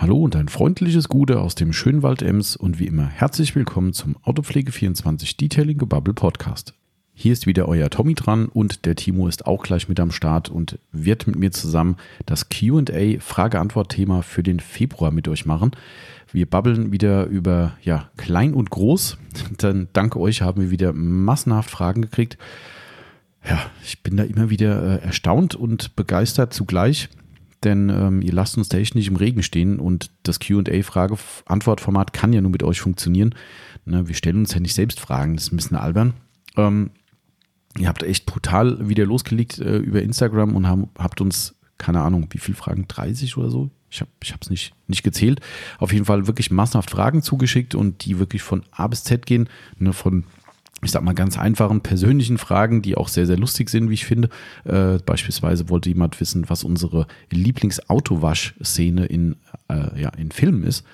Hallo 0.00 0.16
und 0.16 0.36
ein 0.36 0.46
freundliches 0.46 1.08
Gute 1.08 1.40
aus 1.40 1.56
dem 1.56 1.72
Schönwald 1.72 2.22
Ems 2.22 2.54
und 2.54 2.78
wie 2.78 2.86
immer 2.86 3.08
herzlich 3.08 3.56
willkommen 3.56 3.92
zum 3.92 4.16
Autopflege24 4.18 5.36
Detailing 5.36 5.78
Bubble 5.78 6.14
Podcast. 6.14 6.72
Hier 7.14 7.32
ist 7.32 7.48
wieder 7.48 7.66
euer 7.66 7.90
Tommy 7.90 8.14
dran 8.14 8.46
und 8.46 8.84
der 8.86 8.94
Timo 8.94 9.26
ist 9.26 9.48
auch 9.48 9.64
gleich 9.64 9.88
mit 9.88 9.98
am 9.98 10.12
Start 10.12 10.50
und 10.50 10.78
wird 10.92 11.26
mit 11.26 11.34
mir 11.34 11.50
zusammen 11.50 11.96
das 12.26 12.48
QA 12.48 13.18
Frage-Antwort-Thema 13.18 14.22
für 14.22 14.44
den 14.44 14.60
Februar 14.60 15.10
mit 15.10 15.26
euch 15.26 15.46
machen. 15.46 15.72
Wir 16.30 16.46
babbeln 16.48 16.92
wieder 16.92 17.26
über 17.26 17.76
ja, 17.82 18.08
klein 18.16 18.54
und 18.54 18.70
groß. 18.70 19.18
Dann 19.58 19.88
dank 19.94 20.14
euch 20.14 20.42
haben 20.42 20.62
wir 20.62 20.70
wieder 20.70 20.92
massenhaft 20.92 21.70
Fragen 21.70 22.02
gekriegt. 22.02 22.38
Ja, 23.44 23.58
ich 23.82 24.00
bin 24.04 24.16
da 24.16 24.22
immer 24.22 24.48
wieder 24.48 25.00
äh, 25.00 25.04
erstaunt 25.04 25.56
und 25.56 25.96
begeistert 25.96 26.54
zugleich 26.54 27.08
denn 27.64 27.88
ähm, 27.88 28.22
ihr 28.22 28.32
lasst 28.32 28.56
uns 28.56 28.68
da 28.68 28.78
echt 28.78 28.94
nicht 28.94 29.08
im 29.08 29.16
Regen 29.16 29.42
stehen 29.42 29.80
und 29.80 30.10
das 30.22 30.38
QA-Frage-Antwort-Format 30.40 32.12
kann 32.12 32.32
ja 32.32 32.40
nur 32.40 32.50
mit 32.50 32.62
euch 32.62 32.80
funktionieren. 32.80 33.34
Ne, 33.84 34.06
wir 34.06 34.14
stellen 34.14 34.38
uns 34.38 34.54
ja 34.54 34.60
nicht 34.60 34.74
selbst 34.74 35.00
Fragen, 35.00 35.34
das 35.34 35.44
ist 35.44 35.52
ein 35.52 35.56
bisschen 35.56 35.76
albern. 35.76 36.14
Ähm, 36.56 36.90
ihr 37.76 37.88
habt 37.88 38.02
echt 38.02 38.26
brutal 38.26 38.88
wieder 38.88 39.06
losgelegt 39.06 39.58
äh, 39.58 39.78
über 39.78 40.02
Instagram 40.02 40.54
und 40.54 40.66
haben, 40.66 40.88
habt 40.96 41.20
uns, 41.20 41.56
keine 41.78 42.00
Ahnung, 42.00 42.28
wie 42.30 42.38
viele 42.38 42.56
Fragen, 42.56 42.86
30 42.86 43.36
oder 43.36 43.50
so? 43.50 43.70
Ich 43.90 44.00
habe 44.00 44.10
es 44.40 44.50
nicht, 44.50 44.74
nicht 44.86 45.02
gezählt. 45.02 45.40
Auf 45.78 45.92
jeden 45.92 46.04
Fall 46.04 46.26
wirklich 46.26 46.50
massenhaft 46.50 46.90
Fragen 46.90 47.22
zugeschickt 47.22 47.74
und 47.74 48.04
die 48.04 48.18
wirklich 48.18 48.42
von 48.42 48.62
A 48.70 48.86
bis 48.86 49.04
Z 49.04 49.24
gehen, 49.24 49.48
ne, 49.78 49.92
von 49.92 50.24
ich 50.82 50.90
sag 50.92 51.02
mal, 51.02 51.14
ganz 51.14 51.38
einfachen 51.38 51.80
persönlichen 51.80 52.38
Fragen, 52.38 52.82
die 52.82 52.96
auch 52.96 53.08
sehr, 53.08 53.26
sehr 53.26 53.36
lustig 53.36 53.70
sind, 53.70 53.90
wie 53.90 53.94
ich 53.94 54.04
finde. 54.04 54.28
Äh, 54.64 54.98
beispielsweise 55.04 55.68
wollte 55.68 55.88
jemand 55.88 56.20
wissen, 56.20 56.48
was 56.48 56.64
unsere 56.64 57.06
Lieblingsautowasch-Szene 57.30 59.06
in, 59.06 59.36
äh, 59.68 60.00
ja, 60.00 60.10
in 60.10 60.30
Filmen 60.30 60.62
ist. 60.62 60.84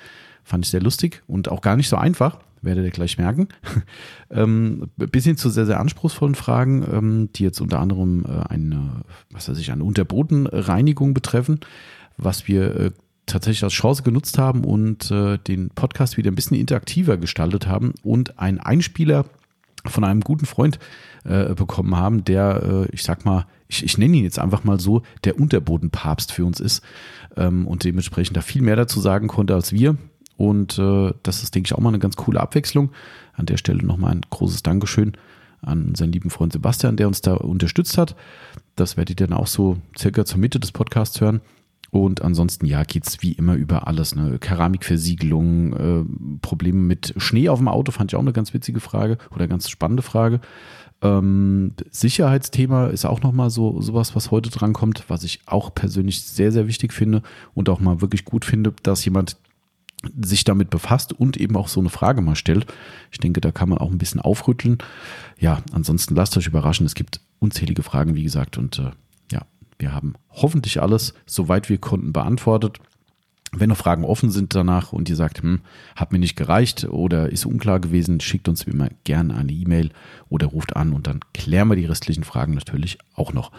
Fand 0.43 0.65
ich 0.65 0.71
sehr 0.71 0.83
lustig 0.83 1.23
und 1.27 1.51
auch 1.51 1.61
gar 1.61 1.77
nicht 1.77 1.89
so 1.89 1.97
einfach, 1.97 2.39
werdet 2.63 2.85
ihr 2.85 2.91
gleich 2.91 3.19
merken. 3.19 3.49
ähm, 4.31 4.91
bis 4.97 5.25
hin 5.25 5.37
zu 5.37 5.51
sehr, 5.51 5.67
sehr 5.67 5.81
anspruchsvollen 5.81 6.35
Fragen, 6.35 6.85
ähm, 6.91 7.29
die 7.35 7.45
jetzt 7.45 7.61
unter 7.61 7.81
anderem 7.81 8.25
äh, 8.27 8.49
eine, 8.49 9.03
was 9.31 9.49
weiß 9.49 9.59
ich, 9.59 9.71
eine 9.71 9.85
Unterbodenreinigung 9.85 11.13
betreffen, 11.15 11.61
was 12.17 12.49
wir 12.49 12.77
äh, 12.77 12.91
tatsächlich 13.27 13.65
als 13.65 13.73
Chance 13.73 14.03
genutzt 14.03 14.39
haben 14.39 14.65
und 14.65 15.11
äh, 15.11 15.39
den 15.39 15.71
Podcast 15.71 16.17
wieder 16.17 16.31
ein 16.31 16.35
bisschen 16.35 16.59
interaktiver 16.59 17.17
gestaltet 17.17 17.67
haben 17.67 17.95
und 18.03 18.39
ein 18.39 18.61
Einspieler 18.61 19.27
von 19.87 20.05
einem 20.05 20.21
guten 20.21 20.47
Freund 20.47 20.79
äh, 21.25 21.55
bekommen 21.55 21.97
haben, 21.97 22.25
der, 22.25 22.63
äh, 22.63 22.95
ich 22.95 23.03
sag 23.03 23.25
mal, 23.25 23.47
ich, 23.69 23.85
ich 23.85 23.99
nenne 23.99 24.17
ihn 24.17 24.25
jetzt 24.25 24.39
einfach 24.39 24.65
mal 24.65 24.81
so, 24.81 25.03
der 25.25 25.39
Unterbodenpapst 25.39 26.33
für 26.33 26.45
uns 26.45 26.61
ist 26.61 26.83
ähm, 27.37 27.67
und 27.67 27.85
dementsprechend 27.85 28.37
da 28.37 28.41
viel 28.41 28.63
mehr 28.63 28.77
dazu 28.77 29.01
sagen 29.01 29.29
konnte 29.29 29.55
als 29.55 29.73
wir. 29.73 29.97
Und 30.37 30.79
äh, 30.79 31.13
das 31.23 31.43
ist, 31.43 31.55
denke 31.55 31.69
ich, 31.69 31.75
auch 31.75 31.81
mal 31.81 31.91
eine 31.91 31.99
ganz 31.99 32.17
coole 32.17 32.41
Abwechslung. 32.41 32.91
An 33.35 33.47
der 33.47 33.57
Stelle 33.57 33.85
nochmal 33.85 34.13
ein 34.13 34.23
großes 34.29 34.63
Dankeschön 34.63 35.13
an 35.63 35.95
seinen 35.95 36.13
lieben 36.13 36.31
Freund 36.31 36.53
Sebastian, 36.53 36.97
der 36.97 37.07
uns 37.07 37.21
da 37.21 37.35
unterstützt 37.35 37.97
hat. 37.99 38.17
Das 38.77 38.97
werdet 38.97 39.21
ihr 39.21 39.27
dann 39.27 39.37
auch 39.37 39.47
so 39.47 39.79
circa 39.97 40.25
zur 40.25 40.39
Mitte 40.39 40.61
des 40.61 40.73
Podcasts 40.73 41.21
hören. 41.21 41.41
Und 41.95 42.23
ansonsten, 42.23 42.67
ja, 42.67 42.83
geht 42.83 43.07
es 43.07 43.23
wie 43.23 43.31
immer 43.31 43.55
über 43.55 43.87
alles. 43.87 44.17
Ne? 44.17 44.41
Keramikversiegelung, 44.41 45.73
äh, 45.75 46.05
Probleme 46.43 46.81
mit 46.81 47.15
Schnee 47.19 47.49
auf 47.49 47.61
dem 47.61 47.69
Auto, 47.69 47.93
fand 47.93 48.11
ich 48.11 48.17
auch 48.17 48.21
eine 48.21 48.33
ganz 48.33 48.53
witzige 48.53 48.81
Frage 48.81 49.17
oder 49.33 49.47
ganz 49.47 49.71
spannende 49.71 50.03
Frage. 50.03 50.41
Ähm, 51.03 51.71
Sicherheitsthema 51.93 52.89
ist 52.89 53.05
auch 53.05 53.23
nochmal 53.23 53.49
so 53.51 53.81
sowas, 53.81 54.17
was 54.17 54.33
heute 54.33 54.51
drankommt, 54.51 55.05
was 55.07 55.23
ich 55.23 55.43
auch 55.47 55.73
persönlich 55.73 56.23
sehr, 56.23 56.51
sehr 56.51 56.67
wichtig 56.67 56.93
finde 56.93 57.23
und 57.55 57.69
auch 57.69 57.79
mal 57.79 58.01
wirklich 58.01 58.25
gut 58.25 58.45
finde, 58.45 58.75
dass 58.83 59.05
jemand 59.05 59.37
sich 60.21 60.43
damit 60.43 60.71
befasst 60.71 61.13
und 61.13 61.37
eben 61.37 61.57
auch 61.57 61.69
so 61.69 61.79
eine 61.79 61.91
Frage 61.91 62.23
mal 62.23 62.35
stellt. 62.35 62.67
Ich 63.13 63.19
denke, 63.19 63.41
da 63.41 63.53
kann 63.53 63.69
man 63.69 63.79
auch 63.79 63.93
ein 63.93 63.99
bisschen 63.99 64.21
aufrütteln. 64.21 64.79
Ja, 65.39 65.63
ansonsten 65.71 66.17
lasst 66.17 66.37
euch 66.37 66.49
überraschen. 66.49 66.87
Es 66.87 66.97
gibt 66.97 67.21
unzählige 67.39 67.85
Fragen, 67.85 68.17
wie 68.17 68.25
gesagt, 68.25 68.59
und 68.59 68.81
äh, 68.81 68.91
wir 69.79 69.93
haben 69.93 70.15
hoffentlich 70.31 70.81
alles, 70.81 71.15
soweit 71.27 71.69
wir 71.69 71.79
konnten, 71.79 72.13
beantwortet. 72.13 72.79
Wenn 73.57 73.69
noch 73.69 73.77
Fragen 73.77 74.05
offen 74.05 74.31
sind 74.31 74.55
danach 74.55 74.93
und 74.93 75.09
ihr 75.09 75.17
sagt, 75.17 75.43
hm, 75.43 75.61
hat 75.95 76.13
mir 76.13 76.19
nicht 76.19 76.37
gereicht 76.37 76.85
oder 76.85 77.31
ist 77.31 77.47
unklar 77.47 77.79
gewesen, 77.79 78.21
schickt 78.21 78.49
uns 78.49 78.67
wie 78.67 78.73
immer 78.73 78.89
gerne 79.05 79.37
eine 79.37 79.53
E-Mail 79.53 79.91
oder 80.29 80.49
ruft 80.49 80.75
an 80.75 80.93
und 80.93 81.07
dann 81.07 81.21
klären 81.33 81.69
wir 81.69 81.77
die 81.77 81.87
restlichen 81.87 82.25
Fragen 82.25 82.55
natürlich 82.55 82.99
auch 83.15 83.33
noch. 83.33 83.53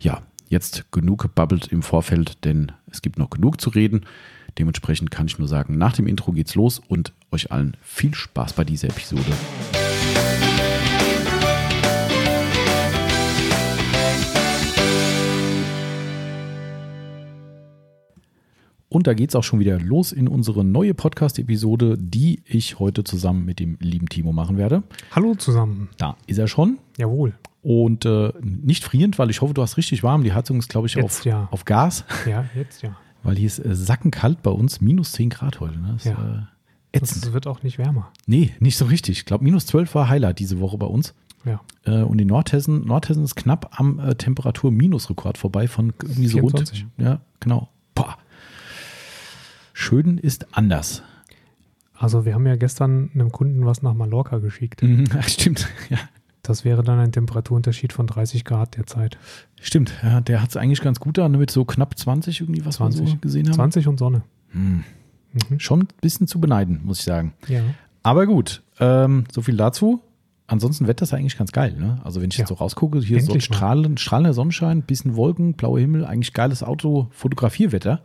Ja, 0.00 0.22
jetzt 0.48 0.90
genug 0.92 1.22
gebabbelt 1.22 1.66
im 1.66 1.82
Vorfeld, 1.82 2.44
denn 2.44 2.72
es 2.90 3.02
gibt 3.02 3.18
noch 3.18 3.30
genug 3.30 3.60
zu 3.60 3.70
reden. 3.70 4.06
Dementsprechend 4.58 5.10
kann 5.10 5.26
ich 5.26 5.38
nur 5.38 5.48
sagen, 5.48 5.76
nach 5.76 5.92
dem 5.92 6.06
Intro 6.06 6.32
geht's 6.32 6.54
los 6.54 6.80
und 6.86 7.12
euch 7.30 7.50
allen 7.50 7.76
viel 7.82 8.14
Spaß 8.14 8.54
bei 8.54 8.64
dieser 8.64 8.88
Episode. 8.88 9.32
Und 18.94 19.08
da 19.08 19.14
geht 19.14 19.30
es 19.30 19.34
auch 19.34 19.42
schon 19.42 19.58
wieder 19.58 19.80
los 19.80 20.12
in 20.12 20.28
unsere 20.28 20.64
neue 20.64 20.94
Podcast-Episode, 20.94 21.96
die 21.98 22.42
ich 22.44 22.78
heute 22.78 23.02
zusammen 23.02 23.44
mit 23.44 23.58
dem 23.58 23.76
lieben 23.80 24.08
Timo 24.08 24.32
machen 24.32 24.56
werde. 24.56 24.84
Hallo 25.10 25.34
zusammen. 25.34 25.88
Da 25.98 26.16
ist 26.28 26.38
er 26.38 26.46
schon. 26.46 26.78
Jawohl. 26.96 27.34
Und 27.60 28.04
äh, 28.04 28.32
nicht 28.40 28.84
frierend, 28.84 29.18
weil 29.18 29.30
ich 29.30 29.40
hoffe, 29.40 29.52
du 29.52 29.62
hast 29.62 29.78
richtig 29.78 30.04
warm. 30.04 30.22
Die 30.22 30.32
Heizung 30.32 30.60
ist, 30.60 30.68
glaube 30.68 30.86
ich, 30.86 30.94
jetzt, 30.94 31.04
auf, 31.06 31.24
ja. 31.24 31.48
auf 31.50 31.64
Gas. 31.64 32.04
Ja, 32.24 32.44
jetzt 32.54 32.82
ja. 32.82 32.96
Weil 33.24 33.34
hier 33.34 33.48
ist 33.48 33.58
äh, 33.58 33.74
sackenkalt 33.74 34.44
bei 34.44 34.52
uns, 34.52 34.80
minus 34.80 35.10
10 35.10 35.30
Grad 35.30 35.58
heute. 35.58 35.76
Ne? 35.80 35.94
Das, 35.94 36.04
ja. 36.04 36.46
Äh, 36.92 37.00
das 37.00 37.32
wird 37.32 37.48
auch 37.48 37.64
nicht 37.64 37.78
wärmer. 37.78 38.12
Nee, 38.28 38.52
nicht 38.60 38.76
so 38.76 38.84
richtig. 38.84 39.18
Ich 39.18 39.24
glaube, 39.24 39.42
minus 39.42 39.66
12 39.66 39.92
war 39.96 40.08
Highlight 40.08 40.38
diese 40.38 40.60
Woche 40.60 40.78
bei 40.78 40.86
uns. 40.86 41.14
Ja. 41.44 41.60
Äh, 41.84 42.02
und 42.02 42.20
in 42.20 42.28
Nordhessen, 42.28 42.86
Nordhessen 42.86 43.24
ist 43.24 43.34
knapp 43.34 43.72
am 43.76 43.98
äh, 43.98 44.14
Temperatur-Minusrekord 44.14 45.36
vorbei 45.36 45.66
von 45.66 45.92
irgendwie 46.00 46.28
so 46.28 46.38
24. 46.38 46.82
rund. 46.82 46.92
Ja, 47.04 47.20
genau. 47.40 47.70
Boah. 47.96 48.18
Schön 49.76 50.16
ist 50.18 50.56
anders. 50.56 51.02
Also 51.96 52.24
wir 52.24 52.34
haben 52.34 52.46
ja 52.46 52.56
gestern 52.56 53.10
einem 53.12 53.30
Kunden 53.32 53.66
was 53.66 53.82
nach 53.82 53.92
Mallorca 53.92 54.38
geschickt. 54.38 54.82
Mhm, 54.82 55.04
stimmt, 55.26 55.68
ja. 55.90 55.98
Das 56.42 56.64
wäre 56.64 56.82
dann 56.82 56.98
ein 56.98 57.10
Temperaturunterschied 57.10 57.92
von 57.92 58.06
30 58.06 58.44
Grad 58.44 58.76
derzeit. 58.76 59.18
Stimmt, 59.60 59.94
ja, 60.02 60.20
der 60.20 60.40
hat 60.42 60.50
es 60.50 60.56
eigentlich 60.56 60.80
ganz 60.80 61.00
gut 61.00 61.18
da, 61.18 61.28
mit 61.28 61.50
so 61.50 61.64
knapp 61.64 61.98
20 61.98 62.40
irgendwie, 62.40 62.64
was 62.64 62.76
20. 62.76 63.00
wir 63.00 63.08
so 63.08 63.16
gesehen 63.16 63.46
haben. 63.48 63.54
20 63.54 63.88
und 63.88 63.98
Sonne. 63.98 64.22
Hm. 64.50 64.84
Mhm. 65.50 65.58
Schon 65.60 65.80
ein 65.82 65.88
bisschen 66.00 66.28
zu 66.28 66.40
beneiden, 66.40 66.80
muss 66.84 67.00
ich 67.00 67.04
sagen. 67.04 67.32
Ja. 67.48 67.62
Aber 68.02 68.26
gut, 68.26 68.62
ähm, 68.78 69.24
so 69.32 69.42
viel 69.42 69.56
dazu. 69.56 70.00
Ansonsten 70.46 70.86
Wetter 70.86 71.04
ist 71.04 71.14
eigentlich 71.14 71.38
ganz 71.38 71.50
geil. 71.52 71.74
Ne? 71.78 71.98
Also 72.04 72.20
wenn 72.20 72.28
ich 72.30 72.36
Ja. 72.36 72.42
jetzt 72.42 72.50
so 72.50 72.54
rausgucke, 72.56 73.00
hier 73.00 73.16
ist 73.16 73.26
so 73.26 73.40
strahlend, 73.40 73.98
strahlender 73.98 74.34
Sonnenschein, 74.34 74.82
bisschen 74.82 75.16
Wolken, 75.16 75.54
blauer 75.54 75.80
Himmel, 75.80 76.04
eigentlich 76.04 76.34
geiles 76.34 76.62
Auto-Fotografierwetter. 76.62 78.02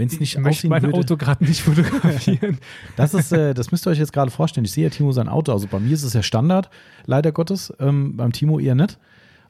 Wenn 0.00 0.08
es 0.08 0.18
nicht 0.18 0.34
ich 0.34 0.40
möchte 0.40 0.58
aussehen 0.60 0.70
mein 0.70 0.82
würde, 0.82 0.96
Auto 0.98 1.16
gerade 1.18 1.44
nicht 1.44 1.60
fotografieren. 1.60 2.56
Das 2.96 3.12
ist, 3.12 3.32
äh, 3.32 3.52
das 3.52 3.70
müsst 3.70 3.86
ihr 3.86 3.90
euch 3.90 3.98
jetzt 3.98 4.12
gerade 4.14 4.30
vorstellen. 4.30 4.64
Ich 4.64 4.72
sehe 4.72 4.84
ja 4.84 4.90
Timo 4.90 5.12
sein 5.12 5.28
Auto. 5.28 5.52
Also 5.52 5.66
bei 5.66 5.78
mir 5.78 5.92
ist 5.92 6.02
es 6.02 6.14
ja 6.14 6.22
Standard, 6.22 6.70
leider 7.04 7.32
Gottes. 7.32 7.72
Ähm, 7.78 8.16
beim 8.16 8.32
Timo 8.32 8.58
eher 8.58 8.74
nicht. 8.74 8.98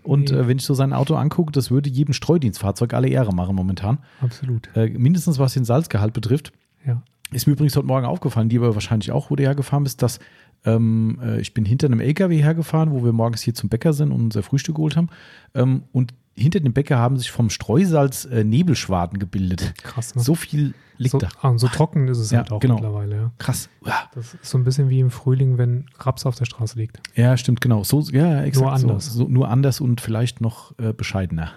Und 0.02 0.30
Nee. 0.32 0.38
äh, 0.38 0.48
wenn 0.48 0.56
ich 0.58 0.64
so 0.64 0.74
sein 0.74 0.92
Auto 0.92 1.14
angucke, 1.14 1.52
das 1.52 1.70
würde 1.70 1.88
jedem 1.88 2.12
Streudienstfahrzeug 2.14 2.94
alle 2.94 3.08
Ehre 3.08 3.32
machen 3.32 3.54
momentan. 3.54 3.98
Absolut. 4.20 4.68
Äh, 4.74 4.88
mindestens 4.88 5.38
was 5.38 5.54
den 5.54 5.64
Salzgehalt 5.64 6.12
betrifft. 6.12 6.52
Ja. 6.84 7.02
Ist 7.32 7.46
mir 7.46 7.52
übrigens 7.52 7.76
heute 7.76 7.86
Morgen 7.86 8.06
aufgefallen, 8.06 8.48
dir 8.48 8.60
aber 8.60 8.74
wahrscheinlich 8.74 9.12
auch, 9.12 9.30
wo 9.30 9.36
du 9.36 9.44
hergefahren 9.44 9.84
bist, 9.84 10.02
dass 10.02 10.18
ähm, 10.64 11.18
äh, 11.22 11.40
ich 11.40 11.54
bin 11.54 11.64
hinter 11.64 11.86
einem 11.86 12.00
LKW 12.00 12.42
hergefahren, 12.42 12.90
wo 12.90 13.04
wir 13.04 13.12
morgens 13.12 13.42
hier 13.42 13.54
zum 13.54 13.68
Bäcker 13.68 13.92
sind 13.92 14.10
und 14.10 14.20
unser 14.20 14.42
Frühstück 14.42 14.74
geholt 14.74 14.96
haben. 14.96 15.08
Ähm, 15.54 15.84
und 15.92 16.12
hinter 16.36 16.60
dem 16.60 16.72
Bäcker 16.72 16.98
haben 16.98 17.16
sich 17.16 17.30
vom 17.30 17.50
Streusalz 17.50 18.24
äh, 18.24 18.44
Nebelschwaden 18.44 19.18
gebildet. 19.18 19.74
Krass. 19.82 20.14
Ne? 20.14 20.22
So 20.22 20.34
viel 20.34 20.74
liegt 20.96 21.12
so, 21.12 21.18
da. 21.18 21.28
ah, 21.40 21.48
und 21.48 21.58
so 21.58 21.68
trocken 21.68 22.08
ist 22.08 22.18
es 22.18 22.30
Ja, 22.30 22.38
halt 22.38 22.52
auch 22.52 22.60
genau. 22.60 22.74
mittlerweile. 22.74 23.16
Ja. 23.16 23.30
Krass. 23.38 23.68
Ja. 23.84 24.08
Das 24.14 24.34
ist 24.34 24.44
so 24.44 24.58
ein 24.58 24.64
bisschen 24.64 24.88
wie 24.88 25.00
im 25.00 25.10
Frühling, 25.10 25.58
wenn 25.58 25.86
Raps 25.98 26.26
auf 26.26 26.36
der 26.36 26.44
Straße 26.44 26.78
liegt. 26.78 27.00
Ja, 27.14 27.36
stimmt, 27.36 27.60
genau. 27.60 27.84
So, 27.84 28.00
ja, 28.12 28.42
exakt 28.42 28.64
Nur 28.64 28.72
anders. 28.72 29.06
So, 29.06 29.24
so, 29.24 29.28
nur 29.28 29.48
anders 29.48 29.80
und 29.80 30.00
vielleicht 30.00 30.40
noch 30.40 30.78
äh, 30.78 30.92
bescheidener. 30.92 31.52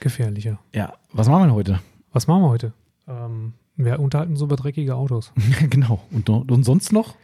Gefährlicher. 0.00 0.58
Ja, 0.72 0.94
was 1.12 1.28
machen 1.28 1.48
wir 1.48 1.54
heute? 1.54 1.80
Was 2.12 2.26
machen 2.26 2.42
wir 2.42 2.48
heute? 2.48 2.72
Ähm, 3.08 3.54
wir 3.76 3.98
unterhalten 4.00 4.32
uns 4.32 4.42
über 4.42 4.56
dreckige 4.56 4.94
Autos. 4.94 5.32
genau. 5.70 6.00
Und, 6.10 6.28
und 6.28 6.64
sonst 6.64 6.92
noch? 6.92 7.14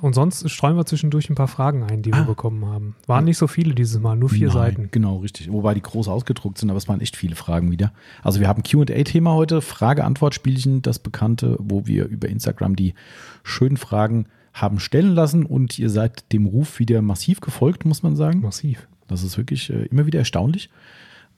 Und 0.00 0.14
sonst 0.14 0.48
streuen 0.50 0.76
wir 0.76 0.86
zwischendurch 0.86 1.28
ein 1.30 1.34
paar 1.34 1.48
Fragen 1.48 1.82
ein, 1.82 2.02
die 2.02 2.12
Ah. 2.12 2.18
wir 2.18 2.24
bekommen 2.24 2.64
haben. 2.66 2.94
Waren 3.06 3.24
nicht 3.24 3.38
so 3.38 3.46
viele 3.46 3.74
dieses 3.74 4.00
Mal, 4.00 4.16
nur 4.16 4.28
vier 4.28 4.48
Nein, 4.48 4.56
Seiten. 4.56 4.88
Genau, 4.90 5.18
richtig. 5.18 5.50
Wobei 5.52 5.74
die 5.74 5.82
groß 5.82 6.08
ausgedruckt 6.08 6.58
sind, 6.58 6.70
aber 6.70 6.78
es 6.78 6.88
waren 6.88 7.00
echt 7.00 7.16
viele 7.16 7.34
Fragen 7.36 7.70
wieder. 7.70 7.92
Also 8.22 8.40
wir 8.40 8.48
haben 8.48 8.62
QA-Thema 8.62 9.32
heute, 9.34 9.60
Frage-Antwort-Spielchen, 9.60 10.82
das 10.82 10.98
bekannte, 10.98 11.56
wo 11.60 11.86
wir 11.86 12.06
über 12.06 12.28
Instagram 12.28 12.76
die 12.76 12.94
schönen 13.42 13.76
Fragen 13.76 14.26
haben 14.54 14.80
stellen 14.80 15.14
lassen 15.14 15.44
und 15.44 15.78
ihr 15.78 15.90
seid 15.90 16.32
dem 16.32 16.46
Ruf 16.46 16.78
wieder 16.78 17.00
massiv 17.02 17.40
gefolgt, 17.40 17.84
muss 17.84 18.02
man 18.02 18.16
sagen. 18.16 18.40
Massiv. 18.40 18.88
Das 19.06 19.22
ist 19.22 19.36
wirklich 19.38 19.70
äh, 19.70 19.84
immer 19.86 20.06
wieder 20.06 20.18
erstaunlich. 20.18 20.70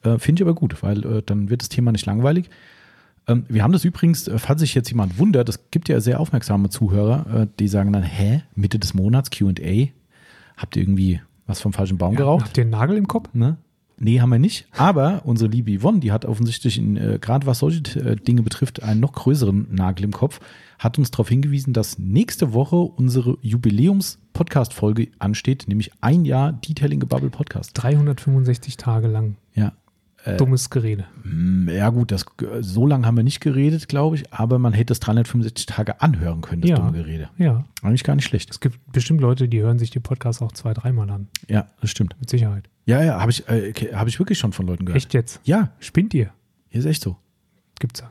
Äh, 0.02 0.18
Finde 0.18 0.42
ich 0.42 0.46
aber 0.48 0.54
gut, 0.54 0.82
weil 0.82 1.04
äh, 1.04 1.22
dann 1.24 1.50
wird 1.50 1.60
das 1.62 1.68
Thema 1.68 1.92
nicht 1.92 2.06
langweilig. 2.06 2.48
Ähm, 3.30 3.44
wir 3.48 3.62
haben 3.62 3.72
das 3.72 3.84
übrigens, 3.84 4.28
äh, 4.28 4.38
falls 4.38 4.60
sich 4.60 4.74
jetzt 4.74 4.88
jemand 4.88 5.18
wundert, 5.18 5.48
es 5.48 5.70
gibt 5.70 5.88
ja 5.88 6.00
sehr 6.00 6.20
aufmerksame 6.20 6.70
Zuhörer, 6.70 7.42
äh, 7.42 7.46
die 7.58 7.68
sagen 7.68 7.92
dann, 7.92 8.02
hä, 8.02 8.42
Mitte 8.54 8.78
des 8.78 8.94
Monats 8.94 9.30
QA, 9.30 9.88
habt 10.56 10.76
ihr 10.76 10.82
irgendwie 10.82 11.20
was 11.46 11.60
vom 11.60 11.72
falschen 11.72 11.98
Baum 11.98 12.16
geraucht? 12.16 12.44
Habt 12.44 12.58
ihr 12.58 12.62
einen 12.62 12.70
Nagel 12.70 12.96
im 12.96 13.08
Kopf? 13.08 13.28
Ne? 13.32 13.56
Nee, 14.02 14.20
haben 14.20 14.30
wir 14.30 14.38
nicht. 14.38 14.66
Aber 14.76 15.22
unsere 15.24 15.50
liebe 15.50 15.78
Yvonne, 15.78 16.00
die 16.00 16.10
hat 16.10 16.24
offensichtlich, 16.24 16.80
äh, 16.80 17.18
gerade 17.20 17.46
was 17.46 17.58
solche 17.58 17.82
äh, 18.00 18.16
Dinge 18.16 18.42
betrifft, 18.42 18.82
einen 18.82 19.00
noch 19.00 19.12
größeren 19.12 19.68
Nagel 19.70 20.04
im 20.04 20.12
Kopf, 20.12 20.40
hat 20.78 20.98
uns 20.98 21.10
darauf 21.10 21.28
hingewiesen, 21.28 21.74
dass 21.74 21.98
nächste 21.98 22.54
Woche 22.54 22.76
unsere 22.76 23.36
Jubiläums-Podcast-Folge 23.42 25.08
ansteht, 25.18 25.66
nämlich 25.68 25.90
ein 26.00 26.24
Jahr 26.24 26.52
Detailing 26.52 27.00
Bubble 27.00 27.28
Podcast. 27.28 27.72
365 27.74 28.78
Tage 28.78 29.06
lang. 29.06 29.36
Ja. 29.54 29.72
Dummes 30.36 30.68
Gerede. 30.70 31.04
Mm, 31.24 31.68
Ja, 31.70 31.88
gut, 31.90 32.12
das, 32.12 32.26
so 32.60 32.86
lange 32.86 33.06
haben 33.06 33.16
wir 33.16 33.24
nicht 33.24 33.40
geredet, 33.40 33.88
glaube 33.88 34.16
ich, 34.16 34.32
aber 34.32 34.58
man 34.58 34.72
hätte 34.72 34.92
es 34.92 35.00
365 35.00 35.66
Tage 35.66 36.00
anhören 36.02 36.40
können, 36.42 36.60
das 36.62 36.70
Ja. 36.70 36.76
dumme 36.76 36.92
Gerede. 36.92 37.30
Ja. 37.38 37.64
Eigentlich 37.82 38.04
gar 38.04 38.14
nicht 38.16 38.26
schlecht. 38.26 38.50
Es 38.50 38.60
gibt 38.60 38.78
bestimmt 38.92 39.20
Leute, 39.20 39.48
die 39.48 39.60
hören 39.60 39.78
sich 39.78 39.90
die 39.90 40.00
Podcasts 40.00 40.42
auch 40.42 40.52
zwei, 40.52 40.74
dreimal 40.74 41.08
an. 41.10 41.28
Ja, 41.48 41.68
das 41.80 41.90
stimmt. 41.90 42.16
Mit 42.20 42.28
Sicherheit. 42.28 42.68
Ja, 42.84 43.02
ja, 43.02 43.20
habe 43.20 43.30
ich, 43.30 43.48
äh, 43.48 43.72
hab 43.94 44.08
ich 44.08 44.18
wirklich 44.18 44.38
schon 44.38 44.52
von 44.52 44.66
Leuten 44.66 44.84
gehört. 44.84 45.02
Echt 45.02 45.14
jetzt? 45.14 45.40
Ja, 45.44 45.70
Spinnt 45.80 46.12
ihr? 46.14 46.30
hier 46.68 46.80
ist 46.80 46.86
echt 46.86 47.02
so. 47.02 47.16
Gibt's. 47.78 48.02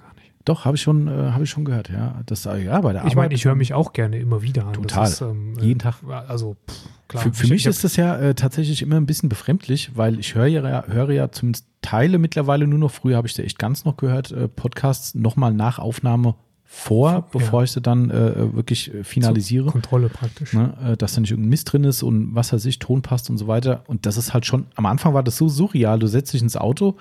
Doch, 0.45 0.65
habe 0.65 0.77
ich 0.77 0.81
schon, 0.81 1.07
äh, 1.07 1.31
habe 1.31 1.43
ich 1.43 1.49
schon 1.49 1.65
gehört, 1.65 1.89
ja. 1.89 2.21
Das, 2.25 2.45
äh, 2.45 2.63
ja, 2.63 2.79
bei 2.81 2.93
der 2.93 3.01
Ich 3.05 3.15
meine, 3.15 3.25
Arbeit- 3.27 3.33
ich 3.33 3.45
höre 3.45 3.55
mich 3.55 3.73
auch 3.73 3.93
gerne 3.93 4.17
immer 4.17 4.41
wieder 4.41 4.65
an. 4.67 4.73
Total. 4.73 5.07
Ist, 5.07 5.21
ähm, 5.21 5.55
Jeden 5.59 5.79
äh, 5.79 5.83
Tag. 5.83 5.95
Also, 6.27 6.55
pff, 6.67 6.75
klar. 7.07 7.23
Für, 7.23 7.33
für 7.33 7.43
Ich- 7.45 7.49
mich 7.51 7.61
ich 7.61 7.65
hab- 7.67 7.71
ist 7.71 7.83
das 7.83 7.95
ja 7.97 8.15
äh, 8.17 8.33
tatsächlich 8.33 8.81
immer 8.81 8.95
ein 8.95 9.05
bisschen 9.05 9.29
befremdlich, 9.29 9.91
weil 9.95 10.17
ich 10.19 10.35
höre 10.35 10.47
ja, 10.47 10.85
höre 10.87 11.11
ja 11.11 11.29
zumindest 11.31 11.65
Teile 11.81 12.17
mittlerweile 12.17 12.67
nur 12.67 12.79
noch, 12.79 12.91
früher 12.91 13.17
habe 13.17 13.27
ich 13.27 13.33
sie 13.35 13.43
echt 13.43 13.59
ganz 13.59 13.85
noch 13.85 13.97
gehört, 13.97 14.31
äh, 14.31 14.47
Podcasts 14.47 15.13
nochmal 15.13 15.53
nach 15.53 15.77
Aufnahme 15.77 16.35
vor, 16.71 17.27
bevor 17.31 17.61
Ja. 17.61 17.63
ich 17.65 17.71
sie 17.71 17.81
dann 17.81 18.09
äh, 18.11 18.53
wirklich 18.55 18.93
äh, 18.93 19.03
finalisiere. 19.03 19.65
Kontrolle 19.71 20.07
praktisch. 20.09 20.53
Ne, 20.53 20.95
dass 20.99 21.15
da 21.15 21.21
nicht 21.21 21.31
irgendein 21.31 21.49
Mist 21.49 21.71
drin 21.73 21.83
ist 21.83 22.03
und 22.03 22.33
was 22.35 22.53
weiß 22.53 22.63
ich, 22.65 22.79
Ton 22.79 23.01
passt 23.01 23.29
und 23.29 23.37
so 23.37 23.47
weiter. 23.47 23.83
Und 23.87 24.05
das 24.05 24.17
ist 24.17 24.33
halt 24.33 24.45
schon, 24.45 24.67
am 24.75 24.85
Anfang 24.85 25.13
war 25.13 25.23
das 25.23 25.35
so 25.37 25.49
surreal. 25.49 25.97
Du 25.99 26.07
setzt 26.07 26.31
dich 26.33 26.41
ins 26.43 26.55
Auto, 26.55 26.95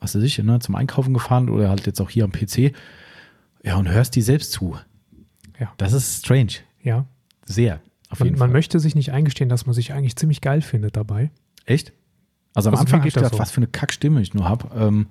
was 0.00 0.14
weiß 0.14 0.22
ich, 0.22 0.38
ne, 0.38 0.58
zum 0.60 0.74
Einkaufen 0.74 1.14
gefahren 1.14 1.48
oder 1.48 1.68
halt 1.68 1.86
jetzt 1.86 2.00
auch 2.00 2.10
hier 2.10 2.24
am 2.24 2.32
PC, 2.32 2.72
ja, 3.62 3.76
und 3.76 3.88
hörst 3.88 4.16
die 4.16 4.22
selbst 4.22 4.52
zu. 4.52 4.76
Ja. 5.58 5.72
Das 5.76 5.92
ist 5.92 6.24
strange. 6.24 6.52
Ja. 6.82 7.04
Sehr. 7.44 7.80
Auf 8.08 8.20
Man, 8.20 8.26
jeden 8.28 8.38
man 8.38 8.48
Fall. 8.48 8.54
möchte 8.54 8.80
sich 8.80 8.94
nicht 8.94 9.12
eingestehen, 9.12 9.48
dass 9.48 9.66
man 9.66 9.74
sich 9.74 9.92
eigentlich 9.92 10.16
ziemlich 10.16 10.40
geil 10.40 10.62
findet 10.62 10.96
dabei. 10.96 11.30
Echt? 11.66 11.92
Also 12.54 12.70
am 12.70 12.74
Also, 12.74 12.82
Anfang 12.82 13.00
habe 13.00 13.08
ich 13.08 13.14
gedacht, 13.14 13.34
so? 13.34 13.38
was 13.38 13.50
für 13.50 13.58
eine 13.58 13.66
Kackstimme 13.68 14.20
ich 14.20 14.34
nur 14.34 14.48
habe. 14.48 14.68
Ähm, 14.74 15.06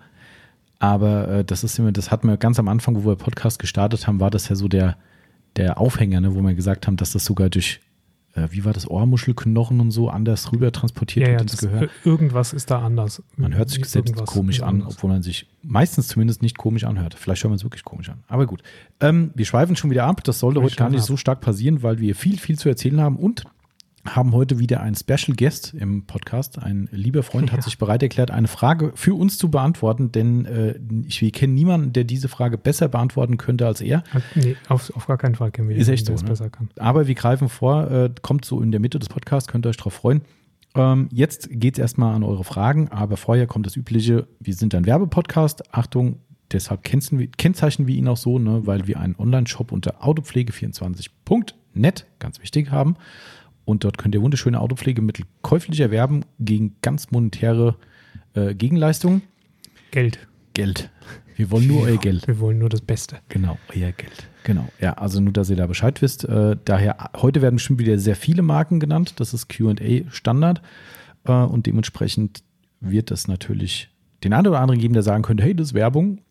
aber 0.79 1.27
äh, 1.29 1.45
das 1.45 1.63
ist 1.63 1.77
immer, 1.77 1.91
das 1.91 2.09
hatten 2.11 2.27
wir 2.27 2.37
ganz 2.37 2.57
am 2.59 2.67
Anfang, 2.67 2.95
wo 2.95 3.05
wir 3.09 3.15
Podcast 3.15 3.59
gestartet 3.59 4.07
haben, 4.07 4.19
war 4.19 4.31
das 4.31 4.49
ja 4.49 4.55
so 4.55 4.67
der, 4.67 4.97
der 5.55 5.77
Aufhänger, 5.77 6.19
ne, 6.21 6.35
wo 6.35 6.41
wir 6.41 6.53
gesagt 6.55 6.87
haben, 6.87 6.97
dass 6.97 7.11
das 7.11 7.25
sogar 7.25 7.49
durch, 7.49 7.79
wie 8.51 8.65
war 8.65 8.73
das, 8.73 8.89
Ohrmuschelknochen 8.89 9.79
und 9.79 9.91
so 9.91 10.09
anders 10.09 10.51
rüber 10.51 10.71
transportiert 10.71 11.27
Ja, 11.27 11.33
ja, 11.33 11.39
ins 11.39 11.51
das, 11.51 11.61
Gehör. 11.61 11.83
äh, 11.83 11.87
irgendwas 12.05 12.53
ist 12.53 12.71
da 12.71 12.79
anders. 12.79 13.21
Man 13.35 13.55
hört 13.55 13.69
sich 13.69 13.85
selbst 13.85 14.09
Irgendwas 14.11 14.29
komisch 14.29 14.61
an, 14.61 14.81
obwohl 14.83 15.09
man 15.09 15.21
sich 15.23 15.47
meistens 15.63 16.07
zumindest 16.07 16.41
nicht 16.41 16.57
komisch 16.57 16.83
anhört. 16.83 17.15
Vielleicht 17.15 17.43
hört 17.43 17.49
man 17.49 17.57
es 17.57 17.63
wirklich 17.63 17.83
komisch 17.83 18.09
an. 18.09 18.19
Aber 18.27 18.45
gut. 18.45 18.63
Ähm, 18.99 19.31
wir 19.35 19.45
schweifen 19.45 19.75
schon 19.75 19.89
wieder 19.91 20.05
ab. 20.05 20.23
Das 20.23 20.39
sollte 20.39 20.61
heute 20.61 20.75
gar 20.75 20.89
nicht 20.89 20.99
schweifen 20.99 21.07
so 21.07 21.17
stark 21.17 21.41
passieren, 21.41 21.83
weil 21.83 21.99
wir 21.99 22.15
viel, 22.15 22.37
viel 22.37 22.57
zu 22.57 22.69
erzählen 22.69 23.01
haben 23.01 23.15
und 23.17 23.43
haben 24.05 24.31
heute 24.33 24.59
wieder 24.59 24.81
einen 24.81 24.95
Special 24.95 25.35
Guest 25.35 25.73
im 25.73 26.05
Podcast. 26.05 26.57
Ein 26.57 26.87
lieber 26.91 27.21
Freund 27.21 27.51
hat 27.51 27.59
Ja. 27.59 27.63
sich 27.63 27.77
bereit 27.77 28.01
erklärt, 28.01 28.31
eine 28.31 28.47
Frage 28.47 28.91
für 28.95 29.13
uns 29.13 29.37
zu 29.37 29.51
beantworten, 29.51 30.11
denn 30.11 30.45
äh, 30.45 30.79
ich, 31.05 31.21
wir 31.21 31.31
kennen 31.31 31.53
niemanden, 31.53 31.91
der 31.93 32.05
diese 32.05 32.29
Frage 32.29 32.57
besser 32.57 32.87
beantworten 32.87 33.37
könnte 33.37 33.67
als 33.67 33.81
er. 33.81 34.03
Nee, 34.35 34.55
auf, 34.69 34.95
auf 34.95 35.05
gar 35.07 35.17
keinen 35.17 35.35
Fall 35.35 35.51
kennen 35.51 35.69
wir 35.69 35.75
Ist 35.75 35.89
echt 35.89 36.05
so, 36.05 36.13
der 36.13 36.23
ne? 36.23 36.29
besser 36.29 36.49
kann. 36.49 36.69
Aber 36.77 37.07
wir 37.07 37.15
greifen 37.15 37.49
vor, 37.49 37.91
äh, 37.91 38.09
kommt 38.21 38.45
so 38.45 38.61
in 38.61 38.71
der 38.71 38.79
Mitte 38.79 38.99
des 38.99 39.09
Podcasts, 39.09 39.47
könnt 39.49 39.65
ihr 39.65 39.69
euch 39.69 39.77
drauf 39.77 39.93
freuen. 39.93 40.21
Ähm, 40.75 41.09
jetzt 41.11 41.49
geht 41.51 41.75
es 41.75 41.79
erstmal 41.79 42.15
an 42.15 42.23
eure 42.23 42.43
Fragen, 42.43 42.89
aber 42.89 43.17
vorher 43.17 43.47
kommt 43.47 43.65
das 43.65 43.75
Übliche, 43.75 44.27
wir 44.39 44.53
sind 44.53 44.73
ein 44.75 44.85
Werbepodcast. 44.85 45.73
Achtung, 45.73 46.19
deshalb 46.51 46.83
kennzeichnen 46.83 47.87
wir 47.87 47.95
ihn 47.95 48.07
auch 48.07 48.17
so, 48.17 48.39
ne, 48.39 48.61
weil 48.65 48.87
wir 48.87 48.99
einen 48.99 49.15
Online-Shop 49.17 49.71
unter 49.71 50.03
autopflege24.net, 50.03 52.05
ganz 52.19 52.41
wichtig, 52.41 52.71
haben. 52.71 52.95
Und 53.69 53.83
dort 53.83 53.99
könnt 53.99 54.15
ihr 54.15 54.23
wunderschöne 54.23 54.59
Autopflegemittel 54.59 55.25
käuflich 55.43 55.79
erwerben 55.79 56.25
gegen 56.39 56.75
ganz 56.81 57.11
monetäre 57.11 57.75
äh, 58.33 58.55
Gegenleistungen. 58.55 59.21
Geld. 59.91 60.27
Geld. 60.55 60.89
Wir 61.35 61.51
wollen 61.51 61.67
nur 61.67 61.83
euer 61.83 61.97
Geld. 61.97 62.25
Wir 62.25 62.39
wollen 62.39 62.57
nur 62.57 62.69
das 62.69 62.81
Beste. 62.81 63.17
Genau, 63.29 63.59
euer 63.69 63.91
Geld. 63.91 64.27
Genau. 64.43 64.67
Ja, 64.81 64.93
also 64.93 65.21
nur, 65.21 65.33
dass 65.33 65.51
ihr 65.51 65.55
da 65.55 65.67
Bescheid 65.67 66.01
wisst. 66.01 66.23
Äh, 66.23 66.57
daher, 66.65 67.11
heute 67.17 67.43
werden 67.43 67.57
bestimmt 67.57 67.77
wieder 67.79 67.99
sehr 67.99 68.15
viele 68.15 68.41
Marken 68.41 68.79
genannt. 68.79 69.19
Das 69.19 69.35
ist 69.35 69.49
QA 69.49 69.75
Standard. 70.09 70.63
Äh, 71.25 71.31
und 71.33 71.67
dementsprechend 71.67 72.41
wird 72.79 73.11
es 73.11 73.27
natürlich 73.27 73.91
den 74.23 74.33
einen 74.33 74.47
oder 74.47 74.61
anderen 74.61 74.81
geben, 74.81 74.95
der 74.95 75.03
sagen 75.03 75.21
könnte, 75.21 75.43
hey, 75.43 75.53
das 75.53 75.67
ist 75.67 75.73
Werbung. 75.75 76.21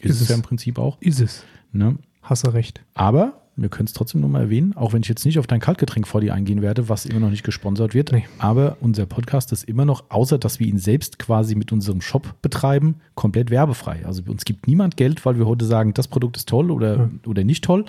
Ist, 0.00 0.10
Ist 0.10 0.16
es 0.16 0.22
es. 0.22 0.28
ja 0.30 0.34
im 0.34 0.42
Prinzip 0.42 0.80
auch. 0.80 1.00
Ist 1.00 1.20
es. 1.20 1.44
Ne? 1.70 1.96
Hast 2.22 2.44
du 2.44 2.50
recht. 2.50 2.82
Aber 2.94 3.47
wir 3.62 3.68
können 3.68 3.86
es 3.86 3.92
trotzdem 3.92 4.20
nochmal 4.20 4.42
erwähnen, 4.42 4.76
auch 4.76 4.92
wenn 4.92 5.02
ich 5.02 5.08
jetzt 5.08 5.24
nicht 5.24 5.38
auf 5.38 5.46
dein 5.46 5.60
Kaltgetränk 5.60 6.06
vor 6.06 6.20
dir 6.20 6.34
eingehen 6.34 6.62
werde, 6.62 6.88
was 6.88 7.06
immer 7.06 7.20
noch 7.20 7.30
nicht 7.30 7.42
gesponsert 7.44 7.94
wird. 7.94 8.12
Nee. 8.12 8.24
Aber 8.38 8.76
unser 8.80 9.06
Podcast 9.06 9.52
ist 9.52 9.64
immer 9.64 9.84
noch, 9.84 10.04
außer 10.10 10.38
dass 10.38 10.60
wir 10.60 10.66
ihn 10.66 10.78
selbst 10.78 11.18
quasi 11.18 11.54
mit 11.54 11.72
unserem 11.72 12.00
Shop 12.00 12.34
betreiben, 12.42 12.96
komplett 13.14 13.50
werbefrei. 13.50 14.04
Also 14.06 14.22
uns 14.28 14.44
gibt 14.44 14.66
niemand 14.66 14.96
Geld, 14.96 15.24
weil 15.26 15.38
wir 15.38 15.46
heute 15.46 15.64
sagen, 15.64 15.94
das 15.94 16.08
Produkt 16.08 16.36
ist 16.36 16.48
toll 16.48 16.70
oder, 16.70 16.96
Ja. 16.96 17.10
oder 17.26 17.44
nicht 17.44 17.64
toll. 17.64 17.84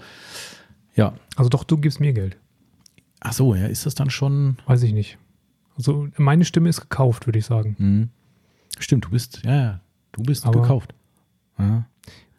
Ja. 0.96 1.14
Also 1.36 1.50
doch, 1.50 1.64
du 1.64 1.78
gibst 1.78 2.00
mir 2.00 2.14
Geld. 2.14 2.38
Ach 3.22 3.34
so, 3.34 3.54
ja, 3.56 3.68
ist 3.68 3.86
das 3.86 3.96
dann 3.96 4.10
schon. 4.10 4.58
Weiß 4.66 4.82
ich 4.84 4.94
nicht. 4.94 5.18
Also 5.78 6.08
meine 6.18 6.46
Stimme 6.46 6.70
ist 6.70 6.82
gekauft, 6.82 7.28
würde 7.28 7.40
ich 7.40 7.46
sagen. 7.46 7.76
Hm. 7.78 8.10
Stimmt, 8.80 9.06
du 9.06 9.10
bist, 9.10 9.42
ja, 9.46 9.56
ja, 9.56 9.80
du 10.14 10.24
bist 10.24 10.46
Aber- 10.46 10.62
gekauft. 10.62 10.94
Ja. 11.58 11.86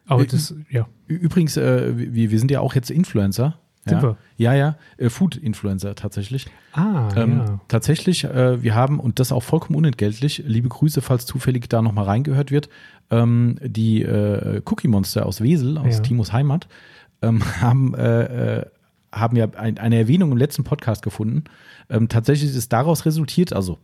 Aber 0.07 0.25
das, 0.25 0.53
ja. 0.69 0.87
Übrigens, 1.07 1.57
äh, 1.57 1.93
wir, 2.13 2.31
wir 2.31 2.39
sind 2.39 2.51
ja 2.51 2.59
auch 2.59 2.75
jetzt 2.75 2.89
Influencer. 2.91 3.57
Ja. 3.89 4.15
Ja, 4.37 4.53
ja, 4.53 4.75
äh, 4.97 5.09
Food-Influencer 5.09 5.95
tatsächlich. 5.95 6.45
Ah, 6.73 7.09
Ähm, 7.15 7.39
ja. 7.39 7.59
Tatsächlich, 7.67 8.23
äh, 8.25 8.61
wir 8.61 8.75
haben, 8.75 8.99
und 8.99 9.19
das 9.19 9.31
auch 9.31 9.41
vollkommen 9.41 9.75
unentgeltlich, 9.75 10.43
liebe 10.45 10.69
Grüße, 10.69 11.01
falls 11.01 11.25
zufällig 11.25 11.67
da 11.67 11.81
nochmal 11.81 12.05
reingehört 12.05 12.51
wird, 12.51 12.69
ähm, 13.09 13.57
die 13.63 14.03
äh, 14.03 14.61
Cookie 14.65 14.87
Monster 14.87 15.25
aus 15.25 15.41
Wesel, 15.41 15.79
aus 15.79 15.95
Ja. 15.95 16.01
Timos 16.01 16.31
Heimat, 16.31 16.67
ähm, 17.23 17.41
haben, 17.61 17.95
äh, 17.95 18.59
äh, 18.59 18.65
haben 19.11 19.35
ja 19.35 19.47
ein, 19.55 19.79
eine 19.79 19.97
Erwähnung 19.97 20.31
im 20.31 20.37
letzten 20.37 20.63
Podcast 20.63 21.01
gefunden. 21.01 21.45
Ähm, 21.89 22.07
tatsächlich 22.07 22.55
ist 22.55 22.71
daraus 22.71 23.05
resultiert, 23.05 23.51
also 23.51 23.79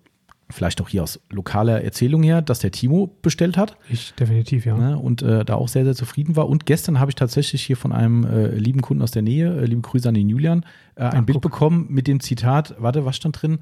vielleicht 0.50 0.82
auch 0.82 0.89
hier 0.89 1.04
aus 1.04 1.20
lokaler 1.30 1.84
Erzählung 1.84 2.24
her, 2.24 2.42
dass 2.42 2.60
der 2.60 2.72
Timo 2.72 3.16
bestellt 3.22 3.58
hat 3.58 3.75
Ich 3.89 4.13
definitiv, 4.13 4.66
ja. 4.66 4.77
ne, 4.77 4.98
und 4.98 5.22
äh, 5.22 5.44
da 5.44 5.56
auch 5.56 5.68
sehr, 5.68 5.84
sehr 5.84 5.96
zufrieden 5.96 6.36
war. 6.36 6.48
Und 6.48 6.66
gestern 6.66 7.00
habe 7.00 7.12
ich 7.12 7.16
tatsächlich 7.16 7.63
hier 7.63 7.75
von 7.77 7.92
einem 7.92 8.24
äh, 8.25 8.48
lieben 8.56 8.82
Kunden 8.82 9.04
aus 9.04 9.12
der 9.12 9.22
Nähe, 9.24 9.56
äh, 9.62 9.66
liebe 9.66 9.82
Grüße 9.82 10.08
an 10.08 10.16
den 10.16 10.30
Julian, 10.30 10.66
äh, 10.96 11.04
ein 11.04 11.18
Ah, 11.18 11.22
Bild 11.22 11.36
guck. 11.36 11.42
bekommen 11.51 11.88
mit 11.89 12.08
dem 12.08 12.20
Zitat, 12.20 12.75
warte, 12.80 13.06
was 13.06 13.16
stand 13.18 13.42
drin? 13.42 13.60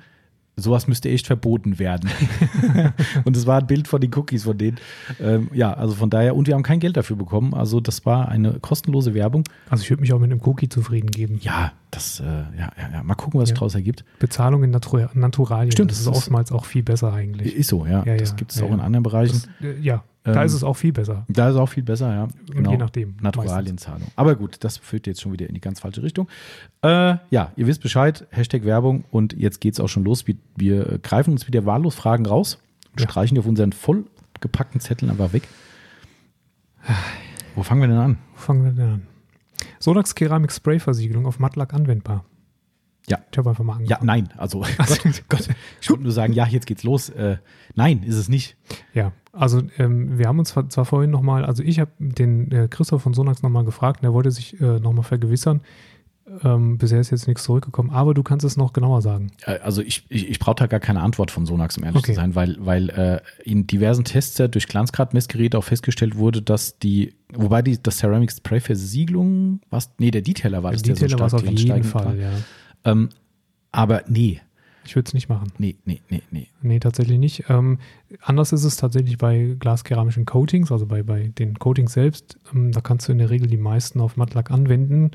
Sowas 0.57 0.87
müsste 0.87 1.09
echt 1.09 1.27
verboten 1.27 1.79
werden. 1.79 2.09
und 3.25 3.35
es 3.35 3.45
war 3.45 3.59
ein 3.59 3.67
Bild 3.67 3.87
von 3.87 3.99
den 3.99 4.11
Cookies 4.15 4.43
von 4.43 4.57
denen. 4.57 4.77
Ähm, 5.19 5.49
ja, 5.53 5.73
also 5.73 5.95
von 5.95 6.09
daher, 6.09 6.35
und 6.35 6.47
wir 6.47 6.53
haben 6.53 6.63
kein 6.63 6.79
Geld 6.79 6.95
dafür 6.95 7.17
bekommen. 7.17 7.53
Also 7.53 7.81
das 7.81 8.05
war 8.05 8.29
eine 8.29 8.53
kostenlose 8.61 9.13
Werbung. 9.13 9.43
Also 9.69 9.83
ich 9.83 9.89
würde 9.89 10.01
mich 10.01 10.13
auch 10.13 10.19
mit 10.19 10.31
einem 10.31 10.39
Cookie 10.45 10.69
zufrieden 10.69 11.11
geben. 11.11 11.39
Ja, 11.41 11.73
das, 11.95 12.19
äh, 12.19 12.23
ja, 12.57 12.71
ja, 12.93 13.03
mal 13.03 13.15
gucken, 13.15 13.39
was 13.39 13.49
Ja. 13.49 13.55
daraus 13.55 13.73
ergibt. 13.75 14.05
Bezahlung 14.19 14.63
in 14.63 14.69
Natur 14.69 15.09
Naturalien. 15.13 15.71
Stimmt, 15.71 15.91
das 15.91 15.99
ist 15.99 16.07
ist- 16.07 16.15
oftmals 16.15 16.51
auch 16.51 16.65
viel 16.65 16.83
besser 16.83 17.11
eigentlich. 17.13 17.55
Ist 17.55 17.69
so, 17.69 17.85
ja. 17.85 18.03
Ja, 18.05 18.15
das 18.17 18.35
gibt 18.35 18.51
es 18.51 18.61
auch 18.61 18.71
in 18.71 18.79
anderen 18.79 19.03
Bereichen. 19.03 19.41
Das, 19.59 19.67
äh, 19.67 19.79
ja, 19.79 20.03
da 20.23 20.41
Ähm, 20.41 20.45
ist 20.47 20.53
es 20.53 20.63
auch 20.63 20.73
viel 20.75 20.91
besser. 20.91 21.25
Da 21.27 21.49
ist 21.49 21.55
auch 21.55 21.67
viel 21.67 21.83
besser, 21.83 22.11
ja. 22.13 22.27
Und 22.55 22.67
je 22.69 22.77
nachdem. 22.77 23.15
Naturalienzahlung. 23.21 24.07
Aber 24.15 24.35
gut, 24.35 24.57
das 24.63 24.77
führt 24.77 25.07
jetzt 25.07 25.21
schon 25.21 25.31
wieder 25.33 25.47
in 25.47 25.53
die 25.55 25.61
ganz 25.61 25.79
falsche 25.79 26.01
Richtung. 26.03 26.27
Äh, 26.83 27.15
ja, 27.29 27.51
ihr 27.55 27.67
wisst 27.67 27.81
Bescheid, 27.81 28.25
Hashtag 28.31 28.65
Werbung 28.65 29.03
und 29.11 29.33
jetzt 29.33 29.61
geht 29.61 29.73
es 29.73 29.79
auch 29.79 29.89
schon 29.89 30.03
los. 30.03 30.27
Wir, 30.27 30.35
wir 30.55 30.99
greifen 30.99 31.31
uns 31.31 31.47
wieder 31.47 31.65
wahllos 31.65 31.95
Fragen 31.95 32.25
raus 32.25 32.59
und 32.93 33.01
streichen 33.01 33.35
die 33.35 33.39
auf 33.39 33.45
unseren 33.45 33.71
vollgepackten 33.71 34.79
Zetteln 34.81 35.11
einfach 35.11 35.31
weg. 35.33 35.47
Wo 37.55 37.63
fangen 37.63 37.81
wir 37.81 37.87
denn 37.87 37.97
an? 37.97 38.17
Wo 38.35 38.39
fangen 38.41 38.63
wir 38.63 38.71
denn 38.71 38.89
an? 38.93 39.01
Sonax 39.85 40.15
Keramik 40.15 40.51
Spray 40.51 40.79
Versiegelung 40.79 41.27
auf 41.27 41.37
Mattlack 41.37 41.71
anwendbar. 41.75 42.25
Ja. 43.07 43.19
Ich 43.31 43.37
habe 43.37 43.51
einfach 43.51 43.63
mal 43.63 43.73
Ja, 43.83 43.97
angefangen. 43.97 44.07
nein, 44.07 44.29
also 44.35 44.61
Gott, 44.79 45.23
Gott, 45.29 45.47
ich 45.79 45.89
wollte 45.91 46.01
nur 46.01 46.11
sagen, 46.11 46.33
ja, 46.33 46.47
jetzt 46.47 46.65
geht's 46.65 46.81
los. 46.81 47.09
Äh, 47.09 47.37
nein, 47.75 48.01
ist 48.01 48.15
es 48.15 48.27
nicht. 48.27 48.57
Ja, 48.95 49.11
also 49.31 49.61
ähm, 49.77 50.17
wir 50.17 50.27
haben 50.27 50.39
uns 50.39 50.49
zwar 50.49 50.67
zwar 50.69 50.85
vorhin 50.85 51.11
nochmal, 51.11 51.45
also 51.45 51.61
ich 51.61 51.79
habe 51.79 51.91
den 51.99 52.51
äh, 52.51 52.67
Christoph 52.67 53.03
von 53.03 53.13
Sonax 53.13 53.43
nochmal 53.43 53.63
gefragt 53.63 54.01
und 54.01 54.07
er 54.09 54.13
wollte 54.13 54.31
sich 54.31 54.59
äh, 54.59 54.79
nochmal 54.79 55.03
vergewissern. 55.03 55.61
Ähm, 56.43 56.79
bisher 56.79 56.99
ist 56.99 57.11
jetzt 57.11 57.27
nichts 57.27 57.43
zurückgekommen, 57.43 57.91
aber 57.91 58.15
du 58.15 58.23
kannst 58.23 58.43
es 58.45 58.57
noch 58.57 58.73
genauer 58.73 59.03
sagen. 59.03 59.27
Äh, 59.45 59.59
Also 59.59 59.83
ich, 59.83 60.05
ich, 60.09 60.27
ich 60.27 60.39
brauche 60.39 60.55
da 60.55 60.65
gar 60.65 60.79
keine 60.79 61.01
Antwort 61.01 61.29
von 61.29 61.45
Sonax, 61.45 61.77
um 61.77 61.83
ehrlich 61.83 61.99
Okay. 61.99 62.13
zu 62.13 62.15
sein, 62.15 62.33
weil, 62.33 62.57
weil 62.59 62.89
äh, 62.89 63.21
in 63.43 63.67
diversen 63.67 64.05
Tests 64.05 64.35
durch 64.49 64.67
Glanzgrad-Messgeräte 64.67 65.55
auch 65.57 65.63
festgestellt 65.63 66.15
wurde, 66.17 66.41
dass 66.41 66.79
die, 66.79 67.13
wobei 67.31 67.61
die, 67.61 67.81
das 67.81 67.99
Ceramic 67.99 68.31
Spray 68.31 68.59
Versiegelung, 68.59 69.61
was, 69.69 69.91
nee, 69.99 70.09
der 70.09 70.23
Detailer 70.23 70.63
war 70.63 70.71
das, 70.71 70.81
Detailer 70.81 71.19
war 71.19 71.27
es 71.27 71.31
stark 71.33 71.43
auf 71.47 71.59
jeden 71.59 71.83
Fall, 71.83 72.05
war. 72.05 72.15
ja. 72.15 72.31
Ähm, 72.85 73.09
aber 73.71 74.03
nee, 74.07 74.41
Ich 74.83 74.95
würde 74.95 75.07
es 75.07 75.13
nicht 75.13 75.29
machen. 75.29 75.51
nee, 75.59 75.75
nee, 75.85 76.01
nee, 76.09 76.23
nee. 76.31 76.47
Nee, 76.63 76.79
tatsächlich 76.79 77.19
nicht. 77.19 77.43
Ähm, 77.49 77.77
anders 78.21 78.51
ist 78.51 78.63
es 78.63 78.77
tatsächlich 78.77 79.19
bei 79.19 79.55
glaskeramischen 79.59 80.25
Coatings, 80.25 80.71
also 80.71 80.87
bei, 80.87 81.03
bei 81.03 81.27
den 81.37 81.59
Coatings 81.59 81.93
selbst. 81.93 82.39
Ähm, 82.51 82.71
da 82.71 82.81
kannst 82.81 83.07
du 83.07 83.11
in 83.11 83.19
der 83.19 83.29
Regel 83.29 83.47
die 83.47 83.57
meisten 83.57 83.99
auf 84.01 84.17
Mattlack 84.17 84.49
anwenden. 84.49 85.11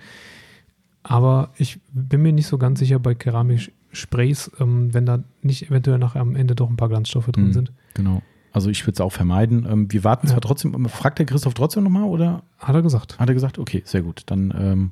Aber 1.02 1.50
ich 1.56 1.80
bin 1.92 2.22
mir 2.22 2.32
nicht 2.32 2.46
so 2.46 2.58
ganz 2.58 2.78
sicher 2.78 2.98
bei 2.98 3.14
Keramiksprays, 3.14 4.50
ähm, 4.60 4.92
wenn 4.92 5.06
da 5.06 5.22
nicht 5.42 5.68
eventuell 5.70 5.98
nachher 5.98 6.20
am 6.20 6.36
Ende 6.36 6.54
doch 6.54 6.68
ein 6.68 6.76
paar 6.76 6.88
Glanzstoffe 6.88 7.26
drin 7.28 7.48
Mhm. 7.48 7.52
sind. 7.52 7.72
Genau. 7.94 8.22
Also 8.52 8.68
ich 8.68 8.82
würde 8.84 8.94
es 8.94 9.00
auch 9.00 9.12
vermeiden. 9.12 9.66
Ähm, 9.70 9.92
wir 9.92 10.04
warten 10.04 10.26
zwar 10.26 10.36
Ja. 10.38 10.40
trotzdem, 10.40 10.88
fragt 10.88 11.18
der 11.18 11.26
Christoph 11.26 11.54
trotzdem 11.54 11.84
nochmal 11.84 12.04
oder 12.04 12.42
Hat 12.58 12.74
er 12.74 12.82
gesagt. 12.82 13.18
hat 13.18 13.28
er 13.28 13.34
gesagt, 13.34 13.58
okay, 13.58 13.82
sehr 13.84 14.02
gut. 14.02 14.22
Dann, 14.26 14.52
ähm, 14.58 14.90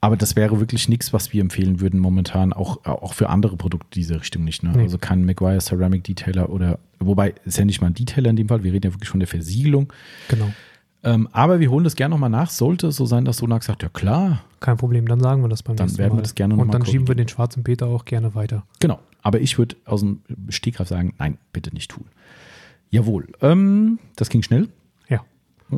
aber 0.00 0.16
das 0.16 0.34
wäre 0.36 0.60
wirklich 0.60 0.88
nichts, 0.88 1.12
was 1.12 1.32
wir 1.32 1.40
empfehlen 1.42 1.80
würden 1.80 2.00
momentan, 2.00 2.52
auch, 2.54 2.84
auch 2.86 3.12
für 3.12 3.28
andere 3.28 3.56
Produkte 3.56 3.88
diese 3.94 4.18
Richtung 4.20 4.44
nicht. 4.44 4.62
Ne? 4.62 4.72
Nee. 4.74 4.82
Also 4.82 4.96
kein 4.96 5.24
Maguire 5.26 5.58
Ceramic 5.58 6.04
Detailer 6.04 6.48
oder, 6.50 6.78
wobei 7.00 7.34
ist 7.44 7.58
ja 7.58 7.64
nicht 7.66 7.80
mal 7.82 7.88
ein 7.88 7.94
Detailer 7.94 8.30
in 8.30 8.36
dem 8.36 8.48
Fall, 8.48 8.62
wir 8.64 8.72
reden 8.72 8.86
ja 8.88 8.94
wirklich 8.94 9.10
von 9.10 9.20
der 9.20 9.26
Versiegelung. 9.28 9.92
Genau. 10.28 10.52
Ähm, 11.02 11.28
aber 11.32 11.60
wir 11.60 11.70
holen 11.70 11.84
das 11.84 11.96
gerne 11.96 12.12
nochmal 12.14 12.28
nach. 12.30 12.50
Sollte 12.50 12.88
es 12.88 12.96
so 12.96 13.06
sein, 13.06 13.24
dass 13.24 13.38
Sonax 13.38 13.66
sagt, 13.66 13.82
ja 13.82 13.88
klar, 13.88 14.42
Kein 14.60 14.76
Problem, 14.76 15.08
dann 15.08 15.20
sagen 15.20 15.40
wir 15.42 15.48
das 15.48 15.62
beim 15.62 15.76
Dann 15.76 15.86
nächsten 15.86 15.98
werden 15.98 16.12
wir 16.12 16.16
Mal. 16.16 16.22
das 16.22 16.34
gerne 16.34 16.54
noch 16.54 16.60
Und 16.60 16.68
mal 16.68 16.72
dann 16.72 16.84
schieben 16.84 17.08
wir 17.08 17.14
den 17.14 17.28
schwarzen 17.28 17.64
Peter 17.64 17.86
auch 17.86 18.04
gerne 18.04 18.34
weiter. 18.34 18.64
genau. 18.80 18.98
Aber 19.22 19.40
ich 19.40 19.58
würde 19.58 19.76
aus 19.84 20.00
dem 20.00 20.22
Stegreif 20.48 20.88
sagen, 20.88 21.14
nein, 21.18 21.36
bitte 21.52 21.74
nicht 21.74 21.90
tun. 21.90 22.04
Jawohl. 22.88 23.28
Ähm, 23.42 23.98
das 24.16 24.30
ging 24.30 24.42
schnell. 24.42 24.68
Ja. 25.10 25.18
Äh, 25.70 25.76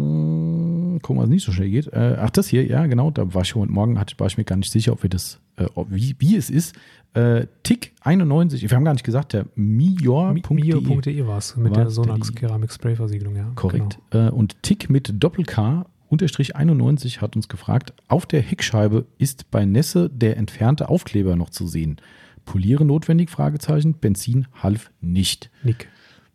gucken, 1.01 1.23
was 1.23 1.29
nicht 1.29 1.45
so 1.45 1.53
schnell 1.53 1.71
geht. 1.71 1.89
Äh, 1.93 2.17
ach, 2.19 2.31
das 2.31 2.49
hier, 2.49 2.67
ja, 2.67 2.87
genau. 2.87 3.11
Da 3.11 3.35
war 3.35 3.43
ich 3.43 3.55
heute 3.55 3.73
Morgen, 3.73 3.99
hatte, 3.99 4.15
war 4.19 4.27
ich 4.27 4.37
mir 4.37 4.45
gar 4.45 4.57
nicht 4.57 4.71
sicher, 4.71 4.93
ob 4.93 5.03
wir 5.03 5.11
das, 5.11 5.41
äh, 5.57 5.67
wie, 5.89 6.15
wie 6.19 6.37
es 6.37 6.51
ist. 6.51 6.75
Äh, 7.15 7.47
Tick 7.63 7.93
91, 8.01 8.63
wir 8.63 8.77
haben 8.77 8.85
gar 8.85 8.95
nicht 8.95 9.05
gesagt, 9.05 9.35
der 9.35 9.47
mior.de. 9.55 11.27
War 11.27 11.39
es 11.39 11.57
mit 11.57 11.75
War 11.75 11.83
der 11.83 11.91
Sonax 11.91 12.35
Keramik 12.35 12.73
Spray 12.73 12.97
Versiegelung, 12.97 13.37
ja. 13.37 13.53
Korrekt. 13.55 13.99
Äh, 14.11 14.31
und 14.31 14.63
Tick 14.63 14.89
mit 14.89 15.13
Doppel-K 15.23 15.87
unterstrich 16.09 16.57
91 16.57 17.21
hat 17.21 17.37
uns 17.37 17.49
gefragt, 17.49 17.95
auf 18.09 18.27
der 18.27 18.43
Heckscheibe 18.43 19.07
ist 19.19 19.51
bei 19.51 19.65
Nässe 19.65 20.11
der 20.11 20.37
entfernte 20.37 20.89
Aufkleber 20.89 21.37
noch 21.37 21.51
zu 21.51 21.67
sehen. 21.67 21.97
Poliere 22.45 22.85
notwendig? 22.85 23.31
Fragezeichen. 23.31 23.95
Benzin 23.95 24.47
half 24.63 24.91
nicht. 25.01 25.51
Genau. 25.63 25.77
Nick. 25.79 25.89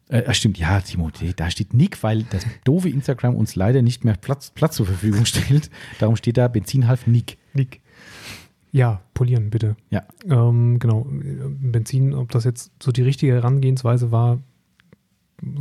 Äh, 0.09 0.23
ach, 0.27 0.33
stimmt, 0.33 0.57
ja, 0.57 0.79
Timo, 0.79 1.11
da 1.35 1.51
steht 1.51 1.73
Nick, 1.73 2.01
weil 2.01 2.23
das 2.23 2.45
doofe 2.63 2.89
Instagram 2.89 3.35
uns 3.35 3.55
leider 3.55 3.81
nicht 3.81 4.05
mehr 4.05 4.15
Platz, 4.15 4.51
Platz 4.51 4.75
zur 4.75 4.85
Verfügung 4.85 5.25
stellt. 5.25 5.69
Darum 5.99 6.15
steht 6.15 6.37
da 6.37 6.47
Benzin 6.47 6.87
half 6.87 7.07
Nick. 7.07 7.37
Nick. 7.53 7.81
Ja, 8.71 9.01
polieren 9.13 9.49
bitte. 9.49 9.75
Ja, 9.89 10.03
Ähm, 10.25 10.79
genau. 10.79 11.07
Benzin, 11.09 12.13
ob 12.13 12.31
das 12.31 12.43
jetzt 12.43 12.71
so 12.81 12.91
die 12.91 13.01
richtige 13.01 13.33
Herangehensweise 13.33 14.11
war, 14.11 14.39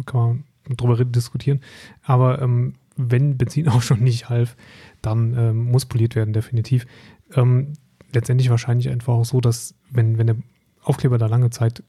kann 0.06 0.44
man 0.68 0.76
drüber 0.76 1.04
diskutieren. 1.04 1.60
Aber 2.02 2.42
ähm, 2.42 2.74
wenn 2.96 3.36
Benzin 3.36 3.68
auch 3.70 3.82
schon 3.82 4.00
nicht 4.00 4.28
half, 4.28 4.56
dann 5.02 5.36
ähm, 5.36 5.70
muss 5.70 5.86
poliert 5.86 6.14
werden, 6.14 6.32
definitiv. 6.32 6.86
Ähm, 7.34 7.72
letztendlich 8.12 8.50
wahrscheinlich 8.50 8.88
einfach 8.90 9.14
auch 9.14 9.24
so, 9.24 9.40
dass 9.40 9.74
wenn, 9.90 10.18
wenn 10.18 10.26
der 10.26 10.36
Aufkleber 10.82 11.18
da 11.18 11.26
lange 11.26 11.50
Zeit 11.50 11.82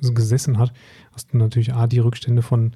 gesessen 0.00 0.58
hat, 0.58 0.72
hast 1.12 1.32
du 1.32 1.38
natürlich 1.38 1.74
A, 1.74 1.86
die 1.86 1.98
Rückstände 1.98 2.42
von, 2.42 2.72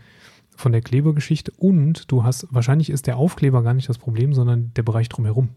von 0.56 0.72
der 0.72 0.80
Klebergeschichte 0.82 1.52
und 1.56 2.10
du 2.10 2.24
hast, 2.24 2.46
wahrscheinlich 2.50 2.90
ist 2.90 3.06
der 3.06 3.16
Aufkleber 3.16 3.62
gar 3.62 3.74
nicht 3.74 3.88
das 3.88 3.98
Problem, 3.98 4.32
sondern 4.34 4.72
der 4.74 4.82
Bereich 4.82 5.08
drumherum. 5.08 5.50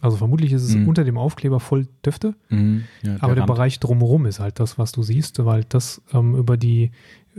Also 0.00 0.16
vermutlich 0.18 0.52
ist 0.52 0.62
es 0.64 0.74
Mhm. 0.74 0.88
unter 0.88 1.04
dem 1.04 1.16
Aufkleber 1.16 1.60
voll 1.60 1.86
Düfte, 2.04 2.34
ja 2.50 3.16
aber 3.20 3.34
der 3.34 3.44
Rand. 3.44 3.54
Bereich 3.54 3.80
drumherum 3.80 4.26
ist 4.26 4.38
halt 4.40 4.60
das, 4.60 4.76
was 4.78 4.92
du 4.92 5.02
siehst, 5.02 5.42
weil 5.44 5.64
das 5.64 6.02
ähm, 6.12 6.34
über 6.34 6.56
die 6.58 6.90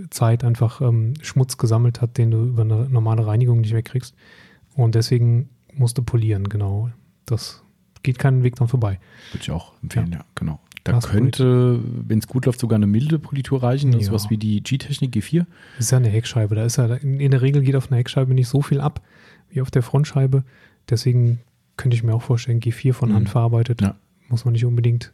Zeit 0.09 0.43
einfach 0.43 0.81
ähm, 0.81 1.13
Schmutz 1.21 1.57
gesammelt 1.57 2.01
hat, 2.01 2.17
den 2.17 2.31
du 2.31 2.43
über 2.43 2.63
eine 2.63 2.89
normale 2.89 3.27
Reinigung 3.27 3.61
nicht 3.61 3.73
wegkriegst. 3.73 4.15
Und 4.73 4.95
deswegen 4.95 5.49
musst 5.73 5.97
du 5.97 6.01
polieren, 6.01 6.49
genau. 6.49 6.89
Das 7.25 7.61
geht 8.03 8.17
keinen 8.19 8.43
Weg 8.43 8.55
dran 8.55 8.67
vorbei. 8.67 8.99
Würde 9.31 9.43
ich 9.43 9.51
auch 9.51 9.73
empfehlen, 9.83 10.11
ja, 10.11 10.25
genau. 10.33 10.59
Da 10.85 10.91
Glaspolit. 10.93 11.35
könnte, 11.37 11.79
wenn 12.07 12.19
es 12.19 12.27
gut 12.27 12.45
läuft, 12.45 12.59
sogar 12.61 12.77
eine 12.77 12.87
milde 12.87 13.19
Politur 13.19 13.61
reichen. 13.61 13.91
Das 13.91 14.01
ist 14.03 14.07
Ja. 14.07 14.13
was 14.13 14.29
wie 14.29 14.37
die 14.37 14.61
G-Technik 14.63 15.13
G4. 15.13 15.45
Das 15.77 15.85
ist 15.87 15.91
ja 15.91 15.97
eine 15.97 16.07
Heckscheibe. 16.09 16.55
Da 16.55 16.63
ist 16.63 16.77
ja, 16.77 16.85
in, 16.95 17.31
der 17.31 17.41
Regel 17.41 17.61
geht 17.63 17.75
auf 17.75 17.91
einer 17.91 17.97
Heckscheibe 17.97 18.33
nicht 18.33 18.47
so 18.47 18.61
viel 18.61 18.79
ab 18.79 19.01
wie 19.49 19.61
auf 19.61 19.71
der 19.71 19.81
Frontscheibe. 19.81 20.43
Deswegen 20.89 21.39
könnte 21.75 21.97
ich 21.97 22.03
mir 22.03 22.13
auch 22.13 22.21
vorstellen, 22.21 22.59
G4 22.61 22.93
von 22.93 23.09
Mhm. 23.09 23.15
Hand 23.15 23.29
verarbeitet. 23.29 23.81
Ja. 23.81 23.95
Muss 24.29 24.45
man 24.45 24.51
nicht 24.53 24.63
unbedingt. 24.65 25.11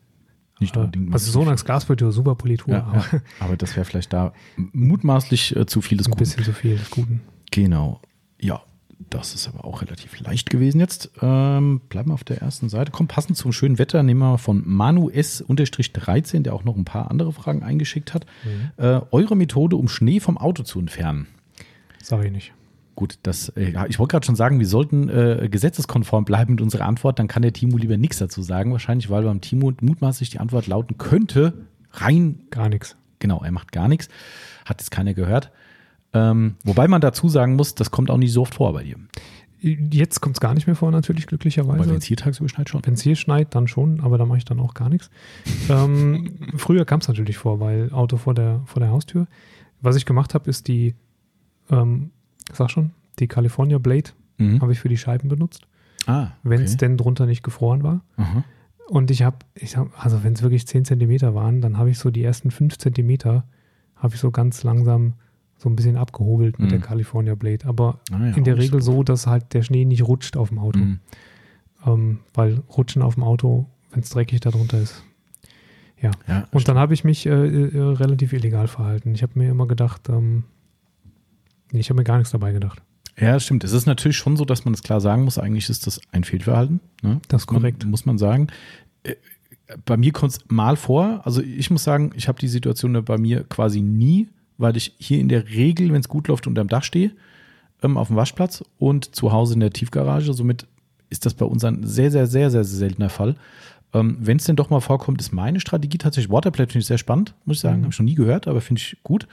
Nicht 0.60 0.76
äh, 0.76 0.80
unbedingt 0.80 1.14
also 1.14 1.32
Sonax 1.32 1.66
Glaspolitur, 1.66 2.12
super 2.12 2.36
Politur, 2.36 2.74
Ja, 2.76 2.84
aber 2.84 2.98
ja. 2.98 3.22
Aber 3.40 3.58
das 3.58 3.76
wäre 3.76 3.86
vielleicht 3.86 4.14
da 4.14 4.34
mutmaßlich 4.74 5.56
äh, 5.56 5.66
zu 5.66 5.82
viel 5.82 5.98
des 5.98 6.08
ein 6.08 6.12
Guten. 6.12 6.20
bisschen 6.20 6.44
zu 6.44 6.54
viel 6.54 6.78
des 6.78 6.90
Guten. 6.92 7.22
Genau. 7.52 8.00
Ja, 8.40 8.62
das 9.10 9.36
ist 9.36 9.48
aber 9.48 9.66
auch 9.66 9.82
relativ 9.82 10.20
leicht 10.20 10.50
gewesen 10.50 10.80
jetzt. 10.80 11.12
Ähm, 11.22 11.82
bleiben 11.90 12.10
wir 12.10 12.14
auf 12.14 12.24
der 12.24 12.42
ersten 12.42 12.70
Seite. 12.70 12.92
Komm, 12.92 13.08
passend 13.08 13.38
zum 13.38 13.52
schönen 13.52 13.78
Wetter 13.78 14.04
nehmen 14.04 14.20
wir 14.20 14.38
von 14.38 14.64
Manu 14.66 15.10
S-13, 15.10 16.42
der 16.42 16.54
auch 16.54 16.64
noch 16.64 16.76
ein 16.76 16.86
paar 16.86 17.10
andere 17.10 17.34
Fragen 17.34 17.64
eingeschickt 17.64 18.14
hat. 18.14 18.26
Äh, 18.78 19.02
eure 19.12 19.36
Methode, 19.36 19.76
um 19.76 19.88
Schnee 19.88 20.20
vom 20.20 20.38
Auto 20.38 20.64
zu 20.64 20.80
entfernen. 20.80 21.28
Sag 22.02 22.24
ich 22.26 22.32
nicht. 22.32 22.54
Gut, 22.96 23.18
das, 23.24 23.50
äh, 23.50 23.74
ich 23.90 24.00
wollte 24.00 24.12
gerade 24.12 24.26
schon 24.26 24.36
sagen, 24.36 24.60
wir 24.60 24.68
sollten 24.68 25.10
äh, 25.10 25.48
gesetzeskonform 25.50 26.26
bleiben 26.26 26.54
mit 26.54 26.62
unserer 26.62 26.86
Antwort. 26.86 27.20
Dann 27.20 27.28
kann 27.28 27.42
der 27.42 27.54
Timo 27.54 27.78
lieber 27.78 27.98
nichts 27.98 28.18
dazu 28.18 28.42
sagen. 28.42 28.72
Wahrscheinlich, 28.72 29.10
weil 29.10 29.24
beim 29.24 29.42
Timo 29.42 29.72
mutmaßlich 29.82 30.30
die 30.30 30.40
Antwort 30.40 30.68
lauten 30.68 30.98
könnte, 30.98 31.54
rein 31.92 32.42
Gar 32.50 32.70
nichts. 32.70 32.96
Genau, 33.20 33.42
er 33.44 33.52
macht 33.52 33.72
gar 33.72 33.88
nichts. 33.88 34.10
Hat 34.66 34.82
jetzt 34.82 34.92
keiner 34.92 35.14
gehört. 35.14 35.52
Ähm, 36.14 36.56
wobei 36.64 36.88
man 36.88 37.02
dazu 37.02 37.30
sagen 37.30 37.56
muss, 37.56 37.76
das 37.76 37.92
kommt 37.92 38.10
auch 38.12 38.18
nicht 38.18 38.34
so 38.34 38.42
oft 38.42 38.56
vor 38.56 38.74
bei 38.74 38.84
dir. 38.84 38.96
Jetzt 39.62 40.22
kommt 40.22 40.36
es 40.38 40.40
gar 40.42 40.56
nicht 40.56 40.66
mehr 40.66 40.76
vor, 40.76 40.90
natürlich, 40.92 41.28
glücklicherweise. 41.28 41.88
wenn 41.90 41.98
es 41.98 42.04
hier 42.06 42.18
tagsüber 42.18 42.50
schneit 42.50 42.68
schon. 42.70 42.82
Wenn 42.84 42.96
es 42.96 43.02
hier 43.02 43.16
schneit, 43.16 43.54
dann 43.54 43.68
schon, 43.68 44.00
aber 44.02 44.18
da 44.18 44.26
mache 44.26 44.40
ich 44.40 44.46
dann 44.46 44.60
auch 44.60 44.74
gar 44.74 44.90
nichts. 44.90 45.10
ähm, 45.70 46.32
früher 46.56 46.84
kam 46.84 47.00
es 47.00 47.08
natürlich 47.08 47.38
vor, 47.38 47.60
weil 47.60 47.92
Auto 47.94 48.18
vor 48.18 48.34
der, 48.34 48.62
vor 48.66 48.80
der 48.80 48.90
Haustür. 48.90 49.28
Was 49.80 49.96
ich 49.96 50.06
gemacht 50.06 50.34
habe, 50.34 50.50
ist 50.50 50.68
die, 50.68 50.96
ähm, 51.70 52.10
sag 52.52 52.72
schon, 52.72 52.92
die 53.20 53.28
California 53.28 53.78
Blade 53.78 54.12
Mhm. 54.38 54.60
habe 54.62 54.72
ich 54.72 54.80
für 54.80 54.90
die 54.90 54.98
Scheiben 54.98 55.30
benutzt, 55.30 55.68
Ah, 56.08 56.30
wenn 56.42 56.62
es 56.64 56.72
okay. 56.72 56.78
denn 56.80 56.98
drunter 56.98 57.28
nicht 57.28 57.44
gefroren 57.44 57.84
war. 57.84 58.02
Aha. 58.18 58.44
Und 58.88 59.12
ich 59.12 59.22
habe, 59.22 59.38
ich 59.54 59.78
hab, 59.78 59.88
also 60.04 60.24
wenn 60.24 60.34
es 60.34 60.42
wirklich 60.42 60.66
10 60.66 60.84
Zentimeter 60.86 61.36
waren, 61.36 61.62
dann 61.62 61.78
habe 61.78 61.92
ich 61.92 62.00
so 62.00 62.10
die 62.10 62.24
ersten 62.24 62.50
5 62.50 62.80
Zentimeter, 62.80 63.44
habe 63.96 64.16
ich 64.16 64.20
so 64.20 64.32
ganz 64.32 64.64
langsam 64.64 65.14
so 65.62 65.70
ein 65.70 65.76
bisschen 65.76 65.96
abgehobelt 65.96 66.58
mit 66.58 66.68
Mhm. 66.68 66.72
der 66.72 66.80
California 66.80 67.36
Blade. 67.36 67.66
Aber 67.68 68.00
Ah, 68.12 68.26
ja, 68.28 68.36
in 68.36 68.44
der 68.44 68.58
Regel 68.58 68.82
so. 68.82 69.04
dass 69.04 69.28
halt 69.28 69.54
der 69.54 69.62
Schnee 69.62 69.86
nicht 69.86 70.04
rutscht 70.08 70.36
auf 70.38 70.50
dem 70.50 70.58
Auto. 70.58 70.80
Mhm. 70.80 71.00
Ähm, 71.86 72.20
weil 72.34 72.60
Rutschen 72.76 73.02
auf 73.02 73.14
dem 73.16 73.24
Auto, 73.24 73.68
wenn 73.92 74.02
es 74.02 74.10
dreckig 74.10 74.40
darunter 74.40 74.80
ist. 74.82 75.04
Ja. 76.02 76.10
Ja, 76.28 76.48
Und 76.52 76.68
dann 76.68 76.78
habe 76.80 76.96
ich 76.96 77.04
mich 77.04 77.26
äh, 77.28 77.30
äh, 77.30 77.80
relativ 77.80 78.34
illegal 78.34 78.68
verhalten. 78.68 79.14
Ich 79.14 79.22
habe 79.22 79.34
mir 79.38 79.52
immer 79.52 79.68
gedacht, 79.68 80.10
ähm, 80.10 80.46
nee, 81.72 81.80
ich 81.80 81.90
habe 81.90 81.98
mir 82.00 82.04
gar 82.04 82.18
nichts 82.18 82.32
dabei 82.32 82.54
gedacht. 82.54 82.82
ja, 83.20 83.40
stimmt. 83.40 83.64
Es 83.64 83.72
ist 83.72 83.86
natürlich 83.86 84.18
schon 84.18 84.36
so, 84.38 84.46
dass 84.46 84.66
man 84.66 84.74
es 84.74 84.82
klar 84.82 85.00
sagen 85.00 85.24
muss, 85.26 85.38
eigentlich 85.38 85.70
ist 85.70 85.86
das 85.86 86.02
ein 86.12 86.24
Fehlverhalten. 86.24 86.80
Ne? 87.04 87.20
Das 87.28 87.44
ist 87.44 87.48
korrekt. 87.48 87.84
Man, 87.84 87.92
muss 87.92 88.06
man 88.06 88.18
sagen. 88.18 88.48
Äh, 89.04 89.16
Bei 89.86 89.96
mir 89.96 90.12
kommt 90.12 90.32
es 90.34 90.40
mal 90.50 90.76
vor. 90.76 91.22
Also 91.24 91.42
ich 91.42 91.70
muss 91.70 91.84
sagen, 91.84 92.12
ich 92.16 92.28
habe 92.28 92.40
die 92.40 92.48
Situation 92.48 92.94
bei 93.06 93.18
mir 93.20 93.44
quasi 93.44 93.82
nie, 93.82 94.28
weil 94.62 94.78
ich 94.78 94.94
hier 95.00 95.20
in 95.20 95.30
der 95.30 95.50
Regel, 95.50 95.92
wenn 95.92 96.02
es 96.02 96.08
gut 96.08 96.28
läuft, 96.28 96.48
unterm 96.48 96.68
Dach 96.68 96.84
stehe, 96.84 97.12
ähm, 97.82 97.98
auf 97.98 98.08
dem 98.08 98.16
Waschplatz 98.16 98.64
und 98.78 99.16
zu 99.16 99.32
Hause 99.32 99.56
in 99.56 99.60
der 99.60 99.72
Tiefgarage. 99.72 100.34
Somit 100.34 100.68
ist 101.10 101.26
das 101.26 101.34
bei 101.34 101.46
uns 101.46 101.64
ein 101.64 101.84
sehr, 101.84 102.12
sehr, 102.12 102.28
sehr, 102.28 102.50
sehr, 102.50 102.64
sehr 102.64 102.78
seltener 102.78 103.10
Fall. 103.10 103.36
Ähm, 103.94 104.18
wenn 104.20 104.38
es 104.38 104.46
denn 104.46 104.56
doch 104.56 104.70
mal 104.70 104.80
vorkommt, 104.80 105.20
ist 105.20 105.34
meine 105.34 105.60
Strategie 105.60 105.98
tatsächlich, 105.98 106.32
Waterplate 106.32 106.72
finde 106.72 106.84
ich 106.84 106.88
sehr 106.88 106.98
spannend, 106.98 107.34
muss 107.46 107.58
ich 107.58 107.62
sagen. 107.62 107.80
Mhm. 107.80 107.84
Habe 107.84 107.94
ich 107.94 108.00
noch 108.00 108.06
nie 108.06 108.16
gehört, 108.16 108.48
aber 108.48 108.62
finde 108.62 108.82
ich 108.82 108.98
gut. 109.04 109.28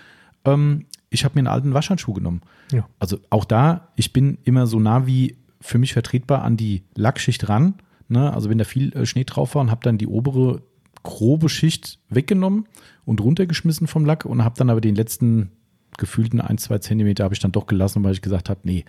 Ähm, 0.45 0.87
ich 1.11 1.25
habe 1.25 1.35
mir 1.35 1.41
einen 1.41 1.47
alten 1.49 1.75
Waschhandschuh 1.75 2.13
genommen. 2.13 2.43
Ja. 2.73 2.87
Also 2.99 3.19
auch 3.31 3.45
da, 3.45 3.89
ich 3.97 4.13
bin 4.13 4.39
immer 4.45 4.67
so 4.67 4.81
nah 4.81 5.07
wie 5.07 5.37
für 5.61 5.79
mich 5.79 5.93
vertretbar 5.93 6.43
an 6.43 6.57
die 6.57 6.83
Lackschicht 6.95 7.49
ran. 7.49 7.75
Ne? 8.09 8.33
Also 8.33 8.51
wenn 8.51 8.59
da 8.59 8.65
viel 8.65 8.95
äh, 8.95 9.07
Schnee 9.07 9.25
drauf 9.25 9.55
war 9.55 9.63
und 9.63 9.71
habe 9.71 9.81
dann 9.83 9.99
die 9.99 10.07
obere 10.07 10.63
grobe 11.03 11.49
Schicht 11.49 11.99
weggenommen 12.09 12.67
und 13.05 13.21
runtergeschmissen 13.21 13.87
vom 13.87 14.05
Lack 14.05 14.25
und 14.25 14.45
habe 14.45 14.55
dann 14.57 14.71
aber 14.71 14.81
den 14.81 14.95
letzten 14.95 15.51
gefühlten 15.97 16.41
ein, 16.41 16.59
zwei 16.59 16.79
Zentimeter 16.79 17.25
habe 17.25 17.35
ich 17.35 17.41
dann 17.41 17.53
doch 17.53 17.67
gelassen, 17.67 18.05
weil 18.05 18.13
ich 18.13 18.23
gesagt 18.23 18.49
habe, 18.51 18.61
nee, 18.65 18.85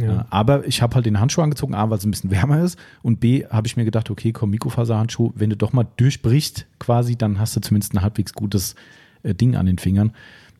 Ja. 0.00 0.26
Aber 0.30 0.64
ich 0.66 0.80
habe 0.80 0.94
halt 0.94 1.06
den 1.06 1.18
Handschuh 1.18 1.42
angezogen, 1.42 1.74
A, 1.74 1.90
weil 1.90 1.98
es 1.98 2.04
ein 2.04 2.10
bisschen 2.12 2.30
wärmer 2.30 2.62
ist 2.62 2.78
und 3.02 3.18
B, 3.20 3.44
habe 3.46 3.66
ich 3.66 3.76
mir 3.76 3.84
gedacht, 3.84 4.10
okay, 4.10 4.32
komm, 4.32 4.50
Mikrofaserhandschuh, 4.50 5.32
wenn 5.34 5.50
du 5.50 5.56
doch 5.56 5.72
mal 5.72 5.86
durchbrichst 5.96 6.66
quasi, 6.78 7.16
dann 7.16 7.38
hast 7.40 7.56
du 7.56 7.60
zumindest 7.60 7.94
ein 7.94 8.02
halbwegs 8.02 8.32
gutes 8.32 8.76
äh, 9.24 9.34
Ding 9.34 9.56
an 9.56 9.66
den 9.66 9.78
Fingern. 9.78 10.12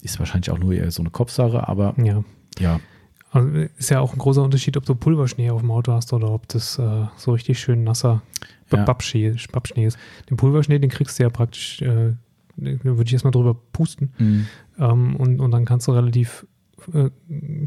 Ist 0.03 0.19
wahrscheinlich 0.19 0.51
auch 0.51 0.59
nur 0.59 0.75
eher 0.75 0.91
so 0.91 1.03
eine 1.03 1.11
Kopfsache, 1.11 1.69
aber 1.69 1.95
Ja. 1.99 2.25
ja. 2.59 2.81
Also 3.31 3.49
ist 3.77 3.91
ja 3.91 4.01
auch 4.01 4.13
ein 4.15 4.19
großer 4.19 4.43
Unterschied, 4.43 4.77
ob 4.77 4.87
du 4.87 4.95
Pulverschnee 4.95 5.51
auf 5.51 5.61
dem 5.61 5.71
Auto 5.71 5.93
hast 5.93 6.13
oder 6.13 6.31
ob 6.31 6.49
das 6.49 6.79
äh, 6.79 7.05
so 7.17 7.33
richtig 7.33 7.59
schön 7.61 7.85
nasser 7.85 8.23
Ja. 8.73 8.85
Babschnee, 8.85 9.29
ist. 9.29 9.99
Den 10.31 10.37
Pulverschnee, 10.37 10.79
den 10.79 10.91
kriegst 10.91 11.19
du 11.19 11.23
ja 11.25 11.31
praktisch, 11.31 11.83
äh, 11.83 12.15
würde 12.57 13.03
ich 13.05 13.13
erstmal 13.13 13.31
drüber 13.33 13.55
pusten. 13.73 14.13
Mhm. 14.19 14.47
Ähm, 14.79 15.17
und, 15.17 15.41
und 15.41 15.51
dann 15.51 15.65
kannst 15.65 15.87
du 15.89 15.93
relativ, 15.93 16.47
äh, 16.93 17.11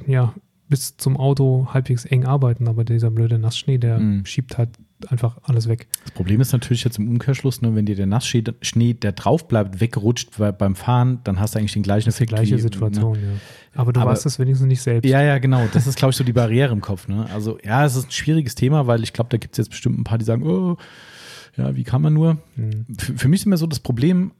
ja, 0.07 0.33
bis 0.67 0.95
zum 0.97 1.17
Auto 1.17 1.67
halbwegs 1.73 2.05
eng 2.05 2.25
arbeiten, 2.25 2.67
aber 2.67 2.83
dieser 2.83 3.11
blöde 3.11 3.37
Nassschnee, 3.37 3.77
der 3.77 3.99
Mhm. 3.99 4.25
schiebt 4.25 4.57
halt 4.57 4.69
einfach 5.10 5.38
alles 5.43 5.67
weg. 5.67 5.88
Das 6.03 6.12
Problem 6.13 6.41
ist 6.41 6.51
natürlich 6.51 6.84
jetzt 6.84 6.98
im 7.00 7.08
Umkehrschluss, 7.10 7.62
ne, 7.62 7.74
wenn 7.75 7.86
dir 7.86 7.96
der 7.96 8.05
Nassschnee, 8.05 8.43
Schnee, 8.62 8.93
der 8.93 9.13
drauf 9.13 9.48
bleibt, 9.48 9.79
wegrutscht 9.79 10.29
beim 10.58 10.75
Fahren, 10.75 11.20
dann 11.24 11.39
hast 11.39 11.55
du 11.55 11.60
eigentlich 11.60 11.74
den 11.74 11.84
gleichen 11.84 12.10
ist 12.10 12.20
die 12.20 12.24
Effekt. 12.24 12.34
gleiche 12.36 12.58
wie, 12.58 12.62
Situation, 12.62 13.15
ja. 13.15 13.29
Aber 13.74 13.93
du 13.93 14.00
Aber- 14.01 14.12
weißt 14.12 14.25
es 14.25 14.38
wenigstens 14.38 14.67
nicht 14.67 14.81
selbst. 14.81 15.05
Ne? 15.05 15.12
Ja, 15.12 15.22
ja, 15.22 15.38
genau. 15.39 15.65
Das 15.74 15.88
ist, 15.88 15.98
glaube 15.98 16.12
ich, 16.12 16.17
so 16.17 16.24
die 16.24 16.34
Barriere 16.34 16.74
im 16.74 16.81
Kopf. 16.81 17.08
Ne? 17.08 17.25
Also, 17.34 17.58
ja, 17.63 17.86
es 17.86 17.96
ist 17.96 18.08
ein 18.08 18.12
schwieriges 18.12 18.55
Thema, 18.55 18.86
weil 18.88 19.01
ich 19.03 19.13
glaube, 19.13 19.29
da 19.29 19.38
gibt 19.38 19.53
es 19.53 19.58
jetzt 19.58 19.70
bestimmt 19.70 19.98
ein 19.98 20.03
paar, 20.03 20.17
die 20.17 20.25
sagen, 20.25 20.43
oh, 20.43 20.77
ja, 21.58 21.75
wie 21.75 21.84
kann 21.84 22.01
man 22.01 22.13
nur? 22.13 22.38
Hm. 22.55 22.86
Für, 22.98 23.13
für 23.17 23.27
mich 23.27 23.41
ist 23.41 23.46
immer 23.46 23.58
so 23.58 23.67
das 23.67 23.79
Problem, 23.79 24.31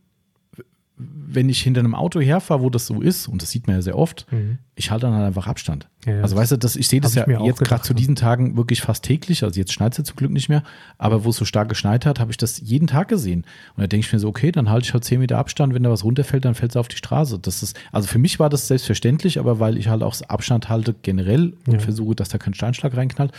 wenn 1.34 1.48
ich 1.50 1.62
hinter 1.62 1.80
einem 1.80 1.96
Auto 1.96 2.20
herfahre, 2.20 2.62
wo 2.62 2.70
das 2.70 2.86
so 2.88 3.02
ist, 3.02 3.28
und 3.28 3.42
das 3.42 3.52
sieht 3.52 3.66
man 3.68 3.78
ja 3.78 3.82
sehr 3.82 3.98
oft, 3.98 4.26
Mhm. 4.32 4.58
ich 4.76 4.92
halte 4.92 5.06
dann 5.06 5.16
halt 5.16 5.26
einfach 5.28 5.48
Abstand. 5.48 5.88
Ja, 6.06 6.16
ja, 6.16 6.22
also 6.24 6.36
weißt 6.36 6.52
du, 6.52 6.58
das, 6.58 6.76
ich 6.76 6.88
sehe 6.90 7.00
das 7.00 7.16
ja 7.16 7.26
jetzt 7.46 7.62
gerade 7.64 7.84
zu 7.84 7.94
diesen 7.94 8.16
Tagen 8.16 8.58
wirklich 8.58 8.82
fast 8.82 9.04
täglich. 9.06 9.44
Also 9.44 9.60
jetzt 9.60 9.72
schneit 9.72 9.94
es 9.94 9.98
ja 10.00 10.04
zum 10.04 10.18
Glück 10.18 10.32
nicht 10.32 10.50
mehr, 10.50 10.64
aber 10.98 11.24
wo 11.24 11.30
es 11.30 11.38
so 11.38 11.46
stark 11.46 11.70
geschneit 11.70 12.06
hat, 12.06 12.20
habe 12.20 12.32
ich 12.32 12.38
das 12.38 12.60
jeden 12.60 12.88
Tag 12.88 13.08
gesehen. 13.08 13.46
Und 13.76 13.82
da 13.82 13.88
denke 13.88 14.06
ich 14.06 14.12
mir 14.12 14.20
so, 14.20 14.28
okay, 14.28 14.52
dann 14.52 14.70
halte 14.70 14.86
ich 14.88 14.94
halt 14.94 15.06
10 15.06 15.20
Meter 15.20 15.38
Abstand, 15.38 15.74
wenn 15.74 15.84
da 15.84 15.90
was 15.90 16.04
runterfällt, 16.04 16.44
dann 16.44 16.56
fällt 16.56 16.72
es 16.72 16.78
auf 16.78 16.88
die 16.90 16.98
Straße. 16.98 17.40
Das 17.40 17.64
ist, 17.64 17.80
also 17.94 18.08
für 18.08 18.20
mich 18.20 18.40
war 18.40 18.50
das 18.50 18.68
selbstverständlich, 18.68 19.40
aber 19.40 19.60
weil 19.60 19.78
ich 19.78 19.88
halt 19.88 20.04
auch 20.04 20.20
Abstand 20.28 20.68
halte 20.70 20.94
generell 21.02 21.54
und 21.66 21.74
Ja. 21.74 21.80
versuche, 21.80 22.16
dass 22.16 22.30
da 22.30 22.38
kein 22.38 22.54
Steinschlag 22.54 22.96
reinknallt, 22.98 23.32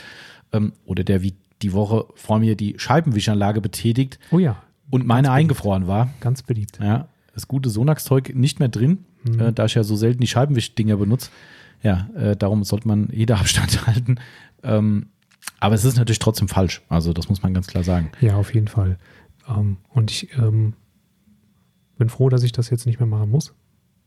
ähm, 0.53 0.73
oder 0.87 1.05
der 1.05 1.23
wie 1.23 1.35
die 1.61 1.73
Woche 1.75 2.07
vor 2.15 2.39
mir 2.39 2.57
die 2.57 2.75
Scheibenwischanlage 2.79 3.61
betätigt 3.61 4.19
Oh 4.31 4.39
ja, 4.39 4.57
und 4.91 5.07
meine 5.07 5.29
beliebt. 5.29 5.39
eingefroren 5.39 5.87
war, 5.87 6.11
ganz 6.21 6.43
beliebt. 6.43 6.79
ja, 6.83 7.07
das 7.35 7.49
gute 7.49 7.71
Sonax-Zeug 7.71 8.33
nicht 8.35 8.59
mehr 8.61 8.69
drin, 8.69 9.05
Mhm. 9.25 9.41
äh, 9.41 9.53
da 9.53 9.67
ich 9.67 9.75
ja 9.75 9.85
so 9.85 9.95
selten 9.97 10.21
die 10.21 10.27
Scheibenwischdinger 10.27 10.97
benutze. 10.97 11.31
Ja, 11.83 12.09
äh, 12.15 12.37
darum 12.37 12.65
sollte 12.65 12.89
man 12.89 13.09
jeder 13.13 13.39
Abstand 13.39 13.87
halten. 13.87 14.17
Ähm, 14.63 15.07
aber 15.61 15.75
es 15.75 15.85
ist 15.85 15.97
natürlich 15.97 16.19
trotzdem 16.19 16.49
falsch. 16.49 16.83
Also 16.89 17.13
das 17.13 17.29
muss 17.29 17.43
man 17.43 17.55
ganz 17.55 17.67
klar 17.67 17.85
sagen. 17.85 18.11
Ja, 18.21 18.37
auf 18.37 18.53
jeden 18.55 18.69
Fall. 18.69 18.99
Ähm, 19.49 19.77
und 19.91 20.11
ich 20.11 20.37
ähm, 20.39 20.75
bin 21.99 22.09
froh, 22.09 22.29
dass 22.29 22.43
ich 22.43 22.53
das 22.53 22.71
jetzt 22.71 22.87
nicht 22.87 22.99
mehr 23.01 23.09
machen 23.09 23.31
muss. 23.31 23.55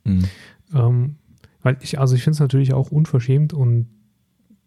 Mhm. 0.03 0.25
Ähm, 0.73 1.15
weil 1.61 1.77
ich, 1.81 1.99
also 1.99 2.15
ich 2.15 2.23
finde 2.23 2.35
es 2.35 2.39
natürlich 2.39 2.73
auch 2.73 2.91
unverschämt 2.91 3.53
und 3.53 3.87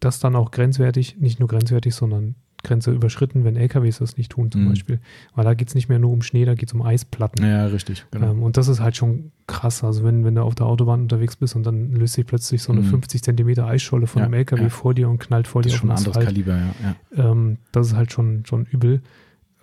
das 0.01 0.19
dann 0.21 0.37
auch 0.37 0.51
grenzwertig, 0.51 1.17
nicht 1.19 1.39
nur 1.41 1.49
grenzwertig, 1.49 1.95
sondern 1.95 2.35
Grenze 2.65 2.91
überschritten, 2.93 3.45
wenn 3.45 3.57
LKWs 3.57 3.99
das 3.99 4.17
nicht 4.17 4.33
tun 4.33 4.51
zum 4.51 4.65
Mhm. 4.65 4.69
Beispiel. 4.71 5.01
Weil 5.35 5.45
da 5.45 5.55
geht 5.55 5.69
es 5.69 5.75
nicht 5.75 5.89
mehr 5.89 5.99
nur 5.99 6.11
um 6.11 6.23
Schnee, 6.23 6.45
da 6.45 6.55
geht 6.55 6.69
es 6.69 6.75
um 6.75 6.83
Eisplatten. 6.83 7.45
Ja, 7.47 7.67
richtig. 7.67 8.05
Genau. 8.11 8.33
Ähm, 8.33 8.43
und 8.43 8.57
das 8.57 8.67
ist 8.69 8.81
halt 8.81 8.97
schon 8.97 9.31
krass. 9.47 9.85
Also 9.85 10.03
wenn, 10.05 10.25
wenn 10.25 10.35
du 10.35 10.43
auf 10.43 10.55
der 10.57 10.67
Autobahn 10.67 11.03
unterwegs 11.03 11.37
bist 11.37 11.55
und 11.57 11.65
dann 11.65 11.93
löst 11.93 12.15
sich 12.15 12.27
plötzlich 12.27 12.63
so 12.63 12.73
eine 12.73 12.81
Mhm. 12.81 12.87
50 12.87 13.23
Zentimeter 13.23 13.67
Eisscholle 13.67 14.07
von 14.09 14.21
Ja, 14.21 14.25
einem 14.27 14.35
LKW 14.35 14.63
ja. 14.63 14.69
vor 14.71 14.93
dir 14.95 15.09
und 15.09 15.19
knallt 15.19 15.47
vor 15.47 15.63
das 15.63 15.71
dir 15.71 15.75
ist 15.75 15.81
schon 15.81 15.91
ein 15.91 15.97
anderes 15.97 16.17
Asphalt. 16.17 16.27
Kaliber, 16.29 16.57
ja. 16.57 16.75
ja. 17.17 17.31
Ähm, 17.31 17.59
das 17.73 17.87
ist 17.89 17.95
halt 17.95 18.13
schon, 18.13 18.45
schon 18.45 18.65
übel. 18.67 19.03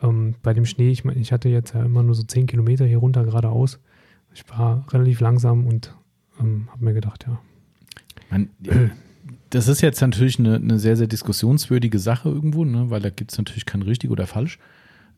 Ähm, 0.01 0.35
bei 0.41 0.53
dem 0.53 0.65
Schnee, 0.65 0.89
ich 0.89 1.03
meine, 1.03 1.19
ich 1.19 1.31
hatte 1.31 1.49
jetzt 1.49 1.73
ja 1.73 1.83
immer 1.83 2.01
nur 2.03 2.15
so 2.15 2.23
10 2.23 2.47
Kilometer 2.47 2.85
hier 2.85 2.97
runter 2.99 3.23
geradeaus. 3.25 3.79
Ich 4.33 4.43
war 4.49 4.85
relativ 4.91 5.19
langsam 5.21 5.67
und 5.67 5.93
ähm, 6.39 6.67
habe 6.71 6.83
mir 6.85 6.93
gedacht, 6.93 7.25
ja. 7.27 7.39
Man, 8.29 8.49
das 9.55 9.67
ist 9.67 9.81
jetzt 9.81 10.01
natürlich 10.01 10.37
eine, 10.39 10.55
eine 10.55 10.79
sehr, 10.79 10.95
sehr 10.97 11.07
diskussionswürdige 11.07 11.97
Sache 11.99 12.29
irgendwo, 12.29 12.65
ne? 12.65 12.89
weil 12.89 13.01
da 13.01 13.09
gibt 13.09 13.31
es 13.31 13.37
natürlich 13.37 13.65
kein 13.65 13.81
richtig 13.81 14.09
oder 14.11 14.27
falsch. 14.27 14.59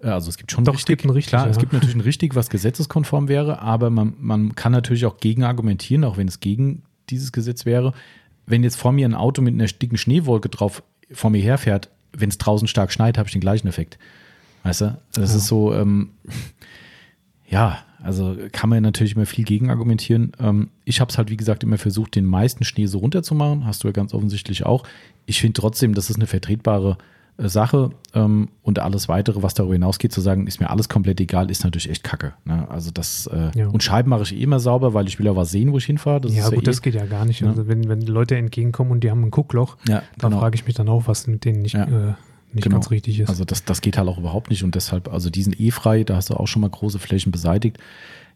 Äh, 0.01 0.08
Also 0.10 0.29
es 0.29 0.38
gibt 0.38 0.51
schon 0.51 0.63
Doch, 0.63 0.75
es 0.75 0.86
gibt 0.86 1.03
ein 1.06 1.10
richtig, 1.10 1.32
Klar, 1.32 1.48
es 1.48 1.56
ja. 1.58 1.60
gibt 1.60 1.74
natürlich 1.74 1.96
ein 1.96 2.01
richtig, 2.01 2.35
was 2.35 2.50
gesetzeskonform 2.50 3.27
wäre, 3.27 3.62
aber 3.62 3.90
man, 3.90 4.14
man 4.20 4.55
kann 4.55 4.72
natürlich 4.72 5.05
auch 5.05 5.18
gegen 5.18 5.44
argumentieren, 5.44 6.03
auch 6.03 6.18
wenn 6.18 6.27
es 6.27 6.40
gegen 6.40 6.83
dieses 7.09 7.31
Gesetz 7.31 7.66
wäre. 7.66 7.94
Wenn 8.46 8.64
jetzt 8.64 8.77
vor 8.77 8.92
mir 8.92 9.07
ein 9.07 9.16
Auto 9.16 9.42
mit 9.42 9.53
einer 9.53 9.66
dicken 9.66 9.98
Schneewolke 9.98 10.50
drauf 10.50 10.83
vor 11.12 11.29
mir 11.29 11.42
herfährt, 11.42 11.90
wenn 12.14 12.29
es 12.29 12.38
draußen 12.38 12.68
stark 12.68 12.92
schneit, 12.92 13.18
habe 13.18 13.27
ich 13.27 13.33
den 13.33 13.42
gleichen 13.42 13.68
Effekt. 13.68 13.98
Weißt 14.64 14.81
du? 14.81 14.98
Das 15.14 15.31
Ja. 15.31 15.38
ist 15.38 15.48
so, 15.48 15.74
ähm, 15.74 16.12
ja, 17.50 17.79
also 18.01 18.36
kann 18.51 18.70
man 18.70 18.83
natürlich 18.83 19.16
immer 19.16 19.25
viel 19.25 19.46
gegen 19.46 19.70
argumentieren. 19.70 20.31
Ähm, 20.40 20.70
ich 20.86 21.01
habe 21.01 21.10
es 21.12 21.18
halt, 21.18 21.29
wie 21.29 21.38
gesagt, 21.38 21.64
immer 21.64 21.77
versucht, 21.77 22.16
den 22.16 22.25
meisten 22.25 22.64
Schnee 22.64 22.86
so 22.86 23.00
runterzumachen. 23.00 23.66
Hast 23.66 23.83
du 23.83 23.88
ja 23.88 23.92
ganz 23.92 24.14
offensichtlich 24.14 24.66
auch. 24.66 24.83
Ich 25.25 25.42
finde 25.42 25.60
trotzdem, 25.60 25.94
das 25.94 26.10
ist 26.10 26.16
eine 26.18 26.27
vertretbare 26.27 26.98
äh, 27.38 27.50
Sache. 27.50 27.90
Ähm, 28.14 28.50
und 28.62 28.79
alles 28.79 29.07
weitere, 29.10 29.42
was 29.44 29.53
darüber 29.53 29.74
hinausgeht, 29.74 30.12
zu 30.12 30.22
sagen, 30.22 30.48
ist 30.48 30.60
mir 30.60 30.70
alles 30.70 30.90
komplett 30.90 31.20
egal, 31.20 31.50
ist 31.51 31.64
natürlich 31.64 31.90
echt 31.90 32.03
kacke. 32.03 32.33
Ne? 32.46 32.68
Also 32.70 32.92
das, 32.92 33.27
äh, 33.27 33.51
Ja. 33.55 33.68
und 33.68 33.83
Scheiben 33.83 34.10
mache 34.10 34.24
ich 34.24 34.36
eh 34.36 34.42
immer 34.42 34.60
sauber, 34.60 34.94
weil 34.94 35.07
ich 35.07 35.20
will 35.20 35.25
ja 35.25 35.36
was 35.36 35.51
sehen, 35.51 35.72
wo 35.72 35.77
ich 35.77 35.86
hinfahre. 35.86 36.22
Das 36.22 36.36
ja, 36.36 36.50
gut, 36.50 36.60
eh, 36.60 36.66
das 36.66 36.81
geht 36.81 36.96
ja 36.96 37.05
gar 37.05 37.25
nicht. 37.25 37.42
Ja. 37.42 37.50
Also 37.50 37.68
wenn, 37.68 37.88
wenn 37.90 38.01
Leute 38.01 38.36
entgegenkommen 38.38 38.92
und 38.92 39.03
die 39.03 39.12
haben 39.12 39.24
ein 39.24 39.31
Guckloch, 39.31 39.77
ja, 39.88 40.03
dann 40.18 40.29
genau. 40.31 40.42
frage 40.42 40.55
ich 40.55 40.66
mich 40.66 40.75
dann 40.75 40.88
auch, 40.90 41.07
was 41.07 41.27
mit 41.27 41.46
denen 41.46 41.62
nicht, 41.62 41.74
Ja. 41.75 41.83
äh, 42.10 42.14
nicht 42.53 42.64
Genau. 42.64 42.75
ganz 42.77 42.92
richtig 42.92 43.20
ist. 43.20 43.29
Also 43.29 43.44
das, 43.46 43.66
das 43.66 43.81
geht 43.81 43.98
halt 43.98 44.07
auch 44.07 44.18
überhaupt 44.18 44.50
nicht 44.50 44.64
und 44.64 44.75
deshalb, 44.75 45.12
also 45.12 45.29
die 45.29 45.44
sind 45.44 45.60
eh 45.60 45.72
frei, 45.72 46.03
da 46.03 46.16
hast 46.16 46.29
du 46.29 46.36
auch 46.36 46.48
schon 46.48 46.62
mal 46.62 46.70
große 46.70 47.00
Flächen 47.00 47.31
beseitigt. 47.31 47.77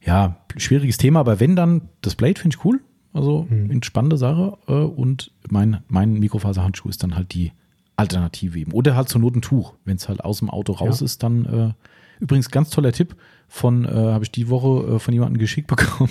Ja, 0.04 0.38
schwieriges 0.58 0.98
Thema, 0.98 1.20
aber 1.20 1.40
wenn 1.40 1.56
dann, 1.56 1.90
das 2.02 2.16
Blade 2.16 2.40
finde 2.40 2.56
ich 2.58 2.66
cool, 2.66 2.82
also 3.14 3.46
Mhm. 3.50 3.72
entspannende 3.72 4.18
Sache 4.18 4.58
äh, 4.68 4.72
und 4.74 5.32
mein, 5.50 5.82
mein 5.88 6.14
Mikrofaserhandschuh 6.14 6.90
ist 6.90 7.04
dann 7.04 7.16
halt 7.16 7.34
die 7.34 7.52
Alternative 7.98 8.58
eben. 8.58 8.72
Oder 8.72 8.96
halt 8.96 9.10
zur 9.10 9.22
Not 9.22 9.36
ein 9.36 9.42
Tuch, 9.42 9.74
wenn 9.86 9.98
es 9.98 10.08
halt 10.10 10.24
aus 10.24 10.40
dem 10.40 10.50
Auto 10.50 10.74
raus 10.74 11.02
Ja. 11.02 11.06
ist, 11.06 11.22
dann 11.24 11.46
äh, 11.46 11.74
übrigens 12.20 12.50
ganz 12.50 12.70
toller 12.70 12.92
Tipp 12.94 13.16
von, 13.48 13.86
äh, 13.86 13.90
habe 13.90 14.24
ich 14.24 14.32
die 14.32 14.50
Woche 14.50 14.96
äh, 14.96 15.00
von 15.00 15.14
jemandem 15.14 15.40
geschickt 15.40 15.68
bekommen. 15.76 16.10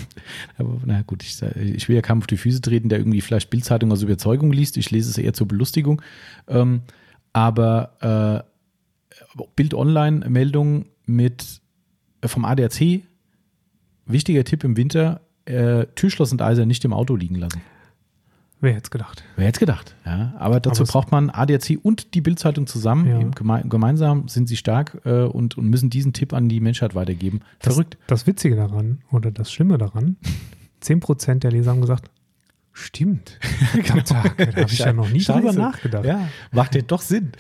Aber 0.59 0.79
na 0.85 1.03
gut, 1.03 1.23
ich, 1.23 1.41
ich 1.43 1.89
will 1.89 1.97
ja 1.97 2.03
keinem 2.03 2.19
auf 2.19 2.27
die 2.27 2.37
Füße 2.37 2.61
treten, 2.61 2.89
der 2.91 2.99
irgendwie 2.99 3.21
vielleicht 3.23 3.51
Bildzeitung 3.51 3.91
aus 3.93 4.03
Überzeugung 4.03 4.53
liest. 4.53 4.77
Ich 4.77 4.91
lese 4.91 5.11
es 5.11 5.19
eher 5.19 5.33
zur 5.33 5.49
Belustigung. 5.49 6.03
Ähm, 6.49 6.83
aber 7.33 8.45
äh, 8.45 9.45
Bild 9.57 9.75
Online 9.75 10.29
Meldung 10.29 10.87
mit 11.07 11.61
äh, 12.21 12.29
vom 12.29 12.45
ADAC. 12.45 13.03
Wichtiger 14.07 14.45
Tipp 14.45 14.65
im 14.65 14.77
Winter: 14.77 15.21
äh, 15.45 15.87
Türschloss 15.95 16.33
und 16.33 16.43
Eiser 16.43 16.67
nicht 16.67 16.85
im 16.85 16.93
Auto 16.93 17.17
liegen 17.17 17.37
lassen. 17.37 17.61
Wer 18.63 18.73
hätte 18.75 18.85
es 18.85 18.91
gedacht? 18.91 19.25
Wer 19.37 19.47
hätte 19.47 19.57
es 19.57 19.61
gedacht? 19.61 19.95
Ja, 20.05 20.35
aber 20.39 20.61
dazu 20.61 20.83
Aber 20.83 20.93
braucht 20.93 21.11
man 21.11 21.31
ADAC 21.31 21.79
und 21.83 22.13
die 22.13 22.21
Bildzeitung 22.21 22.67
zusammen. 22.67 23.07
Ja. 23.07 23.19
Geme 23.19 23.65
gemeinsam 23.67 24.29
sind 24.29 24.49
sie 24.49 24.57
stark 24.57 25.01
äh, 25.05 25.23
und, 25.23 25.57
und 25.57 25.69
müssen 25.69 25.89
diesen 25.89 26.13
Tipp 26.13 26.35
an 26.35 26.51
die 26.51 26.61
Menschheit 26.61 26.95
weitergeben. 26.95 27.41
Verrückt. 27.59 27.97
Das, 28.07 28.21
das 28.21 28.27
Witzige 28.27 28.57
daran 28.57 28.99
oder 29.11 29.31
das 29.31 29.51
Schlimme 29.51 29.79
daran, 29.79 30.17
10% 30.83 31.37
der 31.37 31.53
Leser 31.53 31.71
haben 31.71 31.81
gesagt, 31.81 32.11
stimmt. 32.81 33.39
Tag, 34.05 34.37
da 34.37 34.47
habe 34.47 34.73
ich 34.73 34.79
ja 34.79 34.93
noch 34.93 35.09
nie 35.09 35.23
drüber 35.23 35.49
Scheiße. 35.49 35.59
nachgedacht. 35.59 36.05
Ja, 36.05 36.29
macht 36.53 36.75
ja 36.75 36.83
doch 36.83 37.03
Sinn. 37.03 37.33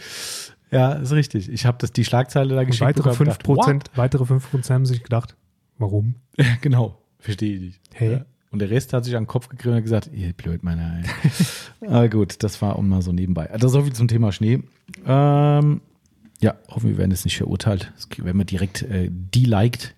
Ja, 0.70 0.92
ist 0.92 1.12
richtig. 1.12 1.50
Ich 1.50 1.66
habe 1.66 1.78
das 1.80 1.92
die 1.92 2.04
Schlagzeile 2.04 2.54
da 2.54 2.64
geschickt. 2.64 2.82
weitere 2.82 3.10
bekommen 3.10 3.30
und 3.30 3.42
5%, 3.44 3.72
gedacht, 3.72 3.90
weitere 3.96 4.24
5% 4.24 4.70
haben 4.70 4.86
sich 4.86 5.02
gedacht, 5.02 5.36
warum? 5.78 6.14
genau, 6.60 6.98
verstehe 7.18 7.54
ich 7.54 7.60
nicht. 7.60 7.80
Hey. 7.92 8.12
Ja. 8.12 8.24
Und 8.52 8.58
der 8.58 8.70
Rest 8.70 8.92
hat 8.92 9.04
sich 9.04 9.16
an 9.16 9.24
den 9.24 9.28
Kopf 9.28 9.48
gegriffen 9.48 9.76
und 9.76 9.82
gesagt, 9.82 10.10
ihr 10.12 10.32
blöd, 10.32 10.64
meiner. 10.64 10.98
ey. 10.98 11.04
Aber 11.86 12.08
gut, 12.08 12.42
das 12.42 12.60
war 12.62 12.76
auch 12.76 12.82
mal 12.82 13.02
so 13.02 13.12
nebenbei. 13.12 13.50
Also 13.50 13.68
so 13.68 13.82
viel 13.82 13.92
zum 13.92 14.08
Thema 14.08 14.32
Schnee. 14.32 14.62
Ähm, 15.06 15.80
ja, 16.40 16.54
hoffen 16.68 16.90
wir 16.90 16.98
werden 16.98 17.10
jetzt 17.12 17.24
nicht 17.24 17.36
verurteilt. 17.36 17.92
Das 17.94 18.08
werden 18.24 18.38
wir 18.38 18.44
direkt 18.44 18.82
äh, 18.82 19.08
deliked, 19.10 19.94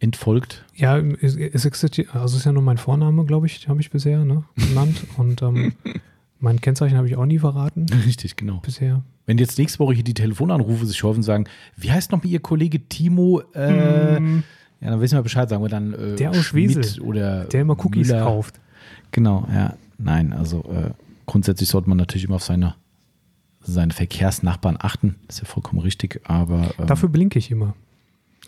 entfolgt. 0.00 0.64
Ja, 0.74 0.98
es, 0.98 1.36
es 1.36 1.64
existiert, 1.64 2.14
also 2.14 2.34
es 2.34 2.40
ist 2.40 2.44
ja 2.46 2.52
nur 2.52 2.62
mein 2.62 2.78
Vorname, 2.78 3.24
glaube 3.24 3.46
ich, 3.46 3.68
habe 3.68 3.80
ich 3.80 3.90
bisher 3.90 4.24
ne, 4.24 4.42
genannt. 4.56 5.04
Und 5.16 5.42
ähm, 5.42 5.72
mein 6.40 6.60
Kennzeichen 6.60 6.96
habe 6.96 7.06
ich 7.06 7.16
auch 7.16 7.26
nie 7.26 7.38
verraten 7.38 7.86
Richtig, 8.04 8.34
genau. 8.36 8.58
bisher. 8.64 9.02
Wenn 9.26 9.38
jetzt 9.38 9.58
nächste 9.58 9.78
Woche 9.78 9.94
hier 9.94 10.02
die 10.04 10.14
Telefonanrufe 10.14 10.86
sich 10.86 11.02
häufen 11.04 11.18
und 11.18 11.22
sagen, 11.22 11.44
wie 11.76 11.92
heißt 11.92 12.10
noch 12.10 12.24
Ihr 12.24 12.40
Kollege 12.40 12.80
Timo? 12.88 13.42
Äh, 13.54 14.16
Hm, 14.16 14.42
Ja, 14.80 14.90
dann 14.90 15.00
wissen 15.00 15.16
wir 15.18 15.22
Bescheid, 15.22 15.48
sagen 15.48 15.62
wir 15.62 15.68
dann 15.68 15.92
äh, 15.94 16.16
Der 16.16 16.30
aus 16.30 16.38
Schmidt 16.38 16.74
Wesel, 16.76 17.02
oder 17.02 17.44
der 17.44 17.60
immer 17.60 17.78
Cookies 17.84 18.08
Müller. 18.08 18.24
kauft. 18.24 18.58
Genau, 19.12 19.46
ja. 19.54 19.76
Nein, 19.98 20.32
also 20.32 20.64
äh, 20.72 20.90
grundsätzlich 21.26 21.68
sollte 21.68 21.88
man 21.90 21.98
natürlich 21.98 22.24
immer 22.24 22.36
auf 22.36 22.42
seine, 22.44 22.74
seine 23.60 23.92
Verkehrsnachbarn 23.92 24.78
achten. 24.80 25.16
Das 25.26 25.36
ist 25.36 25.42
ja 25.42 25.46
vollkommen 25.46 25.80
richtig, 25.82 26.20
aber 26.24 26.72
ähm, 26.78 26.86
Dafür 26.86 27.10
blinke 27.10 27.38
ich 27.38 27.50
immer. 27.50 27.74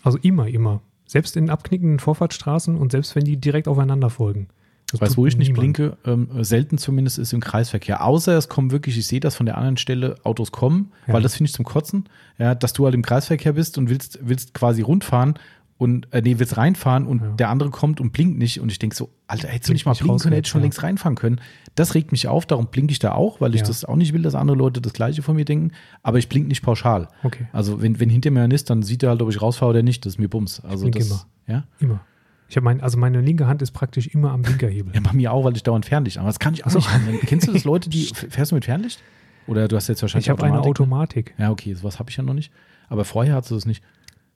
Also 0.01 0.17
immer, 0.17 0.47
immer. 0.47 0.81
Selbst 1.05 1.35
in 1.37 1.49
abknickenden 1.49 1.99
Vorfahrtsstraßen 1.99 2.75
und 2.75 2.91
selbst 2.91 3.15
wenn 3.15 3.23
die 3.25 3.37
direkt 3.37 3.67
aufeinander 3.67 4.09
folgen. 4.09 4.47
Das 4.91 5.01
Weißt 5.01 5.13
du, 5.13 5.21
wo 5.21 5.25
ich 5.25 5.37
nicht 5.37 5.47
niemand. 5.55 5.73
blinke? 5.75 5.97
Ähm, 6.05 6.43
selten 6.43 6.77
zumindest 6.77 7.17
ist 7.17 7.33
im 7.33 7.39
Kreisverkehr. 7.41 8.03
Außer 8.05 8.37
es 8.37 8.47
kommen 8.47 8.69
wirklich, 8.71 8.95
ich 8.97 9.07
sehe 9.07 9.19
das 9.19 9.35
von 9.35 9.47
der 9.47 9.57
anderen 9.57 9.77
Stelle, 9.77 10.17
Autos 10.23 10.51
kommen, 10.51 10.91
Ja. 11.07 11.13
weil 11.15 11.23
das 11.23 11.35
finde 11.35 11.49
ich 11.49 11.53
zum 11.55 11.65
Kotzen. 11.65 12.07
Ja, 12.37 12.53
dass 12.53 12.73
du 12.73 12.85
halt 12.85 12.93
im 12.93 13.01
Kreisverkehr 13.01 13.53
bist 13.53 13.77
und 13.79 13.89
willst, 13.89 14.19
willst 14.21 14.53
quasi 14.53 14.83
rundfahren 14.83 15.33
und, 15.79 16.07
äh, 16.13 16.21
nee, 16.21 16.37
willst 16.37 16.57
reinfahren 16.57 17.07
und 17.07 17.21
Ja. 17.21 17.27
der 17.31 17.49
andere 17.49 17.71
kommt 17.71 17.99
und 18.01 18.13
blinkt 18.13 18.37
nicht. 18.37 18.59
Und 18.61 18.71
ich 18.71 18.77
denke 18.77 18.95
so, 18.95 19.09
Alter, 19.25 19.47
hättest 19.47 19.69
du 19.69 19.73
nicht 19.73 19.85
mal 19.87 19.93
blinken 19.95 20.19
können, 20.19 20.33
hättest 20.35 20.51
schon 20.51 20.59
rauswärts, 20.61 20.77
längst 20.77 20.83
reinfahren 20.83 21.15
können. 21.15 21.41
Das 21.75 21.95
regt 21.95 22.11
mich 22.11 22.27
auf, 22.27 22.45
darum 22.45 22.67
blinke 22.67 22.91
ich 22.91 22.99
da 22.99 23.13
auch, 23.13 23.41
weil 23.41 23.55
ich 23.55 23.61
Ja. 23.61 23.67
das 23.67 23.83
auch 23.83 23.95
nicht 23.95 24.13
will, 24.13 24.21
dass 24.21 24.35
andere 24.35 24.55
Leute 24.57 24.79
das 24.79 24.93
Gleiche 24.93 25.21
von 25.23 25.35
mir 25.35 25.45
denken. 25.45 25.71
Aber 26.03 26.19
ich 26.19 26.29
blinke 26.29 26.47
nicht 26.47 26.61
pauschal. 26.61 27.07
Okay, 27.23 27.47
Also, 27.51 27.81
wenn, 27.81 27.99
wenn 27.99 28.09
hinter 28.09 28.29
mir 28.31 28.41
einer 28.43 28.53
ist, 28.53 28.69
dann 28.69 28.83
sieht 28.83 29.01
er 29.03 29.09
halt, 29.09 29.21
ob 29.23 29.29
ich 29.29 29.41
rausfahre 29.41 29.71
oder 29.71 29.81
nicht. 29.83 30.05
Das 30.05 30.13
ist 30.13 30.19
mir 30.19 30.29
Bums. 30.29 30.59
Also, 30.59 30.87
das, 30.89 31.07
immer. 31.07 31.25
Ja? 31.47 31.63
immer. 31.79 32.01
Ich 32.49 32.55
habe 32.57 32.65
mein, 32.65 32.81
also 32.81 32.99
meine 32.99 33.21
linke 33.21 33.47
Hand 33.47 33.63
ist 33.63 33.71
praktisch 33.71 34.05
immer 34.07 34.31
am 34.31 34.43
Blinkerhebel. 34.43 34.93
Ja, 34.95 35.01
bei 35.01 35.13
mir 35.13 35.31
auch, 35.33 35.43
weil 35.45 35.55
ich 35.55 35.63
dauernd 35.63 35.85
Fernlicht. 35.87 36.19
Aber 36.19 36.27
das 36.27 36.37
kann 36.39 36.53
ich 36.53 36.63
auch 36.65 36.69
so. 36.69 36.77
nicht. 36.79 37.21
Kennst 37.25 37.47
du 37.47 37.51
das 37.53 37.63
Leute, 37.63 37.89
die 37.89 38.03
fährst 38.29 38.51
du 38.51 38.55
mit 38.55 38.65
Fernlicht? 38.65 39.01
Oder 39.47 39.67
du 39.67 39.75
hast 39.75 39.87
jetzt 39.89 40.01
wahrscheinlich 40.03 40.27
ich 40.27 40.29
habe 40.29 40.43
eine 40.43 40.61
Automatik? 40.61 41.33
Ja, 41.39 41.49
okay, 41.51 41.73
sowas 41.73 41.97
habe 41.99 42.09
ich 42.11 42.17
ja 42.17 42.23
noch 42.23 42.35
nicht. 42.35 42.51
Aber 42.87 43.03
vorher 43.03 43.33
hast 43.35 43.49
du 43.49 43.55
das 43.55 43.65
nicht. 43.65 43.83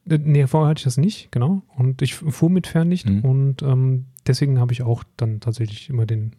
Äh, 0.10 0.18
Nee, 0.18 0.48
vorher 0.48 0.70
hatte 0.70 0.80
ich 0.80 0.84
das 0.86 0.98
nicht, 0.98 1.32
genau. 1.32 1.62
Und 1.78 2.02
ich 2.02 2.16
fuhr 2.16 2.50
mit 2.50 2.66
Fernlicht 2.66 3.08
Mhm. 3.08 3.20
und 3.24 3.62
ähm, 3.62 4.06
deswegen 4.26 4.60
habe 4.60 4.74
ich 4.74 4.82
auch 4.82 5.04
dann 5.18 5.40
tatsächlich 5.40 5.90
immer 5.90 6.06
den. 6.08 6.32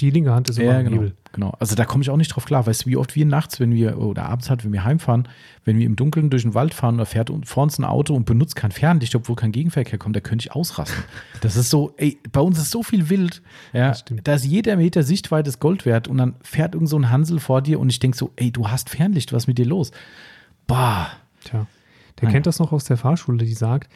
Die 0.00 0.10
linke 0.10 0.32
Hand 0.32 0.50
ist 0.50 0.58
immer 0.58 0.72
Ja, 0.72 0.82
genau, 0.82 0.96
Hebel. 0.96 1.14
genau. 1.32 1.54
Also 1.60 1.76
da 1.76 1.84
komme 1.84 2.02
ich 2.02 2.10
auch 2.10 2.16
nicht 2.16 2.28
drauf 2.34 2.44
klar. 2.46 2.66
Weißt 2.66 2.84
du, 2.84 2.90
wie 2.90 2.96
oft 2.96 3.14
wir 3.14 3.24
nachts, 3.26 3.60
wenn 3.60 3.72
wir, 3.72 3.96
oder 3.98 4.24
abends 4.28 4.50
halt, 4.50 4.64
wenn 4.64 4.72
wir 4.72 4.82
heimfahren, 4.84 5.28
wenn 5.64 5.78
wir 5.78 5.86
im 5.86 5.94
Dunkeln 5.94 6.30
durch 6.30 6.42
den 6.42 6.52
Wald 6.54 6.74
fahren, 6.74 6.98
da 6.98 7.04
fährt 7.04 7.30
und 7.30 7.46
vor 7.46 7.62
uns 7.62 7.78
ein 7.78 7.84
Auto 7.84 8.12
und 8.14 8.24
benutzt 8.26 8.56
kein 8.56 8.72
Fernlicht, 8.72 9.14
obwohl 9.14 9.36
kein 9.36 9.52
Gegenverkehr 9.52 9.98
kommt, 9.98 10.16
da 10.16 10.20
könnte 10.20 10.46
ich 10.46 10.52
ausrasten. 10.52 11.04
Das 11.42 11.54
ist 11.54 11.70
so, 11.70 11.94
ey, 11.96 12.18
bei 12.32 12.40
uns 12.40 12.58
ist 12.58 12.72
so 12.72 12.82
viel 12.82 13.08
wild. 13.08 13.40
Ja, 13.72 13.94
da 14.24 14.34
ist 14.34 14.44
jeder 14.44 14.74
Meter 14.76 15.04
Sichtweite 15.04 15.48
ist 15.48 15.60
Gold 15.60 15.86
wert 15.86 16.08
und 16.08 16.18
dann 16.18 16.34
fährt 16.42 16.74
irgend 16.74 16.88
so 16.88 16.98
ein 16.98 17.10
Hansel 17.10 17.38
vor 17.38 17.62
dir 17.62 17.78
und 17.78 17.88
ich 17.90 18.00
denke 18.00 18.16
so, 18.16 18.32
ey, 18.34 18.50
du 18.50 18.68
hast 18.68 18.90
Fernlicht, 18.90 19.32
was 19.32 19.44
ist 19.44 19.46
mit 19.46 19.58
dir 19.58 19.66
los? 19.66 19.92
Bah. 20.66 21.08
Tja. 21.44 21.66
Der 22.20 22.24
Naja. 22.24 22.32
kennt 22.32 22.46
das 22.46 22.58
noch 22.58 22.72
aus 22.72 22.84
der 22.84 22.96
Fahrschule, 22.96 23.44
die 23.44 23.54
sagt, 23.54 23.92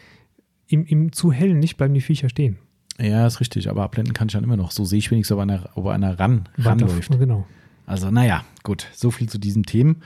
im, 0.69 0.85
im 0.85 1.13
zu 1.13 1.33
hellen 1.33 1.59
nicht 1.59 1.77
bleiben 1.77 1.95
die 1.95 2.01
Viecher 2.01 2.29
stehen. 2.29 2.59
Ja, 3.01 3.27
ist 3.27 3.41
richtig, 3.41 3.69
aber 3.71 3.83
abblenden 3.85 4.13
kann 4.13 4.29
ich 4.29 4.33
dann 4.33 4.45
immer 4.45 4.57
noch. 4.57 4.73
So 4.73 4.85
sehe 4.85 4.99
ich 4.99 5.11
wenigstens, 5.11 5.37
ob 5.37 5.41
einer, 5.41 5.71
ob 5.75 5.87
einer 5.87 6.19
ran, 6.19 6.49
ranläuft. 6.59 7.19
Genau. 7.19 7.47
Also, 7.87 8.11
naja, 8.11 8.45
gut, 8.65 8.87
so 8.93 9.11
viel 9.11 9.29
zu 9.29 9.39
diesen 9.39 9.63
Themen. 9.63 10.03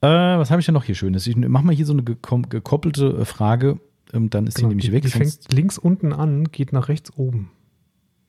Äh, 0.00 0.06
was 0.06 0.50
habe 0.50 0.60
ich 0.60 0.66
denn 0.66 0.74
noch 0.74 0.84
hier 0.84 0.94
Schönes? 0.94 1.26
Ich 1.26 1.36
mache 1.36 1.64
mal 1.64 1.74
hier 1.74 1.86
so 1.86 1.92
eine 1.92 2.02
gekoppelte 2.02 3.08
äh, 3.08 3.24
Frage, 3.24 3.80
ähm, 4.12 4.30
dann 4.30 4.46
ist 4.46 4.56
genau. 4.56 4.68
die 4.68 4.70
nämlich 4.70 4.86
die, 4.86 4.92
weg. 4.92 5.02
Die 5.02 5.08
fängt 5.08 5.52
links 5.52 5.78
unten 5.78 6.12
an, 6.12 6.44
geht 6.52 6.72
nach 6.72 6.88
rechts 6.88 7.12
oben. 7.16 7.50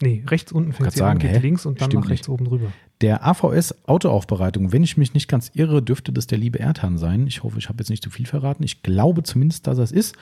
Nee, 0.02 0.24
rechts 0.28 0.52
unten 0.52 0.74
fängt 0.74 0.92
sie 0.92 1.02
an, 1.02 1.08
sagen, 1.08 1.20
geht 1.20 1.32
hä? 1.32 1.40
links 1.40 1.66
und 1.66 1.82
dann 1.82 1.90
Stimmt 1.90 2.06
nach 2.06 2.12
rechts 2.12 2.30
oben 2.30 2.46
drüber. 2.46 2.72
Der 3.02 3.26
AVS 3.26 3.88
Autoaufbereitung, 3.88 4.72
wenn 4.72 4.84
ich 4.84 4.98
mich 4.98 5.14
nicht 5.14 5.28
ganz 5.28 5.52
irre, 5.54 5.82
dürfte 5.82 6.12
das 6.12 6.28
der 6.28 6.38
liebe 6.38 6.60
Ertan 6.60 6.98
sein. 6.98 7.28
Ich 7.28 7.44
hoffe, 7.44 7.58
ich 7.58 7.70
habe 7.70 7.80
jetzt 7.80 7.90
nicht 7.90 8.04
zu 8.04 8.10
viel 8.10 8.26
verraten. 8.26 8.64
Ich 8.64 8.84
glaube 8.84 9.24
zumindest, 9.24 9.68
dass 9.68 9.78
es 9.78 9.92
ist. 9.92 10.16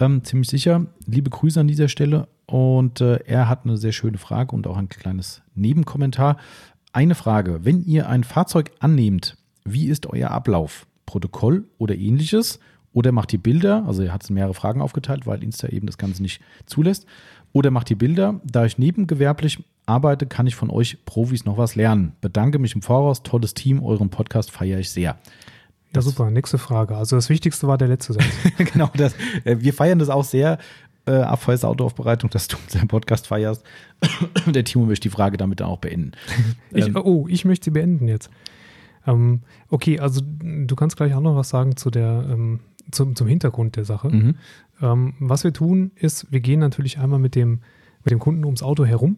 Ähm, 0.00 0.24
ziemlich 0.24 0.48
sicher. 0.48 0.86
Liebe 1.06 1.30
Grüße 1.30 1.60
an 1.60 1.68
dieser 1.68 1.88
Stelle. 1.88 2.26
Und 2.46 3.00
äh, 3.00 3.20
er 3.26 3.48
hat 3.48 3.64
eine 3.64 3.76
sehr 3.76 3.92
schöne 3.92 4.18
Frage 4.18 4.56
und 4.56 4.66
auch 4.66 4.78
ein 4.78 4.88
kleines 4.88 5.42
Nebenkommentar. 5.54 6.38
Eine 6.92 7.14
Frage. 7.14 7.60
Wenn 7.64 7.84
ihr 7.84 8.08
ein 8.08 8.24
Fahrzeug 8.24 8.72
annehmt, 8.80 9.36
wie 9.64 9.86
ist 9.88 10.06
euer 10.06 10.30
Ablauf? 10.30 10.86
Protokoll 11.06 11.64
oder 11.78 11.94
ähnliches? 11.94 12.58
Oder 12.92 13.12
macht 13.12 13.32
ihr 13.32 13.40
Bilder? 13.40 13.84
Also 13.86 14.02
er 14.02 14.12
hat 14.12 14.24
es 14.24 14.30
in 14.30 14.34
mehrere 14.34 14.54
Fragen 14.54 14.80
aufgeteilt, 14.80 15.26
weil 15.26 15.44
Insta 15.44 15.68
eben 15.68 15.86
das 15.86 15.98
Ganze 15.98 16.22
nicht 16.22 16.40
zulässt. 16.66 17.06
Oder 17.52 17.70
macht 17.70 17.90
ihr 17.90 17.98
Bilder? 17.98 18.40
Da 18.44 18.64
ich 18.64 18.78
nebengewerblich 18.78 19.62
arbeite, 19.86 20.26
kann 20.26 20.46
ich 20.46 20.56
von 20.56 20.70
euch 20.70 21.04
Profis 21.04 21.44
noch 21.44 21.58
was 21.58 21.76
lernen. 21.76 22.14
Bedanke 22.20 22.58
mich 22.58 22.74
im 22.74 22.82
Voraus. 22.82 23.22
Tolles 23.22 23.54
Team. 23.54 23.82
Euren 23.82 24.08
Podcast 24.08 24.50
feiere 24.50 24.80
ich 24.80 24.90
sehr. 24.90 25.18
Ja, 25.94 26.02
super. 26.02 26.30
Nächste 26.30 26.58
Frage. 26.58 26.96
Also 26.96 27.16
das 27.16 27.28
Wichtigste 27.28 27.66
war 27.66 27.78
der 27.78 27.88
letzte 27.88 28.12
Satz. 28.12 28.24
genau, 28.72 28.90
das, 28.94 29.14
äh, 29.44 29.56
wir 29.58 29.72
feiern 29.74 29.98
das 29.98 30.08
auch 30.08 30.24
sehr. 30.24 30.58
Äh, 31.06 31.12
AVS 31.12 31.64
Autoaufbereitung, 31.64 32.30
dass 32.30 32.46
du 32.48 32.56
unseren 32.64 32.88
Podcast 32.88 33.26
feierst. 33.26 33.64
Der 34.46 34.64
Timo 34.64 34.84
möchte 34.84 35.08
die 35.08 35.12
Frage 35.12 35.36
damit 35.36 35.60
dann 35.60 35.68
auch 35.68 35.78
beenden. 35.78 36.12
Ich, 36.72 36.86
Ähm. 36.86 36.96
oh, 36.96 37.26
ich 37.28 37.44
möchte 37.44 37.64
sie 37.64 37.70
beenden 37.70 38.06
jetzt. 38.06 38.30
Ähm, 39.06 39.40
okay, 39.68 39.98
also 39.98 40.20
du 40.22 40.76
kannst 40.76 40.96
gleich 40.96 41.14
auch 41.14 41.20
noch 41.20 41.34
was 41.34 41.48
sagen 41.48 41.76
zu 41.76 41.90
der, 41.90 42.26
ähm, 42.30 42.60
zum, 42.90 43.16
zum 43.16 43.26
Hintergrund 43.26 43.76
der 43.76 43.84
Sache. 43.84 44.10
Mhm. 44.10 44.34
Ähm, 44.82 45.14
was 45.18 45.42
wir 45.42 45.52
tun, 45.52 45.90
ist, 45.96 46.30
wir 46.30 46.40
gehen 46.40 46.60
natürlich 46.60 46.98
einmal 46.98 47.18
mit 47.18 47.34
dem, 47.34 47.60
mit 48.04 48.12
dem 48.12 48.18
Kunden 48.18 48.44
ums 48.44 48.62
Auto 48.62 48.84
herum, 48.84 49.16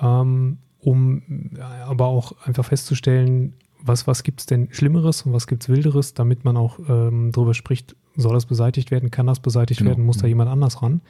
ähm, 0.00 0.58
um 0.80 1.22
äh, 1.56 1.60
aber 1.60 2.06
auch 2.06 2.32
einfach 2.44 2.66
festzustellen, 2.66 3.54
was, 3.82 4.06
was 4.06 4.22
gibt 4.22 4.40
es 4.40 4.46
denn 4.46 4.68
Schlimmeres 4.72 5.22
und 5.22 5.32
was 5.32 5.46
gibt 5.46 5.62
es 5.62 5.68
Wilderes, 5.68 6.14
damit 6.14 6.44
man 6.44 6.56
auch 6.56 6.78
ähm, 6.88 7.30
darüber 7.32 7.54
spricht, 7.54 7.96
soll 8.16 8.34
das 8.34 8.46
beseitigt 8.46 8.90
werden, 8.90 9.10
kann 9.10 9.26
das 9.26 9.40
beseitigt 9.40 9.78
Genau. 9.80 9.90
werden, 9.90 10.04
muss 10.04 10.18
da 10.18 10.24
Mhm. 10.26 10.30
jemand 10.30 10.50
anders 10.50 10.82
ran. 10.82 11.00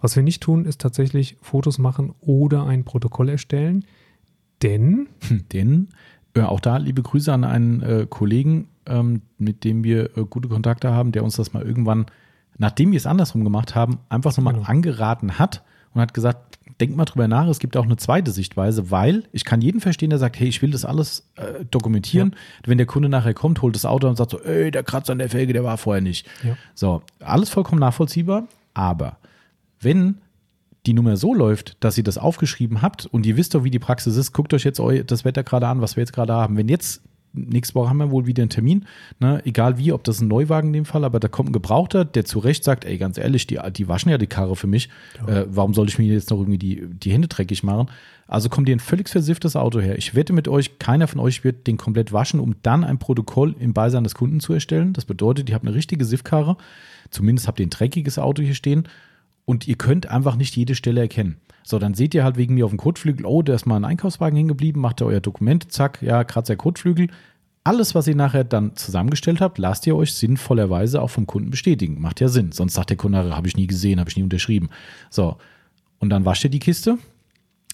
Was 0.00 0.14
wir 0.16 0.22
nicht 0.22 0.42
tun, 0.42 0.64
ist 0.64 0.80
tatsächlich 0.80 1.36
Fotos 1.42 1.78
machen 1.78 2.14
oder 2.20 2.64
ein 2.64 2.84
Protokoll 2.84 3.28
erstellen, 3.28 3.84
denn 4.62 5.08
Hm, 5.28 5.44
Denn 5.52 5.88
äh, 6.34 6.42
auch 6.42 6.60
da 6.60 6.76
liebe 6.76 7.02
Grüße 7.02 7.32
an 7.32 7.44
einen 7.44 7.82
äh, 7.82 8.06
Kollegen, 8.08 8.68
ähm, 8.86 9.22
mit 9.38 9.64
dem 9.64 9.82
wir 9.84 10.16
äh, 10.16 10.24
gute 10.28 10.48
Kontakte 10.48 10.92
haben, 10.92 11.12
der 11.12 11.24
uns 11.24 11.36
das 11.36 11.52
mal 11.52 11.62
irgendwann, 11.62 12.06
nachdem 12.58 12.92
wir 12.92 12.96
es 12.96 13.06
andersrum 13.06 13.44
gemacht 13.44 13.74
haben, 13.74 13.98
einfach 14.08 14.36
nochmal 14.36 14.54
Genau. 14.54 14.66
angeraten 14.66 15.38
hat 15.38 15.62
und 15.94 16.00
hat 16.00 16.14
gesagt, 16.14 16.47
denk 16.80 16.96
mal 16.96 17.04
drüber 17.04 17.28
nach, 17.28 17.48
es 17.48 17.58
gibt 17.58 17.76
auch 17.76 17.84
eine 17.84 17.96
zweite 17.96 18.30
Sichtweise, 18.30 18.90
weil 18.90 19.24
ich 19.32 19.44
kann 19.44 19.60
jeden 19.60 19.80
verstehen, 19.80 20.10
der 20.10 20.18
sagt, 20.18 20.38
hey, 20.38 20.48
ich 20.48 20.62
will 20.62 20.70
das 20.70 20.84
alles 20.84 21.28
äh, 21.36 21.64
dokumentieren. 21.70 22.36
Wenn 22.64 22.78
der 22.78 22.86
Kunde 22.86 23.08
nachher 23.08 23.34
kommt, 23.34 23.62
holt 23.62 23.74
das 23.74 23.84
Auto 23.84 24.08
und 24.08 24.16
sagt 24.16 24.30
so, 24.30 24.40
ey, 24.40 24.70
der 24.70 24.84
Kratzer 24.84 25.12
an 25.12 25.18
der 25.18 25.30
Felge, 25.30 25.52
der 25.52 25.64
war 25.64 25.76
vorher 25.78 26.00
nicht. 26.00 26.26
Ja. 26.44 26.56
So, 26.74 27.02
alles 27.20 27.50
vollkommen 27.50 27.80
nachvollziehbar, 27.80 28.46
aber 28.74 29.18
wenn 29.80 30.18
die 30.86 30.94
Nummer 30.94 31.16
so 31.16 31.34
läuft, 31.34 31.76
dass 31.80 31.98
ihr 31.98 32.04
das 32.04 32.18
aufgeschrieben 32.18 32.80
habt 32.80 33.06
und 33.06 33.26
ihr 33.26 33.36
wisst 33.36 33.54
doch, 33.54 33.64
wie 33.64 33.70
die 33.70 33.78
Praxis 33.78 34.16
ist, 34.16 34.32
guckt 34.32 34.54
euch 34.54 34.64
jetzt 34.64 34.80
das 35.06 35.24
Wetter 35.24 35.42
gerade 35.42 35.66
an, 35.66 35.80
was 35.80 35.96
wir 35.96 36.02
jetzt 36.02 36.12
gerade 36.12 36.32
haben. 36.32 36.56
Wenn 36.56 36.68
jetzt, 36.68 37.02
nächste 37.32 37.74
Woche 37.74 37.88
haben 37.88 37.98
wir 37.98 38.10
wohl 38.10 38.26
wieder 38.26 38.42
einen 38.42 38.50
Termin, 38.50 38.86
ne, 39.20 39.42
egal 39.44 39.78
wie, 39.78 39.92
ob 39.92 40.04
das 40.04 40.20
ein 40.20 40.28
Neuwagen 40.28 40.68
in 40.68 40.72
dem 40.72 40.84
Fall, 40.84 41.04
aber 41.04 41.20
da 41.20 41.28
kommt 41.28 41.50
ein 41.50 41.52
Gebrauchter, 41.52 42.04
der 42.04 42.24
zu 42.24 42.38
Recht 42.38 42.64
sagt, 42.64 42.84
ey, 42.84 42.98
ganz 42.98 43.18
ehrlich, 43.18 43.46
die, 43.46 43.58
die 43.76 43.88
waschen 43.88 44.10
ja 44.10 44.18
die 44.18 44.26
Karre 44.26 44.56
für 44.56 44.66
mich, 44.66 44.88
äh, 45.26 45.44
warum 45.48 45.74
soll 45.74 45.88
ich 45.88 45.98
mir 45.98 46.12
jetzt 46.12 46.30
noch 46.30 46.38
irgendwie 46.38 46.58
die, 46.58 46.86
die 46.86 47.12
Hände 47.12 47.28
dreckig 47.28 47.62
machen? 47.62 47.88
Also 48.26 48.50
kommt 48.50 48.68
ihr 48.68 48.76
ein 48.76 48.80
völlig 48.80 49.08
versifftes 49.08 49.56
Auto 49.56 49.80
her. 49.80 49.96
Ich 49.96 50.14
wette 50.14 50.34
mit 50.34 50.48
euch, 50.48 50.78
keiner 50.78 51.08
von 51.08 51.18
euch 51.18 51.44
wird 51.44 51.66
den 51.66 51.78
komplett 51.78 52.12
waschen, 52.12 52.40
um 52.40 52.56
dann 52.62 52.84
ein 52.84 52.98
Protokoll 52.98 53.56
im 53.58 53.72
Beisein 53.72 54.04
des 54.04 54.14
Kunden 54.14 54.40
zu 54.40 54.52
erstellen. 54.52 54.92
Das 54.92 55.06
bedeutet, 55.06 55.48
ihr 55.48 55.54
habt 55.54 55.66
eine 55.66 55.74
richtige 55.74 56.04
Siffkarre, 56.04 56.58
zumindest 57.10 57.48
habt 57.48 57.58
ihr 57.58 57.66
ein 57.66 57.70
dreckiges 57.70 58.18
Auto 58.18 58.42
hier 58.42 58.54
stehen 58.54 58.84
und 59.46 59.66
ihr 59.66 59.76
könnt 59.76 60.10
einfach 60.10 60.36
nicht 60.36 60.54
jede 60.56 60.74
Stelle 60.74 61.00
erkennen. 61.00 61.38
So, 61.62 61.78
dann 61.78 61.94
seht 61.94 62.14
ihr 62.14 62.24
halt 62.24 62.36
wegen 62.36 62.54
mir 62.54 62.64
auf 62.64 62.70
dem 62.70 62.78
Kotflügel, 62.78 63.26
oh, 63.26 63.42
da 63.42 63.54
ist 63.54 63.66
mal 63.66 63.76
ein 63.76 63.84
Einkaufswagen 63.84 64.36
hängen 64.36 64.48
geblieben, 64.48 64.80
macht 64.80 65.02
ihr 65.02 65.06
euer 65.06 65.20
Dokument, 65.20 65.70
zack, 65.70 66.00
ja, 66.02 66.24
Kratzer 66.24 66.56
Kotflügel. 66.56 67.08
Alles, 67.64 67.94
was 67.94 68.06
ihr 68.06 68.14
nachher 68.16 68.44
dann 68.44 68.76
zusammengestellt 68.76 69.42
habt, 69.42 69.58
lasst 69.58 69.86
ihr 69.86 69.94
euch 69.94 70.14
sinnvollerweise 70.14 71.02
auch 71.02 71.10
vom 71.10 71.26
Kunden 71.26 71.50
bestätigen. 71.50 72.00
Macht 72.00 72.20
ja 72.20 72.28
Sinn. 72.28 72.52
Sonst 72.52 72.74
sagt 72.74 72.88
der 72.88 72.96
Kunde, 72.96 73.36
habe 73.36 73.46
ich 73.46 73.56
nie 73.56 73.66
gesehen, 73.66 74.00
habe 74.00 74.08
ich 74.08 74.16
nie 74.16 74.22
unterschrieben. 74.22 74.70
So, 75.10 75.36
und 75.98 76.08
dann 76.08 76.24
wascht 76.24 76.44
ihr 76.44 76.50
die 76.50 76.60
Kiste 76.60 76.96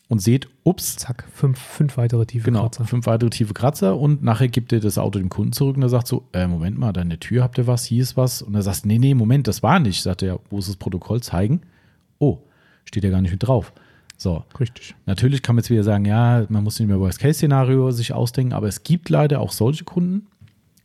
und 0.09 0.21
seht, 0.21 0.49
ups, 0.65 0.97
zack, 0.97 1.25
fünf, 1.33 1.59
fünf 1.59 1.97
weitere 1.97 2.27
tiefe 2.27 2.47
Genau, 2.47 2.63
Kratzer. 2.63 2.85
fünf 2.85 3.07
weitere 3.07 3.31
tiefe 3.31 3.55
Kratzer 3.55 3.97
und 3.97 4.23
nachher 4.23 4.49
gibt 4.49 4.73
ihr 4.73 4.81
das 4.81 4.99
Auto 4.99 5.19
dem 5.19 5.29
Kunden 5.29 5.53
zurück 5.53 5.77
und 5.77 5.83
er 5.83 5.89
sagt 5.89 6.09
so, 6.09 6.25
äh, 6.33 6.47
Moment 6.49 6.79
mal, 6.79 6.93
da 6.93 7.01
in 7.03 7.11
der 7.11 7.21
Tür 7.21 7.43
habt 7.45 7.59
ihr 7.59 7.67
was, 7.67 7.85
hier 7.85 8.03
ist 8.03 8.17
was. 8.17 8.43
Und 8.43 8.55
er 8.55 8.63
sagt, 8.63 8.87
nee, 8.87 8.99
nee, 8.99 9.15
Moment, 9.15 9.47
das 9.47 9.63
war 9.63 9.79
nicht. 9.79 10.03
Sagt 10.03 10.23
er, 10.23 10.41
wo 10.51 10.59
ist 10.59 10.69
das 10.69 10.77
Protokoll 10.77 11.23
zeigen? 11.23 11.61
Oh, 12.19 12.39
steht 12.85 13.05
ja 13.05 13.11
gar 13.11 13.21
nicht 13.21 13.33
mit 13.33 13.43
drauf. 13.43 13.73
So, 14.17 14.45
Richtig. 14.59 14.95
natürlich 15.07 15.43
kann 15.43 15.57
man 15.57 15.63
jetzt 15.63 15.71
wieder 15.71 15.83
sagen, 15.83 16.05
ja, 16.05 16.47
man 16.49 16.63
muss 16.63 16.79
nicht 16.79 16.89
mehr 16.89 17.01
Worst-Case-Szenario 17.01 17.91
sich 17.91 18.13
ausdenken, 18.13 18.53
aber 18.53 18.69
es 18.69 18.83
gibt 18.83 19.09
leider 19.09 19.41
auch 19.41 19.53
solche 19.53 19.85
Kunden, 19.85 20.29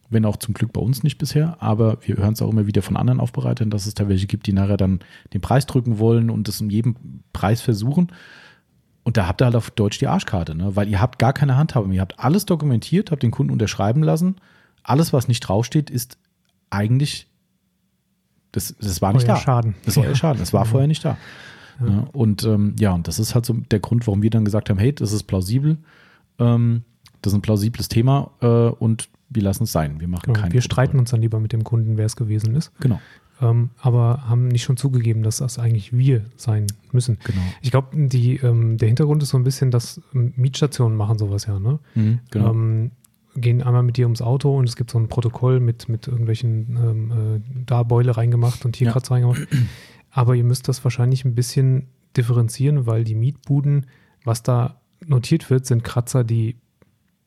wenn 0.10 0.26
auch 0.26 0.38
zum 0.38 0.56
Glück 0.56 0.74
bei 0.74 0.82
uns 0.82 1.04
nicht 1.04 1.18
bisher, 1.18 1.58
aber 1.62 2.00
wir 2.02 2.18
hören 2.18 2.34
es 2.34 2.42
auch 2.42 2.50
immer 2.50 2.66
wieder 2.66 2.82
von 2.82 2.98
anderen 2.98 3.20
Aufbereitern, 3.20 3.70
dass 3.70 3.86
es 3.86 3.94
da 3.94 4.10
welche 4.10 4.26
gibt, 4.26 4.48
die 4.48 4.54
nachher 4.54 4.78
dann 4.78 5.00
den 5.34 5.42
Preis 5.42 5.68
drücken 5.68 6.00
wollen 6.00 6.30
und 6.30 6.48
das 6.48 6.60
um 6.60 6.70
jeden 6.70 7.24
Preis 7.32 7.62
versuchen. 7.62 8.12
Und 9.04 9.18
da 9.18 9.28
habt 9.28 9.42
ihr 9.42 9.46
halt 9.46 9.56
auf 9.56 9.72
Deutsch 9.72 10.00
die 10.00 10.08
Arschkarte, 10.08 10.56
ne? 10.56 10.76
weil 10.76 10.88
ihr 10.90 11.00
habt 11.00 11.20
gar 11.20 11.34
keine 11.34 11.56
Handhabe. 11.56 11.94
Ihr 11.94 12.02
habt 12.02 12.20
alles 12.20 12.46
dokumentiert, 12.46 13.12
habt 13.12 13.24
den 13.24 13.32
Kunden 13.32 13.54
unterschreiben 13.54 14.04
lassen. 14.04 14.36
Alles, 14.84 15.14
was 15.14 15.28
nicht 15.28 15.42
draufsteht, 15.42 15.90
ist 15.90 16.18
eigentlich, 16.70 17.28
das, 18.52 18.76
das 18.80 19.02
war 19.02 19.14
nicht 19.14 19.28
Euer 19.28 19.36
da. 19.36 19.42
Schaden. 19.42 19.76
Das 19.86 19.96
war 19.96 20.06
euer 20.06 20.16
Schaden. 20.16 20.40
Das 20.40 20.54
war 20.54 20.66
vorher 20.66 20.88
nicht 20.88 21.06
da. 21.06 21.18
Ja, 21.86 22.08
und 22.14 22.44
ähm, 22.44 22.76
ja, 22.80 22.94
und 22.94 23.08
das 23.08 23.20
ist 23.20 23.36
halt 23.36 23.46
so 23.46 23.54
der 23.54 23.80
Grund, 23.80 24.06
warum 24.08 24.22
wir 24.22 24.30
dann 24.30 24.46
gesagt 24.46 24.70
haben, 24.70 24.78
hey, 24.80 24.94
das 24.94 25.12
ist 25.12 25.24
plausibel. 25.24 25.78
Ähm, 26.40 26.84
das 27.22 27.34
ist 27.34 27.38
ein 27.40 27.42
plausibles 27.42 27.88
Thema 27.90 28.32
äh, 28.42 28.46
und 28.48 29.10
wir 29.30 29.44
lassen 29.44 29.64
es 29.64 29.72
sein. 29.72 30.00
Wir 30.00 30.08
machen 30.08 30.24
Genau, 30.34 30.40
keinen 30.40 30.54
wir 30.54 30.62
streiten 30.62 30.98
uns 31.00 31.12
dann 31.12 31.22
lieber 31.22 31.40
mit 31.40 31.54
dem 31.54 31.64
Kunden, 31.64 31.98
wer 31.98 32.06
es 32.06 32.16
gewesen 32.16 32.56
ist. 32.56 32.72
Genau, 32.80 33.00
Ähm, 33.42 33.70
aber 33.80 34.28
haben 34.28 34.48
nicht 34.48 34.64
schon 34.64 34.76
zugegeben, 34.78 35.22
dass 35.24 35.38
das 35.38 35.60
eigentlich 35.60 35.96
wir 35.96 36.26
sein 36.36 36.66
müssen. 36.92 37.18
genau. 37.24 37.42
Ich 37.62 37.72
glaube, 37.72 37.90
die, 38.08 38.38
ähm, 38.38 38.78
der 38.78 38.88
Hintergrund 38.88 39.22
ist 39.24 39.30
so 39.30 39.38
ein 39.38 39.44
bisschen, 39.44 39.70
dass 39.72 40.02
ähm, 40.16 40.34
Mietstationen 40.36 40.98
machen 40.98 41.18
sowas 41.20 41.46
ja, 41.46 41.60
ne? 41.60 41.80
Mhm, 41.96 42.20
genau. 42.32 42.52
Ähm, 42.52 42.92
gehen 43.36 43.62
einmal 43.62 43.84
mit 43.84 43.96
dir 43.98 44.06
ums 44.08 44.22
Auto 44.22 44.58
und 44.58 44.68
es 44.68 44.76
gibt 44.76 44.90
so 44.92 44.98
ein 44.98 45.08
Protokoll 45.08 45.60
mit, 45.60 45.88
mit 45.88 46.08
irgendwelchen 46.08 46.78
ähm, 46.82 47.12
äh, 47.12 47.64
da 47.66 47.84
Beule 47.84 48.18
reingemacht 48.18 48.66
und 48.66 48.76
hier 48.76 48.88
Ja. 48.88 48.94
Kratzer 48.94 49.14
reingemacht. 49.16 49.48
Aber 50.20 50.36
ihr 50.36 50.44
müsst 50.44 50.68
das 50.68 50.84
wahrscheinlich 50.84 51.24
ein 51.24 51.34
bisschen 51.34 51.88
differenzieren, 52.18 52.86
weil 52.86 53.06
die 53.06 53.16
Mietbuden, 53.16 53.86
was 54.26 54.44
da 54.44 54.82
notiert 55.06 55.50
wird, 55.50 55.66
sind 55.66 55.84
Kratzer, 55.86 56.26
die 56.26 56.58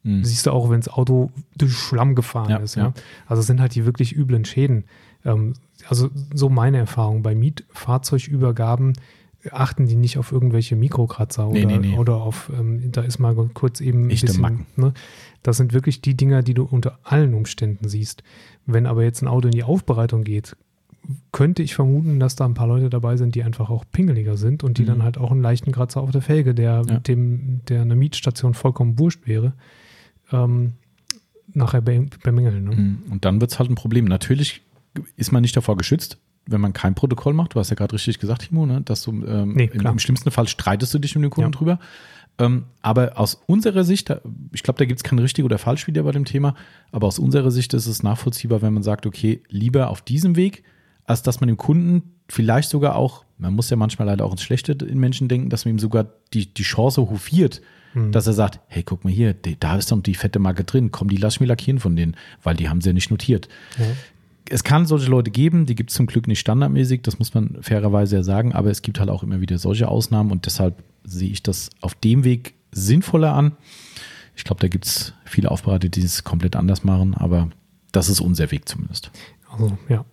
Mhm. 0.04 0.24
siehst 0.24 0.44
du 0.46 0.50
auch, 0.50 0.68
wenn 0.68 0.80
das 0.80 0.88
Auto 0.92 1.30
durch 1.56 1.72
Schlamm 1.72 2.14
gefahren 2.14 2.50
Ja, 2.50 2.56
ist. 2.58 2.74
Ja? 2.74 2.82
ja. 2.86 2.92
Also 3.26 3.40
sind 3.40 3.60
halt 3.60 3.74
die 3.76 3.86
wirklich 3.86 4.14
üblen 4.14 4.44
Schäden. 4.44 4.84
Ähm, 5.24 5.54
also 5.88 6.10
so 6.34 6.48
meine 6.50 6.76
Erfahrung. 6.78 7.22
Bei 7.22 7.34
Mietfahrzeugübergaben 7.36 8.94
achten 9.50 9.86
die 9.86 9.96
nicht 9.96 10.18
auf 10.18 10.30
irgendwelche 10.32 10.76
Mikrokratzer 10.76 11.48
oder, 11.48 11.58
Nee, 11.58 11.66
nee, 11.66 11.78
nee. 11.78 11.96
oder 11.98 12.16
auf, 12.16 12.50
ähm, 12.56 12.92
da 12.92 13.02
ist 13.02 13.18
mal 13.20 13.34
kurz 13.54 13.80
eben 13.80 14.02
ein 14.06 14.10
Echte 14.10 14.26
bisschen, 14.26 14.42
Macken. 14.42 14.66
ne? 14.76 14.92
Das 15.42 15.56
sind 15.56 15.72
wirklich 15.72 16.00
die 16.00 16.16
Dinger, 16.16 16.42
die 16.42 16.54
du 16.54 16.64
unter 16.64 16.98
allen 17.02 17.32
Umständen 17.34 17.88
siehst. 17.88 18.22
Wenn 18.66 18.86
aber 18.86 19.02
jetzt 19.02 19.22
ein 19.22 19.28
Auto 19.28 19.48
in 19.48 19.52
die 19.52 19.64
Aufbereitung 19.64 20.22
geht, 20.24 20.56
könnte 21.32 21.62
ich 21.62 21.74
vermuten, 21.74 22.20
dass 22.20 22.36
da 22.36 22.44
ein 22.44 22.54
paar 22.54 22.68
Leute 22.68 22.88
dabei 22.90 23.16
sind, 23.16 23.34
die 23.34 23.42
einfach 23.42 23.70
auch 23.70 23.84
pingeliger 23.90 24.36
sind 24.36 24.62
und 24.62 24.78
die 24.78 24.82
Mhm. 24.82 24.86
dann 24.86 25.02
halt 25.02 25.18
auch 25.18 25.30
einen 25.32 25.42
leichten 25.42 25.72
Kratzer 25.72 26.00
auf 26.00 26.10
der 26.12 26.22
Felge, 26.22 26.54
der 26.54 26.82
Ja. 26.88 26.98
dem, 27.00 27.60
der 27.68 27.82
eine 27.82 27.96
Mietstation 27.96 28.54
vollkommen 28.54 28.98
wurscht 28.98 29.26
wäre, 29.26 29.52
ähm, 30.30 30.74
nachher 31.54 31.80
be 31.80 32.06
bemängeln. 32.22 32.64
Ne? 32.64 32.76
Mhm. 32.76 32.98
Und 33.10 33.24
dann 33.24 33.40
wird 33.40 33.50
es 33.50 33.58
halt 33.58 33.70
ein 33.70 33.74
Problem. 33.74 34.04
Natürlich 34.04 34.62
ist 35.16 35.32
man 35.32 35.42
nicht 35.42 35.56
davor 35.56 35.76
geschützt, 35.76 36.18
wenn 36.46 36.60
man 36.60 36.72
kein 36.72 36.94
Protokoll 36.94 37.34
macht. 37.34 37.54
Du 37.54 37.58
hast 37.60 37.70
ja 37.70 37.76
gerade 37.76 37.94
richtig 37.94 38.18
gesagt, 38.18 38.48
Timo, 38.48 38.66
ne? 38.66 38.80
dass 38.82 39.02
du 39.02 39.10
ähm, 39.26 39.54
Nee, 39.54 39.70
im, 39.72 39.84
im 39.84 39.98
schlimmsten 39.98 40.30
Fall 40.30 40.48
streitest 40.48 40.94
du 40.94 40.98
dich 40.98 41.14
mit 41.16 41.24
dem 41.24 41.30
Kunden 41.30 41.52
Ja. 41.52 41.56
drüber. 41.58 41.78
Ähm, 42.38 42.64
aber 42.80 43.18
aus 43.18 43.42
unserer 43.46 43.84
Sicht, 43.84 44.10
ich 44.52 44.62
glaube, 44.62 44.78
da 44.78 44.84
gibt 44.86 44.98
es 45.00 45.04
kein 45.04 45.18
richtig 45.18 45.44
oder 45.44 45.58
falsch 45.58 45.86
wieder 45.86 46.02
bei 46.02 46.12
dem 46.12 46.24
Thema, 46.24 46.54
aber 46.90 47.06
aus 47.06 47.18
unserer 47.18 47.50
Sicht 47.50 47.74
ist 47.74 47.86
es 47.86 48.02
nachvollziehbar, 48.02 48.62
wenn 48.62 48.72
man 48.72 48.82
sagt, 48.82 49.04
okay, 49.04 49.42
lieber 49.50 49.90
auf 49.90 50.00
diesem 50.00 50.34
Weg, 50.36 50.62
als 51.04 51.22
dass 51.22 51.40
man 51.40 51.48
dem 51.48 51.56
Kunden 51.56 52.14
vielleicht 52.28 52.70
sogar 52.70 52.96
auch, 52.96 53.24
man 53.38 53.54
muss 53.54 53.70
ja 53.70 53.76
manchmal 53.76 54.06
leider 54.06 54.24
auch 54.24 54.32
ins 54.32 54.42
Schlechte 54.42 54.72
in 54.72 54.98
Menschen 54.98 55.28
denken, 55.28 55.50
dass 55.50 55.64
man 55.64 55.74
ihm 55.74 55.78
sogar 55.78 56.06
die, 56.32 56.52
die 56.52 56.62
Chance 56.62 57.02
hofiert, 57.02 57.60
Hm. 57.92 58.10
dass 58.12 58.26
er 58.26 58.32
sagt, 58.32 58.60
hey, 58.68 58.82
guck 58.82 59.04
mal 59.04 59.12
hier, 59.12 59.34
die, 59.34 59.58
da 59.58 59.76
ist 59.76 59.92
doch 59.92 60.02
die 60.02 60.14
fette 60.14 60.38
Marke 60.38 60.64
drin, 60.64 60.90
komm, 60.92 61.08
die 61.08 61.16
lass 61.16 61.34
ich 61.34 61.40
mir 61.40 61.46
lackieren 61.46 61.78
von 61.78 61.94
denen, 61.94 62.16
weil 62.42 62.56
die 62.56 62.68
haben 62.68 62.80
sie 62.80 62.88
ja 62.88 62.92
nicht 62.94 63.10
notiert. 63.10 63.48
Ja. 63.78 63.84
Es 64.48 64.64
kann 64.64 64.86
solche 64.86 65.10
Leute 65.10 65.30
geben, 65.30 65.66
die 65.66 65.74
gibt 65.74 65.90
es 65.90 65.96
zum 65.96 66.06
Glück 66.06 66.26
nicht 66.26 66.40
standardmäßig, 66.40 67.02
das 67.02 67.18
muss 67.18 67.34
man 67.34 67.58
fairerweise 67.60 68.16
ja 68.16 68.22
sagen, 68.22 68.52
aber 68.54 68.70
es 68.70 68.82
gibt 68.82 68.98
halt 68.98 69.10
auch 69.10 69.22
immer 69.22 69.40
wieder 69.40 69.58
solche 69.58 69.88
Ausnahmen 69.88 70.30
und 70.30 70.46
deshalb 70.46 70.82
sehe 71.04 71.30
ich 71.30 71.42
das 71.42 71.70
auf 71.80 71.94
dem 71.94 72.24
Weg 72.24 72.54
sinnvoller 72.70 73.34
an. 73.34 73.52
Ich 74.34 74.44
glaube, 74.44 74.60
da 74.60 74.68
gibt 74.68 74.86
es 74.86 75.12
viele 75.24 75.50
Aufbereiter, 75.50 75.88
die 75.88 76.02
es 76.02 76.24
komplett 76.24 76.56
anders 76.56 76.84
machen, 76.84 77.14
aber 77.14 77.50
das 77.92 78.08
ist 78.08 78.20
unser 78.20 78.50
Weg 78.50 78.68
zumindest. 78.68 79.10
Also, 79.50 79.76
ja. 79.88 80.04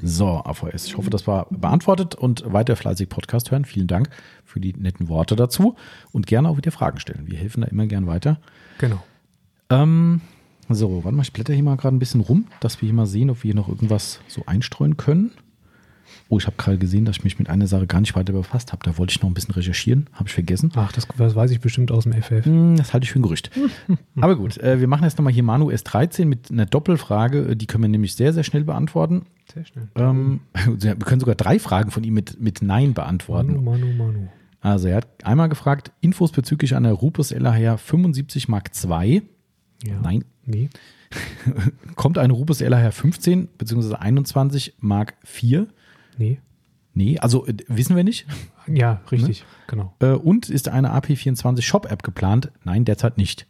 So, 0.00 0.26
AVS, 0.44 0.86
ich 0.86 0.96
hoffe, 0.96 1.10
das 1.10 1.26
war 1.26 1.46
beantwortet 1.50 2.14
und 2.14 2.44
weiter 2.52 2.76
fleißig 2.76 3.08
Podcast 3.08 3.50
hören. 3.50 3.64
Vielen 3.64 3.88
Dank 3.88 4.10
für 4.44 4.60
die 4.60 4.72
netten 4.74 5.08
Worte 5.08 5.34
dazu 5.34 5.74
und 6.12 6.26
gerne 6.26 6.48
auch 6.48 6.56
wieder 6.56 6.70
Fragen 6.70 7.00
stellen. 7.00 7.26
Wir 7.26 7.36
helfen 7.36 7.62
da 7.62 7.66
immer 7.66 7.86
gern 7.86 8.06
weiter. 8.06 8.40
Genau. 8.78 9.02
Ähm, 9.70 10.20
so, 10.68 11.02
warte 11.02 11.16
mal, 11.16 11.22
ich 11.22 11.32
blätter 11.32 11.52
hier 11.52 11.64
mal 11.64 11.76
gerade 11.76 11.96
ein 11.96 11.98
bisschen 11.98 12.20
rum, 12.20 12.46
dass 12.60 12.80
wir 12.80 12.86
hier 12.86 12.94
mal 12.94 13.06
sehen, 13.06 13.30
ob 13.30 13.42
wir 13.42 13.48
hier 13.48 13.54
noch 13.56 13.68
irgendwas 13.68 14.20
so 14.28 14.44
einstreuen 14.46 14.96
können. 14.96 15.32
Oh, 16.30 16.36
ich 16.38 16.46
habe 16.46 16.56
gerade 16.58 16.76
gesehen, 16.76 17.06
dass 17.06 17.16
ich 17.16 17.24
mich 17.24 17.38
mit 17.38 17.48
einer 17.48 17.66
Sache 17.66 17.86
gar 17.86 18.00
nicht 18.00 18.14
weiter 18.14 18.34
befasst 18.34 18.72
habe. 18.72 18.84
Da 18.84 18.98
wollte 18.98 19.12
ich 19.12 19.22
noch 19.22 19.30
ein 19.30 19.34
bisschen 19.34 19.54
recherchieren, 19.54 20.08
habe 20.12 20.28
ich 20.28 20.34
vergessen. 20.34 20.70
Ach, 20.74 20.92
das, 20.92 21.08
das 21.16 21.34
weiß 21.34 21.50
ich 21.52 21.60
bestimmt 21.60 21.90
aus 21.90 22.04
dem 22.04 22.12
FF. 22.12 22.44
Hm, 22.44 22.76
Das 22.76 22.92
halte 22.92 23.04
ich 23.04 23.12
für 23.12 23.18
ein 23.18 23.22
Gerücht. 23.22 23.50
Aber 24.20 24.36
gut, 24.36 24.58
äh, 24.58 24.78
wir 24.78 24.88
machen 24.88 25.04
jetzt 25.04 25.16
nochmal 25.16 25.32
hier 25.32 25.42
Manu 25.42 25.70
S13 25.70 26.26
mit 26.26 26.50
einer 26.50 26.66
Doppelfrage. 26.66 27.50
Äh, 27.52 27.56
Die 27.56 27.66
können 27.66 27.84
wir 27.84 27.88
nämlich 27.88 28.14
sehr, 28.14 28.34
sehr 28.34 28.44
schnell 28.44 28.64
beantworten. 28.64 29.22
Sehr 29.54 29.64
schnell. 29.64 29.88
Ähm, 29.94 30.40
wir 30.78 30.94
können 30.96 31.20
sogar 31.20 31.34
drei 31.34 31.58
Fragen 31.58 31.90
von 31.90 32.04
ihm 32.04 32.12
mit, 32.12 32.38
mit 32.40 32.60
Nein 32.60 32.92
beantworten. 32.92 33.52
Manu, 33.64 33.86
Manu, 33.86 33.86
Manu. 33.94 34.28
Also 34.60 34.88
er 34.88 34.96
hat 34.96 35.06
einmal 35.24 35.48
gefragt, 35.48 35.92
Infos 36.02 36.32
bezüglich 36.32 36.74
einer 36.76 36.92
Rupus 36.92 37.30
LHR 37.30 37.78
75 37.78 38.48
Mark 38.48 38.70
II. 38.84 39.22
Ja. 39.84 40.00
Nein. 40.02 40.24
Nee. 40.44 40.68
Kommt 41.94 42.18
eine 42.18 42.32
Rupus 42.34 42.60
LHR 42.60 42.92
15 42.92 43.48
bzw. 43.56 43.94
21 43.94 44.74
Mark 44.80 45.14
IV? 45.24 45.66
Nee. 46.18 46.40
Nee, 46.94 47.18
also 47.18 47.46
äh, 47.46 47.54
wissen 47.68 47.96
wir 47.96 48.04
nicht. 48.04 48.26
Ja, 48.66 49.00
richtig. 49.10 49.44
Genau. 49.68 49.94
Äh, 50.00 50.08
und 50.12 50.50
ist 50.50 50.68
eine 50.68 50.92
AP24 50.94 51.62
Shop-App 51.62 52.02
geplant? 52.02 52.50
Nein, 52.64 52.84
derzeit 52.84 53.16
nicht. 53.18 53.46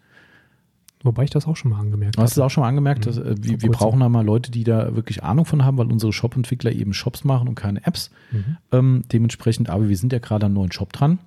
Wobei 1.03 1.25
ich 1.25 1.31
das 1.31 1.47
auch 1.47 1.57
schon 1.57 1.71
mal 1.71 1.79
angemerkt 1.79 2.17
Du 2.17 2.23
hast 2.23 2.33
es 2.33 2.37
habe. 2.37 2.47
auch 2.47 2.51
schon 2.51 2.63
mal 2.63 2.69
angemerkt, 2.69 3.07
dass, 3.07 3.17
äh, 3.19 3.35
wir, 3.39 3.63
wir 3.63 3.71
brauchen 3.71 4.01
da 4.01 4.09
mal 4.09 4.25
Leute, 4.25 4.51
die 4.51 4.65
da 4.65 4.95
wirklich 4.97 5.23
Ahnung 5.23 5.45
von 5.45 5.65
haben, 5.65 5.79
weil 5.79 5.91
unsere 5.91 6.13
Shop-Entwickler 6.13 6.73
eben 6.73 6.93
Shops 6.93 7.23
machen 7.25 7.49
und 7.49 7.55
keine 7.55 7.87
Apps. 7.87 8.11
Mhm. 8.33 8.57
Ähm, 8.73 9.03
dementsprechend, 9.13 9.71
aber 9.71 9.89
wir 9.89 9.97
sind 9.97 10.13
ja 10.13 10.19
gerade 10.19 10.47
an 10.47 10.51
einem 10.53 10.57
neuen 10.57 10.73
Shop 10.73 10.93
dran. 10.93 11.21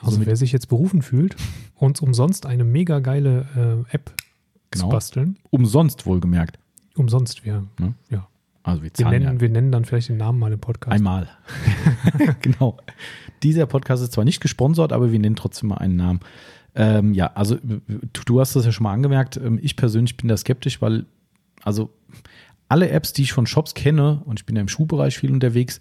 Also 0.00 0.18
mit- 0.18 0.26
wer 0.26 0.36
sich 0.36 0.50
jetzt 0.52 0.66
berufen 0.68 1.02
fühlt, 1.02 1.36
uns 1.76 2.00
umsonst 2.00 2.46
eine 2.46 2.64
mega 2.64 2.98
geile 3.00 3.84
äh, 3.90 3.94
App 3.94 4.12
Genau. 4.70 4.86
zu 4.86 4.90
basteln, 4.90 5.36
Umsonst 5.50 6.06
wohlgemerkt. 6.06 6.58
umsonst 6.96 7.44
wir. 7.44 7.66
Ne? 7.78 7.92
Ja. 8.08 8.26
Also 8.62 8.82
wir 8.82 8.90
Wir 8.96 9.08
nennen, 9.08 9.40
wir 9.40 9.48
nennen 9.48 9.72
dann 9.72 9.84
vielleicht 9.84 10.08
den 10.08 10.18
Namen 10.18 10.38
mal 10.38 10.52
im 10.52 10.60
Podcast. 10.60 10.94
einmal. 10.94 11.28
genau. 12.40 12.78
Dieser 13.42 13.66
Podcast 13.66 14.02
ist 14.02 14.12
zwar 14.12 14.24
nicht 14.24 14.40
gesponsert, 14.40 14.92
aber 14.92 15.10
wir 15.10 15.18
nennen 15.18 15.36
trotzdem 15.36 15.70
mal 15.70 15.78
einen 15.78 15.96
Namen. 15.96 16.20
Ähm, 16.74 17.12
ja, 17.12 17.32
also 17.34 17.58
du, 18.26 18.40
hast 18.40 18.56
das 18.56 18.64
ja 18.64 18.72
schon 18.72 18.84
mal 18.84 18.92
angemerkt. 18.92 19.36
Ähm, 19.36 19.58
ich 19.60 19.76
persönlich 19.76 20.16
bin 20.16 20.28
da 20.28 20.36
skeptisch, 20.36 20.80
weil 20.80 21.06
also 21.62 21.90
alle 22.68 22.88
Apps, 22.88 23.12
die 23.12 23.22
ich 23.22 23.32
von 23.32 23.46
Shops 23.46 23.74
kenne, 23.74 24.22
und 24.24 24.40
ich 24.40 24.46
bin 24.46 24.56
ja 24.56 24.62
im 24.62 24.68
Schuhbereich 24.68 25.18
viel 25.18 25.32
unterwegs, 25.32 25.80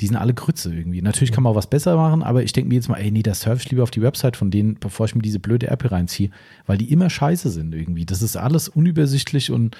die 0.00 0.06
sind 0.06 0.16
alle 0.16 0.34
Grütze 0.34 0.74
irgendwie. 0.74 1.02
Natürlich 1.02 1.32
kann 1.32 1.44
man 1.44 1.52
auch 1.52 1.56
was 1.56 1.68
besser 1.68 1.96
machen, 1.96 2.22
aber 2.22 2.42
ich 2.42 2.52
denke 2.52 2.68
mir 2.68 2.76
jetzt 2.76 2.88
mal, 2.88 2.96
ey, 2.96 3.10
nee, 3.10 3.22
da 3.22 3.34
surfe 3.34 3.62
ich 3.62 3.70
lieber 3.70 3.82
auf 3.82 3.90
die 3.90 4.02
Website 4.02 4.36
von 4.36 4.50
denen, 4.50 4.76
bevor 4.80 5.06
ich 5.06 5.14
mir 5.14 5.22
diese 5.22 5.38
blöde 5.38 5.68
App 5.68 5.82
hier 5.82 5.92
reinziehe, 5.92 6.30
weil 6.66 6.78
die 6.78 6.90
immer 6.90 7.10
scheiße 7.10 7.50
sind 7.50 7.74
irgendwie. 7.74 8.06
Das 8.06 8.22
ist 8.22 8.36
alles 8.36 8.68
unübersichtlich 8.68 9.50
und 9.50 9.76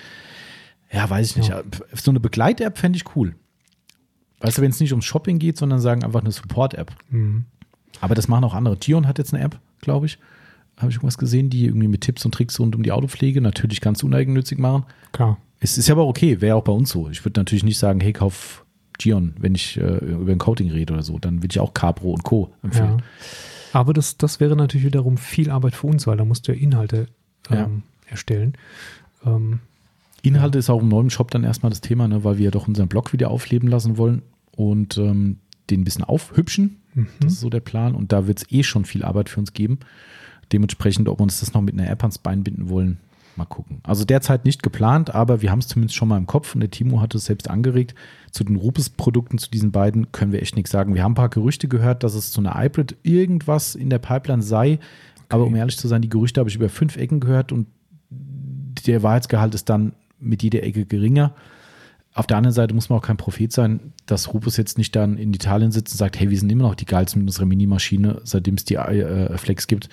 ja, 0.92 1.08
weiß 1.08 1.30
ich 1.30 1.36
nicht. 1.36 1.48
Ja. 1.48 1.62
So 1.94 2.10
eine 2.10 2.20
Begleit-App 2.20 2.78
fände 2.78 2.96
ich 2.96 3.16
cool. 3.16 3.34
Weißt 4.40 4.58
du, 4.58 4.62
wenn 4.62 4.70
es 4.70 4.80
nicht 4.80 4.92
ums 4.92 5.04
Shopping 5.04 5.38
geht, 5.38 5.56
sondern 5.56 5.80
sagen 5.80 6.04
einfach 6.04 6.20
eine 6.20 6.32
Support-App. 6.32 6.92
Mhm. 7.10 7.44
Aber 8.00 8.14
das 8.14 8.28
machen 8.28 8.44
auch 8.44 8.54
andere. 8.54 8.78
Tion 8.78 9.06
hat 9.06 9.18
jetzt 9.18 9.32
eine 9.32 9.42
App, 9.42 9.58
glaube 9.80 10.06
ich. 10.06 10.18
Habe 10.78 10.90
ich 10.90 10.96
irgendwas 10.96 11.18
gesehen, 11.18 11.48
die 11.50 11.66
irgendwie 11.66 11.86
mit 11.88 12.00
Tipps 12.00 12.24
und 12.24 12.32
Tricks 12.34 12.58
rund 12.58 12.74
um 12.74 12.82
die 12.82 12.90
Autopflege 12.92 13.40
natürlich 13.40 13.80
ganz 13.80 14.02
uneigennützig 14.02 14.58
machen. 14.58 14.84
Klar. 15.12 15.38
Es 15.60 15.78
ist 15.78 15.86
ja 15.86 15.94
aber 15.94 16.06
okay, 16.06 16.40
wäre 16.40 16.56
auch 16.56 16.64
bei 16.64 16.72
uns 16.72 16.90
so. 16.90 17.08
Ich 17.08 17.24
würde 17.24 17.38
natürlich 17.38 17.62
nicht 17.62 17.78
sagen, 17.78 18.00
hey, 18.00 18.12
kauf 18.12 18.64
Gion, 18.98 19.34
wenn 19.38 19.54
ich 19.54 19.76
äh, 19.78 19.98
über 19.98 20.32
ein 20.32 20.38
Coating 20.38 20.70
rede 20.70 20.92
oder 20.92 21.02
so. 21.02 21.18
Dann 21.18 21.36
würde 21.42 21.52
ich 21.52 21.60
auch 21.60 21.72
Capro 21.74 22.12
und 22.12 22.24
Co. 22.24 22.52
empfehlen. 22.62 22.98
Ja. 22.98 23.78
Aber 23.78 23.92
das, 23.92 24.16
das 24.18 24.40
wäre 24.40 24.56
natürlich 24.56 24.84
wiederum 24.86 25.16
viel 25.16 25.50
Arbeit 25.50 25.74
für 25.76 25.86
uns, 25.86 26.06
weil 26.06 26.16
da 26.16 26.24
musst 26.24 26.48
du 26.48 26.52
ja 26.52 26.58
Inhalte 26.58 27.06
ähm, 27.50 27.56
Ja. 27.56 27.70
erstellen. 28.10 28.54
Ähm, 29.24 29.60
Inhalte 30.22 30.58
ist 30.58 30.70
auch 30.70 30.80
im 30.80 30.88
neuen 30.88 31.10
Shop 31.10 31.30
dann 31.30 31.44
erstmal 31.44 31.70
das 31.70 31.80
Thema, 31.80 32.08
ne, 32.08 32.24
weil 32.24 32.38
wir 32.38 32.46
ja 32.46 32.50
doch 32.50 32.68
unseren 32.68 32.88
Blog 32.88 33.12
wieder 33.12 33.30
aufleben 33.30 33.68
lassen 33.68 33.98
wollen 33.98 34.22
und 34.56 34.96
ähm, 34.96 35.38
den 35.70 35.80
ein 35.80 35.84
bisschen 35.84 36.04
aufhübschen. 36.04 36.78
mhm. 36.94 37.08
Das 37.20 37.34
ist 37.34 37.40
so 37.40 37.50
der 37.50 37.60
Plan. 37.60 37.94
Und 37.94 38.12
da 38.12 38.26
wird 38.26 38.38
es 38.38 38.50
eh 38.50 38.62
schon 38.62 38.84
viel 38.84 39.04
Arbeit 39.04 39.28
für 39.28 39.40
uns 39.40 39.52
geben. 39.52 39.80
Dementsprechend, 40.52 41.08
ob 41.08 41.18
wir 41.18 41.24
uns 41.24 41.40
das 41.40 41.54
noch 41.54 41.62
mit 41.62 41.74
einer 41.74 41.90
App 41.90 42.02
ans 42.02 42.18
Bein 42.18 42.44
binden 42.44 42.68
wollen, 42.68 42.98
mal 43.36 43.46
gucken. 43.46 43.80
Also 43.82 44.04
derzeit 44.04 44.44
nicht 44.44 44.62
geplant, 44.62 45.14
aber 45.14 45.40
wir 45.40 45.50
haben 45.50 45.60
es 45.60 45.68
zumindest 45.68 45.96
schon 45.96 46.08
mal 46.08 46.18
im 46.18 46.26
Kopf 46.26 46.54
und 46.54 46.60
der 46.60 46.70
Timo 46.70 47.00
hat 47.00 47.14
es 47.14 47.24
selbst 47.24 47.48
angeregt. 47.48 47.94
Zu 48.30 48.44
den 48.44 48.56
Rupes-Produkten, 48.56 49.38
zu 49.38 49.50
diesen 49.50 49.72
beiden, 49.72 50.12
können 50.12 50.32
wir 50.32 50.42
echt 50.42 50.56
nichts 50.56 50.70
sagen. 50.70 50.94
Wir 50.94 51.02
haben 51.02 51.12
ein 51.12 51.16
paar 51.16 51.30
Gerüchte 51.30 51.68
gehört, 51.68 52.02
dass 52.02 52.14
es 52.14 52.30
zu 52.30 52.40
einer 52.40 52.58
Hybrid 52.58 52.96
irgendwas 53.02 53.74
in 53.74 53.88
der 53.90 53.98
Pipeline 53.98 54.42
sei. 54.42 54.78
Aber 55.30 55.46
um 55.46 55.54
ehrlich 55.56 55.78
zu 55.78 55.88
sein, 55.88 56.02
die 56.02 56.10
Gerüchte 56.10 56.40
habe 56.40 56.50
ich 56.50 56.56
über 56.56 56.68
fünf 56.68 56.96
Ecken 56.96 57.20
gehört 57.20 57.52
und 57.52 57.66
der 58.86 59.02
Wahrheitsgehalt 59.02 59.54
ist 59.54 59.68
dann 59.68 59.92
mit 60.22 60.42
jeder 60.42 60.62
Ecke 60.62 60.86
geringer. 60.86 61.34
Auf 62.14 62.26
der 62.26 62.36
anderen 62.36 62.52
Seite 62.54 62.74
muss 62.74 62.88
man 62.90 62.98
auch 62.98 63.02
kein 63.02 63.16
Prophet 63.16 63.52
sein, 63.52 63.92
dass 64.06 64.32
Rupus 64.34 64.56
jetzt 64.58 64.76
nicht 64.76 64.94
dann 64.94 65.16
in 65.16 65.32
Italien 65.32 65.72
sitzt 65.72 65.94
und 65.94 65.98
sagt, 65.98 66.20
hey, 66.20 66.28
wir 66.28 66.38
sind 66.38 66.50
immer 66.52 66.64
noch 66.64 66.74
die 66.74 66.84
geilsten 66.84 67.22
mit 67.22 67.28
unserer 67.30 67.46
Minimaschine, 67.46 68.20
seitdem 68.24 68.54
es 68.54 68.64
die 68.64 68.74
äh, 68.74 69.36
Flex 69.38 69.66
gibt. 69.66 69.88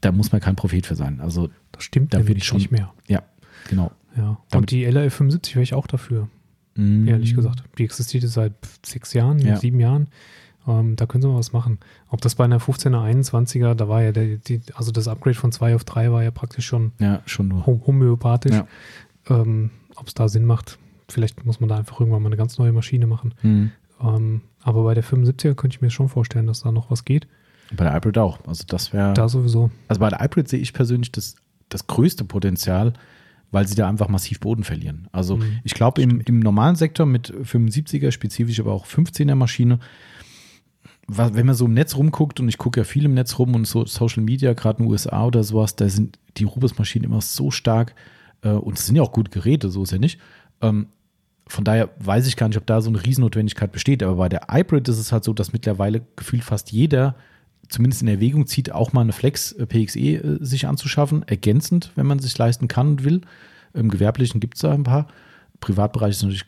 Da 0.00 0.12
muss 0.12 0.32
man 0.32 0.40
kein 0.40 0.56
Prophet 0.56 0.86
für 0.86 0.94
sein. 0.94 1.20
Also 1.20 1.50
das 1.72 1.82
stimmt 1.84 2.14
Da 2.14 2.18
wird 2.18 2.28
nämlich 2.28 2.44
schon- 2.44 2.58
nicht 2.58 2.70
mehr. 2.70 2.92
ja, 3.08 3.22
genau. 3.68 3.90
Ja. 4.16 4.38
Damit- 4.50 4.54
Und 4.54 4.70
die 4.70 4.84
LRF 4.84 5.12
75 5.14 5.56
wäre 5.56 5.62
ich 5.62 5.74
auch 5.74 5.86
dafür, 5.86 6.28
Mm. 6.74 7.06
ehrlich 7.06 7.34
gesagt. 7.34 7.62
Die 7.76 7.84
existiert 7.84 8.22
jetzt 8.22 8.32
seit 8.32 8.52
sechs 8.84 9.12
Jahren, 9.12 9.38
Ja. 9.38 9.56
sieben 9.56 9.78
Jahren. 9.80 10.08
Ähm, 10.68 10.96
da 10.96 11.06
können 11.06 11.22
sie 11.22 11.28
mal 11.28 11.36
was 11.36 11.52
machen. 11.52 11.78
Ob 12.08 12.20
das 12.22 12.34
bei 12.34 12.44
einer 12.44 12.58
15er, 12.60 13.00
21er, 13.02 13.74
da 13.74 13.88
war 13.88 14.02
ja 14.02 14.10
der, 14.12 14.38
die, 14.38 14.60
also 14.74 14.90
das 14.90 15.06
Upgrade 15.06 15.36
von 15.36 15.52
2 15.52 15.74
auf 15.76 15.84
3 15.84 16.10
war 16.10 16.22
ja 16.24 16.30
praktisch 16.32 16.66
schon, 16.66 16.92
ja, 16.98 17.20
schon 17.26 17.48
nur. 17.48 17.66
homöopathisch. 17.66 18.52
Ja. 18.54 18.66
Ähm, 19.28 19.70
Ob 19.96 20.06
es 20.08 20.14
da 20.14 20.28
Sinn 20.28 20.44
macht, 20.44 20.78
vielleicht 21.08 21.44
muss 21.44 21.60
man 21.60 21.68
da 21.68 21.76
einfach 21.76 22.00
irgendwann 22.00 22.22
mal 22.22 22.28
eine 22.28 22.36
ganz 22.36 22.58
neue 22.58 22.72
Maschine 22.72 23.06
machen. 23.06 23.34
Mhm. 23.42 23.72
Ähm, 24.00 24.40
aber 24.62 24.84
bei 24.84 24.94
der 24.94 25.04
75er 25.04 25.54
könnte 25.54 25.76
ich 25.76 25.80
mir 25.80 25.90
schon 25.90 26.08
vorstellen, 26.08 26.46
dass 26.46 26.60
da 26.62 26.72
noch 26.72 26.90
was 26.90 27.04
geht. 27.04 27.26
Bei 27.74 27.84
der 27.84 27.94
Hybrid 27.94 28.18
auch. 28.18 28.38
Also 28.46 28.64
das 28.66 28.92
wäre. 28.92 29.14
Da 29.14 29.28
sowieso. 29.28 29.70
Also 29.88 30.00
bei 30.00 30.08
der 30.10 30.20
Hybrid 30.20 30.48
sehe 30.48 30.60
ich 30.60 30.72
persönlich 30.72 31.10
das, 31.12 31.34
das 31.68 31.86
größte 31.86 32.24
Potenzial, 32.24 32.92
weil 33.50 33.66
sie 33.66 33.74
da 33.74 33.88
einfach 33.88 34.08
massiv 34.08 34.40
Boden 34.40 34.64
verlieren. 34.64 35.08
Also 35.12 35.36
Mhm. 35.38 35.60
ich 35.64 35.74
glaube, 35.74 36.02
im, 36.02 36.20
im 36.20 36.40
normalen 36.40 36.76
Sektor 36.76 37.06
mit 37.06 37.32
75er, 37.32 38.10
spezifisch 38.10 38.60
aber 38.60 38.72
auch 38.72 38.86
15er 38.86 39.34
Maschine, 39.34 39.78
wenn 41.08 41.46
man 41.46 41.54
so 41.54 41.66
im 41.66 41.74
Netz 41.74 41.96
rumguckt 41.96 42.40
und 42.40 42.48
ich 42.48 42.58
gucke 42.58 42.80
ja 42.80 42.84
viel 42.84 43.04
im 43.04 43.14
Netz 43.14 43.38
rum 43.38 43.54
und 43.54 43.64
so 43.66 43.86
Social 43.86 44.22
Media, 44.24 44.52
gerade 44.54 44.80
in 44.80 44.84
den 44.86 44.90
USA 44.92 45.24
oder 45.24 45.44
sowas, 45.44 45.76
da 45.76 45.88
sind 45.88 46.18
die 46.36 46.44
Rubus-Maschinen 46.44 47.04
immer 47.04 47.20
so 47.20 47.50
stark 47.52 47.94
und 48.48 48.78
es 48.78 48.86
sind 48.86 48.96
ja 48.96 49.02
auch 49.02 49.12
gute 49.12 49.30
Geräte, 49.30 49.70
so 49.70 49.82
ist 49.82 49.92
ja 49.92 49.98
nicht. 49.98 50.18
Ähm, 50.60 50.86
von 51.48 51.64
daher 51.64 51.90
weiß 52.00 52.26
ich 52.26 52.36
gar 52.36 52.48
nicht, 52.48 52.58
ob 52.58 52.66
da 52.66 52.80
so 52.80 52.90
eine 52.90 53.04
Riesennotwendigkeit 53.04 53.70
besteht. 53.72 54.02
Aber 54.02 54.16
bei 54.16 54.28
der 54.28 54.48
Hybrid 54.50 54.88
ist 54.88 54.98
es 54.98 55.12
halt 55.12 55.22
so, 55.24 55.32
dass 55.32 55.52
mittlerweile 55.52 56.02
gefühlt 56.16 56.42
fast 56.44 56.72
jeder 56.72 57.14
zumindest 57.68 58.02
in 58.02 58.08
Erwägung 58.08 58.46
zieht, 58.46 58.70
auch 58.72 58.92
mal 58.92 59.00
eine 59.00 59.12
Flex 59.12 59.52
äh, 59.52 59.66
PXE 59.66 59.98
äh, 60.00 60.38
sich 60.40 60.66
anzuschaffen, 60.66 61.22
ergänzend, 61.26 61.92
wenn 61.96 62.06
man 62.06 62.18
sich 62.18 62.36
leisten 62.38 62.68
kann 62.68 62.88
und 62.88 63.04
will. 63.04 63.20
Im 63.74 63.90
Gewerblichen 63.90 64.40
gibt 64.40 64.54
es 64.54 64.60
da 64.62 64.72
ein 64.72 64.84
paar. 64.84 65.08
Privatbereich 65.60 66.10
ist 66.10 66.22
natürlich 66.22 66.44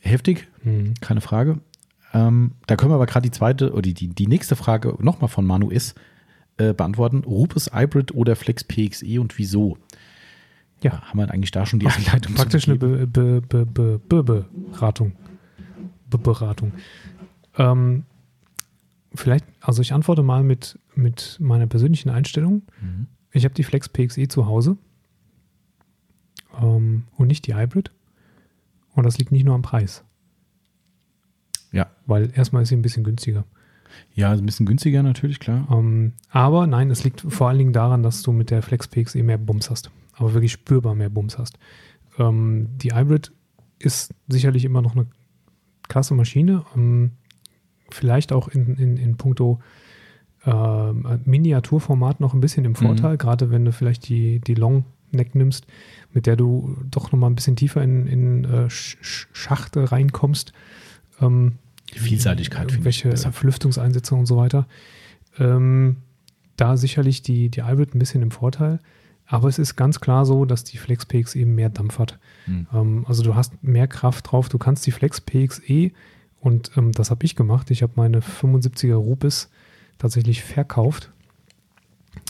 heftig, 0.00 0.48
Mhm. 0.64 0.94
keine 1.00 1.20
Frage. 1.20 1.60
Ähm, 2.12 2.52
da 2.66 2.76
können 2.76 2.90
wir 2.90 2.96
aber 2.96 3.06
gerade 3.06 3.28
die 3.28 3.36
zweite 3.36 3.72
oder 3.72 3.82
die, 3.82 3.92
die 4.08 4.26
nächste 4.26 4.56
Frage 4.56 4.96
nochmal 5.00 5.28
von 5.28 5.46
Manu 5.46 5.70
ist 5.70 5.94
äh, 6.56 6.72
beantworten. 6.72 7.22
Rupes 7.24 7.70
Hybrid 7.72 8.14
oder 8.14 8.34
Flex 8.36 8.64
PXE 8.64 9.20
und 9.20 9.38
wieso? 9.38 9.78
Ja. 10.82 11.02
Haben 11.02 11.18
wir 11.18 11.30
eigentlich 11.30 11.50
da 11.50 11.66
schon 11.66 11.80
die 11.80 11.86
Anleitung 11.86 12.32
zu 12.32 12.38
Praktisch 12.42 12.68
eine? 12.68 12.78
Be 12.78 13.06
Be 13.06 13.40
Be 13.40 13.66
Be 13.66 13.98
Be 13.98 14.46
Beratung. 14.72 15.12
Be 16.08 16.18
Beratung. 16.18 16.72
Ähm, 17.56 18.04
vielleicht, 19.14 19.44
also 19.60 19.82
ich 19.82 19.92
antworte 19.92 20.22
mal 20.22 20.42
mit, 20.44 20.78
mit 20.94 21.36
meiner 21.40 21.66
persönlichen 21.66 22.10
Einstellung. 22.10 22.62
Mhm. 22.80 23.06
Ich 23.32 23.44
habe 23.44 23.54
die 23.54 23.64
Flex 23.64 23.88
PXE 23.88 24.28
zu 24.28 24.46
Hause 24.46 24.76
ähm, 26.60 27.04
und 27.16 27.26
nicht 27.28 27.46
die 27.46 27.54
Hybrid. 27.54 27.90
Und 28.94 29.04
das 29.04 29.18
liegt 29.18 29.32
nicht 29.32 29.44
nur 29.44 29.54
am 29.54 29.62
Preis, 29.62 30.02
Ja. 31.72 31.86
weil 32.06 32.30
erstmal 32.34 32.62
ist 32.62 32.70
sie 32.70 32.76
ein 32.76 32.82
bisschen 32.82 33.04
günstiger. 33.04 33.44
ja, 34.14 34.32
ein 34.32 34.44
bisschen 34.46 34.66
günstiger 34.66 35.02
natürlich, 35.02 35.38
klar. 35.40 35.68
Ähm, 35.70 36.12
aber 36.30 36.66
nein, 36.66 36.90
es 36.90 37.04
liegt 37.04 37.20
vor 37.20 37.48
allen 37.48 37.58
Dingen 37.58 37.72
daran, 37.72 38.02
dass 38.02 38.22
du 38.22 38.32
mit 38.32 38.50
der 38.50 38.62
Flex 38.62 38.88
PXE 38.88 39.22
mehr 39.22 39.38
Bums 39.38 39.70
hast. 39.70 39.90
Aber 40.18 40.34
wirklich 40.34 40.52
spürbar 40.52 40.94
mehr 40.94 41.10
Bums 41.10 41.38
hast. 41.38 41.58
Ähm, 42.18 42.68
die 42.78 42.94
Hybrid 42.94 43.32
ist 43.78 44.12
sicherlich 44.28 44.64
immer 44.64 44.82
noch 44.82 44.94
eine 44.96 45.06
klasse 45.88 46.14
Maschine. 46.14 46.64
Ähm, 46.76 47.12
vielleicht 47.90 48.32
auch 48.32 48.48
in, 48.48 48.74
in, 48.76 48.96
in 48.96 49.16
puncto 49.16 49.60
ähm, 50.44 51.20
Miniaturformat 51.24 52.20
noch 52.20 52.34
ein 52.34 52.40
bisschen 52.40 52.64
im 52.64 52.74
Vorteil, 52.74 53.16
gerade 53.16 53.50
wenn 53.50 53.64
du 53.64 53.72
vielleicht 53.72 54.08
die, 54.08 54.40
die 54.40 54.54
Long 54.54 54.84
Neck 55.10 55.34
nimmst, 55.34 55.66
mit 56.12 56.26
der 56.26 56.36
du 56.36 56.76
doch 56.90 57.12
nochmal 57.12 57.30
ein 57.30 57.34
bisschen 57.34 57.56
tiefer 57.56 57.82
in, 57.82 58.06
in 58.06 58.44
äh, 58.44 58.66
Sch- 58.66 58.98
Sch- 59.02 59.26
Schachte 59.32 59.90
reinkommst. 59.90 60.52
Ähm, 61.20 61.54
Die 61.94 61.98
Vielseitigkeit 62.00 62.84
welche. 62.84 63.08
Verlüftungseinsätze 63.32 64.14
und 64.14 64.26
so 64.26 64.36
weiter. 64.36 64.66
Ähm, 65.38 65.96
da 66.56 66.76
sicherlich 66.76 67.22
die, 67.22 67.48
die 67.50 67.62
Hybrid 67.64 67.94
ein 67.94 67.98
bisschen 67.98 68.22
im 68.22 68.30
Vorteil. 68.32 68.80
Aber 69.30 69.48
es 69.48 69.58
ist 69.58 69.76
ganz 69.76 70.00
klar 70.00 70.24
so, 70.24 70.44
dass 70.46 70.64
die 70.64 70.78
Flex 70.78 71.04
PX 71.04 71.34
eben 71.34 71.54
mehr 71.54 71.68
Dampf 71.68 71.98
hat. 71.98 72.18
Mhm. 72.46 72.66
Ähm, 72.72 73.04
also 73.06 73.22
du 73.22 73.34
hast 73.34 73.62
mehr 73.62 73.86
Kraft 73.86 74.30
drauf. 74.32 74.48
Du 74.48 74.56
kannst 74.58 74.86
die 74.86 74.90
Flex 74.90 75.20
PXE 75.20 75.90
und 76.40 76.70
ähm, 76.76 76.92
das 76.92 77.10
habe 77.10 77.24
ich 77.26 77.36
gemacht. 77.36 77.70
Ich 77.70 77.82
habe 77.82 77.92
meine 77.96 78.20
75er 78.20 78.94
Rupes 78.94 79.50
tatsächlich 79.98 80.42
verkauft, 80.42 81.10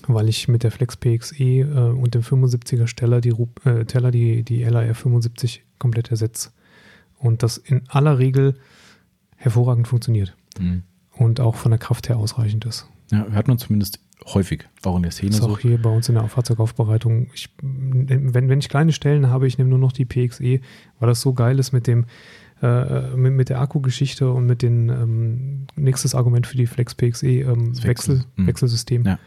weil 0.06 0.28
ich 0.28 0.48
mit 0.48 0.62
der 0.64 0.70
Flex 0.72 0.96
PXE 0.96 1.44
äh, 1.44 1.64
und 1.90 2.14
dem 2.14 2.22
75er 2.22 2.86
Steller 2.88 3.20
die, 3.20 3.30
Rup- 3.30 3.64
äh, 3.64 3.84
Teller 3.84 4.10
die, 4.10 4.42
die 4.42 4.64
LAR 4.64 4.92
75 4.94 5.62
komplett 5.78 6.10
ersetze. 6.10 6.50
Und 7.18 7.42
das 7.42 7.58
in 7.58 7.82
aller 7.88 8.18
Regel 8.18 8.56
hervorragend 9.36 9.86
funktioniert 9.88 10.34
Mhm. 10.58 10.82
und 11.12 11.38
auch 11.38 11.54
von 11.54 11.70
der 11.70 11.78
Kraft 11.78 12.08
her 12.08 12.16
ausreichend 12.16 12.64
ist. 12.64 12.88
Ja, 13.12 13.24
hört 13.28 13.46
man 13.46 13.58
zumindest 13.58 14.00
häufig, 14.26 14.64
auch 14.84 14.96
in 14.96 15.02
der 15.02 15.12
Szene 15.12 15.30
Das 15.30 15.38
ist 15.40 15.44
so. 15.44 15.50
auch 15.50 15.58
hier 15.58 15.80
bei 15.80 15.90
uns 15.90 16.08
in 16.08 16.14
der 16.16 16.28
Fahrzeugaufbereitung. 16.28 17.28
Ich, 17.34 17.48
wenn, 17.62 18.48
wenn 18.48 18.58
ich 18.58 18.68
kleine 18.68 18.92
Stellen 18.92 19.28
habe, 19.30 19.46
ich 19.46 19.58
nehme 19.58 19.70
nur 19.70 19.78
noch 19.78 19.92
die 19.92 20.04
PXE, 20.04 20.60
weil 20.98 21.08
das 21.08 21.20
so 21.20 21.32
geil 21.34 21.58
ist 21.58 21.72
mit 21.72 21.86
dem 21.86 22.06
äh, 22.60 23.14
mit, 23.16 23.32
mit 23.34 23.48
der 23.50 23.60
Akkugeschichte 23.60 24.32
und 24.32 24.46
mit 24.46 24.62
dem 24.62 24.90
ähm, 24.90 25.66
nächstes 25.76 26.14
Argument 26.16 26.46
für 26.46 26.56
die 26.56 26.66
Flex 26.66 26.94
PXE 26.94 27.26
ähm, 27.28 27.68
Wechsel, 27.76 27.86
Wechsel. 27.88 28.24
Mhm. 28.36 28.46
Wechselsystem. 28.48 29.04
Ja. 29.04 29.18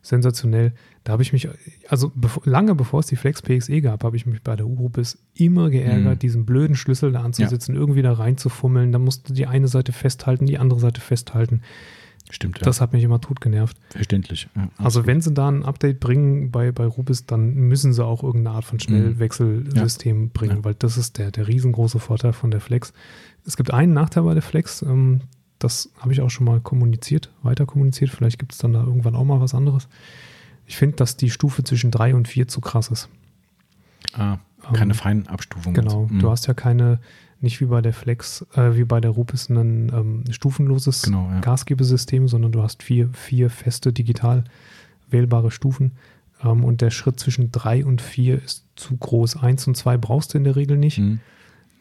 Sensationell. 0.00 0.72
Da 1.04 1.12
habe 1.12 1.22
ich 1.22 1.32
mich, 1.32 1.48
also 1.88 2.10
bevor, 2.14 2.42
lange 2.46 2.74
bevor 2.74 3.00
es 3.00 3.06
die 3.06 3.16
Flex 3.16 3.42
PXE 3.42 3.80
gab, 3.82 4.04
habe 4.04 4.16
ich 4.16 4.24
mich 4.26 4.42
bei 4.42 4.56
der 4.56 4.66
U-Rupes 4.66 5.18
immer 5.34 5.68
geärgert, 5.70 6.14
Mhm. 6.14 6.18
diesen 6.20 6.46
blöden 6.46 6.76
Schlüssel 6.76 7.12
da 7.12 7.22
anzusetzen, 7.22 7.74
irgendwie 7.74 8.00
da 8.02 8.12
reinzufummeln. 8.12 8.92
Dann 8.92 9.02
musste 9.02 9.32
die 9.34 9.46
eine 9.46 9.68
Seite 9.68 9.92
festhalten, 9.92 10.46
die 10.46 10.58
andere 10.58 10.80
Seite 10.80 11.00
festhalten. 11.00 11.62
Stimmt, 12.30 12.58
ja. 12.58 12.64
Das 12.64 12.80
hat 12.80 12.92
mich 12.92 13.02
immer 13.02 13.20
tot 13.20 13.40
genervt. 13.40 13.76
verständlich. 13.90 14.48
Ja, 14.54 14.68
Also 14.76 15.06
wenn 15.06 15.20
sie 15.22 15.32
da 15.32 15.48
ein 15.48 15.64
Update 15.64 15.98
bringen 16.00 16.50
bei, 16.50 16.72
bei 16.72 16.84
Rubis, 16.86 17.24
dann 17.26 17.54
müssen 17.54 17.92
sie 17.94 18.04
auch 18.04 18.22
irgendeine 18.22 18.56
Art 18.56 18.64
von 18.66 18.78
Schnellwechselsystem 18.78 20.30
bringen, 20.30 20.56
Ja. 20.58 20.64
weil 20.64 20.74
das 20.74 20.96
ist 20.96 21.18
der, 21.18 21.30
der 21.30 21.48
riesengroße 21.48 21.98
Vorteil 21.98 22.32
von 22.32 22.50
der 22.50 22.60
Flex. 22.60 22.92
Es 23.46 23.56
gibt 23.56 23.72
einen 23.72 23.92
Nachteil 23.94 24.24
bei 24.24 24.34
der 24.34 24.42
Flex, 24.42 24.82
ähm, 24.82 25.20
das 25.58 25.90
habe 25.98 26.12
ich 26.12 26.20
auch 26.20 26.30
schon 26.30 26.44
mal 26.46 26.60
kommuniziert, 26.60 27.32
weiter 27.42 27.66
kommuniziert, 27.66 28.10
vielleicht 28.10 28.38
gibt 28.38 28.52
es 28.52 28.58
dann 28.58 28.72
da 28.72 28.80
irgendwann 28.84 29.14
auch 29.16 29.24
mal 29.24 29.40
was 29.40 29.54
anderes. 29.54 29.88
Ich 30.66 30.76
finde, 30.76 30.96
dass 30.96 31.16
die 31.16 31.30
Stufe 31.30 31.64
zwischen 31.64 31.90
3 31.90 32.14
und 32.14 32.28
4 32.28 32.46
zu 32.48 32.60
krass 32.60 32.88
ist. 32.88 33.08
ah, 34.14 34.38
keine 34.72 34.92
Ähm, 34.92 34.98
Feinabstufung. 34.98 35.72
Genau, 35.74 36.06
Mhm. 36.10 36.18
du 36.20 36.30
hast 36.30 36.46
ja 36.46 36.54
keine, 36.54 37.00
nicht 37.40 37.60
wie 37.60 37.66
bei 37.66 37.80
der 37.80 37.92
Flex, 37.92 38.44
äh, 38.54 38.74
wie 38.76 38.84
bei 38.84 39.00
der 39.00 39.10
Rupis 39.12 39.48
ein 39.48 39.92
ähm, 39.94 40.24
stufenloses 40.30 41.02
Genau, 41.02 41.28
ja. 41.30 41.40
Gasgebesystem, 41.40 42.26
sondern 42.28 42.52
du 42.52 42.62
hast 42.62 42.82
vier, 42.82 43.08
vier 43.12 43.48
feste 43.50 43.92
digital 43.92 44.44
wählbare 45.10 45.50
Stufen. 45.50 45.92
Ähm, 46.42 46.64
und 46.64 46.80
der 46.80 46.90
Schritt 46.90 47.20
zwischen 47.20 47.52
drei 47.52 47.84
und 47.84 48.00
vier 48.02 48.42
ist 48.42 48.64
zu 48.76 48.96
groß. 48.96 49.36
Eins 49.36 49.66
und 49.66 49.76
zwei 49.76 49.96
brauchst 49.96 50.34
du 50.34 50.38
in 50.38 50.44
der 50.44 50.56
Regel 50.56 50.76
nicht. 50.76 50.98
Mhm. 50.98 51.20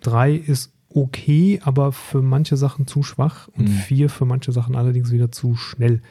Drei 0.02 0.34
ist 0.34 0.72
okay, 0.93 1.60
aber 1.63 1.91
für 1.91 2.22
manche 2.22 2.56
Sachen 2.58 2.88
zu 2.88 3.04
schwach. 3.04 3.48
Und 3.50 3.67
Mhm. 3.67 3.74
vier 3.74 4.10
für 4.10 4.26
manche 4.26 4.52
Sachen 4.52 4.76
allerdings 4.76 5.12
wieder 5.12 5.32
zu 5.32 5.56
schnell. 5.56 6.02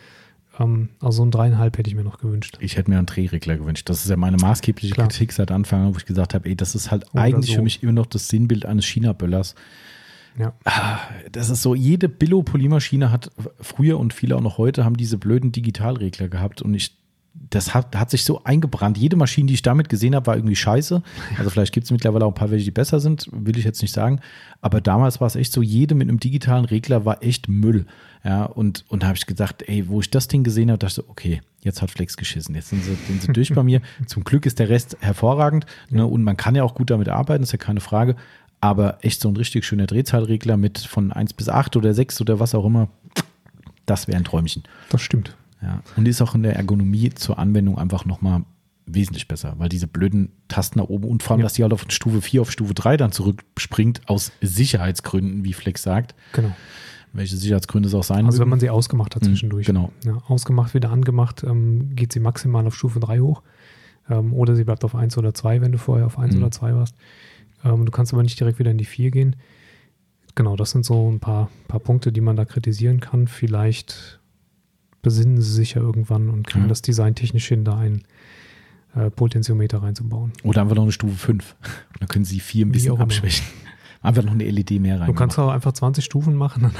Ähm, 0.58 0.88
also 1.00 1.24
ein 1.24 1.30
dreieinhalb 1.30 1.76
hätte 1.78 1.90
ich 1.90 1.96
mir 1.96 2.04
noch 2.04 2.18
gewünscht. 2.18 2.58
Ich 2.60 2.76
hätte 2.76 2.90
mir 2.90 2.98
einen 2.98 3.06
Drehregler 3.06 3.56
gewünscht. 3.56 3.88
Das 3.88 4.04
ist 4.04 4.10
ja 4.10 4.16
meine 4.16 4.36
maßgebliche 4.38 4.94
Klar. 4.94 5.08
Kritik 5.08 5.32
seit 5.32 5.50
Anfang 5.50 5.86
an, 5.86 5.94
wo 5.94 5.98
ich 5.98 6.06
gesagt 6.06 6.34
habe, 6.34 6.48
ey, 6.48 6.56
das 6.56 6.74
ist 6.74 6.90
halt 6.90 7.04
Oder 7.12 7.22
eigentlich 7.22 7.50
so. 7.50 7.56
für 7.56 7.62
mich 7.62 7.82
immer 7.82 7.92
noch 7.92 8.06
das 8.06 8.28
Sinnbild 8.28 8.66
eines 8.66 8.86
China-Böllers. 8.86 9.54
Ja. 10.38 10.52
Ah, 10.64 10.98
Das 11.32 11.48
ist 11.48 11.62
so, 11.62 11.74
jede 11.74 12.08
Billo-Polymaschine 12.08 13.10
hat 13.10 13.30
früher 13.60 13.98
und 13.98 14.12
viele 14.12 14.36
auch 14.36 14.40
noch 14.42 14.58
heute 14.58 14.84
haben 14.84 14.96
diese 14.96 15.16
blöden 15.18 15.50
Digitalregler 15.52 16.28
gehabt 16.28 16.60
und 16.62 16.74
ich, 16.74 16.94
das 17.50 17.74
hat, 17.74 17.94
hat 17.96 18.10
sich 18.10 18.24
so 18.24 18.42
eingebrannt. 18.44 18.98
Jede 18.98 19.16
Maschine, 19.16 19.48
die 19.48 19.54
ich 19.54 19.62
damit 19.62 19.88
gesehen 19.88 20.14
habe, 20.14 20.26
war 20.26 20.36
irgendwie 20.36 20.56
scheiße. 20.56 21.02
Also 21.38 21.50
vielleicht 21.50 21.72
gibt 21.72 21.84
es 21.84 21.90
mittlerweile 21.90 22.24
auch 22.24 22.30
ein 22.30 22.34
paar 22.34 22.50
welche, 22.50 22.64
die 22.64 22.70
besser 22.70 23.00
sind, 23.00 23.28
will 23.32 23.56
ich 23.56 23.64
jetzt 23.64 23.82
nicht 23.82 23.94
sagen. 23.94 24.20
Aber 24.60 24.80
damals 24.80 25.20
war 25.20 25.26
es 25.26 25.36
echt 25.36 25.52
so, 25.52 25.62
jede 25.62 25.94
mit 25.94 26.08
einem 26.08 26.20
digitalen 26.20 26.64
Regler 26.64 27.04
war 27.04 27.22
echt 27.22 27.48
Müll. 27.48 27.86
Ja, 28.24 28.44
und, 28.44 28.84
und 28.88 29.02
da 29.02 29.08
habe 29.08 29.16
ich 29.16 29.26
gedacht, 29.26 29.62
ey, 29.66 29.88
wo 29.88 30.00
ich 30.00 30.10
das 30.10 30.28
Ding 30.28 30.42
gesehen 30.42 30.70
habe, 30.70 30.78
dachte 30.78 31.00
ich 31.00 31.06
so, 31.06 31.10
okay, 31.10 31.40
jetzt 31.62 31.82
hat 31.82 31.90
Flex 31.90 32.16
geschissen. 32.16 32.54
Jetzt 32.54 32.70
sind 32.70 32.82
sie, 32.82 32.96
sind 33.06 33.22
sie 33.22 33.32
durch 33.32 33.54
bei 33.54 33.62
mir. 33.62 33.80
Zum 34.06 34.24
Glück 34.24 34.46
ist 34.46 34.58
der 34.58 34.68
Rest 34.68 34.96
hervorragend. 35.00 35.66
Ne, 35.90 36.04
und 36.04 36.24
man 36.24 36.36
kann 36.36 36.54
ja 36.54 36.64
auch 36.64 36.74
gut 36.74 36.90
damit 36.90 37.08
arbeiten, 37.08 37.44
ist 37.44 37.52
ja 37.52 37.58
keine 37.58 37.80
Frage. 37.80 38.16
Aber 38.60 38.98
echt 39.02 39.20
so 39.20 39.28
ein 39.28 39.36
richtig 39.36 39.64
schöner 39.64 39.86
Drehzahlregler 39.86 40.56
mit 40.56 40.78
von 40.78 41.12
1 41.12 41.34
bis 41.34 41.48
8 41.48 41.76
oder 41.76 41.94
6 41.94 42.20
oder 42.20 42.40
was 42.40 42.54
auch 42.54 42.64
immer, 42.64 42.88
das 43.84 44.08
wäre 44.08 44.16
ein 44.16 44.24
Träumchen. 44.24 44.64
Das 44.88 45.02
stimmt. 45.02 45.36
Ja. 45.66 45.82
Und 45.96 46.06
ist 46.08 46.22
auch 46.22 46.34
in 46.34 46.42
der 46.44 46.56
Ergonomie 46.56 47.10
zur 47.10 47.38
Anwendung 47.38 47.76
einfach 47.78 48.04
nochmal 48.04 48.42
wesentlich 48.86 49.26
besser, 49.26 49.54
weil 49.58 49.68
diese 49.68 49.88
blöden 49.88 50.30
Tasten 50.48 50.78
nach 50.78 50.86
oben 50.86 51.08
und 51.08 51.22
vor 51.24 51.32
allem, 51.32 51.40
Ja. 51.40 51.46
dass 51.46 51.54
die 51.54 51.62
halt 51.64 51.72
auf 51.72 51.84
Stufe 51.88 52.22
4 52.22 52.40
auf 52.42 52.52
Stufe 52.52 52.72
3 52.72 52.96
dann 52.96 53.10
zurückspringt, 53.10 54.02
aus 54.08 54.30
Sicherheitsgründen, 54.40 55.44
wie 55.44 55.52
Flex 55.52 55.82
sagt. 55.82 56.14
Genau. 56.32 56.52
Welche 57.12 57.36
Sicherheitsgründe 57.36 57.88
es 57.88 57.94
auch 57.94 58.04
sein 58.04 58.26
Also 58.26 58.38
wenn 58.40 58.48
man 58.48 58.60
sie 58.60 58.70
ausgemacht 58.70 59.16
hat 59.16 59.22
Mhm, 59.22 59.26
zwischendurch. 59.28 59.66
genau. 59.66 59.90
Ja, 60.04 60.18
ausgemacht, 60.28 60.72
wieder 60.74 60.90
angemacht, 60.90 61.42
ähm, 61.42 61.96
geht 61.96 62.12
sie 62.12 62.20
maximal 62.20 62.64
auf 62.66 62.76
Stufe 62.76 63.00
3 63.00 63.20
hoch. 63.20 63.42
Ähm, 64.08 64.32
oder 64.34 64.54
sie 64.54 64.62
bleibt 64.62 64.84
auf 64.84 64.94
1 64.94 65.18
oder 65.18 65.34
2, 65.34 65.60
wenn 65.62 65.72
du 65.72 65.78
vorher 65.78 66.06
auf 66.06 66.16
1 66.18 66.36
Mhm. 66.36 66.42
oder 66.42 66.50
2 66.52 66.74
warst. 66.76 66.94
Ähm, 67.64 67.86
du 67.86 67.90
kannst 67.90 68.12
aber 68.12 68.22
nicht 68.22 68.38
direkt 68.38 68.60
wieder 68.60 68.70
in 68.70 68.78
die 68.78 68.84
4 68.84 69.10
gehen. 69.10 69.34
Genau, 70.36 70.54
das 70.54 70.70
sind 70.70 70.84
so 70.84 71.10
ein 71.10 71.18
paar, 71.18 71.50
paar 71.66 71.80
Punkte, 71.80 72.12
die 72.12 72.20
man 72.20 72.36
da 72.36 72.44
kritisieren 72.44 73.00
kann. 73.00 73.26
Vielleicht 73.26 74.20
besinnen 75.06 75.40
sie 75.40 75.52
sich 75.52 75.74
ja 75.74 75.80
irgendwann 75.82 76.28
und 76.30 76.44
kriegen 76.48 76.64
Ja. 76.64 76.68
das 76.68 76.82
designtechnisch 76.82 77.46
hin, 77.46 77.64
da 77.64 77.78
einen 77.78 78.02
äh, 78.96 79.08
Potentiometer 79.08 79.80
reinzubauen. 79.80 80.32
Oder 80.42 80.62
einfach 80.62 80.74
noch 80.74 80.82
eine 80.82 80.90
Stufe 80.90 81.14
5. 81.14 81.54
Und 81.60 81.70
dann 82.00 82.08
können 82.08 82.24
sie 82.24 82.40
4 82.40 82.66
ein 82.66 82.72
bisschen 82.72 82.90
auch 82.90 82.96
immer. 82.96 83.04
abschwächen. 83.04 83.46
Einfach 84.02 84.24
noch 84.24 84.32
eine 84.32 84.44
LED 84.50 84.72
mehr 84.80 84.98
rein. 85.00 85.06
Du 85.06 85.14
kannst 85.14 85.38
auch 85.38 85.48
einfach 85.50 85.72
20 85.72 86.04
Stufen 86.04 86.34
machen, 86.34 86.62
dann, 86.64 86.72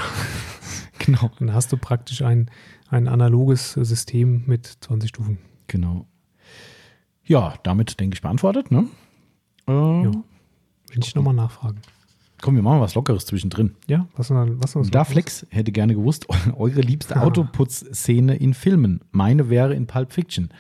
genau. 0.99 1.31
dann 1.39 1.53
hast 1.55 1.73
du 1.73 1.77
praktisch 1.77 2.23
ein, 2.23 2.51
ein 2.89 3.07
analoges 3.09 3.73
System 3.73 4.43
mit 4.47 4.67
20 4.81 5.09
Stufen. 5.09 5.39
Genau. 5.69 6.07
Ja, 7.25 7.55
damit 7.63 7.99
denke 8.01 8.15
ich 8.15 8.23
beantwortet, 8.23 8.71
ne? 8.73 8.87
Äh, 9.69 9.73
Ja. 9.73 10.11
Will 10.13 11.01
ich 11.03 11.15
nochmal 11.15 11.35
nachfragen. 11.35 11.81
Komm, 12.47 12.55
wir 12.55 12.63
machen 12.63 12.81
was 12.81 12.95
Lockeres 12.95 13.27
zwischendrin. 13.27 13.75
Ja, 13.89 14.07
was 14.15 14.29
denn, 14.29 14.63
was 14.63 14.75
denn 14.75 14.89
Da 14.93 15.03
Flex 15.03 15.45
hätte 15.51 15.73
gerne 15.73 15.97
gewusst, 15.97 16.29
eure 16.57 16.81
liebste. 16.81 17.21
Autoputzszene 17.21 18.37
in 18.37 18.55
Filmen. 18.55 19.01
Meine 19.11 19.51
wäre 19.51 19.75
in 19.75 19.89
Pulp 19.89 20.13
Fiction. 20.13 20.51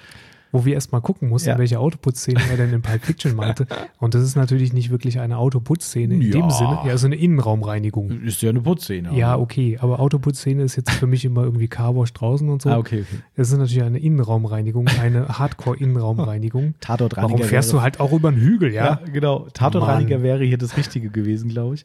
Wo 0.56 0.64
wir 0.64 0.74
erstmal 0.74 1.00
gucken 1.00 1.28
mussten, 1.28 1.50
Ja. 1.50 1.58
welche 1.58 1.78
Autoputzszene 1.78 2.40
er 2.50 2.56
denn 2.56 2.72
in 2.72 2.82
Pulp 2.82 3.04
Fiction 3.04 3.34
meinte. 3.34 3.66
Und 3.98 4.14
das 4.14 4.22
ist 4.22 4.36
natürlich 4.36 4.72
nicht 4.72 4.90
wirklich 4.90 5.20
eine 5.20 5.38
Autoputzszene 5.38 6.14
in 6.14 6.22
Ja. 6.22 6.30
dem 6.32 6.50
Sinne. 6.50 6.78
Ja, 6.86 6.96
so 6.96 7.06
eine 7.06 7.16
Innenraumreinigung. 7.16 8.10
Ist 8.22 8.42
ja 8.42 8.50
eine 8.50 8.60
Putzszene. 8.60 9.16
Ja, 9.16 9.34
aber- 9.34 9.42
okay, 9.42 9.78
aber 9.80 10.00
Autoputzszene 10.00 10.62
ist 10.62 10.76
jetzt 10.76 10.90
für 10.90 11.06
mich 11.06 11.24
immer 11.24 11.44
irgendwie 11.44 11.68
Carwash 11.68 12.12
draußen 12.12 12.48
und 12.48 12.62
so. 12.62 12.70
Ah, 12.70 12.78
okay, 12.78 13.02
okay. 13.08 13.20
Das 13.36 13.50
ist 13.52 13.58
natürlich 13.58 13.82
eine 13.82 13.98
Innenraumreinigung, 13.98 14.88
eine 15.00 15.28
Hardcore-Innenraumreinigung. 15.38 16.74
Tatortreiniger. 16.80 17.32
Warum 17.34 17.46
fährst 17.46 17.68
wäre, 17.70 17.78
du 17.78 17.82
halt 17.82 18.00
auch 18.00 18.12
über 18.12 18.30
den 18.30 18.40
Hügel, 18.40 18.72
ja? 18.72 18.84
Ja, 18.84 19.00
genau. 19.12 19.46
Tatortreiniger 19.52 20.16
Mann. 20.16 20.24
wäre 20.24 20.44
hier 20.44 20.58
das 20.58 20.76
Richtige 20.76 21.10
gewesen, 21.10 21.48
glaube 21.50 21.74
ich. 21.76 21.84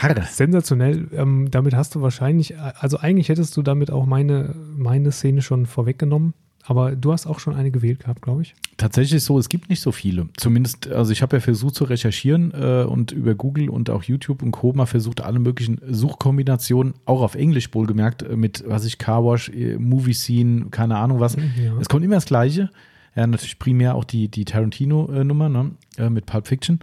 Harre. 0.00 0.22
Sensationell. 0.30 1.08
Ähm, 1.12 1.50
damit 1.50 1.74
hast 1.74 1.94
du 1.96 2.02
wahrscheinlich, 2.02 2.54
also 2.58 2.98
eigentlich 2.98 3.28
hättest 3.28 3.56
du 3.56 3.62
damit 3.62 3.90
auch 3.90 4.06
meine, 4.06 4.54
meine 4.76 5.10
Szene 5.10 5.42
schon 5.42 5.66
vorweggenommen. 5.66 6.34
Aber 6.68 6.94
du 6.94 7.12
hast 7.12 7.26
auch 7.26 7.40
schon 7.40 7.54
eine 7.54 7.70
gewählt 7.70 8.00
gehabt, 8.00 8.20
glaube 8.20 8.42
ich. 8.42 8.54
Tatsächlich 8.76 9.24
so, 9.24 9.38
es 9.38 9.48
gibt 9.48 9.70
nicht 9.70 9.80
so 9.80 9.90
viele. 9.90 10.28
Zumindest, 10.36 10.86
also 10.88 11.12
ich 11.12 11.22
habe 11.22 11.36
ja 11.36 11.40
versucht 11.40 11.74
zu 11.74 11.84
recherchieren 11.84 12.52
äh, 12.52 12.84
und 12.86 13.10
über 13.10 13.34
Google 13.34 13.70
und 13.70 13.88
auch 13.88 14.02
YouTube 14.02 14.42
und 14.42 14.50
Co. 14.50 14.74
mal 14.74 14.84
versucht, 14.84 15.22
alle 15.22 15.38
möglichen 15.38 15.80
Suchkombinationen, 15.88 16.92
auch 17.06 17.22
auf 17.22 17.36
Englisch 17.36 17.72
wohlgemerkt, 17.72 18.22
äh, 18.22 18.36
mit, 18.36 18.64
was 18.66 18.84
ich, 18.84 18.98
Carwash, 18.98 19.48
äh, 19.48 19.78
Movie 19.78 20.12
Scene, 20.12 20.66
keine 20.70 20.98
Ahnung 20.98 21.20
was. 21.20 21.36
Ja. 21.36 21.78
Es 21.80 21.88
kommt 21.88 22.04
immer 22.04 22.16
das 22.16 22.26
Gleiche. 22.26 22.68
Ja, 23.16 23.26
natürlich 23.26 23.58
primär 23.58 23.94
auch 23.94 24.04
die, 24.04 24.28
die 24.28 24.44
Tarantino-Nummer 24.44 25.48
ne? 25.48 25.70
äh, 25.96 26.10
mit 26.10 26.26
Pulp 26.26 26.48
Fiction, 26.48 26.80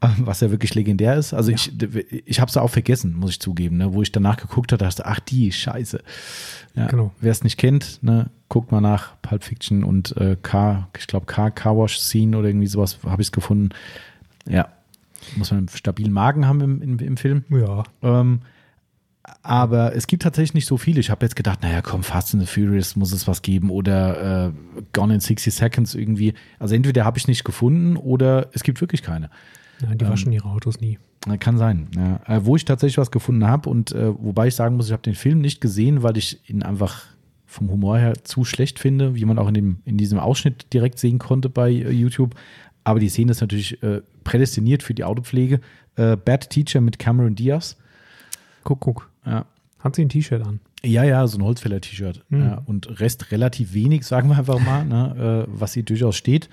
äh, 0.00 0.06
was 0.18 0.42
ja 0.42 0.52
wirklich 0.52 0.76
legendär 0.76 1.16
ist. 1.16 1.34
Also 1.34 1.50
ich, 1.50 1.72
ich 2.24 2.38
habe 2.38 2.50
es 2.50 2.56
auch 2.56 2.70
vergessen, 2.70 3.16
muss 3.16 3.30
ich 3.30 3.40
zugeben, 3.40 3.78
ne? 3.78 3.92
wo 3.92 4.00
ich 4.00 4.12
danach 4.12 4.36
geguckt 4.36 4.70
habe, 4.70 4.84
dachte, 4.84 5.06
ach 5.06 5.18
die 5.18 5.50
Scheiße. 5.50 6.00
Ja, 6.76 6.86
Genau. 6.86 7.12
Wer 7.20 7.32
es 7.32 7.42
nicht 7.42 7.56
kennt, 7.56 7.98
ne, 8.00 8.30
guckt 8.48 8.72
mal 8.72 8.80
nach 8.80 9.20
Pulp 9.22 9.44
Fiction 9.44 9.84
und 9.84 10.16
äh, 10.16 10.36
Car, 10.40 10.88
ich 10.98 11.06
glaube 11.06 11.26
Car, 11.26 11.50
Car 11.50 11.76
Wash 11.76 11.98
Scene 11.98 12.36
oder 12.36 12.48
irgendwie 12.48 12.66
sowas 12.66 12.98
habe 13.04 13.22
ich 13.22 13.28
es 13.28 13.32
gefunden. 13.32 13.70
Ja, 14.48 14.68
muss 15.36 15.50
man 15.50 15.58
einen 15.58 15.68
stabilen 15.68 16.12
Magen 16.12 16.46
haben 16.46 16.60
im, 16.60 16.82
im, 16.82 16.98
im 16.98 17.16
Film. 17.16 17.44
Ja. 17.50 17.84
Ähm, 18.02 18.40
aber 19.42 19.94
es 19.94 20.06
gibt 20.06 20.22
tatsächlich 20.22 20.54
nicht 20.54 20.66
so 20.66 20.78
viele. 20.78 21.00
Ich 21.00 21.10
habe 21.10 21.24
jetzt 21.24 21.36
gedacht, 21.36 21.62
naja, 21.62 21.82
komm, 21.82 22.02
Fast 22.02 22.34
and 22.34 22.42
the 22.42 22.46
Furious 22.46 22.96
muss 22.96 23.12
es 23.12 23.28
was 23.28 23.42
geben 23.42 23.70
oder 23.70 24.46
äh, 24.48 24.52
Gone 24.92 25.14
in 25.14 25.20
60 25.20 25.54
Seconds 25.54 25.94
irgendwie. 25.94 26.34
Also 26.58 26.74
entweder 26.74 27.04
habe 27.04 27.18
ich 27.18 27.28
nicht 27.28 27.44
gefunden 27.44 27.96
oder 27.96 28.48
es 28.52 28.62
gibt 28.62 28.80
wirklich 28.80 29.02
keine. 29.02 29.28
Nein, 29.80 29.98
die 29.98 30.04
Ähm, 30.04 30.10
waschen 30.10 30.32
ihre 30.32 30.48
Autos 30.48 30.80
nie. 30.80 30.98
Kann 31.40 31.58
sein. 31.58 31.88
Ja. 31.94 32.20
Äh, 32.26 32.46
wo 32.46 32.56
ich 32.56 32.64
tatsächlich 32.64 32.96
was 32.96 33.10
gefunden 33.10 33.46
habe 33.46 33.68
und 33.68 33.92
äh, 33.92 34.14
wobei 34.18 34.46
ich 34.46 34.54
sagen 34.54 34.76
muss, 34.76 34.86
ich 34.86 34.92
habe 34.92 35.02
den 35.02 35.14
Film 35.14 35.40
nicht 35.40 35.60
gesehen, 35.60 36.02
weil 36.02 36.16
ich 36.16 36.48
ihn 36.48 36.62
einfach 36.62 37.02
vom 37.48 37.70
Humor 37.70 37.98
her 37.98 38.12
zu 38.24 38.44
schlecht 38.44 38.78
finde, 38.78 39.14
wie 39.14 39.24
man 39.24 39.38
auch 39.38 39.48
in, 39.48 39.54
dem, 39.54 39.78
in 39.86 39.96
diesem 39.96 40.18
Ausschnitt 40.18 40.72
direkt 40.72 40.98
sehen 40.98 41.18
konnte 41.18 41.48
bei 41.48 41.70
äh, 41.70 41.90
YouTube. 41.90 42.34
Aber 42.84 43.00
die 43.00 43.08
Szene 43.08 43.32
ist 43.32 43.40
natürlich 43.40 43.82
äh, 43.82 44.02
prädestiniert 44.22 44.82
für 44.82 44.94
die 44.94 45.02
Autopflege. 45.04 45.60
Äh, 45.96 46.16
Bad 46.16 46.50
Teacher 46.50 46.80
mit 46.82 46.98
Cameron 46.98 47.34
Diaz. 47.34 47.76
Guck, 48.64 48.80
guck. 48.80 49.10
Ja. 49.24 49.46
Hat 49.78 49.96
sie 49.96 50.02
ein 50.02 50.10
T-Shirt 50.10 50.46
an? 50.46 50.60
Ja, 50.84 51.04
ja, 51.04 51.26
so 51.26 51.38
ein 51.38 51.44
Holzfäller-T-Shirt. 51.44 52.22
Mhm. 52.28 52.40
Ja, 52.40 52.62
und 52.66 53.00
Rest 53.00 53.32
relativ 53.32 53.72
wenig, 53.72 54.04
sagen 54.04 54.28
wir 54.28 54.36
einfach 54.38 54.60
mal, 54.60 54.84
ne, 54.84 55.46
äh, 55.48 55.50
was 55.50 55.72
sie 55.72 55.82
durchaus 55.84 56.16
steht. 56.16 56.48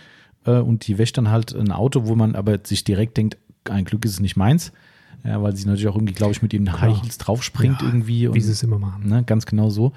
Äh, 0.46 0.60
und 0.60 0.88
die 0.88 0.98
wäscht 0.98 1.18
dann 1.18 1.30
halt 1.30 1.54
ein 1.54 1.72
Auto, 1.72 2.08
wo 2.08 2.16
man 2.16 2.36
aber 2.36 2.60
sich 2.64 2.86
direkt 2.86 3.18
denkt, 3.18 3.38
ein 3.70 3.84
Glück 3.84 4.06
ist 4.06 4.12
es 4.12 4.20
nicht 4.22 4.38
meins. 4.38 4.72
Ja, 5.26 5.42
weil 5.42 5.56
sie 5.56 5.66
natürlich 5.66 5.88
auch 5.88 5.96
irgendwie, 5.96 6.14
glaube 6.14 6.32
ich, 6.34 6.42
mit 6.42 6.54
ihren 6.54 6.72
High 6.80 7.02
Heels 7.02 7.18
draufspringt 7.18 7.82
Ja, 7.82 7.88
irgendwie. 7.88 8.22
Wie 8.22 8.28
und, 8.28 8.40
sie 8.40 8.52
es 8.52 8.64
immer 8.64 8.80
machen. 8.80 9.10
ne, 9.10 9.24
ganz 9.24 9.46
genau 9.46 9.70
so. 9.70 9.92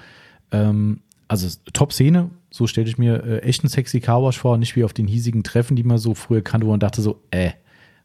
Ähm, 0.51 1.01
also 1.27 1.47
Top-Szene, 1.73 2.29
so 2.49 2.65
stelle 2.65 2.87
ich 2.89 2.97
mir 2.97 3.23
äh, 3.23 3.39
echt 3.39 3.63
einen 3.63 3.69
sexy 3.69 3.99
Carwash 3.99 4.39
vor, 4.39 4.57
nicht 4.57 4.75
wie 4.75 4.83
auf 4.83 4.93
den 4.93 5.07
hiesigen 5.07 5.43
Treffen, 5.43 5.75
die 5.75 5.83
man 5.83 5.97
so 5.99 6.13
früher 6.15 6.41
kannte, 6.41 6.65
wo 6.65 6.71
man 6.71 6.79
dachte 6.79 7.01
so, 7.01 7.21
äh, 7.31 7.51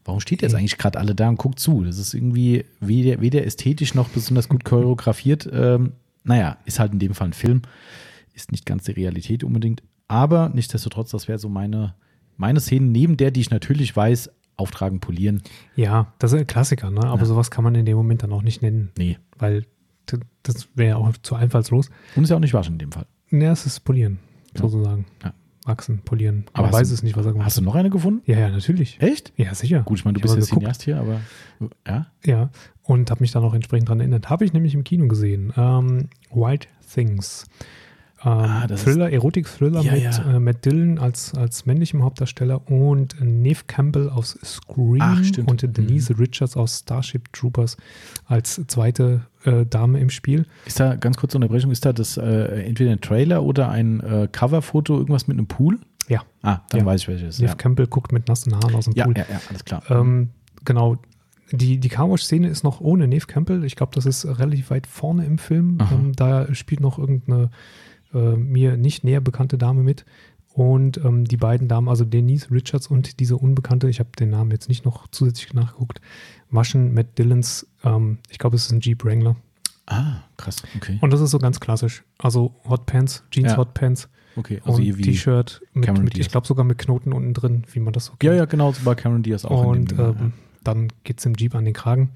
warum 0.05 0.21
steht 0.21 0.43
jetzt 0.43 0.53
Mhm. 0.53 0.59
eigentlich 0.59 0.77
gerade 0.79 0.99
alle 0.99 1.15
da 1.15 1.29
und 1.31 1.39
guckt 1.39 1.59
zu? 1.59 1.85
Das 1.85 1.99
ist 1.99 2.13
irgendwie 2.13 2.65
weder, 2.81 3.21
weder 3.23 3.45
ästhetisch 3.47 3.95
noch 3.95 4.11
besonders 4.11 4.49
gut 4.51 4.65
choreografiert. 4.65 5.49
Ähm, 5.51 5.93
naja, 6.25 6.59
ist 6.67 6.79
halt 6.79 6.93
in 6.93 6.99
dem 6.99 7.15
Fall 7.15 7.29
ein 7.29 7.33
Film, 7.33 7.63
ist 8.35 8.53
nicht 8.53 8.67
ganz 8.67 8.85
die 8.85 8.93
Realität 8.93 9.43
unbedingt. 9.45 9.83
Aber 10.07 10.51
nichtsdestotrotz, 10.53 11.11
das 11.11 11.27
wäre 11.29 11.39
so 11.39 11.49
meine, 11.49 11.95
meine 12.37 12.61
Szene, 12.61 12.87
neben 12.87 13.17
der, 13.17 13.31
die 13.31 13.41
ich 13.41 13.51
natürlich 13.51 13.97
weiß, 13.97 14.31
auftragen, 14.57 15.01
polieren. 15.01 15.43
Ja, 15.77 16.13
das 16.19 16.33
ist 16.33 16.39
ein 16.41 16.47
Klassiker, 16.47 16.91
ne? 16.91 17.01
aber 17.05 17.21
Ja. 17.23 17.25
sowas 17.27 17.51
kann 17.51 17.65
man 17.65 17.75
in 17.75 17.87
dem 17.87 17.97
Moment 17.97 18.23
dann 18.23 18.33
auch 18.33 18.43
nicht 18.43 18.61
nennen, 18.63 18.91
Nee. 18.99 19.17
weil 19.39 19.65
das 20.43 20.69
wäre 20.75 20.91
ja 20.91 20.97
auch 20.97 21.13
zu 21.23 21.35
einfallslos. 21.35 21.91
Und 22.17 22.25
ist 22.25 22.31
ja 22.31 22.37
auch 22.37 22.41
nicht 22.41 22.55
waschen 22.55 22.75
in 22.75 22.79
dem 22.79 22.93
Fall. 22.93 23.07
Ja, 23.31 23.53
es 23.53 23.67
ist 23.67 23.81
polieren, 23.81 24.19
Ja. 24.55 24.61
sozusagen. 24.63 25.07
Ja. 25.23 25.33
Wachsen, 25.67 26.01
polieren. 26.01 26.45
Aber 26.53 26.71
weiß 26.71 26.89
du- 26.89 26.95
es 26.95 27.03
nicht, 27.03 27.17
was 27.17 27.25
er 27.25 27.33
gemacht 27.33 27.47
Hast 27.47 27.57
du 27.57 27.63
noch 27.63 27.75
eine 27.75 27.89
gefunden? 27.89 28.21
hat. 28.21 28.29
Ja, 28.29 28.39
ja, 28.39 28.51
natürlich. 28.51 29.01
Echt? 29.01 29.33
Ja, 29.39 29.55
sicher. 29.55 29.81
Gut, 29.83 29.99
ich 29.99 30.05
meine, 30.05 30.13
du 30.15 30.19
Ich 30.19 30.23
bist 30.25 30.37
jetzt. 30.37 30.49
Cineast 30.51 30.83
hier, 30.83 30.99
aber 30.99 31.21
ja. 31.87 32.07
Ja, 32.23 32.51
und 32.83 33.11
habe 33.11 33.23
mich 33.23 33.33
dann 33.33 33.43
auch 33.45 33.55
entsprechend 33.55 33.89
daran 33.89 34.01
erinnert. 34.01 34.29
Habe 34.29 34.45
ich 34.45 34.53
nämlich 34.53 34.75
im 34.75 34.85
Kino 34.85 35.09
gesehen. 35.09 35.55
Ähm, 35.57 36.11
Wild 36.31 36.69
Things. 36.93 37.47
Ähm, 38.25 38.31
Ah, 38.33 38.67
Thriller, 38.69 39.11
Erotik-Thriller 39.13 39.83
Ja, 39.83 39.93
mit 39.93 40.03
ja. 40.03 40.37
Äh, 40.37 40.41
Matt 40.41 40.65
Dillon 40.65 40.99
als, 40.99 41.35
als 41.35 41.67
männlichem 41.67 42.03
Hauptdarsteller 42.03 42.71
und 42.71 43.17
Neve 43.21 43.65
Campbell 43.67 44.09
aus 44.09 44.39
Scream 44.43 45.01
Ach, 45.03 45.21
und 45.47 45.63
Denise 45.77 46.19
Richards 46.19 46.57
aus 46.57 46.79
Starship 46.81 47.33
Troopers 47.35 47.77
als 48.27 48.61
zweite 48.67 49.27
äh, 49.45 49.67
Dame 49.67 50.01
im 50.01 50.09
Spiel. 50.11 50.47
Ist 50.65 50.81
da, 50.81 50.95
ganz 50.97 51.17
kurze 51.19 51.37
Unterbrechung, 51.37 51.71
ist 51.71 51.85
da 51.85 51.93
das 51.93 52.17
äh, 52.17 52.63
entweder 52.65 52.93
ein 52.93 53.01
Trailer 53.03 53.43
oder 53.43 53.69
ein 53.69 54.01
äh, 54.01 54.29
Coverfoto, 54.33 54.95
irgendwas 54.97 55.27
mit 55.29 55.37
einem 55.37 55.47
Pool? 55.47 55.79
Ja. 56.09 56.23
Ah, 56.43 56.61
dann 56.71 56.81
Ja. 56.81 56.87
weiß 56.87 57.03
ich 57.03 57.09
welches. 57.09 57.39
Neve. 57.41 57.57
Campbell 57.57 57.87
guckt 57.87 58.13
mit 58.13 58.29
nassen 58.29 58.55
Haaren 58.55 58.75
aus 58.75 58.85
dem 58.87 58.95
Pool. 58.95 59.15
ja, 59.17 59.25
ja, 59.31 59.41
alles 59.51 59.65
klar. 59.65 59.83
Ähm, 59.91 60.31
genau. 60.65 60.97
Die, 61.53 61.79
die 61.79 61.89
Carwash-Szene 61.91 62.49
ist 62.49 62.65
noch 62.65 62.81
ohne 62.81 63.07
Neve 63.07 63.27
Campbell. 63.27 63.65
Ich 63.65 63.77
glaube, 63.77 63.93
das 63.95 64.07
ist 64.07 64.25
relativ 64.27 64.71
weit 64.71 64.87
vorne 64.87 65.27
im 65.27 65.37
Film. 65.39 65.79
Ähm, 65.93 66.13
da 66.17 66.53
spielt 66.55 66.81
noch 66.81 66.99
irgendeine 66.99 67.51
äh, 68.15 68.37
mir 68.37 68.77
nicht 68.77 69.05
näher 69.05 69.21
bekannte 69.21 69.59
Dame 69.59 69.83
mit. 69.83 70.05
Und 70.53 70.99
ähm, 71.05 71.25
die 71.25 71.37
beiden 71.37 71.67
Damen, 71.67 71.89
also 71.89 72.05
Denise 72.05 72.51
Richards 72.51 72.87
und 72.87 73.19
diese 73.19 73.37
Unbekannte, 73.37 73.89
ich 73.89 73.99
habe 73.99 74.11
den 74.19 74.31
Namen 74.31 74.53
jetzt 74.53 74.69
nicht 74.69 74.85
noch 74.85 75.09
zusätzlich 75.09 75.53
nachgeguckt, 75.53 76.01
waschen 76.51 76.95
Matt 76.95 77.19
Dillons, 77.19 77.67
ähm, 77.83 78.19
ich 78.31 78.39
glaube, 78.39 78.55
es 78.55 78.67
ist 78.67 78.73
ein 78.73 78.81
Jeep 78.81 79.05
Wrangler. 79.05 79.35
ah, 79.87 80.23
krass, 80.37 80.63
okay. 80.77 80.99
Und 81.01 81.13
das 81.13 81.21
ist 81.21 81.33
so 81.33 81.39
ganz 81.39 81.59
klassisch. 81.59 82.05
Also 82.19 82.55
Hotpants, 82.69 83.25
Jeans 83.33 83.53
Ja. 83.53 83.57
Hotpants 83.57 84.09
Okay, 84.37 84.61
also 84.65 84.83
und. 84.83 85.03
T-Shirt 85.03 85.61
mit, 85.75 85.99
mit 85.99 86.19
ich 86.19 86.29
glaube 86.29 86.47
sogar 86.47 86.65
mit 86.65 86.79
Knoten 86.79 87.13
unten 87.13 87.35
drin, 87.35 87.65
wie 87.73 87.81
man 87.81 87.93
das 87.93 88.07
so 88.07 88.13
kennt. 88.13 88.25
Ja, 88.25 88.35
ja, 88.35 88.45
genau, 88.47 88.73
so 88.73 88.85
bei 88.85 88.95
Cameron 88.95 89.23
Diaz 89.23 89.45
auch. 89.45 89.65
Und 89.65 89.93
dem, 89.93 90.01
ähm, 90.01 90.33
dann 90.63 90.89
geht 91.05 91.19
es 91.19 91.27
im 91.27 91.35
Jeep 91.35 91.55
an 91.55 91.65
den 91.65 91.75
Kragen. 91.75 92.11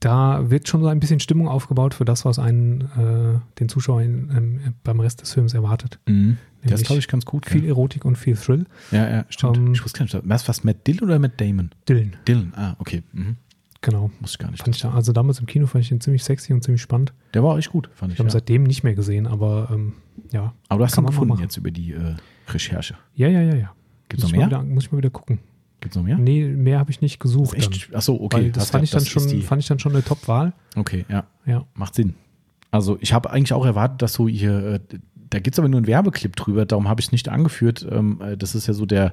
Da 0.00 0.50
wird 0.50 0.66
schon 0.66 0.80
so 0.80 0.88
ein 0.88 0.98
bisschen 0.98 1.20
Stimmung 1.20 1.46
aufgebaut 1.46 1.92
für 1.94 2.04
das, 2.06 2.24
was 2.24 2.38
einen 2.38 2.80
äh, 2.80 3.38
den 3.58 3.68
Zuschauer 3.68 4.00
in, 4.02 4.30
ähm, 4.34 4.74
beim 4.82 4.98
Rest 5.00 5.20
des 5.20 5.32
Films 5.34 5.52
erwartet. 5.54 5.98
mhm. 6.06 6.38
Der 6.62 6.66
ist, 6.66 6.70
nämlich 6.72 6.86
glaube 6.88 6.98
ich, 7.00 7.08
ganz 7.08 7.24
gut. 7.24 7.46
Viel 7.46 7.60
gell? 7.62 7.70
Erotik 7.70 8.04
und 8.04 8.16
viel 8.16 8.36
Thrill. 8.36 8.66
Ja, 8.90 9.08
ja, 9.08 9.24
stimmt. 9.30 9.56
Ähm, 9.56 9.72
ich 9.72 9.82
wusste 9.82 9.98
gar 9.98 10.04
nicht, 10.04 10.28
was, 10.28 10.46
was 10.46 10.62
Matt 10.62 10.86
Dillon 10.86 11.04
oder 11.08 11.18
Matt 11.18 11.40
Damon? 11.40 11.70
Dylan, 11.88 12.16
Dillon, 12.28 12.52
ah, 12.54 12.76
okay. 12.78 13.02
Mhm. 13.12 13.36
genau. 13.80 14.10
Muss 14.20 14.32
ich 14.32 14.38
gar 14.38 14.50
nicht. 14.50 14.62
Fand 14.62 14.76
ich 14.76 14.82
da, 14.82 14.90
also 14.90 15.12
damals 15.12 15.38
im 15.40 15.46
Kino 15.46 15.66
fand 15.66 15.84
ich 15.84 15.90
ihn 15.90 16.00
ziemlich 16.02 16.22
sexy 16.22 16.52
und 16.52 16.62
ziemlich 16.62 16.82
spannend. 16.82 17.14
Der 17.32 17.42
war 17.42 17.54
auch 17.54 17.58
echt 17.58 17.70
gut, 17.70 17.88
fand 17.94 18.12
ich. 18.12 18.16
Ich 18.16 18.18
habe 18.20 18.26
ihn 18.26 18.28
Ja. 18.28 18.32
seitdem 18.32 18.64
nicht 18.64 18.84
mehr 18.84 18.94
gesehen, 18.94 19.26
aber 19.26 19.68
ähm, 19.72 19.94
ja. 20.32 20.52
Aber 20.68 20.80
du 20.80 20.84
hast 20.84 20.98
ihn 20.98 21.06
gefunden 21.06 21.38
jetzt 21.40 21.56
über 21.56 21.70
die 21.70 21.92
äh, 21.92 22.16
Recherche. 22.48 22.94
Ja, 23.14 23.28
ja, 23.28 23.40
ja, 23.40 23.54
ja. 23.54 23.72
Gibt 24.10 24.22
es 24.22 24.24
muss 24.24 24.32
noch 24.32 24.38
mehr? 24.38 24.46
Wieder, 24.48 24.62
muss 24.62 24.84
ich 24.84 24.92
mal 24.92 24.98
wieder 24.98 25.10
gucken. 25.10 25.38
Gibt 25.80 25.94
es 25.94 25.96
noch 25.96 26.04
mehr? 26.04 26.18
Nee, 26.18 26.44
mehr 26.44 26.78
habe 26.78 26.90
ich 26.90 27.00
nicht 27.00 27.20
gesucht. 27.20 27.52
Dann, 27.52 27.72
Echt? 27.72 27.94
Achso, 27.94 28.14
okay. 28.20 28.36
weil 28.36 28.50
das, 28.52 28.64
hast 28.64 28.70
fand, 28.70 28.82
ja- 28.82 28.84
ich 28.84 28.90
dann 28.90 29.06
schon, 29.06 29.28
die- 29.28 29.42
fand 29.42 29.62
ich 29.62 29.68
dann 29.68 29.78
schon 29.78 29.92
eine 29.92 30.02
Top-Wahl. 30.04 30.52
Okay, 30.76 31.04
ja. 31.08 31.24
Ja. 31.46 31.64
Macht 31.74 31.94
Sinn. 31.94 32.14
Also 32.70 32.98
ich 33.00 33.12
habe 33.12 33.30
eigentlich 33.30 33.52
auch 33.52 33.64
erwartet, 33.66 34.02
dass 34.02 34.12
so 34.12 34.28
ihr 34.28 34.74
äh, 34.74 34.80
da 35.32 35.38
gibt 35.38 35.54
es 35.54 35.58
aber 35.60 35.68
nur 35.68 35.78
einen 35.78 35.86
Werbeclip 35.86 36.34
drüber, 36.34 36.66
darum 36.66 36.88
habe 36.88 37.00
ich 37.00 37.06
es 37.06 37.12
nicht 37.12 37.28
angeführt. 37.28 37.86
Ähm, 37.88 38.20
äh, 38.20 38.36
das 38.36 38.56
ist 38.56 38.66
ja 38.66 38.74
so 38.74 38.84
der 38.84 39.12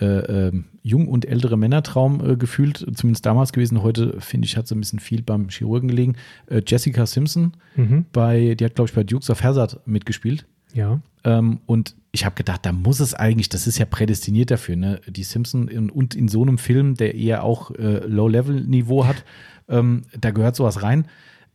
äh, 0.00 0.04
äh, 0.06 0.52
jung 0.84 1.08
und 1.08 1.24
ältere 1.24 1.56
Männertraum 1.56 2.24
äh, 2.24 2.36
gefühlt, 2.36 2.86
zumindest 2.94 3.26
damals 3.26 3.52
gewesen. 3.52 3.82
Heute, 3.82 4.20
finde 4.20 4.46
ich, 4.46 4.56
hat 4.56 4.68
so 4.68 4.76
ein 4.76 4.80
bisschen 4.80 5.00
viel 5.00 5.20
beim 5.22 5.48
Chirurgen 5.48 5.88
gelegen. 5.88 6.14
Äh, 6.46 6.62
Jessica 6.64 7.04
Simpson, 7.06 7.52
Mhm. 7.74 8.06
bei, 8.12 8.54
die 8.54 8.64
hat, 8.64 8.76
glaube 8.76 8.88
ich, 8.88 8.94
bei 8.94 9.02
Dukes 9.02 9.30
of 9.30 9.42
Hazzard 9.42 9.80
mitgespielt. 9.84 10.46
Ja. 10.74 11.00
Ähm, 11.24 11.60
und 11.66 11.94
ich 12.12 12.24
habe 12.24 12.34
gedacht, 12.34 12.64
da 12.64 12.72
muss 12.72 13.00
es 13.00 13.14
eigentlich, 13.14 13.48
das 13.48 13.66
ist 13.66 13.78
ja 13.78 13.84
prädestiniert 13.84 14.50
dafür, 14.50 14.76
ne? 14.76 15.00
Die 15.06 15.22
Simpson 15.24 15.68
in, 15.68 15.90
und 15.90 16.14
in 16.14 16.28
so 16.28 16.42
einem 16.42 16.58
Film, 16.58 16.94
der 16.94 17.14
eher 17.14 17.44
auch 17.44 17.70
äh, 17.72 17.98
Low-Level-Niveau 18.06 19.06
hat, 19.06 19.24
ähm, 19.68 20.02
da 20.18 20.30
gehört 20.30 20.56
sowas 20.56 20.82
rein. 20.82 21.06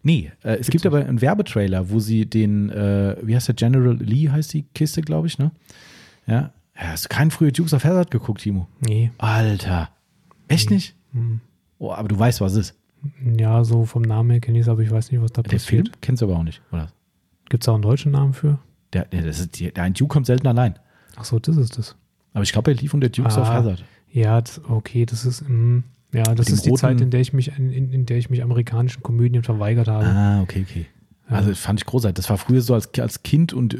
Nee, 0.03 0.31
äh, 0.43 0.55
es 0.55 0.67
gibt 0.69 0.83
nicht. 0.83 0.85
aber 0.93 1.05
einen 1.05 1.21
Werbetrailer, 1.21 1.89
wo 1.89 1.99
sie 1.99 2.25
den, 2.25 2.69
äh, 2.69 3.15
wie 3.23 3.35
heißt 3.35 3.47
der, 3.47 3.55
General 3.55 3.95
Lee 3.97 4.29
heißt 4.29 4.53
die 4.53 4.63
Kiste, 4.75 5.01
glaube 5.01 5.27
ich, 5.27 5.39
ne? 5.39 5.51
Ja. 6.27 6.33
ja. 6.33 6.51
Hast 6.75 7.05
du 7.05 7.09
keinen 7.09 7.31
früher 7.31 7.51
Dukes 7.51 7.73
of 7.73 7.83
Hazzard 7.83 8.11
geguckt, 8.11 8.41
Timo? 8.41 8.67
Nee. 8.81 9.11
Alter. 9.17 9.89
Echt 10.47 10.69
nicht? 10.69 10.95
Hm. 11.13 11.39
Oh, 11.79 11.91
aber 11.91 12.07
du 12.09 12.17
weißt, 12.19 12.41
was 12.41 12.53
es 12.53 12.69
ist. 12.69 12.79
Ja, 13.37 13.63
so 13.63 13.85
vom 13.85 14.01
Namen 14.03 14.29
her 14.31 14.39
kenne 14.39 14.57
ich 14.59 14.63
es, 14.63 14.69
aber 14.69 14.81
ich 14.81 14.91
weiß 14.91 15.11
nicht, 15.11 15.21
was 15.21 15.31
da 15.31 15.41
Der 15.41 15.59
Film 15.59 15.83
passiert. 15.85 16.01
kennst 16.01 16.21
du 16.21 16.25
aber 16.25 16.37
auch 16.37 16.43
nicht, 16.43 16.61
oder? 16.71 16.87
Gibt 17.49 17.63
es 17.63 17.67
auch 17.69 17.73
einen 17.73 17.81
deutschen 17.83 18.11
Namen 18.11 18.33
für? 18.33 18.59
Der, 18.93 19.05
der, 19.05 19.23
das 19.23 19.39
ist, 19.39 19.59
der 19.59 19.75
ein 19.83 19.93
Duke 19.93 20.13
kommt 20.13 20.25
selten 20.27 20.47
allein. 20.47 20.75
Ach 21.15 21.25
so, 21.25 21.39
das 21.39 21.57
ist 21.57 21.77
das. 21.77 21.95
Aber 22.33 22.43
ich 22.43 22.51
glaube, 22.51 22.71
er 22.71 22.77
lief 22.77 22.93
unter 22.93 23.09
Dukes 23.09 23.37
of 23.37 23.47
Ah. 23.47 23.53
Hazzard. 23.53 23.83
Ja, 24.11 24.39
das, 24.41 24.61
okay, 24.69 25.05
das 25.05 25.25
ist, 25.25 25.47
mm, 25.47 25.79
ja, 26.13 26.23
das 26.23 26.49
ist 26.49 26.65
die 26.65 26.69
roten- 26.69 26.79
Zeit, 26.81 27.01
in 27.01 27.09
der 27.09 27.19
ich 27.21 27.33
mich, 27.33 27.57
in, 27.57 27.71
in, 27.91 28.05
der 28.05 28.17
ich 28.17 28.29
mich 28.29 28.43
amerikanischen 28.43 29.01
Komödien 29.01 29.41
verweigert 29.43 29.87
habe. 29.87 30.05
Ah, 30.05 30.41
okay, 30.41 30.65
okay. 30.69 30.85
Ja. 31.29 31.37
Also 31.37 31.49
das 31.51 31.59
fand 31.59 31.79
ich 31.79 31.85
großartig. 31.85 32.15
Das 32.15 32.29
war 32.29 32.37
früher 32.37 32.61
so 32.61 32.73
als, 32.73 32.89
als 32.99 33.23
Kind 33.23 33.53
und 33.53 33.73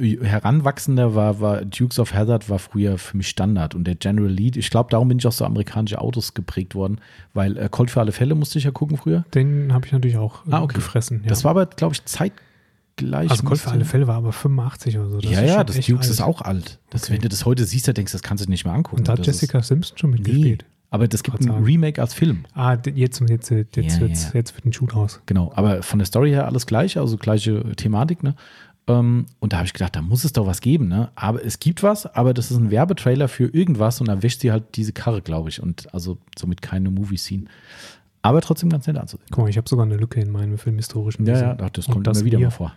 Heranwachsender 0.43 1.13
war, 1.13 1.39
war 1.41 1.63
Dukes 1.65 1.99
of 1.99 2.13
Hazzard 2.13 2.49
war 2.49 2.57
früher 2.59 2.97
für 2.97 3.17
mich 3.17 3.27
Standard. 3.27 3.75
Und 3.75 3.85
der 3.85 3.95
General 3.95 4.29
Lead, 4.29 4.55
ich 4.57 4.69
glaube, 4.69 4.89
darum 4.89 5.07
bin 5.09 5.19
ich 5.19 5.27
auch 5.27 5.31
so 5.31 5.45
amerikanische 5.45 5.99
Autos 5.99 6.33
geprägt 6.33 6.73
worden, 6.73 6.99
weil 7.33 7.57
äh, 7.57 7.67
Colt 7.69 7.91
für 7.91 7.99
alle 7.99 8.11
Fälle 8.11 8.33
musste 8.35 8.57
ich 8.59 8.65
ja 8.65 8.71
gucken 8.71 8.97
früher. 8.97 9.25
Den 9.33 9.73
habe 9.73 9.85
ich 9.85 9.91
natürlich 9.91 10.17
auch 10.17 10.45
äh, 10.47 10.51
Ah, 10.51 10.63
okay. 10.63 10.75
gefressen. 10.75 11.21
Ja. 11.23 11.29
Das 11.29 11.43
war 11.43 11.51
aber, 11.51 11.65
glaube 11.65 11.93
ich, 11.93 12.03
zeitgleich. 12.97 13.29
also 13.31 13.43
Colt 13.43 13.59
für 13.59 13.71
alle 13.71 13.85
Fälle 13.85 14.07
war 14.07 14.15
aber 14.15 14.31
85 14.31 14.97
oder 14.97 15.09
so. 15.09 15.19
Das 15.19 15.31
ja, 15.31 15.41
ist 15.41 15.49
ja, 15.49 15.63
das 15.63 15.75
Dukes 15.85 16.05
alt. 16.07 16.11
ist 16.11 16.21
auch 16.21 16.41
alt. 16.41 16.79
Das, 16.89 17.03
Okay. 17.03 17.13
Wenn 17.13 17.21
du 17.21 17.29
das 17.29 17.45
heute 17.45 17.65
siehst, 17.65 17.87
da 17.87 17.93
denkst 17.93 18.11
du, 18.11 18.15
das 18.17 18.23
kannst 18.23 18.45
du 18.45 18.49
nicht 18.49 18.65
mehr 18.65 18.73
angucken. 18.73 18.97
Und 18.97 19.07
da 19.07 19.13
hat 19.13 19.19
das 19.19 19.27
Jessica 19.27 19.61
Simpson 19.61 19.97
schon 19.97 20.13
Ist, 20.13 20.19
nee, 20.19 20.23
mitgespielt. 20.33 20.65
aber 20.89 21.07
das 21.07 21.23
gibt 21.23 21.41
ein. 21.41 21.49
Remake 21.63 22.01
als 22.01 22.13
Film. 22.13 22.45
Ah, 22.53 22.73
jetzt, 22.73 22.87
jetzt, 23.19 23.49
jetzt, 23.49 23.75
Ja, 23.75 23.99
wird's, 23.99 24.25
ja. 24.25 24.31
jetzt 24.35 24.55
wird 24.55 24.65
ein 24.65 24.73
Shoot 24.73 24.95
raus. 24.95 25.19
Genau, 25.25 25.51
aber 25.55 25.83
von 25.83 25.99
der 25.99 26.05
Story 26.05 26.29
her 26.31 26.45
alles 26.45 26.65
gleich, 26.65 26.97
also 26.97 27.17
gleiche 27.17 27.75
Thematik, 27.75 28.23
ne? 28.23 28.35
Ähm, 28.85 29.27
und 29.39 29.53
da 29.53 29.57
habe 29.57 29.65
ich 29.65 29.71
gedacht, 29.73 29.95
da 29.95 30.01
muss 30.01 30.25
es 30.25 30.33
doch 30.33 30.45
was 30.45 30.59
geben, 30.59 30.89
ne? 30.89 31.09
Aber 31.15 31.43
es 31.43 31.59
gibt 31.59 31.83
was, 31.83 32.05
aber 32.05 32.33
das 32.33 32.51
ist 32.51 32.57
ein 32.57 32.69
Werbetrailer 32.69 33.29
für 33.29 33.45
irgendwas 33.45 34.01
und 34.01 34.07
da 34.07 34.21
wäscht 34.21 34.41
sie 34.41 34.51
halt 34.51 34.75
diese 34.75 34.91
Karre, 34.91 35.21
glaube 35.21 35.47
ich. 35.49 35.61
Und 35.63 35.93
also 35.93 36.17
somit 36.37 36.61
keine 36.61 36.89
Movie-Scene. 36.89 37.45
Aber 38.21 38.41
trotzdem 38.41 38.69
ganz 38.69 38.85
nett 38.87 38.97
anzusehen. 38.97 39.25
Guck 39.31 39.43
mal, 39.45 39.49
ich 39.49 39.57
habe 39.57 39.67
sogar 39.69 39.85
eine 39.85 39.95
Lücke 39.97 40.19
in 40.19 40.31
meinem 40.31 40.57
filmhistorischen 40.57 41.25
Ja, 41.25 41.33
Wissen. 41.33 41.45
ja, 41.59 41.69
das 41.69 41.87
Und 41.87 41.93
kommt 41.93 42.07
immer 42.07 42.25
wieder 42.25 42.39
mal 42.39 42.51
vor. 42.51 42.73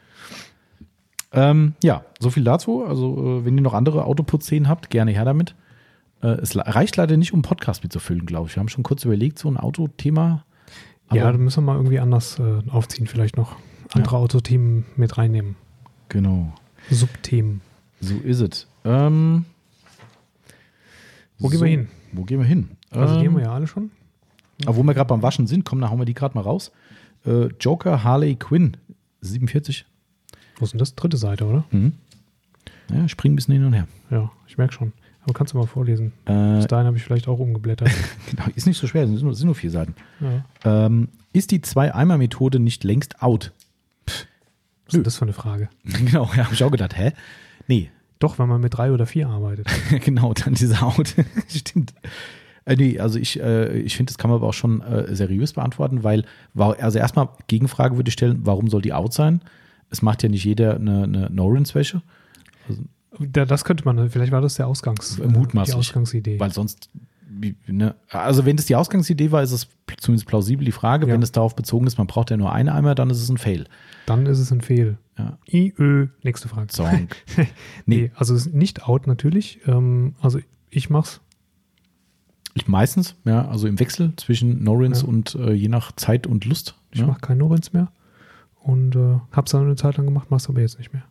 Ähm, 1.37 1.75
ja, 1.83 2.03
so 2.19 2.31
viel 2.31 2.45
dazu. 2.45 2.85
Also, 2.85 3.41
äh, 3.41 3.45
wenn 3.45 3.57
ihr 3.57 3.63
noch 3.63 3.75
andere 3.75 4.05
Autoputz-Szenen 4.05 4.69
habt, 4.69 4.91
gerne 4.91 5.13
her 5.13 5.25
damit. 5.25 5.55
Äh, 6.23 6.29
es 6.29 6.57
reicht 6.57 6.97
leider 6.97 7.17
nicht, 7.17 7.33
um 7.33 7.39
einen 7.39 7.43
Podcast 7.43 7.83
mitzufüllen, 7.83 8.27
glaube 8.27 8.49
ich. 8.49 8.57
Wir 8.57 8.61
haben 8.61 8.69
schon 8.69 8.83
kurz 8.83 9.05
überlegt, 9.05 9.39
so 9.39 9.49
ein 9.49 9.57
Autothema. 9.57 10.45
Ja, 11.13 11.31
dann 11.31 11.43
müssen 11.43 11.59
wir 11.59 11.73
mal 11.73 11.77
irgendwie 11.77 12.01
anders 12.01 12.39
äh, 12.41 12.69
aufziehen, 12.69 13.07
vielleicht 13.07 13.37
noch 13.37 13.57
andere 13.93 14.17
Autothemen 14.17 14.87
mit 14.97 15.17
reinnehmen. 15.19 15.55
Genau. 16.09 16.53
Subthemen. 16.91 17.61
So 18.01 18.15
ist 18.17 18.41
es. 18.41 18.67
Ähm, 18.85 19.45
Wo 21.39 21.49
gehen 21.49 21.61
wir 21.61 21.69
hin? 21.69 21.89
Wo 22.13 22.25
gehen 22.25 22.39
wir 22.39 22.47
hin? 22.47 22.71
Also 22.91 23.15
die 23.15 23.21
ähm, 23.21 23.33
haben 23.33 23.37
wir 23.37 23.45
ja 23.45 23.53
alle 23.53 23.67
schon. 23.67 23.91
aber 24.65 24.77
wo 24.77 24.83
wir 24.83 24.95
gerade 24.95 25.09
beim 25.09 25.23
Waschen 25.23 25.47
sind, 25.47 25.65
komm, 25.65 25.81
da 25.81 25.91
hauen 25.91 25.99
wir 25.99 26.07
die 26.07 26.15
gerade 26.15 26.35
mal 26.35 26.43
raus. 26.43 26.73
Äh, 27.25 27.49
Joker 27.61 28.03
Harley 28.03 28.37
Quinn, 28.37 28.77
47. 29.21 29.87
Wo 30.59 30.65
ist 30.65 30.73
denn 30.73 30.79
das? 30.79 30.95
Dritte 30.95 31.17
Seite, 31.17 31.45
oder? 31.45 31.65
Mhm. 31.71 31.93
Ja, 32.93 33.09
springen 33.09 33.35
ein 33.35 33.37
bisschen 33.37 33.55
hin 33.55 33.65
und 33.65 33.73
her. 33.73 33.87
Ja, 34.11 34.31
ich 34.47 34.59
merke 34.59 34.73
schon. 34.73 34.93
Aber 35.25 35.33
kannst 35.35 35.55
du 35.55 35.59
mal 35.59 35.67
vorlesen? 35.67 36.13
Äh, 36.27 36.57
Bis 36.57 36.67
dahin 36.69 36.87
habe 36.87 36.97
ich 36.97 37.03
vielleicht 37.03 37.27
auch 37.27 37.39
umgeblättert. 37.41 37.91
genau, 38.31 38.45
ist 38.55 38.67
nicht 38.67 38.79
so 38.79 38.87
schwer, 38.87 39.07
sind 39.09 39.21
nur, 39.23 39.35
sind 39.35 39.47
nur 39.47 39.55
vier 39.57 39.71
Seiten. 39.71 39.95
ja. 40.21 40.45
Ähm, 40.87 41.09
ist 41.33 41.51
die 41.51 41.61
Zwei-Eimer-Methode 41.61 42.59
nicht 42.61 42.83
längst 42.85 43.23
out? 43.23 43.53
Was 44.87 44.95
ist 44.95 45.07
das 45.07 45.17
für 45.17 45.25
eine 45.27 45.33
Frage? 45.35 45.69
genau, 45.85 46.31
ja, 46.37 46.45
habe 46.45 46.55
ich 46.55 46.63
auch 46.65 46.71
gedacht, 46.71 46.97
hä? 46.97 47.13
Nee, 47.67 47.91
Doch, 48.21 48.39
wenn 48.39 48.49
man 48.49 48.61
mit 48.63 48.75
drei 48.75 48.91
oder 48.93 49.05
vier 49.05 49.29
arbeitet. 49.29 49.67
genau, 50.05 50.33
dann 50.33 50.55
diese 50.55 50.81
Out. 50.81 51.15
Stimmt. 51.49 51.93
Äh, 52.65 52.77
nee, 52.77 52.99
also 52.99 53.19
ich, 53.19 53.39
äh, 53.41 53.77
ich 53.81 53.97
finde, 53.97 54.13
das 54.13 54.19
kann 54.19 54.31
man 54.31 54.39
aber 54.39 54.47
auch 54.49 54.55
schon 54.55 54.81
äh, 54.81 55.15
seriös 55.15 55.53
beantworten, 55.53 56.03
weil, 56.05 56.25
also 56.55 56.99
erstmal 56.99 57.29
Gegenfrage 57.49 57.97
würde 57.97 58.09
ich 58.09 58.15
stellen, 58.15 58.41
warum 58.45 58.69
soll 58.69 58.81
die 58.81 58.95
Out 58.95 59.13
sein? 59.13 59.43
Es 59.91 60.03
macht 60.03 60.23
ja 60.23 60.29
nicht 60.29 60.45
jeder 60.45 60.77
eine, 60.77 61.05
eine 61.05 61.31
No-Rinse-Wäsche, 61.31 62.03
Da, 63.19 63.45
das 63.45 63.65
könnte 63.65 63.85
man, 63.85 64.11
vielleicht 64.11 64.33
war 64.33 64.41
das 64.41 64.55
der 64.57 64.67
Ausgangs, 64.67 65.19
äh, 65.19 65.27
Mutmaßlich. 65.27 65.75
die 65.75 65.79
Ausgangsidee. 65.79 66.41
weil 66.41 66.53
sonst, 66.53 66.91
ne? 67.67 67.95
also 68.11 68.45
wenn 68.45 68.57
das 68.57 68.67
die 68.67 68.75
Ausgangsidee 68.77 69.31
war, 69.33 69.43
ist 69.43 69.53
es 69.53 69.69
zumindest 69.99 70.27
plausibel 70.29 70.65
die 70.65 70.73
Frage. 70.73 71.07
Ja. 71.07 71.13
Wenn 71.15 71.23
es 71.23 71.33
darauf 71.33 71.55
bezogen 71.57 71.87
ist, 71.87 71.97
man 71.99 72.07
braucht 72.07 72.31
ja 72.31 72.37
nur 72.37 72.53
einen 72.53 72.69
Eimer, 72.69 72.95
dann 72.95 73.09
ist 73.11 73.23
es 73.23 73.29
ein 73.31 73.39
Fail. 73.39 73.67
Dann 74.07 74.27
ist 74.27 74.39
es 74.39 74.51
ein 74.53 74.61
Fehl. 74.61 74.99
Ja. 75.19 75.39
IÖ, 75.51 76.09
nächste 76.23 76.49
Frage. 76.49 76.73
Song. 76.73 77.09
Nee, 77.37 77.47
Nee. 77.87 78.11
also 78.17 78.35
ist 78.35 78.53
nicht 78.53 78.83
out 78.87 79.07
natürlich. 79.07 79.61
Ähm, 79.67 80.15
also 80.21 80.39
ich 80.69 80.91
mach's. 80.91 81.21
Ich 82.55 82.69
meistens, 82.69 83.17
ja, 83.25 83.47
also 83.49 83.67
im 83.69 83.79
Wechsel 83.79 84.15
zwischen 84.17 84.63
No-Rinse 84.65 85.03
Ja. 85.03 85.09
und 85.09 85.35
äh, 85.37 85.53
je 85.53 85.69
nach 85.69 85.93
Zeit 85.93 86.27
und 86.27 86.45
Lust. 86.47 86.75
Ich 86.91 87.01
ja. 87.01 87.07
mach 87.07 87.21
kein 87.21 87.37
Norins 87.39 87.73
mehr. 87.75 87.89
Und 88.67 88.97
äh, 88.97 89.21
hab's 89.31 89.53
dann 89.53 89.63
eine 89.63 89.77
Zeit 89.77 89.97
lang 89.97 90.07
gemacht, 90.07 90.27
mach's 90.29 90.49
aber 90.49 90.61
jetzt 90.61 90.79
nicht 90.79 90.93
mehr. 90.93 91.05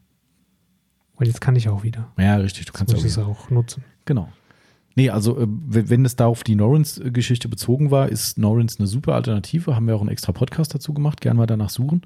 Weil 1.15 1.27
jetzt 1.27 1.39
kann 1.39 1.55
ich 1.55 1.69
auch 1.69 1.83
wieder. 1.83 2.11
ja, 2.19 2.35
richtig, 2.35 2.65
du 2.65 2.73
kannst 2.73 2.93
auch 2.93 3.01
es 3.01 3.17
auch 3.17 3.49
nutzen. 3.49 3.85
Genau. 4.03 4.27
Nee, 4.95 5.09
also 5.09 5.39
äh, 5.39 5.47
wenn 5.47 6.03
es 6.03 6.17
da 6.17 6.25
auf 6.25 6.43
die 6.43 6.55
Norins-Geschichte 6.55 7.47
bezogen 7.47 7.91
war, 7.91 8.09
ist 8.09 8.37
Norins 8.37 8.77
eine 8.77 8.87
super 8.87 9.15
Alternative. 9.15 9.73
Haben 9.73 9.87
wir 9.87 9.95
auch 9.95 10.01
einen 10.01 10.09
extra 10.09 10.33
Podcast 10.33 10.75
dazu 10.75 10.93
gemacht. 10.93 11.21
Gerne 11.21 11.37
mal 11.37 11.45
danach 11.45 11.69
suchen. 11.69 12.01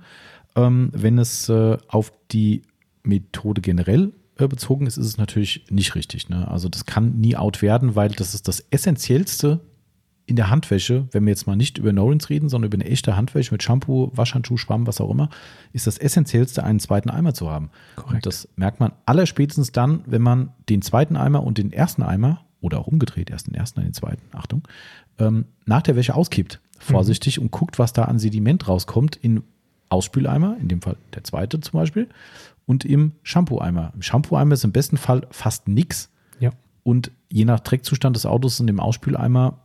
Ähm, 0.55 0.91
wenn 0.93 1.17
es 1.17 1.49
äh, 1.49 1.77
auf 1.87 2.13
die 2.31 2.61
Methode 3.01 3.61
generell 3.61 4.13
äh, 4.37 4.47
bezogen 4.47 4.85
ist, 4.85 4.97
ist 4.97 5.07
es 5.07 5.17
natürlich 5.17 5.65
nicht 5.71 5.95
richtig. 5.95 6.29
Ne? 6.29 6.47
Also 6.47 6.69
das 6.69 6.85
kann 6.85 7.19
nie 7.19 7.35
out 7.35 7.63
werden, 7.63 7.95
weil 7.95 8.09
das 8.09 8.35
ist 8.35 8.47
das 8.47 8.59
Essentiellste 8.69 9.61
in 10.29 10.35
der 10.35 10.49
Handwäsche, 10.49 11.07
wenn 11.11 11.25
wir 11.25 11.31
jetzt 11.31 11.47
mal 11.47 11.55
nicht 11.55 11.77
über 11.79 11.91
Norins 11.91 12.29
reden, 12.29 12.49
sondern 12.49 12.67
über 12.67 12.75
eine 12.75 12.85
echte 12.89 13.17
Handwäsche 13.17 13.53
mit 13.53 13.63
Shampoo, 13.63 14.11
Waschhandschuh, 14.13 14.57
Schwamm, 14.57 14.85
was 14.85 15.01
auch 15.01 15.09
immer, 15.09 15.29
ist 15.73 15.87
das 15.87 15.97
Essentiellste, 15.97 16.63
einen 16.63 16.79
zweiten 16.79 17.09
Eimer 17.09 17.33
zu 17.33 17.49
haben. 17.49 17.71
Korrekt. 17.95 18.13
Und 18.13 18.25
das 18.27 18.47
merkt 18.55 18.79
man 18.79 18.91
allerspätestens 19.05 19.71
dann, 19.71 20.01
wenn 20.05 20.21
man 20.21 20.51
den 20.69 20.81
zweiten 20.83 21.17
Eimer 21.17 21.43
und 21.43 21.57
den 21.57 21.73
ersten 21.73 22.03
Eimer 22.03 22.45
oder 22.61 22.79
auch 22.79 22.87
umgedreht, 22.87 23.29
erst 23.31 23.47
den 23.47 23.55
ersten, 23.55 23.79
dann 23.79 23.85
den 23.89 23.93
zweiten, 23.93 24.21
Achtung, 24.33 24.67
ähm, 25.17 25.45
nach 25.65 25.81
der 25.81 25.95
Wäsche 25.95 26.13
auskippt. 26.13 26.59
Vorsichtig 26.77 27.39
und 27.39 27.51
guckt, 27.51 27.79
was 27.79 27.91
da 27.91 28.05
an 28.05 28.19
Sediment 28.19 28.67
rauskommt 28.67 29.15
in 29.15 29.43
Ausspüleimer, 29.89 30.57
in 30.61 30.67
dem 30.67 30.81
Fall 30.81 30.95
der 31.15 31.23
zweite 31.23 31.59
zum 31.59 31.79
Beispiel, 31.79 32.07
und 32.67 32.85
im 32.85 33.13
Shampoo-Eimer. 33.23 33.91
Im 33.95 34.01
Shampoo-Eimer 34.03 34.53
ist 34.53 34.63
im 34.63 34.71
besten 34.71 34.97
Fall 34.97 35.25
fast 35.31 35.67
nichts 35.67 36.11
Ja. 36.39 36.51
und 36.83 37.11
je 37.29 37.45
nach 37.45 37.59
Dreckzustand 37.61 38.15
des 38.15 38.25
Autos 38.27 38.59
in 38.59 38.67
dem 38.67 38.79
Ausspüleimer 38.79 39.57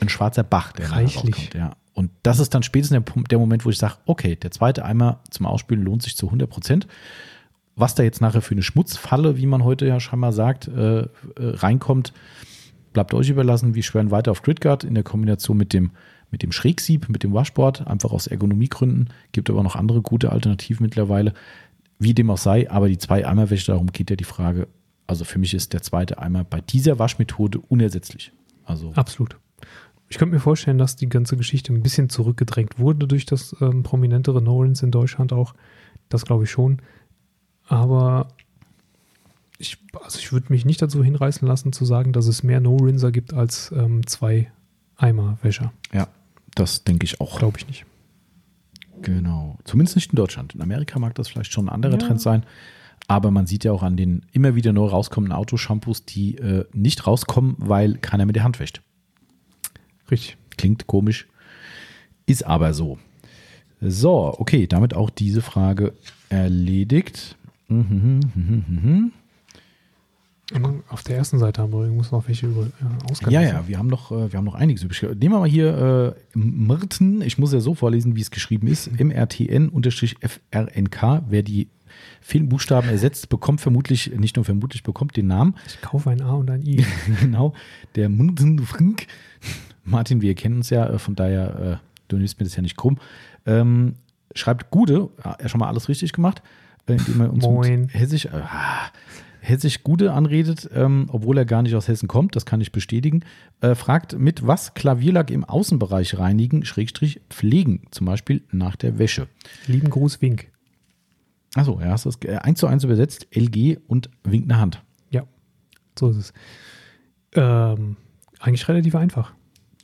ein 0.00 0.08
schwarzer 0.08 0.42
Bach, 0.42 0.72
der 0.72 0.90
Reichlich. 0.90 1.16
rauskommt. 1.16 1.54
Ja. 1.54 1.76
Und 1.94 2.10
das 2.22 2.38
ist 2.40 2.54
dann 2.54 2.62
spätestens 2.62 3.02
der, 3.04 3.22
der 3.24 3.38
Moment, 3.38 3.64
wo 3.64 3.70
ich 3.70 3.78
sage, 3.78 3.94
okay, 4.04 4.36
der 4.36 4.50
zweite 4.50 4.84
Eimer 4.84 5.20
zum 5.30 5.46
Ausspülen 5.46 5.82
lohnt 5.82 6.02
sich 6.02 6.16
zu 6.16 6.26
100 6.26 6.48
Prozent. 6.48 6.86
Was 7.74 7.94
da 7.94 8.02
jetzt 8.02 8.20
nachher 8.20 8.42
für 8.42 8.52
eine 8.52 8.62
Schmutzfalle, 8.62 9.38
wie 9.38 9.46
man 9.46 9.64
heute 9.64 9.86
ja 9.86 9.98
scheinbar 9.98 10.32
sagt, 10.32 10.68
äh, 10.68 11.00
äh, 11.00 11.08
reinkommt, 11.38 12.12
bleibt 12.92 13.14
euch 13.14 13.30
überlassen. 13.30 13.74
Wir 13.74 13.82
schwören 13.82 14.10
weiter 14.10 14.30
auf 14.30 14.42
Gridguard 14.42 14.84
in 14.84 14.94
der 14.94 15.04
Kombination 15.04 15.56
mit 15.56 15.72
dem, 15.72 15.90
mit 16.30 16.42
dem 16.42 16.52
Schrägsieb, 16.52 17.08
mit 17.08 17.22
dem 17.22 17.32
Washboard, 17.32 17.86
einfach 17.86 18.12
aus 18.12 18.26
Ergonomiegründen. 18.26 19.10
Gibt 19.32 19.48
aber 19.48 19.62
noch 19.62 19.76
andere 19.76 20.02
gute 20.02 20.32
Alternativen 20.32 20.84
mittlerweile. 20.84 21.32
Wie 21.98 22.12
dem 22.12 22.30
auch 22.30 22.38
sei, 22.38 22.70
aber 22.70 22.88
die 22.88 22.98
zwei 22.98 23.26
Eimerwäsche, 23.26 23.72
darum 23.72 23.92
geht 23.92 24.10
ja 24.10 24.16
die 24.16 24.24
Frage. 24.24 24.68
Also 25.06 25.24
für 25.24 25.38
mich 25.38 25.54
ist 25.54 25.72
der 25.72 25.82
zweite 25.82 26.18
Eimer 26.18 26.44
bei 26.44 26.60
dieser 26.60 26.98
Waschmethode 26.98 27.58
unersetzlich. 27.58 28.32
Also 28.64 28.92
Absolut. 28.94 29.38
Ich 30.08 30.18
könnte 30.18 30.34
mir 30.34 30.40
vorstellen, 30.40 30.78
dass 30.78 30.96
die 30.96 31.08
ganze 31.08 31.36
Geschichte 31.36 31.72
ein 31.72 31.82
bisschen 31.82 32.08
zurückgedrängt 32.08 32.78
wurde 32.78 33.06
durch 33.08 33.26
das 33.26 33.56
ähm, 33.60 33.82
prominentere 33.82 34.40
Norins 34.40 34.82
in 34.82 34.90
Deutschland 34.90 35.32
auch. 35.32 35.54
Das 36.08 36.24
glaube 36.24 36.44
ich 36.44 36.50
schon. 36.50 36.78
Aber 37.66 38.28
ich, 39.58 39.78
also 40.02 40.18
ich 40.18 40.32
würde 40.32 40.46
mich 40.50 40.64
nicht 40.64 40.80
dazu 40.80 41.02
hinreißen 41.02 41.46
lassen, 41.46 41.72
zu 41.72 41.84
sagen, 41.84 42.12
dass 42.12 42.26
es 42.28 42.42
mehr 42.42 42.60
No-Rinser 42.60 43.10
gibt 43.10 43.34
als 43.34 43.72
ähm, 43.76 44.06
zwei 44.06 44.50
Eimerwäscher. 44.96 45.72
ja, 45.92 46.08
das 46.54 46.84
denke 46.84 47.04
ich 47.04 47.20
auch. 47.20 47.38
Glaube 47.38 47.58
ich 47.58 47.66
nicht. 47.66 47.84
Genau. 49.02 49.58
Zumindest 49.64 49.96
nicht 49.96 50.12
in 50.12 50.16
Deutschland. 50.16 50.54
In 50.54 50.62
Amerika 50.62 50.98
mag 50.98 51.14
das 51.16 51.28
vielleicht 51.28 51.52
schon 51.52 51.66
ein 51.66 51.74
anderer 51.74 51.94
Ja. 51.94 51.98
Trend 51.98 52.20
sein. 52.20 52.44
Aber 53.08 53.30
man 53.30 53.46
sieht 53.46 53.64
ja 53.64 53.72
auch 53.72 53.82
an 53.82 53.96
den 53.96 54.24
immer 54.32 54.54
wieder 54.54 54.72
neu 54.72 54.86
rauskommenden 54.86 55.36
Autoshampoos, 55.36 56.06
die 56.06 56.36
äh, 56.38 56.64
nicht 56.72 57.06
rauskommen, 57.06 57.56
weil 57.58 57.98
keiner 57.98 58.24
mit 58.24 58.36
der 58.36 58.44
Hand 58.44 58.58
wäscht. 58.58 58.80
Richtig. 60.10 60.36
Klingt 60.56 60.86
komisch, 60.86 61.26
ist 62.26 62.46
aber 62.46 62.72
so. 62.72 62.98
So, 63.80 64.34
okay, 64.38 64.66
damit 64.66 64.94
auch 64.94 65.10
diese 65.10 65.42
Frage 65.42 65.92
erledigt. 66.30 67.36
Mhm, 67.68 68.20
mhm, 68.34 68.64
mhm, 68.68 69.12
auf 70.88 71.02
der 71.02 71.16
ersten 71.16 71.40
Seite 71.40 71.60
haben 71.60 71.72
wir 71.72 71.84
übrigens 71.84 72.12
noch 72.12 72.28
welche 72.28 72.46
über 72.46 72.66
äh, 72.66 73.10
Ausgaben. 73.10 73.32
Ja, 73.32 73.42
ja, 73.42 73.66
wir 73.66 73.78
haben 73.78 73.88
noch, 73.88 74.12
äh, 74.12 74.30
wir 74.32 74.38
haben 74.38 74.44
noch 74.44 74.54
einiges 74.54 74.84
übrig. 74.84 75.02
Nehmen 75.02 75.34
wir 75.34 75.40
mal 75.40 75.48
hier 75.48 76.14
äh, 76.34 76.38
Mrten, 76.38 77.20
ich 77.22 77.36
muss 77.36 77.52
ja 77.52 77.58
so 77.58 77.74
vorlesen, 77.74 78.14
wie 78.14 78.20
es 78.20 78.30
geschrieben 78.30 78.68
ist, 78.68 78.92
MRTN-FRNK. 78.98 79.62
Wer 81.28 81.42
die 81.42 81.68
Fehlbuchstaben 82.20 82.88
ersetzt, 82.88 83.28
bekommt 83.28 83.60
vermutlich, 83.60 84.12
nicht 84.16 84.36
nur 84.36 84.44
vermutlich, 84.44 84.84
bekommt 84.84 85.16
den 85.16 85.26
Namen. 85.26 85.56
Ich 85.66 85.80
kaufe 85.80 86.10
ein 86.10 86.22
A 86.22 86.34
und 86.34 86.48
ein 86.48 86.62
I. 86.64 86.86
genau, 87.20 87.52
der 87.96 88.08
Mrten 88.08 88.60
Frink. 88.60 89.08
Martin, 89.86 90.20
wir 90.20 90.34
kennen 90.34 90.56
uns 90.56 90.70
ja, 90.70 90.86
äh, 90.88 90.98
von 90.98 91.14
daher, 91.14 91.58
äh, 91.58 91.76
du 92.08 92.16
nimmst 92.16 92.38
mir 92.38 92.44
das 92.44 92.56
ja 92.56 92.62
nicht 92.62 92.76
krumm. 92.76 92.98
Ähm, 93.46 93.94
schreibt 94.34 94.70
Gude, 94.70 95.08
er 95.22 95.48
schon 95.48 95.60
mal 95.60 95.68
alles 95.68 95.88
richtig 95.88 96.12
gemacht, 96.12 96.42
äh, 96.86 96.94
indem 96.94 97.20
er 97.20 97.32
uns 97.32 97.44
Moin. 97.44 97.88
Hessisch, 97.88 98.26
äh, 98.26 98.42
Hessisch 99.40 99.84
Gude 99.84 100.12
anredet, 100.12 100.68
ähm, 100.74 101.06
obwohl 101.10 101.38
er 101.38 101.44
gar 101.44 101.62
nicht 101.62 101.74
aus 101.76 101.86
Hessen 101.86 102.08
kommt, 102.08 102.34
das 102.34 102.46
kann 102.46 102.60
ich 102.60 102.72
bestätigen. 102.72 103.20
Äh, 103.60 103.76
fragt, 103.76 104.18
mit 104.18 104.44
was 104.46 104.74
Klavierlack 104.74 105.30
im 105.30 105.44
Außenbereich 105.44 106.18
reinigen, 106.18 106.64
Schrägstrich 106.64 107.20
pflegen, 107.30 107.82
zum 107.92 108.06
Beispiel 108.06 108.42
nach 108.50 108.74
der 108.74 108.98
Wäsche. 108.98 109.28
Lieben 109.68 109.88
Gruß, 109.88 110.20
Wink. 110.20 110.50
Achso, 111.54 111.78
er 111.78 111.92
hast 111.92 112.06
das 112.06 112.18
äh, 112.24 112.36
eins 112.36 112.58
zu 112.58 112.66
eins 112.66 112.82
übersetzt, 112.82 113.28
LG 113.34 113.78
und 113.86 114.10
winkt 114.24 114.50
eine 114.50 114.60
Hand. 114.60 114.82
Ja, 115.10 115.22
so 115.96 116.10
ist 116.10 116.16
es. 116.16 116.32
Ähm, 117.34 117.96
eigentlich 118.40 118.68
relativ 118.68 118.96
einfach. 118.96 119.32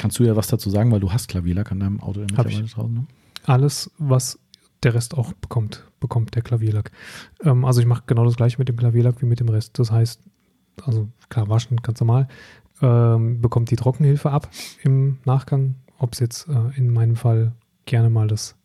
Kannst 0.02 0.18
du 0.18 0.24
ja 0.24 0.34
was 0.34 0.48
dazu 0.48 0.68
sagen, 0.68 0.90
weil 0.90 0.98
du 0.98 1.12
hast 1.12 1.28
Klavierlack 1.28 1.70
an 1.70 1.78
deinem 1.78 2.00
Auto 2.00 2.22
ich. 2.22 2.34
draußen. 2.74 2.92
Ne? 2.92 3.06
Alles, 3.46 3.88
was 3.98 4.36
der 4.82 4.94
Rest 4.94 5.16
auch 5.16 5.32
bekommt, 5.34 5.84
bekommt 6.00 6.34
der 6.34 6.42
Klavierlack. 6.42 6.90
Ähm, 7.44 7.64
also 7.64 7.80
ich 7.80 7.86
mache 7.86 8.02
genau 8.06 8.24
das 8.24 8.34
gleiche 8.34 8.58
mit 8.58 8.68
dem 8.68 8.76
Klavierlack 8.76 9.22
wie 9.22 9.26
mit 9.26 9.38
dem 9.38 9.48
Rest. 9.48 9.78
Das 9.78 9.92
heißt, 9.92 10.20
also 10.84 11.06
klar, 11.28 11.48
waschen 11.48 11.76
ganz 11.76 12.00
normal, 12.00 12.26
ähm, 12.80 13.40
bekommt 13.40 13.70
die 13.70 13.76
Trockenhilfe 13.76 14.32
ab 14.32 14.50
im 14.82 15.18
Nachgang, 15.24 15.76
ob 15.98 16.14
es 16.14 16.18
jetzt 16.18 16.48
äh, 16.48 16.76
in 16.76 16.92
meinem 16.92 17.14
Fall 17.14 17.52
gerne 17.84 18.10
mal 18.10 18.26
das 18.26 18.56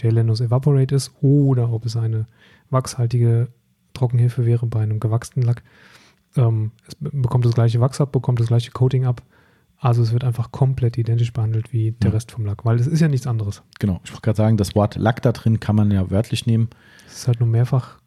J-Lennos 0.00 0.40
Evaporate 0.40 0.94
ist 0.94 1.10
oder 1.22 1.72
ob 1.72 1.86
es 1.86 1.96
eine 1.96 2.26
wachshaltige 2.70 3.48
Trockenhilfe 3.94 4.46
wäre 4.46 4.66
bei 4.66 4.80
einem 4.80 5.00
gewachsenen 5.00 5.44
Lack. 5.44 5.64
Ähm, 6.36 6.70
es 6.86 6.94
be- 6.94 7.10
bekommt 7.10 7.46
das 7.46 7.54
gleiche 7.54 7.80
Wachs 7.80 8.00
ab, 8.00 8.12
bekommt 8.12 8.38
das 8.38 8.46
gleiche 8.46 8.70
Coating 8.70 9.06
ab. 9.06 9.22
Also 9.80 10.02
es 10.02 10.12
wird 10.12 10.24
einfach 10.24 10.50
komplett 10.50 10.98
identisch 10.98 11.32
behandelt 11.32 11.72
wie 11.72 11.92
der 11.92 12.10
Ja. 12.10 12.14
Rest 12.14 12.32
vom 12.32 12.44
Lack, 12.44 12.64
weil 12.64 12.80
es 12.80 12.86
ist 12.88 13.00
ja 13.00 13.08
nichts 13.08 13.26
anderes. 13.28 13.62
Genau, 13.78 14.00
ich 14.04 14.10
wollte 14.10 14.22
gerade 14.22 14.36
sagen, 14.36 14.56
das 14.56 14.74
Wort 14.74 14.96
Lack 14.96 15.22
da 15.22 15.32
drin 15.32 15.60
kann 15.60 15.76
man 15.76 15.90
ja 15.92 16.10
wörtlich 16.10 16.46
nehmen. 16.46 16.68
Es 17.06 17.18
ist 17.18 17.28
halt 17.28 17.38
nur 17.40 17.48
mehrfach, 17.48 17.98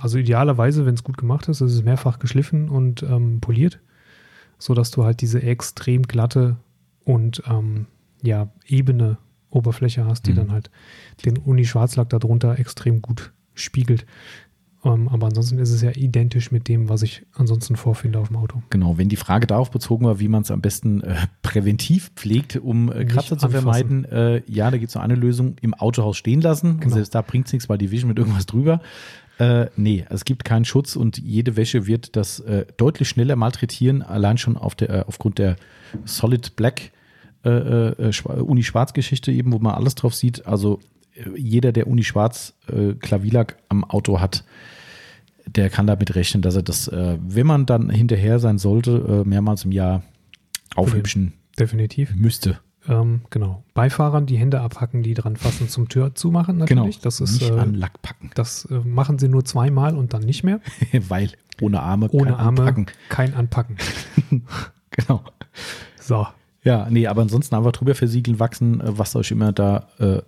also 0.00 0.18
idealerweise, 0.18 0.86
wenn 0.86 0.94
es 0.94 1.02
gut 1.04 1.18
gemacht 1.18 1.48
ist, 1.48 1.60
ist 1.60 1.72
es 1.74 1.82
mehrfach 1.82 2.18
geschliffen 2.20 2.68
und 2.68 3.02
ähm, 3.02 3.40
poliert, 3.40 3.80
sodass 4.58 4.90
du 4.92 5.04
halt 5.04 5.20
diese 5.20 5.42
extrem 5.42 6.02
glatte 6.04 6.56
und 7.04 7.42
ähm, 7.48 7.86
ja, 8.22 8.48
ebene 8.66 9.18
Oberfläche 9.50 10.04
hast, 10.04 10.26
die 10.26 10.32
Mhm. 10.32 10.36
dann 10.36 10.52
halt 10.52 10.70
den 11.24 11.38
Uni-Schwarzlack 11.38 12.08
darunter 12.10 12.58
extrem 12.58 13.02
gut 13.02 13.32
spiegelt. 13.54 14.06
Ähm, 14.84 15.08
aber 15.08 15.26
ansonsten 15.26 15.58
ist 15.58 15.70
es 15.70 15.82
ja 15.82 15.90
identisch 15.94 16.50
mit 16.50 16.66
dem, 16.68 16.88
was 16.88 17.02
ich 17.02 17.26
ansonsten 17.34 17.76
vorfinde 17.76 18.18
auf 18.18 18.28
dem 18.28 18.36
Auto. 18.38 18.62
Genau, 18.70 18.96
wenn 18.96 19.08
die 19.10 19.16
Frage 19.16 19.46
darauf 19.46 19.70
bezogen 19.70 20.06
war, 20.06 20.20
wie 20.20 20.28
man 20.28 20.42
es 20.42 20.50
am 20.50 20.60
besten 20.62 21.02
äh, 21.02 21.16
präventiv 21.42 22.10
pflegt, 22.16 22.56
um 22.56 22.90
äh, 22.90 23.04
Kratzer 23.04 23.36
zu 23.36 23.48
vermeiden, 23.50 24.04
äh, 24.06 24.42
ja, 24.46 24.70
da 24.70 24.78
gibt 24.78 24.88
es 24.88 24.94
nur 24.94 25.04
eine 25.04 25.16
Lösung, 25.16 25.56
im 25.60 25.74
Autohaus 25.74 26.16
stehen 26.16 26.40
lassen. 26.40 26.80
Genau. 26.80 26.94
selbst 26.94 27.14
da 27.14 27.20
bringt 27.22 27.46
es 27.46 27.52
nichts, 27.52 27.68
weil 27.68 27.78
die 27.78 27.90
wischen 27.90 28.08
mit 28.08 28.18
irgendwas 28.18 28.46
drüber. 28.46 28.80
Äh, 29.38 29.66
nee, 29.76 30.04
es 30.10 30.24
gibt 30.24 30.44
keinen 30.44 30.64
Schutz 30.66 30.96
und 30.96 31.18
jede 31.18 31.56
Wäsche 31.56 31.86
wird 31.86 32.14
das 32.16 32.40
äh, 32.40 32.66
deutlich 32.76 33.08
schneller 33.08 33.36
malträtieren, 33.36 34.02
allein 34.02 34.36
schon 34.38 34.56
auf 34.56 34.74
der, 34.74 34.90
äh, 34.90 35.04
aufgrund 35.06 35.38
der 35.38 35.56
Solid 36.04 36.56
Black 36.56 36.92
äh, 37.44 37.48
äh, 37.48 38.10
Schwa- 38.12 38.38
Uni-Schwarz-Geschichte 38.40 39.32
eben, 39.32 39.52
wo 39.52 39.58
man 39.58 39.74
alles 39.74 39.94
drauf 39.94 40.14
sieht. 40.14 40.46
Also 40.46 40.78
äh, 40.78 40.99
jeder, 41.36 41.72
der 41.72 41.86
Uni-Schwarz 41.86 42.54
äh, 42.68 42.94
Klavierlack 42.94 43.56
am 43.68 43.84
Auto 43.84 44.20
hat, 44.20 44.44
der 45.46 45.70
kann 45.70 45.86
damit 45.86 46.14
rechnen, 46.14 46.42
dass 46.42 46.54
er 46.54 46.62
das, 46.62 46.88
äh, 46.88 47.18
wenn 47.20 47.46
man 47.46 47.66
dann 47.66 47.90
hinterher 47.90 48.38
sein 48.38 48.58
sollte, 48.58 49.22
äh, 49.24 49.28
mehrmals 49.28 49.64
im 49.64 49.72
Jahr 49.72 50.02
aufhübschen 50.76 51.32
Definitiv. 51.58 52.14
müsste. 52.14 52.60
Ähm, 52.88 53.22
genau. 53.30 53.62
Beifahrern 53.74 54.26
die 54.26 54.38
Hände 54.38 54.60
abhacken, 54.60 55.02
die 55.02 55.14
dran 55.14 55.36
fassen, 55.36 55.68
zum 55.68 55.88
Tür 55.88 56.14
zumachen 56.14 56.56
natürlich. 56.56 57.00
Das 57.00 57.20
ist, 57.20 57.40
Nicht 57.40 57.50
äh, 57.50 57.58
an 57.58 57.74
Lack 57.74 58.00
packen, 58.00 58.30
das 58.34 58.64
äh, 58.66 58.78
machen 58.78 59.18
sie 59.18 59.28
nur 59.28 59.44
zweimal 59.44 59.96
und 59.96 60.14
dann 60.14 60.22
nicht 60.22 60.44
mehr. 60.44 60.60
weil 61.08 61.30
ohne 61.60 61.80
Arme 61.82 62.08
Ohne 62.10 62.30
kein 62.30 62.34
Arme 62.34 62.60
Anpacken. 62.60 62.86
kein 63.08 63.34
Anpacken. 63.34 63.76
Genau. 64.92 65.22
So. 66.00 66.26
Ja, 66.64 66.88
nee, 66.90 67.06
aber 67.06 67.22
ansonsten 67.22 67.54
einfach 67.54 67.70
drüber 67.70 67.94
versiegeln, 67.94 68.40
wachsen, 68.40 68.80
äh, 68.80 68.98
was 68.98 69.14
euch 69.14 69.30
immer 69.30 69.52
da 69.52 69.86
äh, 69.98 70.20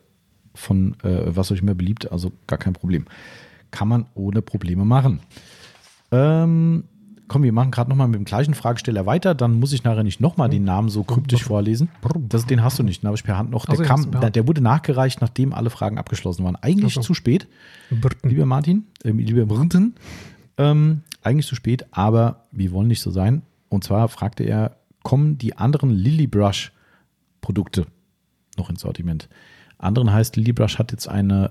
von, 0.54 0.94
äh, 1.02 1.22
was 1.26 1.50
euch 1.50 1.60
immer 1.60 1.74
beliebt, 1.74 2.10
also 2.10 2.32
gar 2.46 2.58
kein 2.58 2.72
Problem. 2.72 3.06
Kann 3.70 3.88
man 3.88 4.06
ohne 4.14 4.42
Probleme 4.42 4.84
machen. 4.84 5.20
Ähm, 6.10 6.84
komm, 7.28 7.42
wir 7.42 7.52
machen 7.52 7.70
gerade 7.70 7.88
nochmal 7.88 8.08
mit 8.08 8.16
dem 8.16 8.24
gleichen 8.24 8.52
Fragesteller 8.52 9.06
weiter, 9.06 9.34
dann 9.34 9.58
muss 9.58 9.72
ich 9.72 9.84
nachher 9.84 10.04
nicht 10.04 10.20
nochmal 10.20 10.50
den 10.50 10.64
Namen 10.64 10.90
so 10.90 11.02
kryptisch 11.02 11.44
vorlesen. 11.44 11.88
Das, 12.28 12.46
den 12.46 12.62
hast 12.62 12.78
du 12.78 12.82
nicht, 12.82 13.02
den 13.02 13.08
habe 13.08 13.16
ich 13.16 13.24
per 13.24 13.38
Hand 13.38 13.50
noch. 13.50 13.64
Der, 13.64 13.74
Ach 13.74 13.76
so, 13.78 13.82
den 13.82 13.90
hast 13.90 14.04
du 14.04 14.10
kam, 14.10 14.20
der, 14.20 14.30
der 14.30 14.46
wurde 14.46 14.60
nachgereicht, 14.60 15.20
nachdem 15.22 15.54
alle 15.54 15.70
Fragen 15.70 15.96
abgeschlossen 15.96 16.44
waren. 16.44 16.56
Eigentlich 16.56 16.92
Ach 16.92 17.02
so. 17.02 17.08
zu 17.08 17.14
spät, 17.14 17.48
lieber 18.22 18.44
Martin, 18.44 18.84
äh, 19.04 19.10
lieber 19.10 19.46
Brunten. 19.46 19.94
Ähm, 20.58 21.00
eigentlich 21.22 21.46
zu 21.46 21.54
spät, 21.54 21.86
aber 21.92 22.44
wir 22.52 22.72
wollen 22.72 22.88
nicht 22.88 23.00
so 23.00 23.10
sein. 23.10 23.42
Und 23.70 23.84
zwar 23.84 24.08
fragte 24.08 24.44
er, 24.44 24.76
kommen 25.02 25.38
die 25.38 25.56
anderen 25.56 25.90
Lily 25.90 26.26
Brush 26.26 26.72
Produkte 27.40 27.86
noch 28.58 28.68
ins 28.68 28.82
Sortiment? 28.82 29.28
Anderen 29.82 30.12
heißt, 30.12 30.36
Lily 30.36 30.52
Brush 30.52 30.78
hat 30.78 30.92
jetzt 30.92 31.08
eine 31.08 31.50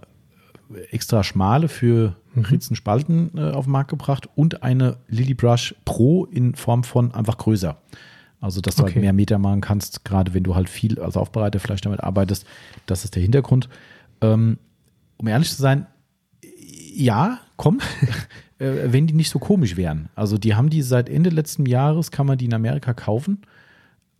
äh, 0.73 0.79
extra 0.91 1.23
schmale 1.23 1.67
für 1.67 2.15
Mhm. 2.33 2.45
Ritzenspalten 2.45 3.31
äh, 3.37 3.51
auf 3.51 3.65
den 3.65 3.71
Markt 3.71 3.89
gebracht 3.89 4.29
und 4.35 4.63
eine 4.63 4.95
Lily 5.09 5.33
Brush 5.33 5.75
Pro 5.83 6.23
in 6.25 6.55
Form 6.55 6.85
von 6.85 7.13
einfach 7.13 7.37
größer. 7.37 7.75
Also, 8.39 8.61
dass 8.61 8.75
du 8.77 8.83
Okay. 8.83 8.93
halt 8.93 9.01
mehr 9.01 9.11
Meter 9.13 9.37
machen 9.37 9.59
kannst, 9.59 10.05
gerade 10.05 10.33
wenn 10.33 10.43
du 10.43 10.55
halt 10.55 10.69
viel 10.69 10.97
als 10.99 11.17
Aufbereiter 11.17 11.59
vielleicht 11.59 11.85
damit 11.85 11.99
arbeitest. 11.99 12.45
Das 12.85 13.03
ist 13.03 13.15
der 13.15 13.21
Hintergrund. 13.21 13.67
Ähm, 14.21 14.59
um 15.17 15.27
ehrlich 15.27 15.49
zu 15.49 15.61
sein, 15.61 15.87
ja, 16.93 17.39
kommt, 17.57 17.83
äh, 18.59 18.71
wenn 18.93 19.07
die 19.07 19.13
nicht 19.13 19.29
so 19.29 19.39
komisch 19.39 19.75
wären. 19.75 20.07
Also 20.15 20.37
die 20.37 20.55
haben 20.55 20.69
die 20.69 20.81
seit 20.83 21.09
Ende 21.09 21.29
letzten 21.31 21.65
Jahres, 21.65 22.11
kann 22.11 22.25
man 22.27 22.37
die 22.37 22.45
in 22.45 22.53
Amerika 22.53 22.93
kaufen, 22.93 23.41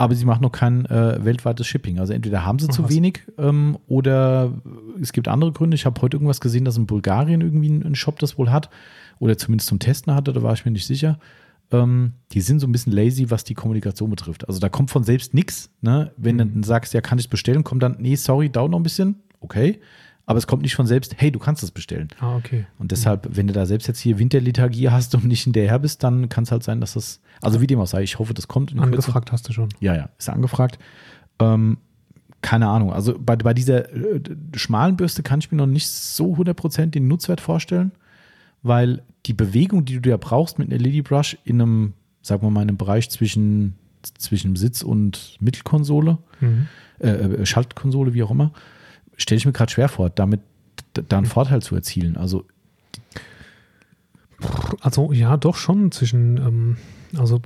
aber 0.02 0.16
sie 0.16 0.26
machen 0.26 0.42
noch 0.42 0.52
kein 0.52 0.88
äh, 0.88 1.24
weltweites 1.24 1.68
Shipping. 1.68 2.00
Also 2.00 2.14
entweder 2.14 2.44
haben 2.44 2.58
sie 2.58 2.68
zu 2.70 2.86
was. 2.86 2.90
wenig 2.90 3.22
ähm, 3.38 3.78
oder 3.88 4.52
es 5.00 5.14
gibt 5.14 5.28
andere 5.28 5.52
Gründe. 5.52 5.76
Ich 5.76 5.86
habe 5.86 6.02
heute 6.02 6.16
irgendwas 6.18 6.42
gesehen, 6.42 6.66
dass 6.66 6.76
in 6.76 6.88
Bulgarien 6.88 7.42
irgendwie 7.42 7.70
ein, 7.70 7.94
Shop 7.94 8.18
das 8.18 8.36
wohl 8.36 8.50
hat 8.50 8.72
oder 9.20 9.38
zumindest 9.38 9.68
zum 9.70 9.78
Testen 9.78 10.16
hatte, 10.16 10.34
da 10.34 10.42
war 10.42 10.54
ich 10.54 10.66
mir 10.66 10.72
nicht 10.72 10.88
sicher. 10.88 11.20
Ähm, 11.72 12.14
die 12.32 12.42
sind 12.42 12.62
so 12.62 12.66
ein 12.66 12.72
bisschen 12.72 12.92
lazy, 12.94 13.30
was 13.30 13.44
die 13.44 13.54
Kommunikation 13.54 14.10
betrifft. 14.10 14.48
Also 14.48 14.60
da 14.60 14.70
kommt 14.70 14.90
von 14.90 15.04
selbst 15.04 15.36
nichts. 15.36 15.70
Ne? 15.82 16.12
Wenn 16.18 16.40
du 16.40 16.48
dann 16.48 16.64
sagst, 16.64 16.96
ja, 16.96 17.02
kann 17.02 17.20
ich 17.20 17.26
es 17.26 17.30
bestellen, 17.30 17.64
kommt 17.64 17.84
dann, 17.84 17.98
nee, 18.00 18.16
sorry, 18.16 18.50
dauert 18.50 18.72
noch 18.72 18.80
ein 18.80 18.84
bisschen. 18.84 19.18
Okay. 19.40 19.80
Aber 20.32 20.38
es 20.38 20.48
kommt 20.48 20.62
nicht 20.62 20.76
von 20.76 20.88
selbst, 20.88 21.16
hey, 21.18 21.30
du 21.30 21.40
kannst 21.40 21.62
es 21.62 21.72
bestellen. 21.72 22.08
Ah, 22.22 22.38
okay. 22.38 22.66
Und 22.80 22.94
deshalb, 22.94 23.28
wenn 23.36 23.48
du 23.48 23.54
da 23.54 23.66
selbst 23.66 23.86
jetzt 23.90 24.00
hier 24.00 24.18
Winterlethargie 24.18 24.90
hast 24.90 25.14
und 25.14 25.26
nicht 25.26 25.44
hinterher 25.44 25.78
bist, 25.78 26.04
dann 26.04 26.30
kann 26.30 26.46
es 26.46 26.54
halt 26.54 26.64
sein, 26.64 26.80
dass 26.80 26.94
das, 26.94 27.20
also 27.42 27.60
wie 27.60 27.68
dem 27.68 27.82
auch 27.82 27.86
sei, 27.88 28.02
ich 28.04 28.18
hoffe, 28.18 28.34
das 28.34 28.48
kommt 28.48 28.72
in 28.72 28.78
Kürze. 28.78 28.88
Angefragt 28.94 29.34
hast 29.34 29.50
du 29.50 29.52
schon. 29.52 29.68
Ja, 29.82 29.94
ja, 29.94 30.08
ist 30.18 30.30
angefragt. 30.30 30.80
Ähm, 31.40 31.80
keine 32.42 32.70
Ahnung, 32.70 32.94
also 32.94 33.20
bei, 33.20 33.36
bei 33.36 33.54
dieser 33.54 33.94
äh, 33.94 34.22
schmalen 34.56 34.96
Bürste 34.96 35.22
kann 35.22 35.40
ich 35.40 35.52
mir 35.52 35.58
noch 35.58 35.68
nicht 35.68 35.90
so 35.90 36.34
100% 36.34 36.86
den 36.92 37.10
Nutzwert 37.10 37.42
vorstellen, 37.42 37.92
weil 38.64 39.02
die 39.26 39.34
Bewegung, 39.34 39.84
die 39.84 40.00
du 40.00 40.10
ja 40.10 40.18
brauchst 40.18 40.60
mit 40.60 40.72
einer 40.72 40.80
Lady 40.82 41.02
Brush 41.02 41.38
in 41.44 41.62
einem, 41.62 41.94
sagen 42.22 42.42
wir 42.44 42.52
mal, 42.52 42.62
in 42.62 42.70
einem 42.70 42.78
Bereich 42.78 43.10
zwischen, 43.10 43.76
zwischen 44.18 44.56
Sitz 44.56 44.82
und 44.82 45.36
Mittelkonsole, 45.42 46.20
Mhm. 46.40 46.68
äh, 47.00 47.10
äh, 47.10 47.46
Schaltkonsole, 47.46 48.14
wie 48.14 48.24
auch 48.24 48.32
immer, 48.32 48.54
stelle 49.22 49.38
ich 49.38 49.46
mir 49.46 49.52
gerade 49.52 49.72
schwer 49.72 49.90
vor, 49.90 50.10
damit 50.10 50.42
da 50.94 51.18
einen 51.18 51.26
Vorteil 51.26 51.62
zu 51.62 51.76
erzielen. 51.76 52.18
Also 52.18 52.46
Also 54.82 55.12
ja, 55.14 55.38
doch 55.38 55.56
schon 55.56 55.92
zwischen, 55.92 56.38
ähm, 56.38 56.78
also 57.18 57.42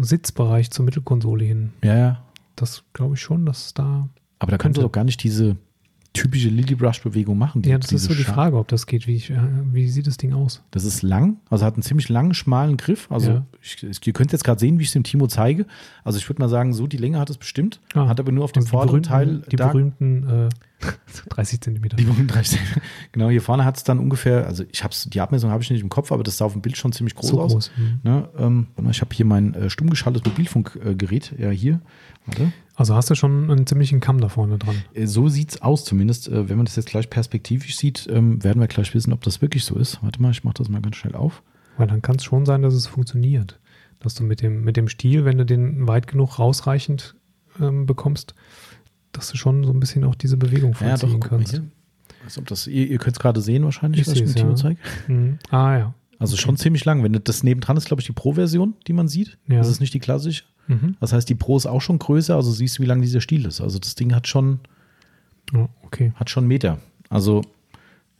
Sitzbereich 0.00 0.70
zur 0.70 0.84
Mittelkonsole 0.84 1.44
hin. 1.44 1.72
Ja, 1.82 1.96
ja. 1.96 2.22
Das 2.56 2.84
glaube 2.92 3.14
ich 3.14 3.20
schon, 3.20 3.46
dass 3.46 3.74
da. 3.74 4.08
Aber 4.38 4.50
da 4.50 4.58
Könnte. 4.58 4.80
doch 4.80 4.92
gar 4.92 5.04
nicht 5.04 5.22
diese, 5.22 5.56
typische 6.12 6.48
Lily 6.48 6.74
Brush 6.74 7.00
Bewegung 7.02 7.38
machen. 7.38 7.62
ja, 7.64 7.78
das 7.78 7.92
ist 7.92 8.04
so 8.04 8.14
die 8.14 8.24
Scha- 8.24 8.32
Frage, 8.34 8.56
ob 8.58 8.66
das 8.68 8.86
geht. 8.86 9.06
Wie, 9.06 9.14
ich, 9.14 9.30
äh, 9.30 9.36
wie 9.72 9.88
sieht 9.88 10.06
das 10.08 10.16
Ding 10.16 10.32
aus? 10.32 10.62
Das 10.72 10.84
ist 10.84 11.02
lang, 11.02 11.36
also 11.48 11.64
hat 11.64 11.74
einen 11.74 11.82
ziemlich 11.84 12.08
langen, 12.08 12.34
schmalen 12.34 12.76
Griff. 12.76 13.06
Also 13.10 13.30
Ja. 13.30 13.46
ich, 13.62 13.82
ich, 13.84 14.04
ihr 14.06 14.12
könnt 14.12 14.32
jetzt 14.32 14.42
gerade 14.42 14.58
sehen, 14.58 14.78
wie 14.78 14.82
ich 14.82 14.88
es 14.88 14.92
dem 14.94 15.04
Timo 15.04 15.28
zeige. 15.28 15.66
Also 16.02 16.18
ich 16.18 16.28
würde 16.28 16.42
mal 16.42 16.48
sagen, 16.48 16.72
so 16.72 16.86
die 16.88 16.96
Länge 16.96 17.18
hat 17.20 17.30
es 17.30 17.36
bestimmt. 17.36 17.80
Ah. 17.94 18.08
hat 18.08 18.18
aber 18.18 18.32
nur 18.32 18.42
auf 18.44 18.50
dem 18.52 18.60
Also 18.62 18.66
die 18.66 18.70
vorderen 18.70 19.02
Teil 19.04 19.42
Die 19.50 19.56
berühmten 19.56 20.28
äh, 20.28 20.48
30 21.28 21.60
Zentimeter. 21.60 21.96
Die 21.96 22.04
berühmten 22.04 22.26
30. 22.26 22.58
Genau, 23.12 23.28
hier 23.28 23.42
vorne 23.42 23.64
hat 23.64 23.76
es 23.76 23.84
dann 23.84 23.98
ungefähr, 23.98 24.46
also 24.46 24.64
ich 24.72 24.82
hab's, 24.82 25.08
die 25.10 25.20
Abmessung 25.20 25.50
habe 25.50 25.62
ich 25.62 25.70
nicht 25.70 25.82
im 25.82 25.90
Kopf, 25.90 26.10
aber 26.10 26.22
das 26.24 26.38
sah 26.38 26.46
auf 26.46 26.52
dem 26.54 26.62
Bild 26.62 26.76
schon 26.76 26.92
ziemlich 26.92 27.14
groß 27.14 27.28
so 27.30 27.40
aus. 27.40 27.52
groß. 27.52 27.70
Mhm. 27.76 28.00
Ne, 28.02 28.28
ähm, 28.38 28.66
ich 28.90 29.00
habe 29.00 29.14
hier 29.14 29.26
mein 29.26 29.54
äh, 29.54 29.70
stumm 29.70 29.90
geschaltetes 29.90 30.26
Mobilfunkgerät, 30.28 31.34
ja 31.38 31.50
hier. 31.50 31.80
Warte. 32.26 32.52
Also 32.80 32.94
hast 32.94 33.10
du 33.10 33.14
schon 33.14 33.50
einen 33.50 33.66
ziemlichen 33.66 34.00
Kamm 34.00 34.20
da 34.22 34.30
vorne 34.30 34.56
dran. 34.56 34.74
Äh, 34.94 35.06
So 35.06 35.28
sieht's 35.28 35.60
aus 35.60 35.84
zumindest. 35.84 36.28
Äh, 36.28 36.48
wenn 36.48 36.56
man 36.56 36.64
das 36.64 36.76
jetzt 36.76 36.88
gleich 36.88 37.10
perspektivisch 37.10 37.76
sieht, 37.76 38.08
ähm, 38.10 38.42
werden 38.42 38.58
wir 38.58 38.68
gleich 38.68 38.94
wissen, 38.94 39.12
ob 39.12 39.20
das 39.22 39.42
wirklich 39.42 39.64
so 39.64 39.76
ist. 39.76 40.02
Warte 40.02 40.22
mal, 40.22 40.30
ich 40.30 40.44
mache 40.44 40.54
das 40.54 40.70
mal 40.70 40.80
ganz 40.80 40.96
schnell 40.96 41.14
auf. 41.14 41.42
Weil 41.76 41.88
dann 41.88 42.00
kann 42.00 42.16
es 42.16 42.24
schon 42.24 42.46
sein, 42.46 42.62
dass 42.62 42.72
es 42.72 42.86
funktioniert. 42.86 43.60
Dass 44.00 44.14
du 44.14 44.24
mit 44.24 44.40
dem, 44.40 44.64
mit 44.64 44.78
dem 44.78 44.88
Stiel, 44.88 45.26
wenn 45.26 45.36
du 45.36 45.44
den 45.44 45.86
weit 45.86 46.06
genug 46.06 46.38
rausreichend 46.38 47.16
ähm, 47.60 47.84
bekommst, 47.84 48.34
dass 49.12 49.30
du 49.30 49.36
schon 49.36 49.62
so 49.64 49.72
ein 49.72 49.80
bisschen 49.80 50.04
auch 50.04 50.14
diese 50.14 50.38
Bewegung 50.38 50.72
Ja, 50.80 50.92
doch, 50.94 51.00
vollziehen 51.00 51.20
guck 51.20 51.30
mal 51.32 51.36
kannst. 51.36 51.52
hier. 51.52 51.64
Ob 52.38 52.46
das, 52.46 52.66
ihr 52.66 52.86
ihr 52.86 52.96
könnt 52.98 53.16
es 53.16 53.20
gerade 53.20 53.42
sehen 53.42 53.64
wahrscheinlich, 53.64 54.00
Ich 54.02 54.06
was 54.06 54.14
ich 54.14 54.22
mit 54.26 54.36
Timo 54.36 54.50
ja. 54.50 54.56
zeige. 54.56 54.80
Mhm. 55.06 55.38
Ah 55.50 55.76
ja. 55.76 55.94
Also 56.18 56.36
schon 56.38 56.56
ziemlich 56.56 56.84
lang. 56.86 57.02
Wenn 57.02 57.12
das 57.24 57.42
nebendran 57.42 57.76
ist, 57.76 57.86
glaube 57.86 58.00
ich, 58.00 58.06
die 58.06 58.12
Pro-Version, 58.12 58.74
die 58.86 58.92
man 58.94 59.08
sieht. 59.08 59.36
Ja. 59.48 59.58
Das 59.58 59.68
ist 59.68 59.80
nicht 59.80 59.92
die 59.94 59.98
klassische. 60.00 60.44
Mhm. 60.70 60.96
Das 61.00 61.12
heißt, 61.12 61.28
die 61.28 61.34
Pro 61.34 61.56
ist 61.56 61.66
auch 61.66 61.80
schon 61.80 61.98
größer, 61.98 62.36
also 62.36 62.52
siehst 62.52 62.78
du, 62.78 62.82
wie 62.82 62.86
lang 62.86 63.02
dieser 63.02 63.20
Stiel 63.20 63.44
ist. 63.44 63.60
Also 63.60 63.78
das 63.78 63.96
Ding 63.96 64.14
hat 64.14 64.28
schon, 64.28 64.60
ja. 65.52 65.68
Okay. 65.82 66.12
hat 66.14 66.30
schon 66.30 66.46
Meter. 66.46 66.78
Also, 67.08 67.42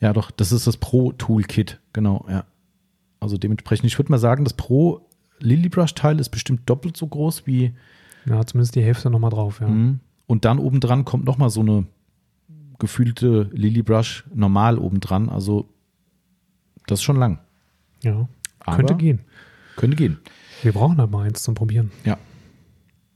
ja 0.00 0.12
doch, 0.12 0.32
das 0.32 0.50
ist 0.50 0.66
das 0.66 0.76
Pro-Toolkit, 0.76 1.78
genau, 1.92 2.26
ja. 2.28 2.44
Also 3.20 3.36
dementsprechend, 3.38 3.86
ich 3.86 3.98
würde 3.98 4.10
mal 4.10 4.18
sagen, 4.18 4.44
das 4.44 4.54
Pro 4.54 5.06
Lily 5.38 5.68
Brush 5.68 5.94
Teil 5.94 6.18
ist 6.18 6.30
bestimmt 6.30 6.62
doppelt 6.66 6.96
so 6.96 7.06
groß 7.06 7.46
wie 7.46 7.72
Ja, 8.26 8.44
zumindest 8.44 8.74
die 8.74 8.82
Hälfte 8.82 9.10
nochmal 9.10 9.30
drauf, 9.30 9.60
ja. 9.60 9.68
Mhm. 9.68 10.00
und 10.26 10.44
dann 10.44 10.58
obendran 10.58 11.04
kommt 11.04 11.24
nochmal 11.24 11.50
so 11.50 11.60
eine 11.60 11.86
gefühlte 12.78 13.48
Lily 13.52 13.82
Brush 13.82 14.24
normal 14.34 14.78
obendran. 14.78 15.28
Also 15.28 15.68
das 16.86 16.98
ist 16.98 17.04
schon 17.04 17.16
lang. 17.16 17.38
Ja. 18.02 18.28
Aber 18.60 18.76
Könnte 18.76 18.96
gehen. 18.96 19.20
Könnte 19.76 19.96
gehen. 19.96 20.18
Wir 20.62 20.72
brauchen 20.72 20.98
halt 20.98 21.10
mal 21.10 21.26
eins 21.26 21.42
zum 21.42 21.54
Probieren. 21.54 21.92
Ja. 22.04 22.18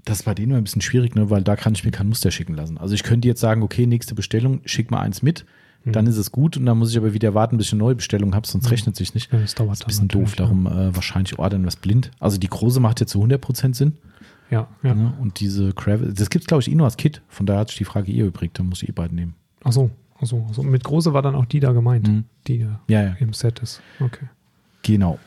Das 0.04 0.18
ist 0.20 0.22
bei 0.24 0.34
denen 0.34 0.50
immer 0.50 0.58
ein 0.58 0.64
bisschen 0.64 0.82
schwierig, 0.82 1.14
ne? 1.14 1.30
weil 1.30 1.42
da 1.42 1.56
kann 1.56 1.74
ich 1.74 1.84
mir 1.84 1.90
kein 1.90 2.08
Muster 2.08 2.30
schicken 2.30 2.54
lassen. 2.54 2.76
Also 2.78 2.94
ich 2.94 3.02
könnte 3.02 3.26
jetzt 3.28 3.40
sagen, 3.40 3.62
okay, 3.62 3.86
nächste 3.86 4.14
Bestellung, 4.14 4.60
schick 4.66 4.90
mal 4.90 5.00
eins 5.00 5.22
mit, 5.22 5.44
Mhm. 5.86 5.92
dann 5.92 6.06
ist 6.06 6.16
es 6.16 6.32
gut 6.32 6.56
und 6.56 6.64
dann 6.66 6.78
muss 6.78 6.90
ich 6.90 6.96
aber 6.96 7.12
wieder 7.12 7.34
warten, 7.34 7.58
bis 7.58 7.66
ich 7.66 7.72
eine 7.74 7.80
neue 7.80 7.94
Bestellung 7.94 8.34
habe, 8.34 8.46
sonst 8.46 8.64
Mhm. 8.64 8.70
rechnet 8.70 8.96
sich 8.96 9.12
nicht. 9.14 9.30
Ja, 9.32 9.38
das 9.40 9.54
dauert 9.54 9.70
Das 9.72 9.78
ist 9.80 9.84
ein 9.84 9.88
bisschen 9.88 10.08
doof, 10.08 10.20
natürlich, 10.20 10.36
darum 10.36 10.66
äh, 10.66 10.94
wahrscheinlich 10.96 11.38
ordern 11.38 11.66
was 11.66 11.76
blind. 11.76 12.10
Also 12.20 12.38
die 12.38 12.48
große 12.48 12.80
macht 12.80 13.00
jetzt 13.00 13.10
zu 13.12 13.20
100% 13.22 13.76
Sinn. 13.76 13.92
Ja, 14.50 14.68
ja. 14.82 14.94
Ne? 14.94 15.12
Und 15.20 15.40
diese 15.40 15.72
Gravel, 15.74 16.12
das 16.14 16.28
gibt 16.30 16.44
es 16.44 16.46
glaube 16.46 16.62
ich 16.62 16.70
eh 16.70 16.74
nur 16.74 16.86
als 16.86 16.96
Kit, 16.96 17.22
von 17.28 17.44
daher 17.46 17.60
hat 17.60 17.68
sich 17.68 17.78
die 17.78 17.84
Frage 17.84 18.12
eh 18.12 18.20
übrig, 18.20 18.52
dann 18.54 18.66
muss 18.68 18.82
ich 18.82 18.88
eh 18.88 18.92
beide 18.92 19.14
nehmen. 19.14 19.34
Ach 19.62 19.72
so, 19.72 19.90
ach 20.20 20.26
so, 20.26 20.46
ach 20.48 20.54
so. 20.54 20.62
Mit 20.62 20.84
große 20.84 21.12
war 21.14 21.22
dann 21.22 21.34
auch 21.34 21.44
die 21.46 21.60
da 21.60 21.72
gemeint, 21.72 22.08
Mhm. 22.08 22.24
die 22.46 22.58
Ja, 22.88 23.02
ja. 23.02 23.16
im 23.20 23.32
Set 23.34 23.58
ist. 23.60 23.80
Okay. 24.00 24.26
Genau. 24.82 25.18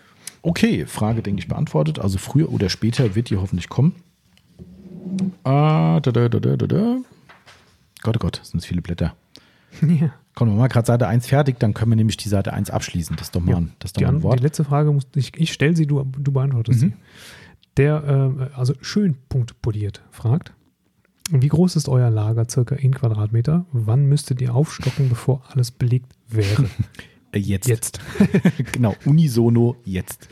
Okay, 0.43 0.86
Frage, 0.86 1.21
denke 1.23 1.39
ich, 1.41 1.47
beantwortet. 1.47 1.99
Also 1.99 2.17
früher 2.19 2.51
oder 2.51 2.69
später 2.69 3.15
wird 3.15 3.30
die 3.30 3.38
hoffentlich 3.38 3.69
kommen. 3.69 3.93
Ah, 5.47 5.99
da, 6.01 6.11
da, 6.11 6.27
da, 6.29 6.39
da, 6.39 6.67
da. 6.67 6.97
Gott, 8.01 8.15
oh 8.17 8.19
Gott, 8.19 8.41
sind 8.43 8.59
es 8.59 8.65
viele 8.65 8.81
Blätter. 8.81 9.15
ja. 9.81 10.13
Komm, 10.35 10.49
wir 10.49 10.55
machen 10.55 10.69
gerade 10.69 10.85
Seite 10.85 11.07
1 11.07 11.25
fertig, 11.27 11.59
dann 11.59 11.73
können 11.73 11.91
wir 11.91 11.95
nämlich 11.95 12.17
die 12.17 12.29
Seite 12.29 12.53
1 12.53 12.69
abschließen. 12.69 13.15
Das 13.15 13.27
ist 13.27 13.35
doch 13.35 13.41
mal, 13.41 13.51
Ja. 13.51 13.57
ein, 13.57 13.71
das 13.79 13.89
ist 13.89 13.97
doch 13.97 13.99
Die, 14.01 14.05
mal 14.05 14.11
ein 14.13 14.17
die 14.19 14.23
Wort. 14.23 14.39
letzte 14.39 14.63
Frage 14.63 14.91
muss 14.91 15.07
ich, 15.15 15.35
ich 15.37 15.51
stelle 15.53 15.75
sie, 15.75 15.87
du, 15.87 16.03
du 16.03 16.31
beantwortest 16.31 16.81
Mhm. 16.83 16.89
sie. 16.89 16.93
Der, 17.77 18.29
äh, 18.53 18.55
also 18.55 18.73
schön 18.81 19.17
Punkt 19.29 19.61
poliert, 19.61 20.01
fragt, 20.11 20.53
wie 21.31 21.47
groß 21.47 21.75
ist 21.75 21.89
euer 21.89 22.09
Lager, 22.09 22.47
circa 22.49 22.75
in 22.75 22.93
Quadratmeter? 22.93 23.65
Wann 23.71 24.05
müsstet 24.05 24.41
ihr 24.41 24.53
aufstocken, 24.55 25.09
bevor 25.09 25.41
alles 25.49 25.71
belegt 25.71 26.13
wäre? 26.27 26.65
Jetzt. 27.35 27.67
Jetzt. 27.67 27.99
genau, 28.71 28.95
unisono 29.05 29.75
jetzt. 29.83 30.27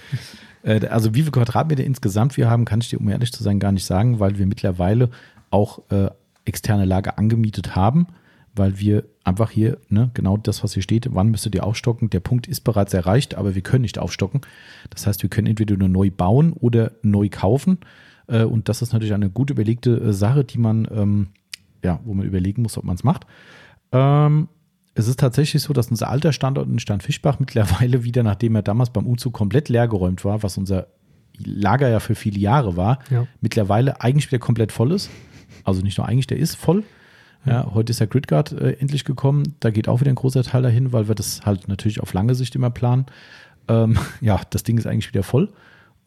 Äh, 0.65 0.87
also 0.87 1.13
wie 1.13 1.21
viele 1.21 1.31
Quadratmeter 1.31 1.83
insgesamt 1.83 2.35
wir 2.35 2.49
haben, 2.49 2.65
kann 2.65 2.81
ich 2.81 2.89
dir, 2.89 2.99
um 2.99 3.07
ehrlich 3.07 3.31
zu 3.31 3.43
sein, 3.43 3.59
gar 3.59 3.71
nicht 3.71 3.85
sagen, 3.85 4.19
weil 4.19 4.37
wir 4.37 4.47
mittlerweile 4.47 5.09
auch 5.51 5.79
äh, 5.89 6.09
externe 6.43 6.85
Lager 6.85 7.17
angemietet 7.17 7.75
haben, 7.75 8.07
weil 8.55 8.79
wir 8.79 9.05
einfach 9.23 9.51
hier, 9.51 9.77
ne, 9.89 10.11
genau 10.13 10.37
das, 10.37 10.63
was 10.63 10.73
hier 10.73 10.83
steht, 10.83 11.07
wann 11.13 11.29
müsstet 11.29 11.55
ihr 11.55 11.63
aufstocken, 11.63 12.09
der 12.09 12.19
Punkt 12.19 12.47
ist 12.47 12.61
bereits 12.61 12.93
erreicht, 12.93 13.35
aber 13.35 13.55
wir 13.55 13.61
können 13.61 13.83
nicht 13.83 13.99
aufstocken. 13.99 14.41
Das 14.89 15.07
heißt, 15.07 15.23
wir 15.23 15.29
können 15.29 15.47
entweder 15.47 15.77
nur 15.77 15.89
neu 15.89 16.11
bauen 16.11 16.53
oder 16.53 16.91
neu 17.01 17.29
kaufen. 17.29 17.79
Äh, 18.27 18.43
und 18.43 18.69
das 18.69 18.81
ist 18.81 18.93
natürlich 18.93 19.13
eine 19.13 19.29
gut 19.29 19.49
überlegte 19.49 19.97
äh, 19.97 20.13
Sache, 20.13 20.43
die 20.43 20.57
man, 20.57 20.87
ähm, 20.91 21.27
ja, 21.83 21.99
wo 22.03 22.13
man 22.13 22.25
überlegen 22.25 22.61
muss, 22.63 22.77
ob 22.77 22.83
man 22.83 22.95
es 22.95 23.03
macht. 23.03 23.25
Ähm, 23.91 24.47
es 24.95 25.07
ist 25.07 25.19
tatsächlich 25.19 25.61
so, 25.61 25.73
dass 25.73 25.89
unser 25.91 26.09
alter 26.09 26.31
Standort 26.33 26.67
in 26.67 26.79
Steinfischbach 26.79 27.39
mittlerweile 27.39 28.03
wieder, 28.03 28.23
nachdem 28.23 28.55
er 28.55 28.61
damals 28.63 28.89
beim 28.89 29.05
Umzug 29.05 29.33
komplett 29.33 29.69
leergeräumt 29.69 30.25
war, 30.25 30.41
was 30.41 30.57
unser 30.57 30.87
Lager 31.37 31.89
ja 31.89 31.99
für 31.99 32.15
viele 32.15 32.39
Jahre 32.39 32.77
war, 32.77 32.99
Ja. 33.09 33.27
mittlerweile 33.41 33.99
eigentlich 34.01 34.31
wieder 34.31 34.39
komplett 34.39 34.71
voll 34.71 34.91
ist. 34.93 35.09
Also 35.65 35.81
nicht 35.81 35.97
nur 35.97 36.07
eigentlich, 36.07 36.27
der 36.27 36.37
ist 36.37 36.55
voll. 36.55 36.83
Ja, 37.45 37.71
heute 37.73 37.91
ist 37.91 37.99
der 37.99 38.07
Gridguard 38.07 38.53
äh, 38.53 38.71
endlich 38.79 39.03
gekommen. 39.05 39.55
Da 39.59 39.69
geht 39.69 39.87
auch 39.87 39.99
wieder 39.99 40.09
ein 40.11 40.15
großer 40.15 40.43
Teil 40.43 40.63
dahin, 40.63 40.93
weil 40.93 41.07
wir 41.09 41.13
das 41.15 41.45
halt 41.45 41.67
natürlich 41.67 41.99
auf 42.01 42.13
lange 42.13 42.33
Sicht 42.33 42.55
immer 42.55 42.69
planen. 42.71 43.05
Ähm, 43.67 43.97
ja, 44.21 44.39
das 44.49 44.63
Ding 44.63 44.77
ist 44.77 44.87
eigentlich 44.87 45.09
wieder 45.09 45.23
voll. 45.23 45.51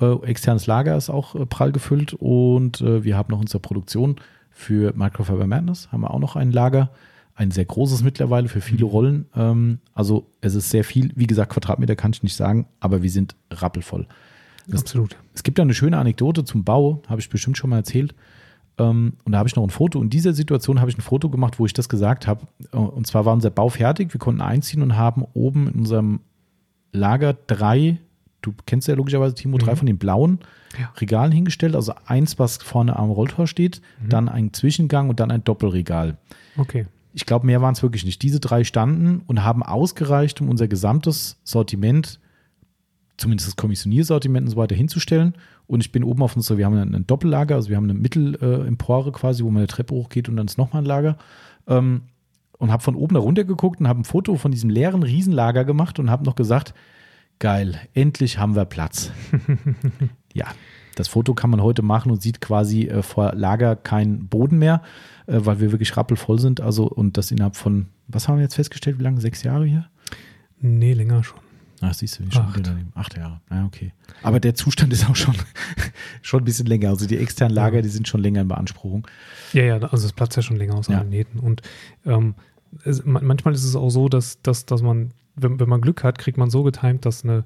Äh, 0.01 0.15
externes 0.27 0.67
Lager 0.67 0.97
ist 0.97 1.11
auch 1.11 1.35
äh, 1.35 1.45
prall 1.47 1.73
gefüllt 1.73 2.15
und 2.15 2.81
äh, 2.81 3.05
wir 3.05 3.17
haben 3.17 3.31
noch 3.31 3.41
unsere 3.41 3.61
Produktion 3.61 4.17
für 4.51 4.93
Microfiber 4.97 5.47
Madness, 5.47 5.93
haben 5.93 6.01
wir 6.01 6.11
auch 6.13 6.19
noch 6.21 6.35
ein 6.37 6.51
Lager. 6.53 6.91
Ein 7.39 7.53
sehr 7.53 7.65
großes 7.65 8.03
mittlerweile 8.03 8.49
für 8.49 8.61
viele 8.61 8.85
Rollen. 8.85 9.27
Ähm, 9.37 9.79
also 9.95 10.27
es 10.41 10.57
ist 10.57 10.71
sehr 10.71 10.83
viel. 10.83 11.13
Wie 11.15 11.29
gesagt, 11.29 11.53
Quadratmeter 11.53 11.95
kann 11.95 12.11
ich 12.13 12.25
nicht 12.25 12.35
sagen, 12.35 12.67
aber 12.81 13.03
wir 13.03 13.11
sind 13.11 13.37
rappelvoll. 13.53 14.09
Das- 14.67 14.81
Absolut. 14.81 15.17
Es 15.35 15.45
gibt 15.45 15.57
da 15.59 15.63
eine 15.63 15.73
schöne 15.73 15.99
Anekdote 15.99 16.43
zum 16.45 16.65
Bau, 16.65 17.01
habe 17.09 17.21
ich 17.21 17.31
bestimmt 17.31 17.57
schon 17.57 17.71
mal 17.71 17.77
erzählt. 17.77 18.13
Ähm, 18.77 19.13
und 19.25 19.33
da 19.33 19.39
habe 19.39 19.49
ich 19.49 19.55
noch 19.55 19.63
ein 19.63 19.71
Foto. 19.71 20.03
In 20.03 20.11
dieser 20.11 20.33
Situation 20.35 20.81
habe 20.81 20.91
ich 20.91 20.99
ein 20.99 21.01
Foto 21.03 21.31
gemacht, 21.31 21.61
wo 21.61 21.67
ich 21.67 21.73
das 21.73 21.89
gesagt 21.89 22.27
habe. 22.27 22.47
Äh, 22.73 22.77
Und 22.77 23.07
zwar 23.07 23.25
war 23.25 23.33
unser 23.35 23.51
Bau 23.51 23.69
fertig. 23.69 24.13
Wir 24.13 24.19
konnten 24.19 24.41
einziehen 24.41 24.83
und 24.83 24.97
haben 24.97 25.25
oben 25.35 25.69
in 25.69 25.75
unserem 25.81 26.21
Lager 26.93 27.35
drei, 27.35 27.99
du 28.43 28.53
kennst 28.67 28.89
ja 28.89 28.95
logischerweise, 28.95 29.35
Timo, 29.37 29.59
drei 29.59 29.73
Mhm. 29.75 29.77
von 29.77 29.87
den 29.87 29.99
blauen 29.99 30.39
Ja. 30.79 30.91
Regalen 31.01 31.31
hingestellt. 31.33 31.77
Also 31.77 31.93
eins, 32.07 32.39
was 32.41 32.57
vorne 32.57 32.97
am 32.97 33.11
Rolltor 33.11 33.47
steht, 33.47 33.81
Mhm. 34.03 34.09
dann 34.09 34.29
ein 34.29 34.53
Zwischengang 34.53 35.09
und 35.09 35.21
dann 35.21 35.31
ein 35.31 35.45
Doppelregal. 35.45 36.17
Okay. 36.57 36.87
Ich 37.13 37.27
glaube, 37.27 37.47
mehr 37.47 37.63
waren 37.63 37.75
es 37.75 37.83
wirklich 37.83 38.05
nicht. 38.05 38.23
Diese 38.23 38.41
drei 38.41 38.65
standen 38.65 39.23
und 39.27 39.45
haben 39.45 39.63
ausgereicht, 39.63 40.41
um 40.41 40.49
unser 40.49 40.69
gesamtes 40.69 41.39
Sortiment, 41.45 42.21
zumindest 43.17 43.49
das 43.49 43.57
Kommissioniersortiment 43.57 44.47
und 44.47 44.51
so 44.51 44.57
weiter 44.57 44.77
hinzustellen. 44.77 45.35
Und 45.67 45.81
ich 45.81 45.93
bin 45.93 46.05
oben 46.05 46.23
auf 46.23 46.37
uns 46.37 46.47
so, 46.47 46.57
wir 46.57 46.67
haben 46.67 46.77
ein, 46.77 47.07
Doppellager, 47.07 47.57
also 47.57 47.69
wir 47.69 47.77
haben 47.77 47.85
eine 47.85 47.95
Mittelempore 47.95 49.13
quasi, 49.13 49.45
wo 49.45 49.51
man 49.51 49.59
eine 49.59 49.67
Treppe 49.67 49.95
hochgeht 49.95 50.29
und 50.29 50.37
dann 50.37 50.47
ist 50.47 50.59
nochmal 50.59 50.83
ein 50.83 50.87
Lager. 50.87 51.19
Ähm, 51.67 52.03
und 52.59 52.73
habe 52.73 52.83
von 52.83 52.97
oben 52.97 53.15
da 53.15 53.21
runter 53.21 53.45
geguckt 53.45 53.81
und 53.81 53.89
habe 53.89 54.01
ein 54.01 54.05
Foto 54.05 54.37
von 54.37 54.51
diesem 54.51 54.71
leeren 54.71 55.03
Riesenlager 55.03 55.65
gemacht 55.65 55.99
und 55.99 56.11
habe 56.11 56.25
noch 56.25 56.35
gesagt, 56.35 56.75
geil, 57.39 57.81
endlich 57.95 58.39
haben 58.39 58.57
wir 58.57 58.65
Platz. 58.65 59.13
ja, 60.35 60.47
das 60.97 61.09
Foto 61.09 61.35
kann 61.35 61.51
man 61.51 61.63
heute 61.63 61.83
machen 61.83 62.11
und 62.11 62.21
sieht 62.21 62.41
quasi 62.41 62.89
äh, 62.89 63.03
vor 63.03 63.33
Lager 63.35 63.77
keinen 63.77 64.29
Boden 64.29 64.59
mehr, 64.59 64.83
weil 65.29 65.61
wir 65.61 65.71
wirklich 65.73 65.97
rappelvoll 65.97 66.39
sind. 66.39 66.61
Also, 66.61 66.85
und 66.89 67.17
das 67.17 67.31
innerhalb 67.31 67.57
von, 67.57 67.87
was 68.09 68.27
haben 68.29 68.37
wir 68.37 68.43
jetzt 68.43 68.55
festgestellt, 68.57 68.99
wie 68.99 69.03
lange? 69.05 69.21
Sechs 69.21 69.43
Jahre 69.43 69.65
hier? 69.67 69.87
Nee, 70.61 70.95
länger 70.95 71.23
schon. 71.23 71.39
Ach, 71.81 71.95
siehst 71.95 72.19
du, 72.19 72.27
wie 72.27 72.33
schon 72.33 72.43
Acht. 72.43 72.67
daneben. 72.67 72.91
Acht 72.97 73.17
Jahre. 73.17 73.41
Ja, 73.51 73.65
okay. 73.65 73.93
Aber 74.25 74.41
der 74.41 74.55
Zustand 74.57 74.93
ist 74.93 75.09
auch 75.09 75.15
schon, 75.15 75.35
schon 76.23 76.41
ein 76.43 76.45
bisschen 76.45 76.67
länger. 76.67 76.89
Also 76.89 77.07
die 77.07 77.17
externen 77.19 77.55
Lager, 77.55 77.77
Ja. 77.77 77.83
die 77.83 77.89
sind 77.89 78.09
schon 78.09 78.21
länger 78.21 78.41
in 78.41 78.49
Beanspruchung. 78.49 79.07
Ja, 79.53 79.63
ja, 79.63 79.77
also 79.79 80.05
es 80.07 80.13
platzt 80.13 80.35
ja 80.37 80.43
schon 80.43 80.57
länger 80.57 80.75
aus 80.75 80.89
Ja. 80.89 80.99
allen 80.99 81.11
Nähten. 81.11 81.39
Und 81.39 81.63
ähm, 82.05 82.35
es, 82.85 83.05
man- 83.05 83.25
manchmal 83.25 83.55
ist 83.55 83.65
es 83.65 83.77
auch 83.77 83.91
so, 83.91 84.09
dass, 84.09 84.43
dass, 84.43 84.67
dass 84.67 84.83
man, 84.83 85.13
wenn, 85.37 85.61
wenn 85.61 85.69
man 85.69 85.81
Glück 85.81 86.03
hat, 86.03 86.19
kriegt 86.19 86.37
man 86.37 86.51
so 86.51 86.65
getimt, 86.65 87.07
dass 87.07 87.23
eine, 87.23 87.45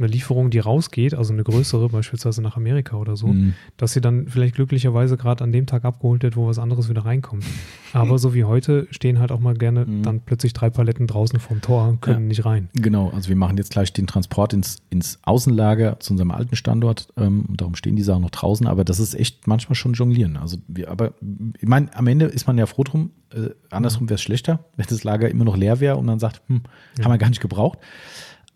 eine 0.00 0.08
Lieferung, 0.08 0.50
die 0.50 0.58
rausgeht, 0.58 1.14
also 1.14 1.32
eine 1.32 1.44
größere, 1.44 1.88
beispielsweise 1.88 2.42
nach 2.42 2.56
Amerika 2.56 2.96
oder 2.96 3.16
so, 3.16 3.28
Mhm. 3.28 3.54
dass 3.76 3.92
sie 3.92 4.00
dann 4.00 4.26
vielleicht 4.28 4.54
glücklicherweise 4.56 5.16
gerade 5.16 5.44
an 5.44 5.52
dem 5.52 5.66
Tag 5.66 5.84
abgeholt 5.84 6.22
wird, 6.22 6.36
wo 6.36 6.46
was 6.46 6.58
anderes 6.58 6.88
wieder 6.88 7.04
reinkommt. 7.04 7.44
Aber 7.92 8.18
so 8.18 8.34
wie 8.34 8.44
heute 8.44 8.86
stehen 8.90 9.18
halt 9.18 9.30
auch 9.32 9.40
mal 9.40 9.54
gerne 9.54 9.84
Mhm. 9.84 10.02
dann 10.02 10.20
plötzlich 10.20 10.52
drei 10.52 10.70
Paletten 10.70 11.06
draußen 11.06 11.38
vorm 11.38 11.60
Tor 11.60 11.86
und 11.88 12.00
können 12.00 12.22
Ja. 12.22 12.28
nicht 12.28 12.44
rein. 12.44 12.68
Genau, 12.74 13.10
also 13.10 13.28
wir 13.28 13.36
machen 13.36 13.56
jetzt 13.58 13.70
gleich 13.72 13.92
den 13.92 14.06
Transport 14.06 14.52
ins, 14.52 14.78
ins 14.90 15.18
Außenlager 15.22 16.00
zu 16.00 16.14
unserem 16.14 16.30
alten 16.30 16.56
Standort 16.56 17.08
ähm, 17.16 17.44
und 17.48 17.60
darum 17.60 17.74
stehen 17.74 17.96
die 17.96 18.02
Sachen 18.02 18.22
noch 18.22 18.30
draußen, 18.30 18.66
aber 18.66 18.84
das 18.84 18.98
ist 19.00 19.14
echt 19.14 19.46
manchmal 19.46 19.74
schon 19.74 19.92
jonglieren. 19.92 20.36
Also 20.36 20.56
wir, 20.68 20.90
aber 20.90 21.12
ich 21.60 21.68
meine, 21.68 21.94
am 21.96 22.06
Ende 22.06 22.24
ist 22.26 22.46
man 22.46 22.56
ja 22.58 22.66
froh 22.66 22.84
drum, 22.84 23.10
äh, 23.34 23.50
andersrum 23.70 24.08
wäre 24.08 24.14
es 24.16 24.22
schlechter, 24.22 24.64
wenn 24.76 24.86
das 24.88 25.04
Lager 25.04 25.28
immer 25.28 25.44
noch 25.44 25.56
leer 25.56 25.78
wäre 25.80 25.96
und 25.96 26.06
man 26.06 26.18
sagt, 26.18 26.40
hm, 26.48 26.62
Ja. 26.98 27.04
haben 27.04 27.12
wir 27.12 27.18
gar 27.18 27.28
nicht 27.28 27.40
gebraucht. 27.40 27.78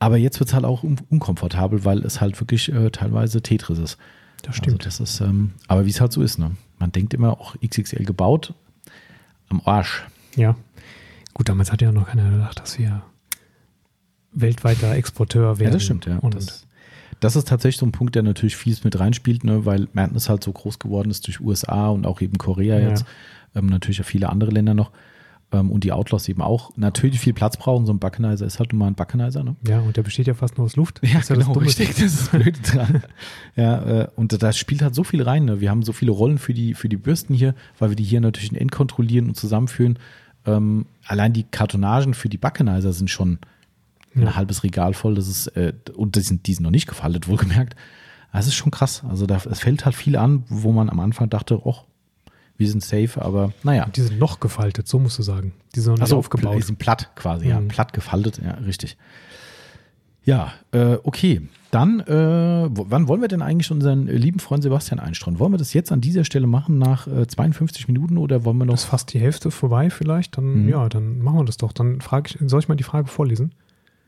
Aber 0.05 0.19
jetzt 0.19 0.39
wird 0.39 0.51
es 0.51 0.55
halt 0.55 0.67
auch 0.67 0.83
un 0.83 0.99
unkomfortabel, 1.09 1.87
weil 1.87 2.05
es 2.05 2.21
halt 2.21 2.39
wirklich 2.39 2.71
äh, 2.71 2.91
teilweise 2.91 3.41
Tetris 3.41 3.79
ist. 3.79 3.97
Das 4.43 4.55
stimmt. 4.55 4.85
Also 4.85 5.01
das 5.05 5.15
ist, 5.15 5.21
ähm, 5.23 5.53
aber 5.67 5.87
wie 5.87 5.91
es 5.91 5.99
halt 6.03 6.13
so 6.13 6.21
ist, 6.21 6.39
ne? 6.39 6.51
Man 6.79 6.93
denkt 6.93 7.15
immer 7.15 7.41
auch 7.41 7.57
XXL 7.67 8.05
gebaut, 8.05 8.53
am 9.49 9.63
Arsch. 9.65 10.05
Ja. 10.37 10.57
Gut, 11.33 11.49
damals 11.49 11.73
hat 11.73 11.81
ja 11.81 11.91
noch 11.91 12.09
keiner 12.09 12.31
gedacht, 12.31 12.61
dass 12.61 12.79
wir 12.79 13.01
weltweiter 14.33 14.95
Exporteur 14.95 15.59
werden. 15.59 15.71
Ja, 15.71 15.77
das 15.77 15.85
stimmt, 15.85 16.05
ja. 16.05 16.19
Und 16.19 16.35
das, 16.35 16.67
das 17.21 17.35
ist 17.35 17.49
tatsächlich 17.49 17.79
so 17.79 17.87
ein 17.87 17.93
Punkt, 17.93 18.15
der 18.15 18.25
natürlich 18.25 18.57
vieles 18.57 18.85
mit 18.85 19.01
reinspielt, 19.01 19.43
ne, 19.43 19.65
weil 19.65 19.89
Madness 19.95 20.29
halt 20.29 20.45
so 20.45 20.53
groß 20.53 20.81
geworden 20.81 21.11
ist 21.11 21.27
durch 21.27 21.41
USA 21.41 21.89
und 21.89 22.05
auch 22.05 22.21
eben 22.21 22.37
Korea 22.37 22.79
Ja. 22.79 22.91
jetzt, 22.91 23.07
ähm, 23.55 23.67
natürlich 23.69 24.03
auch 24.03 24.07
viele 24.07 24.29
andere 24.29 24.51
Länder 24.51 24.75
noch 24.75 24.91
und 25.61 25.85
die 25.85 25.93
Outlaws 25.93 26.29
eben 26.29 26.43
auch 26.43 26.71
natürlich 26.77 27.21
viel 27.21 27.33
Platz 27.35 27.57
brauchen. 27.57 27.87
So 27.87 27.93
ein 27.93 27.99
Buckenizer 27.99 28.47
ist 28.47 28.59
halt 28.59 28.73
nun 28.73 28.79
mal 28.81 28.87
ein 28.89 28.95
Buckenizer, 28.95 29.43
ne? 29.45 29.57
ja, 29.67 29.81
und 29.81 29.97
der 29.97 30.03
besteht 30.03 30.27
ja 30.27 30.35
fast 30.35 30.57
nur 30.59 30.65
aus 30.65 30.77
Luft. 30.77 31.01
Ja, 31.03 31.15
Das 31.15 31.23
ist 31.25 31.29
ja 31.31 31.37
das 31.37 31.45
genau, 31.45 31.55
Dumme. 31.55 31.67
richtig, 31.67 31.89
das 31.91 31.99
ist 32.01 32.31
blöd 32.33 32.59
dran. 32.63 33.03
ja, 33.57 34.01
äh, 34.03 34.09
und 34.17 34.43
da 34.43 34.53
spielt 34.53 34.83
halt 34.83 34.95
so 34.95 35.05
viel 35.05 35.23
rein. 35.23 35.45
Ne? 35.45 35.61
Wir 35.61 35.71
haben 35.71 35.83
so 35.83 35.93
viele 35.93 36.11
Rollen 36.13 36.39
für 36.39 36.55
die, 36.55 36.75
für 36.75 36.89
die 36.89 36.97
Bürsten 36.97 37.35
hier, 37.35 37.55
weil 37.79 37.91
wir 37.91 37.97
die 37.97 38.05
hier 38.05 38.21
natürlich 38.21 38.51
in 38.53 38.59
End 38.59 38.73
kontrollieren 38.73 39.27
und 39.29 39.37
zusammenführen. 39.37 39.99
Ähm, 40.47 40.87
allein 41.07 41.33
die 41.33 41.45
Kartonagen 41.45 42.15
für 42.15 42.29
die 42.29 42.39
Buckenizer 42.39 42.93
sind 42.93 43.09
schon 43.11 43.39
ein 44.15 44.23
Ja. 44.23 44.37
halbes 44.37 44.63
Regal 44.63 44.95
voll. 44.95 45.15
Das 45.15 45.27
ist, 45.29 45.49
äh, 45.57 45.73
und 45.97 46.17
die 46.17 46.21
sind, 46.21 46.47
die 46.47 46.55
sind 46.55 46.63
noch 46.65 46.71
nicht 46.71 46.87
gefaltet, 46.89 47.29
wohlgemerkt. 47.29 47.75
Das 48.33 48.47
ist 48.49 48.55
schon 48.55 48.73
krass. 48.73 49.05
Also 49.09 49.27
da, 49.27 49.41
es 49.51 49.61
fällt 49.61 49.85
halt 49.85 49.95
viel 49.95 50.17
an, 50.17 50.43
wo 50.49 50.73
man 50.73 50.91
am 50.91 50.99
Anfang 51.01 51.31
dachte, 51.31 51.65
och, 51.67 51.85
wir 52.57 52.69
sind 52.69 52.85
safe, 52.85 53.21
aber 53.21 53.53
naja. 53.63 53.87
Die 53.95 54.01
sind 54.03 54.19
noch 54.19 54.39
gefaltet, 54.41 54.87
so 54.89 54.99
musst 54.99 55.19
du 55.19 55.23
sagen. 55.23 55.53
Die 55.75 55.81
sind 55.81 55.91
noch 55.93 55.97
nicht 55.97 56.03
Also 56.03 56.17
aufgebaut. 56.19 56.57
Die 56.57 56.63
sind 56.63 56.79
platt 56.79 57.11
quasi, 57.17 57.49
ja. 57.49 57.61
Mhm. 57.61 57.69
Platt 57.69 57.93
gefaltet, 57.93 58.41
ja, 58.45 58.53
richtig. 58.55 58.97
Ja, 60.25 60.53
äh, 60.73 60.97
okay. 61.03 61.43
Dann, 61.71 62.01
äh, 62.01 62.69
wann 62.71 63.09
wollen 63.09 63.21
wir 63.21 63.29
denn 63.29 63.43
eigentlich 63.43 63.71
unseren 63.71 64.07
lieben 64.07 64.39
Freund 64.39 64.63
Sebastian 64.63 65.01
einstreuen? 65.01 65.39
Wollen 65.39 65.53
wir 65.53 65.59
das 65.59 65.75
jetzt 65.75 65.91
an 65.93 66.01
dieser 66.01 66.25
Stelle 66.25 66.47
machen 66.47 66.79
nach 66.79 67.07
äh, 67.09 67.27
52 67.27 67.89
Minuten 67.89 68.17
oder 68.17 68.45
wollen 68.45 68.57
wir 68.59 68.65
noch? 68.65 68.75
ist 68.75 68.85
fast 68.85 69.13
die 69.13 69.19
Hälfte 69.21 69.51
vorbei 69.51 69.91
vielleicht, 69.91 70.39
dann 70.39 70.63
Mhm. 70.65 70.69
ja, 70.69 70.89
dann 70.89 71.19
machen 71.21 71.39
wir 71.41 71.45
das 71.45 71.57
doch. 71.57 71.73
Dann 71.73 72.01
frage 72.01 72.31
ich, 72.41 72.49
soll 72.51 72.61
ich 72.61 72.69
mal 72.69 72.77
die 72.77 72.85
Frage 72.85 73.09
vorlesen? 73.09 73.53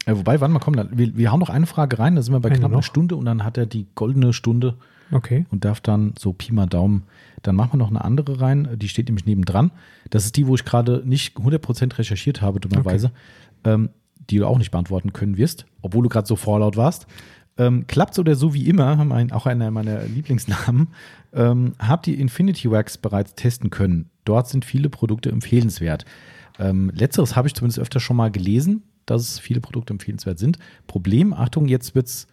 Äh, 0.07 0.17
wobei, 0.17 0.41
wann 0.41 0.53
mal 0.53 0.61
kommen, 0.61 0.89
wir, 0.93 1.17
wir 1.17 1.33
hauen 1.33 1.41
noch 1.41 1.51
eine 1.51 1.67
Frage 1.67 1.99
rein, 1.99 2.15
da 2.15 2.23
sind 2.23 2.33
wir 2.33 2.41
bei 2.41 2.49
Eine 2.51 2.59
knapp 2.61 2.71
einer 2.71 2.79
noch? 2.79 2.85
Stunde 2.85 3.17
und 3.17 3.25
dann 3.27 3.43
hat 3.45 3.59
er 3.59 3.67
die 3.67 3.87
goldene 3.97 4.33
Stunde 4.33 4.77
Okay. 5.13 5.45
und 5.51 5.65
darf 5.65 5.81
dann 5.81 6.15
so 6.19 6.33
Pi 6.33 6.53
mal 6.53 6.67
Daumen, 6.67 7.03
dann 7.47 7.57
machen 7.57 7.75
wir 7.75 7.79
noch 7.79 7.91
eine 7.91 8.05
andere 8.05 8.41
rein, 8.41 8.69
die 8.77 8.89
steht 8.89 9.09
nämlich 9.09 9.27
nebendran. 9.27 9.71
Das 10.11 10.25
ist 10.25 10.37
die, 10.37 10.47
wo 10.47 10.55
ich 10.55 10.65
gerade 10.65 11.03
nicht 11.05 11.37
100% 11.37 11.99
recherchiert 11.99 12.43
habe, 12.43 12.61
dummerweise, 12.61 13.13
ähm, 13.65 13.91
die 14.31 14.39
du 14.39 14.47
auch 14.47 14.59
nicht 14.59 14.71
beantworten 14.71 15.13
können 15.13 15.37
wirst, 15.37 15.67
obwohl 15.83 16.03
du 16.03 16.09
gerade 16.09 16.27
so 16.27 16.37
vorlaut 16.37 16.77
warst. 16.77 17.07
Ähm, 17.59 17.87
klappt's 17.87 18.19
oder 18.19 18.35
so 18.35 18.53
wie 18.53 18.67
immer, 18.69 18.97
mein, 19.05 19.33
auch 19.33 19.47
einer 19.47 19.71
meiner 19.71 20.03
Lieblingsnamen, 20.05 20.89
ähm, 21.33 21.73
habt 21.79 22.07
ihr 22.07 22.19
Infinity 22.19 22.71
Wax 22.71 22.99
bereits 22.99 23.35
testen 23.35 23.71
können. 23.71 24.11
Dort 24.25 24.49
sind 24.49 24.65
viele 24.65 24.91
Produkte 24.91 25.31
empfehlenswert. 25.31 26.05
Ähm, 26.59 26.91
letzteres 26.95 27.37
habe 27.37 27.49
ich 27.49 27.55
zumindest 27.55 27.79
öfter 27.79 28.01
schon 28.01 28.17
mal 28.17 28.31
gelesen, 28.31 28.83
dass 29.07 29.39
viele 29.39 29.61
Produkte 29.61 29.93
empfehlenswert 29.93 30.39
sind. 30.39 30.59
Problem, 30.87 31.33
Achtung, 31.33 31.69
jetzt 31.69 31.95
wird's 31.95 32.27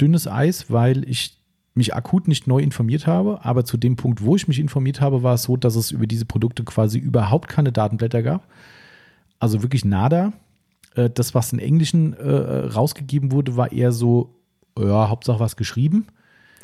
dünnes 0.00 0.28
Eis, 0.28 0.70
weil 0.70 1.08
ich 1.08 1.39
mich 1.74 1.94
akut 1.94 2.28
nicht 2.28 2.46
neu 2.46 2.58
informiert 2.60 3.06
habe, 3.06 3.44
aber 3.44 3.64
zu 3.64 3.76
dem 3.76 3.96
Punkt, 3.96 4.22
wo 4.22 4.36
ich 4.36 4.48
mich 4.48 4.58
informiert 4.58 5.00
habe, 5.00 5.22
war 5.22 5.34
es 5.34 5.44
so, 5.44 5.56
dass 5.56 5.76
es 5.76 5.90
über 5.90 6.06
diese 6.06 6.24
Produkte 6.24 6.64
quasi 6.64 6.98
überhaupt 6.98 7.48
keine 7.48 7.72
Datenblätter 7.72 8.22
gab. 8.22 8.46
Also 9.38 9.62
wirklich 9.62 9.84
nada. 9.84 10.32
Äh, 10.94 11.10
Das, 11.10 11.34
was 11.34 11.52
in 11.52 11.58
Englischen 11.58 12.14
äh, 12.14 12.30
rausgegeben 12.30 13.32
wurde, 13.32 13.56
war 13.56 13.72
eher 13.72 13.92
so, 13.92 14.34
ja, 14.78 15.08
Hauptsache 15.08 15.40
was 15.40 15.56
geschrieben. 15.56 16.06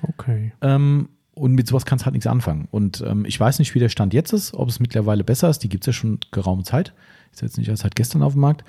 Okay. 0.02 0.52
Ähm, 0.60 1.08
und 1.34 1.54
mit 1.54 1.66
sowas 1.66 1.84
kannst 1.84 2.04
halt 2.04 2.14
nichts 2.14 2.26
anfangen. 2.26 2.66
Und 2.70 3.02
ähm, 3.06 3.24
ich 3.26 3.38
weiß 3.38 3.58
nicht, 3.58 3.74
wie 3.74 3.78
der 3.78 3.90
Stand 3.90 4.14
jetzt 4.14 4.32
ist, 4.32 4.54
ob 4.54 4.68
es 4.68 4.80
mittlerweile 4.80 5.22
besser 5.22 5.50
ist. 5.50 5.60
Die 5.60 5.68
gibt 5.68 5.84
es 5.84 5.86
ja 5.86 5.92
schon 5.92 6.18
geraume 6.32 6.64
Zeit. 6.64 6.94
Ist 7.32 7.42
jetzt 7.42 7.58
nicht 7.58 7.68
erst 7.68 7.82
seit 7.82 7.94
gestern 7.94 8.22
auf 8.22 8.32
dem 8.32 8.40
Markt. 8.40 8.64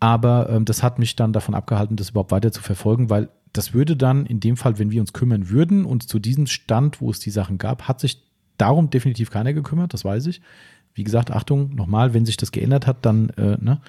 Aber 0.00 0.48
ähm, 0.50 0.64
das 0.64 0.82
hat 0.82 0.98
mich 0.98 1.14
dann 1.14 1.32
davon 1.32 1.54
abgehalten, 1.54 1.96
das 1.96 2.10
überhaupt 2.10 2.32
weiter 2.32 2.50
zu 2.50 2.62
verfolgen, 2.62 3.10
weil 3.10 3.28
das 3.52 3.74
würde 3.74 3.96
dann 3.96 4.26
in 4.26 4.40
dem 4.40 4.56
Fall, 4.56 4.78
wenn 4.78 4.90
wir 4.90 5.00
uns 5.00 5.12
kümmern 5.12 5.48
würden 5.48 5.84
und 5.84 6.08
zu 6.08 6.18
diesem 6.18 6.46
Stand, 6.46 7.00
wo 7.00 7.10
es 7.10 7.18
die 7.18 7.30
Sachen 7.30 7.58
gab, 7.58 7.88
hat 7.88 8.00
sich 8.00 8.22
darum 8.58 8.90
definitiv 8.90 9.30
keiner 9.30 9.52
gekümmert, 9.52 9.94
das 9.94 10.04
weiß 10.04 10.26
ich. 10.26 10.40
Wie 10.94 11.04
gesagt, 11.04 11.30
Achtung, 11.30 11.74
nochmal, 11.74 12.14
wenn 12.14 12.26
sich 12.26 12.36
das 12.36 12.52
geändert 12.52 12.86
hat, 12.86 12.98
dann, 13.06 13.30
äh, 13.30 13.56
ne, 13.60 13.80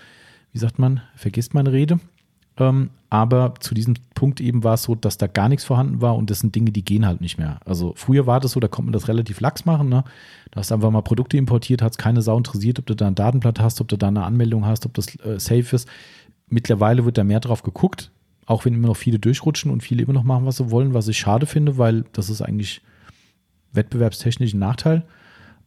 wie 0.54 0.60
sagt 0.60 0.80
man, 0.80 1.02
vergisst 1.16 1.54
meine 1.54 1.72
Rede. 1.72 2.00
Ähm, 2.58 2.90
aber 3.10 3.56
zu 3.60 3.74
diesem 3.74 3.96
Punkt 4.14 4.42
eben 4.42 4.64
war 4.64 4.76
es 4.76 4.84
so, 4.84 4.96
dass 4.96 5.18
da 5.18 5.28
gar 5.28 5.50
nichts 5.50 5.66
vorhanden 5.66 6.02
war 6.02 6.16
und 6.16 6.30
das 6.30 6.40
sind 6.40 6.56
Dinge, 6.56 6.72
die 6.72 6.84
gehen 6.84 7.06
halt 7.06 7.22
nicht 7.22 7.38
mehr. 7.38 7.60
Also 7.66 7.94
früher 7.96 8.28
war 8.28 8.40
das 8.40 8.52
so, 8.52 8.60
da 8.60 8.68
konnte 8.68 8.88
man 8.88 8.94
das 8.94 9.08
relativ 9.08 9.40
lax 9.40 9.66
machen. 9.66 9.90
Ne? 9.90 10.04
Du 10.52 10.60
hast 10.60 10.72
einfach 10.72 10.92
mal 10.92 11.02
Produkte 11.02 11.38
importiert, 11.38 11.82
hat 11.82 11.94
es 11.94 11.98
keine 11.98 12.22
Sau 12.22 12.38
interessiert, 12.38 12.80
ob 12.80 12.86
du 12.86 12.96
da 12.96 13.08
ein 13.08 13.16
Datenblatt 13.16 13.60
hast, 13.60 13.82
ob 13.82 13.88
du 13.88 13.98
da 13.98 14.10
eine 14.10 14.24
Anmeldung 14.24 14.66
hast, 14.66 14.86
ob 14.86 14.94
das 14.94 15.16
äh, 15.20 15.40
safe 15.40 15.76
ist. 15.76 15.88
Mittlerweile 16.48 17.06
wird 17.06 17.18
da 17.18 17.24
mehr 17.24 17.40
drauf 17.40 17.64
geguckt, 17.64 18.12
auch 18.46 18.66
wenn 18.66 18.74
immer 18.74 18.88
noch 18.88 18.98
viele 18.98 19.20
durchrutschen 19.20 19.72
und 19.72 19.82
viele 19.82 20.04
immer 20.04 20.14
noch 20.14 20.24
machen, 20.24 20.46
was 20.46 20.58
sie 20.58 20.72
wollen, 20.72 20.94
was 20.94 21.08
ich 21.08 21.18
schade 21.18 21.46
finde, 21.46 21.78
weil 21.78 22.06
das 22.14 22.30
ist 22.30 22.42
eigentlich 22.42 22.82
wettbewerbstechnisch 23.74 24.54
ein 24.54 24.60
Nachteil. 24.60 25.04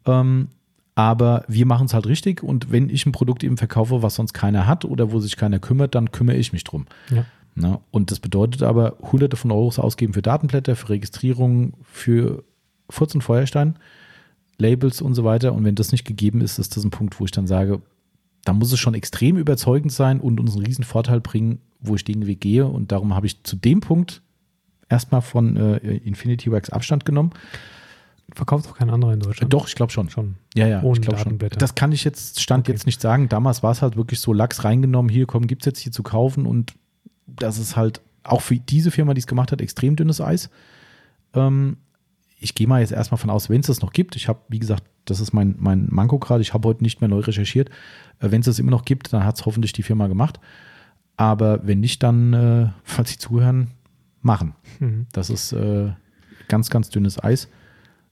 Ähm, 0.06 0.48
aber 0.94 1.44
wir 1.48 1.66
machen 1.66 1.86
es 1.86 1.94
halt 1.94 2.06
richtig 2.06 2.42
und 2.42 2.70
wenn 2.70 2.88
ich 2.88 3.04
ein 3.04 3.12
Produkt 3.12 3.42
eben 3.42 3.56
verkaufe, 3.56 4.02
was 4.02 4.14
sonst 4.14 4.32
keiner 4.32 4.66
hat 4.66 4.84
oder 4.84 5.10
wo 5.10 5.18
sich 5.18 5.36
keiner 5.36 5.58
kümmert, 5.58 5.94
dann 5.94 6.12
kümmere 6.12 6.36
ich 6.36 6.52
mich 6.52 6.62
drum. 6.62 6.86
Ja. 7.10 7.24
Ne? 7.56 7.80
Und 7.90 8.10
das 8.10 8.20
bedeutet 8.20 8.62
aber, 8.62 8.96
hunderte 9.00 9.36
von 9.36 9.50
Euros 9.50 9.78
ausgeben 9.78 10.12
für 10.12 10.22
Datenblätter, 10.22 10.76
für 10.76 10.90
Registrierung, 10.90 11.74
für 11.82 12.44
Furz 12.90 13.14
und 13.14 13.22
Feuerstein, 13.22 13.76
Labels 14.58 15.00
und 15.00 15.14
so 15.14 15.24
weiter. 15.24 15.52
Und 15.52 15.64
wenn 15.64 15.74
das 15.74 15.92
nicht 15.92 16.04
gegeben 16.04 16.40
ist, 16.40 16.58
ist 16.58 16.76
das 16.76 16.84
ein 16.84 16.90
Punkt, 16.90 17.18
wo 17.18 17.24
ich 17.24 17.30
dann 17.30 17.46
sage, 17.46 17.80
da 18.44 18.52
muss 18.52 18.72
es 18.72 18.78
schon 18.78 18.94
extrem 18.94 19.36
überzeugend 19.36 19.92
sein 19.92 20.20
und 20.20 20.38
uns 20.38 20.54
einen 20.54 20.66
riesen 20.66 20.84
Vorteil 20.84 21.20
bringen, 21.20 21.60
wo 21.85 21.95
ich 21.95 22.05
den 22.05 22.26
Weg 22.26 22.41
gehe. 22.41 22.66
Und 22.66 22.93
darum 22.93 23.14
habe 23.14 23.26
ich 23.26 23.43
zu 23.45 23.57
dem 23.57 23.80
Punkt 23.80 24.22
erstmal 24.89 25.22
von 25.22 25.57
äh, 25.57 25.76
Infinity 25.78 26.51
Wax 26.51 26.70
Abstand 26.70 27.05
genommen. 27.05 27.30
Verkauft 28.32 28.68
auch 28.68 28.76
kein 28.76 28.91
anderer 28.91 29.12
in 29.12 29.20
Deutschland. 29.20 29.53
Doch, 29.53 29.68
ich 29.68 29.74
glaube 29.74 29.93
schon. 29.93 30.09
Schon. 30.09 30.37
Ja, 30.55 30.66
ja, 30.66 30.82
Ohne 30.82 30.99
ich 30.99 31.03
glaube 31.03 31.20
schon. 31.20 31.39
Das 31.39 31.74
kann 31.74 31.93
ich 31.93 32.05
jetzt, 32.05 32.41
Stand 32.41 32.66
Okay. 32.66 32.72
jetzt 32.72 32.87
nicht 32.87 33.01
sagen. 33.01 33.28
Damals 33.28 33.62
war 33.62 33.70
es 33.72 33.82
halt 33.82 33.97
wirklich 33.97 34.20
so 34.20 34.32
Lachs 34.32 34.64
reingenommen, 34.64 35.11
hier 35.11 35.26
komm, 35.26 35.47
gibt's 35.47 35.66
jetzt 35.66 35.78
hier 35.80 35.93
zu 35.93 36.03
kaufen 36.03 36.47
und 36.47 36.72
das 37.26 37.59
ist 37.59 37.76
halt 37.76 38.01
auch 38.22 38.41
für 38.41 38.57
diese 38.57 38.91
Firma, 38.91 39.14
die 39.14 39.20
es 39.20 39.26
gemacht 39.26 39.53
hat, 39.53 39.61
extrem 39.61 39.97
dünnes 39.97 40.20
Eis. 40.20 40.49
Ähm, 41.35 41.76
ich 42.41 42.55
gehe 42.55 42.66
mal 42.66 42.80
jetzt 42.80 42.93
erstmal 42.93 43.18
von 43.18 43.30
aus, 43.30 43.51
wenn 43.51 43.61
es 43.61 43.66
das 43.66 43.82
noch 43.82 43.93
gibt. 43.93 44.16
Ich 44.16 44.28
habe, 44.28 44.41
wie 44.49 44.59
gesagt, 44.59 44.85
das 45.05 45.20
ist 45.20 45.32
mein, 45.32 45.57
mein 45.59 45.89
Manko 45.91 46.18
gerade. 46.18 46.43
Ich 46.43 46.55
habe 46.55 46.68
heute 46.68 46.82
nicht 46.82 47.01
mehr 47.01 47.09
neu 47.09 47.20
recherchiert. 47.20 47.68
Äh, 48.20 48.30
wenn 48.30 48.41
es 48.41 48.47
das 48.47 48.59
immer 48.59 48.70
noch 48.70 48.85
gibt, 48.85 49.12
dann 49.12 49.24
hat 49.24 49.37
es 49.37 49.47
hoffentlich 49.47 49.72
die 49.72 49.82
Firma 49.82 50.07
gemacht. 50.07 50.41
Aber 51.16 51.66
wenn 51.66 51.80
nicht, 51.80 52.02
dann, 52.02 52.32
äh, 52.32 52.68
falls 52.82 53.10
Sie 53.10 53.18
zuhören, 53.18 53.68
machen. 54.22 54.54
Mhm. 54.80 55.06
Das 55.12 55.30
ist 55.30 55.52
äh, 55.52 55.90
ganz, 56.48 56.70
ganz 56.70 56.90
dünnes 56.90 57.22
Eis. 57.22 57.48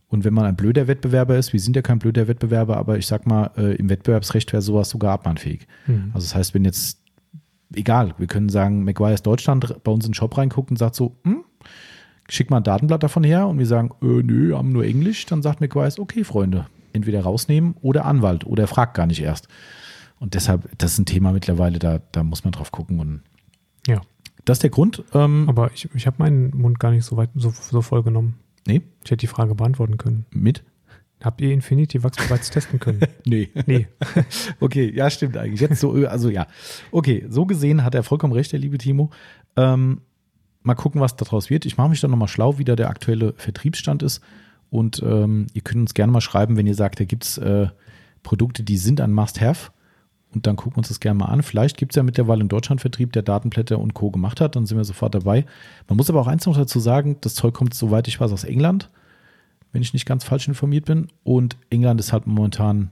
Und 0.09 0.24
wenn 0.24 0.34
man 0.34 0.44
ein 0.44 0.57
blöder 0.57 0.88
Wettbewerber 0.88 1.38
ist, 1.38 1.55
wir 1.55 1.61
sind 1.61 1.74
ja 1.74 1.80
kein 1.80 1.98
blöder 1.98 2.28
Wettbewerber, 2.28 2.76
aber 2.76 2.98
ich 2.98 3.07
sag 3.07 3.26
mal, 3.26 3.50
äh, 3.57 3.74
im 3.76 3.88
Wettbewerbsrecht 3.88 4.53
wäre 4.53 4.61
sowas 4.61 4.90
sogar 4.90 5.12
abmahnfähig. 5.12 5.66
Mhm. 5.86 6.11
Also 6.12 6.26
das 6.26 6.34
heißt, 6.34 6.55
wenn 6.55 6.66
jetzt, 6.66 7.00
egal, 7.74 8.14
wir 8.18 8.26
können 8.26 8.50
sagen, 8.50 8.84
McGuire's 8.84 9.22
Deutschland 9.22 9.74
bei 9.82 9.90
uns 9.90 10.05
in 10.05 10.11
den 10.11 10.14
Shop 10.14 10.36
reinguckt 10.36 10.70
und 10.70 10.76
sagt 10.76 10.96
so, 10.96 11.16
hm, 11.24 11.44
schick 12.28 12.50
mal 12.50 12.59
ein 12.59 12.62
Datenblatt 12.62 13.03
davon 13.03 13.24
her 13.24 13.48
und 13.48 13.59
wir 13.59 13.66
sagen, 13.66 13.90
äh, 14.03 14.22
nö, 14.22 14.55
haben 14.55 14.72
nur 14.72 14.84
Englisch, 14.84 15.24
dann 15.24 15.40
sagt 15.40 15.62
McGuire's, 15.62 15.98
okay, 15.98 16.24
Freunde, 16.24 16.66
entweder 16.92 17.22
rausnehmen 17.22 17.74
oder 17.80 18.05
Anwalt 18.05 18.44
oder 18.44 18.66
fragt 18.66 18.94
gar 18.94 19.07
nicht 19.07 19.22
erst. 19.22 19.48
Und 20.23 20.35
deshalb, 20.35 20.68
das 20.79 20.93
ist 20.93 20.99
ein 21.01 21.05
Thema 21.07 21.33
mittlerweile, 21.33 21.81
da, 21.81 22.01
da 22.12 22.23
muss 22.23 22.45
man 22.45 22.53
drauf 22.53 22.70
gucken. 22.70 23.01
Und 23.01 23.23
Ja. 23.89 24.01
das 24.45 24.59
ist 24.59 24.62
der 24.62 24.70
Grund. 24.70 25.03
Ähm, 25.14 25.47
Aber 25.49 25.73
ich, 25.75 25.89
ich 25.95 26.07
habe 26.07 26.16
meinen 26.20 26.57
Mund 26.57 26.79
gar 26.79 26.93
nicht 26.93 27.05
so 27.05 27.16
weit 27.16 27.31
so, 27.35 27.51
so 27.51 27.83
voll 27.83 28.05
genommen. 28.05 28.37
nee, 28.66 28.83
Ich 29.05 29.11
hätte 29.11 29.16
die 29.23 29.27
Frage 29.27 29.57
beantworten 29.57 29.99
können. 29.99 30.27
mit? 30.31 30.62
Habt 31.25 31.41
ihr 31.41 31.53
Infinity 31.53 32.03
Wax 32.05 32.16
bereits 32.16 32.51
testen 32.51 32.79
können? 32.79 33.01
Nee. 33.27 33.49
Nee. 33.66 33.89
Okay, 34.61 34.93
ja, 34.95 35.11
stimmt 35.11 35.37
eigentlich. 35.37 35.61
Jetzt 35.61 35.81
so, 35.81 35.93
also 36.07 36.29
ja. 36.31 36.47
Okay, 36.93 37.27
so 37.29 37.45
gesehen 37.45 37.83
hat 37.83 37.95
er 37.97 38.05
vollkommen 38.05 38.33
recht, 38.33 38.53
der 38.53 38.61
liebe 38.61 38.79
Timo. 38.79 39.11
Ähm, 39.57 40.03
mal 40.62 40.75
gucken, 40.77 41.01
was 41.01 41.16
daraus 41.16 41.51
wird. 41.51 41.66
Ich 41.66 41.77
mache 41.79 41.89
mich 41.89 42.01
dann 42.01 42.12
nochmal 42.12 42.29
schlau, 42.29 42.59
wie 42.59 42.64
da 42.64 42.77
der 42.77 42.91
aktuelle 42.91 43.35
Vertriebsstand 43.39 44.05
ist. 44.05 44.20
Und 44.70 45.03
ähm, 45.05 45.49
ihr 45.53 45.62
könnt 45.62 45.81
uns 45.81 45.95
gerne 45.95 46.12
mal 46.12 46.20
schreiben, 46.20 46.57
wenn 46.57 46.68
ihr 46.68 46.77
sagt, 46.77 47.01
da 47.01 47.05
gibt 47.05 47.25
es 47.25 47.39
äh, 47.39 47.66
Produkte, 48.23 48.62
die 48.62 48.77
sind 48.77 49.01
ein 49.01 49.12
Must-Have. 49.12 49.72
Und 50.35 50.47
dann 50.47 50.57
gucken 50.57 50.74
wir 50.74 50.78
uns 50.78 50.89
das 50.89 51.01
gerne 51.01 51.18
mal 51.18 51.26
an. 51.26 51.43
Vielleicht 51.43 51.76
gibt 51.76 51.93
es 51.93 51.97
ja 51.97 52.03
mittlerweile 52.03 52.41
einen 52.41 52.49
Deutschlandvertrieb, 52.49 53.12
der 53.12 53.22
Datenblätter 53.22 53.78
und 53.78 53.95
Co. 53.95 54.11
gemacht 54.11 54.41
hat. 54.41 54.57
Dann 54.57 54.66
sind 54.66 54.76
wir 54.76 54.85
sofort 54.85 55.14
dabei. 55.14 55.45
Man 55.89 55.97
muss 55.97 56.09
aber 56.11 56.20
auch 56.20 56.26
eins 56.26 56.47
noch 56.47 56.57
dazu 56.57 56.80
sagen: 56.80 57.16
Das 57.20 57.35
Zeug 57.35 57.55
kommt, 57.55 57.74
soweit 57.74 58.09
ich 58.09 58.20
weiß, 58.20 58.33
aus 58.33 58.45
England, 58.45 58.91
wenn 59.72 59.83
ich 59.83 59.93
nicht 59.93 60.07
ganz 60.07 60.24
falsch 60.24 60.49
informiert 60.49 60.87
bin. 60.87 61.09
Und 61.24 61.57
England 61.70 62.01
ist 62.01 62.12
halt 62.12 62.26
momentan 62.26 62.91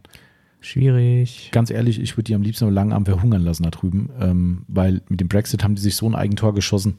schwierig. 0.61 1.51
Ganz 1.53 1.71
ehrlich, 1.71 2.01
ich 2.01 2.17
würde 2.17 2.25
die 2.25 2.35
am 2.35 2.43
liebsten 2.43 2.71
lang 2.71 2.93
am 2.93 3.07
verhungern 3.07 3.43
lassen 3.43 3.63
da 3.63 3.71
drüben, 3.71 4.11
ähm, 4.21 4.65
weil 4.69 5.03
mit 5.09 5.21
dem 5.21 5.29
Brexit 5.29 5.65
haben 5.65 5.75
die 5.75 5.83
sich 5.83 5.97
so 5.97 6.07
ein 6.07 6.15
Eigentor 6.15 6.55
geschossen. 6.55 6.97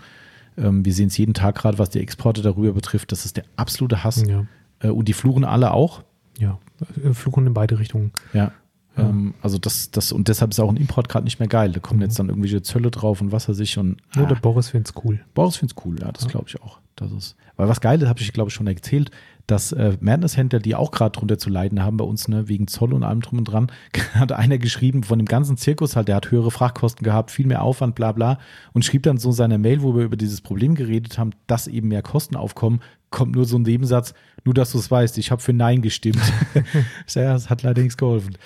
Ähm, 0.58 0.84
wir 0.84 0.94
sehen 0.94 1.08
es 1.08 1.18
jeden 1.18 1.34
Tag 1.34 1.56
gerade, 1.56 1.80
was 1.80 1.90
die 1.90 2.00
Exporte 2.00 2.42
darüber 2.42 2.74
betrifft. 2.74 3.12
Das 3.12 3.26
ist 3.26 3.38
der 3.38 3.46
absolute 3.56 4.04
Hass. 4.04 4.24
Ja. 4.28 4.46
Äh, 4.80 4.90
und 4.90 5.08
die 5.08 5.14
fluchen 5.14 5.44
alle 5.44 5.72
auch. 5.72 6.04
Ja, 6.38 6.60
äh, 7.04 7.14
fluchen 7.14 7.46
in 7.46 7.54
beide 7.54 7.80
Richtungen. 7.80 8.12
Ja. 8.34 8.52
Ja. 8.98 9.10
Ähm, 9.10 9.34
also 9.42 9.58
das, 9.58 9.92
das, 9.92 10.12
und 10.12 10.28
deshalb 10.28 10.52
ist 10.52 10.60
auch 10.60 10.70
ein 10.70 10.78
Import 10.78 11.10
gerade 11.10 11.24
nicht 11.24 11.40
mehr 11.40 11.48
geil. 11.48 11.72
Da 11.72 11.80
kommen 11.80 12.00
mhm. 12.00 12.04
jetzt 12.04 12.20
dann 12.20 12.30
irgendwelche 12.30 12.62
Zölle 12.62 12.92
drauf 12.92 13.22
und 13.22 13.32
was 13.32 13.48
weiß 13.48 13.60
ich. 13.60 13.78
Und, 13.78 13.98
ah. 14.16 14.24
der 14.24 14.36
Boris 14.36 14.70
findet 14.70 14.96
es 14.96 15.04
cool. 15.04 15.22
Boris 15.34 15.58
findet 15.58 15.78
es 15.78 15.86
cool, 15.86 16.00
ja, 16.00 16.12
das 16.12 16.24
ja. 16.24 16.30
glaube 16.30 16.46
ich 16.48 16.62
auch. 16.62 16.80
Das 16.96 17.12
ist, 17.12 17.36
weil 17.56 17.68
was 17.68 17.82
geil 17.82 18.02
ist, 18.02 18.08
habe 18.08 18.20
ich 18.20 18.34
glaube 18.34 18.50
ich 18.50 18.54
schon 18.54 18.68
erzählt, 18.68 19.12
dass 19.48 19.72
äh, 19.72 19.98
Madness-Händler, 20.00 20.60
die 20.60 20.76
auch 20.76 20.92
gerade 20.92 21.12
drunter 21.12 21.38
zu 21.38 21.50
leiden 21.50 21.84
haben 21.84 21.98
bei 21.98 22.06
uns, 22.06 22.28
ne, 22.28 22.48
wegen 22.48 22.68
Zoll 22.68 22.94
und 22.94 23.04
allem 23.04 23.22
drum 23.22 23.40
und 23.40 23.46
dran, 23.46 23.72
hat 24.14 24.32
einer 24.32 24.58
geschrieben 24.58 25.04
von 25.04 25.20
dem 25.20 25.26
ganzen 25.26 25.58
Zirkus 25.58 25.96
halt, 25.96 26.08
der 26.08 26.16
hat 26.16 26.32
höhere 26.32 26.52
Frachtkosten 26.52 27.04
gehabt, 27.04 27.32
viel 27.32 27.48
mehr 27.48 27.62
Aufwand, 27.62 27.96
bla 27.96 28.12
bla, 28.12 28.40
und 28.74 28.86
schrieb 28.86 29.04
dann 29.04 29.18
so 29.18 29.32
seine 29.32 29.58
Mail, 29.58 29.82
wo 29.82 29.96
wir 29.96 30.04
über 30.04 30.18
dieses 30.18 30.42
Problem 30.42 30.76
geredet 30.76 31.18
haben, 31.18 31.32
dass 31.48 31.68
eben 31.68 31.88
mehr 31.88 32.02
Kosten 32.02 32.36
aufkommen, 32.36 32.82
kommt 33.12 33.36
nur 33.36 33.46
so 33.46 33.58
ein 33.58 33.62
Nebensatz, 33.62 34.14
nur 34.44 34.54
dass 34.54 34.72
du 34.72 34.80
es 34.80 34.90
weißt, 34.90 35.18
ich 35.18 35.32
habe 35.32 35.42
für 35.42 35.54
Nein 35.54 35.82
gestimmt. 35.82 36.18
ja, 37.14 37.34
das 37.34 37.50
hat 37.50 37.64
leider 37.64 37.82
nichts 37.82 37.98
geholfen. 37.98 38.38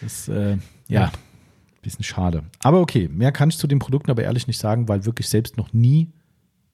Das, 0.00 0.28
äh, 0.28 0.56
ja, 0.88 1.00
ja, 1.00 1.12
bisschen 1.80 2.04
schade. 2.04 2.44
Aber 2.62 2.80
okay, 2.80 3.08
mehr 3.08 3.32
kann 3.32 3.48
ich 3.48 3.58
zu 3.58 3.66
den 3.66 3.78
Produkten 3.78 4.10
aber 4.10 4.22
ehrlich 4.22 4.46
nicht 4.46 4.58
sagen, 4.58 4.88
weil 4.88 5.04
wirklich 5.04 5.28
selbst 5.28 5.56
noch 5.56 5.72
nie, 5.72 6.10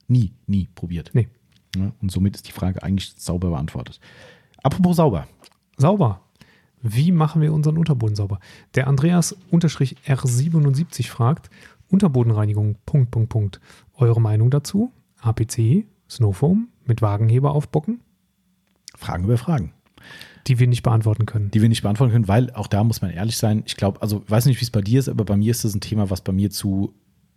nie, 0.08 0.32
nie 0.46 0.68
probiert. 0.74 1.10
Nee. 1.12 1.28
Ja, 1.76 1.92
und 2.00 2.10
somit 2.10 2.36
ist 2.36 2.48
die 2.48 2.52
Frage 2.52 2.82
eigentlich 2.82 3.12
sauber 3.16 3.50
beantwortet. 3.50 4.00
Apropos 4.62 4.96
sauber. 4.96 5.28
Sauber. 5.76 6.22
Wie 6.80 7.12
machen 7.12 7.42
wir 7.42 7.52
unseren 7.52 7.76
Unterboden 7.76 8.16
sauber? 8.16 8.38
Der 8.74 8.86
Andreas-R77 8.86 11.08
fragt, 11.08 11.50
Unterbodenreinigung, 11.90 12.76
Punkt, 12.86 13.10
Punkt, 13.10 13.30
Punkt. 13.30 13.60
Eure 13.96 14.20
Meinung 14.20 14.50
dazu? 14.50 14.92
APC, 15.20 15.86
Snowfoam, 16.08 16.68
mit 16.88 17.02
Wagenheber 17.02 17.52
aufbocken? 17.52 18.00
Fragen 18.96 19.24
über 19.24 19.38
Fragen. 19.38 19.72
Die 20.46 20.58
wir 20.58 20.66
nicht 20.66 20.82
beantworten 20.82 21.26
können. 21.26 21.50
Die 21.50 21.60
wir 21.60 21.68
nicht 21.68 21.82
beantworten 21.82 22.12
können, 22.12 22.28
weil 22.28 22.50
auch 22.52 22.66
da 22.66 22.82
muss 22.82 23.02
man 23.02 23.10
ehrlich 23.10 23.36
sein. 23.36 23.62
Ich 23.66 23.76
glaube, 23.76 24.00
also 24.00 24.22
ich 24.24 24.30
weiß 24.30 24.46
nicht, 24.46 24.60
wie 24.60 24.64
es 24.64 24.70
bei 24.70 24.80
dir 24.80 24.98
ist, 24.98 25.08
aber 25.08 25.24
bei 25.24 25.36
mir 25.36 25.50
ist 25.50 25.64
das 25.64 25.74
ein 25.74 25.80
Thema, 25.80 26.10
was 26.10 26.22
bei 26.22 26.32
mir 26.32 26.50
zu, 26.50 26.94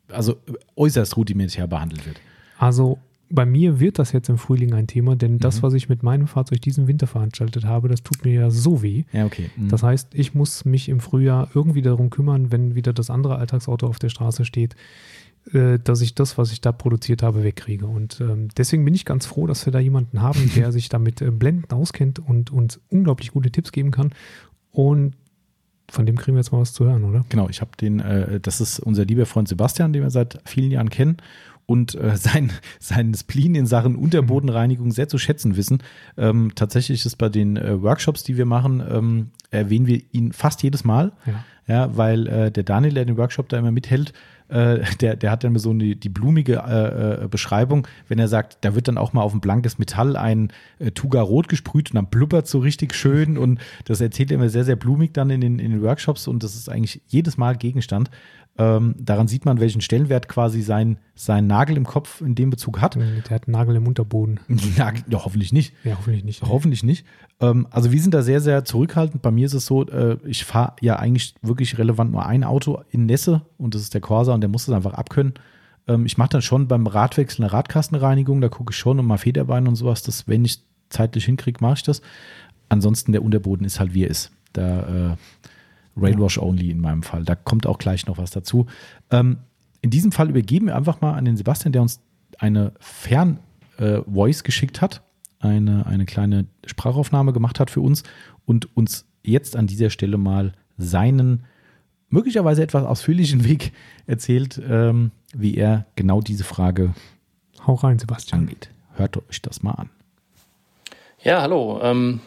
also 0.08 0.38
äußerst 0.76 1.18
rudimentär 1.18 1.68
behandelt 1.68 2.06
wird. 2.06 2.22
Also 2.58 3.00
bei 3.32 3.46
mir 3.46 3.80
wird 3.80 4.00
das 4.00 4.12
jetzt 4.12 4.30
im 4.30 4.38
Frühling 4.38 4.74
ein 4.74 4.88
Thema, 4.88 5.16
denn 5.16 5.34
mhm. 5.34 5.40
das, 5.40 5.64
was 5.64 5.74
ich 5.74 5.90
mit 5.90 6.04
meinem 6.04 6.28
Fahrzeug 6.28 6.62
diesen 6.62 6.88
Winter 6.88 7.08
veranstaltet 7.08 7.66
habe, 7.66 7.88
das 7.88 8.04
tut 8.04 8.24
mir 8.26 8.34
ja 8.34 8.50
so 8.50 8.82
weh. 8.82 9.06
Ja, 9.12 9.26
okay. 9.26 9.50
Mhm. 9.56 9.70
Das 9.70 9.84
heißt, 9.84 10.10
ich 10.14 10.36
muss 10.36 10.66
mich 10.66 10.90
im 10.90 11.00
Frühjahr 11.00 11.50
irgendwie 11.54 11.82
darum 11.82 12.10
kümmern, 12.10 12.52
wenn 12.52 12.76
wieder 12.76 12.94
das 12.94 13.10
andere 13.10 13.38
Alltagsauto 13.38 13.88
auf 13.88 14.00
der 14.00 14.10
Straße 14.10 14.46
steht, 14.46 14.76
dass 15.84 16.02
ich 16.02 16.14
das, 16.14 16.38
was 16.38 16.52
ich 16.52 16.62
da 16.62 16.72
produziert 16.72 17.24
habe, 17.24 17.44
wegkriege. 17.44 17.88
Und 17.88 18.22
ähm, 18.22 18.50
deswegen 18.56 18.86
bin 18.86 18.94
ich 18.94 19.06
ganz 19.06 19.26
froh, 19.26 19.48
dass 19.48 19.66
wir 19.66 19.74
da 19.74 19.80
jemanden 19.80 20.22
haben, 20.22 20.52
der 20.56 20.72
sich 20.72 20.88
damit 20.88 21.22
äh, 21.22 21.32
blendend 21.32 21.74
auskennt 21.74 22.20
und 22.20 22.52
uns 22.52 22.80
unglaublich 22.90 23.32
gute 23.32 23.52
Tipps 23.52 23.72
geben 23.72 23.92
kann. 23.92 24.12
Und 24.72 25.16
von 25.90 26.06
dem 26.06 26.16
kriegen 26.16 26.36
wir 26.36 26.42
jetzt 26.42 26.52
mal 26.52 26.62
was 26.62 26.74
zu 26.74 26.86
hören, 26.86 27.04
oder? 27.04 27.26
Genau, 27.30 27.50
ich 27.50 27.60
habe 27.62 27.72
den, 27.80 28.00
äh, 28.00 28.40
das 28.40 28.62
ist 28.62 28.80
unser 28.80 29.04
lieber 29.04 29.26
Freund 29.26 29.48
Sebastian, 29.48 29.94
den 29.94 30.04
wir 30.04 30.10
seit 30.10 30.40
vielen 30.46 30.72
Jahren 30.72 30.90
kennen 30.90 31.18
und 31.66 31.96
äh, 31.96 32.16
sein, 32.18 32.52
sein 32.80 33.14
Spleen 33.14 33.56
in 33.56 33.66
Sachen 33.66 33.96
Unterbodenreinigung 33.96 34.92
sehr 34.92 35.08
zu 35.08 35.18
schätzen 35.18 35.58
wissen. 35.58 35.84
Ähm, 36.18 36.52
tatsächlich 36.56 37.06
ist 37.06 37.18
bei 37.18 37.30
den 37.30 37.58
äh, 37.58 37.82
Workshops, 37.82 38.24
die 38.24 38.38
wir 38.38 38.46
machen, 38.46 38.84
ähm, 38.88 39.32
erwähnen 39.50 39.88
wir 39.88 40.02
ihn 40.12 40.34
fast 40.34 40.64
jedes 40.64 40.84
Mal. 40.84 41.12
Ja, 41.26 41.46
ja 41.68 41.98
weil 41.98 42.28
äh, 42.28 42.52
der 42.52 42.64
Daniel, 42.64 42.94
der 42.94 43.06
den 43.06 43.18
Workshop 43.18 43.50
da 43.50 43.58
immer 43.58 43.72
mithält, 43.72 44.14
äh, 44.52 44.84
der, 45.00 45.16
der 45.16 45.32
hat 45.32 45.44
dann 45.44 45.58
so 45.58 45.72
eine, 45.72 45.96
die 45.96 46.10
blumige 46.10 46.64
äh, 46.68 47.24
äh, 47.24 47.28
Beschreibung, 47.28 47.88
wenn 48.08 48.20
er 48.20 48.28
sagt, 48.28 48.58
da 48.62 48.76
wird 48.76 48.88
dann 48.88 48.98
auch 48.98 49.14
mal 49.14 49.22
auf 49.22 49.34
ein 49.34 49.40
blankes 49.40 49.80
Metall 49.80 50.18
ein 50.18 50.52
äh, 50.80 50.92
Tuga 50.92 51.22
Rot 51.22 51.48
gesprüht 51.48 51.92
und 51.92 51.96
dann 51.96 52.08
blubbert 52.08 52.48
so 52.48 52.60
richtig 52.60 52.94
schön 52.94 53.38
und 53.38 53.60
das 53.86 54.02
erzählt 54.02 54.32
er 54.32 54.36
immer 54.36 54.50
sehr, 54.50 54.66
sehr 54.66 54.76
blumig 54.76 55.14
dann 55.14 55.30
in 55.30 55.42
den, 55.42 55.60
in 55.60 55.72
den 55.72 55.82
Workshops 55.82 56.28
und 56.28 56.44
das 56.44 56.56
ist 56.56 56.70
eigentlich 56.70 57.02
jedes 57.08 57.38
Mal 57.38 57.56
Gegenstand. 57.56 58.12
Ähm, 58.62 58.94
daran 59.00 59.28
sieht 59.28 59.44
man, 59.44 59.60
welchen 59.60 59.82
Stellenwert 59.82 60.28
quasi 60.28 60.62
sein, 60.62 61.00
sein 61.16 61.48
Nagel 61.48 61.78
im 61.78 61.86
Kopf 61.88 62.22
in 62.22 62.36
dem 62.36 62.52
Bezug 62.52 62.80
hat. 62.80 62.96
Der 62.96 63.24
hat 63.32 63.48
einen 63.48 63.54
Nagel 63.54 63.76
im 63.76 63.88
Unterboden. 63.88 64.40
Nagel, 64.78 65.04
ja, 65.10 65.26
hoffentlich 65.26 65.52
nicht. 65.52 65.74
Ja, 65.84 65.98
hoffentlich 65.98 66.24
nicht. 66.24 66.44
Hoffentlich 66.44 66.84
nicht. 66.84 67.04
Ähm, 67.40 67.66
also 67.72 67.92
wir 67.92 68.00
sind 68.00 68.14
da 68.14 68.22
sehr, 68.22 68.40
sehr 68.40 68.64
zurückhaltend. 68.64 69.24
Bei 69.24 69.32
mir 69.32 69.48
ist 69.48 69.56
es 69.56 69.66
so, 69.66 69.88
äh, 69.88 70.18
ich 70.26 70.46
fahre 70.46 70.76
ja 70.80 70.98
eigentlich 70.98 71.34
wirklich 71.42 71.80
relevant 71.80 72.12
nur 72.12 72.24
ein 72.24 72.44
Auto 72.44 72.82
in 72.92 73.08
Nässe 73.08 73.42
und 73.58 73.74
das 73.74 73.82
ist 73.82 73.96
der 73.96 74.02
Corsa 74.02 74.32
und 74.32 74.42
der 74.42 74.50
muss 74.50 74.68
das 74.68 74.76
einfach 74.76 74.94
abkönnen. 74.94 75.34
Ähm, 75.88 76.06
ich 76.06 76.20
mache 76.20 76.30
dann 76.30 76.44
schon 76.44 76.68
beim 76.68 76.86
Radwechsel 76.86 77.44
eine 77.44 77.52
Radkastenreinigung, 77.54 78.42
da 78.42 78.50
gucke 78.50 78.74
ich 78.74 78.78
schon 78.78 79.00
und 79.00 79.08
mal 79.08 79.18
Federbeine 79.18 79.68
und 79.68 79.76
sowas. 79.76 80.04
Das, 80.04 80.28
wenn 80.28 80.46
ich 80.46 80.60
zeitlich 80.90 81.26
hinkriege, 81.26 81.58
mache 81.62 81.78
ich 81.78 81.84
das. 81.84 82.04
Ansonsten 82.70 83.12
der 83.12 83.24
Unterboden 83.24 83.66
ist 83.66 83.80
halt 83.80 83.96
wie 83.96 84.04
er 84.04 84.12
ist. 84.12 84.32
Da 84.54 85.14
äh, 85.14 85.16
Railwash 86.02 86.38
only 86.38 86.70
in 86.70 86.80
meinem 86.80 87.04
Fall. 87.04 87.24
Da 87.24 87.36
kommt 87.36 87.66
auch 87.68 87.78
gleich 87.78 88.06
noch 88.08 88.18
was 88.18 88.32
dazu. 88.32 88.66
Ähm, 89.10 89.38
in 89.82 89.90
diesem 89.90 90.12
Fall 90.12 90.30
übergeben 90.30 90.68
wir 90.68 90.76
einfach 90.76 91.02
mal 91.02 91.14
an 91.14 91.26
den 91.26 91.38
Sebastian, 91.38 91.72
der 91.72 91.82
uns 91.82 92.02
eine 92.38 92.74
Fern-Voice 92.80 94.42
äh, 94.42 94.44
geschickt 94.44 94.82
hat, 94.82 95.02
eine, 95.40 95.86
eine 95.86 96.06
kleine 96.06 96.46
Sprachaufnahme 96.66 97.34
gemacht 97.34 97.60
hat 97.60 97.70
für 97.70 97.82
uns 97.82 98.04
und 98.46 98.76
uns 98.76 99.06
jetzt 99.24 99.56
an 99.56 99.68
dieser 99.68 99.90
Stelle 99.90 100.18
mal 100.18 100.54
seinen 100.78 101.44
möglicherweise 102.10 102.62
etwas 102.62 102.86
ausführlichen 102.86 103.44
Weg 103.48 103.72
erzählt, 104.06 104.62
ähm, 104.68 105.12
wie 105.34 105.56
er 105.56 105.86
genau 105.96 106.22
diese 106.22 106.44
Frage 106.44 106.94
Hau 107.66 107.76
rein, 107.76 108.00
Sebastian. 108.00 108.42
angeht. 108.42 108.70
Hört 108.96 109.18
euch 109.30 109.42
das 109.42 109.64
mal 109.64 109.72
an. 109.72 109.90
Ja, 111.24 111.42
hallo. 111.42 111.80
Ähm, 111.84 112.20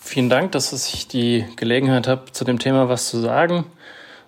Vielen 0.00 0.30
Dank, 0.30 0.52
dass 0.52 0.72
ich 0.72 1.08
die 1.08 1.44
Gelegenheit 1.56 2.06
habe, 2.06 2.32
zu 2.32 2.44
dem 2.44 2.58
Thema 2.58 2.88
was 2.88 3.08
zu 3.08 3.18
sagen. 3.18 3.64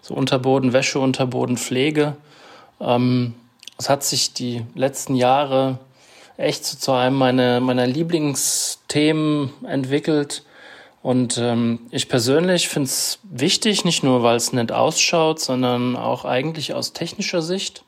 So 0.02 0.14
Unterboden, 0.14 0.72
Wäsche, 0.72 0.98
Unterboden, 0.98 1.56
Pflege. 1.56 2.16
Ähm, 2.80 3.34
es 3.78 3.88
hat 3.88 4.02
sich 4.02 4.34
die 4.34 4.64
letzten 4.74 5.14
Jahre 5.14 5.78
echt 6.36 6.64
zu 6.64 6.92
einem 6.92 7.16
meiner, 7.16 7.60
meiner 7.60 7.86
Lieblingsthemen 7.86 9.52
entwickelt. 9.64 10.44
Und 11.02 11.38
ähm, 11.38 11.80
ich 11.90 12.08
persönlich 12.08 12.68
finde 12.68 12.88
es 12.88 13.20
wichtig, 13.22 13.84
nicht 13.84 14.02
nur 14.02 14.22
weil 14.22 14.36
es 14.36 14.52
nett 14.52 14.72
ausschaut, 14.72 15.40
sondern 15.40 15.96
auch 15.96 16.24
eigentlich 16.24 16.74
aus 16.74 16.92
technischer 16.92 17.40
Sicht. 17.40 17.84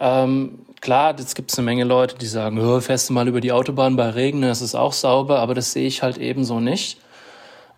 Ähm, 0.00 0.58
klar, 0.80 1.14
jetzt 1.18 1.34
gibt 1.34 1.50
es 1.50 1.58
eine 1.58 1.64
Menge 1.64 1.84
Leute, 1.84 2.16
die 2.16 2.26
sagen, 2.26 2.60
oh, 2.60 2.80
fährst 2.80 3.08
du 3.08 3.12
mal 3.12 3.28
über 3.28 3.40
die 3.40 3.52
Autobahn 3.52 3.96
bei 3.96 4.10
Regen, 4.10 4.42
das 4.42 4.62
ist 4.62 4.74
auch 4.74 4.92
sauber, 4.92 5.38
aber 5.38 5.54
das 5.54 5.72
sehe 5.72 5.86
ich 5.86 6.02
halt 6.02 6.18
ebenso 6.18 6.60
nicht. 6.60 6.98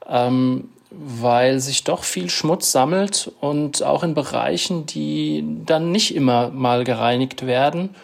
Ähm, 0.09 0.69
weil 0.91 1.61
sich 1.61 1.85
doch 1.85 2.03
viel 2.03 2.31
Schmutz 2.31 2.73
sammelt 2.73 3.31
und 3.41 3.83
auch 3.83 4.03
in 4.03 4.15
Bereichen, 4.15 4.87
die 4.87 5.45
dann 5.67 5.93
nicht 5.93 6.15
immer 6.15 6.49
mal 6.49 6.85
gereinigt 6.85 7.47
werden. 7.47 7.95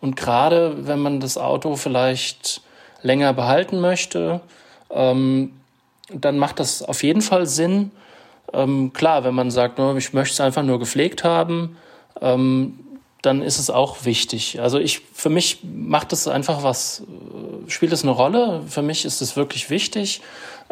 Und 0.00 0.16
gerade 0.16 0.86
wenn 0.86 0.98
man 0.98 1.20
das 1.20 1.38
Auto 1.38 1.76
vielleicht 1.76 2.62
länger 3.02 3.32
behalten 3.32 3.80
möchte, 3.80 4.40
ähm, 4.90 5.52
dann 6.12 6.38
macht 6.38 6.58
das 6.60 6.82
auf 6.82 7.02
jeden 7.02 7.22
Fall 7.22 7.46
Sinn. 7.46 7.92
Ähm, 8.52 8.92
klar, 8.92 9.24
wenn 9.24 9.34
man 9.34 9.50
sagt, 9.50 9.78
ich 9.78 10.12
möchte 10.12 10.32
es 10.32 10.40
einfach 10.40 10.62
nur 10.62 10.78
gepflegt 10.78 11.24
haben, 11.24 11.76
ähm, 12.20 12.80
dann 13.26 13.42
ist 13.42 13.58
es 13.58 13.70
auch 13.70 14.04
wichtig. 14.04 14.60
Also 14.60 14.78
ich, 14.78 15.00
für 15.12 15.28
mich 15.28 15.58
macht 15.62 16.12
es 16.12 16.28
einfach 16.28 16.62
was, 16.62 17.02
äh, 17.02 17.70
spielt 17.70 17.92
es 17.92 18.02
eine 18.02 18.12
Rolle. 18.12 18.62
Für 18.68 18.82
mich 18.82 19.04
ist 19.04 19.20
es 19.20 19.36
wirklich 19.36 19.68
wichtig, 19.68 20.22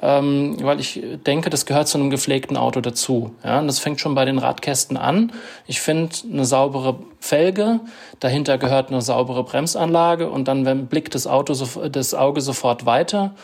ähm, 0.01 0.57
weil 0.63 0.81
ich 0.81 1.03
denke, 1.27 1.51
das 1.51 1.67
gehört 1.67 1.89
zu 1.89 1.99
einem 1.99 2.11
gepflegten 2.11 2.57
Auto 2.57 2.81
dazu. 2.81 3.35
Ja, 3.45 3.59
und 3.59 3.67
das 3.67 3.81
fängt 3.81 4.01
schon 4.01 4.15
bei 4.15 4.25
den 4.25 4.39
Radkästen 4.39 4.97
an. 4.97 5.33
Ich 5.67 5.81
finde 5.81 6.15
eine 6.31 6.45
saubere 6.45 7.01
Felge, 7.21 7.81
dahinter 8.21 8.57
gehört 8.57 8.91
eine 8.91 9.03
saubere 9.03 9.43
Bremsanlage 9.45 10.31
und 10.31 10.47
dann 10.47 10.87
blickt 10.87 11.15
das 11.15 11.27
Auto, 11.27 11.55
das 11.89 12.15
Auge 12.15 12.41
sofort 12.41 12.87
weiter 12.87 13.35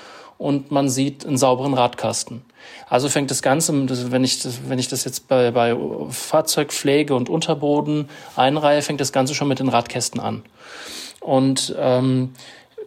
und 0.41 0.71
man 0.71 0.89
sieht 0.89 1.27
einen 1.27 1.37
sauberen 1.37 1.75
Radkasten. 1.75 2.41
Also 2.89 3.11
fängt 3.11 3.31
das 3.31 3.43
Ganze, 3.43 3.75
wenn 4.11 4.25
ich 4.25 4.43
das, 4.43 4.61
wenn 4.69 4.79
ich 4.79 4.89
das 4.89 5.05
jetzt 5.05 5.29
bei, 5.29 5.51
bei 5.51 5.77
Fahrzeugpflege 6.09 7.15
und 7.15 7.29
Unterboden 7.29 8.09
einreihe, 8.37 8.81
fängt 8.81 9.03
das 9.03 9.13
Ganze 9.13 9.35
schon 9.35 9.49
mit 9.49 9.59
den 9.59 9.69
Radkästen 9.69 10.19
an. 10.19 10.43
Und 11.21 11.75
ähm, 11.79 12.31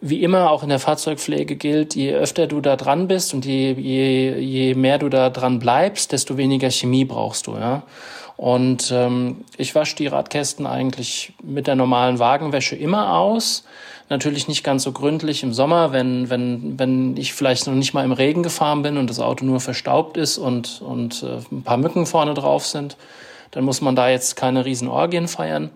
wie 0.00 0.24
immer 0.24 0.50
auch 0.50 0.64
in 0.64 0.68
der 0.68 0.80
Fahrzeugpflege 0.80 1.54
gilt, 1.54 1.94
je 1.94 2.12
öfter 2.12 2.48
du 2.48 2.60
da 2.60 2.74
dran 2.74 3.06
bist 3.06 3.32
und 3.34 3.46
je, 3.46 3.72
je, 3.72 4.36
je 4.36 4.74
mehr 4.74 4.98
du 4.98 5.08
da 5.08 5.30
dran 5.30 5.60
bleibst, 5.60 6.10
desto 6.10 6.36
weniger 6.36 6.72
Chemie 6.72 7.04
brauchst 7.04 7.46
du. 7.46 7.52
Ja? 7.52 7.84
Und 8.36 8.90
ähm, 8.92 9.44
ich 9.56 9.74
wasche 9.74 9.96
die 9.96 10.08
Radkästen 10.08 10.66
eigentlich 10.66 11.32
mit 11.42 11.66
der 11.66 11.76
normalen 11.76 12.18
Wagenwäsche 12.18 12.74
immer 12.74 13.16
aus. 13.16 13.64
Natürlich 14.08 14.48
nicht 14.48 14.64
ganz 14.64 14.82
so 14.82 14.92
gründlich 14.92 15.42
im 15.42 15.54
Sommer, 15.54 15.92
wenn, 15.92 16.28
wenn, 16.30 16.78
wenn 16.78 17.16
ich 17.16 17.32
vielleicht 17.32 17.66
noch 17.66 17.74
nicht 17.74 17.94
mal 17.94 18.04
im 18.04 18.12
Regen 18.12 18.42
gefahren 18.42 18.82
bin 18.82 18.98
und 18.98 19.08
das 19.08 19.20
Auto 19.20 19.44
nur 19.44 19.60
verstaubt 19.60 20.16
ist 20.16 20.36
und, 20.36 20.82
und 20.82 21.22
äh, 21.22 21.38
ein 21.52 21.62
paar 21.62 21.76
Mücken 21.76 22.06
vorne 22.06 22.34
drauf 22.34 22.66
sind. 22.66 22.96
Dann 23.52 23.64
muss 23.64 23.80
man 23.80 23.94
da 23.94 24.08
jetzt 24.08 24.36
keine 24.36 24.64
riesen 24.64 24.88
Orgien 24.88 25.28
feiern. 25.28 25.70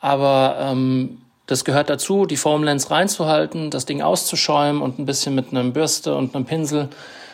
Aber 0.00 0.56
ähm, 0.60 1.18
das 1.46 1.64
gehört 1.64 1.90
dazu, 1.90 2.26
die 2.26 2.36
Foamlens 2.36 2.90
reinzuhalten, 2.90 3.70
das 3.70 3.86
Ding 3.86 4.02
auszuschäumen 4.02 4.82
und 4.82 4.98
ein 4.98 5.06
bisschen 5.06 5.34
mit 5.34 5.50
einem 5.50 5.72
Bürste 5.72 6.14
und 6.14 6.34
einem 6.34 6.46
Pinsel 6.46 6.88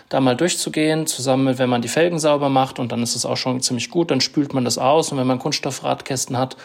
da 0.09 0.21
mal 0.21 0.37
durchzugehen, 0.37 1.07
zusammen 1.07 1.45
mit, 1.45 1.59
wenn 1.59 1.71
man 1.71 1.83
die 1.83 1.89
Felgen 1.89 2.19
sauber 2.19 2.49
macht 2.49 2.79
und 2.79 2.93
dann 2.93 3.03
ist 3.03 3.17
es 3.17 3.27
auch 3.27 3.37
schon 3.37 3.61
ziemlich 3.61 3.91
gut, 3.91 4.11
dann 4.11 4.21
spült 4.21 4.55
man 4.55 4.65
das 4.65 4.79
aus 4.79 5.13
und 5.13 5.19
wenn 5.19 5.27
man 5.27 5.39
Kunststoffradkästen 5.39 6.37
hat, 6.37 6.57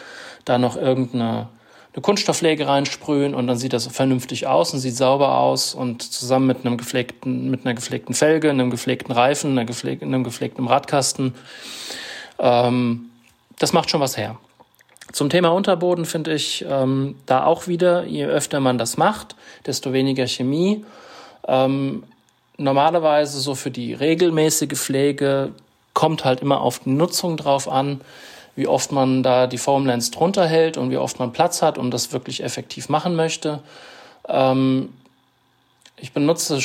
da 0.44 0.58
noch 0.58 0.76
irgendeine 0.76 1.48
eine 1.92 2.02
Kunststoffpflege 2.02 2.68
reinsprühen 2.68 3.34
und 3.34 3.48
dann 3.48 3.56
sieht 3.56 3.72
das 3.72 3.88
vernünftig 3.88 4.46
aus 4.46 4.72
und 4.72 4.78
sieht 4.78 4.94
sauber 4.94 5.38
aus 5.38 5.74
und 5.74 6.02
zusammen 6.02 6.46
mit 6.46 6.64
einem 6.64 6.76
gepflegten, 6.76 7.50
mit 7.50 7.66
einer 7.66 7.74
gepflegten 7.74 8.14
Felge, 8.14 8.48
einem 8.48 8.70
gepflegten 8.70 9.12
Reifen, 9.12 9.50
einer 9.50 9.64
gepfleg, 9.64 10.00
einem 10.02 10.22
gepflegten 10.22 10.68
Radkasten, 10.68 11.34
ähm, 12.38 13.10
das 13.58 13.72
macht 13.72 13.90
schon 13.90 14.00
was 14.00 14.16
her. 14.16 14.38
Zum 15.12 15.28
Thema 15.28 15.48
Unterboden 15.48 16.04
finde 16.04 16.32
ich 16.32 16.64
ähm, 16.68 17.16
da 17.26 17.44
auch 17.44 17.66
wieder, 17.66 18.04
je 18.04 18.26
öfter 18.26 18.60
man 18.60 18.78
das 18.78 18.96
macht, 18.96 19.34
desto 19.66 19.92
weniger 19.92 20.28
Chemie. 20.28 20.84
Ähm, 21.48 22.04
normalerweise 22.60 23.40
so 23.40 23.54
für 23.54 23.70
die 23.70 23.94
regelmäßige 23.94 24.78
Pflege 24.78 25.52
kommt 25.94 26.24
halt 26.24 26.40
immer 26.40 26.60
auf 26.60 26.80
die 26.80 26.90
Nutzung 26.90 27.36
drauf 27.36 27.68
an, 27.68 28.00
wie 28.54 28.66
oft 28.66 28.92
man 28.92 29.22
da 29.22 29.46
die 29.46 29.58
Foamlens 29.58 30.10
drunter 30.10 30.46
hält 30.46 30.76
und 30.76 30.90
wie 30.90 30.96
oft 30.96 31.18
man 31.18 31.32
Platz 31.32 31.62
hat 31.62 31.78
und 31.78 31.90
das 31.90 32.12
wirklich 32.12 32.42
effektiv 32.42 32.88
machen 32.88 33.16
möchte. 33.16 33.60
Ähm, 34.28 34.90
ich 35.96 36.12
benutze 36.12 36.58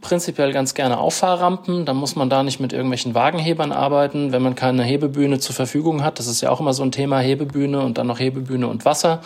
prinzipiell 0.00 0.52
ganz 0.52 0.74
gerne 0.74 0.98
Auffahrrampen. 0.98 1.84
Da 1.84 1.94
muss 1.94 2.16
man 2.16 2.30
da 2.30 2.42
nicht 2.42 2.60
mit 2.60 2.72
irgendwelchen 2.72 3.14
Wagenhebern 3.14 3.72
arbeiten, 3.72 4.32
wenn 4.32 4.42
man 4.42 4.54
keine 4.54 4.82
Hebebühne 4.82 5.38
zur 5.38 5.54
Verfügung 5.54 6.02
hat. 6.02 6.18
Das 6.18 6.26
ist 6.26 6.40
ja 6.40 6.50
auch 6.50 6.60
immer 6.60 6.72
so 6.72 6.82
ein 6.82 6.92
Thema, 6.92 7.18
Hebebühne 7.18 7.80
und 7.80 7.98
dann 7.98 8.06
noch 8.06 8.18
Hebebühne 8.18 8.66
und 8.66 8.84
Wasser. 8.84 9.20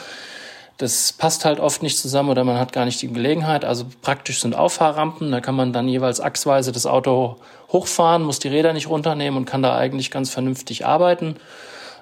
Das 0.79 1.12
passt 1.12 1.45
halt 1.45 1.61
oft 1.61 1.83
nicht 1.83 1.99
zusammen 1.99 2.31
oder 2.31 2.43
man 2.43 2.59
hat 2.59 2.72
gar 2.72 2.85
nicht 2.85 3.01
die 3.01 3.12
Gelegenheit. 3.12 3.64
Also 3.64 3.87
praktisch 4.03 4.41
sind 4.41 4.57
Auffahrrampen. 4.57 5.31
Da 5.31 5.41
kann 5.41 5.55
man 5.55 5.72
dann 5.72 5.87
jeweils 5.87 6.20
achsweise 6.20 6.72
das 6.72 6.87
Auto 6.87 7.37
hochfahren, 7.70 8.22
muss 8.22 8.41
die 8.41 8.49
Räder 8.49 8.72
nicht 8.72 8.89
runternehmen 8.89 9.39
und 9.39 9.45
kann 9.45 9.62
da 9.62 9.77
eigentlich 9.77 10.11
ganz 10.11 10.31
vernünftig 10.31 10.85
arbeiten. 10.85 11.37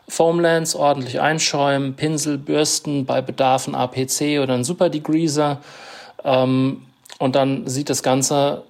Foamlands 0.08 0.74
ordentlich 0.74 1.20
einschäumen, 1.20 1.94
Pinsel, 1.94 2.38
Bürsten, 2.38 3.06
bei 3.06 3.20
Bedarf 3.20 3.68
ein 3.68 3.74
APC 3.74 4.40
oder 4.42 4.54
ein 4.54 4.64
Super 4.64 4.90
Degreaser. 4.90 5.60
Ähm, 6.24 6.82
und 7.18 7.36
dann 7.36 7.66
sieht 7.68 7.88
das 7.88 8.02
Ganze 8.02 8.62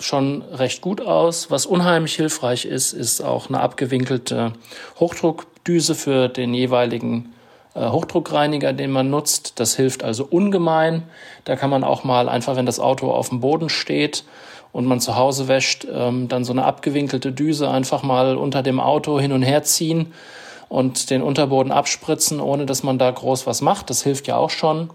schon 0.00 0.42
recht 0.42 0.80
gut 0.80 1.00
aus. 1.00 1.50
Was 1.50 1.66
unheimlich 1.66 2.14
hilfreich 2.16 2.64
ist, 2.64 2.92
ist 2.92 3.20
auch 3.20 3.48
eine 3.48 3.60
abgewinkelte 3.60 4.52
Hochdruckdüse 4.98 5.94
für 5.94 6.28
den 6.28 6.54
jeweiligen 6.54 7.33
Hochdruckreiniger, 7.80 8.72
den 8.72 8.90
man 8.90 9.10
nutzt. 9.10 9.58
Das 9.58 9.74
hilft 9.74 10.04
also 10.04 10.24
ungemein. 10.24 11.02
Da 11.44 11.56
kann 11.56 11.70
man 11.70 11.84
auch 11.84 12.04
mal 12.04 12.28
einfach, 12.28 12.56
wenn 12.56 12.66
das 12.66 12.80
Auto 12.80 13.10
auf 13.10 13.30
dem 13.30 13.40
Boden 13.40 13.68
steht 13.68 14.24
und 14.72 14.86
man 14.86 15.00
zu 15.00 15.16
Hause 15.16 15.48
wäscht, 15.48 15.86
ähm, 15.92 16.28
dann 16.28 16.44
so 16.44 16.52
eine 16.52 16.64
abgewinkelte 16.64 17.32
Düse 17.32 17.70
einfach 17.70 18.02
mal 18.02 18.36
unter 18.36 18.62
dem 18.62 18.80
Auto 18.80 19.18
hin 19.20 19.32
und 19.32 19.42
her 19.42 19.62
ziehen 19.62 20.12
und 20.68 21.10
den 21.10 21.22
Unterboden 21.22 21.72
abspritzen, 21.72 22.40
ohne 22.40 22.66
dass 22.66 22.82
man 22.82 22.98
da 22.98 23.10
groß 23.10 23.46
was 23.46 23.60
macht. 23.60 23.90
Das 23.90 24.02
hilft 24.02 24.26
ja 24.26 24.36
auch 24.36 24.50
schon. 24.50 24.90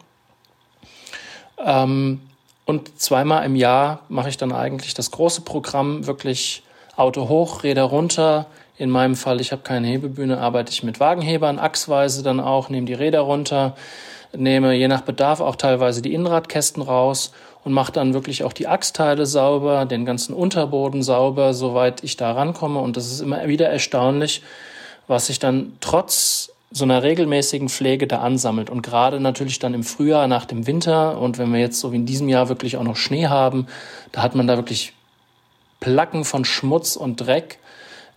Ähm, 1.64 2.22
und 2.66 3.00
zweimal 3.00 3.46
im 3.46 3.56
Jahr 3.56 4.02
mache 4.10 4.30
ich 4.30 4.38
dann 4.38 4.52
eigentlich 4.52 4.94
das 4.94 5.12
große 5.12 5.42
Programm, 5.42 6.06
wirklich 6.06 6.64
Auto 6.96 7.30
hoch, 7.30 7.64
Räder 7.64 7.84
runter. 7.84 8.46
In 8.80 8.90
meinem 8.90 9.18
Fall, 9.18 9.42
ich 9.42 9.52
habe 9.52 9.62
keine 9.62 9.88
Hebebühne, 9.88 10.40
arbeite 10.40 10.72
ich 10.72 10.84
mit 10.84 11.02
Wagenhebern, 11.02 11.60
achsweise 11.60 12.24
dann 12.24 12.40
auch, 12.40 12.70
nehme 12.70 12.86
die 12.86 12.94
Räder 12.94 13.20
runter, 13.20 13.76
nehme 14.32 14.74
je 14.74 14.88
nach 14.88 15.02
Bedarf 15.02 15.42
auch 15.42 15.58
teilweise 15.58 16.02
die 16.02 16.14
Innenradkästen 16.14 16.82
raus 16.82 17.34
und 17.66 17.74
mache 17.74 17.92
dann 17.92 18.14
wirklich 18.14 18.46
auch 18.46 18.54
die 18.54 18.70
Achsteile 18.70 19.26
sauber, 19.26 19.84
den 19.84 20.06
ganzen 20.06 20.34
Unterboden 20.34 21.04
sauber, 21.04 21.54
soweit 21.54 22.06
ich 22.06 22.16
da 22.16 22.32
rankomme. 22.32 22.80
Und 22.80 22.96
das 22.96 23.12
ist 23.12 23.20
immer 23.20 23.46
wieder 23.50 23.68
erstaunlich, 23.68 24.44
was 25.08 25.28
sich 25.28 25.40
dann 25.40 25.74
trotz 25.82 26.54
so 26.72 26.86
einer 26.86 27.04
regelmäßigen 27.04 27.68
Pflege 27.68 28.08
da 28.08 28.20
ansammelt. 28.20 28.70
Und 28.70 28.82
gerade 28.82 29.20
natürlich 29.20 29.60
dann 29.60 29.74
im 29.74 29.84
Frühjahr 29.84 30.30
nach 30.30 30.46
dem 30.46 30.68
Winter 30.68 31.20
und 31.20 31.38
wenn 31.38 31.52
wir 31.52 31.60
jetzt 31.60 31.82
so 31.82 31.92
wie 31.92 31.98
in 31.98 32.06
diesem 32.06 32.30
Jahr 32.30 32.48
wirklich 32.48 32.78
auch 32.78 32.84
noch 32.84 32.96
Schnee 32.96 33.28
haben, 33.28 33.68
da 34.14 34.22
hat 34.22 34.36
man 34.36 34.48
da 34.48 34.56
wirklich 34.56 34.94
Placken 35.82 36.24
von 36.24 36.46
Schmutz 36.46 36.96
und 36.96 37.18
Dreck. 37.18 37.60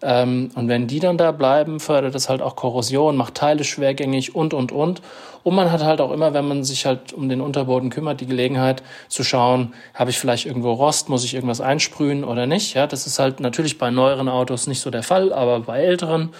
Ähm, 0.03 0.50
und 0.55 0.68
wenn 0.68 0.86
die 0.86 1.00
dann 1.00 1.16
da 1.16 1.32
bleiben, 1.32 1.80
fördert 1.80 2.14
das 2.14 2.28
halt 2.28 2.42
auch 2.42 2.57
Korrosion, 2.57 3.16
macht 3.16 3.34
Teile 3.34 3.64
schwergängig 3.64 4.34
und, 4.34 4.53
und, 4.53 4.72
und. 4.72 5.00
Und 5.44 5.55
man 5.55 5.72
hat 5.72 5.82
halt 5.82 6.00
auch 6.00 6.12
immer, 6.12 6.34
wenn 6.34 6.46
man 6.46 6.64
sich 6.64 6.86
halt 6.86 7.12
um 7.12 7.28
den 7.28 7.40
Unterboden 7.40 7.90
kümmert, 7.90 8.20
die 8.20 8.26
Gelegenheit 8.26 8.82
zu 9.09 9.24
schauen, 9.24 9.74
habe 9.94 10.11
ich 10.11 10.18
vielleicht 10.18 10.46
irgendwo 10.46 10.72
Rost, 10.72 11.09
muss 11.09 11.24
ich 11.24 11.34
irgendwas 11.34 11.61
einsprühen 11.61 12.24
oder 12.24 12.46
nicht. 12.46 12.74
Ja, 12.74 12.86
das 12.86 13.07
ist 13.07 13.18
halt 13.18 13.40
natürlich 13.40 13.78
bei 13.78 13.90
neueren 13.90 14.28
Autos 14.28 14.66
nicht 14.66 14.80
so 14.80 14.90
der 14.90 15.03
Fall, 15.03 15.32
aber 15.32 15.61
bei 15.61 15.80
älteren 15.80 16.30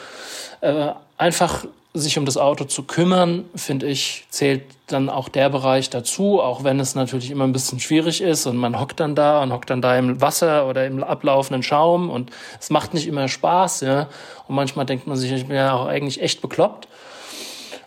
äh, 0.61 0.91
einfach 1.17 1.65
sich 1.95 2.17
um 2.17 2.25
das 2.25 2.39
Auto 2.39 2.65
zu 2.65 2.85
kümmern, 2.85 3.45
finde 3.55 3.87
ich, 3.87 4.25
zählt 4.31 4.63
dann 4.87 5.11
auch 5.11 5.29
der 5.29 5.51
Bereich 5.51 5.91
dazu, 5.91 6.41
auch 6.41 6.65
wenn 6.65 6.81
es 6.81 6.95
natürlich 6.95 7.31
immer 7.31 7.45
ein 7.45 7.53
bisschen 7.53 7.81
schwierig 7.81 8.23
ist 8.23 8.47
und 8.47 8.57
man 8.57 8.81
hockt 8.81 9.01
dann 9.01 9.15
da 9.15 9.43
und 9.43 9.53
hockt 9.53 9.69
dann 9.69 9.83
da 9.83 9.97
im 9.99 10.21
Wasser 10.21 10.67
oder 10.67 10.87
im 10.87 11.05
ablaufenden 11.05 11.63
Schaum 11.63 12.09
und 12.09 12.31
es 12.59 12.71
macht 12.71 12.95
nicht 12.95 13.07
immer 13.07 13.29
Spaß, 13.29 13.83
ja. 13.83 14.09
Und 14.49 14.55
manchmal 14.55 14.87
denkt 14.87 15.07
man 15.07 15.17
sich, 15.19 15.33
ich 15.33 15.47
bin 15.47 15.57
ja 15.57 15.75
auch 15.75 15.87
eigentlich 15.87 16.23
echt 16.23 16.41
bekloppt. 16.41 16.89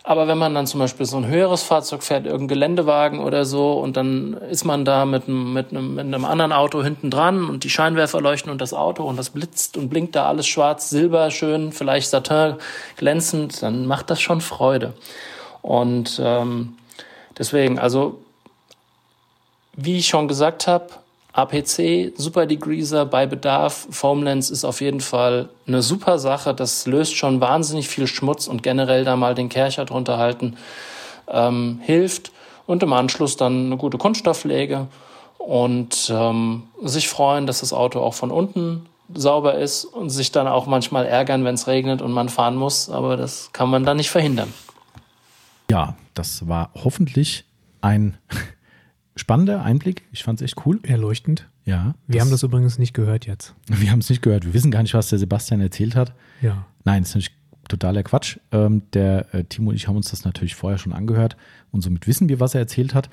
Aber 0.07 0.27
wenn 0.27 0.37
man 0.37 0.53
dann 0.53 0.67
zum 0.67 0.79
Beispiel 0.79 1.07
so 1.07 1.17
ein 1.17 1.25
höheres 1.25 1.63
Fahrzeug 1.63 2.03
fährt, 2.03 2.25
irgendein 2.25 2.47
Geländewagen 2.49 3.21
oder 3.21 3.43
so, 3.43 3.73
und 3.73 3.97
dann 3.97 4.33
ist 4.51 4.63
man 4.63 4.85
da 4.85 5.03
mit 5.03 5.27
einem, 5.27 5.51
mit 5.51 5.71
einem, 5.71 5.95
mit 5.95 6.05
einem 6.05 6.25
anderen 6.25 6.51
Auto 6.51 6.83
hinten 6.83 7.09
dran 7.09 7.49
und 7.49 7.63
die 7.63 7.71
Scheinwerfer 7.71 8.21
leuchten 8.21 8.51
und 8.51 8.61
das 8.61 8.75
Auto 8.75 9.03
und 9.03 9.17
das 9.17 9.31
blitzt 9.31 9.77
und 9.77 9.89
blinkt 9.89 10.15
da 10.15 10.27
alles 10.27 10.45
schwarz, 10.45 10.91
silber, 10.91 11.31
schön, 11.31 11.71
vielleicht 11.71 12.11
Satin 12.11 12.57
glänzend, 12.97 13.63
dann 13.63 13.87
macht 13.87 14.11
das 14.11 14.21
schon 14.21 14.41
Freude. 14.41 14.93
Und 15.63 16.21
ähm, 16.23 16.77
deswegen, 17.39 17.79
also 17.79 18.19
wie 19.73 19.97
ich 19.97 20.07
schon 20.07 20.27
gesagt 20.27 20.67
habe, 20.67 20.85
APC, 21.35 22.13
Super 22.15 22.45
Degreaser 22.45 23.05
bei 23.05 23.25
Bedarf, 23.25 23.87
Foamlens 23.89 24.49
ist 24.49 24.63
auf 24.63 24.79
jeden 24.79 25.01
Fall 25.01 25.49
eine 25.67 25.81
super 25.81 26.17
Sache. 26.17 26.53
Das 26.53 26.87
löst 26.87 27.17
schon 27.17 27.41
wahnsinnig 27.41 27.89
viel 27.89 28.07
Schmutz 28.07 28.47
und 28.47 28.63
generell 28.63 29.03
da 29.03 29.17
mal 29.17 29.35
den 29.35 29.49
Kercher 29.49 29.83
drunter 29.83 30.17
halten 30.17 30.55
ähm, 31.27 31.81
hilft. 31.83 32.31
Und 32.67 32.81
im 32.83 32.93
Anschluss 32.93 33.35
dann 33.35 33.65
eine 33.65 33.77
gute 33.77 33.97
Kunststoffpflege 33.97 34.87
und 35.37 36.09
ähm, 36.09 36.63
sich 36.81 37.09
freuen, 37.09 37.45
dass 37.45 37.59
das 37.59 37.73
Auto 37.73 37.99
auch 37.99 38.13
von 38.13 38.31
unten 38.31 38.87
sauber 39.13 39.55
ist 39.55 39.85
und 39.85 40.09
sich 40.09 40.31
dann 40.31 40.47
auch 40.47 40.65
manchmal 40.65 41.05
ärgern, 41.05 41.43
wenn 41.43 41.55
es 41.55 41.67
regnet 41.67 42.01
und 42.01 42.11
man 42.11 42.29
fahren 42.29 42.55
muss. 42.55 42.89
Aber 42.89 43.17
das 43.17 43.49
kann 43.51 43.69
man 43.69 43.83
dann 43.83 43.97
nicht 43.97 44.09
verhindern. 44.09 44.51
Ja, 45.69 45.95
das 46.13 46.47
war 46.47 46.71
hoffentlich 46.75 47.43
ein 47.81 48.17
spannender 49.15 49.63
Einblick. 49.63 50.03
Ich 50.11 50.23
fand 50.23 50.41
es 50.41 50.45
echt 50.45 50.65
cool. 50.65 50.79
Erleuchtend. 50.83 51.49
Ja. 51.63 51.95
Wir 52.07 52.21
haben 52.21 52.29
das 52.29 52.43
übrigens 52.43 52.77
nicht 52.77 52.93
gehört 52.93 53.25
jetzt. 53.25 53.55
Wir 53.67 53.91
haben 53.91 53.99
es 53.99 54.09
nicht 54.09 54.21
gehört. 54.21 54.45
Wir 54.45 54.53
wissen 54.53 54.71
gar 54.71 54.81
nicht, 54.81 54.93
was 54.93 55.09
der 55.09 55.19
Sebastian 55.19 55.61
erzählt 55.61 55.95
hat. 55.95 56.13
Ja. 56.41 56.65
Nein, 56.83 57.03
das 57.03 57.09
ist 57.09 57.15
natürlich 57.15 57.37
totaler 57.67 58.03
Quatsch. 58.03 58.37
Ähm, 58.51 58.83
der 58.93 59.33
äh, 59.33 59.43
Timo 59.43 59.71
und 59.71 59.75
ich 59.75 59.87
haben 59.87 59.95
uns 59.95 60.11
das 60.11 60.25
natürlich 60.25 60.55
vorher 60.55 60.77
schon 60.77 60.93
angehört 60.93 61.37
und 61.71 61.81
somit 61.81 62.07
wissen 62.07 62.29
wir, 62.29 62.39
was 62.39 62.53
er 62.53 62.61
erzählt 62.61 62.93
hat. 62.93 63.09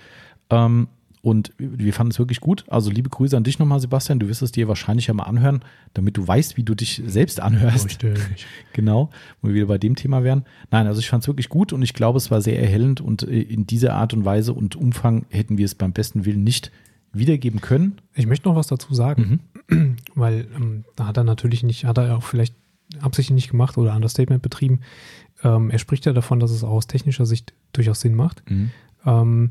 Ähm, 0.51 0.89
und 1.23 1.53
wir 1.57 1.93
fanden 1.93 2.11
es 2.11 2.19
wirklich 2.19 2.41
gut. 2.41 2.65
Also 2.69 2.91
liebe 2.91 3.09
Grüße 3.09 3.37
an 3.37 3.45
dich 3.45 3.61
nochmal, 3.61 3.79
Sebastian. 3.79 4.19
Du 4.19 4.27
wirst 4.27 4.43
es 4.43 4.51
dir 4.51 4.67
wahrscheinlich 4.67 5.07
ja 5.07 5.15
mal 5.15 5.23
anhören, 5.23 5.61
damit 5.95 6.17
du 6.17 6.27
weißt, 6.27 6.57
wie 6.57 6.65
du 6.65 6.75
dich 6.75 7.01
selbst 7.07 7.41
anhörst. 7.41 7.87
Richtig. 7.87 8.47
genau, 8.73 9.11
wo 9.41 9.49
wir 9.49 9.55
wieder 9.55 9.67
bei 9.67 9.79
dem 9.79 9.95
Thema 9.95 10.25
wären. 10.25 10.45
Nein, 10.73 10.89
also 10.89 10.99
ich 10.99 11.09
fand 11.09 11.23
es 11.23 11.29
wirklich 11.29 11.49
gut 11.49 11.73
und 11.73 11.81
ich 11.81 11.95
glaube, 11.95 12.19
es 12.19 12.33
war 12.33 12.43
sehr 12.43 12.61
erhellend 12.61 13.01
und 13.01 13.23
äh, 13.23 13.41
in 13.41 13.67
dieser 13.67 13.95
Art 13.95 14.15
und 14.15 14.25
Weise 14.25 14.53
und 14.53 14.75
Umfang 14.75 15.25
hätten 15.31 15.59
wir 15.59 15.65
es 15.65 15.77
beim 15.77 15.93
besten 15.93 16.25
Willen 16.25 16.43
nicht 16.43 16.73
wiedergeben 17.13 17.61
können. 17.61 18.01
Ich 18.15 18.27
möchte 18.27 18.49
noch 18.49 18.57
was 18.57 18.67
dazu 18.67 18.93
sagen, 18.93 19.41
mhm. 19.69 19.97
weil 20.17 20.49
ähm, 20.57 20.85
da 20.97 21.07
hat 21.07 21.19
er 21.19 21.25
natürlich 21.25 21.63
nicht, 21.63 21.85
hat 21.85 21.99
er 21.99 22.17
auch 22.17 22.25
vielleicht 22.25 22.57
absichtlich 23.01 23.37
nicht 23.37 23.51
gemacht 23.51 23.79
oder 23.79 23.95
Understatement 23.95 24.43
betrieben. 24.43 24.81
Ähm, 25.45 25.71
er 25.71 25.79
spricht 25.79 26.05
ja 26.05 26.13
davon, 26.13 26.41
dass 26.41 26.51
es 26.51 26.65
auch 26.65 26.71
aus 26.71 26.89
technischer 26.89 27.27
Sicht 27.27 27.53
durchaus 27.73 28.01
Sinn 28.01 28.17
macht. 28.17 28.43
Mhm. 28.51 28.71
Ähm, 29.07 29.51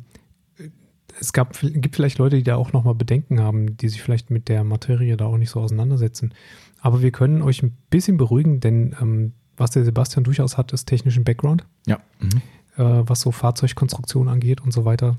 es 1.19 1.33
gab, 1.33 1.59
gibt 1.59 1.95
vielleicht 1.95 2.17
Leute, 2.17 2.38
die 2.38 2.43
da 2.43 2.55
auch 2.55 2.73
nochmal 2.73 2.95
Bedenken 2.95 3.39
haben, 3.39 3.77
die 3.77 3.89
sich 3.89 4.01
vielleicht 4.01 4.29
mit 4.29 4.47
der 4.47 4.63
Materie 4.63 5.17
da 5.17 5.25
auch 5.25 5.38
nicht 5.38 5.49
so 5.49 5.59
auseinandersetzen. 5.59 6.33
Aber 6.79 7.01
wir 7.01 7.11
können 7.11 7.41
euch 7.41 7.61
ein 7.63 7.77
bisschen 7.89 8.17
beruhigen, 8.17 8.59
denn 8.59 8.95
ähm, 9.01 9.33
was 9.57 9.71
der 9.71 9.83
Sebastian 9.83 10.23
durchaus 10.23 10.57
hat, 10.57 10.73
ist 10.73 10.85
technischen 10.85 11.23
Background. 11.23 11.65
Ja. 11.85 11.99
Mhm. 12.19 12.41
Äh, 12.77 13.09
was 13.09 13.21
so 13.21 13.31
Fahrzeugkonstruktion 13.31 14.27
angeht 14.27 14.61
und 14.61 14.71
so 14.71 14.85
weiter. 14.85 15.17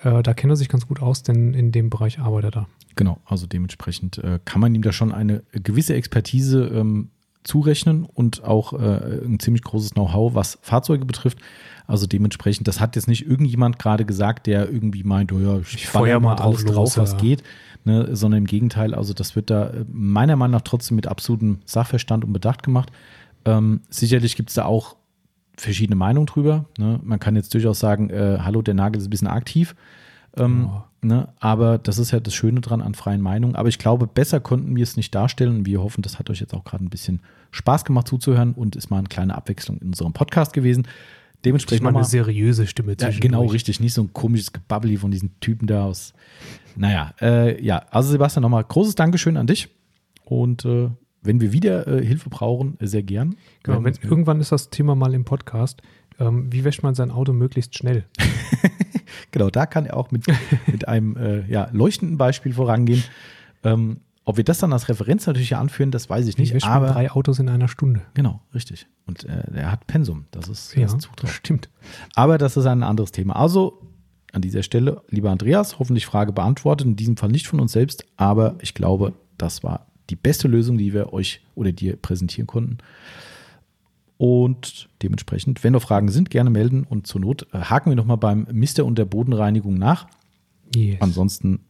Äh, 0.00 0.22
da 0.22 0.34
kennt 0.34 0.52
er 0.52 0.56
sich 0.56 0.68
ganz 0.68 0.86
gut 0.86 1.02
aus, 1.02 1.22
denn 1.22 1.54
in 1.54 1.72
dem 1.72 1.90
Bereich 1.90 2.18
arbeitet 2.18 2.56
er 2.56 2.60
da. 2.62 2.66
Genau, 2.96 3.18
also 3.24 3.46
dementsprechend 3.46 4.18
äh, 4.18 4.38
kann 4.44 4.60
man 4.60 4.74
ihm 4.74 4.82
da 4.82 4.92
schon 4.92 5.12
eine 5.12 5.42
gewisse 5.52 5.94
Expertise 5.94 6.66
ähm, 6.66 7.10
zurechnen 7.42 8.04
und 8.04 8.44
auch 8.44 8.72
äh, 8.72 9.24
ein 9.24 9.38
ziemlich 9.38 9.62
großes 9.62 9.90
Know-how, 9.90 10.34
was 10.34 10.58
Fahrzeuge 10.62 11.04
betrifft. 11.04 11.38
Also 11.86 12.06
dementsprechend, 12.06 12.66
das 12.66 12.80
hat 12.80 12.96
jetzt 12.96 13.08
nicht 13.08 13.26
irgendjemand 13.26 13.78
gerade 13.78 14.04
gesagt, 14.04 14.46
der 14.46 14.70
irgendwie 14.70 15.04
meint, 15.04 15.32
oh 15.32 15.38
ja, 15.38 15.58
ich, 15.58 15.74
ich 15.74 15.86
feuer 15.86 16.18
mal 16.18 16.36
alles 16.36 16.64
drauf, 16.64 16.96
was 16.96 17.12
ja. 17.12 17.18
geht, 17.18 17.42
ne, 17.84 18.16
sondern 18.16 18.38
im 18.38 18.46
Gegenteil, 18.46 18.94
also 18.94 19.12
das 19.12 19.36
wird 19.36 19.50
da 19.50 19.68
äh, 19.68 19.84
meiner 19.92 20.36
Meinung 20.36 20.52
nach 20.52 20.62
trotzdem 20.62 20.96
mit 20.96 21.06
absolutem 21.06 21.58
Sachverstand 21.66 22.24
und 22.24 22.32
Bedacht 22.32 22.62
gemacht. 22.62 22.90
Ähm, 23.44 23.82
sicherlich 23.90 24.36
gibt 24.36 24.48
es 24.48 24.54
da 24.54 24.64
auch 24.64 24.96
verschiedene 25.56 25.96
Meinungen 25.96 26.26
drüber. 26.26 26.64
Ne? 26.78 27.00
Man 27.02 27.20
kann 27.20 27.36
jetzt 27.36 27.52
durchaus 27.54 27.78
sagen, 27.78 28.10
äh, 28.10 28.38
hallo, 28.40 28.62
der 28.62 28.74
Nagel 28.74 29.00
ist 29.00 29.06
ein 29.06 29.10
bisschen 29.10 29.28
aktiv. 29.28 29.74
Ähm, 30.36 30.70
oh. 30.72 30.82
ne? 31.02 31.28
Aber 31.38 31.78
das 31.78 31.98
ist 31.98 32.10
ja 32.10 32.20
das 32.20 32.34
Schöne 32.34 32.60
dran 32.60 32.80
an 32.80 32.94
freien 32.94 33.20
Meinungen. 33.20 33.56
Aber 33.56 33.68
ich 33.68 33.78
glaube, 33.78 34.06
besser 34.06 34.40
konnten 34.40 34.74
wir 34.74 34.82
es 34.82 34.96
nicht 34.96 35.14
darstellen. 35.14 35.66
Wir 35.66 35.82
hoffen, 35.82 36.02
das 36.02 36.18
hat 36.18 36.30
euch 36.30 36.40
jetzt 36.40 36.54
auch 36.54 36.64
gerade 36.64 36.84
ein 36.84 36.90
bisschen 36.90 37.20
Spaß 37.52 37.84
gemacht 37.84 38.08
zuzuhören 38.08 38.52
und 38.52 38.74
ist 38.74 38.90
mal 38.90 38.98
eine 38.98 39.08
kleine 39.08 39.34
Abwechslung 39.34 39.78
in 39.78 39.88
unserem 39.88 40.12
Podcast 40.12 40.52
gewesen. 40.52 40.88
Dementsprechend 41.44 41.84
mal 41.84 41.94
eine 41.94 42.04
seriöse 42.04 42.66
Stimme 42.66 42.96
ja, 42.98 43.10
Genau, 43.10 43.44
richtig. 43.46 43.80
Nicht 43.80 43.94
so 43.94 44.02
ein 44.02 44.12
komisches 44.12 44.52
Gebabbeli 44.52 44.96
von 44.96 45.10
diesen 45.10 45.38
Typen 45.40 45.66
da 45.66 45.84
aus. 45.84 46.14
Naja, 46.76 47.14
äh, 47.20 47.62
ja, 47.62 47.84
also 47.90 48.10
Sebastian, 48.10 48.42
nochmal 48.42 48.64
großes 48.64 48.94
Dankeschön 48.94 49.36
an 49.36 49.46
dich. 49.46 49.68
Und 50.24 50.64
äh, 50.64 50.90
wenn 51.22 51.40
wir 51.40 51.52
wieder 51.52 51.86
äh, 51.86 52.04
Hilfe 52.04 52.30
brauchen, 52.30 52.76
sehr 52.80 53.02
gern. 53.02 53.36
Genau, 53.62 53.82
wenn, 53.84 53.94
irgendwann 54.02 54.40
ist 54.40 54.52
das 54.52 54.70
Thema 54.70 54.94
mal 54.94 55.14
im 55.14 55.24
Podcast. 55.24 55.82
Ähm, 56.18 56.52
wie 56.52 56.64
wäscht 56.64 56.82
man 56.82 56.94
sein 56.94 57.10
Auto 57.10 57.32
möglichst 57.32 57.76
schnell? 57.76 58.04
genau, 59.30 59.50
da 59.50 59.66
kann 59.66 59.86
er 59.86 59.96
auch 59.96 60.10
mit, 60.10 60.24
mit 60.66 60.86
einem 60.86 61.16
äh, 61.16 61.46
ja, 61.50 61.68
leuchtenden 61.72 62.18
Beispiel 62.18 62.52
vorangehen. 62.52 63.02
Ähm, 63.64 64.00
ob 64.24 64.36
wir 64.38 64.44
das 64.44 64.58
dann 64.58 64.72
als 64.72 64.88
Referenz 64.88 65.26
natürlich 65.26 65.54
anführen, 65.56 65.90
das 65.90 66.08
weiß 66.08 66.26
ich 66.26 66.38
nicht. 66.38 66.54
Ich 66.54 66.64
aber 66.64 66.88
drei 66.88 67.10
Autos 67.10 67.38
in 67.38 67.48
einer 67.48 67.68
Stunde. 67.68 68.02
Genau, 68.14 68.40
richtig. 68.54 68.86
Und 69.06 69.24
äh, 69.24 69.44
er 69.52 69.70
hat 69.70 69.86
Pensum. 69.86 70.24
Das 70.30 70.48
ist 70.48 70.74
ja, 70.74 70.86
das 70.86 71.30
stimmt. 71.30 71.68
Aber 72.14 72.38
das 72.38 72.56
ist 72.56 72.66
ein 72.66 72.82
anderes 72.82 73.12
Thema. 73.12 73.36
Also 73.36 73.82
an 74.32 74.40
dieser 74.40 74.62
Stelle, 74.62 75.02
lieber 75.10 75.30
Andreas, 75.30 75.78
hoffentlich 75.78 76.06
Frage 76.06 76.32
beantwortet. 76.32 76.86
In 76.86 76.96
diesem 76.96 77.16
Fall 77.16 77.30
nicht 77.30 77.46
von 77.46 77.60
uns 77.60 77.72
selbst, 77.72 78.04
aber 78.16 78.56
ich 78.60 78.74
glaube, 78.74 79.12
das 79.36 79.62
war 79.62 79.86
die 80.10 80.16
beste 80.16 80.48
Lösung, 80.48 80.78
die 80.78 80.92
wir 80.92 81.12
euch 81.12 81.42
oder 81.54 81.72
dir 81.72 81.96
präsentieren 81.96 82.46
konnten. 82.46 82.78
Und 84.16 84.88
dementsprechend, 85.02 85.62
wenn 85.64 85.72
noch 85.72 85.82
Fragen 85.82 86.08
sind, 86.08 86.30
gerne 86.30 86.50
melden 86.50 86.84
und 86.84 87.06
zur 87.06 87.20
Not 87.20 87.46
äh, 87.52 87.58
haken 87.58 87.90
wir 87.90 87.96
nochmal 87.96 88.16
beim 88.16 88.46
Mister 88.50 88.84
und 88.84 88.96
der 88.96 89.04
Bodenreinigung 89.04 89.74
nach. 89.74 90.06
Yes. 90.74 90.96
Ansonsten 91.00 91.60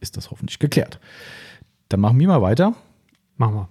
ist 0.00 0.16
das 0.16 0.30
hoffentlich 0.30 0.58
geklärt. 0.58 0.98
Dann 1.88 2.00
machen 2.00 2.18
wir 2.18 2.28
mal 2.28 2.42
weiter. 2.42 2.74
Machen 3.36 3.54
wir. 3.54 3.68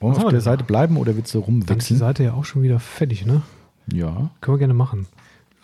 Wollen 0.00 0.16
wir 0.16 0.24
auf 0.24 0.30
der 0.30 0.40
Seite 0.40 0.64
bleiben 0.64 0.96
oder 0.96 1.16
willst 1.16 1.34
du 1.34 1.40
rumwechseln? 1.40 1.66
Dann 1.66 1.78
ist 1.78 1.90
die 1.90 1.96
Seite 1.96 2.24
ja 2.24 2.34
auch 2.34 2.44
schon 2.44 2.62
wieder 2.62 2.78
fertig, 2.78 3.26
ne? 3.26 3.42
Ja. 3.92 4.30
Können 4.40 4.54
wir 4.54 4.58
gerne 4.58 4.74
machen. 4.74 5.06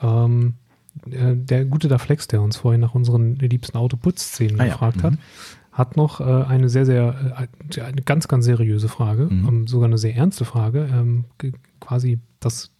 Ähm, 0.02 0.54
der, 1.06 1.34
der 1.34 1.64
gute 1.64 1.88
da 1.88 1.98
Flex, 1.98 2.26
der 2.28 2.42
uns 2.42 2.56
vorhin 2.56 2.80
nach 2.80 2.94
unseren 2.94 3.36
liebsten 3.36 3.76
Autoputzszenen 3.76 4.60
ah, 4.60 4.64
gefragt 4.66 5.02
ja. 5.02 5.10
mhm. 5.10 5.14
hat, 5.14 5.20
hat 5.72 5.96
noch 5.96 6.20
äh, 6.20 6.24
eine 6.24 6.68
sehr, 6.68 6.86
sehr, 6.86 7.48
äh, 7.76 7.80
eine 7.80 8.02
ganz, 8.02 8.28
ganz 8.28 8.44
seriöse 8.44 8.88
Frage, 8.88 9.26
mhm. 9.30 9.48
ähm, 9.48 9.66
sogar 9.66 9.88
eine 9.88 9.98
sehr 9.98 10.14
ernste 10.14 10.44
Frage, 10.44 10.88
ähm, 10.92 11.24
quasi 11.80 12.18
das 12.40 12.70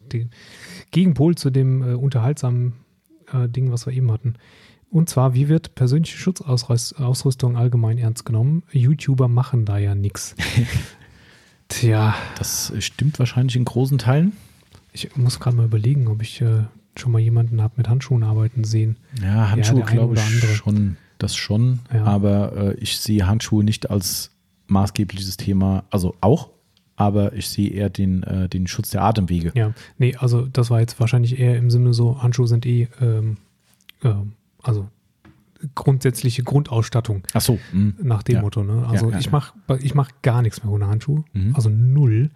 Gegenpol 0.90 1.34
zu 1.34 1.50
dem 1.50 1.82
äh, 1.82 1.94
unterhaltsamen 1.94 2.74
äh, 3.32 3.48
Ding, 3.48 3.72
was 3.72 3.86
wir 3.86 3.92
eben 3.92 4.12
hatten. 4.12 4.34
Und 4.94 5.08
zwar, 5.08 5.34
wie 5.34 5.48
wird 5.48 5.74
persönliche 5.74 6.16
Schutzausrüstung 6.16 7.56
allgemein 7.56 7.98
ernst 7.98 8.24
genommen? 8.24 8.62
YouTuber 8.70 9.26
machen 9.26 9.64
da 9.64 9.76
ja 9.76 9.96
nichts. 9.96 10.36
Tja. 11.68 12.14
Das 12.38 12.72
stimmt 12.78 13.18
wahrscheinlich 13.18 13.56
in 13.56 13.64
großen 13.64 13.98
Teilen. 13.98 14.34
Ich 14.92 15.16
muss 15.16 15.40
gerade 15.40 15.56
mal 15.56 15.66
überlegen, 15.66 16.06
ob 16.06 16.22
ich 16.22 16.40
äh, 16.42 16.62
schon 16.96 17.10
mal 17.10 17.18
jemanden 17.18 17.60
habe 17.60 17.74
mit 17.76 17.88
Handschuhen 17.88 18.22
arbeiten 18.22 18.62
sehen. 18.62 18.96
Ja, 19.20 19.50
Handschuhe 19.50 19.80
ja, 19.80 19.86
glaube 19.86 20.14
ich 20.14 20.54
schon, 20.54 20.96
das 21.18 21.34
schon. 21.34 21.80
Ja. 21.92 22.04
Aber 22.04 22.56
äh, 22.56 22.74
ich 22.74 22.96
sehe 22.98 23.26
Handschuhe 23.26 23.64
nicht 23.64 23.90
als 23.90 24.30
maßgebliches 24.68 25.36
Thema, 25.36 25.82
also 25.90 26.14
auch, 26.20 26.50
aber 26.94 27.32
ich 27.32 27.48
sehe 27.48 27.70
eher 27.70 27.90
den, 27.90 28.22
äh, 28.22 28.48
den 28.48 28.68
Schutz 28.68 28.90
der 28.90 29.02
Atemwege. 29.02 29.50
Ja, 29.56 29.74
nee, 29.98 30.14
also 30.14 30.42
das 30.46 30.70
war 30.70 30.78
jetzt 30.78 31.00
wahrscheinlich 31.00 31.40
eher 31.40 31.58
im 31.58 31.68
Sinne 31.72 31.94
so, 31.94 32.22
Handschuhe 32.22 32.46
sind 32.46 32.64
eh 32.64 32.86
ähm, 33.00 33.38
ähm, 34.04 34.34
also 34.64 34.88
grundsätzliche 35.74 36.42
Grundausstattung. 36.42 37.22
Ach 37.32 37.40
so. 37.40 37.58
Mh. 37.72 37.94
Nach 38.02 38.22
dem 38.22 38.36
ja. 38.36 38.40
Motto. 38.42 38.64
Ne? 38.64 38.86
Also 38.86 39.10
ja, 39.10 39.18
ich 39.18 39.30
mache 39.30 39.54
ich 39.80 39.94
mach 39.94 40.10
gar 40.22 40.42
nichts 40.42 40.62
mehr 40.62 40.72
ohne 40.72 40.88
Handschuhe. 40.88 41.24
Mhm. 41.32 41.54
Also 41.54 41.70
null. 41.70 42.30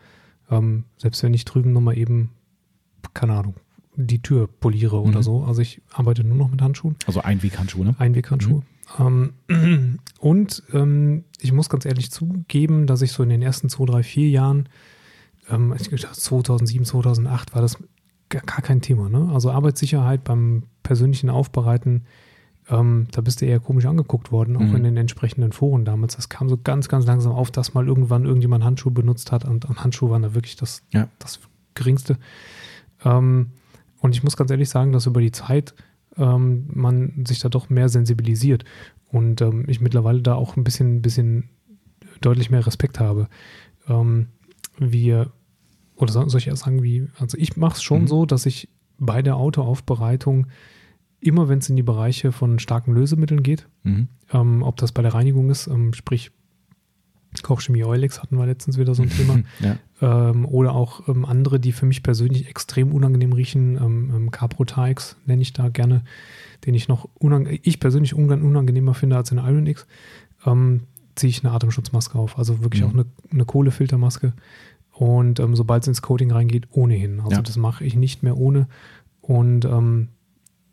Ähm, 0.51 0.85
selbst 0.97 1.23
wenn 1.23 1.35
ich 1.35 1.45
drüben 1.45 1.73
nochmal 1.73 1.99
eben, 1.99 2.31
keine 3.15 3.35
Ahnung, 3.35 3.57
die 3.97 4.23
Tür 4.23 4.49
poliere 4.49 5.01
mhm. 5.01 5.09
oder 5.09 5.23
so. 5.23 5.45
Also 5.45 5.61
ich 5.61 5.83
arbeite 5.93 6.25
nur 6.25 6.37
noch 6.37 6.51
mit 6.51 6.63
Handschuhen. 6.63 6.97
Also 7.07 7.21
Einweghandschuhe, 7.21 7.85
ne? 7.85 7.95
Einweghandschuhe. 7.99 8.63
Mhm. 8.99 9.33
Ähm, 9.49 9.99
und 10.21 10.63
ähm, 10.73 11.25
ich 11.41 11.53
muss 11.53 11.69
ganz 11.69 11.85
ehrlich 11.85 12.11
zugeben, 12.11 12.87
dass 12.87 13.03
ich 13.03 13.13
so 13.13 13.23
in 13.23 13.29
den 13.29 13.43
ersten 13.43 13.69
zwei, 13.69 13.85
drei, 13.85 14.03
vier 14.03 14.29
Jahren, 14.31 14.69
ähm, 15.51 15.75
2007, 15.77 16.85
2008 16.85 17.55
war 17.55 17.63
das 17.63 17.77
gar, 18.29 18.43
gar 18.43 18.63
kein 18.63 18.81
Thema. 18.81 19.09
Ne? 19.09 19.31
Also 19.33 19.51
Arbeitssicherheit 19.51 20.25
beim 20.25 20.65
persönlichen 20.89 21.29
Aufbereiten 21.29 22.05
ähm, 22.71 23.07
da 23.13 23.21
bist 23.21 23.41
du 23.41 23.47
eher 23.47 23.61
komisch 23.61 23.87
angeguckt 23.87 24.31
worden, 24.31 24.57
auch 24.57 24.61
mhm. 24.61 24.77
in 24.77 24.85
den 24.85 24.97
entsprechenden 24.97 25.53
Foren 25.53 25.85
damals. 25.85 26.17
Das 26.17 26.29
kam 26.29 26.49
so 26.49 26.59
ganz, 26.59 26.89
ganz 26.89 27.07
langsam 27.07 27.33
auf, 27.33 27.51
dass 27.51 27.75
mal 27.75 27.87
irgendwann 27.87 28.25
irgendjemand 28.25 28.65
Handschuhe 28.65 28.93
benutzt 28.93 29.33
hat 29.33 29.45
und, 29.45 29.65
und 29.65 29.83
Handschuhe 29.83 30.11
waren 30.11 30.23
da 30.23 30.35
wirklich 30.35 30.57
das, 30.57 30.83
ja. 30.93 31.09
das 31.19 31.41
Geringste. 31.75 32.19
Ähm, 33.05 33.53
und 34.01 34.15
ich 34.15 34.23
muss 34.23 34.37
ganz 34.37 34.51
ehrlich 34.51 34.69
sagen, 34.69 34.93
dass 34.93 35.07
über 35.07 35.21
die 35.21 35.33
Zeit 35.33 35.75
ähm, 36.17 36.69
man 36.73 37.25
sich 37.27 37.39
da 37.39 37.49
doch 37.49 37.71
mehr 37.71 37.89
sensibilisiert 37.89 38.65
und 39.11 39.41
ähm, 39.41 39.65
ich 39.67 39.81
mittlerweile 39.81 40.21
da 40.21 40.35
auch 40.35 40.57
ein 40.57 40.65
bisschen, 40.65 41.01
bisschen 41.01 41.49
deutlich 42.21 42.51
mehr 42.51 42.67
Respekt 42.67 43.01
habe. 43.01 43.29
Ähm, 43.89 44.29
wir, 44.79 45.33
oder 45.97 46.13
soll 46.13 46.39
ich 46.39 46.49
erst 46.49 46.65
sagen, 46.65 46.83
wie, 46.83 47.09
also 47.19 47.39
ich 47.39 47.57
mache 47.57 47.77
es 47.77 47.83
schon 47.83 48.03
mhm. 48.03 48.09
so, 48.09 48.27
dass 48.27 48.45
ich 48.45 48.69
bei 48.99 49.23
der 49.23 49.37
Autoaufbereitung 49.37 50.49
immer 51.21 51.49
wenn 51.49 51.59
es 51.59 51.69
in 51.69 51.77
die 51.77 51.83
Bereiche 51.83 52.33
von 52.33 52.59
starken 52.59 52.93
Lösemitteln 52.93 53.43
geht, 53.43 53.69
mhm. 53.83 54.09
ähm, 54.33 54.63
ob 54.63 54.77
das 54.77 54.93
bei 54.93 55.03
der 55.03 55.15
Reinigung 55.15 55.51
ist, 55.51 55.67
ähm, 55.67 55.93
sprich 55.93 56.31
Kochchemie 57.43 57.85
Eulex 57.85 58.23
hatten 58.23 58.39
wir 58.39 58.47
letztens 58.47 58.79
wieder 58.79 58.95
so 58.95 59.03
ein 59.03 59.11
Thema, 59.11 59.41
ja. 59.61 59.77
ähm, 60.01 60.47
oder 60.47 60.73
auch 60.73 61.09
ähm, 61.09 61.25
andere, 61.25 61.61
die 61.61 61.73
für 61.73 61.87
mich 61.87 62.03
persönlich 62.03 62.49
extrem 62.49 62.93
unangenehm 62.93 63.33
riechen, 63.33 63.77
ähm, 63.77 64.13
ähm, 64.15 64.31
Caprotax 64.31 65.17
nenne 65.27 65.43
ich 65.43 65.53
da 65.53 65.69
gerne, 65.69 66.05
den 66.67 66.75
ich 66.75 66.89
noch 66.89 67.09
ich 67.63 67.81
persönlich 67.81 68.15
unangenehmer 68.15 68.95
finde 68.95 69.17
als 69.17 69.31
in 69.31 69.39
Iron 69.39 69.67
X, 69.67 69.87
ziehe 71.15 71.31
ich 71.31 71.45
eine 71.45 71.53
Atemschutzmaske 71.53 72.19
auf, 72.19 72.39
also 72.39 72.63
wirklich 72.63 72.83
mhm. 72.83 72.89
auch 72.89 72.93
eine, 72.95 73.07
eine 73.31 73.45
Kohlefiltermaske 73.45 74.33
und 74.93 75.41
sobald 75.53 75.83
es 75.83 75.89
ins 75.89 76.03
Coating 76.03 76.33
reingeht, 76.33 76.69
ohnehin. 76.71 77.21
Also 77.21 77.37
ja. 77.37 77.43
das 77.43 77.57
mache 77.57 77.85
ich 77.85 77.95
nicht 77.95 78.23
mehr 78.23 78.37
ohne 78.37 78.67
und 79.21 79.65
ähm, 79.67 80.09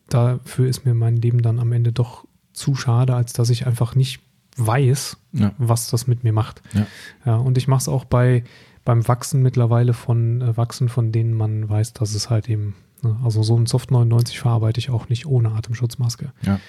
dafür 0.10 0.68
ist 0.68 0.86
mir 0.86 0.94
mein 0.94 1.18
Leben 1.18 1.42
dann 1.42 1.60
am 1.60 1.72
Ende 1.72 1.92
doch 1.92 2.26
zu 2.54 2.76
schade, 2.76 3.16
als 3.16 3.34
dass 3.34 3.50
ich 3.50 3.68
einfach 3.68 3.96
nicht 3.96 4.22
weiß, 4.58 5.18
ja. 5.34 5.54
was 5.58 5.90
das 5.90 6.08
mit 6.08 6.24
mir 6.24 6.34
macht. 6.34 6.62
Ja, 6.74 6.88
ja 7.26 7.36
und 7.36 7.58
ich 7.58 7.68
mache 7.68 7.82
es 7.82 7.88
auch 7.88 8.06
bei 8.06 8.44
beim 8.86 9.08
Wachsen 9.08 9.42
mittlerweile 9.42 9.94
von 9.94 10.42
äh, 10.42 10.56
Wachsen, 10.56 10.88
von 10.90 11.12
denen 11.12 11.34
man 11.34 11.68
weiß, 11.68 11.94
dass 11.94 12.14
es 12.14 12.30
halt 12.30 12.48
eben, 12.48 12.76
ne, 13.02 13.18
also 13.24 13.42
so 13.42 13.58
ein 13.58 13.66
Soft 13.66 13.92
99 13.92 14.40
verarbeite 14.40 14.80
ich 14.80 14.92
auch 14.92 15.10
nicht 15.10 15.26
ohne 15.26 15.52
Atemschutzmaske. 15.52 16.32
Ja. 16.44 16.60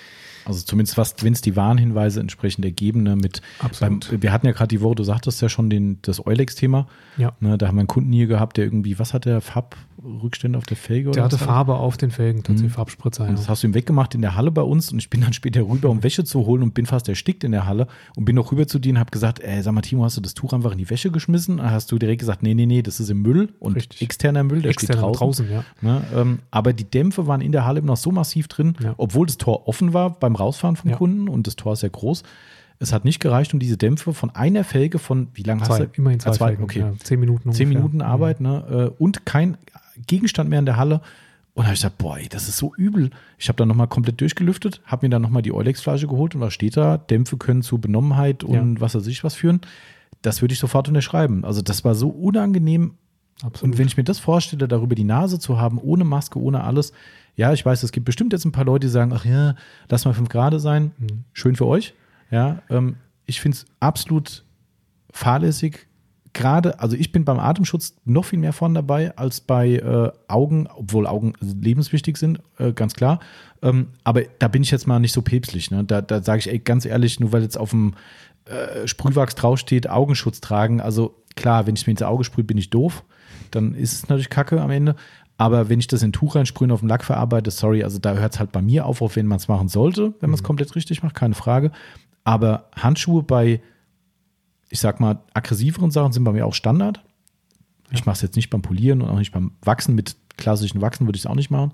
Also 0.47 0.63
zumindest 0.65 0.97
was, 0.97 1.17
wenn 1.23 1.33
es 1.33 1.41
die 1.41 1.57
Warnhinweise 1.57 2.21
entsprechend 2.21 2.65
ergeben, 2.65 3.03
ne, 3.03 3.17
mit 3.17 3.43
beim, 3.81 4.01
wir 4.11 4.33
hatten 4.33 4.47
ja 4.47 4.53
gerade 4.53 4.69
die 4.69 4.81
Woche, 4.81 4.95
du 4.95 5.05
sagtest 5.05 5.43
ja 5.43 5.49
schon 5.49 5.69
den, 5.71 5.99
das 6.03 6.25
Eulex-Thema. 6.25 6.87
Ja. 7.17 7.33
Ne, 7.41 7.59
da 7.59 7.67
haben 7.69 7.77
wir 7.77 7.81
einen 7.81 7.89
Kunden 7.89 8.13
hier 8.13 8.27
gehabt, 8.27 8.57
der 8.57 8.65
irgendwie, 8.65 8.99
was 8.99 9.13
hat 9.13 9.25
der 9.25 9.41
Farbrückstände 9.41 10.57
auf 10.57 10.65
der 10.65 10.77
Felge? 10.77 11.11
Der 11.11 11.25
hatte? 11.25 11.39
Farbe 11.39 11.75
auf 11.75 11.97
den 11.97 12.11
Felgen, 12.11 12.43
tatsächlich 12.43 12.73
mhm. 12.73 12.77
Farbspritzer. 12.77 13.27
Und 13.27 13.39
das 13.39 13.49
hast 13.49 13.63
du 13.63 13.67
ihm 13.67 13.75
weggemacht 13.75 14.15
in 14.15 14.23
der 14.23 14.37
Halle 14.37 14.51
bei 14.51 14.63
uns 14.63 14.93
und 14.93 14.99
ich 14.99 15.11
bin 15.11 15.21
dann 15.21 15.33
später 15.35 15.63
rüber, 15.63 15.91
um 15.91 16.03
Wäsche 16.03 16.25
zu 16.25 16.47
holen 16.47 16.63
und 16.63 16.75
bin 16.75 16.87
fast 16.87 17.09
erstickt 17.09 17.43
in 17.45 17.53
der 17.53 17.67
Halle 17.67 17.89
und 18.15 18.25
bin 18.25 18.37
noch 18.37 18.53
rüber 18.53 18.67
zu 18.67 18.79
dir 18.79 18.93
und 18.93 18.99
habe 18.99 19.11
gesagt, 19.11 19.41
ey, 19.41 19.63
sag 19.63 19.73
mal, 19.73 19.81
Timo, 19.81 20.05
hast 20.05 20.17
du 20.17 20.21
das 20.21 20.35
Tuch 20.35 20.53
einfach 20.53 20.73
in 20.73 20.79
die 20.79 20.89
Wäsche 20.89 21.11
geschmissen? 21.11 21.57
Dann 21.57 21.71
hast 21.71 21.91
du 21.91 21.99
direkt 21.99 22.21
gesagt, 22.21 22.43
nee, 22.43 22.55
nee, 22.55 22.67
nee, 22.67 22.83
das 22.83 23.01
ist 23.01 23.11
im 23.11 23.23
Müll 23.23 23.49
und 23.59 23.75
Richtig. 23.75 24.03
externer 24.03 24.45
Müll, 24.45 24.63
der 24.63 24.71
Externer 24.71 25.03
steht 25.03 25.21
draußen. 25.21 25.47
draußen 25.49 25.51
ja. 25.51 25.65
Ne, 25.81 26.05
ähm, 26.15 26.39
aber 26.51 26.73
die 26.73 26.85
Dämpfe 26.89 27.27
waren 27.27 27.41
in 27.41 27.53
der 27.53 27.65
Halle 27.65 27.83
noch 27.83 27.97
so 27.97 28.13
massiv 28.13 28.47
drin, 28.49 28.77
Ja. 28.83 28.95
obwohl 28.97 29.27
das 29.27 29.39
Tor 29.39 29.67
offen 29.67 29.93
war 29.93 30.11
beim 30.11 30.36
Rausfahren 30.37 30.77
vom 30.77 30.91
Ja. 30.91 30.97
Kunden 30.97 31.29
und 31.29 31.47
das 31.47 31.57
Tor 31.57 31.73
ist 31.73 31.83
ja 31.83 31.89
groß. 31.89 32.23
Es 32.79 32.93
hat 32.93 33.05
nicht 33.07 33.21
gereicht, 33.21 33.55
um 33.55 33.61
diese 33.61 33.77
Dämpfe 33.79 34.13
von 34.13 34.31
einer 34.35 34.63
Felge 34.63 34.99
von, 34.99 35.29
wie 35.35 35.43
lange 35.43 35.63
hast 35.63 35.79
du? 35.81 35.89
immerhin 35.95 36.21
zwei, 36.21 36.31
Ah, 36.31 36.33
zwei 36.35 36.47
Felgen, 36.49 36.65
okay. 36.65 36.81
Ja, 36.81 36.93
zehn 37.03 37.19
Minuten 37.21 37.53
Zehn 37.53 37.69
ungefähr. 37.69 37.83
Minuten 37.83 38.03
Arbeit 38.03 38.41
ne, 38.41 38.93
äh, 38.99 39.03
und 39.03 39.25
kein 39.25 39.57
Gegenstand 40.07 40.51
mehr 40.51 40.59
in 40.59 40.67
der 40.67 40.77
Halle. 40.77 41.01
Und 41.55 41.63
da 41.63 41.69
habe 41.69 41.75
ich 41.75 41.81
gesagt, 41.81 41.97
boah, 41.97 42.19
ey, 42.19 42.29
das 42.29 42.49
ist 42.49 42.59
so 42.59 42.75
übel. 42.77 43.09
Ich 43.39 43.49
habe 43.49 43.57
dann 43.57 43.69
nochmal 43.69 43.89
komplett 43.89 44.21
durchgelüftet, 44.21 44.83
habe 44.85 45.07
mir 45.07 45.11
dann 45.11 45.23
nochmal 45.23 45.41
die 45.41 45.55
Eulex-Flasche 45.55 46.07
geholt 46.07 46.35
und 46.35 46.43
was 46.43 46.53
steht 46.53 46.77
da? 46.77 46.99
Dämpfe 46.99 47.39
können 47.39 47.63
zu 47.63 47.79
Benommenheit 47.79 48.45
und 48.45 48.79
was 48.83 48.95
weiß 48.95 49.07
ich 49.07 49.25
was 49.25 49.35
führen. 49.35 49.63
Das 50.21 50.43
würde 50.43 50.53
ich 50.53 50.59
sofort 50.59 50.87
unterschreiben. 50.89 51.47
Also 51.47 51.63
das 51.63 51.83
war 51.83 51.95
so 51.95 52.09
unangenehm. 52.11 52.93
Absolut. 53.43 53.63
Und 53.63 53.79
wenn 53.79 53.87
ich 53.87 53.97
mir 53.97 54.05
das 54.05 54.19
vorstelle, 54.19 54.67
darüber 54.67 54.95
die 54.95 55.05
Nase 55.05 55.39
zu 55.39 55.61
haben, 55.61 55.79
ohne 55.79 56.05
Maske, 56.05 56.41
ohne 56.41 56.65
alles, 56.65 56.93
ja, 57.37 57.53
ich 57.53 57.65
weiß, 57.65 57.83
es 57.83 57.93
gibt 57.93 58.07
bestimmt 58.07 58.33
jetzt 58.33 58.47
ein 58.47 58.53
paar 58.53 58.65
Leute, 58.65 58.87
die 58.87 58.91
sagen, 58.91 59.13
ach 59.15 59.25
ja, 59.25 59.55
lass 59.89 60.07
mal 60.07 60.15
fünf 60.15 60.31
Grad 60.31 60.59
sein. 60.61 60.93
Mhm. 60.99 61.25
Schön 61.35 61.55
für 61.55 61.67
euch. 61.67 61.95
Ja, 62.31 62.63
ähm, 62.71 62.97
ich 63.27 63.41
finde 63.41 63.57
es 63.57 63.67
absolut 63.79 64.45
fahrlässig. 65.13 65.87
Gerade, 66.33 66.81
also 66.81 66.97
ich 66.97 67.13
bin 67.13 67.25
beim 67.25 67.39
Atemschutz 67.39 67.95
noch 68.05 68.27
viel 68.27 68.39
mehr 68.39 68.53
vorne 68.53 68.75
dabei 68.75 69.17
als 69.17 69.41
bei 69.41 69.77
äh, 69.77 70.13
Augen, 70.29 70.67
obwohl 70.75 71.07
Augen 71.07 71.33
lebenswichtig 71.41 72.17
sind, 72.19 72.41
äh, 72.59 72.73
ganz 72.73 72.95
klar. 72.95 73.21
Ähm, 73.63 73.89
aber 74.05 74.23
da 74.39 74.49
bin 74.49 74.63
ich 74.63 74.71
jetzt 74.71 74.87
mal 74.87 74.99
nicht 74.99 75.13
so 75.13 75.23
päpstlich. 75.23 75.71
Ne? 75.71 75.85
Da, 75.85 76.03
da 76.03 76.23
sage 76.23 76.41
ich, 76.41 76.51
ey, 76.51 76.59
ganz 76.59 76.85
ehrlich, 76.85 77.21
nur 77.21 77.33
weil 77.33 77.43
jetzt 77.43 77.59
auf 77.59 77.71
dem 77.71 77.95
äh, 78.45 78.87
Sprühwachs 78.87 79.35
draufsteht, 79.35 79.89
Augenschutz 79.89 80.41
tragen. 80.41 80.81
Also 80.81 81.23
klar, 81.37 81.67
wenn 81.67 81.77
ich 81.77 81.87
mir 81.87 81.93
ins 81.93 82.03
Auge 82.03 82.25
sprühe, 82.25 82.45
bin 82.45 82.59
ich 82.59 82.71
doof. 82.71 83.05
Dann 83.51 83.75
ist 83.75 83.93
es 83.93 84.09
natürlich 84.09 84.31
Kacke 84.31 84.61
am 84.61 84.71
Ende. 84.71 84.97
Aber 85.39 85.69
wenn 85.69 85.79
ich 85.79 85.87
das 85.87 86.03
in 86.03 86.09
ein 86.09 86.13
Tuch 86.13 86.35
reinsprühe 86.35 86.67
und 86.67 86.73
auf 86.73 86.81
dem 86.81 86.89
Lack 86.89 87.05
verarbeite, 87.05 87.51
sorry, 87.51 87.85
also 87.85 87.99
da 87.99 88.15
hört 88.15 88.35
es 88.35 88.41
halt 88.41 88.53
bei 88.53 88.63
mir 88.63 88.87
auf, 88.87 89.03
auch 89.03 89.17
wenn 89.17 89.27
man 89.27 89.37
es 89.37 89.49
machen 89.49 89.69
sollte, 89.69 90.15
wenn 90.21 90.31
man 90.31 90.39
es 90.39 90.43
komplett 90.43 90.75
richtig 90.75 91.03
macht, 91.03 91.15
keine 91.15 91.35
Frage. 91.35 91.73
Aber 92.25 92.71
Handschuhe 92.75 93.23
bei, 93.23 93.61
ich 94.71 94.81
sag 94.81 94.99
mal, 94.99 95.23
aggressiveren 95.35 95.91
Sachen 95.91 96.13
sind 96.13 96.25
bei 96.25 96.33
mir 96.33 96.47
auch 96.47 96.55
Standard. 96.55 97.05
Ich 97.93 98.07
mache 98.07 98.17
es 98.17 98.23
jetzt 98.23 98.37
nicht 98.37 98.51
beim 98.51 98.63
Polieren 98.63 99.03
und 99.03 99.11
auch 99.11 99.19
nicht 99.19 99.33
beim 99.33 99.53
Wachsen. 99.63 99.95
Mit 99.95 100.17
klassischen 100.37 100.81
Wachsen 100.81 101.07
würde 101.07 101.17
ich 101.17 101.23
es 101.23 101.31
auch 101.31 101.35
nicht 101.35 101.51
machen. 101.51 101.73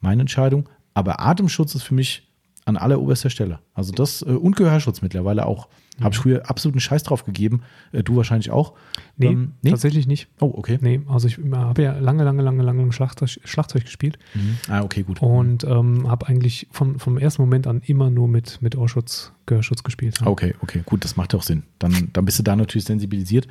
Meine 0.00 0.22
Entscheidung. 0.22 0.68
Aber 0.94 1.20
Atemschutz 1.20 1.74
ist 1.74 1.84
für 1.84 1.94
mich 1.94 2.28
an 2.64 2.76
alleroberster 2.76 3.30
Stelle. 3.30 3.60
Also 3.74 3.92
das 3.92 4.22
äh, 4.22 4.30
und 4.30 4.56
Gehörschutz 4.56 5.02
mittlerweile 5.02 5.46
auch. 5.46 5.68
Habe 6.00 6.14
ich 6.14 6.20
früher 6.20 6.48
absoluten 6.48 6.80
Scheiß 6.80 7.02
drauf 7.02 7.24
gegeben. 7.24 7.60
Äh, 7.92 8.02
du 8.02 8.16
wahrscheinlich 8.16 8.50
auch. 8.50 8.72
Nee, 9.18 9.26
Ähm, 9.28 9.52
tatsächlich 9.62 10.06
nicht. 10.06 10.28
Oh, 10.40 10.50
okay. 10.56 10.78
Nee, 10.80 11.02
also 11.06 11.28
ich 11.28 11.38
habe 11.52 11.82
ja 11.82 11.98
lange, 11.98 12.24
lange, 12.24 12.42
lange, 12.42 12.62
lange 12.62 12.90
Schlagzeug, 12.92 13.38
Schlagzeug 13.44 13.84
gespielt 13.84 14.18
Mhm. 14.34 14.56
Ah, 14.68 14.82
okay, 14.82 15.02
gut. 15.02 15.20
und 15.20 15.64
ähm, 15.64 16.08
habe 16.10 16.26
eigentlich 16.28 16.66
von, 16.70 16.98
vom 16.98 17.18
ersten 17.18 17.42
Moment 17.42 17.66
an 17.66 17.82
immer 17.84 18.08
nur 18.10 18.26
mit, 18.26 18.60
mit 18.62 18.76
Ohrschutz, 18.76 19.32
Gehörschutz 19.46 19.82
gespielt. 19.82 20.18
Ja. 20.20 20.26
Okay, 20.26 20.54
okay, 20.60 20.82
gut, 20.84 21.04
das 21.04 21.16
macht 21.16 21.34
auch 21.34 21.42
Sinn. 21.42 21.64
Dann, 21.78 22.08
dann 22.14 22.24
bist 22.24 22.38
du 22.38 22.42
da 22.42 22.56
natürlich 22.56 22.86
sensibilisiert. 22.86 23.46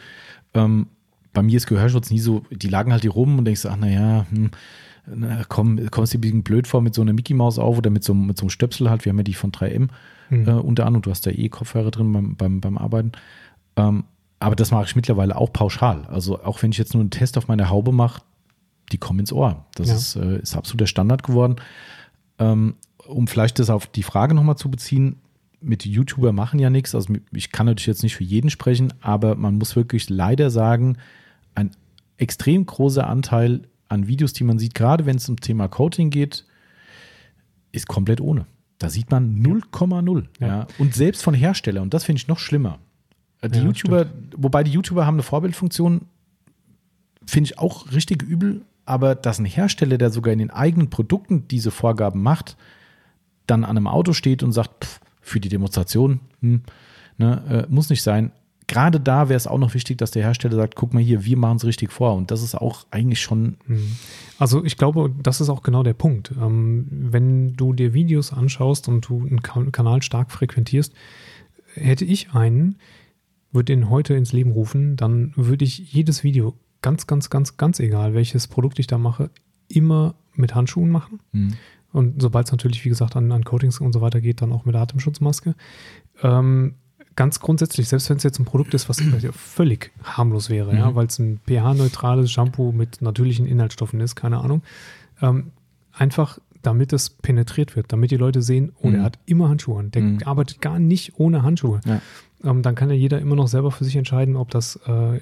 Ähm, 0.55 0.87
bei 1.33 1.43
mir 1.43 1.55
ist 1.57 1.67
Gehörschutz 1.67 2.09
nie 2.09 2.19
so, 2.19 2.43
die 2.49 2.67
lagen 2.67 2.91
halt 2.91 3.03
hier 3.03 3.11
rum 3.11 3.37
und 3.37 3.45
denkst, 3.45 3.65
ach 3.67 3.77
naja, 3.77 4.25
hm, 4.31 4.49
na, 5.05 5.43
komm, 5.47 5.79
kommst 5.91 6.13
dir 6.13 6.17
ein 6.17 6.21
bisschen 6.21 6.43
blöd 6.43 6.67
vor 6.67 6.81
mit 6.81 6.93
so 6.95 7.01
einer 7.01 7.13
Mickey 7.13 7.33
Maus 7.33 7.59
auf 7.59 7.77
oder 7.77 7.89
mit 7.89 8.03
so, 8.03 8.13
mit 8.13 8.37
so 8.37 8.43
einem 8.43 8.49
Stöpsel 8.49 8.89
halt. 8.89 9.05
Wir 9.05 9.11
haben 9.11 9.17
ja 9.17 9.23
die 9.23 9.33
von 9.33 9.51
3M 9.51 9.89
Mhm. 10.31 10.47
äh, 10.47 10.51
unter 10.53 10.85
anderem. 10.87 11.03
Du 11.03 11.11
hast 11.11 11.25
da 11.27 11.31
eh 11.31 11.49
Kopfhörer 11.49 11.91
drin 11.91 12.11
beim, 12.11 12.35
beim, 12.35 12.59
beim 12.61 12.77
Arbeiten. 12.77 13.11
Ähm, 13.75 14.05
aber 14.39 14.55
das 14.55 14.71
mache 14.71 14.85
ich 14.85 14.95
mittlerweile 14.95 15.35
auch 15.35 15.53
pauschal. 15.53 16.05
Also 16.07 16.43
auch 16.43 16.63
wenn 16.63 16.71
ich 16.71 16.79
jetzt 16.79 16.93
nur 16.95 17.01
einen 17.01 17.11
Test 17.11 17.37
auf 17.37 17.47
meine 17.47 17.69
Haube 17.69 17.91
mache, 17.91 18.23
die 18.91 18.97
kommen 18.97 19.19
ins 19.19 19.31
Ohr. 19.31 19.65
Das 19.75 19.89
Ja. 19.89 19.95
ist, 19.95 20.15
äh, 20.15 20.39
ist 20.39 20.57
absolut 20.57 20.81
der 20.81 20.87
Standard 20.87 21.21
geworden. 21.23 21.57
Ähm, 22.39 22.73
um 23.07 23.27
vielleicht 23.27 23.59
das 23.59 23.69
auf 23.69 23.85
die 23.87 24.03
Frage 24.03 24.33
nochmal 24.33 24.57
zu 24.57 24.71
beziehen, 24.71 25.17
mit 25.59 25.85
YouTuber 25.85 26.31
machen 26.31 26.59
ja 26.59 26.71
nichts. 26.71 26.95
Also 26.95 27.13
ich 27.31 27.51
kann 27.51 27.67
natürlich 27.67 27.85
jetzt 27.87 28.01
nicht 28.03 28.15
für 28.15 28.23
jeden 28.23 28.49
sprechen, 28.49 28.93
aber 29.01 29.35
man 29.35 29.57
muss 29.59 29.75
wirklich 29.75 30.09
leider 30.09 30.49
sagen, 30.49 30.97
ein 31.53 31.71
extrem 32.17 32.65
großer 32.65 33.05
Anteil 33.07 33.61
an 33.87 34.07
Videos, 34.07 34.33
die 34.33 34.43
man 34.43 34.57
sieht, 34.57 34.73
gerade 34.73 35.05
wenn 35.05 35.17
es 35.17 35.29
um 35.29 35.39
Thema 35.39 35.67
Coating 35.67 36.09
geht, 36.09 36.45
ist 37.71 37.87
komplett 37.87 38.21
ohne. 38.21 38.45
Da 38.81 38.89
sieht 38.89 39.11
man 39.11 39.35
0,0. 39.41 40.25
Ja. 40.39 40.47
Ja. 40.47 40.67
Und 40.79 40.95
selbst 40.95 41.23
von 41.23 41.33
Herstellern, 41.33 41.83
und 41.83 41.93
das 41.93 42.03
finde 42.03 42.17
ich 42.19 42.27
noch 42.27 42.39
schlimmer. 42.39 42.79
Äh, 43.41 43.49
Die 43.49 43.59
Ja, 43.59 43.65
YouTuber, 43.65 44.07
wobei 44.35 44.63
die 44.63 44.71
YouTuber 44.71 45.05
haben 45.05 45.15
eine 45.15 45.23
Vorbildfunktion, 45.23 46.01
finde 47.25 47.49
ich 47.49 47.59
auch 47.59 47.91
richtig 47.91 48.23
übel, 48.23 48.61
aber 48.85 49.13
dass 49.15 49.39
ein 49.39 49.45
Hersteller, 49.45 49.97
der 49.97 50.09
sogar 50.09 50.33
in 50.33 50.39
den 50.39 50.49
eigenen 50.49 50.89
Produkten 50.89 51.47
diese 51.47 51.71
Vorgaben 51.71 52.23
macht, 52.23 52.57
dann 53.45 53.63
an 53.63 53.77
einem 53.77 53.87
Auto 53.87 54.13
steht 54.13 54.41
und 54.43 54.51
sagt, 54.51 54.85
pff, 54.85 54.99
für 55.21 55.39
die 55.39 55.49
Demonstration, 55.49 56.19
hm, 56.41 56.61
ne, 57.17 57.67
äh, 57.69 57.73
muss 57.73 57.89
nicht 57.89 58.01
sein. 58.01 58.31
Gerade 58.71 58.99
da 59.01 59.27
wäre 59.27 59.35
es 59.37 59.47
auch 59.47 59.57
noch 59.57 59.73
wichtig, 59.73 59.97
dass 59.97 60.11
der 60.11 60.23
Hersteller 60.23 60.55
sagt, 60.55 60.75
guck 60.77 60.93
mal 60.93 61.03
hier, 61.03 61.25
wir 61.25 61.37
machen 61.37 61.57
es 61.57 61.65
richtig 61.65 61.91
vor. 61.91 62.15
Und 62.15 62.31
das 62.31 62.41
ist 62.41 62.55
auch 62.55 62.85
eigentlich 62.89 63.19
schon, 63.21 63.57
Also 64.39 64.63
ich 64.63 64.77
glaube, 64.77 65.11
das 65.21 65.41
ist 65.41 65.49
auch 65.49 65.61
genau 65.61 65.83
der 65.83 65.93
Punkt. 65.93 66.31
Ähm, 66.41 66.87
wenn 66.89 67.53
du 67.53 67.73
dir 67.73 67.93
Videos 67.93 68.31
anschaust 68.31 68.87
und 68.87 69.09
du 69.09 69.19
einen 69.27 69.41
Ka- 69.41 69.65
Kanal 69.71 70.01
stark 70.01 70.31
frequentierst, 70.31 70.93
hätte 71.73 72.05
ich 72.05 72.33
einen, 72.33 72.77
würde 73.51 73.73
den 73.73 73.89
heute 73.89 74.13
ins 74.13 74.31
Leben 74.31 74.51
rufen, 74.51 74.95
dann 74.95 75.33
würde 75.35 75.65
ich 75.65 75.91
jedes 75.91 76.23
Video, 76.23 76.55
ganz, 76.81 77.07
ganz, 77.07 77.29
ganz, 77.29 77.57
ganz 77.57 77.79
egal, 77.81 78.13
welches 78.13 78.47
Produkt 78.47 78.79
ich 78.79 78.87
da 78.87 78.97
mache, 78.97 79.29
immer 79.67 80.15
mit 80.35 80.55
Handschuhen 80.55 80.89
machen. 80.89 81.19
hm, 81.33 81.53
Und 81.91 82.21
sobald 82.21 82.45
es 82.45 82.51
natürlich, 82.53 82.85
wie 82.85 82.89
gesagt, 82.89 83.17
an, 83.17 83.31
an 83.33 83.43
Coatings 83.43 83.81
und 83.81 83.91
so 83.91 83.99
weiter 83.99 84.21
geht, 84.21 84.41
dann 84.41 84.53
auch 84.53 84.63
mit 84.63 84.75
Atemschutzmaske. 84.75 85.55
Ähm, 86.23 86.75
ganz 87.15 87.39
grundsätzlich, 87.39 87.87
selbst 87.89 88.09
wenn 88.09 88.17
es 88.17 88.23
jetzt 88.23 88.39
ein 88.39 88.45
Produkt 88.45 88.73
ist, 88.73 88.87
was 88.89 89.01
völlig 89.31 89.91
harmlos 90.03 90.49
wäre, 90.49 90.75
ja, 90.75 90.91
Mhm. 90.91 90.95
weil 90.95 91.07
es 91.07 91.19
ein 91.19 91.39
pH-neutrales 91.47 92.31
Shampoo 92.31 92.71
mit 92.71 93.01
natürlichen 93.01 93.45
Inhaltsstoffen 93.45 93.99
ist, 93.99 94.15
keine 94.15 94.39
Ahnung, 94.39 94.61
ähm, 95.21 95.51
einfach 95.91 96.39
damit 96.63 96.93
es 96.93 97.09
penetriert 97.09 97.75
wird, 97.75 97.91
damit 97.91 98.11
die 98.11 98.17
Leute 98.17 98.41
sehen, 98.43 98.71
oh, 98.81 98.91
der 98.91 98.99
Mhm. 98.99 99.03
hat 99.03 99.19
immer 99.25 99.49
Handschuhe 99.49 99.79
an, 99.79 99.89
der 99.91 100.03
Mhm. 100.03 100.19
arbeitet 100.25 100.61
gar 100.61 100.77
nicht 100.79 101.13
ohne 101.19 101.41
Handschuhe. 101.41 101.81
Ja. 101.85 102.01
Ähm, 102.43 102.61
dann 102.61 102.75
kann 102.75 102.89
ja 102.89 102.95
jeder 102.95 103.19
immer 103.19 103.35
noch 103.35 103.47
selber 103.47 103.71
für 103.71 103.83
sich 103.83 103.95
entscheiden, 103.95 104.35
ob 104.35 104.51
das 104.51 104.79
äh, 104.87 105.19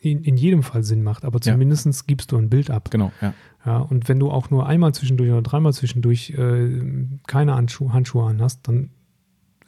in, 0.00 0.24
in 0.24 0.36
jedem 0.36 0.62
Fall 0.62 0.82
Sinn 0.82 1.02
macht, 1.02 1.24
aber 1.24 1.38
Ja. 1.42 1.52
zumindest 1.52 2.06
gibst 2.08 2.32
du 2.32 2.38
ein 2.38 2.48
Bild 2.50 2.70
ab. 2.70 2.90
genau, 2.90 3.12
ja. 3.20 3.34
Ja, 3.66 3.78
und 3.78 4.08
wenn 4.08 4.18
du 4.18 4.30
auch 4.30 4.50
nur 4.50 4.66
einmal 4.66 4.92
zwischendurch 4.94 5.30
oder 5.30 5.42
dreimal 5.42 5.72
zwischendurch 5.72 6.30
äh, 6.36 6.82
keine 7.26 7.54
Handschuhe, 7.54 7.92
Handschuhe 7.92 8.26
an 8.28 8.42
hast, 8.42 8.66
dann 8.68 8.90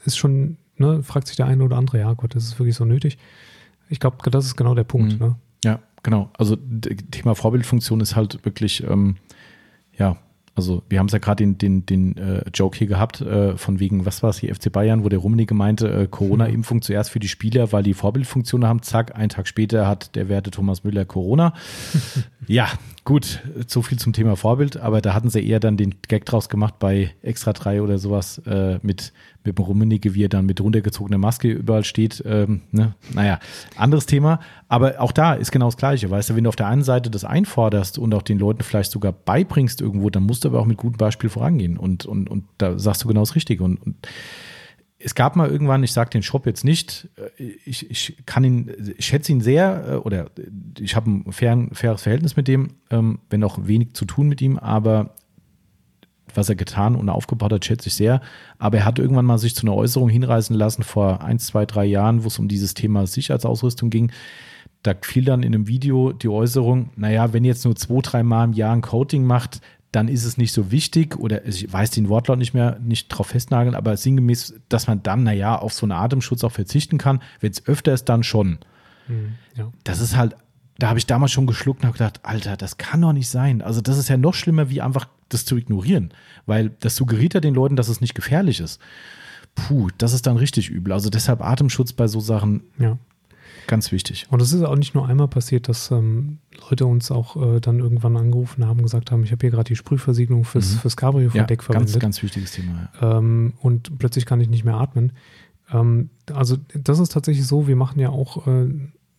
ist 0.05 0.17
schon, 0.19 0.57
ne, 0.79 1.03
fragt 1.03 1.27
sich 1.29 1.37
der 1.37 1.47
eine 1.47 1.65
oder 1.65 1.77
andere, 1.77 1.99
ja 1.99 2.13
Gott, 2.15 2.35
das 2.35 2.45
ist 2.45 2.59
wirklich 2.59 2.77
so 2.77 2.85
nötig. 2.85 3.19
Ich 3.89 4.01
glaube, 4.01 4.17
das 4.31 4.47
ist 4.47 4.57
genau 4.57 4.75
der 4.75 4.85
Punkt. 4.85 5.15
Mhm. 5.15 5.27
Ne? 5.27 5.37
Ja, 5.65 5.81
genau. 6.03 6.31
Also 6.39 6.57
Thema 7.11 7.35
Vorbildfunktion 7.35 8.01
ist 8.01 8.17
halt 8.17 8.45
wirklich, 8.45 8.83
ähm, 8.85 9.17
ja, 9.97 10.17
also 10.57 10.83
wir 10.89 10.99
haben 10.99 11.07
es 11.07 11.13
ja 11.13 11.19
gerade 11.19 11.45
den, 11.45 11.59
den, 11.59 11.85
den 11.85 12.17
äh, 12.17 12.43
Joke 12.53 12.79
hier 12.79 12.87
gehabt, 12.87 13.21
äh, 13.21 13.59
von 13.59 13.79
wegen, 13.79 14.07
was 14.07 14.23
war 14.23 14.31
es 14.31 14.39
hier, 14.39 14.55
FC 14.55 14.73
Bayern, 14.73 15.05
wo 15.05 15.11
der 15.11 15.19
Rummenigge 15.19 15.55
meinte, 15.55 15.89
äh, 15.89 16.07
Corona-Impfung 16.07 16.81
zuerst 16.81 17.11
für 17.11 17.19
die 17.19 17.29
Spieler, 17.29 17.73
weil 17.73 17.83
die 17.83 17.93
Vorbildfunktion 17.93 18.65
haben, 18.65 18.83
zack, 18.83 19.15
einen 19.15 19.29
Tag 19.29 19.49
später 19.49 19.87
hat 19.87 20.17
der 20.17 20.31
werte 20.31 20.51
Thomas 20.51 20.83
Müller 20.83 21.05
Corona. 21.05 21.53
ja, 22.47 22.69
gut, 23.07 23.41
so 23.69 23.83
viel 23.83 23.99
zum 23.99 24.13
Thema 24.13 24.37
Vorbild, 24.37 24.77
aber 24.77 25.01
da 25.01 25.15
hatten 25.15 25.31
sie 25.31 25.41
eher 25.41 25.61
dann 25.61 25.77
den 25.77 25.95
Gag 26.09 26.27
draus 26.27 26.49
gemacht 26.49 26.81
bei 26.81 27.15
Extra 27.23 27.53
3 27.53 27.81
oder 27.81 27.99
sowas 27.99 28.43
äh, 28.47 28.81
mit, 28.83 29.13
mit 29.45 29.57
dem 29.57 29.65
Rummenigge, 29.65 30.15
wie 30.15 30.25
er 30.25 30.29
dann 30.29 30.45
mit 30.45 30.61
runtergezogener 30.61 31.17
Maske 31.17 31.49
überall 31.53 31.85
steht. 31.85 32.23
Ähm, 32.27 32.63
ne? 32.73 32.95
Naja, 33.15 33.39
anderes 33.77 34.07
Thema. 34.07 34.41
Aber 34.69 35.01
auch 35.01 35.13
da 35.13 35.35
ist 35.35 35.53
genau 35.53 35.67
das 35.67 35.77
Gleiche. 35.77 36.11
Weißt 36.11 36.31
du, 36.31 36.37
wenn 36.37 36.43
du 36.45 36.49
auf 36.49 36.57
der 36.57 36.67
einen 36.67 36.83
Seite 36.83 37.09
das 37.09 37.25
einforderst 37.25 37.97
und 37.97 38.13
auch 38.13 38.23
den 38.23 38.41
Leuten 38.41 38.65
vielleicht 38.65 38.91
sogar 38.91 39.13
beibringst 39.13 39.81
irgendwo, 39.81 40.11
dann 40.11 40.25
musst 40.25 40.45
du 40.45 40.49
aber 40.49 40.59
auch 40.59 40.67
mit 40.67 40.77
gutem 40.77 40.99
Beispiel 40.99 41.31
vorangehen. 41.31 41.79
Und, 41.79 42.07
und, 42.07 42.29
und 42.29 42.45
da 42.59 42.77
sagst 42.77 43.05
du 43.05 43.09
genau 43.09 43.21
das 43.21 43.37
Richtige. 43.37 43.63
Und, 43.63 43.81
und 43.87 43.95
es 44.99 45.15
gab 45.15 45.37
mal 45.37 45.49
irgendwann, 45.49 45.85
ich 45.85 45.93
sage 45.93 46.11
den 46.11 46.23
Shop 46.23 46.47
jetzt 46.47 46.65
nicht, 46.65 47.09
äh, 47.17 47.43
ich, 47.65 47.91
ich 47.91 48.17
kann 48.27 48.45
ihn, 48.45 48.95
ich 48.97 49.07
schätze 49.07 49.33
ihn 49.33 49.41
sehr 49.41 49.85
äh, 49.89 49.95
oder 49.97 50.31
ich 50.79 50.97
habe 50.97 51.11
ein 51.11 51.33
fair, 51.33 51.69
faires 51.73 52.03
Verhältnis 52.03 52.37
mit 52.37 52.49
dem, 52.49 52.75
ähm, 52.91 53.21
wenn 53.31 53.45
auch 53.45 53.59
wenig 53.63 53.95
zu 53.95 54.05
tun 54.05 54.29
mit 54.29 54.41
ihm, 54.41 54.59
aber 54.59 55.15
was 56.35 56.49
er 56.49 56.57
getan 56.57 56.97
und 56.97 57.09
aufgebaut 57.09 57.53
hat, 57.53 57.65
schätze 57.65 57.89
ich 57.89 57.95
sehr. 57.95 58.21
Aber 58.59 58.79
er 58.79 58.85
hat 58.85 58.99
irgendwann 58.99 59.25
mal 59.25 59.39
sich 59.39 59.55
zu 59.55 59.67
einer 59.67 59.75
Äußerung 59.75 60.09
hinreißen 60.09 60.55
lassen 60.55 60.83
vor 60.83 61.23
ein, 61.23 61.39
zwei, 61.39 61.65
drei 61.65 61.85
Jahren, 61.85 62.25
wo 62.25 62.29
es 62.29 62.39
um 62.39 62.49
dieses 62.49 62.75
Thema 62.75 63.07
Sicherheitsausrüstung 63.07 63.91
ging. 63.91 64.13
Da 64.83 64.95
fiel 65.01 65.25
dann 65.25 65.43
in 65.43 65.55
einem 65.55 65.67
Video 65.67 66.13
die 66.13 66.29
Äußerung, 66.29 66.91
naja, 66.97 67.33
wenn 67.33 67.45
jetzt 67.45 67.65
nur 67.65 67.75
zwei, 67.75 68.01
drei 68.03 68.23
Mal 68.23 68.45
im 68.45 68.53
Jahr 68.53 68.75
ein 68.75 68.83
Coating 68.83 69.25
macht, 69.25 69.61
dann 69.93 70.09
ist 70.09 70.25
es 70.25 70.37
nicht 70.37 70.53
so 70.53 70.71
wichtig 70.71 71.17
oder 71.17 71.47
ich 71.47 71.73
weiß 71.73 71.91
den 71.91 72.09
Wortlaut 72.09 72.39
nicht 72.39 72.55
mehr, 72.55 72.79
nicht 72.81 73.09
drauf 73.09 73.29
festnageln, 73.29 73.75
aber 73.75 73.97
sinngemäß, 73.97 74.55
dass 74.69 74.87
man 74.87 75.03
dann, 75.03 75.23
naja, 75.23 75.57
auf 75.57 75.73
so 75.73 75.87
einen 75.87 75.93
Atemschutz 75.93 76.45
auch 76.45 76.53
verzichten 76.53 76.99
kann. 76.99 77.23
Wenn 77.41 77.53
es 77.53 77.67
öfter 77.67 77.95
ist, 77.95 78.05
dann 78.09 78.23
schon. 78.23 78.59
Mhm, 79.09 79.35
ja. 79.55 79.73
Das 79.85 80.01
ist 80.01 80.17
halt, 80.17 80.37
da 80.79 80.89
habe 80.89 80.99
ich 80.99 81.07
damals 81.07 81.33
schon 81.33 81.47
geschluckt 81.47 81.81
und 81.81 81.87
habe 81.87 81.99
gedacht, 81.99 82.21
Alter, 82.25 82.57
das 82.57 82.77
kann 82.77 83.01
doch 83.01 83.13
nicht 83.13 83.29
sein. 83.29 83.63
Also 83.63 83.81
das 83.81 83.97
ist 83.97 84.09
ja 84.09 84.17
noch 84.17 84.35
schlimmer, 84.35 84.69
wie 84.69 84.83
einfach 84.83 85.09
das 85.29 85.45
zu 85.45 85.57
ignorieren, 85.57 86.13
weil 86.45 86.71
das 86.81 86.97
suggeriert 86.97 87.35
ja 87.35 87.41
den 87.41 87.55
Leuten, 87.55 87.77
dass 87.77 87.89
es 87.89 88.01
nicht 88.01 88.15
gefährlich 88.15 88.61
ist. 88.61 88.81
Puh, 89.55 89.89
das 89.97 90.13
ist 90.13 90.27
dann 90.27 90.37
richtig 90.37 90.69
übel. 90.69 90.93
Also 90.93 91.09
deshalb 91.09 91.41
Atemschutz 91.41 91.93
bei 91.93 92.07
so 92.07 92.21
Sachen 92.21 92.65
ja. 92.79 92.99
Ganz 93.67 93.93
wichtig. 93.93 94.27
Und 94.31 94.41
es 94.43 94.53
ist 94.53 94.63
auch 94.63 94.77
nicht 94.77 94.95
nur 94.95 95.07
einmal 95.09 95.29
passiert, 95.29 95.69
dass 95.69 95.91
ähm, 95.91 96.39
Leute 96.69 96.87
uns 96.87 97.11
auch 97.11 97.37
äh, 97.57 97.61
dann 97.61 97.79
irgendwann 97.81 98.17
angerufen 98.17 98.67
haben, 98.67 98.83
gesagt 98.83 99.11
haben, 99.11 99.25
ich 99.25 99.33
habe 99.33 99.41
hier 99.43 99.51
gerade 99.51 99.69
die 99.69 99.77
Sprühversiegelung 99.77 100.45
fürs, 100.45 100.75
Mhm. 100.75 100.79
fürs 100.79 100.97
Cabrio-Verdeck 100.97 101.61
ja, 101.61 101.65
verwendet. 101.65 101.93
ganz, 101.93 102.01
ganz 102.03 102.23
wichtiges 102.23 102.53
Thema. 102.53 102.89
Ja. 103.01 103.19
ähm, 103.19 103.55
und 103.61 103.99
plötzlich 103.99 104.27
kann 104.27 104.41
ich 104.41 104.49
nicht 104.49 104.65
mehr 104.65 104.77
atmen. 104.77 105.13
Ähm, 105.73 106.11
also 106.33 106.57
das 106.75 106.99
ist 106.99 107.13
tatsächlich 107.13 107.47
so, 107.47 107.67
wir 107.69 107.77
machen 107.77 107.99
ja 108.01 108.11
auch 108.11 108.47
äh, 108.47 108.69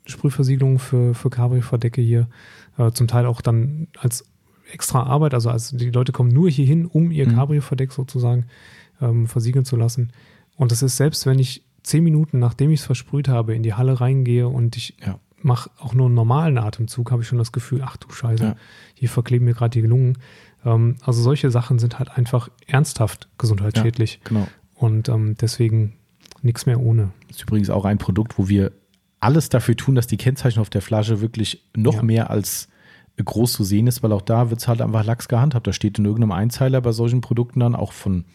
Sprühversiegelungen 0.05 0.79
für, 0.79 1.13
für 1.13 1.29
Cabrio-Verdecke 1.29 2.01
hier, 2.01 2.27
äh, 2.77 2.91
zum 2.91 3.07
Teil 3.07 3.25
auch 3.25 3.41
dann 3.41 3.87
als 3.99 4.25
extra 4.71 5.03
Arbeit, 5.03 5.33
also 5.33 5.49
als 5.49 5.71
die 5.71 5.91
Leute 5.91 6.11
kommen 6.11 6.29
nur 6.31 6.49
hier 6.49 6.65
hin, 6.65 6.85
um 6.85 7.11
ihr 7.11 7.27
Mhm. 7.27 7.35
Cabrio-Verdeck 7.35 7.91
sozusagen 7.91 8.45
ähm, 9.01 9.27
versiegeln 9.27 9.65
zu 9.65 9.75
lassen. 9.75 10.11
Und 10.55 10.71
das 10.71 10.81
ist 10.81 10.97
selbst, 10.97 11.25
wenn 11.25 11.39
ich 11.39 11.63
zehn 11.87 12.03
Minuten, 12.03 12.39
nachdem 12.39 12.69
ich 12.71 12.81
es 12.81 12.85
versprüht 12.85 13.27
habe, 13.27 13.55
in 13.55 13.63
die 13.63 13.73
Halle 13.73 13.99
reingehe 13.99 14.47
und 14.47 14.75
ich 14.77 14.95
Ja. 15.05 15.19
mache 15.41 15.69
auch 15.79 15.93
nur 15.93 16.07
einen 16.07 16.15
normalen 16.15 16.57
Atemzug, 16.57 17.11
habe 17.11 17.21
ich 17.21 17.27
schon 17.27 17.37
das 17.37 17.51
Gefühl, 17.51 17.81
ach 17.85 17.97
du 17.97 18.09
Scheiße, 18.11 18.43
Ja. 18.43 18.55
hier 18.93 19.09
verkleben 19.09 19.45
mir 19.45 19.53
gerade 19.53 19.79
die 19.81 19.85
Lungen. 19.87 20.17
Ähm, 20.65 20.95
also 21.03 21.21
solche 21.21 21.51
Sachen 21.51 21.79
sind 21.79 21.99
halt 21.99 22.09
einfach 22.17 22.49
ernsthaft 22.67 23.29
gesundheitsschädlich. 23.37 24.19
Genau. 24.23 24.47
Und 24.75 25.09
ähm, 25.09 25.35
deswegen 25.39 25.93
nichts 26.41 26.65
mehr 26.65 26.79
ohne. 26.79 27.11
ist 27.29 27.41
übrigens 27.41 27.69
auch 27.69 27.85
ein 27.85 27.97
Produkt, 27.97 28.37
wo 28.37 28.47
wir 28.47 28.71
alles 29.19 29.49
dafür 29.49 29.75
tun, 29.75 29.95
dass 29.95 30.05
die 30.07 30.17
Kennzeichen 30.17 30.59
auf 30.59 30.69
der 30.69 30.81
Flasche 30.81 31.21
wirklich 31.21 31.63
noch 31.75 31.95
Ja. 31.95 32.03
mehr 32.03 32.29
als 32.29 32.67
groß 33.23 33.53
zu 33.53 33.63
sehen 33.63 33.87
ist, 33.87 34.03
weil 34.03 34.11
auch 34.11 34.21
da 34.21 34.51
wird 34.51 34.59
es 34.59 34.67
halt 34.67 34.79
einfach 34.79 35.03
lax 35.03 35.27
gehandhabt. 35.27 35.65
Da 35.65 35.73
steht 35.73 35.97
in 35.97 36.05
irgendeinem 36.05 36.33
Einzeiler 36.33 36.81
bei 36.81 36.91
solchen 36.91 37.21
Produkten 37.21 37.59
dann 37.61 37.75
auch 37.75 37.91
von 37.91 38.25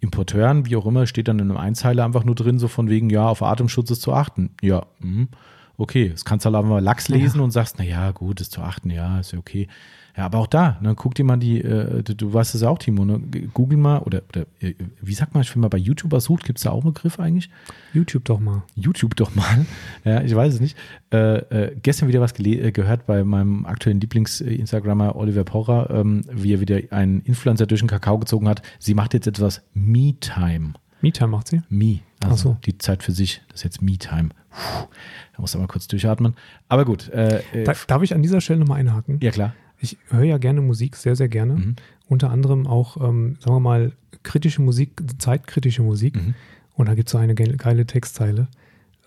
Importeuren, 0.00 0.66
wie 0.66 0.76
auch 0.76 0.86
immer, 0.86 1.06
steht 1.06 1.28
dann 1.28 1.38
in 1.38 1.50
einem 1.50 1.58
Einzeiler 1.58 2.04
einfach 2.04 2.24
nur 2.24 2.34
drin, 2.34 2.58
so 2.58 2.68
von 2.68 2.88
wegen, 2.88 3.10
ja, 3.10 3.28
auf 3.28 3.42
Atemschutz 3.42 3.90
ist 3.90 4.02
zu 4.02 4.12
achten. 4.12 4.50
Ja, 4.60 4.86
mhm. 5.00 5.28
okay. 5.76 6.10
Das 6.10 6.24
kannst 6.24 6.44
du 6.44 6.52
halt 6.52 6.64
einfach 6.64 6.80
Lachs 6.80 7.08
lesen 7.08 7.40
und 7.40 7.50
sagst, 7.50 7.76
na 7.78 7.84
ja, 7.84 8.10
gut, 8.12 8.40
ist 8.40 8.52
zu 8.52 8.60
achten, 8.60 8.90
ja, 8.90 9.20
ist 9.20 9.32
ja 9.32 9.38
okay. 9.38 9.68
Ja, 10.16 10.24
aber 10.24 10.38
auch 10.38 10.46
da, 10.46 10.78
ne, 10.80 10.94
guck 10.94 11.14
dir 11.14 11.24
mal 11.24 11.36
die, 11.36 11.60
äh, 11.60 12.02
du, 12.02 12.14
du 12.14 12.32
weißt 12.32 12.54
es 12.54 12.62
ja 12.62 12.70
auch, 12.70 12.78
Timo, 12.78 13.04
ne? 13.04 13.20
Google 13.52 13.76
mal, 13.76 13.98
oder, 13.98 14.22
oder 14.30 14.46
äh, 14.60 14.74
wie 15.02 15.12
sagt 15.12 15.34
man, 15.34 15.44
wenn 15.44 15.60
man 15.60 15.68
bei 15.68 15.76
YouTuber 15.78 16.20
sucht, 16.20 16.44
gibt 16.44 16.58
es 16.58 16.64
da 16.64 16.70
auch 16.70 16.84
einen 16.84 16.94
Begriff 16.94 17.20
eigentlich? 17.20 17.50
YouTube 17.92 18.24
doch 18.24 18.40
mal. 18.40 18.62
YouTube 18.74 19.14
doch 19.16 19.34
mal. 19.34 19.66
Ja, 20.04 20.22
ich 20.22 20.34
weiß 20.34 20.54
es 20.54 20.60
nicht. 20.60 20.76
Äh, 21.12 21.36
äh, 21.36 21.76
gestern 21.82 22.08
wieder 22.08 22.20
was 22.20 22.32
äh, 22.38 22.72
gehört 22.72 23.06
bei 23.06 23.24
meinem 23.24 23.66
aktuellen 23.66 24.00
Lieblings-Instagrammer 24.00 25.16
Oliver 25.16 25.44
Porrer, 25.44 25.90
ähm, 25.90 26.22
wie 26.30 26.54
er 26.54 26.60
wieder 26.60 26.78
einen 26.90 27.20
Influencer 27.20 27.66
durch 27.66 27.80
den 27.80 27.88
Kakao 27.88 28.18
gezogen 28.18 28.48
hat. 28.48 28.62
Sie 28.78 28.94
macht 28.94 29.12
jetzt 29.12 29.26
etwas 29.26 29.62
Me-Time. 29.74 30.74
Mieter 31.02 31.26
macht 31.26 31.48
sie. 31.48 31.60
Me. 31.68 32.00
Also 32.24 32.50
so. 32.50 32.56
die 32.64 32.78
Zeit 32.78 33.02
für 33.02 33.12
sich. 33.12 33.42
Das 33.48 33.60
ist 33.60 33.64
jetzt 33.64 33.82
Me-Time. 33.82 34.30
Puh, 34.50 34.86
Da 35.34 35.40
muss 35.40 35.54
er 35.54 35.60
mal 35.60 35.66
kurz 35.66 35.86
durchatmen. 35.86 36.34
Aber 36.68 36.84
gut. 36.84 37.08
Äh, 37.10 37.42
äh, 37.52 37.64
Da, 37.64 37.74
darf 37.86 38.02
ich 38.02 38.14
an 38.14 38.22
dieser 38.22 38.40
Stelle 38.40 38.60
nochmal 38.60 38.80
einhaken? 38.80 39.18
ja, 39.20 39.30
klar. 39.30 39.54
Ich 39.80 39.98
höre 40.08 40.24
ja 40.24 40.38
gerne 40.38 40.60
Musik, 40.60 40.96
sehr, 40.96 41.16
sehr 41.16 41.28
gerne. 41.28 41.54
Mhm. 41.54 41.76
Unter 42.08 42.30
anderem 42.30 42.66
auch, 42.66 42.96
ähm, 42.96 43.36
sagen 43.40 43.56
wir 43.56 43.60
mal, 43.60 43.92
kritische 44.22 44.62
Musik, 44.62 45.02
zeitkritische 45.18 45.82
Musik. 45.82 46.16
Mhm. 46.16 46.34
Und 46.74 46.86
da 46.88 46.94
gibt 46.94 47.08
es 47.08 47.12
so 47.12 47.18
eine 47.18 47.34
ge- 47.34 47.56
geile 47.56 47.86
Textzeile. 47.86 48.48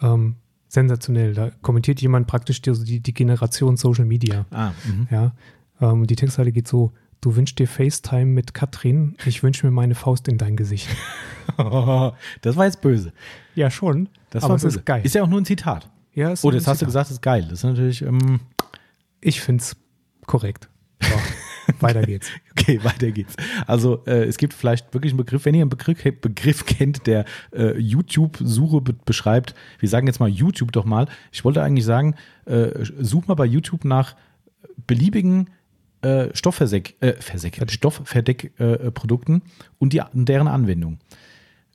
Ähm, 0.01 0.35
sensationell. 0.67 1.33
Da 1.33 1.51
kommentiert 1.61 2.01
jemand 2.01 2.27
praktisch 2.27 2.61
die, 2.61 2.99
die, 2.99 3.13
Generation 3.13 3.77
Social 3.77 4.05
Media. 4.05 4.45
Ah, 4.51 4.71
mhm. 4.85 5.07
Ja, 5.11 5.33
ähm, 5.81 6.05
die 6.07 6.15
Textzeile 6.15 6.51
geht 6.51 6.67
so: 6.67 6.91
Du 7.21 7.35
wünschst 7.35 7.57
dir 7.59 7.67
FaceTime 7.67 8.25
mit 8.25 8.53
Katrin, 8.53 9.15
ich 9.25 9.41
wünsche 9.43 9.65
mir 9.65 9.71
meine 9.71 9.95
Faust 9.95 10.27
in 10.27 10.37
dein 10.37 10.55
Gesicht. 10.55 10.87
das 11.57 12.55
war 12.55 12.65
jetzt 12.65 12.81
böse. 12.81 13.11
ja, 13.55 13.69
schon. 13.71 14.09
Das 14.29 14.43
aber 14.43 14.51
war 14.51 14.55
es 14.57 14.63
böse. 14.63 14.79
ist 14.79 14.85
geil. 14.85 15.01
Ist 15.03 15.15
ja 15.15 15.23
auch 15.23 15.27
nur 15.27 15.41
ein 15.41 15.45
Zitat. 15.45 15.89
ja, 16.13 16.31
ist 16.31 16.45
Oh, 16.45 16.51
das 16.51 16.67
hast 16.67 16.81
du 16.81 16.85
Zitat. 16.85 16.87
gesagt, 16.87 17.11
ist 17.11 17.21
geil. 17.21 17.41
Das 17.43 17.53
ist 17.59 17.63
natürlich. 17.63 18.01
Ähm, 18.03 18.39
Ich 19.21 19.41
finde 19.41 19.61
es 19.63 19.75
korrekt. 20.29 20.69
So, 21.01 21.15
weiter 21.79 22.03
geht's. 22.03 22.29
Okay, 22.51 22.79
weiter 22.83 23.11
geht's. 23.11 23.35
Also 23.65 24.03
äh, 24.05 24.25
es 24.25 24.37
gibt 24.37 24.53
vielleicht 24.53 24.93
wirklich 24.93 25.11
einen 25.11 25.17
Begriff, 25.17 25.43
wenn 25.45 25.55
ihr 25.55 25.61
einen 25.61 25.71
Begriff, 25.71 26.03
Begriff 26.21 26.65
kennt, 26.65 27.07
der 27.07 27.25
äh, 27.51 27.77
YouTube-Suche 27.77 28.81
be 28.81 28.93
beschreibt, 28.93 29.55
wir 29.79 29.89
sagen 29.89 30.05
jetzt 30.05 30.19
mal 30.19 30.29
YouTube 30.29 30.71
doch 30.71 30.85
mal. 30.85 31.07
Ich 31.31 31.43
wollte 31.43 31.63
eigentlich 31.63 31.85
sagen, 31.85 32.15
äh, 32.45 32.69
such 32.99 33.27
mal 33.27 33.33
bei 33.33 33.45
YouTube 33.45 33.85
nach 33.85 34.15
beliebigen 34.85 35.49
äh, 36.01 36.27
Stoffverseck, 36.33 36.95
äh, 37.01 37.13
Verseck, 37.13 37.59
Stoffverdeckprodukten 37.67 39.35
äh, 39.37 39.71
und, 39.79 39.93
die, 39.93 40.01
und 40.13 40.29
deren 40.29 40.47
Anwendung. 40.47 40.99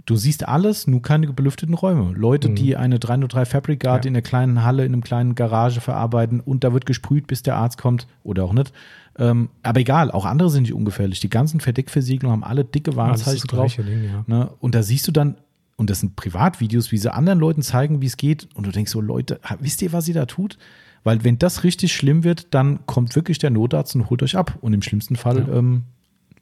Du 0.07 0.17
siehst 0.17 0.47
alles, 0.47 0.87
nur 0.87 1.01
keine 1.01 1.33
belüfteten 1.33 1.75
Räume. 1.75 2.13
Leute, 2.15 2.51
die 2.51 2.77
eine 2.77 2.99
303 2.99 3.47
Fabric 3.47 3.81
Guard 3.81 4.05
Ja. 4.05 4.09
in 4.11 4.15
einer 4.15 4.23
kleinen 4.23 4.63
Halle, 4.63 4.85
in 4.85 4.93
einem 4.93 5.03
kleinen 5.03 5.35
Garage 5.35 5.81
verarbeiten 5.81 6.41
und 6.41 6.63
da 6.63 6.75
wird 6.75 6.85
gesprüht, 6.85 7.27
bis 7.27 7.43
der 7.43 7.57
Arzt 7.57 7.79
kommt 7.79 8.07
oder 8.23 8.45
auch 8.45 8.53
nicht. 8.53 8.73
Ähm, 9.19 9.49
aber 9.63 9.81
egal, 9.81 10.11
auch 10.11 10.27
andere 10.27 10.51
sind 10.51 10.65
nicht 10.65 10.75
ungefährlich. 10.75 11.21
Die 11.21 11.31
ganzen 11.31 11.61
Verdeckversiegelungen 11.61 12.43
haben 12.43 12.49
alle 12.51 12.65
dicke 12.67 12.91
Ja, 12.91 12.97
Warnzeichen 12.99 13.47
das 13.49 13.59
drauf. 13.59 13.77
Ding, 13.77 14.05
ja. 14.05 14.25
Ne? 14.27 14.51
Und 14.61 14.75
da 14.75 14.83
siehst 14.83 15.09
du 15.09 15.13
dann, 15.13 15.37
und 15.77 15.89
das 15.89 16.01
sind 16.01 16.17
Privatvideos, 16.17 16.93
wie 16.93 16.99
sie 16.99 17.13
anderen 17.13 17.39
Leuten 17.39 17.63
zeigen, 17.63 18.03
wie 18.03 18.07
es 18.07 18.17
geht. 18.19 18.49
Und 18.55 18.67
du 18.67 18.73
denkst 18.73 18.93
so, 18.93 19.01
Leute, 19.01 19.41
wisst 19.61 19.81
ihr, 19.81 19.93
was 19.93 20.07
ihr 20.07 20.15
da 20.15 20.27
tut? 20.27 20.59
Weil 21.03 21.25
wenn 21.25 21.39
das 21.39 21.65
richtig 21.65 21.95
schlimm 21.95 22.25
wird, 22.25 22.53
dann 22.53 22.85
kommt 22.87 23.15
wirklich 23.17 23.39
der 23.39 23.51
Notarzt 23.51 23.95
und 23.97 24.11
holt 24.11 24.23
euch 24.23 24.37
ab. 24.37 24.59
Und 24.61 24.73
im 24.75 24.83
schlimmsten 24.83 25.17
Fall 25.17 25.47
Ja. 25.49 25.55
ähm, 25.59 25.85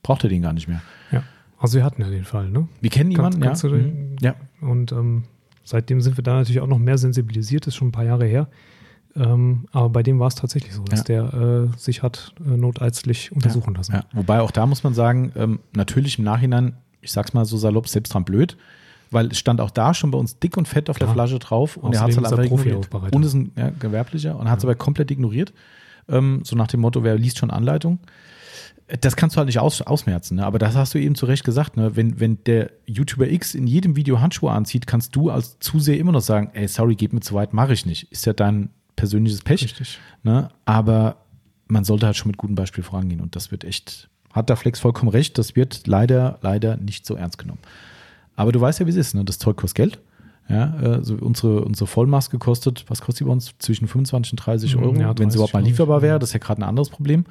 braucht 0.02 0.24
er 0.24 0.30
den 0.30 0.42
gar 0.42 0.52
nicht 0.52 0.66
mehr. 0.66 0.82
ja. 1.12 1.22
Also 1.62 1.78
wir 1.78 1.84
hatten 1.84 2.02
ja 2.02 2.10
den 2.10 2.24
Fall, 2.24 2.50
ne? 2.50 2.68
Wir 2.80 2.90
kennen 2.90 3.10
jemanden, 3.10 3.40
kannst 3.40 3.62
ja. 3.62 3.70
Mhm. 3.70 3.74
den- 3.74 4.16
ja. 4.20 4.34
Und 4.60 4.92
ähm, 4.92 5.24
seitdem 5.64 6.00
sind 6.00 6.16
wir 6.18 6.24
da 6.24 6.34
natürlich 6.34 6.60
auch 6.60 6.66
noch 6.66 6.78
mehr 6.78 6.98
sensibilisiert, 6.98 7.66
ist 7.66 7.76
schon 7.76 7.88
ein 7.88 7.92
paar 7.92 8.04
Jahre 8.04 8.26
her. 8.26 8.48
Ähm, 9.14 9.66
aber 9.72 9.90
bei 9.90 10.02
dem 10.02 10.18
war 10.18 10.26
es 10.28 10.34
tatsächlich 10.34 10.72
so, 10.74 10.82
dass 10.84 11.00
Ja. 11.00 11.04
der 11.30 11.68
äh, 11.74 11.78
sich 11.78 12.02
hat 12.02 12.34
äh, 12.44 12.56
notärztlich 12.56 13.30
untersuchen 13.32 13.74
lassen. 13.74 13.92
Ja. 13.92 14.04
Wobei 14.12 14.40
auch 14.40 14.50
da 14.50 14.66
muss 14.66 14.82
man 14.84 14.94
sagen, 14.94 15.32
ähm, 15.36 15.60
natürlich 15.74 16.18
im 16.18 16.24
Nachhinein, 16.24 16.76
ich 17.00 17.12
sag's 17.12 17.32
mal 17.34 17.44
so 17.44 17.56
salopp, 17.58 17.88
selbst 17.88 18.14
dran 18.14 18.24
blöd, 18.24 18.56
weil 19.10 19.26
es 19.26 19.38
stand 19.38 19.60
auch 19.60 19.70
da 19.70 19.92
schon 19.92 20.10
bei 20.10 20.18
uns 20.18 20.38
dick 20.38 20.56
und 20.56 20.66
fett 20.66 20.88
auf 20.88 20.98
der 20.98 21.06
Klar. 21.08 21.14
Flasche 21.14 21.38
drauf 21.38 21.76
und 21.76 21.94
er 21.94 22.00
hat 22.00 22.08
es 22.10 22.16
Außerdem 22.18 22.38
halt 22.38 22.50
einfach 22.50 22.64
ignoriert. 22.66 23.14
Und 23.14 23.22
ist 23.24 23.34
ein 23.34 23.52
ja, 23.56 23.70
gewerblicher 23.78 24.38
und 24.38 24.50
hat 24.50 24.58
es 24.58 24.64
aber 24.64 24.74
komplett 24.74 25.10
ignoriert. 25.10 25.52
Ähm, 26.08 26.40
so 26.44 26.56
nach 26.56 26.66
dem 26.68 26.80
Motto, 26.80 27.04
wer 27.04 27.16
liest 27.18 27.38
schon 27.38 27.50
Anleitung? 27.50 27.98
Das 29.00 29.16
kannst 29.16 29.36
du 29.36 29.38
halt 29.38 29.46
nicht 29.46 29.58
aus, 29.58 29.80
ausmerzen, 29.80 30.36
ne? 30.36 30.44
aber 30.44 30.58
das 30.58 30.76
hast 30.76 30.92
du 30.92 30.98
eben 30.98 31.14
zu 31.14 31.24
Recht 31.24 31.44
gesagt. 31.44 31.78
Ne? 31.78 31.96
Wenn, 31.96 32.20
wenn 32.20 32.44
der 32.44 32.70
YouTuber 32.86 33.30
X 33.30 33.54
in 33.54 33.66
jedem 33.66 33.96
Video 33.96 34.20
Handschuhe 34.20 34.50
anzieht, 34.50 34.86
kannst 34.86 35.16
du 35.16 35.30
als 35.30 35.58
Zuseher 35.60 35.98
immer 35.98 36.12
noch 36.12 36.20
sagen, 36.20 36.50
ey, 36.52 36.68
sorry, 36.68 36.94
geht 36.94 37.14
mir 37.14 37.20
zu 37.20 37.34
weit, 37.34 37.54
mache 37.54 37.72
ich 37.72 37.86
nicht. 37.86 38.12
Ist 38.12 38.26
ja 38.26 38.34
dein 38.34 38.68
persönliches 38.94 39.40
Pech. 39.40 39.62
Richtig. 39.62 39.98
Ne? 40.24 40.50
Aber 40.66 41.16
man 41.68 41.84
sollte 41.84 42.04
halt 42.04 42.16
schon 42.16 42.28
mit 42.28 42.36
gutem 42.36 42.54
Beispiel 42.54 42.84
vorangehen 42.84 43.22
und 43.22 43.34
das 43.34 43.50
wird 43.50 43.64
echt, 43.64 44.10
hat 44.30 44.50
da 44.50 44.56
Flex 44.56 44.80
vollkommen 44.80 45.10
recht, 45.10 45.38
das 45.38 45.56
wird 45.56 45.86
leider, 45.86 46.38
leider 46.42 46.76
nicht 46.76 47.06
so 47.06 47.14
ernst 47.14 47.38
genommen. 47.38 47.60
Aber 48.36 48.52
du 48.52 48.60
weißt 48.60 48.80
ja, 48.80 48.86
wie 48.86 48.90
es 48.90 48.96
ist, 48.96 49.14
ne? 49.14 49.24
das 49.24 49.38
Zeug 49.38 49.56
kostet 49.56 49.76
Geld. 49.76 49.98
Ja, 50.48 50.74
äh, 50.80 51.04
so 51.04 51.14
unsere, 51.14 51.64
unsere 51.64 51.86
Vollmaske 51.86 52.38
kostet, 52.38 52.84
was 52.88 53.00
kostet 53.00 53.20
die 53.20 53.24
bei 53.24 53.30
uns? 53.30 53.54
Zwischen 53.58 53.86
25 53.88 54.32
und 54.32 54.36
30 54.36 54.76
Mhm, 54.76 54.82
Euro, 54.82 54.94
ja, 54.96 55.08
wenn 55.18 55.30
sie 55.30 55.36
30, 55.36 55.36
überhaupt 55.36 55.54
mal 55.54 55.62
lieferbar 55.62 56.02
wäre. 56.02 56.18
Das 56.18 56.30
ist 56.30 56.34
ja 56.34 56.40
gerade 56.40 56.60
ein 56.60 56.68
anderes 56.68 56.90
Problem. 56.90 57.24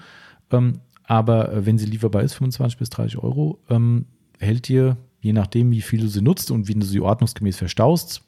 Ähm, 0.49 0.79
aber 1.11 1.51
äh, 1.51 1.65
wenn 1.65 1.77
sie 1.77 1.85
lieferbar 1.88 2.23
ist, 2.23 2.33
25 2.35 2.79
bis 2.79 2.89
30 2.89 3.17
Euro, 3.19 3.59
ähm, 3.69 4.05
hält 4.39 4.69
dir, 4.69 4.95
je 5.19 5.33
nachdem, 5.33 5.71
wie 5.71 5.81
viel 5.81 5.99
du 5.99 6.07
sie 6.07 6.21
nutzt 6.21 6.51
und 6.51 6.69
wie 6.69 6.73
du 6.73 6.85
sie 6.85 7.01
ordnungsgemäß 7.01 7.57
verstaust, 7.57 8.21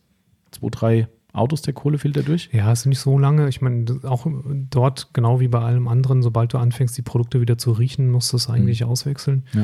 zwei, 0.51 0.67
drei 0.69 1.07
Autos 1.31 1.61
der 1.63 1.73
Kohlefilter 1.73 2.21
durch. 2.21 2.49
Ja, 2.51 2.71
ist 2.71 2.85
nicht 2.85 2.99
so 2.99 3.17
lange. 3.17 3.47
Ich 3.49 3.59
meine, 3.61 3.85
auch 4.03 4.27
dort, 4.69 5.09
genau 5.13 5.39
wie 5.39 5.47
bei 5.47 5.59
allem 5.61 5.87
anderen, 5.87 6.21
sobald 6.21 6.53
du 6.53 6.59
anfängst, 6.59 6.95
die 6.95 7.01
Produkte 7.01 7.41
wieder 7.41 7.57
zu 7.57 7.71
riechen, 7.71 8.11
musst 8.11 8.31
du 8.33 8.37
es 8.37 8.49
eigentlich 8.49 8.83
auswechseln. 8.83 9.43
Mhm. 9.53 9.59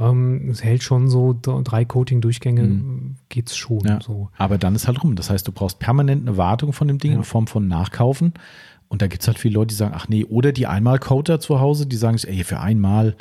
Ja. 0.00 0.08
Ähm, 0.10 0.48
es 0.50 0.64
hält 0.64 0.82
schon 0.82 1.08
so 1.08 1.38
drei 1.40 1.84
Coating-Durchgänge, 1.84 2.62
Mhm. 2.64 3.16
geht's 3.28 3.54
schon. 3.54 3.80
Ja. 3.86 4.00
So. 4.00 4.30
Aber 4.36 4.56
dann 4.58 4.74
ist 4.74 4.88
halt 4.88 5.04
rum. 5.04 5.14
Das 5.14 5.30
heißt, 5.30 5.46
du 5.46 5.52
brauchst 5.52 5.78
permanent 5.78 6.26
eine 6.26 6.38
Wartung 6.38 6.72
von 6.72 6.88
dem 6.88 6.98
Ding 6.98 7.12
Ja. 7.12 7.18
in 7.18 7.22
Form 7.24 7.46
von 7.46 7.68
Nachkaufen. 7.68 8.32
Und 8.92 9.00
da 9.00 9.06
gibt 9.06 9.22
es 9.22 9.26
halt 9.26 9.38
viele 9.38 9.54
Leute, 9.54 9.68
die 9.68 9.74
sagen, 9.74 9.94
ach 9.96 10.08
nee, 10.08 10.26
oder 10.26 10.52
die 10.52 10.66
Einmal-Coater 10.66 11.40
zu 11.40 11.60
Hause, 11.60 11.86
die 11.86 11.96
sagen 11.96 12.18
sich, 12.18 12.28
ey, 12.28 12.44
für 12.44 12.60
einmal, 12.60 13.16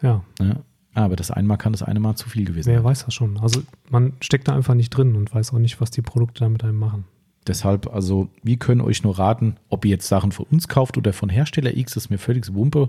Ja, 0.00 0.22
ne? 0.38 0.60
Aber 0.94 1.16
das 1.16 1.32
einmal 1.32 1.58
kann 1.58 1.72
das 1.72 1.82
eine 1.82 1.98
Mal 1.98 2.14
zu 2.14 2.28
viel 2.28 2.44
gewesen 2.44 2.68
Wer 2.68 2.76
sein. 2.76 2.84
weiß 2.84 3.06
das 3.06 3.14
schon. 3.14 3.36
Also 3.38 3.62
man 3.90 4.12
steckt 4.20 4.46
da 4.46 4.54
einfach 4.54 4.74
nicht 4.74 4.90
drin 4.90 5.16
und 5.16 5.34
weiß 5.34 5.52
auch 5.52 5.58
nicht, 5.58 5.80
was 5.80 5.90
die 5.90 6.02
Produkte 6.02 6.44
da 6.44 6.48
mit 6.48 6.62
einem 6.62 6.78
machen. 6.78 7.04
Deshalb, 7.48 7.92
also, 7.92 8.28
wir 8.44 8.56
können 8.58 8.80
euch 8.80 9.02
nur 9.02 9.18
raten, 9.18 9.56
ob 9.68 9.84
ihr 9.84 9.90
jetzt 9.90 10.06
Sachen 10.06 10.30
von 10.30 10.46
uns 10.52 10.68
kauft 10.68 10.96
oder 10.96 11.12
von 11.12 11.28
Hersteller 11.28 11.76
X, 11.76 11.96
ist 11.96 12.08
mir 12.08 12.18
völlig 12.18 12.54
Wumpe. 12.54 12.88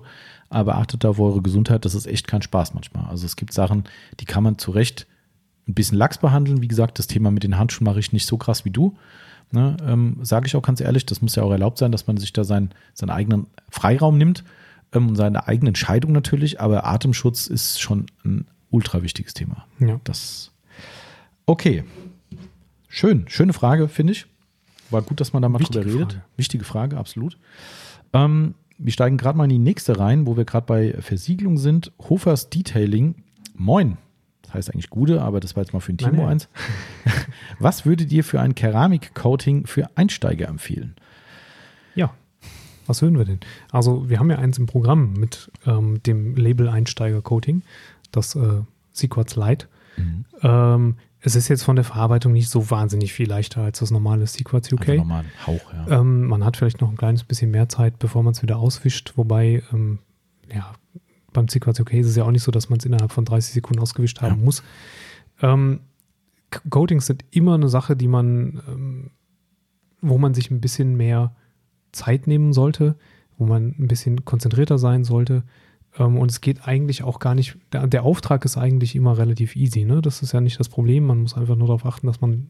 Aber 0.50 0.78
achtet 0.78 1.04
da 1.04 1.10
auf 1.10 1.20
eure 1.20 1.42
Gesundheit, 1.42 1.84
das 1.86 1.96
ist 1.96 2.06
echt 2.06 2.28
kein 2.28 2.44
Spaß 2.44 2.76
manchmal. 2.76 3.06
Also, 3.10 3.26
es 3.26 3.36
gibt 3.36 3.54
Sachen, 3.54 3.86
die 4.20 4.26
kann 4.26 4.44
man 4.44 4.60
zu 4.60 4.70
Recht 4.70 5.08
ein 5.68 5.74
bisschen 5.74 5.98
lax 5.98 6.20
behandeln. 6.20 6.62
Wie 6.62 6.68
gesagt, 6.68 7.00
das 7.00 7.08
Thema 7.08 7.32
mit 7.32 7.42
den 7.42 7.58
Handschuhen 7.58 7.86
mache 7.86 8.00
ich 8.00 8.14
nicht 8.14 8.28
so 8.28 8.38
krass 8.38 8.64
wie 8.64 8.70
du. 8.70 8.96
Ne, 9.54 9.78
ähm, 9.88 10.18
Sage 10.24 10.48
ich 10.48 10.56
auch 10.56 10.64
ganz 10.64 10.82
ehrlich, 10.82 11.06
das 11.06 11.22
muss 11.22 11.36
ja 11.36 11.44
auch 11.44 11.52
erlaubt 11.52 11.78
sein, 11.78 11.92
dass 11.92 12.08
man 12.08 12.18
sich 12.18 12.34
da 12.34 12.44
sein, 12.44 12.72
seinen 12.96 13.12
eigenen 13.12 13.46
Freiraum 13.70 14.18
nimmt 14.18 14.44
ähm, 14.94 15.10
und 15.10 15.16
seine 15.16 15.48
eigene 15.48 15.70
Entscheidung 15.70 16.12
natürlich. 16.12 16.60
Aber 16.60 16.88
Atemschutz 16.88 17.46
ist 17.46 17.80
schon 17.80 18.08
ein 18.26 18.48
ultra 18.72 19.04
wichtiges 19.04 19.36
Thema. 19.36 19.68
Ja. 19.78 20.02
Das. 20.06 20.52
Okay. 21.46 21.84
Schön. 22.88 23.26
Schöne 23.28 23.54
Frage, 23.54 23.90
finde 23.90 24.14
ich. 24.14 24.26
War 24.90 25.04
gut, 25.04 25.22
dass 25.22 25.34
man 25.34 25.44
da 25.44 25.50
mal 25.50 25.60
Wichtige 25.60 25.82
drüber 25.82 26.00
redet. 26.00 26.14
Frage. 26.14 26.26
Wichtige 26.36 26.64
Frage, 26.64 26.98
absolut. 26.98 27.38
Ähm, 28.12 28.56
wir 28.80 28.92
steigen 28.92 29.18
gerade 29.18 29.38
mal 29.38 29.44
in 29.44 29.52
die 29.52 29.60
nächste 29.60 30.00
rein, 30.00 30.26
wo 30.26 30.36
wir 30.36 30.46
gerade 30.46 30.66
bei 30.66 30.96
Versiegelung 31.00 31.60
sind. 31.60 31.92
Hofers 32.10 32.50
Detailing. 32.50 33.14
Moin. 33.54 34.00
Heißt 34.54 34.74
eigentlich 34.74 34.90
Gude, 34.90 35.22
aber 35.22 35.40
das 35.40 35.56
war 35.56 35.64
jetzt 35.64 35.74
mal 35.74 35.80
für 35.80 35.94
ein 35.94 35.98
Nein, 36.00 36.12
Timo 36.12 36.24
nein. 36.24 36.32
eins. 36.34 36.50
Was 37.60 37.86
würdet 37.86 38.12
ihr 38.12 38.24
für 38.24 38.40
ein 38.40 38.56
Keramik-Coating 38.56 39.66
für 39.66 39.90
Einsteiger 39.96 40.48
empfehlen? 40.48 40.96
Ja. 41.96 42.14
Was 42.86 43.02
hören 43.02 43.18
wir 43.18 43.26
denn? 43.26 43.40
Also, 43.72 44.10
wir 44.10 44.20
haben 44.20 44.30
ja 44.30 44.38
eins 44.38 44.58
im 44.58 44.66
Programm 44.66 45.14
mit 45.14 45.52
ähm, 45.66 46.04
dem 46.04 46.36
Label 46.36 46.68
Einsteiger 46.68 47.22
Coating, 47.22 47.62
das 48.12 48.36
äh, 48.36 48.62
Sequats 48.92 49.36
Light. 49.36 49.68
Ähm, 50.42 50.96
es 51.22 51.36
ist 51.36 51.48
jetzt 51.48 51.64
von 51.64 51.76
der 51.76 51.86
Verarbeitung 51.86 52.34
nicht 52.34 52.50
so 52.50 52.70
wahnsinnig 52.70 53.14
viel 53.14 53.30
leichter 53.30 53.62
als 53.62 53.80
das 53.80 53.92
normale 53.92 54.28
Sequats 54.28 54.72
UK. 54.72 54.98
Nochmal 54.98 55.24
ein 55.24 55.48
Hauch, 55.48 55.74
ja. 55.74 56.00
Ähm, 56.00 56.26
man 56.26 56.44
hat 56.44 56.58
vielleicht 56.58 56.82
noch 56.82 56.90
ein 56.90 56.98
kleines 56.98 57.24
bisschen 57.24 57.52
mehr 57.52 57.70
Zeit, 57.70 57.98
bevor 58.00 58.24
man 58.24 58.34
es 58.34 58.42
wieder 58.42 58.58
auswischt. 58.58 59.14
Wobei, 59.16 59.64
ähm, 59.72 60.00
ja, 60.54 60.74
beim 61.34 61.48
Sequence 61.48 61.80
OK 61.82 61.94
ist 61.94 62.08
es 62.08 62.16
ja 62.16 62.24
auch 62.24 62.32
nicht 62.32 62.44
so, 62.44 62.52
dass 62.52 62.70
man 62.70 62.80
es 62.80 62.86
innerhalb 62.86 63.12
von 63.12 63.26
30 63.26 63.54
Sekunden 63.54 63.82
ausgewischt 63.82 64.22
haben 64.22 64.40
Ja. 64.40 64.44
muss. 64.46 64.64
Ähm, 65.42 65.82
Coatings 66.70 67.08
sind 67.08 67.26
immer 67.32 67.56
eine 67.56 67.70
Sache, 67.70 67.96
die 67.96 68.08
man, 68.08 68.62
ähm, 68.68 69.10
wo 70.02 70.18
man 70.18 70.34
sich 70.34 70.52
ein 70.52 70.62
bisschen 70.62 70.96
mehr 70.96 71.36
Zeit 71.92 72.28
nehmen 72.28 72.54
sollte, 72.54 72.96
wo 73.38 73.46
man 73.46 73.76
ein 73.80 73.88
bisschen 73.88 74.24
konzentrierter 74.26 74.78
sein 74.78 75.04
sollte. 75.04 75.44
Ähm, 75.98 76.18
und 76.18 76.30
es 76.32 76.42
geht 76.42 76.68
eigentlich 76.68 77.04
auch 77.04 77.20
gar 77.20 77.36
nicht, 77.36 77.58
der, 77.72 77.88
der 77.88 78.04
Auftrag 78.04 78.46
ist 78.46 78.58
eigentlich 78.58 78.96
immer 78.96 79.18
relativ 79.18 79.56
easy. 79.56 79.86
Ne? 79.86 80.02
Das 80.02 80.22
ist 80.22 80.32
ja 80.34 80.42
nicht 80.42 80.60
das 80.60 80.70
Problem. 80.70 81.06
Man 81.06 81.22
muss 81.22 81.36
einfach 81.36 81.56
nur 81.56 81.68
darauf 81.68 81.86
achten, 81.86 82.08
dass 82.08 82.22
man 82.22 82.50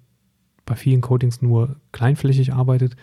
bei 0.66 0.76
vielen 0.76 1.02
Coatings 1.02 1.42
nur 1.42 1.78
kleinflächig 1.92 2.54
arbeitet. 2.54 2.96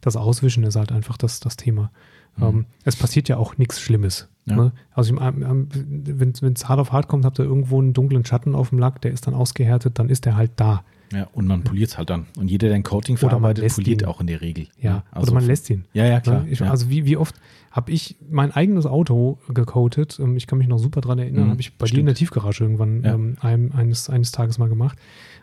Das 0.00 0.16
Auswischen 0.16 0.64
ist 0.64 0.76
halt 0.76 0.92
einfach 0.92 1.16
das, 1.16 1.40
das 1.40 1.56
Thema. 1.56 1.90
Ähm, 2.40 2.66
es 2.84 2.96
passiert 2.96 3.28
ja 3.28 3.36
auch 3.36 3.56
nichts 3.58 3.80
Schlimmes. 3.80 4.28
Ja. 4.46 4.56
Ne? 4.56 4.72
Also 4.92 5.16
ähm, 5.18 5.68
wenn 5.70 6.52
es 6.52 6.68
hart 6.68 6.78
auf 6.80 6.92
hart 6.92 7.08
kommt, 7.08 7.24
habt 7.24 7.38
ihr 7.38 7.44
irgendwo 7.44 7.80
einen 7.80 7.92
dunklen 7.92 8.24
Schatten 8.24 8.54
auf 8.54 8.70
dem 8.70 8.78
Lack, 8.78 9.00
der 9.00 9.12
ist 9.12 9.26
dann 9.26 9.34
ausgehärtet, 9.34 9.98
dann 9.98 10.08
ist 10.10 10.24
der 10.26 10.36
halt 10.36 10.50
da. 10.56 10.84
ja. 11.12 11.28
Und 11.32 11.46
man 11.46 11.62
poliert 11.62 11.90
es 11.90 11.96
halt 11.98 12.10
dann. 12.10 12.26
Und 12.38 12.50
jeder, 12.50 12.68
der 12.68 12.74
ein 12.76 12.82
Coating 12.82 13.16
verarbeitet, 13.16 13.72
poliert 13.74 14.02
ihn. 14.02 14.08
auch 14.08 14.20
in 14.20 14.26
der 14.26 14.40
Regel. 14.42 14.66
Ja, 14.80 15.04
also 15.12 15.28
oder 15.28 15.34
man 15.40 15.46
lässt 15.46 15.70
ihn. 15.70 15.84
Ja, 15.94 16.04
ja, 16.04 16.20
klar. 16.20 16.42
Ne? 16.42 16.50
Ich, 16.50 16.58
ja. 16.58 16.70
Also 16.70 16.90
wie, 16.90 17.06
wie 17.06 17.16
oft 17.16 17.36
habe 17.70 17.90
ich 17.90 18.16
mein 18.30 18.52
eigenes 18.52 18.84
Auto 18.86 19.38
gecoatet? 19.48 20.18
Ähm, 20.20 20.36
Ich 20.36 20.46
kann 20.46 20.58
mich 20.58 20.68
noch 20.68 20.78
super 20.78 21.00
dran 21.00 21.18
erinnern, 21.18 21.46
Mhm, 21.46 21.50
habe 21.50 21.60
ich 21.60 21.76
bei 21.78 21.86
dir 21.86 22.00
in 22.00 22.06
der 22.06 22.14
Tiefgarage 22.14 22.62
irgendwann 22.64 23.02
Ja. 23.02 23.14
ähm, 23.14 23.36
eines, 23.74 24.10
eines 24.10 24.30
Tages 24.32 24.58
mal 24.58 24.68
gemacht. 24.68 24.98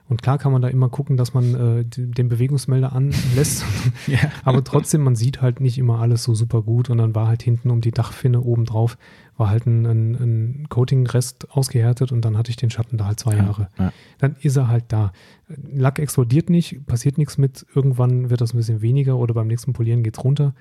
Und 0.09 0.21
klar 0.21 0.37
kann 0.37 0.51
man 0.51 0.61
da 0.61 0.67
immer 0.67 0.89
gucken, 0.89 1.15
dass 1.15 1.33
man 1.33 1.55
äh, 1.55 1.85
den 1.85 2.27
Bewegungsmelder 2.27 2.93
anlässt. 2.93 3.63
ja. 4.07 4.19
Aber 4.43 4.63
trotzdem, 4.63 5.01
man 5.01 5.15
sieht 5.15 5.41
halt 5.41 5.61
nicht 5.61 5.77
immer 5.77 5.99
alles 5.99 6.23
so 6.23 6.35
super 6.35 6.61
gut. 6.61 6.89
Und 6.89 6.97
dann 6.97 7.15
war 7.15 7.27
halt 7.27 7.43
hinten 7.43 7.69
um 7.69 7.79
die 7.81 7.91
Dachfinne 7.91 8.41
oben 8.41 8.65
drauf, 8.65 8.97
war 9.37 9.49
halt 9.49 9.65
ein, 9.65 9.85
ein, 9.85 10.15
ein 10.15 10.69
Coating-Rest 10.69 11.51
ausgehärtet 11.51 12.11
und 12.11 12.25
dann 12.25 12.37
hatte 12.37 12.49
ich 12.49 12.57
den 12.57 12.69
Schatten 12.69 12.97
da 12.97 13.05
halt 13.05 13.19
zwei 13.19 13.35
Jahre. 13.35 13.69
Ja. 13.79 13.93
Dann 14.19 14.35
ist 14.41 14.57
er 14.57 14.67
halt 14.67 14.85
da. 14.89 15.13
Lack 15.47 15.99
explodiert 15.99 16.49
nicht, 16.49 16.85
passiert 16.87 17.17
nichts 17.17 17.37
mit. 17.37 17.65
Irgendwann 17.73 18.29
wird 18.29 18.41
das 18.41 18.53
ein 18.53 18.57
bisschen 18.57 18.81
weniger 18.81 19.17
oder 19.17 19.33
beim 19.33 19.47
nächsten 19.47 19.73
Polieren 19.73 20.03
geht 20.03 20.17
es 20.17 20.23
runter. 20.23 20.53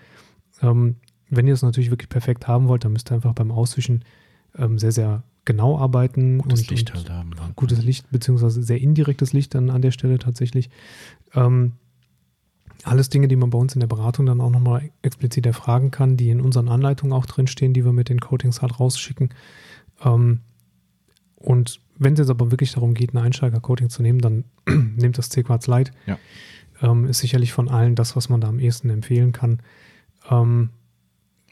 Ähm, 0.63 0.97
wenn 1.29 1.47
ihr 1.47 1.55
es 1.55 1.63
natürlich 1.63 1.91
wirklich 1.91 2.09
perfekt 2.09 2.49
haben 2.49 2.69
wollt, 2.69 2.85
dann 2.85 2.93
müsst 2.93 3.11
ihr 3.11 3.15
einfach 3.15 3.35
beim 3.35 3.53
Auswischen 3.53 4.05
ähm, 4.57 4.79
sehr, 4.79 4.93
sehr 4.93 5.23
genau 5.45 5.79
arbeiten. 5.79 6.39
Gutes 6.39 6.63
und, 6.63 6.71
Licht 6.71 6.95
halt 6.95 7.11
haben. 7.11 7.33
gutes 7.57 7.83
Licht, 7.83 8.11
beziehungsweise 8.11 8.63
sehr 8.63 8.81
indirektes 8.81 9.33
Licht 9.33 9.55
dann 9.55 9.71
an 9.71 9.83
der 9.83 9.91
Stelle 9.91 10.19
tatsächlich. 10.19 10.71
Ähm, 11.35 11.73
alles 12.85 13.11
Dinge, 13.11 13.29
die 13.29 13.37
man 13.37 13.51
bei 13.51 13.59
uns 13.59 13.75
in 13.75 13.81
der 13.81 13.87
Beratung 13.87 14.27
dann 14.27 14.41
auch 14.41 14.51
nochmal 14.51 14.91
explizit 15.03 15.47
erfragen 15.47 15.91
kann, 15.91 16.17
die 16.17 16.31
in 16.31 16.41
unseren 16.41 16.69
Anleitungen 16.69 17.13
auch 17.13 17.27
drinstehen, 17.27 17.75
die 17.75 17.85
wir 17.85 17.93
mit 17.93 18.09
den 18.09 18.21
Coatings 18.21 18.63
halt 18.63 18.81
rausschicken. 18.81 19.31
Ähm, 20.05 20.41
und 21.37 21.81
wenn 21.99 22.15
es 22.15 22.19
jetzt 22.19 22.31
aber 22.31 22.51
wirklich 22.51 22.73
darum 22.73 22.95
geht, 22.95 23.13
ein 23.15 23.19
Einsteiger-Coating 23.19 23.91
zu 23.91 24.03
nehmen, 24.03 24.21
dann 24.21 24.45
nehmt 24.97 25.19
das 25.19 25.29
C-Quarz 25.29 25.67
Light. 25.67 25.93
Ja. 26.07 26.19
Ähm, 26.83 27.07
ist 27.07 27.19
sicherlich 27.19 27.53
von 27.53 27.69
allen 27.69 27.95
das, 27.95 28.17
was 28.17 28.29
man 28.29 28.41
da 28.41 28.49
am 28.49 28.59
ehesten 28.59 28.89
empfehlen 28.89 29.33
kann. 29.33 29.61
Ähm, 30.31 30.71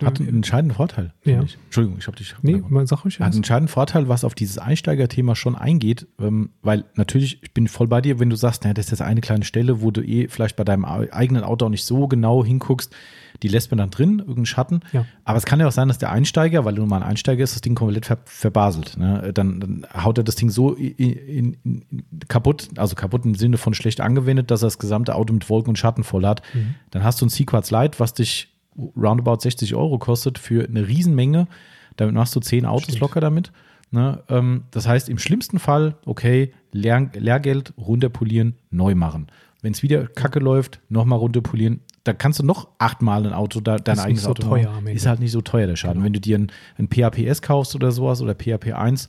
Hat 0.05 0.21
einen 0.21 0.29
entscheidenden 0.29 0.77
Vorteil. 0.77 1.13
Ja. 1.25 1.43
Ich. 1.43 1.59
Entschuldigung, 1.65 1.99
ich 1.99 2.07
habe 2.07 2.17
dich. 2.17 2.35
nee, 2.43 2.63
mal 2.69 2.87
sag 2.87 3.05
euch 3.05 3.19
Hat 3.19 3.27
einen 3.27 3.37
entscheidenden 3.39 3.73
Vorteil, 3.73 4.09
was 4.09 4.23
auf 4.23 4.35
dieses 4.35 4.59
Einsteigerthema 4.59 5.35
schon 5.35 5.57
eingeht, 5.57 6.07
ähm, 6.21 6.51
weil 6.63 6.85
natürlich, 6.95 7.43
ich 7.43 7.53
bin 7.53 7.67
voll 7.67 7.89
bei 7.89 8.01
dir, 8.01 8.21
wenn 8.21 8.31
du 8.31 8.37
sagst, 8.37 8.63
naja, 8.63 8.75
das 8.75 8.87
ist 8.87 8.91
jetzt 8.93 9.03
eine 9.03 9.21
kleine 9.21 9.45
Stelle, 9.45 9.83
wo 9.83 9.91
du 9.91 10.01
eh 10.03 10.29
vielleicht 10.29 10.57
bei 10.57 10.65
deinem 10.65 10.85
eigenen 10.85 11.43
Auto 11.43 11.67
auch 11.67 11.71
nicht 11.71 11.85
so 11.85 12.07
genau 12.07 12.45
hinguckst, 12.45 12.95
die 13.43 13.49
lässt 13.49 13.71
man 13.71 13.79
dann 13.79 13.91
drin, 13.91 14.19
irgendeinen 14.19 14.47
Schatten. 14.47 14.81
Ja. 14.93 15.05
Aber 15.25 15.39
es 15.39 15.47
kann 15.47 15.61
ja 15.61 15.67
auch 15.67 15.73
sein, 15.73 15.89
dass 15.89 15.99
der 15.99 16.11
Einsteiger, 16.11 16.65
weil 16.65 16.75
du 16.75 16.87
mal 16.87 16.99
ein 16.99 17.03
Einsteiger 17.03 17.43
ist, 17.45 17.55
das 17.55 17.61
Ding 17.61 17.75
komplett 17.75 18.07
ver 18.07 18.19
verbaselt. 18.25 18.97
Ne? 18.97 19.33
Dann, 19.33 19.61
dann 19.61 19.87
haut 19.95 20.19
er 20.19 20.25
das 20.25 20.37
Ding 20.37 20.51
so 20.51 20.75
in, 20.75 21.13
in, 21.13 21.57
in, 21.65 22.05
kaputt, 22.29 22.69
also 22.77 22.95
kaputt 22.95 23.25
im 23.25 23.35
Sinne 23.35 23.57
von 23.57 23.75
schlecht 23.75 24.01
angewendet, 24.01 24.51
dass 24.51 24.63
er 24.63 24.67
das 24.67 24.79
gesamte 24.79 25.15
Auto 25.15 25.33
mit 25.33 25.49
Wolken 25.49 25.71
und 25.71 25.77
Schatten 25.77 26.05
voll 26.05 26.25
hat. 26.25 26.43
Mhm. 26.55 26.75
Dann 26.91 27.05
hast 27.05 27.21
du 27.21 27.27
ein 27.27 27.31
Sequats 27.31 27.71
Light, 27.71 28.01
was 28.01 28.15
dich 28.15 28.58
roundabout 28.97 29.41
60 29.41 29.75
Euro 29.75 29.99
kostet 29.99 30.39
für 30.39 30.65
eine 30.65 30.87
Riesenmenge. 30.87 31.49
Damit 31.97 32.15
machst 32.15 32.35
du 32.37 32.41
10 32.41 32.65
Autos 32.65 32.85
Stimmt. 32.85 33.01
locker 33.01 33.21
damit. 33.21 33.53
Ne? 33.91 34.23
Ähm, 34.29 34.65
das 34.71 34.87
heißt, 34.87 35.09
im 35.09 35.19
schlimmsten 35.19 35.59
Fall, 35.59 35.97
okay, 36.05 36.53
Lehr 36.73 37.11
Lehrgeld 37.15 37.73
runterpolieren, 37.79 38.55
neu 38.71 38.95
machen. 38.95 39.29
Wenn 39.63 39.73
es 39.73 39.83
wieder 39.83 40.07
kacke 40.07 40.39
läuft, 40.39 40.81
nochmal 40.89 41.19
runterpolieren. 41.19 41.81
Da 42.05 42.13
kannst 42.13 42.39
du 42.39 42.45
noch 42.45 42.69
achtmal 42.79 43.27
ein 43.27 43.33
Auto, 43.33 43.61
da, 43.61 43.77
dein 43.77 43.97
Ist 43.97 44.01
eigenes 44.01 44.17
nicht 44.19 44.25
so 44.25 44.31
Auto 44.31 44.43
teuer 44.43 44.71
machen. 44.71 44.87
Ist 44.89 45.07
halt 45.07 45.21
nicht 45.21 45.33
so 45.33 45.41
teuer, 45.41 45.67
der 45.67 45.77
Schaden. 45.77 46.05
Wenn 46.05 46.13
du 46.13 46.21
dir 46.21 46.39
ein, 46.39 46.53
ein 46.79 46.89
PAPS 46.89 47.43
kaufst 47.43 47.75
oder 47.75 47.91
sowas 47.91 48.23
oder 48.23 48.35
PAP 48.35 48.73
1, 48.73 49.09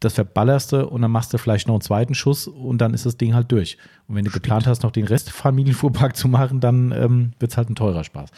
das 0.00 0.14
verballerst 0.14 0.72
du 0.72 0.86
und 0.86 1.02
dann 1.02 1.10
machst 1.10 1.32
du 1.32 1.38
vielleicht 1.38 1.66
noch 1.66 1.74
einen 1.74 1.80
zweiten 1.80 2.14
Schuss 2.14 2.46
und 2.46 2.78
dann 2.78 2.92
ist 2.92 3.06
das 3.06 3.16
Ding 3.16 3.34
halt 3.34 3.50
durch. 3.50 3.78
Und 4.06 4.16
wenn 4.16 4.24
du 4.24 4.30
geplant 4.30 4.66
hast, 4.66 4.82
noch 4.82 4.90
den 4.90 5.06
Rest 5.06 5.30
Familienfuhrpark 5.32 6.16
zu 6.16 6.28
machen, 6.28 6.60
dann 6.60 6.92
ähm, 6.92 7.32
wird 7.38 7.52
es 7.52 7.56
halt 7.56 7.70
ein 7.70 7.74
teurer 7.74 8.04
Spaß. 8.04 8.30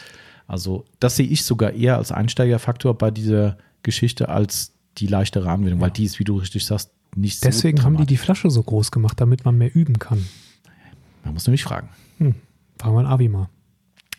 Also 0.49 0.85
das 0.99 1.15
sehe 1.15 1.27
ich 1.27 1.43
sogar 1.43 1.73
eher 1.73 1.97
als 1.97 2.11
Einsteigerfaktor 2.11 2.97
bei 2.97 3.11
dieser 3.11 3.57
Geschichte 3.83 4.29
als 4.29 4.73
die 4.97 5.05
leichtere 5.05 5.49
Anwendung, 5.49 5.79
weil 5.79 5.91
die 5.91 6.03
ist, 6.03 6.17
wie 6.19 6.23
du 6.23 6.37
richtig 6.37 6.65
sagst, 6.65 6.91
nicht 7.15 7.43
Deswegen 7.45 7.77
so 7.77 7.83
haben 7.83 7.97
die 7.97 8.07
die 8.07 8.17
Flasche 8.17 8.49
so 8.49 8.63
groß 8.63 8.91
gemacht, 8.91 9.21
damit 9.21 9.45
man 9.45 9.57
mehr 9.57 9.73
üben 9.75 9.99
kann. 9.99 10.25
Man 11.23 11.35
muss 11.35 11.45
nämlich 11.45 11.63
fragen. 11.63 11.89
Hm. 12.17 12.33
Fragen 12.79 12.95
wir 12.95 12.99
an 13.01 13.05
Avi 13.05 13.29
mal. 13.29 13.49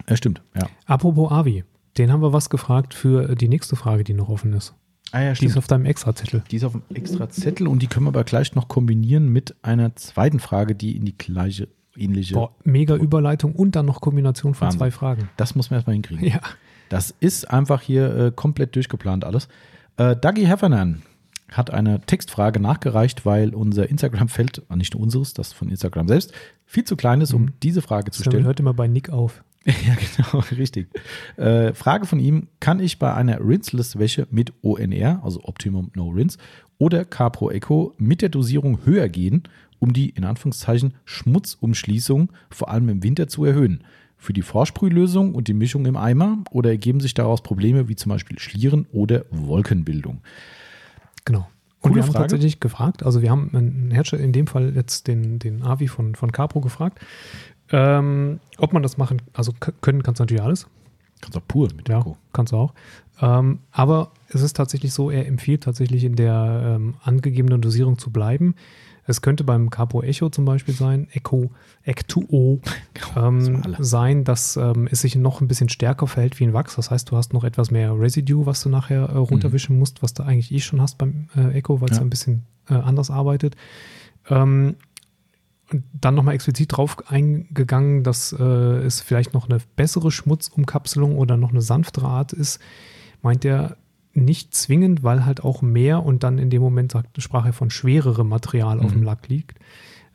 Ja, 0.08 0.16
stimmt. 0.16 0.40
Ja. 0.54 0.68
Apropos 0.86 1.32
Avi, 1.32 1.64
den 1.98 2.12
haben 2.12 2.22
wir 2.22 2.32
was 2.32 2.48
gefragt 2.48 2.94
für 2.94 3.34
die 3.34 3.48
nächste 3.48 3.74
Frage, 3.74 4.04
die 4.04 4.14
noch 4.14 4.28
offen 4.28 4.52
ist. 4.52 4.74
Ah 5.10 5.22
ja, 5.22 5.32
Die 5.32 5.46
ist 5.46 5.56
auf 5.56 5.66
deinem 5.66 5.86
Extrazettel. 5.86 6.44
Die 6.48 6.56
ist 6.56 6.64
auf 6.64 6.74
einem 6.74 6.84
extra 6.94 7.28
Zettel 7.28 7.66
und 7.66 7.82
die 7.82 7.88
können 7.88 8.06
wir 8.06 8.10
aber 8.10 8.22
gleich 8.22 8.54
noch 8.54 8.68
kombinieren 8.68 9.28
mit 9.28 9.56
einer 9.62 9.96
zweiten 9.96 10.38
Frage, 10.38 10.76
die 10.76 10.96
in 10.96 11.04
die 11.04 11.18
gleiche, 11.18 11.68
ähnliche. 11.96 12.34
Boah, 12.34 12.52
mega 12.64 12.94
Überleitung 12.96 13.52
und 13.54 13.76
dann 13.76 13.86
noch 13.86 14.00
Kombination 14.00 14.54
von 14.54 14.66
Wahnsinn. 14.66 14.78
zwei 14.78 14.90
Fragen. 14.90 15.28
Das 15.36 15.54
muss 15.54 15.70
man 15.70 15.78
erstmal 15.78 15.94
hinkriegen. 15.94 16.24
Ja. 16.26 16.40
Das 16.88 17.14
ist 17.20 17.50
einfach 17.50 17.82
hier 17.82 18.14
äh, 18.16 18.32
komplett 18.34 18.74
durchgeplant 18.74 19.24
alles. 19.24 19.48
Äh, 19.96 20.16
Dougie 20.16 20.46
Heffernan 20.46 21.02
hat 21.52 21.70
eine 21.70 22.00
Textfrage 22.00 22.60
nachgereicht, 22.60 23.26
weil 23.26 23.54
unser 23.54 23.88
Instagram-Feld, 23.88 24.62
äh, 24.70 24.76
nicht 24.76 24.94
nur 24.94 25.02
unseres, 25.02 25.34
das 25.34 25.52
von 25.52 25.68
Instagram 25.68 26.08
selbst, 26.08 26.32
viel 26.66 26.84
zu 26.84 26.96
klein 26.96 27.20
ist, 27.20 27.32
um 27.34 27.42
Mhm. 27.42 27.52
diese 27.62 27.82
Frage 27.82 28.10
zu 28.12 28.22
stellen. 28.22 28.44
hört 28.44 28.60
immer 28.60 28.74
bei 28.74 28.88
Nick 28.88 29.10
auf. 29.10 29.42
Ja, 29.66 29.94
genau, 29.94 30.42
richtig. 30.58 30.88
Äh, 31.36 31.74
Frage 31.74 32.06
von 32.06 32.18
ihm: 32.18 32.48
Kann 32.60 32.80
ich 32.80 32.98
bei 32.98 33.12
einer 33.12 33.40
Rinseless-Wäsche 33.40 34.26
mit 34.30 34.52
ONR, 34.62 35.20
also 35.22 35.44
Optimum 35.44 35.90
No 35.94 36.08
Rinse, 36.08 36.38
oder 36.78 37.04
Capro 37.04 37.50
Eco 37.50 37.94
mit 37.98 38.22
der 38.22 38.30
Dosierung 38.30 38.86
höher 38.86 39.08
gehen, 39.10 39.42
um 39.80 39.92
die 39.92 40.10
in 40.10 40.24
Anführungszeichen 40.24 40.94
Schmutzumschließung 41.04 42.30
vor 42.50 42.70
allem 42.70 42.88
im 42.88 43.02
Winter 43.02 43.26
zu 43.26 43.44
erhöhen? 43.44 43.82
Für 44.16 44.32
die 44.32 44.42
Vorsprühlösung 44.42 45.34
und 45.34 45.48
die 45.48 45.54
Mischung 45.54 45.86
im 45.86 45.96
Eimer 45.96 46.38
oder 46.50 46.70
ergeben 46.70 47.00
sich 47.00 47.14
daraus 47.14 47.42
Probleme 47.42 47.88
wie 47.88 47.96
zum 47.96 48.10
Beispiel 48.10 48.38
Schlieren 48.38 48.86
oder 48.92 49.24
Wolkenbildung? 49.30 50.20
Genau. 51.24 51.48
Und 51.80 51.94
wir 51.94 52.02
haben 52.02 52.12
Frage. 52.12 52.24
tatsächlich 52.24 52.60
gefragt, 52.60 53.02
also 53.02 53.22
wir 53.22 53.30
haben 53.30 53.50
einen 53.54 53.90
Hersteller, 53.90 54.22
in 54.22 54.32
dem 54.32 54.46
Fall 54.46 54.74
jetzt 54.74 55.08
den, 55.08 55.38
den 55.38 55.62
Avi 55.62 55.88
von, 55.88 56.14
von 56.14 56.30
Capro 56.30 56.60
gefragt, 56.60 57.00
ähm, 57.72 58.40
ob 58.58 58.74
man 58.74 58.82
das 58.82 58.98
machen, 58.98 59.22
also 59.32 59.52
können 59.80 60.02
kannst 60.02 60.20
du 60.20 60.24
natürlich 60.24 60.42
alles. 60.42 60.66
Kannst 61.22 61.38
auch 61.38 61.46
pur 61.46 61.68
mit 61.74 61.88
Ja, 61.88 62.04
kannst 62.32 62.52
du 62.52 62.56
auch. 62.56 62.74
Ähm, 63.20 63.60
aber 63.70 64.12
es 64.28 64.42
ist 64.42 64.56
tatsächlich 64.56 64.92
so, 64.92 65.10
er 65.10 65.26
empfiehlt 65.26 65.62
tatsächlich 65.62 66.04
in 66.04 66.16
der 66.16 66.76
ähm, 66.76 66.94
angegebenen 67.02 67.60
Dosierung 67.60 67.98
zu 67.98 68.10
bleiben. 68.10 68.54
Es 69.10 69.22
könnte 69.22 69.44
beim 69.44 69.70
Capo 69.70 70.02
Echo 70.02 70.30
zum 70.30 70.44
Beispiel 70.44 70.74
sein, 70.74 71.08
Echo 71.12 71.50
Ectuo, 71.82 72.60
ähm, 73.16 73.62
sein, 73.78 74.24
dass 74.24 74.56
ähm, 74.56 74.88
es 74.90 75.00
sich 75.00 75.16
noch 75.16 75.40
ein 75.40 75.48
bisschen 75.48 75.68
stärker 75.68 76.06
verhält 76.06 76.38
wie 76.38 76.44
ein 76.44 76.52
Wachs. 76.52 76.76
Das 76.76 76.90
heißt, 76.90 77.10
du 77.10 77.16
hast 77.16 77.32
noch 77.32 77.44
etwas 77.44 77.70
mehr 77.70 77.98
Residue, 77.98 78.46
was 78.46 78.62
du 78.62 78.68
nachher 78.68 79.08
äh, 79.08 79.16
runterwischen 79.16 79.74
mhm. 79.74 79.80
musst, 79.80 80.02
was 80.02 80.14
du 80.14 80.22
eigentlich 80.22 80.52
eh 80.52 80.60
schon 80.60 80.80
hast 80.80 80.96
beim 80.98 81.28
äh, 81.36 81.58
Echo, 81.58 81.80
weil 81.80 81.90
es 81.90 81.96
ja. 81.96 82.02
ein 82.02 82.10
bisschen 82.10 82.44
äh, 82.68 82.74
anders 82.74 83.10
arbeitet. 83.10 83.56
Ähm, 84.28 84.76
und 85.72 85.84
dann 85.92 86.14
nochmal 86.14 86.34
explizit 86.34 86.76
drauf 86.76 86.96
eingegangen, 87.08 88.02
dass 88.02 88.32
äh, 88.32 88.44
es 88.44 89.00
vielleicht 89.00 89.34
noch 89.34 89.48
eine 89.48 89.60
bessere 89.76 90.10
Schmutzumkapselung 90.10 91.16
oder 91.16 91.36
noch 91.36 91.50
eine 91.50 91.62
sanftere 91.62 92.08
Art 92.08 92.32
ist, 92.32 92.60
meint 93.22 93.44
er, 93.44 93.76
nicht 94.12 94.54
zwingend, 94.54 95.02
weil 95.02 95.24
halt 95.24 95.44
auch 95.44 95.62
mehr 95.62 96.04
und 96.04 96.24
dann 96.24 96.38
in 96.38 96.50
dem 96.50 96.62
Moment 96.62 96.92
sagt, 96.92 97.22
sprach 97.22 97.46
er 97.46 97.52
von 97.52 97.70
schwererem 97.70 98.28
Material 98.28 98.78
mhm. 98.78 98.84
auf 98.84 98.92
dem 98.92 99.02
Lack 99.02 99.28
liegt, 99.28 99.58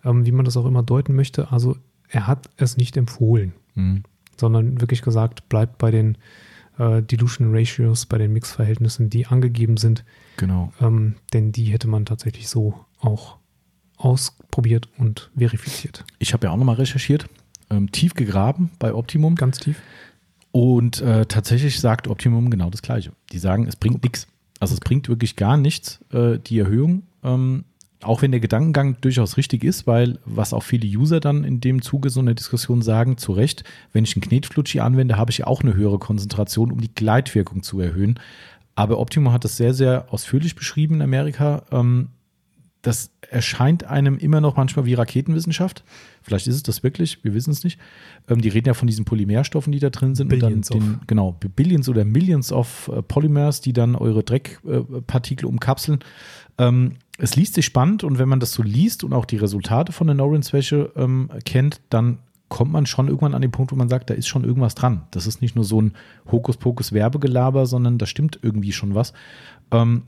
ähm, 0.04 0.26
wie 0.26 0.32
man 0.32 0.46
das 0.46 0.58
auch 0.58 0.66
immer 0.66 0.84
deuten 0.84 1.16
möchte. 1.16 1.52
Also 1.52 1.78
er 2.10 2.28
hat 2.28 2.50
es 2.58 2.78
nicht 2.78 2.98
empfohlen, 2.98 3.54
mhm. 3.76 4.04
sondern 4.38 4.82
wirklich 4.82 5.02
gesagt, 5.02 5.48
bleibt 5.50 5.78
bei 5.78 5.92
den 5.92 6.18
äh, 6.78 7.02
Dilution 7.02 7.56
Ratios, 7.56 8.06
bei 8.06 8.18
den 8.18 8.34
Mixverhältnissen, 8.34 9.10
die 9.10 9.28
angegeben 9.28 9.78
sind. 9.78 10.04
Genau. 10.38 10.74
Ähm, 10.82 11.16
denn 11.34 11.52
die 11.52 11.66
hätte 11.66 11.88
man 11.88 12.06
tatsächlich 12.06 12.50
so 12.50 12.86
auch 13.00 13.38
ausprobiert 13.98 14.90
und 14.98 15.32
verifiziert. 15.38 16.04
Ich 16.20 16.34
habe 16.34 16.48
ja 16.48 16.52
auch 16.52 16.58
nochmal 16.58 16.76
recherchiert, 16.76 17.30
ähm, 17.70 17.92
tief 17.92 18.14
gegraben 18.14 18.72
bei 18.78 18.94
Optimum. 18.94 19.36
Ganz 19.36 19.60
tief. 19.60 19.82
Und 20.56 21.02
äh, 21.02 21.26
tatsächlich 21.26 21.82
sagt 21.82 22.08
Optimum 22.08 22.50
genau 22.50 22.70
das 22.70 22.82
Gleiche. 22.82 23.12
Die 23.34 23.40
sagen, 23.40 23.68
es 23.68 23.76
bringt 23.76 24.04
nichts. 24.04 24.26
Also 24.58 24.74
es 24.74 24.80
bringt 24.80 25.10
wirklich 25.10 25.36
gar 25.36 25.58
nichts, 25.58 26.00
äh, 26.14 26.40
die 26.40 26.60
Erhöhung. 26.60 27.04
Ähm, 27.26 27.66
auch 28.02 28.22
wenn 28.22 28.32
der 28.32 28.40
Gedankengang 28.40 28.96
durchaus 29.02 29.36
richtig 29.36 29.66
ist, 29.66 29.86
weil 29.86 30.18
was 30.24 30.54
auch 30.54 30.64
viele 30.64 30.88
User 30.88 31.20
dann 31.20 31.44
in 31.44 31.60
dem 31.60 31.82
Zuge 31.82 32.10
so 32.10 32.22
einer 32.22 32.36
Diskussion 32.36 32.82
sagen, 32.82 33.18
zu 33.18 33.34
Recht, 33.34 33.66
wenn 33.92 34.06
ich 34.06 34.16
einen 34.16 34.22
Knetflutschi 34.22 34.80
anwende, 34.80 35.18
habe 35.18 35.30
ich 35.30 35.44
auch 35.44 35.62
eine 35.62 35.74
höhere 35.74 36.00
Konzentration, 36.00 36.72
um 36.72 36.80
die 36.80 36.96
Gleitwirkung 36.96 37.62
zu 37.62 37.82
erhöhen. 37.82 38.18
Aber 38.76 39.00
Optimum 39.00 39.34
hat 39.34 39.44
das 39.44 39.58
sehr, 39.58 39.74
sehr 39.74 40.06
ausführlich 40.14 40.56
beschrieben 40.56 40.96
in 40.96 41.02
Amerika. 41.02 41.64
Ähm, 41.70 42.12
das 42.86 43.10
erscheint 43.32 43.86
einem 43.86 44.18
immer 44.18 44.42
noch 44.42 44.58
manchmal 44.58 44.86
wie 44.86 44.94
Raketenwissenschaft. 44.94 45.84
Vielleicht 46.22 46.46
ist 46.46 46.56
es 46.56 46.64
das 46.64 46.84
wirklich, 46.84 47.24
wir 47.24 47.34
wissen 47.34 47.50
es 47.50 47.64
nicht. 47.64 47.80
Ähm, 48.30 48.42
die 48.42 48.50
reden 48.50 48.68
ja 48.68 48.74
von 48.76 48.88
diesen 48.88 49.06
Polymerstoffen, 49.06 49.72
die 49.72 49.80
da 49.80 49.90
drin 49.90 50.14
sind. 50.14 50.28
Billions 50.28 50.70
und 50.70 50.80
dann 50.80 50.92
den, 51.00 51.08
genau, 51.08 51.36
Billions 51.56 51.90
oder 51.90 52.06
Millions 52.06 52.52
of 52.52 52.92
äh, 52.94 53.02
Polymers, 53.02 53.62
die 53.62 53.74
dann 53.74 53.96
eure 53.96 54.24
Dreckpartikel 54.24 55.46
äh, 55.46 55.50
umkapseln. 55.50 56.00
Ähm, 56.60 56.94
es 57.18 57.36
liest 57.36 57.56
sich 57.56 57.66
spannend 57.66 58.04
und 58.04 58.20
wenn 58.20 58.30
man 58.30 58.40
das 58.40 58.54
so 58.54 58.62
liest 58.62 59.04
und 59.04 59.14
auch 59.14 59.26
die 59.26 59.38
Resultate 59.38 59.92
von 59.92 60.06
der 60.06 60.16
No-Rinse-Wäsche 60.16 60.92
ähm, 60.96 61.32
kennt, 61.44 61.82
dann 61.90 62.20
kommt 62.50 62.72
man 62.72 62.86
schon 62.86 63.08
irgendwann 63.08 63.34
an 63.34 63.42
den 63.42 63.52
Punkt, 63.52 63.72
wo 63.72 63.76
man 63.76 63.90
sagt, 63.90 64.12
da 64.12 64.14
ist 64.14 64.28
schon 64.28 64.44
irgendwas 64.44 64.76
dran. 64.76 65.08
Das 65.10 65.26
ist 65.26 65.42
nicht 65.42 65.56
nur 65.56 65.66
so 65.66 65.82
ein 65.82 65.94
Hokuspokus-Werbegelaber, 66.32 67.66
sondern 67.66 67.98
da 67.98 68.06
stimmt 68.06 68.40
irgendwie 68.44 68.72
schon 68.72 68.94
was. 68.94 69.14
Ähm, 69.72 70.04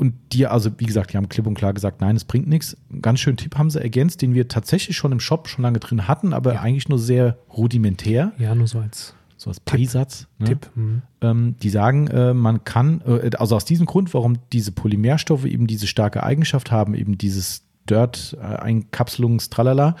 und 0.00 0.14
die, 0.32 0.46
also 0.46 0.70
wie 0.78 0.86
gesagt, 0.86 1.12
die 1.12 1.18
haben 1.18 1.28
klipp 1.28 1.46
und 1.46 1.52
klar 1.52 1.74
gesagt, 1.74 2.00
nein, 2.00 2.16
es 2.16 2.24
bringt 2.24 2.48
nichts. 2.48 2.74
Einen 2.90 3.02
ganz 3.02 3.20
schönen 3.20 3.36
Tipp 3.36 3.58
haben 3.58 3.68
sie 3.68 3.82
ergänzt, 3.82 4.22
den 4.22 4.32
wir 4.32 4.48
tatsächlich 4.48 4.96
schon 4.96 5.12
im 5.12 5.20
Shop 5.20 5.46
schon 5.46 5.62
lange 5.62 5.78
drin 5.78 6.08
hatten, 6.08 6.32
aber 6.32 6.54
ja. 6.54 6.62
eigentlich 6.62 6.88
nur 6.88 6.98
sehr 6.98 7.36
rudimentär. 7.54 8.32
Ja, 8.38 8.54
nur 8.54 8.66
so 8.66 8.78
als 8.78 9.12
so 9.36 9.50
als 9.50 9.60
Beisatz. 9.60 10.26
Ne? 10.38 10.46
Tipp. 10.46 10.70
Mhm. 10.74 11.02
Ähm, 11.20 11.56
die 11.62 11.68
sagen, 11.68 12.06
äh, 12.08 12.32
man 12.32 12.64
kann, 12.64 13.02
äh, 13.06 13.28
also 13.36 13.56
aus 13.56 13.66
diesem 13.66 13.84
Grund, 13.84 14.14
warum 14.14 14.38
diese 14.52 14.72
Polymerstoffe 14.72 15.44
eben 15.44 15.66
diese 15.66 15.86
starke 15.86 16.22
Eigenschaft 16.22 16.70
haben, 16.70 16.94
eben 16.94 17.18
dieses 17.18 17.64
Dirt-Einkapselungs-Tralala, 17.90 19.96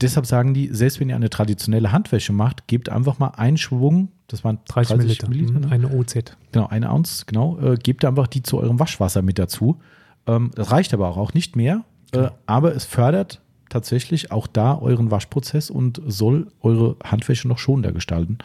deshalb 0.00 0.26
sagen 0.26 0.54
die, 0.54 0.68
selbst 0.72 1.00
wenn 1.00 1.08
ihr 1.08 1.16
eine 1.16 1.30
traditionelle 1.30 1.92
Handwäsche 1.92 2.32
macht, 2.32 2.66
gebt 2.66 2.88
einfach 2.88 3.18
mal 3.18 3.28
einen 3.28 3.56
Schwung, 3.56 4.08
das 4.26 4.44
waren 4.44 4.58
30, 4.66 4.96
30 4.96 4.98
Milliliter, 4.98 5.28
Milliliter 5.28 5.60
ne? 5.60 5.70
eine 5.70 5.88
OZ. 5.96 6.36
Genau, 6.52 6.66
eine 6.66 6.90
Ounce, 6.90 7.26
genau. 7.26 7.58
Äh, 7.60 7.76
gebt 7.76 8.04
einfach 8.04 8.26
die 8.26 8.42
zu 8.42 8.58
eurem 8.58 8.78
Waschwasser 8.80 9.22
mit 9.22 9.38
dazu. 9.38 9.80
Ähm, 10.26 10.50
das 10.54 10.70
reicht 10.70 10.94
aber 10.94 11.08
auch, 11.08 11.16
auch 11.16 11.34
nicht 11.34 11.56
mehr. 11.56 11.84
Äh, 12.12 12.18
genau. 12.18 12.30
aber 12.46 12.74
es 12.74 12.84
fördert 12.84 13.40
tatsächlich 13.68 14.32
auch 14.32 14.46
da 14.46 14.78
euren 14.78 15.10
Waschprozess 15.10 15.70
und 15.70 16.00
soll 16.06 16.48
eure 16.60 16.96
Handwäsche 17.04 17.48
noch 17.48 17.58
schonender 17.58 17.92
gestalten. 17.92 18.38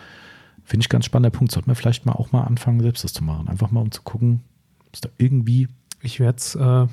Finde 0.64 0.84
ich 0.84 0.90
ganz 0.90 1.06
spannender 1.06 1.36
Punkt. 1.36 1.52
Sollte 1.52 1.68
man 1.68 1.76
vielleicht 1.76 2.06
mal 2.06 2.14
auch 2.14 2.32
mal 2.32 2.44
anfangen, 2.44 2.82
selbst 2.82 3.04
das 3.04 3.14
zu 3.14 3.24
machen. 3.24 3.48
Einfach 3.48 3.72
mal, 3.72 3.82
um 3.82 3.92
zu 3.92 4.02
gucken, 4.04 4.42
ob 4.88 4.94
es 4.94 5.02
da 5.02 5.10
irgendwie. 5.18 5.68
Ich 6.02 6.20
werde 6.20 6.38
es 6.38 6.56
äh, 6.56 6.88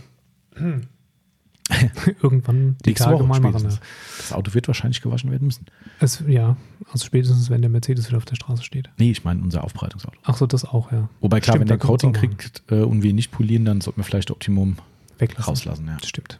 irgendwann 2.23 2.77
die 2.85 2.90
Nächste 2.90 3.05
Tage 3.05 3.19
Woche 3.19 3.24
mal 3.27 3.40
machen. 3.40 3.69
Ja. 3.69 3.77
Das 4.16 4.32
Auto 4.32 4.55
wird 4.55 4.69
wahrscheinlich 4.69 5.01
gewaschen 5.01 5.31
werden 5.31 5.47
müssen. 5.47 5.66
Es, 6.01 6.23
ja, 6.27 6.57
also 6.93 7.05
spätestens, 7.05 7.51
wenn 7.51 7.61
der 7.61 7.70
Mercedes 7.70 8.09
wieder 8.09 8.19
auf 8.19 8.24
der 8.24 8.36
Straße 8.36 8.62
steht. 8.62 8.90
Nee, 8.99 9.11
ich 9.11 9.24
meine 9.24 9.43
unser 9.43 9.65
Aufbereitungsauto. 9.65 10.16
Ach 10.24 10.36
so, 10.36 10.47
das 10.47 10.65
auch, 10.65 10.93
ja. 10.93 11.09
Wobei 11.20 11.40
klar, 11.40 11.57
Stimmt, 11.57 11.70
wenn 11.70 11.78
der 11.78 11.78
Coating 11.78 12.12
kriegt 12.12 12.62
äh, 12.70 12.82
und 12.82 13.03
wir 13.03 13.11
ihn 13.11 13.16
nicht 13.16 13.31
polieren, 13.31 13.65
dann 13.65 13.81
sollten 13.81 14.01
wir 14.01 14.05
vielleicht 14.05 14.31
Optimum 14.31 14.77
Weglassen. 15.19 15.51
rauslassen. 15.51 15.86
Ja. 15.86 15.97
Das 15.99 16.09
stimmt. 16.09 16.39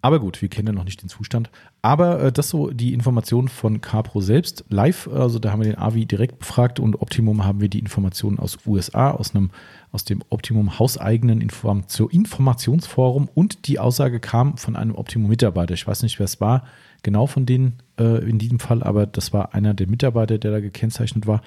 Aber 0.00 0.20
gut, 0.20 0.40
wir 0.40 0.48
kennen 0.48 0.68
ja 0.68 0.72
noch 0.72 0.84
nicht 0.84 1.02
den 1.02 1.08
Zustand. 1.08 1.50
Aber 1.82 2.20
äh, 2.22 2.32
das 2.32 2.50
so 2.50 2.70
die 2.70 2.94
Information 2.94 3.48
von 3.48 3.80
CarPro 3.80 4.20
selbst 4.20 4.64
live. 4.68 5.08
Also 5.08 5.38
da 5.38 5.50
haben 5.50 5.60
wir 5.60 5.70
den 5.70 5.78
Avi 5.78 6.06
direkt 6.06 6.38
befragt 6.38 6.78
und 6.78 7.02
Optimum 7.02 7.44
haben 7.44 7.60
wir 7.60 7.68
die 7.68 7.80
Informationen 7.80 8.38
aus 8.38 8.58
USA, 8.66 9.10
aus 9.10 9.34
einem 9.34 9.50
aus 9.92 10.04
dem 10.04 10.22
Optimum 10.28 10.78
hauseigenen 10.78 11.40
Information, 11.40 12.10
Informationsforum 12.10 13.28
und 13.34 13.66
die 13.66 13.78
Aussage 13.78 14.20
kam 14.20 14.56
von 14.56 14.76
einem 14.76 14.94
Optimum-Mitarbeiter. 14.94 15.74
Ich 15.74 15.86
weiß 15.86 16.02
nicht, 16.02 16.18
wer 16.18 16.24
es 16.24 16.40
war, 16.40 16.64
genau 17.02 17.26
von 17.26 17.46
denen 17.46 17.74
äh, 17.98 18.28
in 18.28 18.38
diesem 18.38 18.58
Fall, 18.58 18.82
aber 18.82 19.06
das 19.06 19.32
war 19.32 19.54
einer 19.54 19.74
der 19.74 19.88
Mitarbeiter, 19.88 20.38
der 20.38 20.50
da 20.50 20.60
gekennzeichnet 20.60 21.26
war. 21.26 21.42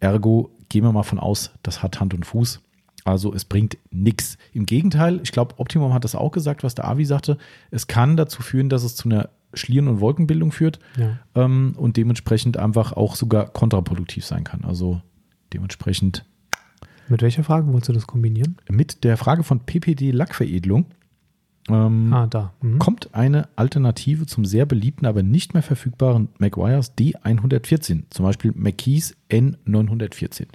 Ergo 0.00 0.50
gehen 0.68 0.84
wir 0.84 0.92
mal 0.92 1.02
von 1.02 1.18
aus, 1.18 1.52
das 1.62 1.82
hat 1.82 2.00
Hand 2.00 2.14
und 2.14 2.26
Fuß. 2.26 2.60
Also 3.04 3.32
es 3.32 3.44
bringt 3.44 3.78
nichts. 3.90 4.36
Im 4.52 4.66
Gegenteil, 4.66 5.20
ich 5.22 5.32
glaube, 5.32 5.58
Optimum 5.58 5.94
hat 5.94 6.04
das 6.04 6.14
auch 6.14 6.32
gesagt, 6.32 6.62
was 6.62 6.74
der 6.74 6.86
Avi 6.86 7.04
sagte. 7.04 7.38
Es 7.70 7.86
kann 7.86 8.16
dazu 8.16 8.42
führen, 8.42 8.68
dass 8.68 8.84
es 8.84 8.94
zu 8.94 9.08
einer 9.08 9.30
Schlieren- 9.54 9.88
und 9.88 10.00
Wolkenbildung 10.00 10.52
führt 10.52 10.78
ja. 10.96 11.18
ähm, 11.34 11.74
und 11.76 11.96
dementsprechend 11.96 12.56
einfach 12.56 12.92
auch 12.92 13.16
sogar 13.16 13.46
kontraproduktiv 13.46 14.24
sein 14.24 14.44
kann. 14.44 14.64
Also 14.64 15.00
dementsprechend 15.52 16.24
mit 17.10 17.22
welcher 17.22 17.44
Frage 17.44 17.66
wolltest 17.66 17.88
du 17.88 17.92
das 17.92 18.06
kombinieren? 18.06 18.56
Mit 18.70 19.04
der 19.04 19.16
Frage 19.16 19.42
von 19.42 19.60
PPD 19.60 20.10
Lackveredelung. 20.10 20.86
Ähm, 21.68 22.12
ah, 22.12 22.26
da. 22.26 22.54
Mhm. 22.62 22.78
Kommt 22.78 23.14
eine 23.14 23.48
Alternative 23.56 24.26
zum 24.26 24.44
sehr 24.44 24.66
beliebten, 24.66 25.06
aber 25.06 25.22
nicht 25.22 25.54
mehr 25.54 25.62
verfügbaren 25.62 26.28
Maguires 26.38 26.96
D114, 26.96 28.04
zum 28.10 28.24
Beispiel 28.24 28.52
McKeys 28.54 29.16
N914. 29.30 30.46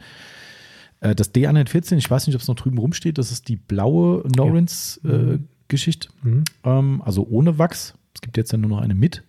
Äh, 1.01 1.15
das 1.15 1.33
D114, 1.33 1.97
ich 1.97 2.09
weiß 2.09 2.27
nicht, 2.27 2.35
ob 2.35 2.41
es 2.41 2.47
noch 2.47 2.55
drüben 2.55 2.77
rumsteht, 2.77 3.17
das 3.17 3.31
ist 3.31 3.47
die 3.47 3.55
blaue 3.55 4.23
Norins-Geschichte, 4.35 6.09
ja. 6.23 6.29
mhm. 6.29 6.43
äh, 6.63 6.81
mhm. 6.81 7.01
also 7.01 7.27
ohne 7.29 7.57
Wachs. 7.59 7.93
Es 8.13 8.21
gibt 8.21 8.37
jetzt 8.37 8.51
ja 8.51 8.57
nur 8.57 8.69
noch 8.69 8.81
eine 8.81 8.95
mit 8.95 9.23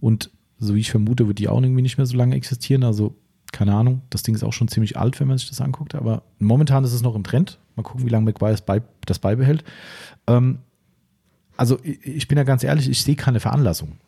und 0.00 0.30
so 0.58 0.74
wie 0.74 0.80
ich 0.80 0.90
vermute, 0.90 1.26
wird 1.26 1.38
die 1.38 1.48
auch 1.48 1.60
irgendwie 1.60 1.82
nicht 1.82 1.96
mehr 1.96 2.06
so 2.06 2.16
lange 2.16 2.36
existieren. 2.36 2.84
Also 2.84 3.16
keine 3.52 3.74
Ahnung, 3.74 4.02
das 4.10 4.22
Ding 4.22 4.34
ist 4.34 4.44
auch 4.44 4.52
schon 4.52 4.68
ziemlich 4.68 4.96
alt, 4.96 5.18
wenn 5.20 5.28
man 5.28 5.38
sich 5.38 5.48
das 5.48 5.60
anguckt, 5.60 5.94
aber 5.94 6.22
momentan 6.38 6.84
ist 6.84 6.92
es 6.92 7.02
noch 7.02 7.14
im 7.14 7.24
Trend. 7.24 7.58
Mal 7.76 7.82
gucken, 7.82 8.04
wie 8.06 8.10
lange 8.10 8.24
McGuire 8.24 8.56
das 9.06 9.18
beibehält. 9.18 9.64
Ähm, 10.26 10.58
also 11.56 11.78
ich 11.82 12.28
bin 12.28 12.38
ja 12.38 12.44
ganz 12.44 12.64
ehrlich, 12.64 12.88
ich 12.88 13.02
sehe 13.02 13.16
keine 13.16 13.40
Veranlassung. 13.40 13.98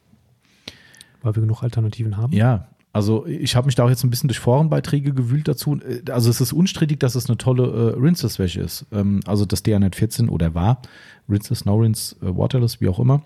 Weil 1.23 1.37
wir 1.37 1.43
genug 1.43 1.63
Alternativen 1.63 2.17
haben? 2.17 2.33
Ja, 2.33 2.69
also 2.93 3.27
ich 3.27 3.57
habe 3.57 3.67
mich 3.67 3.75
da 3.75 3.85
auch 3.85 3.89
jetzt 3.89 4.05
ein 4.05 4.11
bisschen 4.11 4.29
durch 4.29 4.39
Forenbeiträge 4.39 5.15
gewühlt 5.15 5.49
dazu. 5.49 5.79
Also 6.11 6.29
es 6.29 6.41
ist 6.41 6.53
unstrittig, 6.53 7.01
dass 7.01 7.15
es 7.15 7.27
eine 7.27 7.39
tolle 7.39 7.65
äh, 7.65 7.99
Rinseless-Wäsche 7.99 8.61
ist. 8.61 8.87
Ähm, 8.93 9.21
also 9.27 9.47
das 9.47 9.65
DR114 9.65 10.29
oder 10.29 10.55
war. 10.55 10.83
Rinseless, 11.29 11.65
No 11.65 11.77
Rinse, 11.77 12.17
äh, 12.17 12.37
Waterless, 12.37 12.81
wie 12.81 12.89
auch 12.89 12.99
immer. 12.99 13.23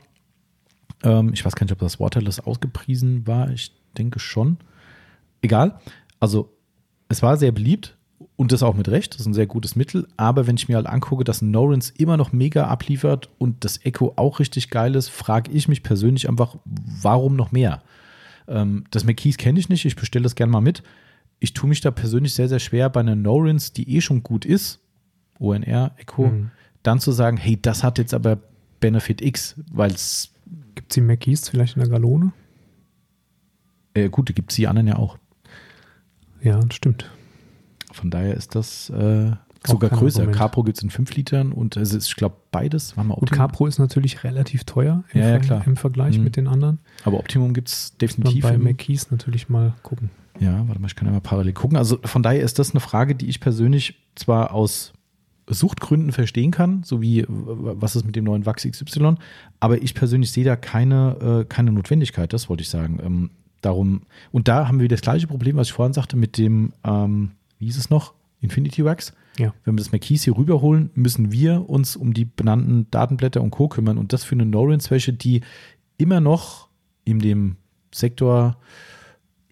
Ähm, 1.03 1.33
ich 1.33 1.45
weiß 1.45 1.57
gar 1.57 1.65
nicht, 1.65 1.73
ob 1.73 1.81
das 1.81 1.99
Waterless 1.99 2.39
ausgepriesen 2.39 3.27
war. 3.27 3.51
Ich 3.51 3.73
denke 3.99 4.21
schon. 4.21 4.59
Egal. 5.43 5.81
Also 6.21 6.53
es 7.09 7.23
war 7.23 7.37
sehr 7.37 7.53
beliebt 7.53 7.97
und 8.37 8.53
das 8.53 8.63
auch 8.63 8.75
mit 8.75 8.89
Recht, 8.89 9.15
das 9.15 9.21
ist 9.21 9.27
ein 9.27 9.35
sehr 9.35 9.47
gutes 9.47 9.77
Mittel, 9.77 10.07
aber 10.17 10.47
wenn 10.47 10.57
ich 10.57 10.69
mir 10.69 10.77
halt 10.77 10.87
angucke, 10.87 11.25
dass 11.25 11.43
ein 11.43 11.51
Norins 11.51 11.91
immer 11.91 12.17
noch 12.17 12.33
mega 12.33 12.67
abliefert 12.67 13.31
und 13.39 13.65
das 13.65 13.85
Echo 13.85 14.15
auch 14.17 14.41
richtig 14.41 14.71
geil 14.71 14.95
ist, 14.95 15.09
frage 15.09 15.51
ich 15.53 15.69
mich 15.69 15.83
persönlich 15.83 16.29
einfach, 16.29 16.57
warum 16.65 17.37
noch 17.37 17.53
mehr? 17.53 17.83
Ähm, 18.49 18.85
das 18.91 19.05
McKees 19.05 19.37
kenne 19.37 19.59
ich 19.59 19.69
nicht, 19.69 19.85
ich 19.85 19.97
bestelle 19.97 20.25
das 20.25 20.35
gerne 20.35 20.53
mal 20.53 20.61
mit. 20.61 20.83
Ich 21.39 21.53
tue 21.53 21.69
mich 21.69 21.81
da 21.81 21.91
persönlich 21.91 22.35
sehr, 22.35 22.49
sehr 22.49 22.59
schwer 22.59 22.89
bei 22.89 23.01
einer 23.01 23.17
Norins, 23.17 23.73
die 23.73 23.95
eh 23.97 24.01
schon 24.01 24.23
gut 24.23 24.45
ist, 24.45 24.81
ONR, 25.39 25.93
Echo, 25.99 26.29
mhm. 26.29 26.51
dann 26.83 27.01
zu 27.01 27.13
sagen, 27.13 27.37
hey, 27.37 27.59
das 27.61 27.83
hat 27.85 27.99
jetzt 27.99 28.15
aber 28.15 28.39
Benefit 28.81 29.21
X, 29.21 29.57
weil 29.73 29.91
es. 29.91 30.33
Gibt 30.75 30.93
es 30.93 30.95
die 30.95 31.01
McKees 31.01 31.49
vielleicht 31.49 31.77
in 31.77 31.81
der 31.81 31.89
Galone? 31.89 32.33
Äh, 33.95 34.11
gut, 34.11 34.35
gibt 34.35 34.53
es 34.53 34.57
die 34.57 34.69
anderen 34.69 34.87
ja 34.87 34.97
auch. 34.97 35.19
Ja, 36.47 36.61
stimmt. 36.73 37.11
Von 37.93 38.11
daher 38.11 38.35
ist 38.35 38.55
das 38.55 38.91
äh, 38.91 39.33
sogar 39.67 39.91
größer. 39.91 40.21
Argument. 40.21 40.39
Capro 40.39 40.63
gibt 40.63 40.77
es 40.79 40.83
in 40.85 40.91
5 40.91 41.15
Litern 41.17 41.53
und 41.53 41.77
es 41.77 41.93
ist, 41.93 42.09
ich 42.09 42.17
glaube, 42.17 42.37
beides. 42.53 42.97
Waren 42.97 43.09
wir 43.09 43.19
Und. 43.19 43.31
Capro 43.33 43.67
ist 43.67 43.79
natürlich 43.79 44.23
relativ 44.25 44.65
teuer 44.65 45.03
im, 45.13 45.21
Ja, 45.21 45.39
ja, 45.39 45.61
im 45.67 45.77
Vergleich 45.77 46.19
Mhm. 46.19 46.25
mit 46.25 46.37
den 46.37 46.47
anderen. 46.47 46.79
Aber 47.05 47.19
Optimum 47.19 47.53
gibt 47.55 47.69
es 47.69 47.97
definitiv. 47.97 48.43
bei 48.45 48.57
McKees 48.59 49.11
natürlich 49.11 49.49
mal 49.49 49.75
gucken. 49.83 50.11
Ja, 50.39 50.63
warte 50.69 50.81
mal, 50.81 50.87
ich 50.87 50.95
kann 50.97 51.07
ja 51.07 51.13
mal 51.13 51.21
parallel 51.21 51.53
gucken. 51.55 51.77
Also 51.79 51.99
von 52.05 52.23
daher 52.23 52.43
ist 52.43 52.59
das 52.59 52.73
eine 52.73 52.81
Frage, 52.81 53.15
die 53.15 53.27
ich 53.29 53.41
persönlich 53.41 53.95
zwar 54.15 54.53
aus 54.53 54.93
Suchtgründen 55.49 56.13
verstehen 56.13 56.51
kann, 56.51 56.83
so 56.83 57.01
wie 57.01 57.25
was 57.29 57.97
ist 57.97 58.05
mit 58.05 58.17
dem 58.17 58.25
neuen 58.25 58.45
Wachs 58.47 58.65
XY, 58.69 59.15
aber 59.61 59.81
ich 59.81 59.95
persönlich 59.95 60.33
sehe 60.33 60.45
da 60.45 60.57
keine, 60.57 61.43
äh, 61.43 61.45
keine 61.49 61.71
Notwendigkeit, 61.73 62.33
das 62.33 62.49
wollte 62.49 62.63
ich 62.63 62.69
sagen. 62.69 62.99
Ähm, 63.03 63.31
darum, 63.67 64.03
und 64.33 64.49
da 64.49 64.69
haben 64.69 64.81
wir 64.81 64.89
das 64.89 65.03
gleiche 65.03 65.27
Problem, 65.27 65.57
was 65.57 65.69
ich 65.69 65.73
vorhin 65.73 65.93
sagte, 65.93 66.17
mit 66.17 66.39
dem, 66.39 66.73
ähm, 66.85 67.33
wie 67.59 67.67
hieß 67.67 67.79
es 67.79 67.91
noch? 67.91 68.15
Infinity 68.41 68.85
Wax. 68.85 69.13
Ja. 69.39 69.55
Wenn 69.65 69.75
wir 69.75 69.83
das 69.83 69.93
McKees 69.93 70.25
hier 70.25 70.37
rüberholen, 70.37 70.91
müssen 70.95 71.33
wir 71.33 71.69
uns 71.69 71.97
um 71.97 72.15
die 72.15 72.25
benannten 72.25 72.91
Datenblätter 72.91 73.43
und 73.43 73.51
Co. 73.51 73.69
kümmern 73.69 73.99
und 73.99 74.13
das 74.13 74.25
für 74.25 74.35
eine 74.35 74.47
No-Rinse-Wäsche, 74.47 75.13
die 75.13 75.43
immer 75.99 76.21
noch 76.21 76.69
in 77.05 77.19
dem 77.19 77.57
Sektor 77.93 78.57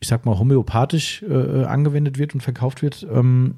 ich 0.05 0.09
sag 0.09 0.27
mal, 0.27 0.39
homöopathisch 0.39 1.23
äh, 1.23 1.65
angewendet 1.65 2.19
wird 2.19 2.35
und 2.35 2.43
verkauft 2.43 2.83
wird, 2.83 3.07
ähm, 3.11 3.55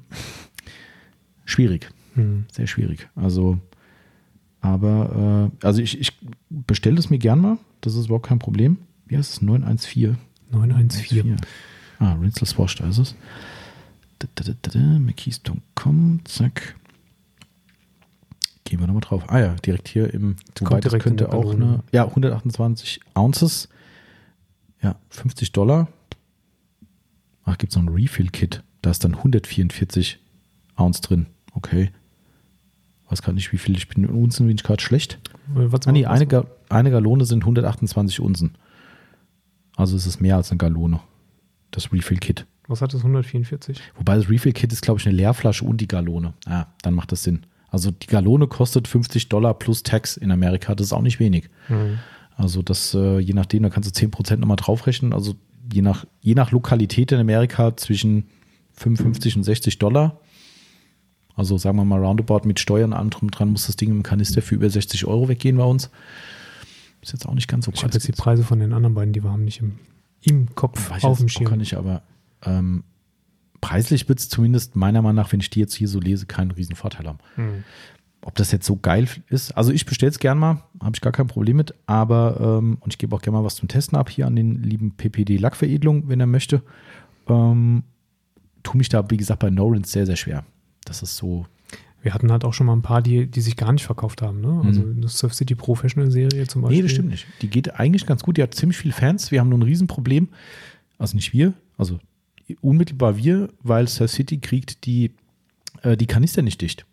schwierig. 1.43 1.89
Hm. 2.13 2.45
Sehr 2.49 2.67
schwierig. 2.67 3.09
Also, 3.15 3.59
aber, 4.61 5.51
äh, 5.61 5.65
also 5.65 5.81
ich, 5.81 5.99
ich 5.99 6.17
bestelle 6.49 6.99
es 6.99 7.09
mir 7.09 7.19
gern 7.19 7.41
mal. 7.41 7.57
Das 7.81 7.95
ist 7.95 8.05
überhaupt 8.05 8.27
kein 8.27 8.39
Problem. 8.39 8.77
Wie 9.07 9.17
heißt 9.17 9.33
es? 9.33 9.41
914. 9.41 10.17
914. 10.51 11.37
Ah, 11.99 12.13
Rinseless 12.13 12.57
Wash, 12.57 12.75
da 12.75 12.87
ist 12.87 12.97
es. 12.97 13.15
McKees.com, 14.75 16.21
zack. 16.25 16.75
Gehen 18.63 18.79
wir 18.79 18.87
nochmal 18.87 19.01
drauf. 19.01 19.23
Ah 19.27 19.39
ja, 19.39 19.53
direkt 19.55 19.87
hier 19.87 20.13
im, 20.13 20.35
wobei 20.59 20.79
das 20.81 20.93
könnte 20.99 21.31
auch 21.31 21.53
eine, 21.53 21.83
ja, 21.91 22.05
128 22.05 22.99
Ounces. 23.13 23.69
Ja, 24.81 24.95
50 25.09 25.51
Dollar. 25.53 25.87
Ach, 27.45 27.57
gibt 27.57 27.71
es 27.71 27.77
noch 27.77 27.83
ein 27.83 27.89
Refill-Kit. 27.89 28.63
Da 28.81 28.91
ist 28.91 29.03
dann 29.03 29.15
144 29.15 30.19
Ounce 30.75 31.01
drin. 31.01 31.27
Okay. 31.53 31.91
Weiß 33.09 33.21
gar 33.21 33.31
nicht, 33.33 33.53
wie 33.53 33.57
viel 33.57 33.77
ich 33.77 33.87
bin. 33.87 34.03
In 34.03 34.09
Unzen 34.09 34.47
bin 34.47 34.55
ich 34.57 34.63
gerade 34.63 34.81
schlecht. 34.81 35.19
Was, 35.47 35.87
Ah, 35.87 35.91
nee, 35.93 36.05
eine, 36.05 36.27
Ga 36.27 36.45
eine 36.69 36.91
Gallone 36.91 37.23
sind 37.25 37.43
128 37.43 38.19
Unzen. 38.19 38.57
Also 39.77 39.95
es 39.95 40.05
ist 40.05 40.19
mehr 40.19 40.35
als 40.35 40.51
eine 40.51 40.57
Gallone. 40.57 40.99
Das 41.71 41.93
Refill-Kit. 41.93 42.45
was 42.67 42.81
hat 42.81 42.93
das 42.93 43.01
144? 43.01 43.79
Wobei 43.95 44.17
das 44.17 44.29
Refill-Kit 44.29 44.73
ist, 44.73 44.81
glaube 44.81 44.99
ich, 44.99 45.07
eine 45.07 45.15
Leerflasche 45.15 45.63
und 45.63 45.79
die 45.79 45.87
Gallone. 45.87 46.33
Ah, 46.45 46.65
dann 46.81 46.95
macht 46.95 47.13
das 47.13 47.23
Sinn. 47.23 47.45
Also 47.69 47.91
die 47.91 48.07
Gallone 48.07 48.47
kostet 48.47 48.87
50 48.87 49.29
Dollar 49.29 49.53
plus 49.53 49.83
Tax 49.83 50.17
in 50.17 50.31
Amerika. 50.31 50.73
Das 50.75 50.87
ist 50.87 50.93
auch 50.93 51.01
nicht 51.01 51.19
wenig. 51.19 51.49
Hm. 51.67 51.99
Also 52.35 52.61
das, 52.61 52.93
äh, 52.93 53.19
je 53.19 53.33
nachdem, 53.33 53.63
da 53.63 53.69
kannst 53.69 53.89
du 53.89 54.05
10% 54.05 54.37
nochmal 54.37 54.57
draufrechnen. 54.57 55.13
Also 55.13 55.35
je 55.71 55.81
nach, 55.81 56.05
je 56.21 56.33
nach 56.33 56.51
Lokalität 56.51 57.11
in 57.11 57.19
Amerika 57.19 57.75
zwischen 57.77 58.25
55 58.73 59.37
und 59.37 59.43
60 59.43 59.79
Dollar. 59.79 60.19
Also 61.35 61.57
sagen 61.57 61.77
wir 61.77 61.85
mal 61.85 62.03
roundabout 62.03 62.47
mit 62.47 62.59
Steuern 62.59 62.93
an 62.93 63.11
drum 63.11 63.29
dran 63.29 63.49
muss 63.51 63.67
das 63.67 63.75
Ding 63.75 63.91
im 63.91 64.01
Kanister 64.01 64.41
für 64.41 64.55
über 64.55 64.69
60 64.69 65.05
Euro 65.05 65.27
weggehen 65.27 65.57
bei 65.57 65.63
uns. 65.63 65.91
Ist 67.07 67.13
jetzt 67.13 67.25
auch 67.25 67.35
nicht 67.35 67.47
ganz 67.47 67.63
so 67.63 67.71
Ich 67.73 67.83
habe 67.85 67.93
jetzt 67.93 68.05
die 68.05 68.11
Preise 68.11 68.43
von 68.43 68.59
den 68.59 68.73
anderen 68.73 68.93
beiden, 68.93 69.13
die 69.13 69.23
wir 69.23 69.31
haben, 69.31 69.45
nicht 69.45 69.61
im, 69.61 69.79
im 70.23 70.53
Kopf 70.55 70.89
Weiß 70.89 70.97
ich 70.97 71.03
auf 71.05 71.19
dem 71.19 71.29
Schirm. 71.29 71.57
nicht, 71.57 71.75
aber 71.75 72.01
ähm, 72.43 72.83
preislich 73.61 74.09
wird 74.09 74.19
es 74.19 74.27
zumindest 74.27 74.75
meiner 74.75 75.01
Meinung 75.01 75.15
nach, 75.15 75.31
wenn 75.31 75.39
ich 75.39 75.49
die 75.49 75.61
jetzt 75.61 75.73
hier 75.73 75.87
so 75.87 76.01
lese, 76.01 76.25
keinen 76.25 76.51
riesen 76.51 76.75
Vorteil 76.75 77.07
haben. 77.07 77.19
Hm. 77.35 77.63
Ob 78.19 78.35
das 78.35 78.51
jetzt 78.51 78.65
so 78.65 78.75
geil 78.75 79.07
ist, 79.29 79.55
also 79.55 79.71
ich 79.71 79.85
bestelle 79.85 80.09
es 80.09 80.19
gern 80.19 80.37
mal, 80.37 80.63
habe 80.81 80.95
ich 80.95 80.99
gar 80.99 81.13
kein 81.13 81.27
Problem 81.27 81.55
mit, 81.55 81.73
aber 81.85 82.59
ähm, 82.59 82.75
und 82.81 82.93
ich 82.93 82.97
gebe 82.97 83.15
auch 83.15 83.21
gerne 83.21 83.37
mal 83.37 83.45
was 83.45 83.55
zum 83.55 83.69
Testen 83.69 83.97
ab 83.97 84.09
hier 84.09 84.27
an 84.27 84.35
den 84.35 84.61
lieben 84.61 84.91
PPD 84.91 85.37
Lackveredelung, 85.37 86.09
wenn 86.09 86.19
er 86.19 86.27
möchte. 86.27 86.61
Ähm, 87.29 87.83
tu 88.63 88.75
mich 88.75 88.89
da, 88.89 89.09
wie 89.09 89.15
gesagt, 89.15 89.39
bei 89.39 89.49
Norins 89.49 89.93
sehr, 89.93 90.05
sehr 90.05 90.17
schwer. 90.17 90.43
Das 90.83 91.01
ist 91.01 91.15
so, 91.15 91.45
Wir 92.01 92.13
hatten 92.13 92.31
halt 92.31 92.45
auch 92.45 92.53
schon 92.53 92.67
mal 92.67 92.73
ein 92.73 92.81
paar, 92.81 93.01
die, 93.01 93.27
die 93.27 93.41
sich 93.41 93.55
gar 93.57 93.73
nicht 93.73 93.85
verkauft 93.85 94.21
haben. 94.21 94.39
Ne? 94.39 94.61
Also 94.65 94.81
das 95.01 95.17
Surf 95.17 95.33
City 95.33 95.55
Professional 95.55 96.11
Serie 96.11 96.47
zum 96.47 96.61
Beispiel. 96.61 96.77
Mhm. 96.77 96.81
Nee, 96.81 96.81
das 96.83 96.91
stimmt 96.91 97.09
nicht. 97.09 97.27
Die 97.41 97.49
geht 97.49 97.79
eigentlich 97.79 98.05
ganz 98.05 98.23
gut. 98.23 98.37
Die 98.37 98.43
hat 98.43 98.53
ziemlich 98.53 98.77
viele 98.77 98.93
Fans. 98.93 99.31
Wir 99.31 99.39
haben 99.39 99.49
nur 99.49 99.59
ein 99.59 99.63
Riesenproblem. 99.63 100.29
Also 100.97 101.15
nicht 101.15 101.33
wir, 101.33 101.53
also 101.77 101.99
unmittelbar 102.61 103.17
wir, 103.17 103.49
weil 103.61 103.87
Surf 103.87 104.11
City 104.11 104.37
kriegt 104.39 104.85
die, 104.85 105.11
äh, 105.81 105.97
die 105.97 106.07
Kanister 106.07 106.41
nicht 106.41 106.61
dicht. 106.61 106.85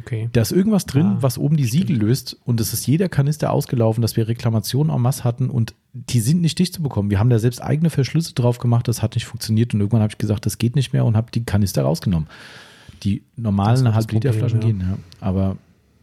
Okay. 0.00 0.28
Da 0.32 0.40
ist 0.42 0.50
irgendwas 0.50 0.86
drin, 0.86 1.06
Ah, 1.06 1.16
was 1.20 1.38
oben 1.38 1.56
die 1.56 1.66
Siegel 1.66 1.96
löst 1.96 2.36
und 2.44 2.60
es 2.60 2.72
ist 2.72 2.86
jeder 2.86 3.08
Kanister 3.08 3.52
ausgelaufen, 3.52 4.02
dass 4.02 4.16
wir 4.16 4.26
Reklamationen 4.26 4.92
en 4.94 5.00
masse 5.00 5.22
hatten 5.22 5.50
und 5.50 5.74
die 5.92 6.20
sind 6.20 6.40
nicht 6.40 6.58
dicht 6.58 6.74
zu 6.74 6.82
bekommen. 6.82 7.10
Wir 7.10 7.20
haben 7.20 7.30
da 7.30 7.38
selbst 7.38 7.62
eigene 7.62 7.90
Verschlüsse 7.90 8.34
drauf 8.34 8.58
gemacht, 8.58 8.88
das 8.88 9.02
hat 9.02 9.14
nicht 9.14 9.26
funktioniert 9.26 9.72
und 9.72 9.80
irgendwann 9.80 10.02
habe 10.02 10.10
ich 10.10 10.18
gesagt, 10.18 10.46
das 10.46 10.58
geht 10.58 10.74
nicht 10.74 10.92
mehr 10.92 11.04
und 11.04 11.16
habe 11.16 11.30
die 11.30 11.44
Kanister 11.44 11.82
rausgenommen. 11.82 12.28
Die 13.04 13.22
normalen 13.36 13.94
Halb-Liter-Flaschen 13.94 14.60
Problem, 14.60 14.78
gehen, 14.78 14.88
ja. 14.88 14.98
Aber 15.20 15.56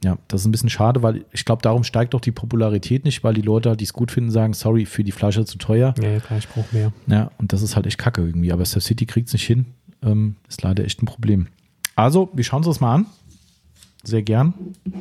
ja, 0.03 0.17
das 0.27 0.41
ist 0.41 0.47
ein 0.47 0.51
bisschen 0.51 0.69
schade, 0.69 1.03
weil 1.03 1.25
ich 1.31 1.45
glaube, 1.45 1.61
darum 1.61 1.83
steigt 1.83 2.13
doch 2.13 2.21
die 2.21 2.31
Popularität 2.31 3.05
nicht, 3.05 3.23
weil 3.23 3.35
die 3.35 3.41
Leute, 3.41 3.75
die 3.77 3.83
es 3.83 3.93
gut 3.93 4.11
finden, 4.11 4.31
sagen, 4.31 4.53
sorry, 4.53 4.85
für 4.85 5.03
die 5.03 5.11
Flasche 5.11 5.45
zu 5.45 5.57
teuer. 5.57 5.93
Ja, 6.01 6.09
ja, 6.09 6.19
klar, 6.19 6.39
ich 6.39 6.47
brauche 6.47 6.75
mehr. 6.75 6.91
Ja, 7.07 7.31
und 7.37 7.53
das 7.53 7.61
ist 7.61 7.75
halt 7.75 7.85
echt 7.85 7.99
kacke 7.99 8.21
irgendwie. 8.21 8.51
Aber 8.51 8.65
Surf 8.65 8.83
City 8.83 9.05
kriegt 9.05 9.27
es 9.27 9.33
nicht 9.33 9.45
hin. 9.45 9.67
Ähm, 10.01 10.35
ist 10.47 10.63
leider 10.63 10.83
echt 10.83 11.01
ein 11.03 11.05
Problem. 11.05 11.47
Also, 11.95 12.29
wir 12.33 12.43
schauen 12.43 12.59
uns 12.59 12.67
das 12.67 12.79
mal 12.79 12.95
an. 12.95 13.05
Sehr 14.03 14.23
gern. 14.23 14.53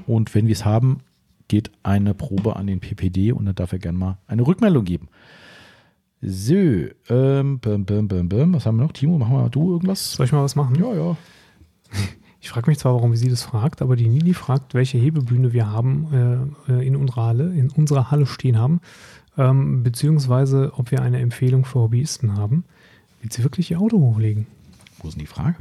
Und 0.06 0.35
wenn 0.35 0.47
wir 0.47 0.52
es 0.52 0.66
haben, 0.66 1.01
geht 1.48 1.70
eine 1.82 2.12
Probe 2.12 2.56
an 2.56 2.66
den 2.66 2.81
PPD 2.81 3.32
und 3.32 3.47
dann 3.47 3.55
darf 3.55 3.72
er 3.72 3.78
gerne 3.78 3.97
mal 3.97 4.18
eine 4.27 4.47
Rückmeldung 4.47 4.85
geben. 4.85 5.09
So, 6.20 6.55
ähm, 6.55 7.59
bim, 7.60 7.86
bim, 7.86 8.06
bim, 8.06 8.28
bim. 8.28 8.52
was 8.52 8.66
haben 8.66 8.77
wir 8.77 8.85
noch? 8.85 8.93
Timo, 8.93 9.16
machen 9.16 9.35
wir 9.35 9.48
du 9.48 9.72
irgendwas? 9.72 10.12
Soll 10.12 10.27
ich 10.27 10.32
mal 10.32 10.43
was 10.43 10.55
machen? 10.55 10.74
Ja, 10.74 10.93
ja. 10.93 11.16
Ich 12.42 12.48
frage 12.48 12.70
mich 12.70 12.78
zwar, 12.78 12.94
warum 12.94 13.14
sie 13.16 13.28
das 13.28 13.42
fragt, 13.42 13.82
aber 13.82 13.96
die 13.96 14.08
Nini 14.08 14.32
fragt, 14.32 14.72
welche 14.74 14.96
Hebebühne 14.98 15.52
wir 15.52 15.70
haben 15.70 16.54
äh, 16.68 16.72
äh, 16.72 16.86
in 16.86 16.96
unserer 16.96 17.26
Halle, 17.26 17.52
in 17.54 17.68
unserer 17.70 18.10
Halle 18.10 18.24
stehen 18.26 18.58
haben, 18.58 18.80
ähm, 19.36 19.82
beziehungsweise 19.82 20.72
ob 20.76 20.90
wir 20.90 21.02
eine 21.02 21.18
Empfehlung 21.20 21.64
für 21.66 21.80
Hobbyisten 21.80 22.36
haben. 22.36 22.64
Will 23.20 23.30
sie 23.30 23.42
wirklich 23.42 23.70
ihr 23.70 23.78
Auto 23.80 23.98
hochlegen? 23.98 24.46
Wo 25.00 25.08
ist 25.08 25.14
denn 25.14 25.20
die 25.20 25.26
Frage? 25.26 25.56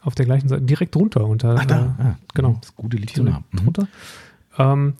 Auf 0.00 0.14
der 0.14 0.24
gleichen 0.24 0.48
Seite, 0.48 0.62
direkt 0.62 0.94
drunter. 0.94 1.26
Unter, 1.26 1.58
Ah, 1.60 1.64
da. 1.66 1.96
Äh, 1.98 2.02
Ah, 2.02 2.18
genau. 2.34 2.56
Das 2.62 2.74
gute 2.74 2.96
Lied 2.96 3.10
zu 3.10 3.22
direkt. 3.22 3.52
Mhm. 3.52 3.58
drunter. 3.58 3.88
Ähm, 4.58 4.94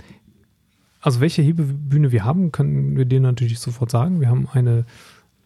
also 1.00 1.20
welche 1.20 1.40
Hebebühne 1.42 2.12
wir 2.12 2.24
haben, 2.24 2.52
können 2.52 2.96
wir 2.96 3.04
dir 3.06 3.20
natürlich 3.20 3.58
sofort 3.60 3.90
sagen. 3.90 4.20
Wir 4.20 4.28
haben 4.28 4.48
eine 4.52 4.84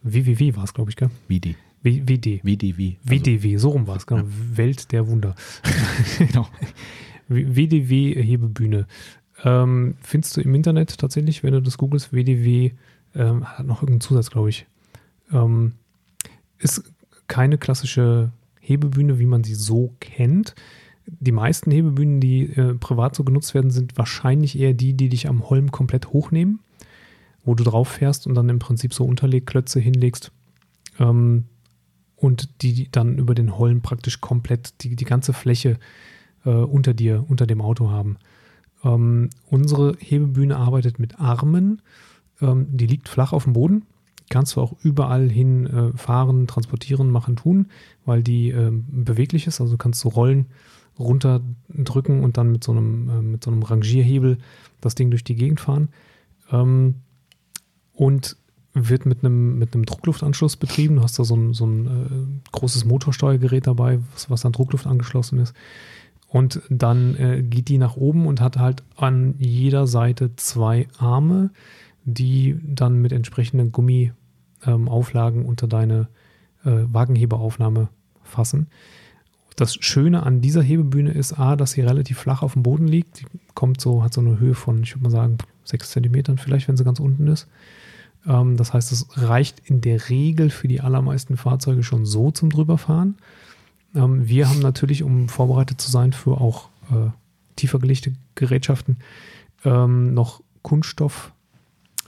WWW 0.02 0.56
war 0.56 0.64
es, 0.64 0.74
glaube 0.74 0.90
ich, 0.90 0.96
gell? 0.96 1.10
WD. 1.28 1.54
WD. 1.82 2.44
WDW. 2.44 2.96
Also, 2.98 3.10
WDW, 3.10 3.56
so 3.56 3.70
rum 3.70 3.86
war 3.86 3.96
es, 3.96 4.06
genau. 4.06 4.24
Welt 4.26 4.92
der 4.92 5.08
Wunder. 5.08 5.34
genau. 6.18 6.46
WDW 7.28 8.22
Hebebühne. 8.22 8.86
Ähm, 9.44 9.94
findest 10.02 10.36
du 10.36 10.40
im 10.42 10.54
Internet 10.54 10.98
tatsächlich, 10.98 11.42
wenn 11.42 11.52
du 11.52 11.62
das 11.62 11.78
googelst, 11.78 12.12
WDW, 12.12 12.72
ähm, 13.14 13.44
hat 13.44 13.66
noch 13.66 13.82
irgendeinen 13.82 14.00
Zusatz, 14.00 14.30
glaube 14.30 14.50
ich. 14.50 14.66
Ähm, 15.32 15.72
ist 16.58 16.92
keine 17.28 17.56
klassische 17.56 18.32
Hebebühne, 18.60 19.18
wie 19.18 19.26
man 19.26 19.44
sie 19.44 19.54
so 19.54 19.94
kennt. 20.00 20.54
Die 21.06 21.32
meisten 21.32 21.70
Hebebühnen, 21.70 22.20
die 22.20 22.42
äh, 22.56 22.74
privat 22.74 23.14
so 23.14 23.24
genutzt 23.24 23.54
werden, 23.54 23.70
sind 23.70 23.96
wahrscheinlich 23.96 24.58
eher 24.58 24.74
die, 24.74 24.92
die 24.92 25.08
dich 25.08 25.28
am 25.28 25.48
Holm 25.48 25.70
komplett 25.70 26.08
hochnehmen, 26.08 26.60
wo 27.44 27.54
du 27.54 27.64
drauf 27.64 27.88
fährst 27.88 28.26
und 28.26 28.34
dann 28.34 28.48
im 28.48 28.58
Prinzip 28.58 28.92
so 28.92 29.04
Unterlegklötze 29.04 29.80
hinlegst. 29.80 30.30
Ähm, 30.98 31.44
und 32.20 32.62
die 32.62 32.88
dann 32.92 33.18
über 33.18 33.34
den 33.34 33.56
Holm 33.56 33.80
praktisch 33.80 34.20
komplett 34.20 34.82
die, 34.82 34.94
die 34.94 35.04
ganze 35.04 35.32
Fläche 35.32 35.78
äh, 36.44 36.50
unter 36.50 36.92
dir, 36.92 37.24
unter 37.28 37.46
dem 37.46 37.62
Auto 37.62 37.90
haben. 37.90 38.18
Ähm, 38.84 39.30
unsere 39.48 39.96
Hebebühne 39.98 40.56
arbeitet 40.56 40.98
mit 40.98 41.18
Armen. 41.18 41.80
Ähm, 42.42 42.66
die 42.70 42.86
liegt 42.86 43.08
flach 43.08 43.32
auf 43.32 43.44
dem 43.44 43.54
Boden. 43.54 43.86
Kannst 44.28 44.54
du 44.54 44.60
auch 44.60 44.74
überall 44.82 45.28
hin 45.28 45.66
äh, 45.66 45.96
fahren, 45.96 46.46
transportieren, 46.46 47.10
machen, 47.10 47.36
tun, 47.36 47.68
weil 48.04 48.22
die 48.22 48.50
ähm, 48.50 48.84
beweglich 48.90 49.46
ist. 49.46 49.60
Also 49.60 49.72
du 49.72 49.78
kannst 49.78 50.00
so 50.00 50.10
Rollen 50.10 50.46
runterdrücken 50.98 52.22
und 52.22 52.36
dann 52.36 52.52
mit 52.52 52.62
so 52.62 52.72
einem, 52.72 53.08
äh, 53.08 53.22
mit 53.22 53.42
so 53.42 53.50
einem 53.50 53.62
Rangierhebel 53.62 54.38
das 54.82 54.94
Ding 54.94 55.10
durch 55.10 55.24
die 55.24 55.36
Gegend 55.36 55.58
fahren. 55.58 55.88
Ähm, 56.52 56.96
und 57.94 58.36
wird 58.72 59.06
mit 59.06 59.24
einem, 59.24 59.58
mit 59.58 59.74
einem 59.74 59.84
Druckluftanschluss 59.84 60.56
betrieben. 60.56 60.96
Du 60.96 61.02
hast 61.02 61.18
da 61.18 61.24
so 61.24 61.34
ein, 61.34 61.54
so 61.54 61.66
ein 61.66 61.86
äh, 61.86 62.50
großes 62.52 62.84
Motorsteuergerät 62.84 63.66
dabei, 63.66 63.98
was, 64.12 64.30
was 64.30 64.44
an 64.46 64.52
Druckluft 64.52 64.86
angeschlossen 64.86 65.38
ist. 65.38 65.54
Und 66.28 66.62
dann 66.70 67.16
äh, 67.16 67.42
geht 67.42 67.68
die 67.68 67.78
nach 67.78 67.96
oben 67.96 68.26
und 68.26 68.40
hat 68.40 68.56
halt 68.56 68.84
an 68.96 69.34
jeder 69.38 69.88
Seite 69.88 70.36
zwei 70.36 70.86
Arme, 70.98 71.50
die 72.04 72.58
dann 72.62 73.02
mit 73.02 73.12
entsprechenden 73.12 73.72
Gummiauflagen 73.72 75.40
ähm, 75.40 75.46
unter 75.46 75.66
deine 75.66 76.08
äh, 76.64 76.70
Wagenheberaufnahme 76.86 77.88
fassen. 78.22 78.68
Das 79.56 79.74
Schöne 79.74 80.22
an 80.22 80.40
dieser 80.40 80.62
Hebebühne 80.62 81.10
ist 81.10 81.38
A, 81.38 81.56
dass 81.56 81.72
sie 81.72 81.80
relativ 81.80 82.18
flach 82.18 82.42
auf 82.42 82.52
dem 82.52 82.62
Boden 82.62 82.86
liegt. 82.86 83.20
Die 83.20 83.26
kommt 83.54 83.80
so, 83.80 84.04
hat 84.04 84.14
so 84.14 84.20
eine 84.20 84.38
Höhe 84.38 84.54
von, 84.54 84.84
ich 84.84 84.94
würde 84.94 85.02
mal 85.02 85.10
sagen, 85.10 85.38
sechs 85.64 85.90
Zentimetern 85.90 86.38
vielleicht, 86.38 86.68
wenn 86.68 86.76
sie 86.76 86.84
ganz 86.84 87.00
unten 87.00 87.26
ist. 87.26 87.48
Ähm, 88.26 88.56
das 88.56 88.72
heißt, 88.72 88.92
es 88.92 89.06
reicht 89.16 89.60
in 89.64 89.80
der 89.80 90.08
Regel 90.08 90.50
für 90.50 90.68
die 90.68 90.80
allermeisten 90.80 91.36
Fahrzeuge 91.36 91.82
schon 91.82 92.06
so 92.06 92.30
zum 92.30 92.50
drüberfahren. 92.50 93.16
Ähm, 93.94 94.28
wir 94.28 94.48
haben 94.48 94.60
natürlich, 94.60 95.02
um 95.02 95.28
vorbereitet 95.28 95.80
zu 95.80 95.90
sein 95.90 96.12
für 96.12 96.40
auch 96.40 96.68
äh, 96.90 97.10
tiefer 97.56 97.78
gelegte 97.78 98.12
Gerätschaften, 98.34 98.98
ähm, 99.64 100.14
noch 100.14 100.42
Kunststoff 100.62 101.32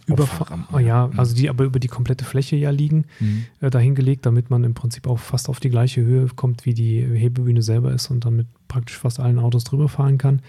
Überfahren, 0.06 0.66
ja, 0.80 1.06
mhm. 1.06 1.18
also 1.18 1.34
die 1.34 1.48
aber 1.48 1.62
über 1.62 1.78
die 1.78 1.89
komplette 1.89 2.24
Fläche 2.24 2.56
ja 2.56 2.70
liegen, 2.70 3.05
mhm. 3.20 3.44
äh, 3.60 3.70
dahingelegt, 3.70 4.26
damit 4.26 4.51
man 4.51 4.64
im 4.64 4.74
Prinzip 4.74 5.06
auch 5.06 5.20
fast 5.20 5.48
auf 5.48 5.60
die 5.60 5.70
gleiche 5.70 6.01
Höhe 6.02 6.26
kommt, 6.34 6.66
wie 6.66 6.74
die 6.74 7.01
Hebebühne 7.01 7.62
selber 7.62 7.93
ist 7.93 8.10
und 8.10 8.24
dann 8.24 8.34
mit 8.34 8.48
praktisch 8.66 8.98
fast 8.98 9.20
allen 9.20 9.39
Autos 9.39 9.62
drüber 9.62 9.89
fahren 9.89 10.18
kann. 10.18 10.43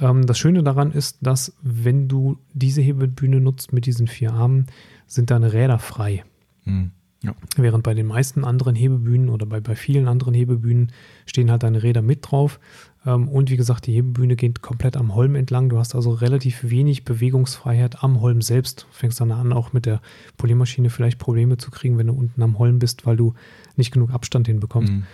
Ähm, 0.00 0.26
das 0.26 0.38
Schöne 0.38 0.62
daran 0.62 0.92
ist, 0.92 1.18
dass 1.20 1.56
wenn 1.62 2.08
du 2.08 2.38
diese 2.52 2.82
Hebebühne 2.82 3.40
nutzt 3.40 3.72
mit 3.72 3.86
diesen 3.86 4.06
vier 4.06 4.32
Armen, 4.32 4.66
sind 5.06 5.30
deine 5.30 5.52
Räder 5.52 5.78
frei. 5.78 6.24
Mhm. 6.64 6.92
Ja. 7.22 7.34
Während 7.56 7.84
bei 7.84 7.94
den 7.94 8.06
meisten 8.06 8.44
anderen 8.44 8.74
Hebebühnen 8.74 9.28
oder 9.28 9.46
bei, 9.46 9.60
bei 9.60 9.76
vielen 9.76 10.08
anderen 10.08 10.34
Hebebühnen 10.34 10.90
stehen 11.24 11.52
halt 11.52 11.62
deine 11.62 11.82
Räder 11.82 12.02
mit 12.02 12.30
drauf. 12.30 12.58
Ähm, 13.06 13.28
und 13.28 13.50
wie 13.50 13.56
gesagt, 13.56 13.86
die 13.86 13.92
Hebebühne 13.92 14.34
geht 14.34 14.60
komplett 14.60 14.96
am 14.96 15.14
Holm 15.14 15.36
entlang. 15.36 15.68
Du 15.68 15.78
hast 15.78 15.94
also 15.94 16.10
relativ 16.10 16.68
wenig 16.68 17.04
Bewegungsfreiheit 17.04 18.02
am 18.02 18.20
Holm 18.20 18.42
selbst. 18.42 18.82
Du 18.82 18.86
fängst 18.96 19.20
dann 19.20 19.30
an, 19.30 19.52
auch 19.52 19.72
mit 19.72 19.86
der 19.86 20.00
Poliermaschine 20.36 20.90
vielleicht 20.90 21.18
Probleme 21.18 21.58
zu 21.58 21.70
kriegen, 21.70 21.96
wenn 21.96 22.08
du 22.08 22.12
unten 22.12 22.42
am 22.42 22.58
Holm 22.58 22.80
bist, 22.80 23.06
weil 23.06 23.16
du 23.16 23.34
nicht 23.76 23.92
genug 23.92 24.10
Abstand 24.12 24.48
hinbekommst. 24.48 24.92
Mhm. 24.92 25.04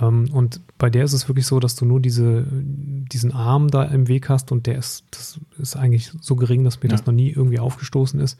Ähm, 0.00 0.28
und 0.32 0.60
bei 0.78 0.90
der 0.90 1.04
ist 1.04 1.12
es 1.12 1.28
wirklich 1.28 1.46
so, 1.46 1.60
dass 1.60 1.76
du 1.76 1.84
nur 1.84 2.00
diese, 2.00 2.46
diesen 2.50 3.32
Arm 3.32 3.68
da 3.68 3.84
im 3.84 4.08
Weg 4.08 4.28
hast 4.28 4.52
und 4.52 4.66
der 4.66 4.78
ist, 4.78 5.04
das 5.10 5.40
ist 5.58 5.76
eigentlich 5.76 6.12
so 6.20 6.36
gering, 6.36 6.64
dass 6.64 6.82
mir 6.82 6.88
ja. 6.88 6.96
das 6.96 7.06
noch 7.06 7.12
nie 7.12 7.30
irgendwie 7.30 7.58
aufgestoßen 7.58 8.20
ist. 8.20 8.38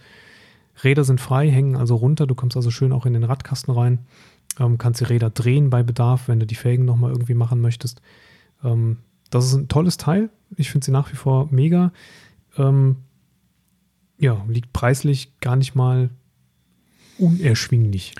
Räder 0.82 1.04
sind 1.04 1.20
frei, 1.20 1.50
hängen 1.50 1.76
also 1.76 1.94
runter. 1.94 2.26
Du 2.26 2.34
kommst 2.34 2.56
also 2.56 2.70
schön 2.70 2.92
auch 2.92 3.06
in 3.06 3.12
den 3.12 3.24
Radkasten 3.24 3.72
rein. 3.72 4.00
Ähm, 4.58 4.78
kannst 4.78 5.00
die 5.00 5.04
Räder 5.04 5.30
drehen 5.30 5.70
bei 5.70 5.82
Bedarf, 5.82 6.28
wenn 6.28 6.40
du 6.40 6.46
die 6.46 6.56
Felgen 6.56 6.84
nochmal 6.84 7.12
irgendwie 7.12 7.34
machen 7.34 7.60
möchtest. 7.60 8.00
Ähm, 8.64 8.98
das 9.30 9.46
ist 9.46 9.54
ein 9.54 9.68
tolles 9.68 9.96
Teil. 9.96 10.30
Ich 10.56 10.70
finde 10.70 10.84
sie 10.84 10.92
nach 10.92 11.10
wie 11.12 11.16
vor 11.16 11.48
mega. 11.50 11.92
Ja, 12.56 14.44
liegt 14.46 14.72
preislich 14.72 15.32
gar 15.40 15.56
nicht 15.56 15.74
mal 15.74 16.10
unerschwinglich. 17.18 18.14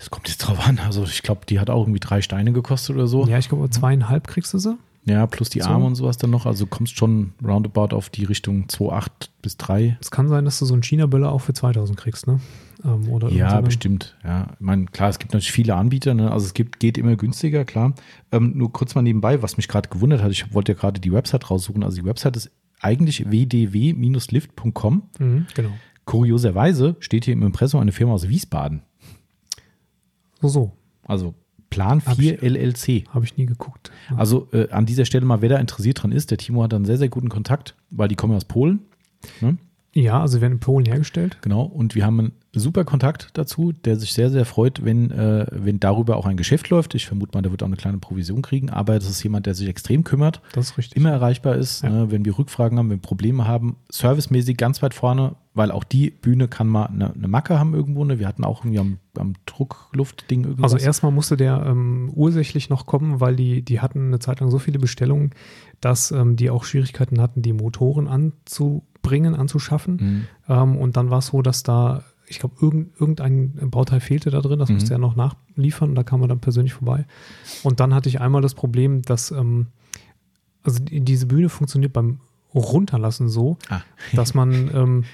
Es 0.00 0.10
kommt 0.10 0.28
jetzt 0.28 0.38
drauf 0.38 0.66
an. 0.66 0.78
Also 0.78 1.04
ich 1.04 1.22
glaube, 1.22 1.42
die 1.46 1.60
hat 1.60 1.68
auch 1.68 1.82
irgendwie 1.82 2.00
drei 2.00 2.22
Steine 2.22 2.52
gekostet 2.52 2.96
oder 2.96 3.06
so. 3.06 3.26
Ja, 3.26 3.38
ich 3.38 3.48
glaube, 3.48 3.68
zweieinhalb 3.68 4.26
kriegst 4.26 4.54
du 4.54 4.58
sie. 4.58 4.76
Ja, 5.04 5.26
plus 5.26 5.48
die 5.48 5.62
Arme 5.62 5.82
so. 5.82 5.86
und 5.86 5.94
sowas 5.94 6.16
dann 6.16 6.30
noch. 6.30 6.46
Also 6.46 6.66
kommst 6.66 6.96
schon 6.96 7.32
roundabout 7.44 7.94
auf 7.94 8.10
die 8.10 8.24
Richtung 8.24 8.66
2,8 8.66 9.08
bis 9.42 9.56
3. 9.56 9.98
Es 10.00 10.10
kann 10.10 10.28
sein, 10.28 10.44
dass 10.44 10.58
du 10.58 10.64
so 10.64 10.74
einen 10.74 10.82
China-Böller 10.82 11.30
auch 11.32 11.40
für 11.40 11.52
2000 11.52 11.98
kriegst, 11.98 12.26
ne? 12.26 12.40
Ähm, 12.84 13.08
oder 13.08 13.30
ja, 13.30 13.60
bestimmt. 13.60 14.16
Ja, 14.24 14.48
ich 14.54 14.60
meine, 14.60 14.86
klar, 14.86 15.10
es 15.10 15.18
gibt 15.18 15.32
natürlich 15.32 15.52
viele 15.52 15.74
Anbieter, 15.74 16.14
ne? 16.14 16.30
also 16.30 16.46
es 16.46 16.54
gibt, 16.54 16.80
geht 16.80 16.96
immer 16.96 17.16
günstiger, 17.16 17.64
klar. 17.64 17.94
Ähm, 18.32 18.52
nur 18.56 18.72
kurz 18.72 18.94
mal 18.94 19.02
nebenbei, 19.02 19.42
was 19.42 19.56
mich 19.56 19.68
gerade 19.68 19.90
gewundert 19.90 20.22
hat, 20.22 20.30
ich 20.30 20.54
wollte 20.54 20.72
ja 20.72 20.78
gerade 20.78 21.00
die 21.00 21.12
Website 21.12 21.50
raussuchen. 21.50 21.82
Also 21.82 22.00
die 22.00 22.06
Website 22.06 22.36
ist 22.36 22.50
eigentlich 22.80 23.30
wdw-lift.com. 23.30 25.02
Mhm, 25.18 25.46
genau. 25.54 25.70
Kurioserweise 26.06 26.96
steht 27.00 27.26
hier 27.26 27.34
im 27.34 27.42
Impressum 27.42 27.80
eine 27.80 27.92
Firma 27.92 28.14
aus 28.14 28.28
Wiesbaden. 28.28 28.82
So, 30.40 30.48
so. 30.48 30.72
Also 31.02 31.34
Plan 31.70 32.00
4 32.00 32.10
hab 32.10 32.18
ich, 32.18 32.42
LLC. 32.42 33.08
Habe 33.10 33.24
ich 33.24 33.36
nie 33.36 33.46
geguckt. 33.46 33.90
Also 34.16 34.48
äh, 34.52 34.68
an 34.70 34.86
dieser 34.86 35.04
Stelle 35.04 35.24
mal, 35.24 35.40
wer 35.40 35.48
da 35.48 35.58
interessiert 35.58 36.02
dran 36.02 36.12
ist, 36.12 36.30
der 36.30 36.38
Timo 36.38 36.62
hat 36.62 36.74
einen 36.74 36.84
sehr, 36.84 36.98
sehr 36.98 37.08
guten 37.08 37.28
Kontakt, 37.28 37.76
weil 37.90 38.08
die 38.08 38.16
kommen 38.16 38.34
aus 38.34 38.44
Polen. 38.44 38.80
Ne? 39.40 39.56
Ja, 39.92 40.20
also 40.20 40.40
werden 40.40 40.54
in 40.54 40.60
Polen 40.60 40.86
hergestellt. 40.86 41.38
Genau, 41.42 41.62
und 41.62 41.96
wir 41.96 42.04
haben 42.04 42.20
einen 42.20 42.32
super 42.54 42.84
Kontakt 42.84 43.30
dazu, 43.34 43.72
der 43.72 43.96
sich 43.96 44.12
sehr, 44.12 44.30
sehr 44.30 44.44
freut, 44.44 44.84
wenn, 44.84 45.10
äh, 45.10 45.46
wenn 45.50 45.80
darüber 45.80 46.16
auch 46.16 46.26
ein 46.26 46.36
Geschäft 46.36 46.68
läuft. 46.68 46.94
Ich 46.94 47.06
vermute 47.06 47.36
mal, 47.36 47.42
der 47.42 47.50
wird 47.50 47.62
auch 47.62 47.66
eine 47.66 47.76
kleine 47.76 47.98
Provision 47.98 48.42
kriegen, 48.42 48.70
aber 48.70 48.98
das 48.98 49.08
ist 49.08 49.22
jemand, 49.22 49.46
der 49.46 49.54
sich 49.54 49.68
extrem 49.68 50.04
kümmert. 50.04 50.42
Das 50.52 50.70
ist 50.70 50.78
richtig. 50.78 50.96
Immer 50.96 51.10
erreichbar 51.10 51.56
ist, 51.56 51.82
ja. 51.82 51.90
ne, 51.90 52.10
wenn 52.10 52.24
wir 52.24 52.38
Rückfragen 52.38 52.78
haben, 52.78 52.90
wenn 52.90 52.98
wir 52.98 53.02
Probleme 53.02 53.48
haben. 53.48 53.76
Servicemäßig 53.90 54.56
ganz 54.56 54.80
weit 54.80 54.94
vorne, 54.94 55.34
weil 55.52 55.72
auch 55.72 55.84
die 55.84 56.10
Bühne 56.10 56.46
kann 56.46 56.68
mal 56.68 56.86
eine, 56.86 57.12
eine 57.12 57.28
Macke 57.28 57.58
haben 57.58 57.74
irgendwo. 57.74 58.04
Ne? 58.04 58.18
Wir 58.18 58.28
hatten 58.28 58.44
auch 58.44 58.60
irgendwie 58.60 58.78
am, 58.78 58.98
am 59.18 59.34
Druckluftding 59.46 60.44
irgendwas. 60.44 60.72
Also 60.72 60.84
erstmal 60.84 61.10
musste 61.10 61.36
der 61.36 61.64
ähm, 61.66 62.10
ursächlich 62.14 62.70
noch 62.70 62.86
kommen, 62.86 63.20
weil 63.20 63.34
die, 63.34 63.62
die 63.62 63.80
hatten 63.80 64.08
eine 64.08 64.20
Zeit 64.20 64.40
lang 64.40 64.50
so 64.50 64.58
viele 64.58 64.78
Bestellungen, 64.78 65.30
dass 65.80 66.12
ähm, 66.12 66.36
die 66.36 66.50
auch 66.50 66.64
Schwierigkeiten 66.64 67.20
hatten, 67.20 67.42
die 67.42 67.52
Motoren 67.52 68.06
anzubringen, 68.06 69.34
anzuschaffen. 69.34 69.96
Mhm. 69.96 70.26
Ähm, 70.48 70.76
und 70.76 70.96
dann 70.96 71.10
war 71.10 71.18
es 71.18 71.26
so, 71.26 71.42
dass 71.42 71.62
da 71.62 72.04
ich 72.30 72.38
glaube, 72.38 72.54
irgend, 72.60 73.00
irgendein 73.00 73.70
Bauteil 73.70 73.98
fehlte 73.98 74.30
da 74.30 74.40
drin, 74.40 74.60
das 74.60 74.68
mhm. 74.68 74.76
musste 74.76 74.94
er 74.94 74.98
noch 74.98 75.16
nachliefern 75.16 75.88
und 75.88 75.94
da 75.96 76.04
kam 76.04 76.22
er 76.22 76.28
dann 76.28 76.38
persönlich 76.38 76.74
vorbei. 76.74 77.04
Und 77.64 77.80
dann 77.80 77.92
hatte 77.92 78.08
ich 78.08 78.20
einmal 78.20 78.40
das 78.40 78.54
Problem, 78.54 79.02
dass 79.02 79.32
ähm, 79.32 79.66
also 80.62 80.78
diese 80.84 81.26
Bühne 81.26 81.48
funktioniert 81.48 81.92
beim 81.92 82.20
Runterlassen 82.54 83.28
so, 83.28 83.58
ah. 83.68 83.80
dass 84.12 84.34
man, 84.34 84.70
ähm, 84.74 85.04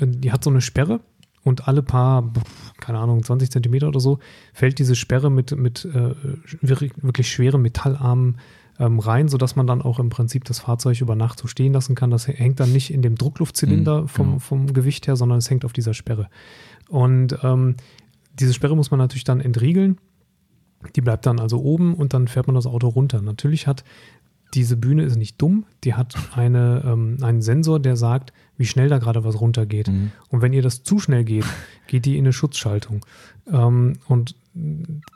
die 0.00 0.32
hat 0.32 0.44
so 0.44 0.50
eine 0.50 0.60
Sperre 0.60 1.00
und 1.42 1.68
alle 1.68 1.82
paar, 1.82 2.32
keine 2.80 2.98
Ahnung, 2.98 3.22
20 3.22 3.50
Zentimeter 3.50 3.88
oder 3.88 4.00
so, 4.00 4.18
fällt 4.52 4.78
diese 4.78 4.96
Sperre 4.96 5.30
mit, 5.30 5.56
mit 5.56 5.84
äh, 5.84 6.14
wirklich 6.60 7.30
schweren 7.30 7.62
Metallarmen 7.62 8.38
ähm, 8.78 8.98
rein, 8.98 9.28
sodass 9.28 9.56
man 9.56 9.66
dann 9.66 9.82
auch 9.82 9.98
im 9.98 10.08
Prinzip 10.08 10.44
das 10.44 10.60
Fahrzeug 10.60 11.00
über 11.00 11.16
Nacht 11.16 11.38
so 11.38 11.48
stehen 11.48 11.72
lassen 11.72 11.94
kann. 11.94 12.10
Das 12.10 12.28
hängt 12.28 12.60
dann 12.60 12.72
nicht 12.72 12.92
in 12.92 13.02
dem 13.02 13.16
Druckluftzylinder 13.16 14.02
mhm, 14.02 14.08
vom, 14.08 14.26
genau. 14.26 14.38
vom 14.38 14.72
Gewicht 14.72 15.06
her, 15.06 15.16
sondern 15.16 15.38
es 15.38 15.50
hängt 15.50 15.64
auf 15.64 15.72
dieser 15.72 15.94
Sperre. 15.94 16.28
Und 16.88 17.38
ähm, 17.42 17.76
diese 18.34 18.54
Sperre 18.54 18.76
muss 18.76 18.90
man 18.90 18.98
natürlich 18.98 19.24
dann 19.24 19.40
entriegeln. 19.40 19.98
Die 20.94 21.00
bleibt 21.00 21.26
dann 21.26 21.40
also 21.40 21.60
oben 21.60 21.94
und 21.94 22.14
dann 22.14 22.28
fährt 22.28 22.46
man 22.46 22.54
das 22.54 22.66
Auto 22.66 22.88
runter. 22.88 23.20
Natürlich 23.20 23.66
hat 23.66 23.82
diese 24.54 24.76
Bühne 24.76 25.02
ist 25.04 25.16
nicht 25.16 25.40
dumm, 25.40 25.66
die 25.84 25.94
hat 25.94 26.14
eine, 26.34 26.82
ähm, 26.86 27.18
einen 27.22 27.42
Sensor, 27.42 27.80
der 27.80 27.96
sagt, 27.96 28.32
wie 28.56 28.66
schnell 28.66 28.88
da 28.88 28.98
gerade 28.98 29.24
was 29.24 29.40
runtergeht. 29.40 29.88
Mhm. 29.88 30.12
Und 30.28 30.42
wenn 30.42 30.52
ihr 30.52 30.62
das 30.62 30.82
zu 30.82 30.98
schnell 30.98 31.24
geht, 31.24 31.44
geht 31.86 32.06
die 32.06 32.16
in 32.16 32.24
eine 32.24 32.32
Schutzschaltung. 32.32 33.04
Ähm, 33.50 33.94
und 34.08 34.34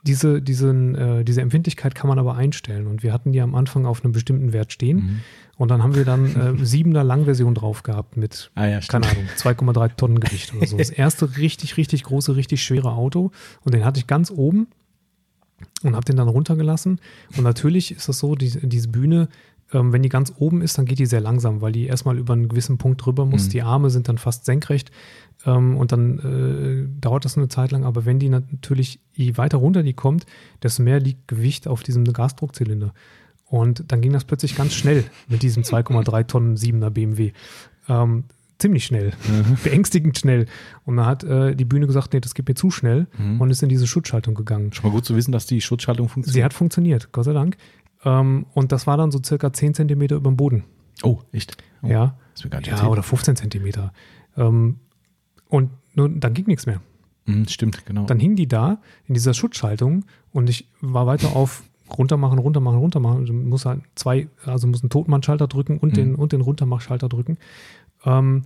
diese, 0.02 0.40
diesen, 0.40 0.94
äh, 0.94 1.24
diese 1.24 1.40
Empfindlichkeit 1.40 1.94
kann 1.94 2.08
man 2.08 2.18
aber 2.18 2.36
einstellen. 2.36 2.86
Und 2.86 3.02
wir 3.02 3.12
hatten 3.12 3.32
die 3.32 3.40
am 3.40 3.54
Anfang 3.54 3.86
auf 3.86 4.04
einem 4.04 4.12
bestimmten 4.12 4.52
Wert 4.52 4.72
stehen. 4.72 4.96
Mhm. 4.96 5.20
Und 5.56 5.70
dann 5.70 5.82
haben 5.82 5.94
wir 5.94 6.04
dann 6.04 6.60
äh, 6.60 6.64
siebener 6.64 7.04
Langversion 7.04 7.54
drauf 7.54 7.82
gehabt 7.82 8.16
mit, 8.16 8.50
ah, 8.54 8.66
ja, 8.66 8.80
keine 8.80 9.08
Ahnung, 9.08 9.24
2,3 9.36 9.96
Tonnen 9.96 10.20
Gewicht 10.20 10.54
oder 10.54 10.66
so. 10.66 10.76
Das 10.76 10.90
erste 10.90 11.36
richtig, 11.36 11.76
richtig 11.76 12.04
große, 12.04 12.36
richtig 12.36 12.62
schwere 12.62 12.92
Auto. 12.92 13.32
Und 13.64 13.74
den 13.74 13.84
hatte 13.84 13.98
ich 13.98 14.06
ganz 14.06 14.30
oben 14.30 14.68
und 15.82 15.94
habe 15.94 16.04
den 16.04 16.16
dann 16.16 16.28
runtergelassen. 16.28 17.00
Und 17.36 17.44
natürlich 17.44 17.92
ist 17.92 18.08
das 18.08 18.18
so, 18.18 18.34
die, 18.34 18.50
diese 18.68 18.88
Bühne, 18.88 19.28
ähm, 19.72 19.92
wenn 19.92 20.02
die 20.02 20.08
ganz 20.08 20.32
oben 20.36 20.62
ist, 20.62 20.78
dann 20.78 20.86
geht 20.86 20.98
die 20.98 21.06
sehr 21.06 21.20
langsam, 21.20 21.60
weil 21.60 21.72
die 21.72 21.86
erstmal 21.86 22.18
über 22.18 22.34
einen 22.34 22.48
gewissen 22.48 22.78
Punkt 22.78 23.04
drüber 23.04 23.24
muss. 23.24 23.46
Mhm. 23.46 23.50
Die 23.50 23.62
Arme 23.62 23.90
sind 23.90 24.08
dann 24.08 24.18
fast 24.18 24.44
senkrecht 24.44 24.90
ähm, 25.46 25.76
und 25.76 25.92
dann 25.92 26.18
äh, 26.18 27.00
dauert 27.00 27.24
das 27.24 27.36
eine 27.36 27.48
Zeit 27.48 27.72
lang. 27.72 27.84
Aber 27.84 28.04
wenn 28.04 28.18
die 28.18 28.28
natürlich, 28.28 29.00
je 29.14 29.36
weiter 29.36 29.58
runter 29.58 29.82
die 29.82 29.94
kommt, 29.94 30.26
desto 30.62 30.82
mehr 30.82 31.00
liegt 31.00 31.28
Gewicht 31.28 31.68
auf 31.68 31.82
diesem 31.82 32.04
Gasdruckzylinder. 32.04 32.92
Und 33.46 33.84
dann 33.92 34.00
ging 34.00 34.12
das 34.12 34.24
plötzlich 34.24 34.56
ganz 34.56 34.74
schnell 34.74 35.04
mit 35.28 35.42
diesem 35.42 35.62
2,3 35.64 36.26
Tonnen 36.26 36.56
7er 36.56 36.90
BMW. 36.90 37.32
Ähm, 37.88 38.24
ziemlich 38.62 38.84
schnell, 38.84 39.12
mhm. 39.28 39.56
beängstigend 39.62 40.18
schnell. 40.18 40.46
Und 40.84 40.96
dann 40.96 41.06
hat 41.06 41.24
äh, 41.24 41.54
die 41.54 41.64
Bühne 41.64 41.86
gesagt, 41.86 42.14
nee, 42.14 42.20
das 42.20 42.34
geht 42.34 42.48
mir 42.48 42.54
zu 42.54 42.70
schnell 42.70 43.06
mhm. 43.18 43.40
und 43.40 43.50
ist 43.50 43.62
in 43.62 43.68
diese 43.68 43.86
Schutzschaltung 43.86 44.34
gegangen. 44.34 44.72
Schon 44.72 44.88
mal 44.88 44.94
gut 44.94 45.04
zu 45.04 45.14
wissen, 45.16 45.32
dass 45.32 45.46
die 45.46 45.60
Schutzschaltung 45.60 46.08
funktioniert. 46.08 46.34
Sie 46.34 46.44
hat 46.44 46.54
funktioniert, 46.54 47.12
Gott 47.12 47.24
sei 47.24 47.32
Dank. 47.32 47.56
Ähm, 48.04 48.46
und 48.54 48.72
das 48.72 48.86
war 48.86 48.96
dann 48.96 49.10
so 49.10 49.20
circa 49.22 49.52
10 49.52 49.74
Zentimeter 49.74 50.16
über 50.16 50.30
dem 50.30 50.36
Boden. 50.36 50.64
Oh, 51.02 51.18
echt? 51.32 51.56
Oh, 51.82 51.88
ja. 51.88 52.16
ja, 52.64 52.86
oder 52.86 53.02
15 53.02 53.36
Zentimeter. 53.36 53.92
Ähm, 54.36 54.76
und 55.48 55.70
nur, 55.94 56.08
dann 56.08 56.32
ging 56.32 56.46
nichts 56.46 56.66
mehr. 56.66 56.80
Mhm, 57.26 57.46
stimmt, 57.48 57.84
genau. 57.86 58.06
Dann 58.06 58.18
hing 58.18 58.36
die 58.36 58.48
da 58.48 58.80
in 59.06 59.14
dieser 59.14 59.34
Schutzschaltung 59.34 60.04
und 60.32 60.48
ich 60.48 60.68
war 60.80 61.06
weiter 61.06 61.36
auf 61.36 61.62
runtermachen, 61.98 62.38
runtermachen, 62.38 62.78
runtermachen. 62.78 63.20
Also 63.20 63.32
muss 63.32 63.64
halt 63.64 63.82
zwei, 63.94 64.28
also 64.44 64.66
muss 64.66 64.82
einen 64.82 64.90
Totmannschalter 64.90 65.46
drücken 65.46 65.78
und, 65.78 65.92
mhm. 65.92 65.96
den, 65.96 66.14
und 66.14 66.32
den 66.32 66.40
Runtermachschalter 66.40 67.08
drücken. 67.08 67.38
Ähm, 68.04 68.42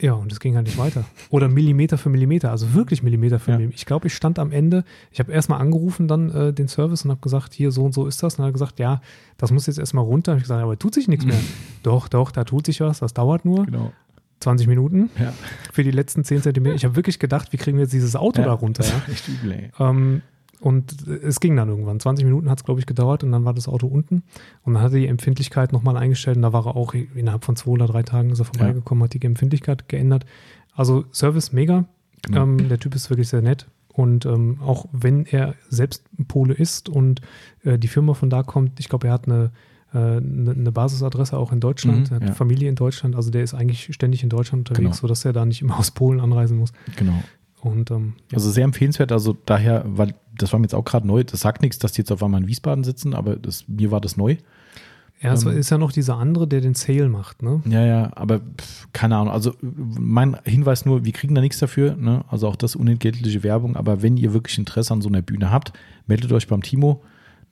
Ja, 0.00 0.14
und 0.14 0.32
es 0.32 0.40
ging 0.40 0.56
halt 0.56 0.66
nicht 0.66 0.76
weiter. 0.76 1.04
Oder 1.30 1.48
Millimeter 1.48 1.96
für 1.98 2.08
Millimeter, 2.10 2.50
also 2.50 2.74
wirklich 2.74 3.02
Millimeter 3.04 3.38
für 3.38 3.52
Ja. 3.52 3.56
Millimeter. 3.58 3.76
Ich 3.76 3.86
glaube, 3.86 4.08
ich 4.08 4.14
stand 4.14 4.40
am 4.40 4.50
Ende, 4.50 4.84
ich 5.12 5.20
habe 5.20 5.30
erstmal 5.32 5.60
angerufen 5.60 6.08
dann 6.08 6.30
äh, 6.30 6.52
den 6.52 6.66
Service 6.66 7.04
und 7.04 7.12
habe 7.12 7.20
gesagt, 7.20 7.54
hier 7.54 7.70
so 7.70 7.84
und 7.84 7.94
so 7.94 8.06
ist 8.06 8.20
das. 8.22 8.34
Und 8.34 8.38
dann 8.38 8.46
hat 8.46 8.50
er 8.50 8.52
gesagt, 8.54 8.78
ja, 8.80 9.00
das 9.38 9.52
muss 9.52 9.66
jetzt 9.66 9.78
erstmal 9.78 10.04
runter. 10.04 10.32
Und 10.32 10.38
ich 10.38 10.44
gesagt, 10.44 10.62
aber 10.62 10.76
tut 10.78 10.94
sich 10.94 11.06
nichts 11.06 11.24
mehr. 11.24 11.38
doch, 11.84 12.08
doch, 12.08 12.32
da 12.32 12.42
tut 12.44 12.66
sich 12.66 12.80
was, 12.80 12.98
das 12.98 13.14
dauert 13.14 13.44
nur 13.44 13.66
Genau. 13.66 13.92
20 14.40 14.66
Minuten 14.66 15.10
Ja. 15.18 15.32
für 15.72 15.84
die 15.84 15.92
letzten 15.92 16.24
10 16.24 16.42
Zentimeter. 16.42 16.74
Ich 16.74 16.84
habe 16.84 16.96
wirklich 16.96 17.18
gedacht, 17.20 17.52
wie 17.52 17.56
kriegen 17.56 17.78
wir 17.78 17.84
jetzt 17.84 17.92
dieses 17.94 18.16
Auto 18.16 18.42
da 18.42 18.52
runter? 18.52 18.82
Das 18.82 18.90
Ja? 18.92 18.98
war 18.98 19.08
echt 19.08 19.28
übel, 19.28 19.52
ey. 19.52 19.70
Ähm, 19.78 20.22
und 20.60 21.06
es 21.08 21.40
ging 21.40 21.56
dann 21.56 21.68
irgendwann. 21.68 22.00
20 22.00 22.24
Minuten 22.24 22.48
hat 22.50 22.58
es, 22.58 22.64
glaube 22.64 22.80
ich, 22.80 22.86
gedauert 22.86 23.22
und 23.24 23.32
dann 23.32 23.44
war 23.44 23.54
das 23.54 23.68
Auto 23.68 23.86
unten. 23.86 24.22
Und 24.62 24.74
dann 24.74 24.82
hat 24.82 24.92
er 24.92 24.98
die 25.00 25.06
Empfindlichkeit 25.06 25.72
nochmal 25.72 25.96
eingestellt 25.96 26.36
und 26.36 26.42
da 26.42 26.52
war 26.52 26.66
er 26.66 26.76
auch 26.76 26.94
innerhalb 26.94 27.44
von 27.44 27.56
zwei 27.56 27.70
oder 27.72 27.86
drei 27.86 28.02
Tagen 28.02 28.30
ist 28.30 28.38
er 28.38 28.44
vorbeigekommen, 28.46 29.04
hat 29.04 29.14
die 29.14 29.22
Empfindlichkeit 29.22 29.88
geändert. 29.88 30.24
Also 30.74 31.04
Service 31.12 31.52
mega. 31.52 31.84
Genau. 32.22 32.42
Ähm, 32.42 32.68
der 32.68 32.78
Typ 32.78 32.94
ist 32.94 33.10
wirklich 33.10 33.28
sehr 33.28 33.42
nett. 33.42 33.66
Und 33.88 34.26
ähm, 34.26 34.58
auch 34.60 34.86
wenn 34.92 35.24
er 35.26 35.54
selbst 35.68 36.04
Pole 36.26 36.54
ist 36.54 36.88
und 36.88 37.20
äh, 37.62 37.78
die 37.78 37.86
Firma 37.88 38.14
von 38.14 38.28
da 38.30 38.42
kommt, 38.42 38.80
ich 38.80 38.88
glaube, 38.88 39.06
er 39.06 39.12
hat 39.12 39.28
eine, 39.28 39.52
äh, 39.92 39.98
eine, 39.98 40.50
eine 40.50 40.72
Basisadresse 40.72 41.36
auch 41.38 41.52
in 41.52 41.60
Deutschland, 41.60 42.10
Mhm, 42.10 42.16
er 42.16 42.20
hat 42.20 42.28
ja. 42.30 42.34
Familie 42.34 42.68
in 42.68 42.74
Deutschland, 42.74 43.14
also 43.14 43.30
der 43.30 43.44
ist 43.44 43.54
eigentlich 43.54 43.94
ständig 43.94 44.24
in 44.24 44.30
Deutschland 44.30 44.68
unterwegs, 44.68 44.96
Genau. 44.96 45.00
sodass 45.02 45.24
er 45.24 45.32
da 45.32 45.44
nicht 45.44 45.62
immer 45.62 45.78
aus 45.78 45.92
Polen 45.92 46.18
anreisen 46.18 46.58
muss. 46.58 46.72
Genau. 46.96 47.22
Und 47.64 47.90
ähm, 47.90 48.14
ja. 48.30 48.36
Also 48.36 48.50
sehr 48.50 48.64
empfehlenswert. 48.64 49.10
Also 49.10 49.36
daher, 49.46 49.84
weil 49.86 50.14
das 50.36 50.52
war 50.52 50.60
mir 50.60 50.64
jetzt 50.64 50.74
auch 50.74 50.84
gerade 50.84 51.06
neu. 51.06 51.24
Das 51.24 51.40
sagt 51.40 51.62
nichts, 51.62 51.78
dass 51.78 51.92
die 51.92 52.02
jetzt 52.02 52.12
auf 52.12 52.22
einmal 52.22 52.42
in 52.42 52.46
Wiesbaden 52.46 52.84
sitzen, 52.84 53.14
aber 53.14 53.36
das, 53.36 53.66
mir 53.68 53.90
war 53.90 54.00
das 54.00 54.16
neu. 54.16 54.36
Ja, 55.22 55.32
es 55.32 55.44
Ähm, 55.44 55.56
ist 55.56 55.70
ja 55.70 55.78
noch 55.78 55.92
dieser 55.92 56.18
andere, 56.18 56.46
der 56.46 56.60
den 56.60 56.74
Sale 56.74 57.08
macht, 57.08 57.42
ne? 57.42 57.62
Ja, 57.64 57.84
ja, 57.86 58.10
aber 58.16 58.40
pff, 58.40 58.88
keine 58.92 59.16
Ahnung. 59.16 59.32
Also 59.32 59.54
mein 59.62 60.36
Hinweis 60.44 60.84
nur, 60.84 61.04
wir 61.06 61.12
kriegen 61.12 61.34
da 61.34 61.40
nichts 61.40 61.58
dafür. 61.58 61.96
Ne? 61.96 62.24
Also 62.28 62.48
auch 62.48 62.56
das 62.56 62.76
unentgeltliche 62.76 63.42
Werbung. 63.42 63.76
Aber 63.76 64.02
wenn 64.02 64.18
ihr 64.18 64.34
wirklich 64.34 64.58
Interesse 64.58 64.92
an 64.92 65.00
so 65.00 65.08
einer 65.08 65.22
Bühne 65.22 65.50
habt, 65.50 65.72
meldet 66.06 66.30
euch 66.32 66.46
beim 66.48 66.62
Timo 66.62 67.00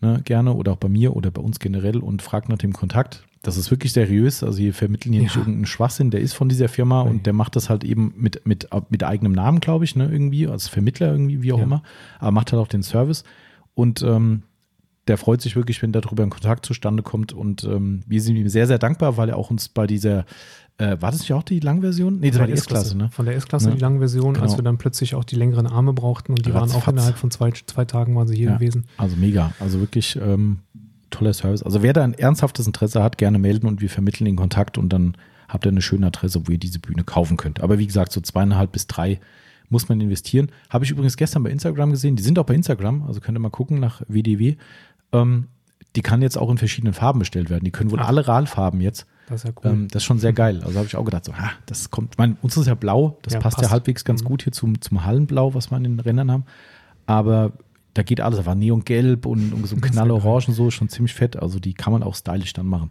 ne, 0.03 0.21
gerne 0.25 0.53
oder 0.53 0.73
auch 0.73 0.77
bei 0.77 0.89
mir 0.89 1.17
oder 1.17 1.31
bei 1.31 1.41
uns 1.41 1.59
generell 1.59 1.99
und 1.99 2.21
fragt 2.23 2.49
nach 2.49 2.59
dem 2.59 2.73
Kontakt. 2.73 3.25
Das 3.41 3.57
ist 3.57 3.71
wirklich 3.73 3.93
seriös. 3.93 4.45
Also 4.45 4.59
wir 4.59 4.73
vermitteln 4.75 5.13
hier 5.13 5.23
nicht 5.23 5.35
Ja. 5.35 5.41
irgendeinen 5.41 5.67
Schwachsinn. 5.67 6.11
Der 6.11 6.21
ist 6.21 6.33
von 6.35 6.49
dieser 6.49 6.69
Firma 6.69 7.03
Nee. 7.05 7.11
und 7.11 7.27
der 7.27 7.33
macht 7.33 7.57
das 7.57 7.71
halt 7.71 7.83
eben 7.83 8.13
mit, 8.17 8.47
mit, 8.47 8.69
mit 8.91 9.03
eigenem 9.03 9.33
Namen, 9.33 9.61
glaube 9.61 9.85
ich, 9.85 9.97
ne, 9.97 10.09
irgendwie, 10.13 10.47
als 10.47 10.69
Vermittler 10.69 11.11
irgendwie, 11.11 11.43
wie 11.43 11.53
auch 11.53 11.59
Ja. 11.59 11.65
immer. 11.65 11.83
Aber 12.21 12.31
macht 12.31 12.53
halt 12.53 12.61
auch 12.63 12.69
den 12.69 12.83
Service. 12.83 13.25
Und 13.75 14.03
ähm, 14.03 14.43
der 15.09 15.19
freut 15.19 15.41
sich 15.41 15.57
wirklich, 15.57 15.83
wenn 15.83 15.91
darüber 15.91 16.23
ein 16.23 16.31
Kontakt 16.31 16.65
zustande 16.65 17.03
kommt. 17.03 17.33
Und 17.33 17.65
ähm, 17.65 18.03
wir 18.07 18.21
sind 18.21 18.37
ihm 18.37 18.49
sehr, 18.49 18.69
sehr 18.69 18.79
dankbar, 18.79 19.17
weil 19.17 19.31
er 19.31 19.37
auch 19.37 19.51
uns 19.51 19.69
bei 19.69 19.89
dieser, 19.89 20.25
äh, 20.83 21.01
war 21.01 21.11
das 21.11 21.21
nicht 21.21 21.33
auch 21.33 21.43
die 21.43 21.61
Langversion? 21.61 22.21
Nee, 22.21 22.31
das 22.31 22.41
war 22.41 22.47
die 22.47 22.53
S-Klasse, 22.55 22.97
ne? 22.97 23.09
Von 23.11 23.27
der 23.27 23.37
S-Klasse 23.37 23.69
Ja. 23.69 23.75
die 23.75 23.81
lange 23.81 23.99
Version, 23.99 24.37
als 24.37 24.53
Genau. 24.53 24.59
wir 24.59 24.63
dann 24.65 24.79
plötzlich 24.79 25.15
auch 25.15 25.25
die 25.25 25.37
längeren 25.37 25.67
Arme 25.67 25.93
brauchten 25.93 26.33
und 26.33 26.45
die 26.47 26.53
waren 26.53 26.71
auch 26.71 26.75
Ratzfatz. 26.77 26.93
innerhalb 26.93 27.19
von 27.19 27.31
zwei, 27.31 27.51
zwei 27.53 27.85
Tagen 27.85 28.15
waren 28.17 28.27
sie 28.29 28.37
hier 28.37 28.51
Ja. 28.51 28.57
gewesen. 28.57 28.85
Also 28.97 29.17
mega. 29.17 29.53
Also 29.61 29.81
wirklich 29.81 30.17
ähm, 30.17 30.59
toller 31.11 31.33
Service. 31.33 31.63
Also 31.63 31.83
wer 31.83 31.93
da 31.93 32.03
ein 32.05 32.15
ernsthaftes 32.15 32.67
Interesse 32.67 33.03
hat, 33.03 33.19
gerne 33.19 33.39
melden 33.39 33.67
und 33.67 33.81
wir 33.81 33.91
vermitteln 33.91 34.25
den 34.25 34.37
Kontakt 34.37 34.79
und 34.79 34.93
dann 34.93 35.15
habt 35.49 35.67
ihr 35.67 35.71
eine 35.71 35.83
schöne 35.83 36.07
Adresse, 36.07 36.47
wo 36.47 36.53
ihr 36.53 36.59
diese 36.59 36.79
Bühne 36.79 37.05
kaufen 37.05 37.37
könnt. 37.37 37.61
Aber 37.61 37.79
wie 37.79 37.87
gesagt, 37.87 38.13
so 38.13 38.21
zweieinhalb 38.21 38.73
bis 38.73 38.87
drei 38.87 39.21
muss 39.69 39.89
man 39.89 40.01
investieren. 40.01 40.51
Habe 40.71 40.85
ich 40.85 40.91
übrigens 40.91 41.17
gestern 41.17 41.43
bei 41.43 41.51
Instagram 41.51 41.91
gesehen. 41.91 42.17
Die 42.17 42.23
sind 42.23 42.39
auch 42.39 42.45
bei 42.47 42.55
Instagram, 42.55 43.03
also 43.07 43.21
könnt 43.21 43.37
ihr 43.37 43.41
mal 43.41 43.51
gucken 43.51 43.79
nach 43.81 44.03
WDW. 44.09 44.57
Ähm, 45.13 45.47
die 45.97 46.01
kann 46.03 46.23
jetzt 46.23 46.39
auch 46.39 46.51
in 46.51 46.57
verschiedenen 46.59 46.95
Farben 46.95 47.19
bestellt 47.19 47.51
werden. 47.51 47.65
Die 47.65 47.71
können 47.71 47.91
wohl 47.91 48.01
Ach. 48.01 48.09
alle 48.09 48.27
RAL-Farben 48.27 48.81
jetzt. 48.81 49.07
Das 49.29 49.45
ist 49.45 49.49
ja 49.49 49.55
cool. 49.65 49.71
Ähm, 49.71 49.89
das 49.89 50.03
ist 50.03 50.07
schon 50.07 50.19
sehr 50.19 50.33
geil. 50.33 50.63
Also 50.65 50.77
habe 50.79 50.87
ich 50.87 50.97
auch 50.97 51.05
gedacht, 51.05 51.25
so, 51.25 51.35
ha, 51.37 51.51
das 51.67 51.91
kommt, 51.91 52.15
ich 52.15 52.19
meine, 52.19 52.37
uns 52.43 52.57
ist 52.57 52.67
ja 52.67 52.75
blau, 52.75 53.19
das 53.23 53.35
Ja, 53.35 53.41
passt, 53.41 53.57
ja 53.59 53.63
passt. 53.63 53.73
halbwegs 53.73 54.05
ganz 54.05 54.23
Mhm. 54.23 54.27
gut 54.27 54.43
hier 54.43 54.53
zum, 54.53 54.81
zum 54.81 55.05
Hallenblau, 55.05 55.55
was 55.55 55.71
wir 55.71 55.77
in 55.77 55.85
den 55.85 56.01
Rändern 56.01 56.31
haben. 56.31 56.45
Aber 57.07 57.53
da 57.95 58.03
geht 58.03 58.21
alles, 58.21 58.39
da 58.39 58.47
war 58.47 58.55
Neongelb 58.55 59.27
und, 59.27 59.53
und 59.53 59.67
so 59.67 59.77
ja 59.77 59.81
Knallorange 59.83 60.49
und 60.49 60.55
so, 60.55 60.71
schon 60.71 60.89
ziemlich 60.89 61.15
fett. 61.15 61.37
Also 61.37 61.59
die 61.59 61.75
kann 61.75 61.93
man 61.93 62.03
auch 62.03 62.15
stylisch 62.15 62.53
dann 62.53 62.67
machen. 62.67 62.91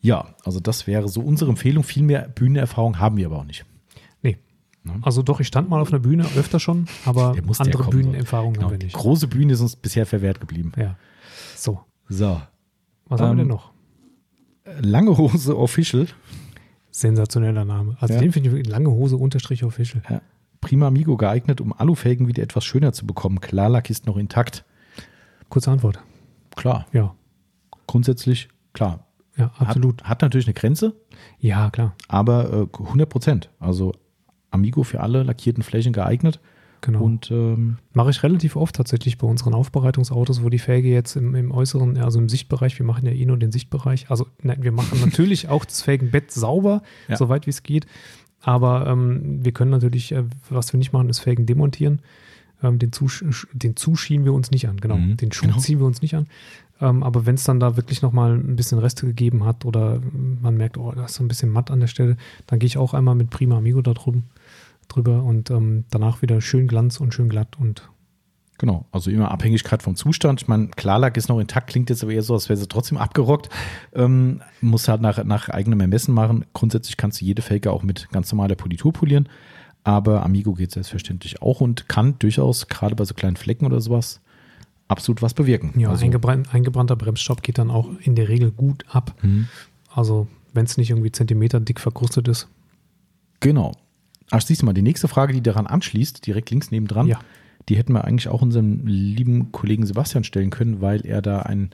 Ja, 0.00 0.34
also 0.44 0.60
das 0.60 0.86
wäre 0.86 1.08
so 1.08 1.20
unsere 1.20 1.50
Empfehlung. 1.50 1.82
Viel 1.82 2.02
mehr 2.04 2.28
Bühnenerfahrung 2.28 2.98
haben 3.00 3.16
wir 3.16 3.26
aber 3.26 3.38
auch 3.38 3.44
nicht. 3.44 3.64
nee. 4.22 4.38
Ne? 4.84 4.94
Also 5.02 5.22
doch, 5.22 5.40
ich 5.40 5.46
stand 5.48 5.68
mal 5.68 5.80
auf 5.80 5.88
einer 5.90 5.98
Bühne, 5.98 6.24
öfter 6.36 6.60
schon, 6.60 6.86
aber 7.04 7.34
ja 7.34 7.42
andere 7.58 7.82
kommen. 7.82 7.90
Bühnenerfahrungen 7.90 8.54
Genau, 8.54 8.66
haben 8.66 8.72
wir 8.74 8.78
die 8.78 8.86
nicht. 8.86 8.96
große 8.96 9.26
Bühne 9.26 9.52
ist 9.54 9.60
uns 9.60 9.74
bisher 9.76 10.06
verwehrt 10.06 10.40
geblieben. 10.40 10.72
Ja. 10.76 10.96
So, 11.56 11.80
So, 12.08 12.40
was 13.08 13.20
haben 13.20 13.28
wir 13.28 13.30
Ähm, 13.32 13.36
denn 13.38 13.48
noch? 13.48 13.72
Lange 14.80 15.16
Hose 15.18 15.56
Official. 15.56 16.06
Sensationeller 16.90 17.64
Name. 17.64 17.96
Also 18.00 18.14
Ja. 18.14 18.20
den 18.20 18.32
finde 18.32 18.58
ich 18.58 18.66
lange 18.66 18.90
Hose 18.90 19.16
unterstrich 19.16 19.64
official. 19.64 20.02
Ja. 20.08 20.20
Prima 20.60 20.88
Amigo 20.88 21.16
geeignet, 21.16 21.60
um 21.60 21.72
Alufelgen 21.72 22.26
wieder 22.26 22.42
etwas 22.42 22.64
schöner 22.64 22.92
zu 22.92 23.06
bekommen. 23.06 23.40
Klarlack 23.40 23.90
ist 23.90 24.06
noch 24.06 24.16
intakt. 24.16 24.64
Kurze 25.48 25.70
Antwort. 25.70 26.00
Klar, 26.56 26.86
Ja, 26.92 27.14
grundsätzlich, 27.86 28.48
klar. 28.72 29.06
ja, 29.36 29.52
absolut. 29.58 30.02
Hat, 30.02 30.08
hat 30.10 30.22
natürlich 30.22 30.46
eine 30.48 30.54
Grenze, 30.54 30.96
Ja, 31.38 31.70
klar. 31.70 31.94
aber 32.08 32.68
äh, 32.74 32.82
100 32.82 33.08
Prozent. 33.08 33.50
Also 33.60 33.92
Amigo 34.50 34.82
für 34.82 35.00
alle 35.00 35.22
lackierten 35.22 35.62
Flächen 35.62 35.92
geeignet. 35.92 36.40
Genau. 36.80 37.02
Und 37.02 37.30
ähm, 37.30 37.78
Mache 37.92 38.10
ich 38.10 38.22
relativ 38.22 38.56
oft 38.56 38.76
tatsächlich 38.76 39.18
bei 39.18 39.26
unseren 39.26 39.54
Aufbereitungsautos, 39.54 40.42
wo 40.42 40.48
die 40.48 40.58
Felge 40.58 40.88
jetzt 40.88 41.16
im, 41.16 41.34
im 41.34 41.50
äußeren, 41.50 41.98
also 41.98 42.18
im 42.18 42.28
Sichtbereich, 42.28 42.78
wir 42.78 42.86
machen 42.86 43.06
ja 43.06 43.12
eh 43.12 43.24
nur 43.26 43.36
den 43.36 43.52
Sichtbereich. 43.52 44.10
Also 44.10 44.26
nein, 44.42 44.62
wir 44.62 44.72
machen 44.72 45.00
natürlich 45.04 45.48
auch 45.48 45.64
das 45.64 45.82
Felgenbett 45.82 46.30
sauber, 46.30 46.82
Ja. 47.08 47.16
soweit 47.16 47.46
wie 47.46 47.50
es 47.50 47.62
geht. 47.62 47.86
Aber 48.42 48.86
ähm, 48.86 49.44
wir 49.44 49.52
können 49.52 49.70
natürlich, 49.70 50.12
äh, 50.12 50.24
was 50.50 50.72
wir 50.72 50.78
nicht 50.78 50.92
machen, 50.92 51.08
ist 51.08 51.18
Felgen 51.18 51.46
demontieren. 51.46 52.00
Ähm, 52.62 52.78
den, 52.78 52.92
Zusch 52.92 53.24
den 53.52 53.76
Zuh 53.76 53.96
schieben 53.96 54.24
wir 54.24 54.32
uns 54.32 54.50
nicht 54.50 54.68
an, 54.68 54.78
genau. 54.78 54.96
Mhm, 54.96 55.16
den 55.16 55.32
Schuh 55.32 55.46
genau. 55.46 55.58
ziehen 55.58 55.78
wir 55.78 55.86
uns 55.86 56.02
nicht 56.02 56.14
an. 56.14 56.26
Ähm, 56.80 57.02
aber 57.02 57.26
wenn 57.26 57.34
es 57.34 57.44
dann 57.44 57.60
da 57.60 57.76
wirklich 57.76 58.02
nochmal 58.02 58.34
ein 58.34 58.56
bisschen 58.56 58.78
Reste 58.78 59.06
gegeben 59.06 59.44
hat 59.44 59.64
oder 59.64 60.00
man 60.40 60.56
merkt, 60.56 60.78
oh, 60.78 60.92
da 60.92 61.04
ist 61.06 61.14
so 61.14 61.24
ein 61.24 61.28
bisschen 61.28 61.50
matt 61.50 61.70
an 61.70 61.80
der 61.80 61.88
Stelle, 61.88 62.16
dann 62.46 62.58
gehe 62.58 62.66
ich 62.68 62.78
auch 62.78 62.94
einmal 62.94 63.14
mit 63.14 63.30
Prima 63.30 63.58
Amigo 63.58 63.82
da 63.82 63.94
drum, 63.94 64.24
drüber 64.88 65.22
und 65.22 65.50
ähm, 65.50 65.84
danach 65.90 66.22
wieder 66.22 66.40
schön 66.40 66.66
Glanz 66.66 67.00
und 67.00 67.14
schön 67.14 67.28
glatt 67.28 67.56
und 67.58 67.88
genau, 68.58 68.86
also 68.92 69.10
immer 69.10 69.30
Abhängigkeit 69.30 69.82
vom 69.82 69.96
Zustand. 69.96 70.42
Ich 70.42 70.48
meine, 70.48 70.68
Klarlack 70.68 71.16
ist 71.16 71.28
noch 71.28 71.38
intakt, 71.38 71.70
klingt 71.70 71.90
jetzt 71.90 72.02
aber 72.02 72.12
eher 72.12 72.22
so, 72.22 72.34
als 72.34 72.48
wäre 72.48 72.56
sie 72.56 72.68
trotzdem 72.68 72.98
abgerockt. 72.98 73.48
Ähm, 73.94 74.42
muss 74.60 74.88
halt 74.88 75.00
nach, 75.00 75.22
nach 75.24 75.48
eigenem 75.48 75.80
Ermessen 75.80 76.12
machen. 76.12 76.44
Grundsätzlich 76.52 76.96
kannst 76.96 77.20
du 77.20 77.24
jede 77.24 77.42
Felge 77.42 77.70
auch 77.72 77.82
mit 77.82 78.08
ganz 78.10 78.30
normaler 78.32 78.56
Politur 78.56 78.92
polieren. 78.92 79.28
Aber 79.84 80.24
Amigo 80.24 80.54
geht 80.54 80.72
selbstverständlich 80.72 81.40
auch 81.40 81.60
und 81.60 81.88
kann 81.88 82.18
durchaus, 82.18 82.66
gerade 82.66 82.96
bei 82.96 83.04
so 83.04 83.14
kleinen 83.14 83.36
Flecken 83.36 83.64
oder 83.64 83.80
sowas, 83.80 84.20
absolut 84.88 85.22
was 85.22 85.34
bewirken. 85.34 85.78
Ja, 85.78 85.90
also, 85.90 86.04
eingebrannt, 86.04 86.52
eingebrannter 86.52 86.96
Bremsstaub 86.96 87.42
geht 87.42 87.58
dann 87.58 87.70
auch 87.70 87.88
in 88.00 88.16
der 88.16 88.28
Regel 88.28 88.50
gut 88.50 88.84
ab. 88.90 89.14
hm. 89.20 89.48
Also 89.94 90.28
wenn 90.52 90.64
es 90.64 90.76
nicht 90.76 90.90
irgendwie 90.90 91.12
Zentimeter 91.12 91.60
dick 91.60 91.80
verkrustet 91.80 92.28
ist. 92.28 92.48
Genau. 93.40 93.72
Ach, 94.30 94.40
siehst 94.40 94.62
du 94.62 94.66
mal, 94.66 94.72
die 94.74 94.82
nächste 94.82 95.08
Frage, 95.08 95.32
die 95.32 95.42
daran 95.42 95.66
anschließt, 95.66 96.26
direkt 96.26 96.50
links 96.50 96.70
nebendran, 96.70 97.06
Ja. 97.06 97.18
die 97.68 97.76
hätten 97.76 97.92
wir 97.92 98.04
eigentlich 98.04 98.28
auch 98.28 98.42
unserem 98.42 98.86
lieben 98.86 99.52
Kollegen 99.52 99.86
Sebastian 99.86 100.24
stellen 100.24 100.50
können, 100.50 100.80
weil 100.80 101.04
er 101.06 101.22
da 101.22 101.40
einen, 101.40 101.70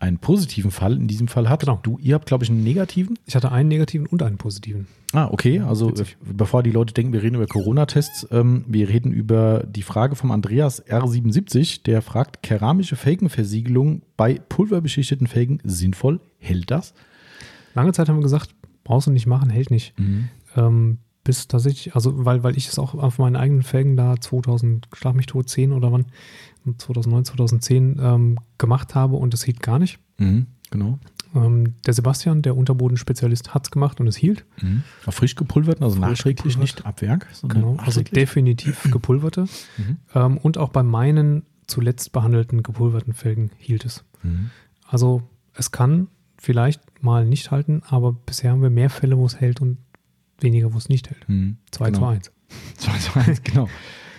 einen 0.00 0.18
positiven 0.18 0.70
Fall 0.72 0.96
in 0.96 1.06
diesem 1.06 1.28
Fall 1.28 1.48
hat. 1.48 1.60
Genau. 1.60 1.78
Du, 1.82 1.98
ihr 1.98 2.14
habt, 2.14 2.26
glaube 2.26 2.44
ich, 2.44 2.50
einen 2.50 2.64
negativen. 2.64 3.16
Ich 3.26 3.36
hatte 3.36 3.52
einen 3.52 3.68
negativen 3.68 4.06
und 4.06 4.22
einen 4.22 4.38
positiven. 4.38 4.86
Ah, 5.12 5.28
okay. 5.30 5.60
Also 5.60 5.90
Witzig. 5.90 6.16
äh, 6.28 6.32
bevor 6.34 6.62
die 6.64 6.72
Leute 6.72 6.92
denken, 6.94 7.12
wir 7.12 7.22
reden 7.22 7.36
über 7.36 7.46
Corona-Tests, 7.46 8.26
ähm, 8.32 8.64
wir 8.66 8.88
reden 8.88 9.12
über 9.12 9.64
die 9.68 9.82
Frage 9.82 10.16
vom 10.16 10.32
Andreas 10.32 10.84
R77, 10.86 11.84
der 11.84 12.02
fragt, 12.02 12.42
keramische 12.42 12.96
Felgenversiegelung 12.96 14.02
bei 14.16 14.40
pulverbeschichteten 14.48 15.28
Felgen 15.28 15.60
sinnvoll? 15.62 16.20
Hält 16.38 16.70
das? 16.72 16.92
Lange 17.74 17.92
Zeit 17.92 18.08
haben 18.08 18.16
wir 18.18 18.22
gesagt, 18.22 18.54
brauchst 18.82 19.06
du 19.06 19.12
nicht 19.12 19.26
machen, 19.26 19.48
hält 19.50 19.70
nicht. 19.70 19.94
Ähm, 20.56 20.98
bis 21.24 21.48
tatsächlich, 21.48 21.94
also 21.94 22.24
weil, 22.24 22.42
weil 22.42 22.56
ich 22.56 22.68
es 22.68 22.78
auch 22.78 22.94
auf 22.94 23.18
meinen 23.18 23.36
eigenen 23.36 23.62
Felgen 23.62 23.96
da 23.96 24.20
2000, 24.20 24.88
schlag 24.92 25.14
mich 25.14 25.26
tot, 25.26 25.48
10 25.48 25.72
oder 25.72 25.90
wann, 25.90 26.06
2009, 26.78 27.24
2010 27.24 27.98
ähm, 28.00 28.38
gemacht 28.58 28.94
habe 28.94 29.16
und 29.16 29.34
es 29.34 29.42
hielt 29.42 29.60
gar 29.60 29.78
nicht. 29.78 29.98
Mhm, 30.18 30.46
genau. 30.70 30.98
Ähm, 31.34 31.74
der 31.84 31.94
Sebastian, 31.94 32.42
der 32.42 32.56
Unterbodenspezialist, 32.56 33.54
hat 33.54 33.64
es 33.64 33.70
gemacht 33.70 34.00
und 34.00 34.06
es 34.06 34.16
hielt. 34.16 34.44
Mhm. 34.62 34.82
Auf 35.06 35.16
frisch 35.16 35.34
gepulverten, 35.34 35.82
also 35.82 35.96
Frisch 35.96 36.08
nachträglich, 36.08 36.54
gepulvert. 36.54 36.60
nicht 36.60 36.86
ab 36.86 37.02
Werk. 37.02 37.26
Genau, 37.42 37.76
also 37.78 38.02
definitiv 38.02 38.82
gepulverte. 38.92 39.46
Mhm. 39.76 39.96
Ähm, 40.14 40.38
und 40.38 40.58
auch 40.58 40.68
bei 40.68 40.82
meinen 40.82 41.42
zuletzt 41.66 42.12
behandelten 42.12 42.62
gepulverten 42.62 43.14
Felgen 43.14 43.50
hielt 43.58 43.84
es. 43.84 44.04
Mhm. 44.22 44.50
Also 44.86 45.22
es 45.54 45.70
kann 45.70 46.08
vielleicht 46.36 46.82
mal 47.02 47.24
nicht 47.24 47.50
halten, 47.50 47.82
aber 47.88 48.12
bisher 48.12 48.52
haben 48.52 48.62
wir 48.62 48.70
mehr 48.70 48.90
Fälle, 48.90 49.16
wo 49.16 49.24
es 49.24 49.40
hält 49.40 49.60
und 49.60 49.78
weniger, 50.40 50.72
wo 50.72 50.78
es 50.78 50.88
nicht 50.88 51.10
hält. 51.10 51.28
Mhm. 51.28 51.56
2 51.70 51.86
genau. 51.86 51.98
zu 51.98 52.06
1. 52.06 52.32
2 52.76 52.98
zu 52.98 53.18
1, 53.18 53.42
genau. 53.42 53.68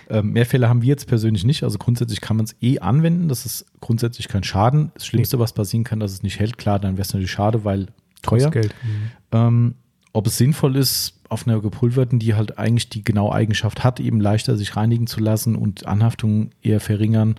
Ähm, 0.08 0.32
mehr 0.32 0.46
Fälle 0.46 0.68
haben 0.68 0.82
wir 0.82 0.88
jetzt 0.88 1.06
persönlich 1.06 1.44
nicht. 1.44 1.64
Also 1.64 1.78
grundsätzlich 1.78 2.20
kann 2.20 2.36
man 2.36 2.44
es 2.44 2.54
eh 2.60 2.78
anwenden. 2.78 3.28
Das 3.28 3.44
ist 3.44 3.66
grundsätzlich 3.80 4.28
kein 4.28 4.44
Schaden. 4.44 4.92
Das 4.94 5.06
Schlimmste, 5.06 5.38
was 5.38 5.52
passieren 5.52 5.84
kann, 5.84 6.00
dass 6.00 6.12
es 6.12 6.22
nicht 6.22 6.38
hält. 6.38 6.58
Klar, 6.58 6.78
dann 6.78 6.92
wäre 6.92 7.02
es 7.02 7.12
natürlich 7.12 7.30
schade, 7.30 7.64
weil 7.64 7.86
teuer. 8.22 8.50
Geld. 8.50 8.74
Mhm. 8.84 9.10
Ähm, 9.32 9.74
ob 10.12 10.26
es 10.28 10.38
sinnvoll 10.38 10.76
ist, 10.76 11.20
auf 11.28 11.46
einer 11.46 11.60
gepulverten, 11.60 12.18
die 12.18 12.34
halt 12.34 12.58
eigentlich 12.58 12.88
die 12.88 13.04
genaue 13.04 13.34
Eigenschaft 13.34 13.84
hat, 13.84 14.00
eben 14.00 14.20
leichter 14.20 14.56
sich 14.56 14.76
reinigen 14.76 15.06
zu 15.06 15.20
lassen 15.20 15.56
und 15.56 15.86
Anhaftungen 15.86 16.50
eher 16.62 16.80
verringern. 16.80 17.34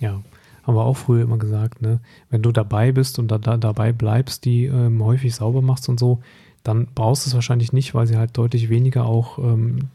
Ja, 0.00 0.20
haben 0.64 0.74
wir 0.74 0.84
auch 0.84 0.96
früher 0.96 1.22
immer 1.22 1.38
gesagt, 1.38 1.82
ne? 1.82 2.00
wenn 2.30 2.42
du 2.42 2.52
dabei 2.52 2.92
bist 2.92 3.18
und 3.18 3.28
da, 3.28 3.38
da 3.38 3.56
dabei 3.56 3.92
bleibst, 3.92 4.44
die 4.44 4.64
ähm, 4.66 5.02
häufig 5.02 5.34
sauber 5.34 5.62
machst 5.62 5.88
und 5.88 5.98
so, 5.98 6.20
dann 6.62 6.88
brauchst 6.94 7.26
du 7.26 7.30
es 7.30 7.34
wahrscheinlich 7.34 7.72
nicht, 7.72 7.94
weil 7.94 8.06
sie 8.06 8.16
halt 8.16 8.36
deutlich 8.36 8.68
weniger 8.68 9.06
auch 9.06 9.38
ähm, 9.38 9.88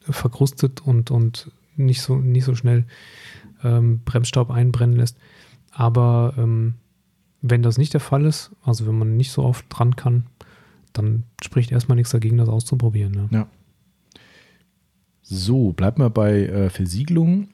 verkrustet 0.00 0.80
und, 0.80 1.10
und 1.10 1.50
nicht, 1.76 2.00
so, 2.00 2.16
nicht 2.16 2.44
so 2.44 2.54
schnell 2.54 2.84
ähm, 3.62 4.00
Bremsstaub 4.04 4.50
einbrennen 4.50 4.96
lässt. 4.96 5.16
Aber 5.70 6.34
ähm, 6.38 6.74
wenn 7.42 7.62
das 7.62 7.78
nicht 7.78 7.92
der 7.92 8.00
Fall 8.00 8.24
ist, 8.24 8.50
also 8.62 8.86
wenn 8.86 8.98
man 8.98 9.16
nicht 9.16 9.30
so 9.30 9.42
oft 9.42 9.66
dran 9.68 9.96
kann, 9.96 10.26
dann 10.92 11.24
spricht 11.42 11.70
erstmal 11.70 11.96
nichts 11.96 12.12
dagegen, 12.12 12.38
das 12.38 12.48
auszuprobieren. 12.48 13.12
Ne? 13.12 13.28
Ja. 13.30 13.48
So, 15.22 15.72
bleibt 15.72 15.98
mal 15.98 16.10
bei 16.10 16.46
äh, 16.46 16.70
Versiegelung. 16.70 17.48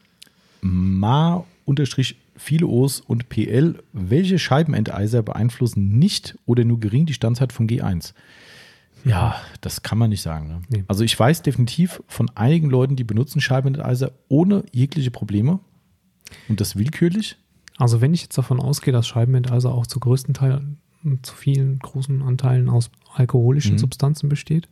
Ma 0.61 1.45
unterstrich 1.65 2.17
viele 2.37 2.67
O's 2.67 3.01
und 3.01 3.29
PL. 3.29 3.83
Welche 3.93 4.39
Scheibenenteiser 4.39 5.23
beeinflussen 5.23 5.99
nicht 5.99 6.39
oder 6.47 6.65
nur 6.65 6.81
gering 6.81 7.07
die 7.07 7.15
Standzeit 7.15 7.53
von 7.53 7.67
G1? 7.67 8.15
Ja, 9.05 9.37
das 9.61 9.83
kann 9.83 9.99
man 9.99 10.11
nicht 10.11 10.23
sagen. 10.23 10.49
Ne? 10.49 10.63
Nee. 10.69 10.85
Also 10.89 11.03
ich 11.05 11.19
weiß 11.19 11.43
definitiv 11.43 12.03
von 12.07 12.31
einigen 12.35 12.71
Leuten, 12.71 12.97
die 12.97 13.05
benutzen 13.05 13.41
Scheibenenteiser 13.41 14.13
ohne 14.29 14.65
jegliche 14.73 15.11
Probleme 15.11 15.59
und 16.49 16.61
das 16.61 16.77
willkürlich. 16.77 17.37
Also 17.79 18.01
wenn 18.01 18.15
ich 18.15 18.23
jetzt 18.23 18.39
davon 18.39 18.61
ausgehe, 18.61 18.93
dass 18.93 19.07
Scheibenenteiser 19.09 19.73
auch 19.73 19.87
zu 19.87 19.99
größten 19.99 20.35
Teilen, 20.35 20.79
zu 21.23 21.35
vielen 21.35 21.79
großen 21.81 22.23
Anteilen 22.23 22.69
aus 22.69 22.91
alkoholischen 23.15 23.75
Mhm. 23.75 23.79
Substanzen 23.79 24.29
besteht, 24.29 24.69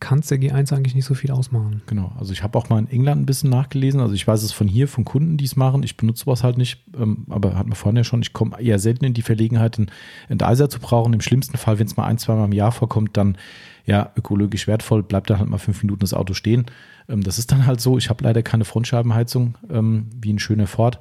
kann 0.00 0.18
es 0.18 0.26
der 0.26 0.38
G1 0.38 0.74
eigentlich 0.74 0.94
nicht 0.94 1.04
so 1.04 1.14
viel 1.14 1.30
ausmachen. 1.30 1.82
Genau, 1.86 2.12
also 2.18 2.32
ich 2.32 2.42
habe 2.42 2.58
auch 2.58 2.68
mal 2.68 2.78
in 2.78 2.88
England 2.88 3.22
ein 3.22 3.26
bisschen 3.26 3.50
nachgelesen. 3.50 4.00
Also 4.00 4.14
ich 4.14 4.26
weiß 4.26 4.42
es 4.42 4.52
von 4.52 4.68
hier, 4.68 4.88
von 4.88 5.04
Kunden, 5.04 5.36
die 5.36 5.44
es 5.44 5.56
machen. 5.56 5.82
Ich 5.82 5.96
benutze 5.96 6.24
sowas 6.24 6.42
halt 6.42 6.58
nicht, 6.58 6.84
ähm, 6.96 7.26
aber 7.30 7.56
hat 7.56 7.66
man 7.66 7.76
vorhin 7.76 7.96
ja 7.96 8.04
schon, 8.04 8.20
ich 8.20 8.32
komme 8.32 8.60
eher 8.60 8.78
selten 8.78 9.04
in 9.04 9.14
die 9.14 9.22
Verlegenheit, 9.22 9.78
einen 9.78 9.90
Enteiser 10.28 10.68
zu 10.68 10.78
brauchen. 10.78 11.12
Im 11.12 11.20
schlimmsten 11.20 11.56
Fall, 11.56 11.78
wenn 11.78 11.86
es 11.86 11.96
mal 11.96 12.04
ein, 12.06 12.18
zweimal 12.18 12.46
im 12.46 12.52
Jahr 12.52 12.72
vorkommt, 12.72 13.16
dann 13.16 13.38
ja, 13.86 14.12
ökologisch 14.16 14.66
wertvoll, 14.66 15.02
bleibt 15.02 15.30
dann 15.30 15.38
halt 15.38 15.48
mal 15.48 15.58
fünf 15.58 15.82
Minuten 15.82 16.00
das 16.00 16.14
Auto 16.14 16.34
stehen. 16.34 16.66
Ähm, 17.08 17.22
das 17.22 17.38
ist 17.38 17.52
dann 17.52 17.66
halt 17.66 17.80
so. 17.80 17.98
Ich 17.98 18.10
habe 18.10 18.24
leider 18.24 18.42
keine 18.42 18.64
Frontscheibenheizung, 18.64 19.56
ähm, 19.70 20.06
wie 20.20 20.32
ein 20.32 20.38
schöner 20.38 20.66
Ford, 20.66 20.98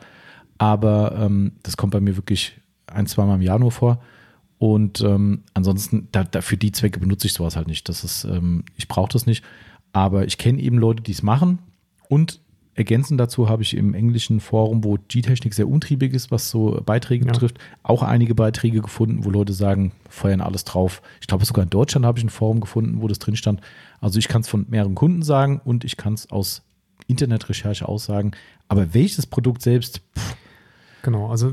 aber 0.58 1.16
ähm, 1.18 1.54
das 1.64 1.78
kommt 1.78 1.94
bei 1.94 2.02
mir 2.02 2.16
wirklich 2.18 2.60
ein, 2.88 3.08
zweimal 3.08 3.36
im 3.36 3.42
Jahr 3.42 3.60
nur 3.60 3.72
vor. 3.72 4.02
Und 4.64 5.02
ähm, 5.02 5.44
ansonsten, 5.54 6.08
da, 6.14 6.24
da 6.24 6.40
für 6.40 6.56
die 6.56 6.72
Zwecke 6.72 6.98
benutze 6.98 7.28
ich 7.28 7.34
sowas 7.34 7.58
halt 7.58 7.68
nicht. 7.68 7.90
Das 7.90 8.06
ist, 8.06 8.24
ähm, 8.24 8.64
ich 8.78 8.88
brauche 8.88 9.12
das 9.12 9.26
nicht. 9.26 9.44
Aber 9.92 10.26
ich 10.26 10.38
kenne 10.38 10.62
eben 10.62 10.78
Leute, 10.78 11.04
die 11.04 11.12
es 11.12 11.22
machen. 11.22 11.60
Und 12.08 12.40
ergänzend 12.74 13.20
dazu 13.20 13.50
habe 13.50 13.62
ich 13.62 13.76
im 13.76 13.94
englischen 13.94 14.40
Forum, 14.40 14.86
wo 14.86 14.98
G-Technik 15.10 15.54
sehr 15.54 15.68
untriebig 15.68 16.14
ist, 16.14 16.32
was 16.32 16.50
so 16.50 16.82
Beiträge 16.86 17.26
Ja. 17.26 17.34
betrifft, 17.34 17.58
auch 17.84 18.04
einige 18.04 18.36
Beiträge 18.36 18.80
gefunden, 18.80 19.26
wo 19.26 19.30
Leute 19.32 19.52
sagen, 19.52 19.92
feuern 20.10 20.40
alles 20.40 20.64
drauf. 20.64 21.02
Ich 21.20 21.28
glaube, 21.28 21.44
sogar 21.44 21.64
in 21.64 21.70
Deutschland 21.70 22.06
habe 22.06 22.18
ich 22.18 22.24
ein 22.24 22.30
Forum 22.30 22.62
gefunden, 22.62 23.02
wo 23.02 23.10
das 23.10 23.20
drin 23.20 23.36
stand. 23.36 23.60
Also 24.00 24.18
ich 24.18 24.30
kann 24.30 24.44
es 24.44 24.48
von 24.48 24.66
mehreren 24.70 24.96
Kunden 24.96 25.24
sagen 25.24 25.60
und 25.66 25.84
ich 25.84 25.98
kann 25.98 26.14
es 26.14 26.32
aus 26.32 26.62
Internetrecherche 27.08 27.86
aussagen. 27.86 28.32
Aber 28.70 28.94
welches 28.94 29.28
Produkt 29.28 29.62
selbst, 29.62 30.00
pff, 30.18 30.38
Genau, 31.02 31.30
also 31.30 31.52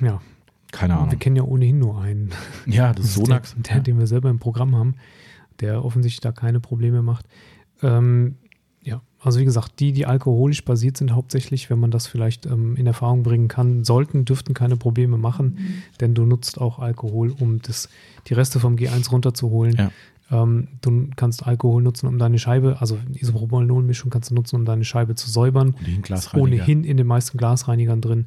ja, 0.00 0.20
keine 0.72 0.94
wir 0.94 1.00
Ahnung. 1.00 1.18
kennen 1.18 1.36
ja 1.36 1.42
ohnehin 1.42 1.78
nur 1.78 2.00
einen. 2.00 2.30
Ja, 2.66 2.92
das 2.92 3.06
ist 3.06 3.14
Sonax. 3.16 3.54
Der, 3.56 3.74
der, 3.74 3.80
den 3.82 3.98
wir 3.98 4.06
selber 4.06 4.30
im 4.30 4.38
Programm 4.38 4.76
haben, 4.76 4.94
der 5.60 5.84
offensichtlich 5.84 6.20
da 6.20 6.32
keine 6.32 6.60
Probleme 6.60 7.02
macht. 7.02 7.26
Ähm, 7.82 8.36
ja, 8.82 9.02
also 9.20 9.38
wie 9.40 9.44
gesagt, 9.44 9.80
die, 9.80 9.92
die 9.92 10.06
alkoholisch 10.06 10.64
basiert 10.64 10.96
sind, 10.96 11.12
hauptsächlich, 11.12 11.68
wenn 11.70 11.78
man 11.78 11.90
das 11.90 12.06
vielleicht 12.06 12.46
ähm, 12.46 12.76
in 12.76 12.86
Erfahrung 12.86 13.22
bringen 13.22 13.48
kann, 13.48 13.84
sollten, 13.84 14.24
dürften 14.24 14.54
keine 14.54 14.76
Probleme 14.76 15.18
machen, 15.18 15.82
denn 16.00 16.14
du 16.14 16.24
nutzt 16.24 16.60
auch 16.60 16.78
Alkohol, 16.78 17.30
um 17.38 17.60
das, 17.60 17.88
die 18.26 18.34
Reste 18.34 18.60
vom 18.60 18.76
G1 18.76 19.10
runterzuholen. 19.10 19.74
Ja. 19.76 19.90
Ähm, 20.30 20.68
du 20.80 21.08
kannst 21.16 21.46
Alkohol 21.46 21.82
nutzen, 21.82 22.06
um 22.06 22.18
deine 22.18 22.38
Scheibe, 22.38 22.80
also 22.80 22.98
Isopropanol-Mischung 23.12 24.10
kannst 24.10 24.30
du 24.30 24.34
nutzen, 24.34 24.56
um 24.56 24.64
deine 24.64 24.84
Scheibe 24.84 25.14
zu 25.14 25.28
säubern. 25.28 25.74
Ohnehin 25.74 26.02
ohnehin 26.34 26.84
in 26.84 26.96
den 26.96 27.06
meisten 27.06 27.36
Glasreinigern 27.36 28.00
drin. 28.00 28.26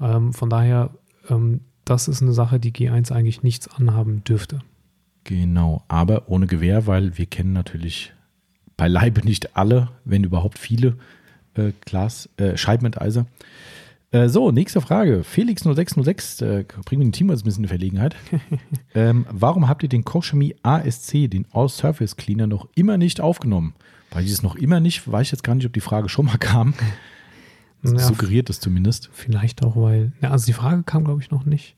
Ähm, 0.00 0.32
von 0.32 0.48
daher, 0.48 0.90
ähm, 1.28 1.60
das 1.84 2.08
ist 2.08 2.22
eine 2.22 2.32
Sache, 2.32 2.60
die 2.60 2.72
G1 2.72 3.12
eigentlich 3.12 3.42
nichts 3.42 3.68
anhaben 3.68 4.22
dürfte. 4.24 4.60
Genau, 5.24 5.82
aber 5.88 6.28
ohne 6.28 6.46
Gewehr, 6.46 6.86
weil 6.86 7.18
wir 7.18 7.26
kennen 7.26 7.52
natürlich 7.52 8.12
beileibe 8.76 9.20
nicht 9.20 9.56
alle, 9.58 9.90
wenn 10.06 10.24
überhaupt 10.24 10.58
viele 10.58 10.96
äh, 11.54 11.72
Glas, 11.84 12.30
äh, 12.38 12.56
Scheibenenteiser. 12.56 13.26
Äh, 14.10 14.28
so, 14.28 14.50
nächste 14.50 14.80
Frage. 14.80 15.22
Felix0606, 15.22 16.44
äh, 16.44 16.64
bringen 16.86 17.02
wir 17.02 17.08
den 17.08 17.12
Team 17.12 17.28
jetzt 17.28 17.42
ein 17.42 17.44
bisschen 17.44 17.64
in 17.64 17.68
Verlegenheit. 17.68 18.16
ähm, 18.94 19.26
warum 19.30 19.68
habt 19.68 19.82
ihr 19.82 19.90
den 19.90 20.04
Kochchemie 20.04 20.56
ASC, 20.62 21.30
den 21.30 21.46
All-Surface 21.52 22.16
Cleaner, 22.16 22.46
noch 22.46 22.68
immer 22.74 22.96
nicht 22.96 23.20
aufgenommen? 23.20 23.74
Weil 24.10 24.24
ich 24.24 24.32
es 24.32 24.42
noch 24.42 24.56
immer 24.56 24.80
nicht, 24.80 25.10
weiß 25.10 25.28
ich 25.28 25.32
jetzt 25.32 25.44
gar 25.44 25.54
nicht, 25.54 25.66
ob 25.66 25.74
die 25.74 25.80
Frage 25.80 26.08
schon 26.08 26.26
mal 26.26 26.38
kam. 26.38 26.72
Ja, 27.82 27.98
Suggeriert 27.98 28.50
es 28.50 28.60
zumindest. 28.60 29.08
vielleicht 29.12 29.64
auch, 29.64 29.76
weil, 29.76 30.12
ja, 30.20 30.30
also 30.30 30.46
die 30.46 30.52
Frage 30.52 30.82
kam, 30.82 31.04
glaube 31.04 31.22
ich, 31.22 31.30
noch 31.30 31.44
nicht. 31.44 31.76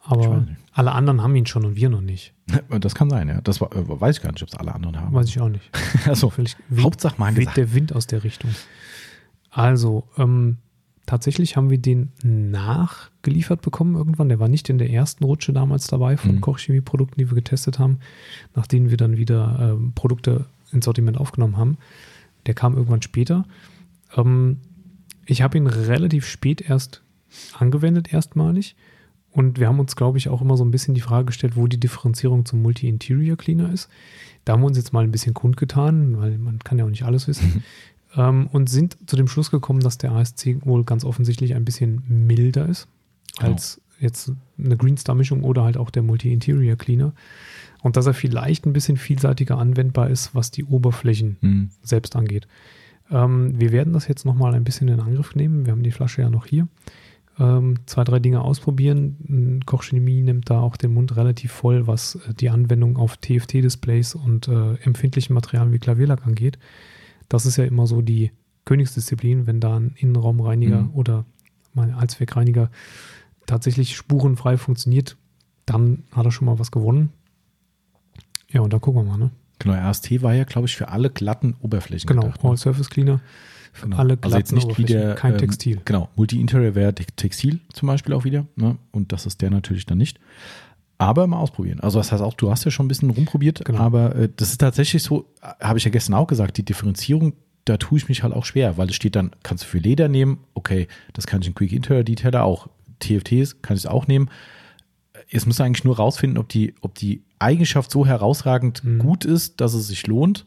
Aber 0.00 0.38
nicht. 0.40 0.56
alle 0.72 0.92
anderen 0.92 1.22
haben 1.22 1.36
ihn 1.36 1.44
schon 1.44 1.64
und 1.66 1.76
wir 1.76 1.90
noch 1.90 2.00
nicht. 2.00 2.32
Das 2.80 2.94
kann 2.94 3.10
sein, 3.10 3.28
ja. 3.28 3.40
Das 3.42 3.60
war, 3.60 3.74
äh, 3.76 3.82
weiß 3.86 4.16
ich 4.16 4.22
gar 4.22 4.32
nicht, 4.32 4.42
ob 4.42 4.48
es 4.48 4.54
alle 4.54 4.74
anderen 4.74 4.98
haben. 4.98 5.14
Weiß 5.14 5.28
ich 5.28 5.40
auch 5.40 5.48
nicht. 5.50 5.70
Also, 6.06 6.30
Vielleicht 6.30 6.56
weht, 6.70 6.84
Hauptsache 6.84 7.18
mal 7.18 7.32
weht 7.32 7.40
gesagt. 7.40 7.56
der 7.58 7.74
Wind 7.74 7.94
aus 7.94 8.06
der 8.06 8.24
Richtung. 8.24 8.50
Also, 9.50 10.04
ähm, 10.16 10.56
tatsächlich 11.04 11.56
haben 11.56 11.68
wir 11.70 11.78
den 11.78 12.12
nachgeliefert 12.22 13.60
bekommen 13.62 13.96
irgendwann. 13.96 14.28
Der 14.28 14.40
war 14.40 14.48
nicht 14.48 14.68
in 14.68 14.78
der 14.78 14.90
ersten 14.90 15.24
Rutsche 15.24 15.52
damals 15.52 15.86
dabei 15.86 16.16
von 16.16 16.36
Mhm. 16.36 16.40
Kochchemie-Produkten, 16.40 17.16
die 17.18 17.30
wir 17.30 17.34
getestet 17.34 17.78
haben, 17.78 17.98
nach 18.54 18.66
denen 18.66 18.90
wir 18.90 18.96
dann 18.96 19.16
wieder 19.16 19.58
ähm, 19.60 19.92
Produkte 19.94 20.46
ins 20.72 20.84
Sortiment 20.84 21.18
aufgenommen 21.18 21.56
haben. 21.56 21.76
Der 22.46 22.54
kam 22.54 22.74
irgendwann 22.76 23.02
später. 23.02 23.44
Ähm, 24.16 24.58
ich 25.28 25.42
habe 25.42 25.58
ihn 25.58 25.66
relativ 25.66 26.26
spät 26.26 26.60
erst 26.60 27.02
angewendet, 27.58 28.12
erstmalig. 28.12 28.74
Und 29.30 29.60
wir 29.60 29.68
haben 29.68 29.78
uns, 29.78 29.94
glaube 29.94 30.16
ich, 30.18 30.28
auch 30.30 30.40
immer 30.40 30.56
so 30.56 30.64
ein 30.64 30.70
bisschen 30.70 30.94
die 30.94 31.02
Frage 31.02 31.26
gestellt, 31.26 31.54
wo 31.54 31.66
die 31.66 31.78
Differenzierung 31.78 32.46
zum 32.46 32.62
Multi-Interior 32.62 33.36
Cleaner 33.36 33.70
ist. 33.72 33.88
Da 34.44 34.54
haben 34.54 34.62
wir 34.62 34.66
uns 34.66 34.78
jetzt 34.78 34.92
mal 34.94 35.04
ein 35.04 35.12
bisschen 35.12 35.34
kundgetan, 35.34 36.18
weil 36.18 36.38
man 36.38 36.58
kann 36.60 36.78
ja 36.78 36.84
auch 36.86 36.90
nicht 36.90 37.04
alles 37.04 37.28
wissen. 37.28 37.62
ähm, 38.16 38.46
und 38.48 38.70
sind 38.70 38.96
zu 39.06 39.16
dem 39.16 39.28
Schluss 39.28 39.50
gekommen, 39.50 39.80
dass 39.80 39.98
der 39.98 40.12
ASC 40.12 40.56
wohl 40.64 40.82
ganz 40.84 41.04
offensichtlich 41.04 41.54
ein 41.54 41.64
bisschen 41.64 42.02
milder 42.08 42.66
ist 42.68 42.88
Genau. 43.38 43.52
als 43.52 43.80
jetzt 44.00 44.32
eine 44.58 44.76
Greenstar-Mischung 44.76 45.44
oder 45.44 45.62
halt 45.62 45.76
auch 45.76 45.90
der 45.90 46.02
Multi-Interior 46.02 46.76
Cleaner. 46.76 47.12
Und 47.82 47.96
dass 47.96 48.06
er 48.06 48.14
vielleicht 48.14 48.64
ein 48.66 48.72
bisschen 48.72 48.96
vielseitiger 48.96 49.58
anwendbar 49.58 50.08
ist, 50.08 50.34
was 50.34 50.50
die 50.50 50.64
Oberflächen 50.64 51.36
Hm. 51.40 51.70
selbst 51.82 52.16
angeht. 52.16 52.48
Ähm, 53.10 53.58
wir 53.60 53.72
werden 53.72 53.92
das 53.92 54.08
jetzt 54.08 54.24
nochmal 54.24 54.54
ein 54.54 54.64
bisschen 54.64 54.88
in 54.88 55.00
Angriff 55.00 55.34
nehmen. 55.34 55.64
Wir 55.66 55.72
haben 55.72 55.82
die 55.82 55.92
Flasche 55.92 56.22
ja 56.22 56.30
noch 56.30 56.46
hier. 56.46 56.68
Ähm, 57.38 57.76
zwei, 57.86 58.02
drei 58.04 58.18
Dinge 58.18 58.40
ausprobieren. 58.42 59.60
Kochchemie 59.64 60.22
nimmt 60.22 60.50
da 60.50 60.60
auch 60.60 60.76
den 60.76 60.92
Mund 60.92 61.16
relativ 61.16 61.52
voll, 61.52 61.86
was 61.86 62.16
äh, 62.16 62.34
die 62.34 62.50
Anwendung 62.50 62.96
auf 62.96 63.16
TFT-Displays 63.16 64.14
und 64.14 64.48
äh, 64.48 64.74
empfindlichen 64.82 65.34
Materialien 65.34 65.72
wie 65.72 65.78
Klavierlack 65.78 66.26
angeht. 66.26 66.58
Das 67.28 67.46
ist 67.46 67.56
ja 67.56 67.64
immer 67.64 67.86
so 67.86 68.02
die 68.02 68.32
Königsdisziplin, 68.64 69.46
wenn 69.46 69.60
da 69.60 69.76
ein 69.78 69.94
Innenraumreiniger 69.96 70.82
Mhm. 70.82 70.90
oder 70.94 71.24
mein 71.74 71.92
Allzweckreiniger 71.94 72.70
tatsächlich 73.46 73.96
spurenfrei 73.96 74.56
funktioniert, 74.58 75.16
dann 75.64 76.02
hat 76.12 76.26
er 76.26 76.32
schon 76.32 76.46
mal 76.46 76.58
was 76.58 76.70
gewonnen. 76.70 77.10
Ja, 78.50 78.62
und 78.62 78.72
da 78.72 78.78
gucken 78.78 79.02
wir 79.04 79.10
mal, 79.10 79.18
ne? 79.18 79.30
Genau, 79.58 79.74
RST 79.90 80.22
war 80.22 80.34
ja, 80.34 80.44
glaube 80.44 80.66
ich, 80.68 80.76
für 80.76 80.88
alle 80.88 81.10
glatten 81.10 81.56
Oberflächen 81.60 82.06
Genau, 82.06 82.22
gedacht. 82.22 82.44
ne? 82.44 82.50
All 82.50 82.56
Surface 82.56 82.90
Cleaner. 82.90 83.20
Für 83.72 83.84
Genau. 83.86 83.96
alle 83.98 84.18
also 84.20 84.36
jetzt 84.36 84.48
glatten 84.50 84.54
nicht 84.56 84.64
Oberflächen, 84.78 85.00
der, 85.00 85.14
kein 85.14 85.32
ähm, 85.32 85.38
Textil. 85.38 85.80
Genau, 85.84 86.08
Multi-Interior 86.16 86.74
wäre 86.74 86.94
Te- 86.94 87.04
Textil 87.16 87.60
zum 87.72 87.86
Beispiel 87.86 88.14
auch 88.14 88.24
wieder. 88.24 88.46
Ne? 88.56 88.76
Und 88.92 89.12
das 89.12 89.26
ist 89.26 89.40
der 89.42 89.50
natürlich 89.50 89.86
dann 89.86 89.98
nicht. 89.98 90.18
Aber 91.00 91.26
mal 91.28 91.38
ausprobieren. 91.38 91.78
Also 91.80 91.98
das 92.00 92.10
heißt 92.10 92.22
auch, 92.22 92.34
du 92.34 92.50
hast 92.50 92.64
ja 92.64 92.70
schon 92.72 92.86
ein 92.86 92.88
bisschen 92.88 93.10
rumprobiert, 93.10 93.64
Genau. 93.64 93.78
aber 93.78 94.16
äh, 94.16 94.28
das 94.34 94.50
ist 94.50 94.58
tatsächlich 94.58 95.02
so, 95.02 95.26
habe 95.60 95.78
ich 95.78 95.84
ja 95.84 95.90
gestern 95.92 96.14
auch 96.14 96.26
gesagt, 96.26 96.56
die 96.56 96.64
Differenzierung, 96.64 97.34
da 97.66 97.76
tue 97.76 97.98
ich 97.98 98.08
mich 98.08 98.22
halt 98.24 98.32
auch 98.34 98.44
schwer, 98.44 98.78
weil 98.78 98.88
es 98.88 98.96
steht 98.96 99.14
dann, 99.14 99.30
kannst 99.44 99.62
du 99.64 99.68
für 99.68 99.78
Leder 99.78 100.08
nehmen, 100.08 100.38
okay, 100.54 100.88
das 101.12 101.26
kann 101.28 101.40
ich 101.42 101.46
in 101.48 101.54
Quick 101.54 101.72
Interior 101.72 102.02
Detailer 102.02 102.42
auch, 102.42 102.68
TFTs 102.98 103.62
kann 103.62 103.76
ich 103.76 103.84
es 103.84 103.86
auch 103.86 104.08
nehmen. 104.08 104.28
Jetzt 105.28 105.46
musst 105.46 105.58
du 105.58 105.64
eigentlich 105.64 105.84
nur 105.84 105.96
rausfinden, 105.96 106.38
ob 106.38 106.48
die, 106.48 106.74
ob 106.80 106.94
die 106.94 107.22
Eigenschaft 107.38 107.90
so 107.90 108.06
herausragend 108.06 108.82
Mhm. 108.84 108.98
gut 108.98 109.24
ist, 109.24 109.60
dass 109.60 109.74
es 109.74 109.88
sich 109.88 110.06
lohnt, 110.06 110.44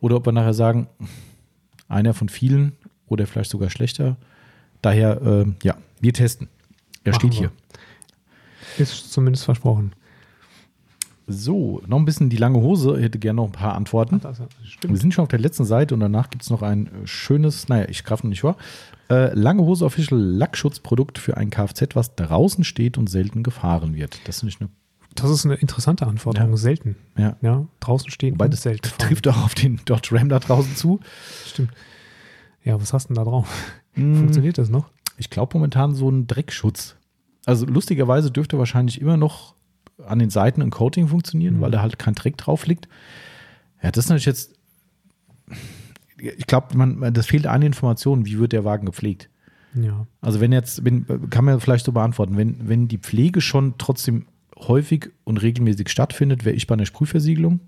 oder 0.00 0.16
ob 0.16 0.26
wir 0.26 0.32
nachher 0.32 0.54
sagen, 0.54 0.88
einer 1.88 2.14
von 2.14 2.28
vielen 2.28 2.72
oder 3.08 3.26
vielleicht 3.26 3.50
sogar 3.50 3.70
schlechter. 3.70 4.16
Daher, 4.82 5.20
äh, 5.22 5.46
ja, 5.62 5.76
wir 6.00 6.12
testen. 6.12 6.48
Er 7.04 7.12
Machen 7.12 7.20
steht 7.32 7.40
wir. 7.40 7.50
hier. 8.76 8.82
Ist 8.84 9.12
zumindest 9.12 9.44
versprochen. 9.44 9.92
So, 11.30 11.82
noch 11.86 11.98
ein 11.98 12.06
bisschen 12.06 12.30
die 12.30 12.38
lange 12.38 12.58
Hose. 12.58 12.96
Ich 12.96 13.04
hätte 13.04 13.18
gerne 13.18 13.36
noch 13.36 13.44
ein 13.46 13.52
paar 13.52 13.74
Antworten. 13.74 14.20
Ach, 14.24 14.34
Wir 14.88 14.96
sind 14.96 15.12
schon 15.12 15.24
auf 15.24 15.28
der 15.28 15.38
letzten 15.38 15.66
Seite 15.66 15.92
und 15.94 16.00
danach 16.00 16.30
gibt 16.30 16.42
es 16.42 16.48
noch 16.50 16.62
ein 16.62 16.86
äh, 16.86 17.06
schönes, 17.06 17.68
naja, 17.68 17.86
ich 17.88 18.02
greife 18.02 18.24
noch 18.26 18.30
nicht 18.30 18.40
vor. 18.40 18.56
Äh, 19.10 19.34
lange 19.34 19.62
Hose 19.62 19.84
Official 19.84 20.18
Lackschutzprodukt 20.18 21.18
für 21.18 21.36
ein 21.36 21.50
Kfz, 21.50 21.94
was 21.94 22.14
draußen 22.14 22.64
steht 22.64 22.96
und 22.96 23.10
selten 23.10 23.42
gefahren 23.42 23.94
wird. 23.94 24.18
Das 24.26 24.38
ist 24.38 24.42
nicht 24.44 24.60
eine. 24.60 24.70
Das 25.14 25.30
ist 25.30 25.44
eine 25.44 25.56
interessante 25.56 26.06
Anforderung. 26.06 26.50
Ja. 26.50 26.56
Selten. 26.56 26.96
Ja. 27.16 27.36
Ja, 27.42 27.66
draußen 27.80 28.10
stehen 28.10 28.34
Wobei 28.34 28.46
und 28.46 28.52
das 28.54 28.62
selten 28.62 28.88
fahren. 28.88 29.08
trifft 29.08 29.28
auch 29.28 29.44
auf 29.44 29.54
den 29.54 29.80
Dodge 29.84 30.10
Ram 30.14 30.28
da 30.30 30.38
draußen 30.38 30.76
zu. 30.76 31.00
Stimmt. 31.46 31.70
Ja, 32.64 32.80
was 32.80 32.92
hast 32.92 33.10
du 33.10 33.14
denn 33.14 33.24
da 33.24 33.28
drauf? 33.30 33.48
Hm, 33.94 34.16
Funktioniert 34.16 34.56
das 34.58 34.68
noch? 34.70 34.88
Ich 35.16 35.28
glaube 35.28 35.56
momentan 35.58 35.94
so 35.94 36.08
ein 36.10 36.26
Dreckschutz. 36.26 36.96
Also 37.46 37.66
lustigerweise 37.66 38.30
dürfte 38.30 38.58
wahrscheinlich 38.58 39.00
immer 39.00 39.16
noch 39.16 39.54
an 40.06 40.18
den 40.18 40.30
Seiten 40.30 40.62
ein 40.62 40.70
Coating 40.70 41.08
funktionieren, 41.08 41.56
Mhm. 41.56 41.60
weil 41.60 41.70
da 41.70 41.82
halt 41.82 41.98
kein 41.98 42.14
Dreck 42.14 42.36
drauf 42.36 42.66
liegt. 42.66 42.88
Ja, 43.82 43.90
das 43.90 44.04
ist 44.04 44.08
natürlich 44.10 44.26
jetzt. 44.26 44.54
Ich 46.18 46.46
glaube, 46.46 46.76
man, 46.76 46.98
man- 46.98 47.14
das 47.14 47.26
fehlt 47.26 47.46
eine 47.46 47.66
Information, 47.66 48.26
wie 48.26 48.38
wird 48.38 48.52
der 48.52 48.64
Wagen 48.64 48.86
gepflegt. 48.86 49.30
Ja. 49.74 50.06
Also 50.20 50.40
wenn 50.40 50.50
jetzt, 50.52 50.84
wenn, 50.84 51.06
kann 51.30 51.44
man 51.44 51.60
vielleicht 51.60 51.84
so 51.84 51.92
beantworten, 51.92 52.36
wenn, 52.36 52.68
wenn 52.68 52.88
die 52.88 52.98
Pflege 52.98 53.40
schon 53.40 53.74
trotzdem 53.78 54.26
häufig 54.56 55.10
und 55.24 55.40
regelmäßig 55.42 55.88
stattfindet, 55.88 56.44
wäre 56.44 56.56
ich 56.56 56.66
bei 56.66 56.74
einer 56.74 56.86
Sprühversiegelung. 56.86 57.60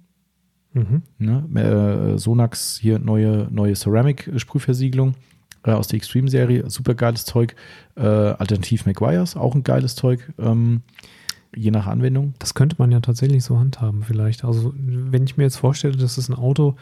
Mhm. 0.73 1.03
Ne? 1.19 2.15
Äh, 2.15 2.19
Sonax 2.19 2.79
hier 2.81 2.99
neue, 2.99 3.49
neue 3.51 3.75
Ceramic-Sprühversiegelung 3.75 5.15
äh, 5.65 5.71
aus 5.73 5.89
der 5.89 5.99
Extreme-Serie, 5.99 6.69
super 6.71 6.95
geiles 6.95 7.25
Zeug. 7.25 7.55
Äh, 7.97 8.01
Alternativ 8.03 8.87
McGuire's, 8.87 9.37
auch 9.37 9.55
ein 9.55 9.63
geiles 9.63 9.95
Zeug, 9.95 10.33
ähm, 10.39 10.83
je 11.55 11.71
nach 11.71 11.87
Anwendung. 11.87 12.35
Das 12.39 12.55
könnte 12.55 12.77
man 12.79 12.91
ja 12.93 13.01
tatsächlich 13.01 13.45
so 13.45 13.59
handhaben, 13.59 14.03
vielleicht. 14.03 14.45
Also, 14.45 14.73
wenn 14.77 15.25
ich 15.25 15.37
mir 15.37 15.45
jetzt 15.45 15.57
vorstelle, 15.57 15.97
das 15.97 16.17
ist 16.19 16.29
ein 16.29 16.35
Auto, 16.35 16.77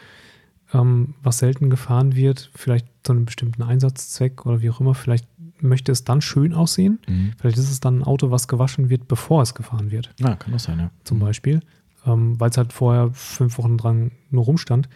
ähm, 0.74 1.14
was 1.22 1.38
selten 1.38 1.70
gefahren 1.70 2.14
wird, 2.14 2.50
vielleicht 2.54 2.86
zu 3.02 3.12
einem 3.12 3.24
bestimmten 3.24 3.62
Einsatzzweck 3.62 4.44
oder 4.44 4.60
wie 4.60 4.68
auch 4.70 4.80
immer, 4.80 4.94
vielleicht 4.94 5.26
möchte 5.60 5.90
es 5.92 6.04
dann 6.04 6.20
schön 6.20 6.52
aussehen. 6.52 6.98
Vielleicht 7.38 7.56
ist 7.58 7.70
es 7.70 7.80
dann 7.80 8.00
ein 8.00 8.04
Auto, 8.04 8.30
was 8.30 8.46
gewaschen 8.48 8.90
wird, 8.90 9.08
bevor 9.08 9.42
es 9.42 9.54
gefahren 9.54 9.90
wird, 9.90 10.10
Ja, 10.20 10.36
kann 10.36 10.52
das 10.52 10.64
sein, 10.64 10.78
ja. 10.78 10.90
zum 11.04 11.18
Beispiel, 11.18 11.60
ähm, 12.06 12.38
weil 12.38 12.50
es 12.50 12.56
halt 12.58 12.72
vorher 12.72 13.10
fünf 13.12 13.58
Wochen 13.58 13.76
dran 13.78 14.12
nur 14.30 14.44
rumstand. 14.44 14.88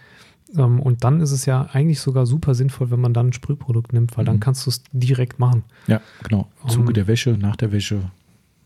Ähm, 0.55 0.79
und 0.81 1.03
dann 1.03 1.21
ist 1.21 1.33
es 1.33 1.47
ja 1.47 1.63
eigentlich 1.73 2.01
sogar 2.01 2.27
super 2.27 2.55
sinnvoll, 2.55 2.91
wenn 2.91 3.01
man 3.01 3.15
dann 3.15 3.29
ein 3.29 3.33
Sprühprodukt 3.33 3.93
nimmt, 3.95 4.17
weil 4.19 4.25
dann 4.27 4.37
Mhm. 4.37 4.41
kannst 4.41 4.67
du 4.67 4.71
es 4.71 4.83
direkt 4.93 5.39
machen. 5.39 5.65
Ja, 5.87 6.01
genau. 6.23 6.49
Im 6.63 6.69
Zuge 6.69 6.89
Um, 6.89 6.93
der 6.95 7.07
Wäsche, 7.07 7.31
nach 7.41 7.57
der 7.57 7.73
Wäsche, 7.73 8.11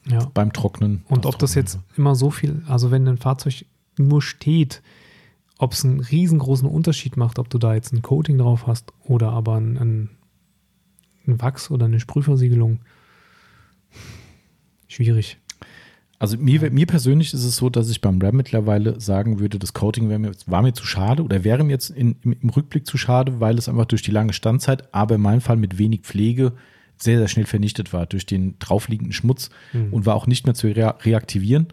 Ja. 0.09 0.31
beim 0.35 0.53
Trocknen. 0.53 1.05
Und 1.09 1.27
ob 1.27 1.39
das 1.39 1.55
jetzt 1.55 1.81
immer 1.97 2.15
so 2.15 2.31
viel, 2.31 2.62
also 2.69 2.91
wenn 2.91 3.09
ein 3.09 3.16
Fahrzeug 3.16 3.66
nur 3.99 4.23
steht, 4.23 4.83
ob 5.59 5.73
es 5.73 5.85
einen 5.85 6.01
riesengroßen 6.01 6.69
Unterschied 6.69 7.16
macht, 7.16 7.39
ob 7.39 7.49
du 7.51 7.59
da 7.59 7.74
jetzt 7.74 7.93
ein 7.93 8.03
Coating 8.03 8.39
drauf 8.39 8.66
hast 8.66 8.93
oder 9.03 9.31
aber 9.31 9.57
ein, 9.57 9.77
ein, 9.78 10.11
ein 11.27 11.41
Wachs 11.41 11.70
oder 11.70 11.87
eine 11.87 11.99
Sprühversiegelung. 11.99 12.81
Schwierig. 14.87 15.39
Also 16.19 16.39
mir, 16.39 16.70
mir 16.70 16.87
persönlich 16.87 17.35
ist 17.35 17.45
es 17.45 17.57
so, 17.57 17.69
dass 17.69 17.91
ich 17.91 18.01
beim 18.01 18.20
Ram 18.20 18.37
mittlerweile 18.37 19.01
sagen 19.01 19.39
würde, 19.39 19.59
das 19.59 19.74
Coating 19.74 20.07
mir, 20.09 20.33
war 20.47 20.62
mir 20.62 20.73
zu 20.73 20.87
schade 20.87 21.23
oder 21.23 21.45
wäre 21.45 21.62
mir 21.62 21.73
jetzt 21.73 21.91
in, 21.91 22.16
im 22.23 22.49
Rückblick 22.49 22.87
zu 22.87 22.97
schade, 22.97 23.41
weil 23.41 23.59
es 23.59 23.69
einfach 23.69 23.85
durch 23.85 24.03
die 24.03 24.12
lange 24.12 24.33
Standzeit, 24.33 24.95
aber 24.95 25.16
in 25.16 25.20
meinem 25.20 25.43
Fall 25.43 25.57
mit 25.57 25.78
wenig 25.78 26.03
Pflege 26.03 26.53
sehr, 26.97 27.18
sehr 27.18 27.28
schnell 27.28 27.47
vernichtet 27.47 27.93
war 27.93 28.06
durch 28.06 28.27
den 28.27 28.59
draufliegenden 28.59 29.12
Schmutz 29.12 29.51
Mhm. 29.73 29.93
und 29.93 30.06
war 30.06 30.14
auch 30.14 30.27
nicht 30.27 30.47
mehr 30.47 30.55
zu 30.55 30.66
rea 30.68 30.90
reaktivieren. 31.02 31.68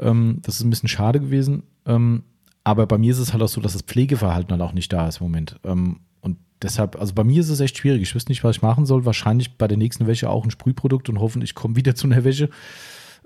Ähm, 0.00 0.38
das 0.42 0.56
ist 0.56 0.64
ein 0.64 0.70
bisschen 0.70 0.88
schade 0.88 1.20
gewesen. 1.20 1.62
Ähm, 1.86 2.24
aber 2.64 2.86
bei 2.86 2.98
mir 2.98 3.12
ist 3.12 3.18
es 3.18 3.32
halt 3.32 3.42
auch 3.42 3.48
so, 3.48 3.60
dass 3.60 3.74
das 3.74 3.82
Pflegeverhalten 3.82 4.50
halt 4.52 4.62
auch 4.62 4.72
nicht 4.72 4.92
da 4.92 5.06
ist 5.08 5.20
im 5.20 5.24
Moment. 5.26 5.56
Ähm, 5.64 6.00
und 6.22 6.38
deshalb, 6.62 6.98
also 6.98 7.12
bei 7.14 7.22
mir 7.24 7.40
ist 7.40 7.50
es 7.50 7.60
echt 7.60 7.76
schwierig. 7.78 8.02
Ich 8.02 8.14
wüsste 8.14 8.32
nicht, 8.32 8.42
was 8.42 8.56
ich 8.56 8.62
machen 8.62 8.86
soll. 8.86 9.04
Wahrscheinlich 9.04 9.56
bei 9.58 9.68
der 9.68 9.76
nächsten 9.76 10.06
Wäsche 10.06 10.30
auch 10.30 10.44
ein 10.44 10.50
Sprühprodukt 10.50 11.08
und 11.08 11.20
hoffen, 11.20 11.42
ich 11.42 11.54
komme 11.54 11.76
wieder 11.76 11.94
zu 11.94 12.06
einer 12.06 12.24
Wäsche. 12.24 12.48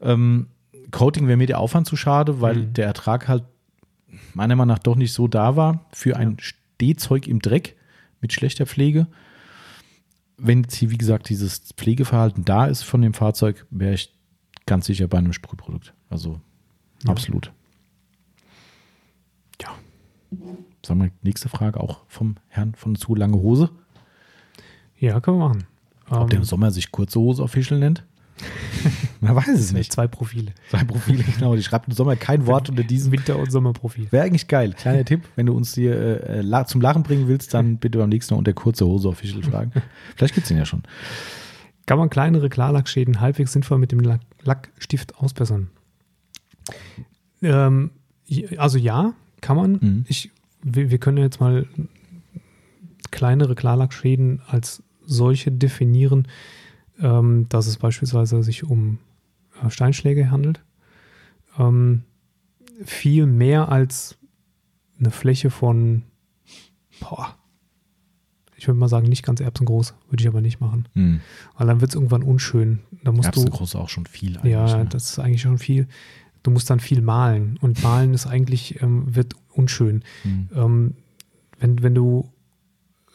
Ähm, 0.02 0.48
Coating 0.90 1.26
wäre 1.28 1.36
mir 1.36 1.46
der 1.46 1.60
Aufwand 1.60 1.86
zu 1.86 1.96
schade, 1.96 2.40
weil 2.40 2.56
Mhm. 2.56 2.72
der 2.74 2.86
Ertrag 2.86 3.28
halt 3.28 3.44
meiner 4.34 4.56
Meinung 4.56 4.74
nach 4.74 4.78
doch 4.82 4.96
nicht 4.96 5.12
so 5.12 5.28
da 5.28 5.54
war 5.56 5.86
für 5.92 6.16
ein 6.16 6.36
Stehzeug 6.40 7.26
im 7.28 7.40
Dreck 7.40 7.76
mit 8.20 8.32
schlechter 8.32 8.66
Pflege. 8.66 9.06
Wenn 10.39 10.62
jetzt 10.62 10.74
hier, 10.77 10.90
wie 10.90 10.98
gesagt, 10.98 11.28
dieses 11.28 11.59
Pflegeverhalten 11.77 12.44
da 12.44 12.66
ist 12.66 12.82
von 12.82 13.02
dem 13.02 13.12
Fahrzeug, 13.12 13.66
wäre 13.70 13.94
ich 13.94 14.15
ganz 14.66 14.86
sicher 14.86 15.09
bei 15.09 15.19
einem 15.19 15.32
Sprühprodukt. 15.32 15.93
Also 16.09 16.40
Ja. 17.05 17.10
absolut. 17.10 17.52
Ja. 19.60 19.70
Sagen 20.85 21.01
wir, 21.02 21.10
nächste 21.23 21.48
Frage 21.48 21.81
auch 21.81 22.01
vom 22.09 22.36
Herrn 22.48 22.74
von 22.74 22.94
zu 22.97 23.15
lange 23.15 23.36
Hose. 23.36 23.70
Ja, 24.98 25.20
können 25.20 25.39
wir 25.39 25.48
machen. 25.48 25.66
Ob 26.10 26.23
Ähm, 26.23 26.28
der 26.28 26.39
im 26.39 26.44
Sommer 26.44 26.70
sich 26.70 26.90
kurze 26.90 27.19
Hose 27.20 27.43
official 27.43 27.78
nennt? 27.81 28.05
Man 29.20 29.35
weiß 29.35 29.48
es 29.48 29.73
nicht. 29.73 29.93
Zwei 29.93 30.06
Profile. 30.06 30.52
Sein 30.70 30.86
Profil, 30.86 31.24
genau. 31.39 31.56
Die 31.56 31.62
schreibt 31.62 31.89
im 31.89 31.94
Sommer 31.94 32.16
kein 32.16 32.47
Wort 32.47 32.70
unter 32.70 32.85
diesem. 32.85 33.12
Winter- 33.12 33.39
und 33.39 33.51
Sommerprofil. 33.51 34.06
Wäre 34.10 34.24
eigentlich 34.24 34.47
geil. 34.48 34.74
Kleiner 34.74 35.05
Tipp, 35.05 35.23
wenn 35.36 35.47
du 35.47 35.55
uns 35.55 35.74
hier 35.74 35.94
äh, 36.28 36.40
la- 36.43 36.66
zum 36.66 36.81
Lachen 36.81 37.02
bringen 37.02 37.27
willst, 37.28 37.52
dann 37.55 37.78
bitte 37.78 37.98
beim 37.98 38.09
nächsten 38.09 38.35
Mal 38.35 38.39
unter 38.39 38.52
kurze 38.52 38.86
Hose 38.86 39.09
official 39.09 39.43
fragen. 39.43 39.73
Vielleicht 40.16 40.35
gibt 40.35 40.44
es 40.44 40.48
den 40.48 40.59
ja 40.59 40.65
schon. 40.66 40.82
Kann 41.86 41.98
man 41.98 42.10
kleinere 42.10 42.48
Klarlackschäden 42.48 43.20
halbwegs 43.20 43.52
sinnvoll 43.52 43.78
mit 43.78 43.93
dem 43.93 44.01
Lack 44.01 44.20
Lackstift 44.43 45.16
ausbessern? 45.16 45.70
Ähm, 47.43 47.90
also 48.56 48.78
ja, 48.78 49.15
kann 49.40 49.56
man. 49.56 49.73
Mhm. 49.81 50.05
Ich, 50.09 50.31
wir, 50.62 50.90
wir 50.90 50.98
können 50.98 51.19
jetzt 51.19 51.40
mal 51.40 51.66
kleinere 53.10 53.55
Klarlackschäden 53.55 54.43
als 54.47 54.82
solche 55.05 55.51
definieren, 55.51 56.28
ähm, 57.00 57.46
dass 57.48 57.66
es 57.66 57.76
beispielsweise 57.76 58.42
sich 58.42 58.64
um 58.64 58.98
äh, 59.62 59.70
Steinschläge 59.70 60.30
handelt. 60.30 60.62
Ähm, 61.58 62.02
viel 62.84 63.26
mehr 63.26 63.70
als 63.70 64.16
eine 64.98 65.10
Fläche 65.10 65.50
von, 65.50 66.02
boah, 67.00 67.36
ich 68.56 68.66
würde 68.66 68.78
mal 68.78 68.88
sagen, 68.88 69.08
nicht 69.08 69.24
ganz 69.24 69.40
erbsengroß, 69.40 69.94
würde 70.10 70.22
ich 70.22 70.28
aber 70.28 70.40
nicht 70.40 70.60
machen. 70.60 70.88
Hm. 70.94 71.20
Weil 71.56 71.66
dann 71.68 71.80
wird 71.80 71.92
es 71.92 71.94
irgendwann 71.94 72.24
unschön. 72.24 72.80
Da 73.04 73.12
musst 73.12 73.34
du. 73.34 73.40
Erbsengroß 73.40 73.76
auch 73.76 73.88
schon 73.88 74.06
viel 74.06 74.36
eigentlich. 74.36 74.52
Ja, 74.52 74.78
ne? 74.78 74.86
das 74.86 75.10
ist 75.10 75.18
eigentlich 75.20 75.42
schon 75.42 75.58
viel. 75.58 75.86
Du 76.42 76.50
musst 76.50 76.68
dann 76.68 76.80
viel 76.80 77.00
malen. 77.00 77.56
Und 77.60 77.82
malen 77.84 78.14
ist 78.14 78.26
eigentlich, 78.26 78.82
ähm, 78.82 79.14
wird 79.14 79.34
unschön. 79.52 80.02
Hm. 80.22 80.48
Ähm, 80.54 80.94
wenn, 81.60 81.82
wenn 81.82 81.94
du 81.94 82.32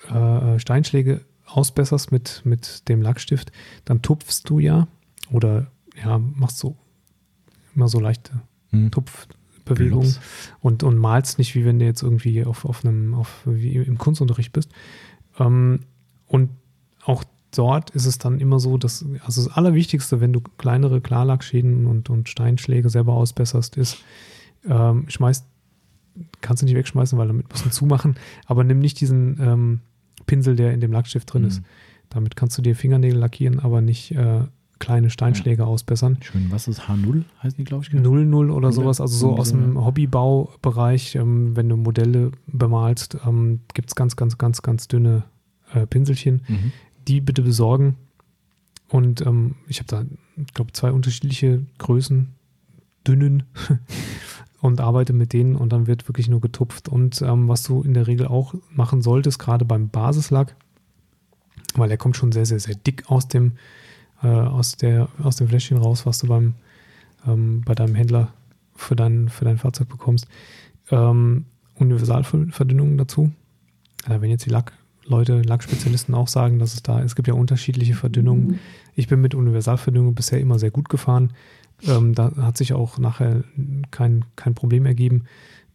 äh, 0.10 0.60
Steinschläge 0.60 1.22
ausbesserst 1.55 2.11
mit, 2.11 2.41
mit 2.45 2.88
dem 2.89 3.01
Lackstift, 3.01 3.51
dann 3.85 4.01
tupfst 4.01 4.43
du 4.45 4.59
ja 4.59 4.88
oder 5.31 5.67
ja, 6.03 6.17
machst 6.17 6.57
so 6.57 6.75
immer 7.75 7.88
so 7.88 7.99
leichte 7.99 8.41
Hm. 8.73 8.91
Tupfbewegungen 8.91 10.15
und, 10.59 10.84
und 10.84 10.97
malst 10.97 11.38
nicht, 11.38 11.55
wie 11.55 11.63
wenn 11.63 11.80
du 11.80 11.85
jetzt 11.85 12.01
irgendwie 12.01 12.43
auf, 12.43 12.65
auf 12.65 12.84
einem, 12.84 13.13
auf, 13.13 13.43
wie 13.45 13.75
im 13.75 13.97
Kunstunterricht 13.97 14.51
bist. 14.51 14.71
Ähm, 15.39 15.81
und 16.27 16.49
auch 17.05 17.23
dort 17.55 17.91
ist 17.91 18.07
es 18.07 18.17
dann 18.17 18.39
immer 18.39 18.59
so, 18.59 18.77
dass, 18.77 19.05
also 19.23 19.43
das 19.43 19.55
Allerwichtigste, 19.55 20.19
wenn 20.19 20.34
du 20.34 20.41
kleinere 20.57 21.01
Klarlackschäden 21.01 21.85
und, 21.85 22.09
und 22.09 22.27
Steinschläge 22.27 22.89
selber 22.89 23.13
ausbesserst, 23.13 23.77
ist, 23.77 23.99
ähm, 24.67 25.05
schmeißt, 25.07 25.45
kannst 26.41 26.63
du 26.63 26.65
nicht 26.65 26.75
wegschmeißen, 26.75 27.17
weil 27.17 27.27
damit 27.27 27.49
musst 27.49 27.65
du 27.65 27.69
zumachen, 27.69 28.15
aber 28.47 28.63
nimm 28.63 28.80
nicht 28.80 28.99
diesen 28.99 29.39
ähm, 29.39 29.81
Pinsel, 30.26 30.56
der 30.56 30.74
in 30.74 30.80
dem 30.80 30.91
Lackstift 30.91 31.34
drin 31.34 31.44
ist. 31.45 31.58
Hm. 31.58 31.66
Damit 32.10 32.36
kannst 32.36 32.58
du 32.58 32.62
dir 32.62 32.76
Fingernägel 32.76 33.18
lackieren, 33.18 33.60
aber 33.60 33.82
nicht 33.82 34.12
äh, 34.12 34.41
kleine 34.80 35.10
Steinschläge 35.10 35.66
ausbessern. 35.66 36.18
Schön, 36.22 36.48
was 36.50 36.68
ist 36.68 36.82
H0? 36.82 37.24
Heißen 37.41 37.58
die, 37.58 37.64
glaube 37.64 37.86
ich. 37.86 37.90
genau? 37.90 38.10
0-0 38.10 38.52
oder 38.52 38.68
Null, 38.68 38.74
sowas, 38.74 39.00
also 39.00 39.16
so 39.18 39.38
aus 39.38 39.52
dem 39.52 39.76
ja. 39.76 39.86
Hobbybaubereich, 39.86 41.16
ähm, 41.16 41.56
wenn 41.56 41.70
du 41.70 41.78
Modelle 41.78 42.32
bemalst, 42.48 43.18
ähm, 43.26 43.62
gibt 43.74 43.90
es 43.90 43.95
ganz, 43.95 44.16
ganz, 44.16 44.38
ganz, 44.38 44.62
ganz 44.62 44.88
dünne 44.88 45.24
äh, 45.74 45.88
Pinselchen. 45.88 46.41
Mhm. 46.48 46.72
Die 47.08 47.22
bitte 47.22 47.44
besorgen. 47.44 47.95
Und 48.90 49.26
ähm, 49.26 49.56
ich 49.68 49.80
habe 49.80 49.88
da, 49.88 50.04
ich 50.36 50.54
glaube, 50.54 50.74
zwei 50.74 50.91
unterschiedliche 50.91 51.66
Größen, 51.78 52.34
dünnen, 53.08 53.44
und 54.64 54.80
arbeite 54.80 55.11
mit 55.11 55.34
denen 55.34 55.57
und 55.57 55.73
dann 55.73 55.88
wird 55.88 56.07
wirklich 56.07 56.30
nur 56.30 56.40
getupft. 56.40 56.88
Und 56.88 57.22
ähm, 57.22 57.49
was 57.49 57.64
du 57.64 57.81
in 57.81 57.94
der 57.94 58.07
Regel 58.07 58.27
auch 58.27 58.53
machen 58.72 59.02
solltest, 59.02 59.38
gerade 59.38 59.65
beim 59.65 59.90
Basislack, 59.90 60.56
weil 61.76 61.90
der 61.90 61.98
kommt 61.98 62.15
schon 62.15 62.31
sehr, 62.31 62.45
sehr, 62.45 62.61
sehr 62.61 62.76
dick 62.76 63.03
aus 63.11 63.27
dem, 63.27 63.57
äh, 64.23 64.27
aus, 64.27 64.77
der, 64.77 65.10
aus 65.22 65.35
dem 65.35 65.49
Fläschchen 65.49 65.77
raus, 65.77 66.06
was 66.06 66.19
du 66.19 66.27
beim, 66.27 66.53
ähm, 67.27 67.61
bei 67.65 67.76
deinem 67.76 67.94
Händler 67.94 68.31
für 68.73 68.95
dein, 68.95 69.27
für 69.27 69.44
dein 69.44 69.57
Fahrzeug 69.57 69.90
bekommst. 69.90 70.30
Ähm, 70.91 71.44
Universalverdünnung 71.76 72.98
dazu. 72.98 73.34
Äh, 74.07 74.22
wenn 74.22 74.30
jetzt 74.30 74.45
die 74.45 74.57
Leute, 75.06 75.41
Lackspezialisten 75.41 76.15
auch 76.15 76.30
sagen, 76.30 76.60
dass 76.60 76.73
es 76.73 76.84
da, 76.84 77.03
es 77.03 77.15
gibt 77.15 77.27
ja 77.27 77.34
unterschiedliche 77.34 77.95
Verdünnungen. 77.95 78.61
Ich 78.95 79.10
bin 79.10 79.19
mit 79.19 79.35
Universalverdünnung 79.35 80.15
bisher 80.15 80.40
immer 80.40 80.57
sehr 80.57 80.72
gut 80.72 80.88
gefahren. 80.88 81.34
Ähm, 81.88 82.15
da 82.15 82.31
hat 82.38 82.57
sich 82.57 82.73
auch 82.73 82.97
nachher 82.97 83.43
kein, 83.91 84.26
kein 84.35 84.55
Problem 84.55 84.85
ergeben. 84.85 85.23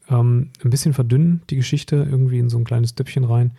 Ähm, 0.09 0.51
ein 0.64 0.70
bisschen 0.70 0.94
verdünnen 0.94 1.43
die 1.51 1.56
Geschichte, 1.56 1.97
irgendwie 1.97 2.39
in 2.39 2.48
so 2.48 2.59
ein 2.59 2.64
kleines 2.64 2.94
Döppchen 2.94 3.24
rein. 3.24 3.52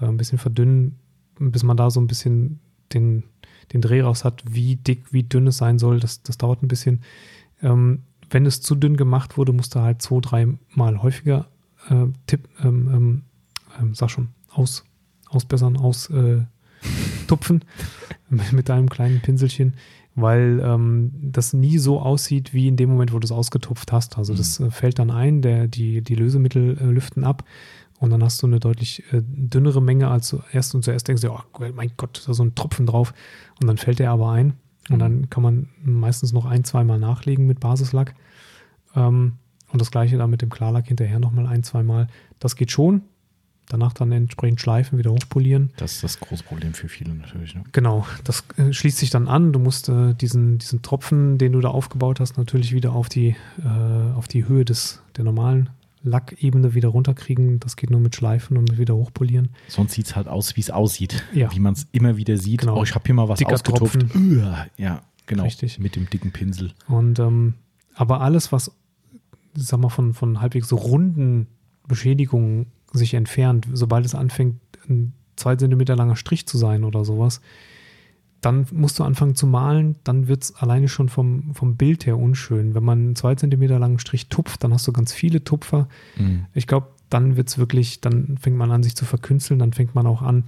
Äh, 0.00 0.06
ein 0.06 0.16
bisschen 0.16 0.38
verdünnen, 0.38 0.96
bis 1.38 1.62
man 1.62 1.76
da 1.76 1.90
so 1.90 2.00
ein 2.00 2.06
bisschen 2.06 2.60
den, 2.92 3.24
den 3.72 3.80
Dreh 3.80 4.02
raus 4.02 4.24
hat, 4.24 4.42
wie 4.46 4.76
dick, 4.76 5.12
wie 5.12 5.22
dünn 5.22 5.46
es 5.46 5.58
sein 5.58 5.78
soll. 5.78 6.00
Das, 6.00 6.22
das 6.22 6.38
dauert 6.38 6.62
ein 6.62 6.68
bisschen. 6.68 7.02
Ähm, 7.62 8.00
wenn 8.30 8.46
es 8.46 8.60
zu 8.60 8.74
dünn 8.74 8.96
gemacht 8.96 9.36
wurde, 9.36 9.52
musste 9.52 9.82
halt 9.82 10.02
zwei, 10.02 10.20
dreimal 10.20 11.02
häufiger 11.02 11.48
äh, 11.88 12.06
tipp, 12.26 12.48
ähm, 12.62 12.90
ähm, 12.92 13.22
ähm 13.78 13.94
sag 13.94 14.10
schon, 14.10 14.28
aus, 14.50 14.84
ausbessern, 15.28 15.76
austupfen 15.76 17.64
äh, 18.30 18.34
mit 18.52 18.68
deinem 18.68 18.88
kleinen 18.88 19.20
Pinselchen, 19.20 19.74
weil 20.14 20.60
ähm, 20.62 21.10
das 21.22 21.52
nie 21.52 21.78
so 21.78 22.00
aussieht 22.00 22.52
wie 22.52 22.68
in 22.68 22.76
dem 22.76 22.90
Moment, 22.90 23.12
wo 23.12 23.18
du 23.18 23.24
es 23.24 23.32
ausgetupft 23.32 23.92
hast. 23.92 24.18
Also 24.18 24.34
das 24.34 24.60
mhm. 24.60 24.70
fällt 24.70 24.98
dann 24.98 25.10
ein, 25.10 25.42
der, 25.42 25.68
die, 25.68 26.02
die 26.02 26.14
Lösemittel 26.14 26.78
äh, 26.78 26.84
lüften 26.84 27.24
ab 27.24 27.44
und 27.98 28.10
dann 28.10 28.22
hast 28.22 28.42
du 28.42 28.46
eine 28.46 28.60
deutlich 28.60 29.04
äh, 29.12 29.22
dünnere 29.22 29.80
Menge, 29.80 30.08
als 30.08 30.28
du 30.28 30.40
erst 30.52 30.74
und 30.74 30.84
zuerst 30.84 31.08
denkst, 31.08 31.24
oh 31.24 31.40
mein 31.74 31.92
Gott, 31.96 32.22
da 32.26 32.32
ist 32.32 32.36
so 32.36 32.44
ein 32.44 32.54
Tropfen 32.54 32.86
drauf 32.86 33.14
und 33.60 33.66
dann 33.66 33.78
fällt 33.78 34.00
der 34.00 34.10
aber 34.10 34.30
ein 34.32 34.54
und 34.90 34.98
dann 34.98 35.30
kann 35.30 35.42
man 35.42 35.68
meistens 35.82 36.32
noch 36.32 36.44
ein, 36.44 36.64
zweimal 36.64 36.98
nachlegen 36.98 37.46
mit 37.46 37.60
Basislack. 37.60 38.14
Ähm, 38.94 39.34
und 39.72 39.80
das 39.80 39.90
gleiche 39.90 40.18
dann 40.18 40.28
mit 40.28 40.42
dem 40.42 40.50
Klarlack 40.50 40.88
hinterher 40.88 41.18
nochmal 41.18 41.46
ein, 41.46 41.62
zweimal. 41.62 42.08
Das 42.38 42.56
geht 42.56 42.70
schon. 42.70 43.02
Danach 43.68 43.94
dann 43.94 44.12
entsprechend 44.12 44.60
schleifen, 44.60 44.98
wieder 44.98 45.10
hochpolieren. 45.12 45.70
Das 45.76 45.92
ist 45.92 46.04
das 46.04 46.20
große 46.20 46.42
Problem 46.44 46.74
für 46.74 46.88
viele 46.88 47.14
natürlich. 47.14 47.54
Ne? 47.54 47.64
Genau, 47.72 48.06
das 48.24 48.44
äh, 48.58 48.72
schließt 48.72 48.98
sich 48.98 49.10
dann 49.10 49.28
an. 49.28 49.52
Du 49.52 49.58
musst 49.58 49.88
äh, 49.88 50.14
diesen, 50.14 50.58
diesen 50.58 50.82
Tropfen, 50.82 51.38
den 51.38 51.52
du 51.52 51.60
da 51.60 51.68
aufgebaut 51.68 52.20
hast, 52.20 52.36
natürlich 52.36 52.72
wieder 52.72 52.92
auf 52.92 53.08
die, 53.08 53.36
äh, 53.64 54.14
auf 54.14 54.28
die 54.28 54.46
Höhe 54.46 54.64
des, 54.64 55.00
der 55.16 55.24
normalen 55.24 55.70
Lackebene 56.02 56.74
wieder 56.74 56.88
runterkriegen. 56.88 57.60
Das 57.60 57.76
geht 57.76 57.90
nur 57.90 58.00
mit 58.00 58.14
Schleifen 58.14 58.56
und 58.56 58.76
wieder 58.78 58.94
hochpolieren. 58.94 59.50
Sonst 59.68 59.92
sieht 59.92 60.06
es 60.06 60.16
halt 60.16 60.28
aus, 60.28 60.56
wie 60.56 60.60
es 60.60 60.70
aussieht. 60.70 61.24
Ja. 61.32 61.52
Wie 61.54 61.60
man 61.60 61.74
es 61.74 61.86
immer 61.92 62.16
wieder 62.16 62.36
sieht. 62.36 62.60
Genau. 62.60 62.78
Oh, 62.78 62.82
ich 62.82 62.94
habe 62.94 63.04
hier 63.06 63.14
mal 63.14 63.28
was 63.28 63.38
Dicker 63.38 63.54
ausgetupft. 63.54 64.04
Ja, 64.76 65.02
genau. 65.26 65.44
Richtig. 65.44 65.78
Mit 65.78 65.96
dem 65.96 66.10
dicken 66.10 66.32
Pinsel. 66.32 66.72
Und 66.88 67.18
ähm, 67.20 67.54
aber 67.94 68.20
alles, 68.20 68.52
was 68.52 68.72
sag 69.54 69.80
mal, 69.80 69.88
von, 69.88 70.14
von 70.14 70.40
halbwegs 70.40 70.68
so 70.68 70.76
runden 70.76 71.46
Beschädigungen 71.86 72.66
sich 72.92 73.14
entfernt, 73.14 73.66
sobald 73.72 74.04
es 74.04 74.14
anfängt, 74.14 74.60
ein 74.88 75.12
zwei 75.36 75.56
Zentimeter 75.56 75.96
langer 75.96 76.16
Strich 76.16 76.46
zu 76.46 76.58
sein 76.58 76.84
oder 76.84 77.04
sowas, 77.04 77.40
dann 78.40 78.66
musst 78.72 78.98
du 78.98 79.04
anfangen 79.04 79.36
zu 79.36 79.46
malen, 79.46 79.96
dann 80.02 80.26
wird 80.26 80.42
es 80.42 80.54
alleine 80.56 80.88
schon 80.88 81.08
vom, 81.08 81.54
vom 81.54 81.76
Bild 81.76 82.06
her 82.06 82.18
unschön. 82.18 82.74
Wenn 82.74 82.84
man 82.84 82.98
einen 82.98 83.16
zwei 83.16 83.34
Zentimeter 83.36 83.78
langen 83.78 84.00
Strich 84.00 84.28
tupft, 84.28 84.64
dann 84.64 84.72
hast 84.72 84.86
du 84.86 84.92
ganz 84.92 85.12
viele 85.12 85.44
Tupfer. 85.44 85.88
Mhm. 86.16 86.46
Ich 86.52 86.66
glaube, 86.66 86.88
dann 87.08 87.36
wird 87.36 87.48
es 87.48 87.58
wirklich, 87.58 88.00
dann 88.00 88.38
fängt 88.38 88.56
man 88.56 88.72
an, 88.72 88.82
sich 88.82 88.96
zu 88.96 89.04
verkünsteln, 89.04 89.60
dann 89.60 89.72
fängt 89.72 89.94
man 89.94 90.06
auch 90.06 90.22
an, 90.22 90.44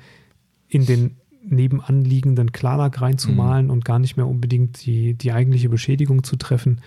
in 0.69 0.87
den 0.87 1.17
nebenanliegenden 1.45 2.53
Klarlack 2.53 3.01
reinzumalen 3.01 3.67
mhm. 3.67 3.73
und 3.73 3.85
gar 3.85 3.99
nicht 3.99 4.17
mehr 4.17 4.27
unbedingt 4.27 4.85
die, 4.87 5.15
die 5.15 5.33
eigentliche 5.33 5.69
Beschädigung 5.69 6.25
zu 6.25 6.37
treffen. 6.37 6.81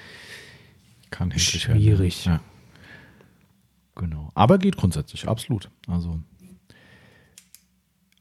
Kann 1.09 1.31
schwierig. 1.37 2.25
Ja. 2.25 2.41
Genau. 3.97 4.31
Aber 4.35 4.57
geht 4.59 4.77
grundsätzlich, 4.77 5.27
absolut. 5.27 5.69
Also 5.87 6.19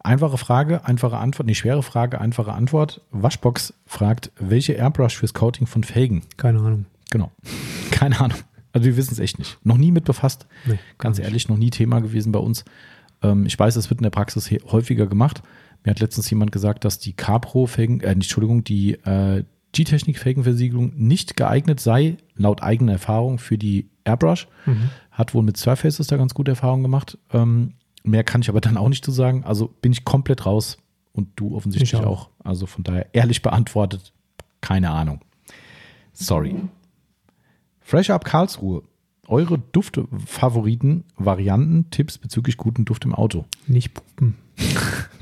einfache 0.00 0.38
Frage, 0.38 0.84
einfache 0.84 1.18
Antwort, 1.18 1.46
nicht 1.46 1.58
schwere 1.58 1.82
Frage, 1.82 2.20
einfache 2.20 2.52
Antwort. 2.52 3.02
Waschbox 3.10 3.74
fragt, 3.84 4.32
welche 4.38 4.72
Airbrush 4.72 5.16
fürs 5.16 5.34
Coating 5.34 5.66
von 5.66 5.84
Felgen? 5.84 6.22
Keine 6.36 6.60
Ahnung. 6.60 6.86
Genau. 7.10 7.30
Keine 7.90 8.18
Ahnung. 8.20 8.38
Also 8.72 8.86
wir 8.86 8.96
wissen 8.96 9.12
es 9.12 9.18
echt 9.18 9.38
nicht. 9.38 9.58
Noch 9.64 9.76
nie 9.76 9.90
mit 9.90 10.04
befasst. 10.04 10.46
Nee, 10.66 10.78
Ganz 10.98 11.18
ehrlich, 11.18 11.48
noch 11.48 11.56
nie 11.56 11.70
Thema 11.70 12.00
gewesen 12.00 12.32
bei 12.32 12.38
uns. 12.38 12.64
Ähm, 13.22 13.46
ich 13.46 13.58
weiß, 13.58 13.76
es 13.76 13.90
wird 13.90 14.00
in 14.00 14.04
der 14.04 14.10
Praxis 14.10 14.50
häufiger 14.70 15.06
gemacht. 15.06 15.42
Mir 15.84 15.90
hat 15.90 16.00
letztens 16.00 16.28
jemand 16.30 16.52
gesagt, 16.52 16.84
dass 16.84 16.98
die 16.98 17.12
Capro-Felgen, 17.12 18.00
äh, 18.00 18.10
Entschuldigung, 18.10 18.64
die, 18.64 18.94
äh, 19.04 19.44
G-Technik-Felgenversiegelung 19.72 20.92
nicht 20.96 21.36
geeignet 21.36 21.80
sei, 21.80 22.16
laut 22.34 22.62
eigener 22.62 22.92
Erfahrung, 22.92 23.38
für 23.38 23.58
die 23.58 23.90
Airbrush. 24.06 24.48
Mhm. 24.66 24.90
Hat 25.10 25.34
wohl 25.34 25.42
mit 25.42 25.56
Surfaces 25.56 26.06
da 26.06 26.16
ganz 26.16 26.34
gute 26.34 26.52
Erfahrungen 26.52 26.82
gemacht. 26.82 27.18
Ähm, 27.32 27.74
mehr 28.02 28.24
kann 28.24 28.40
ich 28.40 28.48
aber 28.48 28.60
dann 28.60 28.76
auch 28.76 28.88
nicht 28.88 29.04
zu 29.04 29.10
sagen. 29.10 29.44
Also 29.44 29.68
bin 29.68 29.92
ich 29.92 30.04
komplett 30.04 30.46
raus 30.46 30.78
und 31.12 31.28
du 31.36 31.56
offensichtlich 31.56 31.96
auch. 31.96 32.06
auch. 32.06 32.30
Also 32.44 32.66
von 32.66 32.84
daher 32.84 33.06
ehrlich 33.12 33.42
beantwortet, 33.42 34.12
keine 34.60 34.90
Ahnung. 34.90 35.20
Sorry. 36.12 36.56
Fresh 37.80 38.10
Up 38.10 38.24
Karlsruhe. 38.24 38.82
Eure 39.28 39.58
Duftfavoriten, 39.58 41.04
Varianten, 41.16 41.90
Tipps 41.90 42.16
bezüglich 42.16 42.56
guten 42.56 42.84
Duft 42.84 43.04
im 43.04 43.14
Auto. 43.14 43.44
Nicht 43.66 43.92
pupen. 43.94 44.36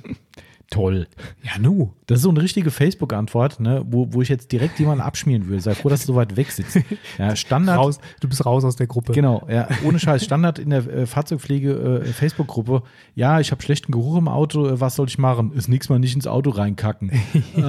Toll. 0.70 1.06
Ja, 1.42 1.58
nu. 1.58 1.92
Das 2.06 2.18
ist 2.18 2.22
so 2.22 2.30
eine 2.30 2.42
richtige 2.42 2.70
Facebook-Antwort, 2.70 3.60
ne, 3.60 3.84
wo, 3.86 4.12
wo 4.12 4.22
ich 4.22 4.28
jetzt 4.28 4.50
direkt 4.50 4.78
jemanden 4.78 5.02
abschmieren 5.02 5.48
will. 5.48 5.60
Sei 5.60 5.74
froh, 5.74 5.88
dass 5.88 6.00
du 6.00 6.08
so 6.08 6.14
weit 6.16 6.36
weg 6.36 6.50
sitzt. 6.50 6.78
Ja, 7.18 7.36
Standard. 7.36 7.78
Raus, 7.78 7.98
du 8.20 8.28
bist 8.28 8.44
raus 8.44 8.64
aus 8.64 8.76
der 8.76 8.86
Gruppe. 8.86 9.12
Genau, 9.12 9.46
ja, 9.48 9.68
ohne 9.84 9.98
Scheiß. 9.98 10.24
Standard 10.24 10.58
in 10.58 10.70
der 10.70 10.86
äh, 10.86 11.06
Fahrzeugpflege 11.06 12.02
äh, 12.04 12.04
Facebook-Gruppe. 12.06 12.82
Ja, 13.14 13.40
ich 13.40 13.52
habe 13.52 13.62
schlechten 13.62 13.92
Geruch 13.92 14.16
im 14.16 14.28
Auto. 14.28 14.66
Äh, 14.66 14.80
was 14.80 14.96
soll 14.96 15.08
ich 15.08 15.18
machen? 15.18 15.52
Ist 15.52 15.68
nichts 15.68 15.88
mal 15.88 15.98
nicht 15.98 16.14
ins 16.14 16.26
Auto 16.26 16.50
reinkacken. 16.50 17.10
äh, 17.56 17.60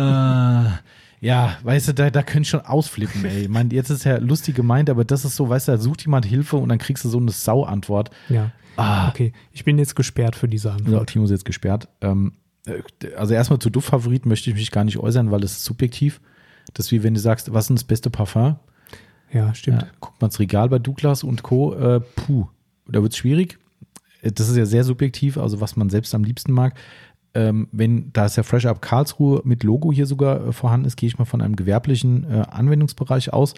ja, 1.21 1.57
weißt 1.63 1.89
du, 1.89 1.93
da, 1.93 2.09
da 2.09 2.23
könnt 2.23 2.47
schon 2.47 2.61
ausflippen, 2.61 3.25
ey. 3.25 3.43
Ich 3.43 3.49
meine, 3.49 3.73
jetzt 3.73 3.89
ist 3.89 4.03
ja 4.03 4.17
lustig 4.17 4.55
gemeint, 4.55 4.89
aber 4.89 5.05
das 5.05 5.25
ist 5.25 5.35
so, 5.35 5.49
weißt 5.49 5.67
du, 5.67 5.71
da 5.73 5.77
sucht 5.77 6.03
jemand 6.03 6.25
Hilfe 6.25 6.57
und 6.57 6.69
dann 6.69 6.77
kriegst 6.77 7.03
du 7.05 7.09
so 7.09 7.17
eine 7.17 7.31
Sau-Antwort. 7.31 8.11
Ja. 8.29 8.51
Ah. 8.77 9.09
Okay, 9.09 9.33
ich 9.51 9.63
bin 9.63 9.77
jetzt 9.77 9.95
gesperrt 9.95 10.35
für 10.35 10.47
diese 10.47 10.71
Antwort. 10.71 10.93
Ja, 10.93 11.03
Timo 11.05 11.25
ist 11.25 11.31
jetzt 11.31 11.45
gesperrt. 11.45 11.87
Ähm, 12.01 12.33
äh, 12.33 12.44
also 13.15 13.33
erstmal 13.33 13.59
zu 13.59 13.69
Duftfavoriten 13.69 14.29
möchte 14.29 14.49
ich 14.49 14.55
mich 14.55 14.71
gar 14.71 14.83
nicht 14.83 14.97
äußern, 14.97 15.31
weil 15.31 15.43
es 15.43 15.53
ist 15.53 15.65
subjektiv. 15.65 16.21
Das 16.73 16.87
ist 16.87 16.91
wie 16.91 17.03
wenn 17.03 17.13
du 17.13 17.19
sagst, 17.19 17.53
was 17.53 17.69
ist 17.69 17.75
das 17.75 17.83
beste 17.83 18.09
Parfum? 18.09 18.57
Ja, 19.31 19.53
stimmt. 19.53 19.83
Ja, 19.83 19.87
guckt 19.99 20.21
man 20.21 20.29
ins 20.29 20.39
Regal 20.39 20.69
bei 20.69 20.79
Douglas 20.79 21.23
und 21.23 21.43
Co. 21.43 21.73
Äh, 21.73 22.01
puh, 22.15 22.47
da 22.87 23.01
wird 23.01 23.13
es 23.13 23.17
schwierig. 23.17 23.59
Äh, 24.21 24.31
das 24.31 24.49
ist 24.49 24.57
ja 24.57 24.65
sehr 24.65 24.83
subjektiv, 24.83 25.37
also 25.37 25.61
was 25.61 25.75
man 25.75 25.89
selbst 25.89 26.15
am 26.15 26.23
liebsten 26.23 26.51
mag. 26.51 26.75
Ähm, 27.33 27.67
wenn 27.71 28.13
da 28.13 28.25
ist 28.25 28.37
ja 28.37 28.43
Fresh 28.43 28.65
Up 28.65 28.81
Karlsruhe 28.81 29.41
mit 29.43 29.63
Logo 29.63 29.91
hier 29.91 30.05
sogar 30.05 30.47
äh, 30.47 30.51
vorhanden 30.53 30.87
ist, 30.87 30.95
gehe 30.95 31.07
ich 31.07 31.17
mal 31.17 31.25
von 31.25 31.41
einem 31.41 31.57
gewerblichen 31.57 32.23
äh, 32.23 32.45
Anwendungsbereich 32.49 33.33
aus. 33.33 33.55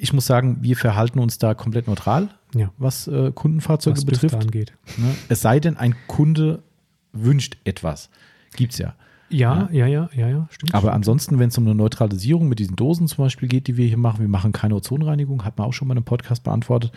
Ich 0.00 0.12
muss 0.12 0.26
sagen, 0.26 0.58
wir 0.60 0.76
verhalten 0.76 1.18
uns 1.18 1.38
da 1.38 1.54
komplett 1.54 1.88
neutral, 1.88 2.28
ja. 2.54 2.70
was 2.78 3.08
äh, 3.08 3.32
Kundenfahrzeuge 3.34 3.96
was 3.96 4.04
betrifft. 4.04 4.36
Angeht. 4.36 4.72
Ne? 4.96 5.12
Es 5.28 5.40
sei 5.40 5.58
denn, 5.58 5.76
ein 5.76 5.96
Kunde 6.06 6.62
wünscht 7.12 7.56
etwas. 7.64 8.10
Gibt's 8.56 8.78
ja. 8.78 8.94
Ja, 9.30 9.68
ja, 9.70 9.86
ja, 9.86 10.08
ja, 10.14 10.28
ja, 10.28 10.48
stimmt. 10.50 10.74
Aber 10.74 10.94
ansonsten, 10.94 11.38
wenn 11.38 11.48
es 11.48 11.58
um 11.58 11.66
eine 11.66 11.74
Neutralisierung 11.74 12.48
mit 12.48 12.58
diesen 12.58 12.76
Dosen 12.76 13.08
zum 13.08 13.24
Beispiel 13.24 13.48
geht, 13.48 13.66
die 13.66 13.76
wir 13.76 13.86
hier 13.86 13.98
machen, 13.98 14.20
wir 14.20 14.28
machen 14.28 14.52
keine 14.52 14.74
Ozonreinigung, 14.74 15.44
hat 15.44 15.58
man 15.58 15.66
auch 15.66 15.72
schon 15.72 15.88
mal 15.88 15.96
im 15.96 16.04
Podcast 16.04 16.44
beantwortet. 16.44 16.92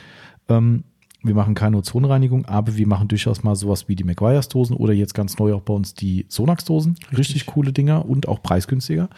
Ähm, 0.48 0.86
wir 1.24 1.36
machen 1.36 1.54
keine 1.54 1.78
Ozonreinigung, 1.78 2.46
aber 2.46 2.78
wir 2.78 2.88
machen 2.88 3.08
durchaus 3.08 3.44
mal 3.44 3.56
sowas 3.56 3.88
wie 3.88 3.96
die 3.96 4.04
McGuire's-Dosen 4.04 4.76
oder 4.76 4.94
jetzt 4.94 5.14
ganz 5.14 5.38
neu 5.38 5.54
auch 5.54 5.62
bei 5.62 5.74
uns 5.74 5.94
die 5.94 6.26
Sonax-Dosen. 6.30 6.94
Richtig. 6.94 7.18
Richtig, 7.18 7.46
coole 7.48 7.74
Dinger 7.74 8.06
und 8.06 8.28
auch 8.28 8.42
preisgünstiger. 8.42 9.10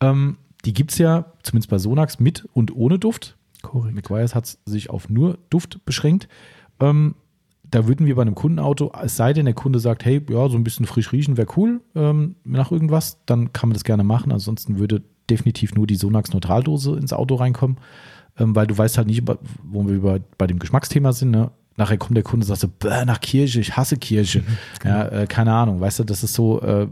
Ähm, 0.00 0.36
die 0.64 0.74
gibt 0.74 0.92
es 0.92 0.98
ja, 0.98 1.32
zumindest 1.42 1.70
bei 1.70 1.78
Sonax, 1.78 2.20
mit 2.20 2.46
und 2.52 2.76
ohne 2.76 2.98
Duft. 2.98 3.36
Korrekt. 3.62 3.94
McGuire's 3.94 4.34
hat 4.34 4.58
sich 4.66 4.90
auf 4.90 5.08
nur 5.08 5.38
Duft 5.50 5.84
beschränkt. 5.84 6.28
Ähm, 6.78 7.14
da 7.74 7.88
würden 7.88 8.06
wir 8.06 8.14
bei 8.14 8.22
einem 8.22 8.36
Kundenauto, 8.36 8.92
es 9.02 9.16
sei 9.16 9.32
denn, 9.32 9.46
der 9.46 9.54
Kunde 9.54 9.80
sagt, 9.80 10.04
hey, 10.04 10.22
ja, 10.30 10.48
so 10.48 10.56
ein 10.56 10.62
bisschen 10.62 10.86
frisch 10.86 11.10
riechen 11.10 11.36
wäre 11.36 11.48
cool 11.56 11.80
ähm, 11.96 12.36
nach 12.44 12.70
irgendwas, 12.70 13.18
dann 13.26 13.52
kann 13.52 13.68
man 13.68 13.74
das 13.74 13.82
gerne 13.82 14.04
machen. 14.04 14.30
Ansonsten 14.30 14.78
würde 14.78 15.02
definitiv 15.28 15.74
nur 15.74 15.88
die 15.88 15.96
Sonax 15.96 16.32
Neutraldose 16.32 16.96
ins 16.96 17.12
Auto 17.12 17.34
reinkommen, 17.34 17.78
ähm, 18.38 18.54
weil 18.54 18.68
du 18.68 18.78
weißt 18.78 18.96
halt 18.96 19.08
nicht, 19.08 19.22
wo 19.64 19.88
wir 19.88 19.94
über, 19.94 20.20
bei 20.38 20.46
dem 20.46 20.60
Geschmacksthema 20.60 21.12
sind, 21.12 21.32
ne? 21.32 21.50
Nachher 21.76 21.98
kommt 21.98 22.16
der 22.16 22.22
Kunde 22.22 22.46
und 22.46 22.56
sagt 22.56 22.60
so, 22.60 22.88
nach 23.04 23.20
Kirche, 23.20 23.58
ich 23.58 23.76
hasse 23.76 23.96
Kirche. 23.96 24.42
Mhm, 24.42 24.58
genau. 24.78 24.94
Ja, 24.94 25.08
äh, 25.08 25.26
keine 25.26 25.52
Ahnung, 25.52 25.80
weißt 25.80 25.98
du, 25.98 26.04
das 26.04 26.22
ist 26.22 26.34
so, 26.34 26.60
äh, 26.60 26.86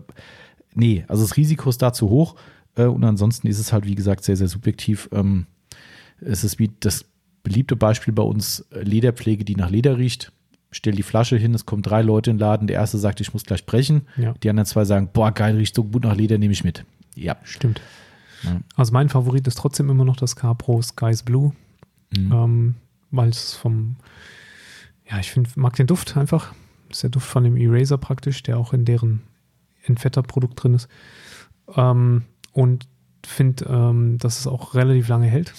nee, 0.75 1.05
also 1.07 1.23
das 1.23 1.37
Risiko 1.37 1.71
ist 1.71 1.81
da 1.81 1.93
zu 1.93 2.11
hoch. 2.11 2.35
Äh, 2.75 2.87
und 2.87 3.05
ansonsten 3.05 3.47
ist 3.47 3.61
es 3.61 3.73
halt, 3.73 3.87
wie 3.87 3.95
gesagt, 3.95 4.25
sehr, 4.25 4.37
sehr 4.37 4.49
subjektiv. 4.49 5.09
Ähm, 5.13 5.47
es 6.21 6.43
ist 6.43 6.59
wie 6.59 6.73
das 6.81 7.05
beliebte 7.45 7.77
Beispiel 7.77 8.13
bei 8.13 8.25
uns, 8.25 8.67
äh, 8.73 8.83
Lederpflege, 8.83 9.45
die 9.45 9.55
nach 9.55 9.71
Leder 9.71 9.97
riecht 9.97 10.33
stell 10.73 10.95
die 10.95 11.03
Flasche 11.05 11.37
hin, 11.37 11.55
es 11.55 11.65
kommen 11.67 11.83
drei 11.83 12.03
Leute 12.03 12.31
in 12.31 12.37
den 12.37 12.41
Laden. 12.41 12.67
Der 12.67 12.77
erste 12.77 12.99
sagt, 12.99 13.21
ich 13.21 13.33
muss 13.33 13.45
gleich 13.45 13.65
brechen. 13.67 14.07
Ja. 14.17 14.35
Die 14.43 14.51
anderen 14.51 14.67
zwei 14.67 14.85
sagen, 14.85 15.11
boah, 15.13 15.31
geil, 15.31 15.57
riecht 15.57 15.75
so 15.77 15.85
gut 15.85 16.03
nach 16.03 16.17
Leder, 16.17 16.39
nehme 16.39 16.53
ich 16.53 16.65
mit. 16.65 16.85
Ja. 17.15 17.37
Stimmt. 17.45 17.81
Ja. 18.43 18.61
Also 18.75 18.93
mein 18.93 19.09
Favorit 19.09 19.47
ist 19.47 19.59
trotzdem 19.59 19.89
immer 19.91 20.05
noch 20.05 20.17
das 20.17 20.35
Capro 20.35 20.83
Skies 20.83 21.23
Blue. 21.23 21.53
Mhm. 22.17 22.33
Ähm, 22.33 22.75
weil 23.11 23.29
es 23.29 23.55
vom, 23.55 23.97
ja, 25.09 25.19
ich 25.19 25.31
finde, 25.31 25.51
mag 25.57 25.77
den 25.77 25.87
Duft 25.87 26.17
einfach 26.17 26.53
Das 26.89 26.99
ist 26.99 27.03
der 27.05 27.11
Duft 27.11 27.29
von 27.29 27.45
dem 27.45 27.57
Eraser 27.57 27.99
praktisch, 27.99 28.43
der 28.43 28.59
auch 28.59 28.73
in 28.73 28.85
deren 28.85 29.23
Entfetter-Produkt 29.85 30.63
drin 30.63 30.75
ist. 30.75 30.89
Ähm, 31.77 32.23
und 32.53 32.87
finde, 33.25 33.65
ähm, 33.67 34.19
dass 34.19 34.41
es 34.41 34.47
auch 34.47 34.75
relativ 34.75 35.09
lange 35.09 35.27
hält. 35.27 35.55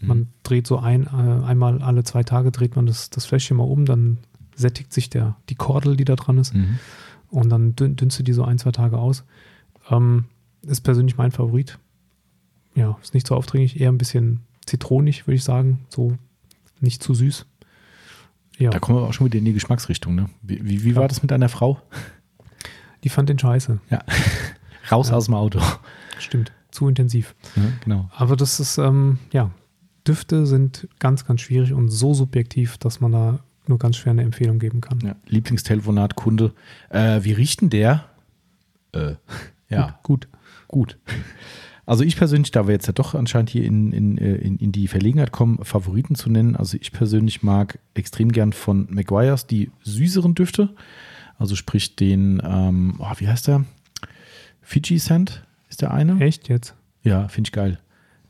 Man 0.00 0.18
Mhm. 0.18 0.28
dreht 0.42 0.66
so 0.66 0.78
ein, 0.78 1.04
äh, 1.06 1.44
einmal 1.46 1.82
alle 1.82 2.04
zwei 2.04 2.22
Tage 2.22 2.50
dreht 2.50 2.74
man 2.76 2.86
das, 2.86 3.10
das 3.10 3.24
Fläschchen 3.26 3.56
mal 3.56 3.64
um, 3.64 3.84
dann 3.84 4.18
sättigt 4.62 4.92
sich 4.92 5.10
der, 5.10 5.36
die 5.50 5.54
Kordel, 5.54 5.96
die 5.96 6.04
da 6.06 6.16
dran 6.16 6.38
ist, 6.38 6.54
Mhm. 6.54 6.78
und 7.28 7.50
dann 7.50 7.74
dün- 7.76 7.96
dünstet 7.96 8.26
die 8.28 8.32
so 8.32 8.44
ein, 8.44 8.58
zwei 8.58 8.70
Tage 8.72 8.96
aus. 8.98 9.24
Ähm, 9.90 10.24
ist 10.62 10.80
persönlich 10.80 11.16
mein 11.18 11.30
Favorit. 11.32 11.78
Ja, 12.74 12.96
ist 13.02 13.12
nicht 13.14 13.26
so 13.26 13.34
aufdringlich, 13.36 13.78
eher 13.80 13.90
ein 13.92 13.98
bisschen 13.98 14.40
zitronig, 14.64 15.26
würde 15.26 15.34
ich 15.36 15.44
sagen. 15.44 15.84
So 15.90 16.16
nicht 16.80 17.02
zu 17.02 17.12
süß. 17.14 17.44
Ja, 18.58 18.70
Da 18.70 18.78
kommen 18.78 18.98
wir 18.98 19.02
auch 19.02 19.12
schon 19.12 19.26
wieder 19.26 19.38
in 19.38 19.44
die 19.44 19.52
Geschmacksrichtung. 19.52 20.14
Ne? 20.14 20.28
Wie, 20.42 20.64
wie, 20.64 20.84
wie 20.84 20.96
war 20.96 21.08
das 21.08 21.20
mit 21.22 21.30
deiner 21.30 21.48
Frau? 21.48 21.80
die 23.04 23.08
fand 23.08 23.28
den 23.28 23.38
scheiße. 23.38 23.80
Raus 24.90 25.08
Ja. 25.10 25.16
aus 25.16 25.24
dem 25.26 25.34
Auto. 25.34 25.60
Stimmt, 26.18 26.52
zu 26.70 26.88
intensiv. 26.88 27.34
Ja, 27.56 27.62
genau. 27.82 28.08
Aber 28.14 28.36
das 28.36 28.60
ist, 28.60 28.78
ähm, 28.78 29.18
ja, 29.32 29.50
Düfte 30.06 30.46
sind 30.46 30.88
ganz, 31.00 31.24
ganz 31.24 31.40
schwierig 31.40 31.72
und 31.72 31.88
so 31.88 32.14
subjektiv, 32.14 32.78
dass 32.78 33.00
man 33.00 33.12
da 33.12 33.40
nur 33.66 33.78
ganz 33.78 33.96
schwer 33.96 34.12
eine 34.12 34.22
Empfehlung 34.22 34.58
geben 34.58 34.80
kann. 34.80 35.00
Ja. 35.00 35.16
Lieblingstelefonat, 35.26 36.16
Kunde. 36.16 36.52
Äh, 36.90 37.20
wie 37.22 37.32
riecht 37.32 37.60
denn 37.60 37.70
der? 37.70 38.04
Äh, 38.92 39.14
ja, 39.68 39.98
Gut. 40.02 40.28
gut. 40.68 40.98
Also 41.84 42.04
ich 42.04 42.16
persönlich, 42.16 42.52
da 42.52 42.66
wir 42.66 42.74
jetzt 42.74 42.86
ja 42.86 42.92
doch 42.92 43.14
anscheinend 43.14 43.50
hier 43.50 43.64
in, 43.64 43.92
in, 43.92 44.16
äh, 44.18 44.36
in, 44.36 44.56
in 44.58 44.72
die 44.72 44.86
Verlegenheit 44.86 45.32
kommen, 45.32 45.58
Favoriten 45.64 46.14
zu 46.14 46.30
nennen. 46.30 46.54
Also 46.54 46.78
ich 46.80 46.92
persönlich 46.92 47.42
mag 47.42 47.78
extrem 47.94 48.30
gern 48.30 48.52
von 48.52 48.86
Maguires 48.90 49.46
die 49.46 49.70
süßeren 49.82 50.34
Düfte. 50.34 50.74
Also 51.38 51.56
sprich 51.56 51.96
den, 51.96 52.40
ähm, 52.44 52.94
oh, 52.98 53.12
wie 53.18 53.26
heißt 53.26 53.48
der? 53.48 53.64
Fiji 54.60 54.98
Scent 54.98 55.44
ist 55.68 55.82
der 55.82 55.92
eine. 55.92 56.20
Echt 56.20 56.48
jetzt? 56.48 56.74
Ja, 57.02 57.26
finde 57.26 57.48
ich 57.48 57.52
geil. 57.52 57.78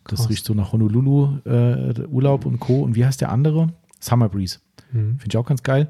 Das 0.04 0.20
Krass. 0.20 0.30
riecht 0.30 0.44
so 0.46 0.54
nach 0.54 0.72
Honolulu, 0.72 1.38
äh, 1.44 2.06
Urlaub 2.06 2.46
und 2.46 2.58
Co. 2.58 2.80
Und 2.82 2.96
wie 2.96 3.04
heißt 3.04 3.20
der 3.20 3.30
andere? 3.30 3.72
Summer 4.00 4.28
Breeze. 4.30 4.60
Mhm. 4.92 5.18
Finde 5.18 5.28
ich 5.30 5.36
auch 5.36 5.46
ganz 5.46 5.62
geil. 5.62 5.88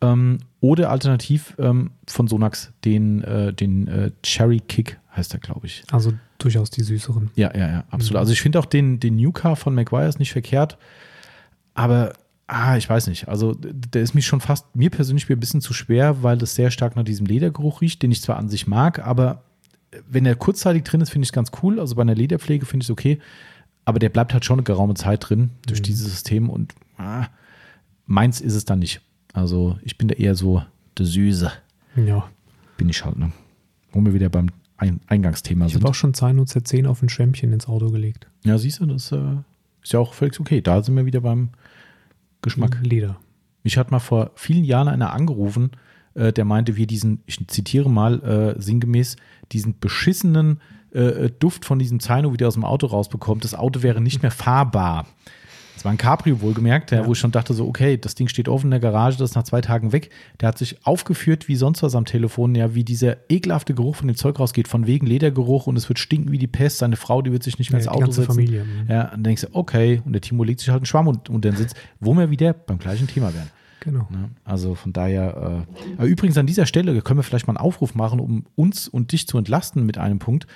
Ähm, 0.00 0.38
oder 0.60 0.90
alternativ 0.90 1.54
ähm, 1.58 1.90
von 2.08 2.26
Sonax 2.28 2.72
den, 2.84 3.22
äh, 3.24 3.52
den 3.52 3.86
äh, 3.88 4.10
Cherry 4.22 4.60
Kick 4.60 4.98
heißt 5.16 5.32
der, 5.32 5.40
glaube 5.40 5.66
ich. 5.66 5.84
Also 5.92 6.12
durchaus 6.38 6.70
die 6.70 6.82
süßeren. 6.82 7.30
Ja, 7.36 7.54
ja, 7.56 7.68
ja, 7.68 7.84
absolut. 7.90 8.14
Mhm. 8.14 8.18
Also 8.20 8.32
ich 8.32 8.40
finde 8.42 8.58
auch 8.58 8.66
den, 8.66 8.98
den 8.98 9.16
New 9.16 9.30
Car 9.32 9.56
von 9.56 9.74
Maguires 9.74 10.18
nicht 10.18 10.32
verkehrt, 10.32 10.76
aber 11.74 12.14
ah, 12.46 12.76
ich 12.76 12.88
weiß 12.88 13.06
nicht. 13.06 13.28
Also 13.28 13.54
der 13.60 14.02
ist 14.02 14.14
mich 14.14 14.26
schon 14.26 14.40
fast, 14.40 14.74
mir 14.74 14.90
persönlich 14.90 15.28
ein 15.30 15.40
bisschen 15.40 15.60
zu 15.60 15.72
schwer, 15.72 16.22
weil 16.22 16.36
das 16.38 16.54
sehr 16.54 16.70
stark 16.70 16.96
nach 16.96 17.04
diesem 17.04 17.26
Ledergeruch 17.26 17.80
riecht, 17.80 18.02
den 18.02 18.10
ich 18.12 18.22
zwar 18.22 18.36
an 18.36 18.48
sich 18.48 18.66
mag, 18.66 18.98
aber 19.06 19.42
wenn 20.08 20.24
er 20.26 20.34
kurzzeitig 20.34 20.84
drin 20.84 21.00
ist, 21.02 21.10
finde 21.10 21.24
ich 21.24 21.28
es 21.28 21.32
ganz 21.34 21.50
cool. 21.62 21.78
Also 21.78 21.94
bei 21.94 22.02
einer 22.02 22.14
Lederpflege 22.14 22.64
finde 22.66 22.82
ich 22.84 22.88
es 22.88 22.90
okay, 22.90 23.18
aber 23.84 23.98
der 23.98 24.08
bleibt 24.08 24.32
halt 24.32 24.44
schon 24.44 24.58
eine 24.58 24.64
geraume 24.64 24.94
Zeit 24.94 25.28
drin 25.28 25.50
durch 25.66 25.80
Mhm. 25.80 25.84
dieses 25.84 26.10
System 26.10 26.48
und 26.50 26.74
ah, 26.98 27.26
meins 28.06 28.40
ist 28.40 28.54
es 28.54 28.64
dann 28.64 28.78
nicht. 28.80 29.00
Also 29.32 29.78
ich 29.82 29.96
bin 29.98 30.08
da 30.08 30.14
eher 30.14 30.34
so 30.34 30.62
der 30.98 31.06
Süße, 31.06 31.50
Ja. 31.96 32.28
bin 32.76 32.88
ich 32.88 33.04
halt. 33.04 33.18
Ne? 33.18 33.32
Wo 33.92 34.00
wir 34.04 34.14
wieder 34.14 34.28
beim 34.28 34.48
Ein 34.76 35.00
Eingangsthema 35.06 35.66
Ich 35.66 35.72
sind. 35.72 35.82
habe 35.82 35.90
auch 35.90 35.94
schon 35.94 36.12
Zaino 36.12 36.42
Z10 36.42 36.86
auf 36.88 37.02
ein 37.02 37.08
Schwämmchen 37.08 37.52
ins 37.52 37.68
Auto 37.68 37.90
gelegt. 37.90 38.26
Ja, 38.44 38.58
siehst 38.58 38.80
du, 38.80 38.86
das 38.86 39.12
äh, 39.12 39.36
ist 39.82 39.92
ja 39.92 40.00
auch 40.00 40.12
völlig 40.12 40.38
okay. 40.40 40.60
Da 40.60 40.82
sind 40.82 40.96
wir 40.96 41.06
wieder 41.06 41.20
beim 41.20 41.50
Geschmack. 42.42 42.78
Leder. 42.82 43.16
Mich 43.62 43.76
hat 43.78 43.90
mal 43.92 44.00
vor 44.00 44.32
vielen 44.34 44.64
Jahren 44.64 44.88
einer 44.88 45.12
angerufen, 45.12 45.70
äh, 46.14 46.32
der 46.32 46.44
meinte, 46.44 46.76
wir 46.76 46.86
diesen, 46.88 47.20
ich 47.26 47.46
zitiere 47.46 47.88
mal 47.88 48.54
äh, 48.56 48.60
sinngemäß, 48.60 49.16
diesen 49.52 49.78
beschissenen 49.78 50.60
äh, 50.90 51.30
Duft 51.38 51.64
von 51.64 51.78
diesem 51.78 52.00
Zaino 52.00 52.32
wieder 52.32 52.48
aus 52.48 52.54
dem 52.54 52.64
Auto 52.64 52.86
rausbekommt. 52.88 53.44
Das 53.44 53.54
Auto 53.54 53.82
wäre 53.82 54.00
nicht 54.00 54.20
mehr 54.22 54.32
fahrbar. 54.32 55.06
Das 55.74 55.84
war 55.84 55.92
ein 55.92 55.98
Cabrio 55.98 56.40
wohlgemerkt, 56.40 56.90
ja. 56.90 57.06
Wo 57.06 57.12
ich 57.12 57.18
schon 57.18 57.32
dachte 57.32 57.54
so, 57.54 57.66
okay, 57.66 57.96
das 57.96 58.14
Ding 58.14 58.28
steht 58.28 58.48
offen 58.48 58.66
in 58.66 58.70
der 58.72 58.80
Garage, 58.80 59.18
das 59.18 59.30
ist 59.30 59.36
nach 59.36 59.42
zwei 59.42 59.60
Tagen 59.60 59.92
weg. 59.92 60.10
Der 60.40 60.48
hat 60.48 60.58
sich 60.58 60.86
aufgeführt 60.86 61.48
wie 61.48 61.56
sonst 61.56 61.82
was 61.82 61.94
am 61.94 62.04
Telefon, 62.04 62.54
ja, 62.54 62.74
wie 62.74 62.84
dieser 62.84 63.16
ekelhafte 63.30 63.74
Geruch 63.74 63.96
von 63.96 64.06
dem 64.08 64.16
Zeug 64.16 64.38
rausgeht, 64.38 64.68
von 64.68 64.86
wegen 64.86 65.06
Ledergeruch 65.06 65.66
und 65.66 65.76
es 65.76 65.88
wird 65.88 65.98
stinken 65.98 66.30
wie 66.30 66.38
die 66.38 66.46
Pest. 66.46 66.78
Seine 66.78 66.96
Frau, 66.96 67.22
die 67.22 67.32
wird 67.32 67.42
sich 67.42 67.58
nicht 67.58 67.72
mehr 67.72 67.80
Ja, 67.80 67.84
ins 67.84 67.90
die 67.90 67.96
Auto 67.96 68.00
ganze 68.00 68.20
setzen. 68.20 68.34
Familie. 68.34 68.64
Mhm. 68.64 68.86
Ja, 68.88 69.04
und 69.04 69.12
dann 69.12 69.24
denkst 69.24 69.42
du, 69.42 69.48
okay, 69.52 70.02
und 70.04 70.12
der 70.12 70.20
Timo 70.20 70.44
legt 70.44 70.60
sich 70.60 70.68
halt 70.68 70.80
einen 70.80 70.86
Schwamm 70.86 71.08
unter 71.08 71.38
den 71.38 71.56
Sitz, 71.56 71.72
wo 72.00 72.14
wir 72.14 72.30
wieder 72.30 72.52
beim 72.52 72.78
gleichen 72.78 73.06
Thema 73.06 73.34
wären. 73.34 73.50
Genau. 73.80 74.06
Ne? 74.10 74.30
Also 74.44 74.76
von 74.76 74.92
daher, 74.92 75.66
äh, 75.68 75.92
aber 75.96 76.06
übrigens 76.06 76.38
an 76.38 76.46
dieser 76.46 76.66
Stelle 76.66 77.00
können 77.02 77.18
wir 77.18 77.24
vielleicht 77.24 77.48
mal 77.48 77.56
einen 77.56 77.64
Aufruf 77.66 77.96
machen, 77.96 78.20
um 78.20 78.44
uns 78.54 78.86
und 78.86 79.10
dich 79.10 79.26
zu 79.26 79.38
entlasten 79.38 79.84
mit 79.84 79.98
einem 79.98 80.20
Punkt. 80.20 80.46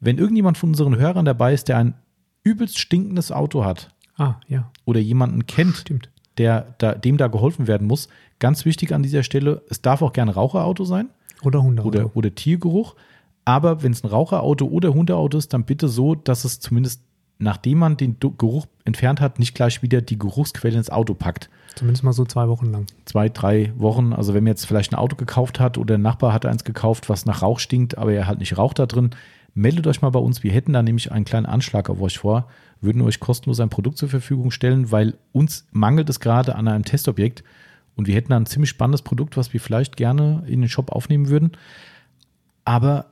Wenn 0.00 0.18
irgendjemand 0.18 0.58
von 0.58 0.70
unseren 0.70 0.96
Hörern 0.96 1.24
dabei 1.24 1.54
ist, 1.54 1.68
der 1.68 1.78
ein 1.78 1.94
übelst 2.42 2.78
stinkendes 2.78 3.32
Auto 3.32 3.64
hat 3.64 3.88
Ah, 4.18 4.34
ja. 4.48 4.70
oder 4.84 5.00
jemanden 5.00 5.46
kennt, 5.46 5.76
Stimmt. 5.76 6.10
der 6.38 6.74
da, 6.78 6.94
dem 6.94 7.16
da 7.16 7.26
geholfen 7.28 7.66
werden 7.66 7.86
muss, 7.86 8.08
ganz 8.38 8.64
wichtig 8.64 8.92
an 8.94 9.02
dieser 9.02 9.22
Stelle, 9.22 9.62
es 9.68 9.82
darf 9.82 10.02
auch 10.02 10.12
gerne 10.12 10.34
Raucherauto 10.34 10.84
sein 10.84 11.08
Oder 11.42 11.62
Hundeauto. 11.62 11.88
oder, 11.88 12.16
oder 12.16 12.34
Tiergeruch. 12.34 12.94
Aber 13.44 13.82
wenn 13.82 13.92
es 13.92 14.02
ein 14.02 14.08
Raucherauto 14.10 14.66
oder 14.66 14.92
Hundeauto 14.94 15.38
ist, 15.38 15.52
dann 15.54 15.64
bitte 15.64 15.88
so, 15.88 16.14
dass 16.14 16.44
es 16.44 16.58
zumindest, 16.60 17.00
nachdem 17.38 17.78
man 17.78 17.96
den 17.96 18.16
Geruch 18.18 18.66
entfernt 18.84 19.20
hat, 19.20 19.38
nicht 19.38 19.54
gleich 19.54 19.82
wieder 19.82 20.00
die 20.00 20.18
Geruchsquelle 20.18 20.76
ins 20.76 20.90
Auto 20.90 21.14
packt. 21.14 21.48
Zumindest 21.76 22.02
mal 22.02 22.12
so 22.12 22.24
zwei 22.24 22.48
Wochen 22.48 22.66
lang. 22.66 22.86
Zwei, 23.04 23.28
drei 23.28 23.72
Wochen. 23.76 24.12
Also 24.14 24.32
wenn 24.34 24.42
man 24.44 24.52
jetzt 24.52 24.66
vielleicht 24.66 24.92
ein 24.92 24.96
Auto 24.98 25.14
gekauft 25.14 25.60
hat 25.60 25.78
oder 25.78 25.94
ein 25.96 26.02
Nachbar 26.02 26.32
hat 26.32 26.46
eins 26.46 26.64
gekauft, 26.64 27.08
was 27.08 27.26
nach 27.26 27.42
Rauch 27.42 27.58
stinkt, 27.60 27.98
aber 27.98 28.12
er 28.14 28.26
halt 28.26 28.38
nicht 28.40 28.56
raucht 28.58 28.78
da 28.78 28.86
drin, 28.86 29.10
meldet 29.54 29.86
euch 29.86 30.02
mal 30.02 30.10
bei 30.10 30.18
uns. 30.18 30.42
Wir 30.42 30.50
hätten 30.52 30.72
da 30.72 30.82
nämlich 30.82 31.12
einen 31.12 31.24
kleinen 31.26 31.46
Anschlag 31.46 31.88
auf 31.90 32.00
euch 32.00 32.18
vor, 32.18 32.48
würden 32.80 33.02
euch 33.02 33.20
kostenlos 33.20 33.60
ein 33.60 33.70
Produkt 33.70 33.98
zur 33.98 34.08
Verfügung 34.08 34.50
stellen, 34.50 34.90
weil 34.90 35.14
uns 35.32 35.66
mangelt 35.72 36.08
es 36.08 36.20
gerade 36.20 36.54
an 36.56 36.68
einem 36.68 36.84
Testobjekt 36.84 37.42
und 37.96 38.06
wir 38.06 38.14
hätten 38.14 38.30
da 38.30 38.36
ein 38.36 38.46
ziemlich 38.46 38.70
spannendes 38.70 39.02
Produkt, 39.02 39.36
was 39.36 39.52
wir 39.52 39.60
vielleicht 39.60 39.96
gerne 39.96 40.44
in 40.46 40.60
den 40.60 40.68
Shop 40.68 40.92
aufnehmen 40.92 41.28
würden. 41.28 41.52
Aber 42.64 43.06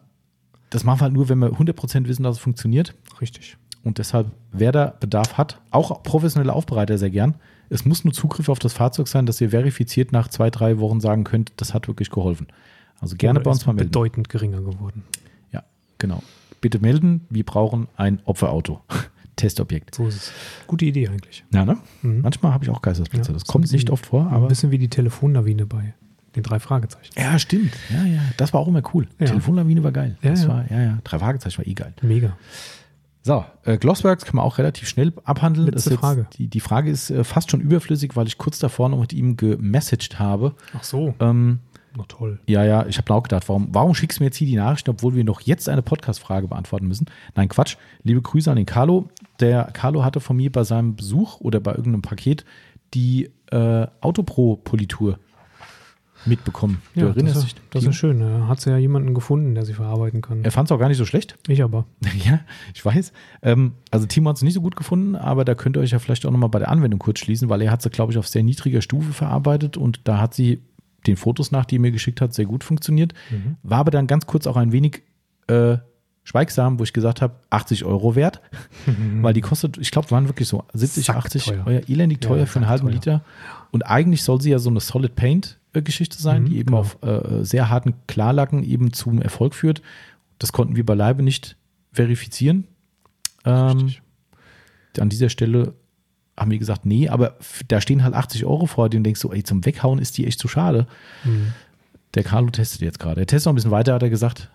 das 0.70 0.85
machen 0.85 1.01
wir 1.01 1.05
halt 1.05 1.15
nur, 1.15 1.28
wenn 1.28 1.39
wir 1.39 1.53
100% 1.53 2.07
wissen, 2.07 2.23
dass 2.23 2.36
es 2.36 2.43
funktioniert. 2.43 2.95
Richtig. 3.20 3.57
Und 3.82 3.99
deshalb, 3.99 4.32
wer 4.53 4.73
da 4.73 4.95
Bedarf 4.99 5.39
hat, 5.39 5.61
auch 5.70 6.03
professionelle 6.03 6.53
Aufbereiter 6.53 6.99
sehr 6.99 7.11
gern. 7.11 7.36
Es 7.69 7.85
muss 7.85 8.05
nur 8.05 8.12
Zugriff 8.12 8.49
auf 8.49 8.59
das 8.59 8.73
Fahrzeug 8.73 9.09
sein, 9.09 9.27
dass 9.27 9.41
ihr 9.41 9.51
verifiziert 9.51 10.12
nach 10.12 10.28
zwei, 10.28 10.51
drei 10.51 10.78
Wochen 10.78 11.01
sagen 11.01 11.24
könnt, 11.24 11.53
das 11.57 11.74
hat 11.74 11.89
wirklich 11.89 12.11
geholfen. 12.11 12.47
Also 13.01 13.16
gerne 13.16 13.39
Oder 13.39 13.45
bei 13.45 13.51
uns 13.51 13.66
mal 13.66 13.73
melden. 13.73 13.91
bedeutend 13.91 14.28
geringer 14.28 14.61
geworden. 14.61 15.03
Ja, 15.53 15.62
genau. 15.99 16.23
Bitte 16.61 16.78
melden, 16.78 17.27
wir 17.31 17.45
brauchen 17.45 17.89
ein 17.97 18.20
Opferauto. 18.24 18.81
Testobjekt. 19.36 19.94
So 19.94 20.06
ist 20.09 20.15
es. 20.16 20.32
Gute 20.66 20.85
Idee 20.85 21.09
eigentlich. 21.09 21.44
Ja, 21.52 21.65
ne? 21.65 21.77
Mhm. 22.02 22.20
Manchmal 22.23 22.52
habe 22.52 22.65
ich 22.65 22.70
auch 22.70 22.82
Geistesblitze. 22.82 23.28
Ja, 23.31 23.35
das 23.35 23.44
kommt 23.44 23.62
bisschen- 23.62 23.77
nicht 23.77 23.90
oft 23.90 24.06
vor, 24.06 24.31
Aber 24.31 24.47
ein 24.47 24.48
bisschen 24.48 24.70
wie 24.70 24.78
die 24.78 24.89
Telefonlawine 24.89 25.66
bei 25.66 25.94
den 26.36 26.43
drei 26.43 26.59
Fragezeichen. 26.59 27.12
Ja, 27.16 27.39
stimmt. 27.39 27.73
Ja, 27.90 28.05
ja. 28.05 28.20
Das 28.36 28.52
war 28.52 28.61
auch 28.61 28.69
immer 28.69 28.82
cool. 28.94 29.06
Ja. 29.20 29.27
Telefonlawine 29.27 29.82
war 29.85 29.93
geil. 29.93 30.16
Ja, 30.23 30.31
das 30.31 30.43
ja. 30.43 30.48
war, 30.48 30.70
ja, 30.70 30.82
ja. 30.82 30.98
Drei 31.05 31.19
Fragezeichen 31.19 31.59
war 31.59 31.66
eh 31.66 31.74
geil. 31.74 31.94
Mega. 32.02 32.36
So, 33.23 33.44
äh, 33.65 33.78
Glossworks 33.78 34.24
kann 34.27 34.36
man 34.36 34.44
auch 34.44 34.59
relativ 34.59 34.86
schnell 34.89 35.12
abhandeln. 35.24 35.66
Letzte 35.66 35.74
Das 35.77 35.86
ist 35.86 35.93
jetzt- 35.93 36.01
Frage. 36.01 36.27
Die, 36.36 36.48
die 36.48 36.61
Frage 36.61 36.90
ist 36.90 37.11
äh, 37.11 37.24
fast 37.24 37.51
schon 37.51 37.61
überflüssig, 37.61 38.16
weil 38.16 38.27
ich 38.27 38.36
kurz 38.36 38.59
davor 38.59 38.89
noch 38.90 39.01
mit 39.01 39.12
ihm 39.15 39.36
gemessaged 39.36 40.19
habe. 40.19 40.55
Ach 40.77 40.85
so. 40.85 41.15
Ähm, 41.20 41.61
Na 41.97 42.05
toll. 42.09 42.41
ja, 42.49 42.65
ja, 42.65 42.87
ich 42.87 42.99
habe 42.99 43.15
auch 43.15 43.23
gedacht, 43.23 43.49
warum, 43.49 43.69
warum 43.73 43.95
schickst 43.95 44.19
du 44.19 44.23
mir 44.23 44.27
jetzt 44.27 44.37
hier 44.37 44.49
die 44.49 44.57
Nachricht, 44.57 44.89
obwohl 44.89 45.15
wir 45.15 45.23
noch 45.25 45.41
jetzt 45.43 45.69
eine 45.69 45.83
Podcast-Frage 45.83 46.49
beantworten 46.49 46.89
müssen? 46.89 47.07
Nein, 47.37 47.49
Quatsch. 47.49 47.77
Liebe 48.03 48.21
Grüße 48.21 48.51
an 48.51 48.57
den 48.57 48.66
Carlo. 48.66 49.09
Der 49.41 49.65
Carlo 49.73 50.05
hatte 50.05 50.21
von 50.21 50.37
mir 50.37 50.51
bei 50.51 50.65
seinem 50.65 50.97
Besuch 50.97 51.41
oder 51.41 51.61
bei 51.61 51.71
irgendeinem 51.73 52.03
Paket 52.03 52.45
die 52.95 53.31
äh, 53.51 53.87
Autopro-Politur 54.01 55.19
mitbekommen. 56.27 56.81
Du 56.95 57.01
Ja, 57.03 57.07
erinnerst 57.09 57.37
das, 57.37 57.45
dich? 57.45 57.53
ist, 57.55 57.62
das 57.71 57.85
ist 57.85 57.97
schön. 57.97 58.21
Da 58.21 58.49
hat 58.49 58.61
sie 58.61 58.71
ja 58.71 58.79
jemanden 58.79 59.12
gefunden, 59.15 59.55
der 59.55 59.65
sie 59.66 59.75
verarbeiten 59.75 60.23
kann. 60.23 60.43
Er 60.43 60.51
fand 60.53 60.69
es 60.69 60.73
auch 60.73 60.79
gar 60.79 60.89
nicht 60.89 60.97
so 60.97 61.05
schlecht. 61.05 61.37
Ich 61.49 61.62
aber. 61.62 61.85
Ja, 62.25 62.41
ich 62.73 62.83
weiß. 62.85 63.12
Ähm, 63.43 63.73
also 63.91 64.07
Timo 64.07 64.31
hat 64.31 64.37
es 64.37 64.43
nicht 64.43 64.55
so 64.55 64.62
gut 64.62 64.75
gefunden, 64.75 65.16
aber 65.16 65.45
da 65.45 65.55
könnt 65.55 65.77
ihr 65.77 65.81
euch 65.81 65.91
ja 65.91 65.99
vielleicht 65.99 66.25
auch 66.25 66.31
nochmal 66.31 66.49
bei 66.49 66.59
der 66.61 66.71
Anwendung 66.71 66.99
kurz 66.99 67.19
schließen, 67.21 67.49
weil 67.51 67.61
er 67.62 67.71
hat 67.71 67.83
sie, 67.83 67.91
glaube 67.91 68.11
ich, 68.12 68.19
auf 68.19 68.27
sehr 68.27 68.43
niedriger 68.43 68.81
Stufe 68.81 69.12
verarbeitet 69.12 69.77
und 69.77 70.01
da 70.05 70.19
hat 70.19 70.33
sie 70.35 70.62
den 71.07 71.17
Fotos 71.17 71.51
nach, 71.51 71.65
die 71.65 71.77
er 71.77 71.81
mir 71.81 71.93
geschickt 71.93 72.21
hat, 72.21 72.35
sehr 72.35 72.47
gut 72.47 72.65
funktioniert. 72.65 73.13
Mhm. 73.31 73.57
War 73.63 73.79
aber 73.79 73.91
dann 73.91 74.07
ganz 74.07 74.27
kurz 74.27 74.47
auch 74.47 74.57
ein 74.57 74.73
wenig 74.73 75.03
äh, 75.49 75.77
schweigsam, 76.25 76.79
wo 76.79 76.85
ich 76.85 76.93
gesagt 76.93 77.21
habe, 77.21 77.35
80 77.51 77.85
Euro 77.85 78.15
wert, 78.17 78.41
weil 79.21 79.35
die 79.35 79.43
kostet, 79.43 79.77
ich 79.79 79.91
glaube, 79.91 80.11
waren 80.11 80.27
wirklich 80.29 80.49
so 80.49 80.65
70, 80.73 81.05
Sack 81.07 81.17
80 81.17 81.45
teuer. 81.45 81.67
Euro, 81.67 81.81
elendig 81.87 82.23
Ja, 82.25 82.29
teuer 82.31 82.47
für 82.47 82.59
einen 82.61 82.69
halben 82.69 82.87
teuer. 82.87 82.95
Liter. 82.95 83.25
Und 83.73 83.83
eigentlich 83.87 84.23
soll 84.23 84.41
sie 84.41 84.51
ja 84.51 84.59
so 84.59 84.71
eine 84.71 84.81
Solid 84.81 85.15
Paint 85.17 85.59
äh, 85.75 85.83
Geschichte 85.83 86.17
sein, 86.21 86.45
Mhm, 86.45 86.47
die 86.47 86.57
eben 86.59 86.67
genau. 86.69 86.79
auf 86.81 86.99
äh, 87.03 87.45
sehr 87.45 87.69
harten 87.69 87.95
Klarlacken 88.07 88.63
eben 88.63 88.93
zum 88.93 89.21
Erfolg 89.21 89.55
führt. 89.55 89.83
Das 90.39 90.53
konnten 90.53 90.77
wir 90.77 90.87
beileibe 90.87 91.23
nicht 91.23 91.57
verifizieren. 91.93 92.65
Ähm, 93.45 93.67
Richtig. 93.69 94.03
an 94.99 95.09
dieser 95.11 95.29
Stelle 95.29 95.75
haben 96.36 96.51
wir 96.51 96.59
gesagt, 96.59 96.85
nee, 96.86 97.09
aber 97.09 97.36
da 97.69 97.81
stehen 97.81 98.02
halt 98.02 98.15
80 98.15 98.44
Euro 98.44 98.66
vor, 98.66 98.89
denen 98.89 99.05
denkst 99.05 99.20
du, 99.20 99.31
ey, 99.31 99.43
zum 99.44 99.65
Weghauen 99.65 99.98
ist 99.98 100.19
die 100.19 100.27
echt 100.27 100.39
zu 100.40 100.48
schade. 100.48 100.86
Mhm. 101.24 101.52
Der 102.15 102.23
Carlo 102.24 102.51
testet 102.51 102.81
jetzt 102.82 102.98
gerade. 102.98 103.20
Er 103.20 103.27
testet 103.27 103.47
noch 103.47 103.52
ein 103.52 103.56
bisschen 103.56 103.70
weiter, 103.70 103.94
hat 103.94 104.02
er 104.02 104.11
gesagt, 104.11 104.51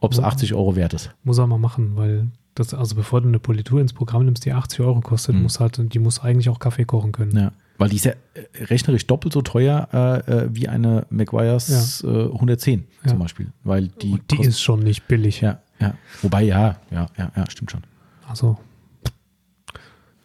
ob 0.00 0.12
es 0.12 0.18
Ja. 0.18 0.24
80 0.24 0.54
Euro 0.54 0.76
wert 0.76 0.94
ist. 0.94 1.10
Muss 1.24 1.38
er 1.38 1.46
mal 1.46 1.58
machen, 1.58 1.96
weil 1.96 2.28
das, 2.54 2.74
also 2.74 2.94
bevor 2.94 3.20
du 3.22 3.28
eine 3.28 3.38
Politur 3.38 3.80
ins 3.80 3.92
Programm 3.94 4.24
nimmst, 4.26 4.44
die 4.44 4.52
80 4.52 4.80
Euro 4.80 5.00
kostet, 5.00 5.34
Mhm. 5.34 5.42
muss 5.42 5.58
halt, 5.60 5.80
die 5.94 5.98
muss 5.98 6.20
eigentlich 6.20 6.48
auch 6.50 6.58
Kaffee 6.58 6.84
kochen 6.84 7.12
können. 7.12 7.36
Ja. 7.36 7.52
Weil 7.78 7.88
die 7.88 7.96
ist 7.96 8.04
ja 8.04 8.12
äh, 8.12 8.64
rechnerisch 8.64 9.06
doppelt 9.06 9.32
so 9.32 9.40
teuer 9.42 9.88
äh, 9.92 10.30
äh, 10.44 10.48
wie 10.52 10.68
eine 10.68 11.06
Maguire's 11.10 12.04
äh, 12.04 12.06
110 12.06 12.86
Ja. 13.04 13.10
zum 13.10 13.18
Beispiel. 13.18 13.48
Weil 13.64 13.88
die, 13.88 14.12
Und 14.12 14.30
die 14.30 14.36
kost- 14.36 14.48
ist 14.50 14.60
schon 14.60 14.80
nicht 14.80 15.08
billig. 15.08 15.40
Ja, 15.40 15.60
ja. 15.80 15.94
Wobei, 16.20 16.42
ja, 16.42 16.76
ja, 16.90 17.06
ja, 17.16 17.32
ja, 17.34 17.50
stimmt 17.50 17.70
schon. 17.70 17.82
Also, 18.28 18.58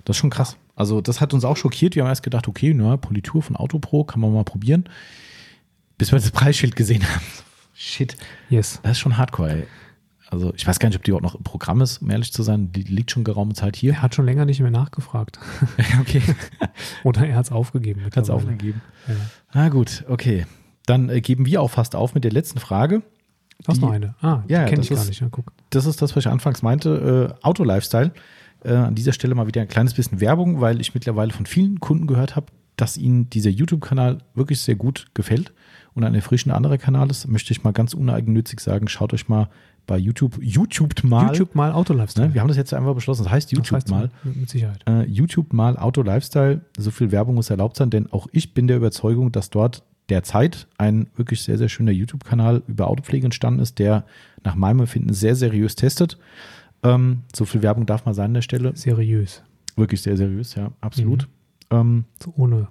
Das 0.06 0.16
ist 0.16 0.20
schon 0.22 0.30
krass. 0.30 0.58
Also, 0.78 1.02
das 1.02 1.20
hat 1.20 1.34
uns 1.34 1.44
auch 1.44 1.58
schockiert. 1.58 1.96
Wir 1.96 2.04
haben 2.04 2.10
erst 2.10 2.24
gedacht, 2.24 2.48
okay, 2.48 2.74
na, 2.74 2.96
Politur 2.98 3.42
von 3.42 3.56
Autopro 3.56 4.04
kann 4.04 4.22
man 4.22 4.32
mal 4.32 4.44
probieren. 4.44 4.86
Bis 5.98 6.12
wir 6.12 6.20
das 6.20 6.30
Preisschild 6.32 6.76
gesehen 6.76 7.04
haben. 7.04 7.26
Shit, 7.74 8.16
yes. 8.50 8.80
das 8.84 8.94
ist 8.94 9.00
schon 9.00 9.18
hardcore, 9.18 9.52
ey. 9.52 9.68
Also, 10.30 10.54
ich 10.56 10.68
weiß 10.68 10.78
gar 10.80 10.90
nicht, 10.90 10.98
ob 10.98 11.04
die 11.04 11.12
überhaupt 11.12 11.24
noch 11.24 11.36
im 11.36 11.44
Programm 11.44 11.82
ist, 11.82 12.02
um 12.02 12.10
ehrlich 12.12 12.32
zu 12.32 12.44
sein. 12.44 12.72
Die 12.72 12.84
liegt 12.84 13.12
schon 13.12 13.24
geraume 13.24 13.54
Zeit 13.54 13.76
hier. 13.76 13.94
Er 13.94 14.02
hat 14.04 14.14
schon 14.14 14.26
länger 14.26 14.46
nicht 14.46 14.60
mehr 14.60 14.72
nachgefragt. 14.72 15.40
okay. 16.02 16.22
Oder 17.04 17.26
er 17.28 17.36
hat 17.38 17.46
es 17.46 17.52
aufgegeben. 17.52 18.04
Hat 18.06 18.16
es 18.16 18.30
aufgegeben. 18.30 18.82
Ja. 19.08 19.16
Na 19.54 19.70
gut, 19.70 20.06
okay. 20.08 20.46
Dann 20.86 21.10
äh, 21.10 21.22
geben 21.22 21.46
wir 21.46 21.62
auch 21.62 21.72
fast 21.72 21.96
auf 21.96 22.14
mit 22.14 22.24
der 22.24 22.32
letzten 22.32 22.60
Frage. 22.60 23.02
Du 23.64 23.68
hast 23.70 23.82
noch 23.82 23.90
eine. 23.92 24.14
Ah, 24.22 24.44
Ja, 24.48 24.66
die 24.66 24.70
kenne 24.70 24.84
ich 24.84 24.90
gar 24.90 25.00
ist- 25.00 25.08
nicht. 25.08 25.22
Ja, 25.22 25.28
guck. 25.32 25.52
das 25.72 25.86
ist 25.88 26.02
das, 26.02 26.16
was 26.16 26.26
ich 26.26 26.32
anfangs 26.32 26.62
meinte, 26.62 27.34
äh, 27.40 27.44
Auto-Lifestyle. 27.44 28.12
Äh, 28.64 28.74
an 28.74 28.96
dieser 28.96 29.14
Stelle 29.14 29.36
mal 29.36 29.48
wieder 29.48 29.62
ein 29.62 29.68
kleines 29.68 29.94
bisschen 29.94 30.20
Werbung, 30.22 30.62
weil 30.62 30.82
ich 30.82 30.94
mittlerweile 30.94 31.32
von 31.32 31.46
vielen 31.46 31.80
Kunden 31.80 32.08
gehört 32.08 32.36
habe, 32.36 32.48
dass 32.76 32.98
ihnen 32.98 33.30
dieser 33.30 33.50
YouTube-Kanal 33.50 34.20
wirklich 34.36 34.62
sehr 34.62 34.76
gut 34.76 35.08
gefällt 35.14 35.52
und 35.94 36.04
ein 36.04 36.14
erfrischender 36.14 36.56
anderer 36.56 36.78
Kanal 36.78 37.10
ist. 37.10 37.28
Möchte 37.28 37.52
ich 37.52 37.64
mal 37.64 37.74
ganz 37.74 37.94
uneigennützig 37.94 38.60
sagen, 38.60 38.88
schaut 38.88 39.14
euch 39.14 39.28
mal 39.28 39.50
bei 39.88 39.98
YouTube, 39.98 40.38
YouTube 40.42 41.04
mal. 41.04 41.28
YouTube 41.28 41.56
mal 41.56 41.72
Autolifestyle. 41.72 42.28
Ne? 42.28 42.34
Wir 42.34 42.42
haben 42.42 42.50
das 42.50 42.58
jetzt 42.58 42.74
einfach 42.74 42.94
beschlossen. 42.94 43.24
Das 43.24 43.32
heißt 43.32 43.48
Das 43.48 43.58
YouTube 43.58 43.76
heißt, 43.76 43.90
mal. 43.90 44.12
Mit 44.24 44.50
Sicherheit. 44.50 44.82
Äh, 44.88 45.06
YouTube 45.06 45.54
mal 45.54 45.78
Auto 45.78 46.04
Lifestyle. 46.04 46.62
So 46.78 46.92
viel 46.92 47.12
Werbung 47.12 47.36
muss 47.36 47.50
erlaubt 47.50 47.78
sein, 47.78 47.90
denn 47.90 48.12
auch 48.12 48.28
ich 48.32 48.54
bin 48.54 48.68
der 48.68 48.78
Überzeugung, 48.78 49.32
dass 49.32 49.50
dort 49.50 49.84
derzeit 50.10 50.68
ein 50.78 51.08
wirklich 51.16 51.42
sehr, 51.42 51.58
sehr 51.58 51.70
schöner 51.70 51.92
YouTube-Kanal 51.92 52.64
über 52.68 52.88
Autopflege 52.88 53.26
entstanden 53.26 53.60
ist, 53.60 53.80
der 53.80 54.06
nach 54.44 54.56
meinem 54.56 54.82
Empfinden 54.82 55.14
sehr 55.14 55.36
seriös 55.36 55.76
testet. 55.76 56.18
Ähm, 56.84 57.20
so 57.36 57.46
viel 57.46 57.62
Werbung 57.64 57.86
darf 57.86 58.06
mal 58.06 58.14
sein 58.14 58.26
an 58.28 58.34
der 58.36 58.42
Stelle. 58.42 58.76
Seriös. 58.76 59.44
Wirklich 59.76 60.02
sehr 60.02 60.18
seriös, 60.18 60.56
ja, 60.56 60.72
absolut. 60.82 61.28
Ähm, 61.70 62.06
So 62.24 62.34
ohne, 62.38 62.68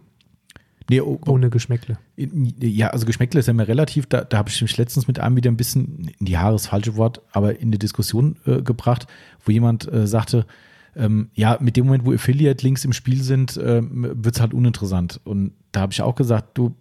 nee, 0.91 1.01
oh, 1.01 1.21
oh, 1.27 1.33
ohne 1.33 1.51
Geschmäckle. 1.51 1.99
ja, 2.17 2.89
also 2.89 3.07
Geschmäckle 3.07 3.41
ist 3.41 3.47
ja 3.47 3.51
immer 3.53 3.69
relativ. 3.69 4.07
Da, 4.07 4.25
da 4.25 4.39
habe 4.39 4.49
ich 4.49 4.61
mich 4.63 4.77
letztens 4.77 5.07
mit 5.07 5.19
einem 5.21 5.37
wieder 5.37 5.51
ein 5.51 5.57
bisschen, 5.57 6.11
in 6.19 6.27
die 6.27 6.39
Haare 6.39 6.55
ist 6.57 6.63
das 6.65 6.71
falsche 6.71 6.97
Wort, 6.97 7.21
aber 7.33 7.61
in 7.61 7.71
die 7.73 7.79
Diskussion 7.79 8.37
äh, 8.47 8.63
gebracht, 8.63 9.07
wo 9.45 9.53
jemand 9.53 9.91
äh, 9.93 10.07
sagte, 10.07 10.47
ähm, 10.97 11.29
ja, 11.35 11.59
mit 11.61 11.77
dem 11.77 11.87
Moment, 11.87 12.07
wo 12.07 12.13
Affiliate-Links 12.13 12.85
im 12.87 12.93
Spiel 12.95 13.23
sind, 13.23 13.61
ähm, 13.63 14.09
wird 14.15 14.35
es 14.37 14.41
halt 14.41 14.55
uninteressant. 14.55 15.21
Und 15.25 15.53
da 15.73 15.81
habe 15.83 15.93
ich 15.93 16.01
auch 16.01 16.15
gesagt, 16.15 16.57
du, 16.57 16.75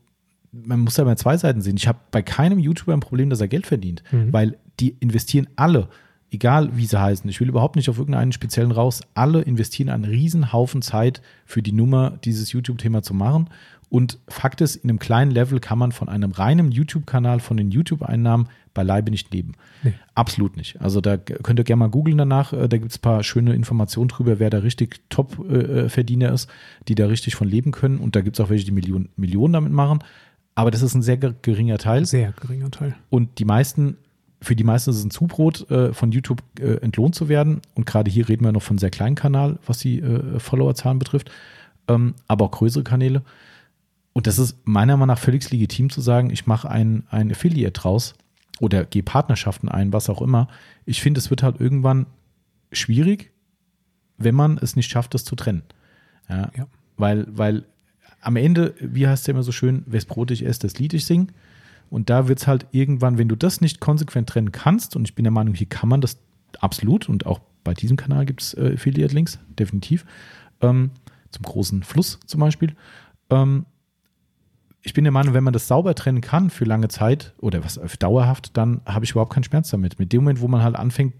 man 0.53 0.79
muss 0.79 0.95
ja 0.95 1.03
mal 1.03 1.17
zwei 1.17 1.35
Seiten 1.35 1.61
sehen. 1.61 1.75
Ich 1.75 1.87
habe 1.87 1.99
bei 2.11 2.21
keinem 2.21 2.57
YouTuber 2.59 2.93
ein 2.93 3.01
Problem, 3.01 3.29
dass 3.29 3.41
er 3.41 3.49
Geld 3.49 3.67
verdient, 3.67 4.03
Mhm. 4.11 4.31
weil 4.31 4.57
die 4.79 4.95
investieren 5.01 5.47
alle, 5.57 5.89
egal 6.31 6.75
wie 6.75 6.85
sie 6.85 6.99
heißen. 6.99 7.29
Ich 7.29 7.39
will 7.39 7.49
überhaupt 7.49 7.75
nicht 7.75 7.89
auf 7.89 7.97
irgendeinen 7.97 8.31
speziellen 8.31 8.71
raus. 8.71 9.01
Alle 9.13 9.41
investieren 9.41 9.89
einen 9.89 10.05
riesen 10.05 10.51
Haufen 10.53 10.81
Zeit 10.81 11.21
für 11.45 11.61
die 11.61 11.71
Nummer, 11.71 12.17
dieses 12.23 12.51
YouTube-Thema 12.51 13.01
zu 13.03 13.13
machen. 13.13 13.49
Und 13.89 14.17
Fakt 14.27 14.61
ist, 14.61 14.75
in 14.77 14.89
einem 14.89 14.99
kleinen 14.99 15.31
Level 15.31 15.59
kann 15.59 15.77
man 15.77 15.91
von 15.91 16.09
einem 16.09 16.31
reinen 16.31 16.71
YouTube-Kanal, 16.71 17.39
von 17.39 17.55
den 17.55 17.69
YouTube-Einnahmen 17.71 18.47
beileibe 18.73 19.11
nicht 19.11 19.31
leben. 19.33 19.53
Nee. 19.83 19.93
Absolut 20.15 20.57
nicht. 20.57 20.81
Also 20.81 20.99
da 20.99 21.15
könnt 21.15 21.59
ihr 21.59 21.63
gerne 21.63 21.79
mal 21.79 21.89
googeln 21.89 22.17
danach. 22.17 22.51
Äh, 22.51 22.67
Da 22.67 22.77
gibt 22.77 22.91
es 22.91 22.97
ein 22.97 23.01
paar 23.01 23.23
schöne 23.23 23.53
Informationen 23.53 24.09
drüber, 24.09 24.39
wer 24.39 24.49
da 24.49 24.57
richtig 24.57 25.01
Top-Verdiener 25.09 26.33
ist, 26.33 26.49
die 26.87 26.95
da 26.95 27.05
richtig 27.05 27.35
von 27.35 27.47
leben 27.47 27.71
können. 27.71 27.99
Und 27.99 28.15
da 28.15 28.21
gibt 28.21 28.37
es 28.37 28.43
auch 28.43 28.49
welche, 28.49 28.65
die 28.65 28.71
Millionen, 28.71 29.09
Millionen 29.15 29.53
damit 29.53 29.71
machen. 29.71 29.99
Aber 30.55 30.71
das 30.71 30.81
ist 30.81 30.95
ein 30.95 31.01
sehr 31.01 31.17
ge- 31.17 31.33
geringer 31.41 31.77
Teil. 31.77 32.05
Sehr 32.05 32.33
geringer 32.41 32.71
Teil. 32.71 32.95
Und 33.09 33.39
die 33.39 33.45
meisten, 33.45 33.97
für 34.41 34.55
die 34.55 34.63
meisten 34.63 34.89
ist 34.89 34.97
es 34.97 35.05
ein 35.05 35.11
Zubrot, 35.11 35.69
äh, 35.71 35.93
von 35.93 36.11
YouTube 36.11 36.43
äh, 36.59 36.75
entlohnt 36.81 37.15
zu 37.15 37.29
werden. 37.29 37.61
Und 37.73 37.85
gerade 37.85 38.11
hier 38.11 38.27
reden 38.27 38.45
wir 38.45 38.51
noch 38.51 38.61
von 38.61 38.73
einem 38.73 38.79
sehr 38.79 38.89
kleinen 38.89 39.15
Kanal, 39.15 39.59
was 39.65 39.79
die 39.79 39.99
äh, 39.99 40.39
Followerzahlen 40.39 40.99
betrifft, 40.99 41.31
ähm, 41.87 42.15
aber 42.27 42.45
auch 42.45 42.51
größere 42.51 42.83
Kanäle. 42.83 43.23
Und 44.13 44.27
das 44.27 44.39
ist 44.39 44.57
meiner 44.65 44.95
Meinung 44.95 45.13
nach 45.13 45.19
völlig 45.19 45.49
legitim 45.51 45.89
zu 45.89 46.01
sagen, 46.01 46.29
ich 46.29 46.47
mache 46.47 46.69
ein, 46.69 47.03
ein 47.09 47.31
Affiliate 47.31 47.73
draus 47.73 48.15
oder 48.61 48.85
gehe 48.85 49.03
Partnerschaften 49.03 49.67
ein, 49.67 49.91
was 49.91 50.09
auch 50.09 50.21
immer. 50.21 50.47
Ich 50.85 51.01
finde, 51.01 51.19
es 51.19 51.29
wird 51.29 51.43
halt 51.43 51.59
irgendwann 51.59 52.05
schwierig, 52.71 53.31
wenn 54.17 54.35
man 54.35 54.57
es 54.57 54.75
nicht 54.75 54.89
schafft, 54.89 55.13
das 55.13 55.25
zu 55.25 55.35
trennen. 55.35 55.63
Ja, 56.29 56.51
Ja. 56.55 56.67
Weil, 56.97 57.27
weil 57.29 57.65
am 58.21 58.37
Ende, 58.37 58.73
wie 58.79 59.05
heißt 59.05 59.23
es 59.23 59.27
ja 59.27 59.31
immer 59.33 59.43
so 59.43 59.51
schön, 59.51 59.83
wes 59.85 60.05
Brot 60.05 60.31
ich 60.31 60.45
esse, 60.45 60.61
das 60.61 60.79
Lied 60.79 60.93
ich 60.93 61.05
sing. 61.05 61.31
Und 61.89 62.09
da 62.09 62.27
wird 62.27 62.39
es 62.39 62.47
halt 62.47 62.67
irgendwann, 62.71 63.17
wenn 63.17 63.27
du 63.27 63.35
das 63.35 63.61
nicht 63.61 63.79
konsequent 63.79 64.29
trennen 64.29 64.51
kannst, 64.51 64.95
und 64.95 65.07
ich 65.07 65.15
bin 65.15 65.23
der 65.23 65.31
Meinung, 65.31 65.53
hier 65.53 65.67
kann 65.67 65.89
man 65.89 66.01
das 66.01 66.17
absolut, 66.59 67.09
und 67.09 67.25
auch 67.25 67.39
bei 67.63 67.73
diesem 67.73 67.97
Kanal 67.97 68.25
gibt 68.25 68.41
es 68.41 68.53
äh, 68.53 68.73
Affiliate-Links, 68.73 69.39
definitiv, 69.59 70.05
ähm, 70.61 70.91
zum 71.31 71.43
großen 71.43 71.83
Fluss 71.83 72.19
zum 72.25 72.39
Beispiel. 72.39 72.75
Ähm, 73.29 73.65
ich 74.81 74.93
bin 74.93 75.03
der 75.03 75.11
Meinung, 75.11 75.33
wenn 75.33 75.43
man 75.43 75.53
das 75.53 75.67
sauber 75.67 75.95
trennen 75.95 76.21
kann 76.21 76.49
für 76.49 76.63
lange 76.63 76.87
Zeit 76.89 77.33
oder 77.39 77.63
was 77.63 77.77
äh, 77.77 77.87
dauerhaft, 77.99 78.55
dann 78.55 78.81
habe 78.85 79.03
ich 79.03 79.11
überhaupt 79.11 79.33
keinen 79.33 79.43
Schmerz 79.43 79.69
damit. 79.69 79.99
Mit 79.99 80.13
dem 80.13 80.21
Moment, 80.23 80.41
wo 80.41 80.47
man 80.47 80.63
halt 80.63 80.75
anfängt, 80.75 81.13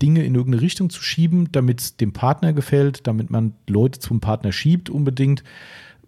Dinge 0.00 0.24
in 0.24 0.34
irgendeine 0.34 0.62
Richtung 0.62 0.90
zu 0.90 1.02
schieben, 1.02 1.52
damit 1.52 1.80
es 1.80 1.96
dem 1.96 2.12
Partner 2.12 2.52
gefällt, 2.52 3.06
damit 3.06 3.30
man 3.30 3.54
Leute 3.68 4.00
zum 4.00 4.20
Partner 4.20 4.50
schiebt 4.50 4.90
unbedingt, 4.90 5.44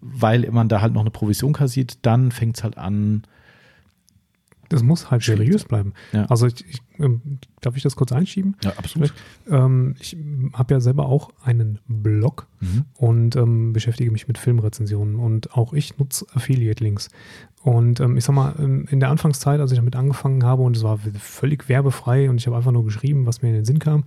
weil 0.01 0.51
man 0.51 0.69
da 0.69 0.81
halt 0.81 0.93
noch 0.93 1.03
eine 1.03 1.11
Provision 1.11 1.53
kassiert, 1.53 1.99
dann 2.03 2.33
fängt 2.33 2.57
es 2.57 2.65
halt 2.65 2.77
an. 2.77 3.23
Das 4.75 4.83
muss 4.83 5.11
halt 5.11 5.23
Schwierig. 5.23 5.41
seriös 5.47 5.65
bleiben. 5.65 5.93
Ja. 6.13 6.27
Also, 6.27 6.47
ich, 6.47 6.65
ich, 6.69 6.81
ähm, 6.99 7.21
darf 7.61 7.77
ich 7.77 7.83
das 7.83 7.97
kurz 7.97 8.13
einschieben? 8.13 8.57
Ja, 8.63 8.73
absolut. 8.77 9.13
Ähm, 9.49 9.95
ich 10.01 10.17
habe 10.53 10.75
ja 10.75 10.81
selber 10.81 11.07
auch 11.07 11.31
einen 11.43 11.79
Blog 11.89 12.47
Mhm. 12.61 12.85
und 12.97 13.37
ähm, 13.37 13.73
beschäftige 13.75 14.11
mich 14.11 14.27
mit 14.27 14.39
Filmrezensionen 14.39 15.17
und 15.17 15.53
auch 15.55 15.73
ich 15.75 15.99
nutze 15.99 16.25
Affiliate-Links. 16.35 17.11
Und 17.63 18.01
ähm, 18.01 18.17
ich 18.17 18.25
sag 18.25 18.35
mal, 18.35 18.55
ähm, 18.59 18.87
in 18.91 19.01
der 19.01 19.11
Anfangszeit, 19.11 19.61
als 19.61 19.71
ich 19.73 19.79
damit 19.79 19.97
angefangen 19.97 20.45
habe 20.45 20.63
und 20.63 20.77
es 20.77 20.83
war 20.83 20.99
völlig 21.19 21.69
werbefrei 21.69 22.31
und 22.31 22.37
ich 22.41 22.47
habe 22.47 22.57
einfach 22.57 22.73
nur 22.73 22.85
geschrieben, 22.85 23.27
was 23.27 23.43
mir 23.43 23.49
in 23.49 23.55
den 23.55 23.65
Sinn 23.65 23.79
kam, 23.81 24.05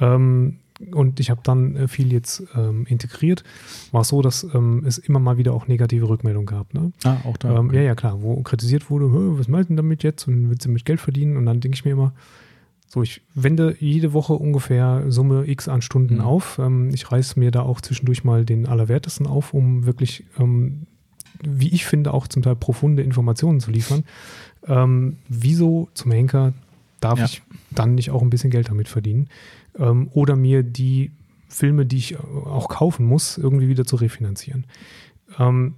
ähm, 0.00 0.58
und 0.94 1.20
ich 1.20 1.30
habe 1.30 1.40
dann 1.44 1.76
Affiliates 1.76 2.44
ähm, 2.56 2.86
integriert, 2.86 3.44
war 3.92 4.00
es 4.02 4.08
so, 4.08 4.22
dass 4.22 4.44
ähm, 4.54 4.84
es 4.86 4.98
immer 4.98 5.18
mal 5.18 5.36
wieder 5.38 5.52
auch 5.52 5.68
negative 5.68 6.08
Rückmeldungen 6.08 6.46
gab. 6.46 6.72
Ne? 6.74 6.92
Ah, 7.04 7.18
auch 7.24 7.36
da. 7.36 7.58
Ähm, 7.58 7.72
ja, 7.72 7.82
ja, 7.82 7.94
klar, 7.94 8.22
wo 8.22 8.40
kritisiert 8.42 8.90
wurde, 8.90 9.10
"Hö, 9.10 9.38
was 9.38 9.48
melden 9.48 9.76
damit 9.76 10.02
jetzt 10.02 10.26
und 10.28 10.48
willst 10.50 10.64
du 10.64 10.70
mit 10.70 10.84
Geld 10.84 11.00
verdienen? 11.00 11.36
Und 11.36 11.46
dann 11.46 11.60
denke 11.60 11.74
ich 11.76 11.84
mir 11.84 11.92
immer, 11.92 12.12
so, 12.88 13.02
ich 13.02 13.22
wende 13.34 13.76
jede 13.78 14.12
Woche 14.12 14.32
ungefähr 14.32 15.04
Summe 15.12 15.46
X 15.48 15.68
an 15.68 15.80
Stunden 15.80 16.14
Mhm. 16.16 16.20
auf. 16.22 16.58
Ähm, 16.58 16.90
ich 16.92 17.12
reiß 17.12 17.36
mir 17.36 17.50
da 17.52 17.62
auch 17.62 17.80
zwischendurch 17.80 18.24
mal 18.24 18.44
den 18.44 18.66
Allerwertesten 18.66 19.26
auf, 19.28 19.54
um 19.54 19.86
wirklich, 19.86 20.24
ähm, 20.38 20.86
wie 21.42 21.68
ich 21.68 21.86
finde, 21.86 22.12
auch 22.12 22.26
zum 22.26 22.42
Teil 22.42 22.56
profunde 22.56 23.02
Informationen 23.02 23.60
zu 23.60 23.70
liefern. 23.70 24.04
Ähm, 24.66 25.18
wieso 25.28 25.88
zum 25.94 26.10
Henker 26.10 26.52
darf 27.00 27.18
Ja. 27.20 27.24
ich 27.26 27.42
dann 27.70 27.94
nicht 27.94 28.10
auch 28.10 28.22
ein 28.22 28.28
bisschen 28.30 28.50
Geld 28.50 28.68
damit 28.68 28.88
verdienen? 28.88 29.28
Ähm, 29.78 30.08
oder 30.12 30.36
mir 30.36 30.62
die 30.62 31.12
Filme, 31.48 31.86
die 31.86 31.96
ich 31.96 32.18
auch 32.18 32.68
kaufen 32.68 33.06
muss, 33.06 33.38
irgendwie 33.38 33.68
wieder 33.68 33.84
zu 33.84 33.96
refinanzieren. 33.96 34.66
Ähm, 35.38 35.74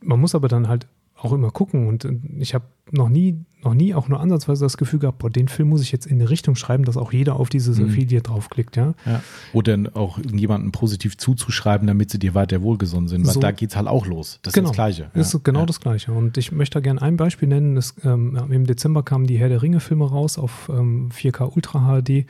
man 0.00 0.20
muss 0.20 0.34
aber 0.34 0.48
dann 0.48 0.68
halt 0.68 0.86
auch 1.20 1.32
immer 1.32 1.50
gucken 1.50 1.88
und 1.88 2.04
äh, 2.04 2.16
ich 2.38 2.54
habe 2.54 2.64
noch 2.92 3.08
nie, 3.08 3.44
noch 3.64 3.74
nie 3.74 3.92
auch 3.94 4.08
nur 4.08 4.20
ansatzweise 4.20 4.64
das 4.64 4.76
Gefühl 4.76 5.00
gehabt, 5.00 5.18
boah, 5.18 5.28
den 5.28 5.48
Film 5.48 5.68
muss 5.68 5.82
ich 5.82 5.90
jetzt 5.92 6.06
in 6.06 6.20
eine 6.20 6.30
Richtung 6.30 6.54
schreiben, 6.54 6.84
dass 6.84 6.96
auch 6.96 7.12
jeder 7.12 7.36
auf 7.36 7.48
dieses 7.48 7.78
Mhm. 7.78 7.86
Affiliate 7.88 8.22
draufklickt, 8.22 8.76
ja. 8.76 8.94
Ja. 9.04 9.20
Oder 9.52 9.76
auch 9.94 10.18
irgendjemanden 10.18 10.70
positiv 10.72 11.16
zuzuschreiben, 11.18 11.86
damit 11.88 12.10
sie 12.10 12.18
dir 12.20 12.34
weiter 12.34 12.62
wohlgesonnen 12.62 13.08
sind. 13.08 13.26
Weil 13.26 13.34
So. 13.34 13.40
da 13.40 13.50
geht 13.50 13.70
es 13.70 13.76
halt 13.76 13.88
auch 13.88 14.06
los. 14.06 14.38
Das 14.42 14.54
Genau. 14.54 14.66
ist 14.66 14.70
das 14.70 14.76
Gleiche. 14.76 15.10
Das 15.12 15.34
ist 15.34 15.42
genau 15.44 15.60
ja. 15.60 15.66
das 15.66 15.80
Gleiche. 15.80 16.12
Und 16.12 16.38
ich 16.38 16.52
möchte 16.52 16.74
da 16.74 16.80
gerne 16.80 17.02
ein 17.02 17.16
Beispiel 17.16 17.48
nennen. 17.48 17.74
Das, 17.74 17.94
ähm, 18.04 18.38
Im 18.50 18.66
Dezember 18.66 19.02
kamen 19.02 19.26
die 19.26 19.38
Herr 19.38 19.48
der 19.48 19.60
Ringe-Filme 19.60 20.08
raus 20.08 20.38
auf 20.38 20.70
ähm, 20.72 21.10
4K 21.10 21.52
Ultra 21.54 22.00
HD. 22.00 22.26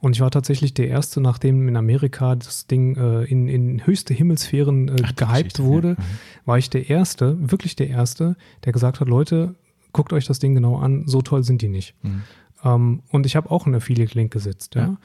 Und 0.00 0.14
ich 0.14 0.20
war 0.20 0.30
tatsächlich 0.30 0.74
der 0.74 0.88
Erste, 0.88 1.20
nachdem 1.20 1.66
in 1.68 1.76
Amerika 1.76 2.36
das 2.36 2.66
Ding 2.66 2.96
äh, 2.96 3.24
in, 3.24 3.48
in 3.48 3.84
höchste 3.86 4.14
Himmelsphären 4.14 4.88
äh, 4.88 5.02
Ach, 5.04 5.16
gehypt 5.16 5.58
wurde, 5.60 5.88
ja. 5.88 5.94
Mhm. 5.94 6.46
war 6.46 6.58
ich 6.58 6.70
der 6.70 6.88
Erste, 6.88 7.36
wirklich 7.50 7.74
der 7.74 7.88
Erste, 7.88 8.36
der 8.64 8.72
gesagt 8.72 9.00
hat, 9.00 9.08
Leute, 9.08 9.54
guckt 9.92 10.12
euch 10.12 10.26
das 10.26 10.38
Ding 10.38 10.54
genau 10.54 10.76
an, 10.76 11.04
so 11.06 11.22
toll 11.22 11.42
sind 11.42 11.62
die 11.62 11.68
nicht. 11.68 11.94
Mhm. 12.02 12.22
Ähm, 12.64 13.02
und 13.08 13.26
ich 13.26 13.34
habe 13.36 13.50
auch 13.50 13.66
einen 13.66 13.74
Affiliate-Link 13.74 14.32
gesetzt, 14.32 14.74
ja. 14.74 14.96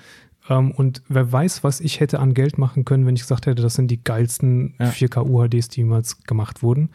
Ähm, 0.49 0.71
und 0.71 1.01
wer 1.07 1.31
weiß, 1.31 1.63
was 1.63 1.79
ich 1.79 1.99
hätte 1.99 2.19
an 2.19 2.33
Geld 2.33 2.57
machen 2.57 2.85
können, 2.85 3.05
wenn 3.05 3.15
ich 3.15 3.21
gesagt 3.21 3.45
hätte, 3.45 3.61
das 3.61 3.75
sind 3.75 3.89
die 3.89 4.03
geilsten 4.03 4.75
Ja. 4.79 4.89
4K 4.89 5.25
UHDs, 5.25 5.69
die 5.69 5.81
jemals 5.81 6.23
gemacht 6.23 6.61
wurden. 6.61 6.89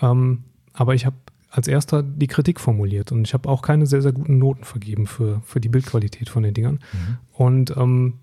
Ähm, 0.00 0.44
aber 0.72 0.94
ich 0.94 1.06
habe 1.06 1.16
als 1.54 1.68
erster 1.68 2.02
die 2.02 2.26
Kritik 2.26 2.58
formuliert. 2.58 3.12
Und 3.12 3.26
ich 3.28 3.32
habe 3.32 3.48
auch 3.48 3.62
keine 3.62 3.86
sehr, 3.86 4.02
sehr 4.02 4.12
guten 4.12 4.38
Noten 4.38 4.64
vergeben 4.64 5.06
für, 5.06 5.40
für 5.44 5.60
die 5.60 5.68
Bildqualität 5.68 6.28
von 6.28 6.42
den 6.42 6.52
Dingern. 6.52 6.80
Mhm. 6.92 7.16
Und 7.32 7.76
ähm, 7.76 8.14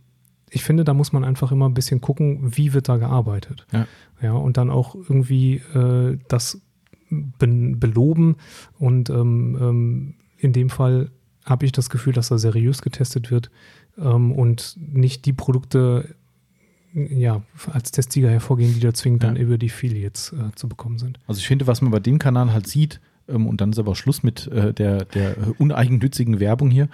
ich 0.49 0.63
finde, 0.63 0.83
da 0.83 0.93
muss 0.93 1.13
man 1.13 1.23
einfach 1.23 1.53
immer 1.53 1.69
ein 1.69 1.73
bisschen 1.73 2.01
gucken, 2.01 2.57
wie 2.57 2.73
wird 2.73 2.89
da 2.89 2.97
gearbeitet. 2.97 3.65
Ja, 3.71 3.87
ja 4.21 4.33
und 4.33 4.57
dann 4.57 4.69
auch 4.69 4.95
irgendwie 4.95 5.61
äh, 5.73 6.17
das 6.27 6.59
be 7.09 7.47
beloben. 7.47 8.35
Und 8.77 9.09
ähm, 9.09 9.57
ähm, 9.61 10.13
in 10.37 10.51
dem 10.51 10.69
Fall 10.69 11.09
habe 11.45 11.65
ich 11.65 11.71
das 11.71 11.89
Gefühl, 11.89 12.11
dass 12.11 12.27
da 12.27 12.37
seriös 12.37 12.81
getestet 12.81 13.31
wird 13.31 13.49
ähm, 13.97 14.33
und 14.33 14.75
nicht 14.77 15.25
die 15.25 15.33
Produkte 15.33 16.15
ja, 16.93 17.43
als 17.71 17.91
Testsieger 17.91 18.29
hervorgehen, 18.29 18.73
die 18.73 18.81
da 18.81 18.93
zwingend 18.93 19.23
ja. 19.23 19.29
dann 19.29 19.37
über 19.37 19.57
die 19.57 19.69
Affiliates 19.69 20.33
äh, 20.33 20.53
zu 20.55 20.67
bekommen 20.67 20.97
sind. 20.97 21.17
Also 21.27 21.39
ich 21.39 21.47
finde, 21.47 21.65
was 21.65 21.81
man 21.81 21.91
bei 21.91 22.01
dem 22.01 22.19
Kanal 22.19 22.51
halt 22.51 22.67
sieht, 22.67 22.99
ähm, 23.31 23.47
und 23.47 23.61
dann 23.61 23.71
ist 23.71 23.79
aber 23.79 23.91
auch 23.91 23.95
Schluss 23.95 24.23
mit 24.23 24.47
äh, 24.47 24.73
der, 24.73 25.05
der 25.05 25.35
uneigennützigen 25.59 26.39
Werbung 26.39 26.69
hier, 26.69 26.89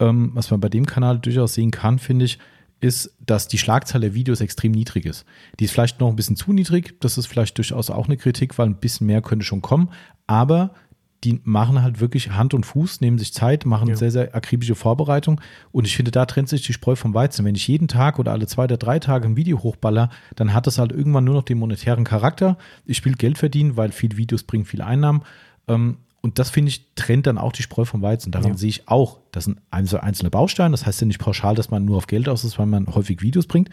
ähm, 0.00 0.30
was 0.34 0.50
man 0.50 0.60
bei 0.60 0.68
dem 0.68 0.86
Kanal 0.86 1.18
durchaus 1.18 1.54
sehen 1.54 1.70
kann, 1.70 1.98
finde 1.98 2.24
ich, 2.24 2.38
ist, 2.80 3.14
dass 3.24 3.46
die 3.46 3.58
Schlagzahl 3.58 4.00
der 4.00 4.14
Videos 4.14 4.40
extrem 4.40 4.72
niedrig 4.72 5.06
ist. 5.06 5.24
Die 5.60 5.64
ist 5.64 5.70
vielleicht 5.70 6.00
noch 6.00 6.08
ein 6.08 6.16
bisschen 6.16 6.36
zu 6.36 6.52
niedrig. 6.52 6.96
Das 7.00 7.16
ist 7.16 7.26
vielleicht 7.26 7.56
durchaus 7.56 7.90
auch 7.90 8.06
eine 8.06 8.16
Kritik, 8.16 8.58
weil 8.58 8.66
ein 8.66 8.80
bisschen 8.80 9.06
mehr 9.06 9.22
könnte 9.22 9.46
schon 9.46 9.62
kommen. 9.62 9.90
Aber 10.26 10.74
die 11.24 11.40
machen 11.44 11.82
halt 11.82 12.00
wirklich 12.00 12.32
Hand 12.32 12.52
und 12.52 12.66
Fuß, 12.66 13.00
nehmen 13.00 13.18
sich 13.18 13.32
Zeit, 13.32 13.64
machen 13.64 13.88
ja. 13.88 13.94
sehr, 13.94 14.10
sehr 14.10 14.34
akribische 14.34 14.74
Vorbereitung. 14.74 15.40
Und 15.70 15.86
ich 15.86 15.94
finde, 15.94 16.10
da 16.10 16.26
trennt 16.26 16.48
sich 16.48 16.62
die 16.62 16.72
Spreu 16.72 16.96
vom 16.96 17.14
Weizen. 17.14 17.44
Wenn 17.44 17.54
ich 17.54 17.68
jeden 17.68 17.86
Tag 17.86 18.18
oder 18.18 18.32
alle 18.32 18.48
zwei 18.48 18.64
oder 18.64 18.76
drei 18.76 18.98
Tage 18.98 19.28
ein 19.28 19.36
Video 19.36 19.62
hochballer, 19.62 20.10
dann 20.34 20.52
hat 20.52 20.66
das 20.66 20.78
halt 20.78 20.90
irgendwann 20.90 21.24
nur 21.24 21.34
noch 21.34 21.44
den 21.44 21.58
monetären 21.58 22.04
Charakter. 22.04 22.58
Ich 22.84 23.04
will 23.04 23.14
Geld 23.14 23.38
verdienen, 23.38 23.76
weil 23.76 23.92
viele 23.92 24.16
Videos 24.16 24.42
bringen 24.42 24.64
viel 24.64 24.82
Einnahmen. 24.82 25.22
Ähm, 25.68 25.98
und 26.20 26.38
das 26.38 26.50
finde 26.50 26.68
ich, 26.68 26.94
trennt 26.94 27.26
dann 27.26 27.36
auch 27.36 27.52
die 27.52 27.62
Spreu 27.62 27.84
vom 27.84 28.00
Weizen. 28.00 28.30
Daran 28.30 28.52
ja. 28.52 28.56
sehe 28.56 28.68
ich 28.68 28.88
auch, 28.88 29.18
das 29.32 29.44
sind 29.44 29.60
einzelne 29.70 30.30
Bausteine. 30.30 30.70
Das 30.70 30.86
heißt 30.86 31.00
ja 31.00 31.06
nicht 31.06 31.18
pauschal, 31.18 31.56
dass 31.56 31.70
man 31.70 31.84
nur 31.84 31.96
auf 31.96 32.06
Geld 32.06 32.28
aus 32.28 32.44
ist, 32.44 32.58
weil 32.58 32.66
man 32.66 32.86
häufig 32.86 33.22
Videos 33.22 33.46
bringt. 33.46 33.70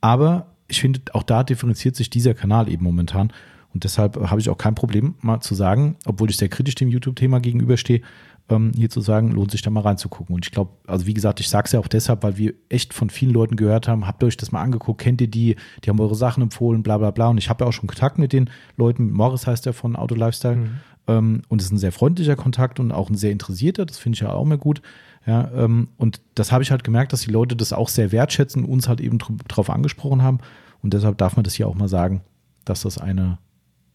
Aber 0.00 0.46
ich 0.66 0.80
finde, 0.80 1.00
auch 1.12 1.22
da 1.22 1.44
differenziert 1.44 1.94
sich 1.94 2.10
dieser 2.10 2.34
Kanal 2.34 2.68
eben 2.68 2.84
momentan. 2.84 3.32
Und 3.72 3.84
deshalb 3.84 4.16
habe 4.28 4.40
ich 4.40 4.50
auch 4.50 4.58
kein 4.58 4.74
Problem, 4.74 5.14
mal 5.20 5.40
zu 5.40 5.54
sagen, 5.54 5.96
obwohl 6.04 6.28
ich 6.28 6.36
sehr 6.36 6.48
kritisch 6.48 6.74
dem 6.74 6.88
YouTube-Thema 6.88 7.40
gegenüberstehe, 7.40 8.02
ähm, 8.48 8.72
hier 8.76 8.90
zu 8.90 9.00
sagen, 9.00 9.30
lohnt 9.30 9.50
sich 9.50 9.62
da 9.62 9.70
mal 9.70 9.80
reinzugucken. 9.80 10.34
Und 10.34 10.44
ich 10.44 10.50
glaube, 10.50 10.72
also 10.86 11.06
wie 11.06 11.14
gesagt, 11.14 11.40
ich 11.40 11.48
sage 11.48 11.66
es 11.66 11.72
ja 11.72 11.80
auch 11.80 11.88
deshalb, 11.88 12.22
weil 12.22 12.36
wir 12.36 12.54
echt 12.68 12.92
von 12.92 13.10
vielen 13.10 13.32
Leuten 13.32 13.56
gehört 13.56 13.88
haben, 13.88 14.06
habt 14.06 14.22
ihr 14.22 14.26
euch 14.26 14.36
das 14.36 14.52
mal 14.52 14.60
angeguckt, 14.60 15.00
kennt 15.00 15.20
ihr 15.20 15.28
die, 15.28 15.56
die 15.84 15.90
haben 15.90 16.00
eure 16.00 16.14
Sachen 16.14 16.42
empfohlen, 16.42 16.82
bla 16.82 16.98
bla 16.98 17.12
bla. 17.12 17.28
Und 17.28 17.38
ich 17.38 17.48
habe 17.48 17.64
ja 17.64 17.68
auch 17.68 17.72
schon 17.72 17.86
Kontakt 17.86 18.18
mit 18.18 18.32
den 18.32 18.50
Leuten, 18.76 19.10
Morris 19.10 19.46
heißt 19.46 19.64
der 19.64 19.72
von 19.72 19.96
Auto 19.96 20.14
Lifestyle. 20.14 20.56
Mhm. 20.56 20.80
Ähm, 21.06 21.42
und 21.48 21.60
es 21.60 21.66
ist 21.66 21.72
ein 21.72 21.78
sehr 21.78 21.92
freundlicher 21.92 22.36
Kontakt 22.36 22.80
und 22.80 22.92
auch 22.92 23.10
ein 23.10 23.16
sehr 23.16 23.32
interessierter, 23.32 23.86
das 23.86 23.98
finde 23.98 24.16
ich 24.16 24.20
ja 24.20 24.30
auch 24.30 24.44
mehr 24.44 24.58
gut. 24.58 24.82
Ja, 25.26 25.50
ähm, 25.54 25.88
und 25.98 26.20
das 26.34 26.50
habe 26.50 26.62
ich 26.62 26.70
halt 26.70 26.84
gemerkt, 26.84 27.12
dass 27.12 27.22
die 27.22 27.30
Leute 27.30 27.54
das 27.54 27.72
auch 27.72 27.88
sehr 27.88 28.10
wertschätzen, 28.12 28.64
uns 28.64 28.88
halt 28.88 29.00
eben 29.00 29.18
drauf 29.18 29.70
angesprochen 29.70 30.22
haben. 30.22 30.38
Und 30.82 30.94
deshalb 30.94 31.18
darf 31.18 31.36
man 31.36 31.44
das 31.44 31.54
hier 31.54 31.68
auch 31.68 31.74
mal 31.74 31.88
sagen, 31.88 32.22
dass 32.64 32.82
das 32.82 32.98
eine 32.98 33.38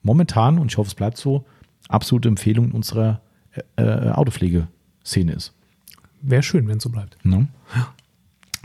momentan, 0.04 0.58
und 0.58 0.72
ich 0.72 0.78
hoffe, 0.78 0.88
es 0.88 0.96
bleibt 0.96 1.18
so, 1.18 1.46
absolute 1.90 2.30
Empfehlung 2.30 2.72
unserer 2.72 3.22
äh, 3.76 3.84
äh, 3.84 4.12
Autopflegeszene 4.12 5.34
ist. 5.34 5.54
Wäre 6.22 6.44
schön, 6.44 6.68
wenn 6.68 6.78
es 6.78 6.84
so 6.84 6.90
bleibt. 6.90 7.24
Ne? 7.26 7.48
Ja. 7.76 7.94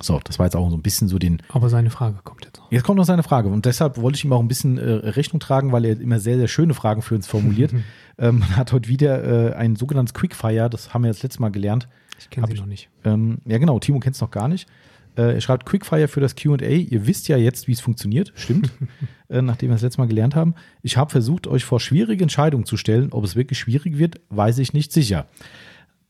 So, 0.00 0.20
das 0.24 0.38
war 0.38 0.46
jetzt 0.46 0.56
auch 0.56 0.68
so 0.70 0.76
ein 0.76 0.82
bisschen 0.82 1.08
so 1.08 1.18
den. 1.18 1.42
Aber 1.48 1.68
seine 1.68 1.90
Frage 1.90 2.18
kommt 2.24 2.44
jetzt 2.44 2.58
noch. 2.58 2.72
Jetzt 2.72 2.84
kommt 2.84 2.98
noch 2.98 3.04
seine 3.04 3.22
Frage. 3.22 3.48
Und 3.48 3.66
deshalb 3.66 3.98
wollte 3.98 4.16
ich 4.16 4.24
ihm 4.24 4.32
auch 4.32 4.40
ein 4.40 4.48
bisschen 4.48 4.78
äh, 4.78 4.90
Rechnung 4.90 5.40
tragen, 5.40 5.72
weil 5.72 5.84
er 5.84 6.00
immer 6.00 6.18
sehr, 6.18 6.38
sehr 6.38 6.48
schöne 6.48 6.74
Fragen 6.74 7.02
für 7.02 7.14
uns 7.14 7.26
formuliert. 7.26 7.72
ähm, 8.18 8.38
man 8.38 8.56
hat 8.56 8.72
heute 8.72 8.88
wieder 8.88 9.52
äh, 9.52 9.54
ein 9.54 9.76
sogenanntes 9.76 10.14
Quickfire, 10.14 10.70
das 10.70 10.94
haben 10.94 11.02
wir 11.02 11.08
jetzt 11.08 11.22
letztes 11.22 11.40
Mal 11.40 11.50
gelernt. 11.50 11.88
Ich 12.18 12.30
kenne 12.30 12.46
sie 12.46 12.54
ich, 12.54 12.60
noch 12.60 12.66
nicht. 12.66 12.88
Ähm, 13.04 13.38
ja, 13.44 13.58
genau, 13.58 13.78
Timo 13.78 14.00
kennt 14.00 14.14
es 14.14 14.20
noch 14.20 14.30
gar 14.30 14.48
nicht. 14.48 14.68
Äh, 15.16 15.34
er 15.34 15.40
schreibt 15.40 15.66
Quickfire 15.66 16.08
für 16.08 16.20
das 16.20 16.36
QA. 16.36 16.56
Ihr 16.56 17.06
wisst 17.06 17.28
ja 17.28 17.36
jetzt, 17.36 17.68
wie 17.68 17.72
es 17.72 17.80
funktioniert. 17.80 18.32
Stimmt. 18.34 18.72
äh, 19.28 19.42
nachdem 19.42 19.70
wir 19.70 19.74
das 19.74 19.82
letzte 19.82 20.00
Mal 20.00 20.08
gelernt 20.08 20.34
haben. 20.34 20.54
Ich 20.82 20.96
habe 20.96 21.10
versucht, 21.10 21.46
euch 21.46 21.64
vor 21.64 21.80
schwierige 21.80 22.22
Entscheidungen 22.22 22.64
zu 22.64 22.76
stellen. 22.76 23.12
Ob 23.12 23.24
es 23.24 23.36
wirklich 23.36 23.58
schwierig 23.58 23.98
wird, 23.98 24.20
weiß 24.30 24.58
ich 24.58 24.72
nicht 24.72 24.92
sicher. 24.92 25.26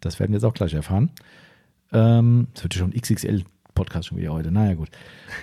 Das 0.00 0.20
werden 0.20 0.32
wir 0.32 0.36
jetzt 0.36 0.44
auch 0.44 0.54
gleich 0.54 0.74
erfahren. 0.74 1.10
Ähm, 1.92 2.48
das 2.54 2.64
wird 2.64 2.74
ja 2.74 2.80
schon 2.80 2.92
XXL-Podcast 3.82 4.08
schon 4.08 4.18
wieder 4.18 4.32
heute. 4.32 4.50
Naja, 4.50 4.74
gut. 4.74 4.90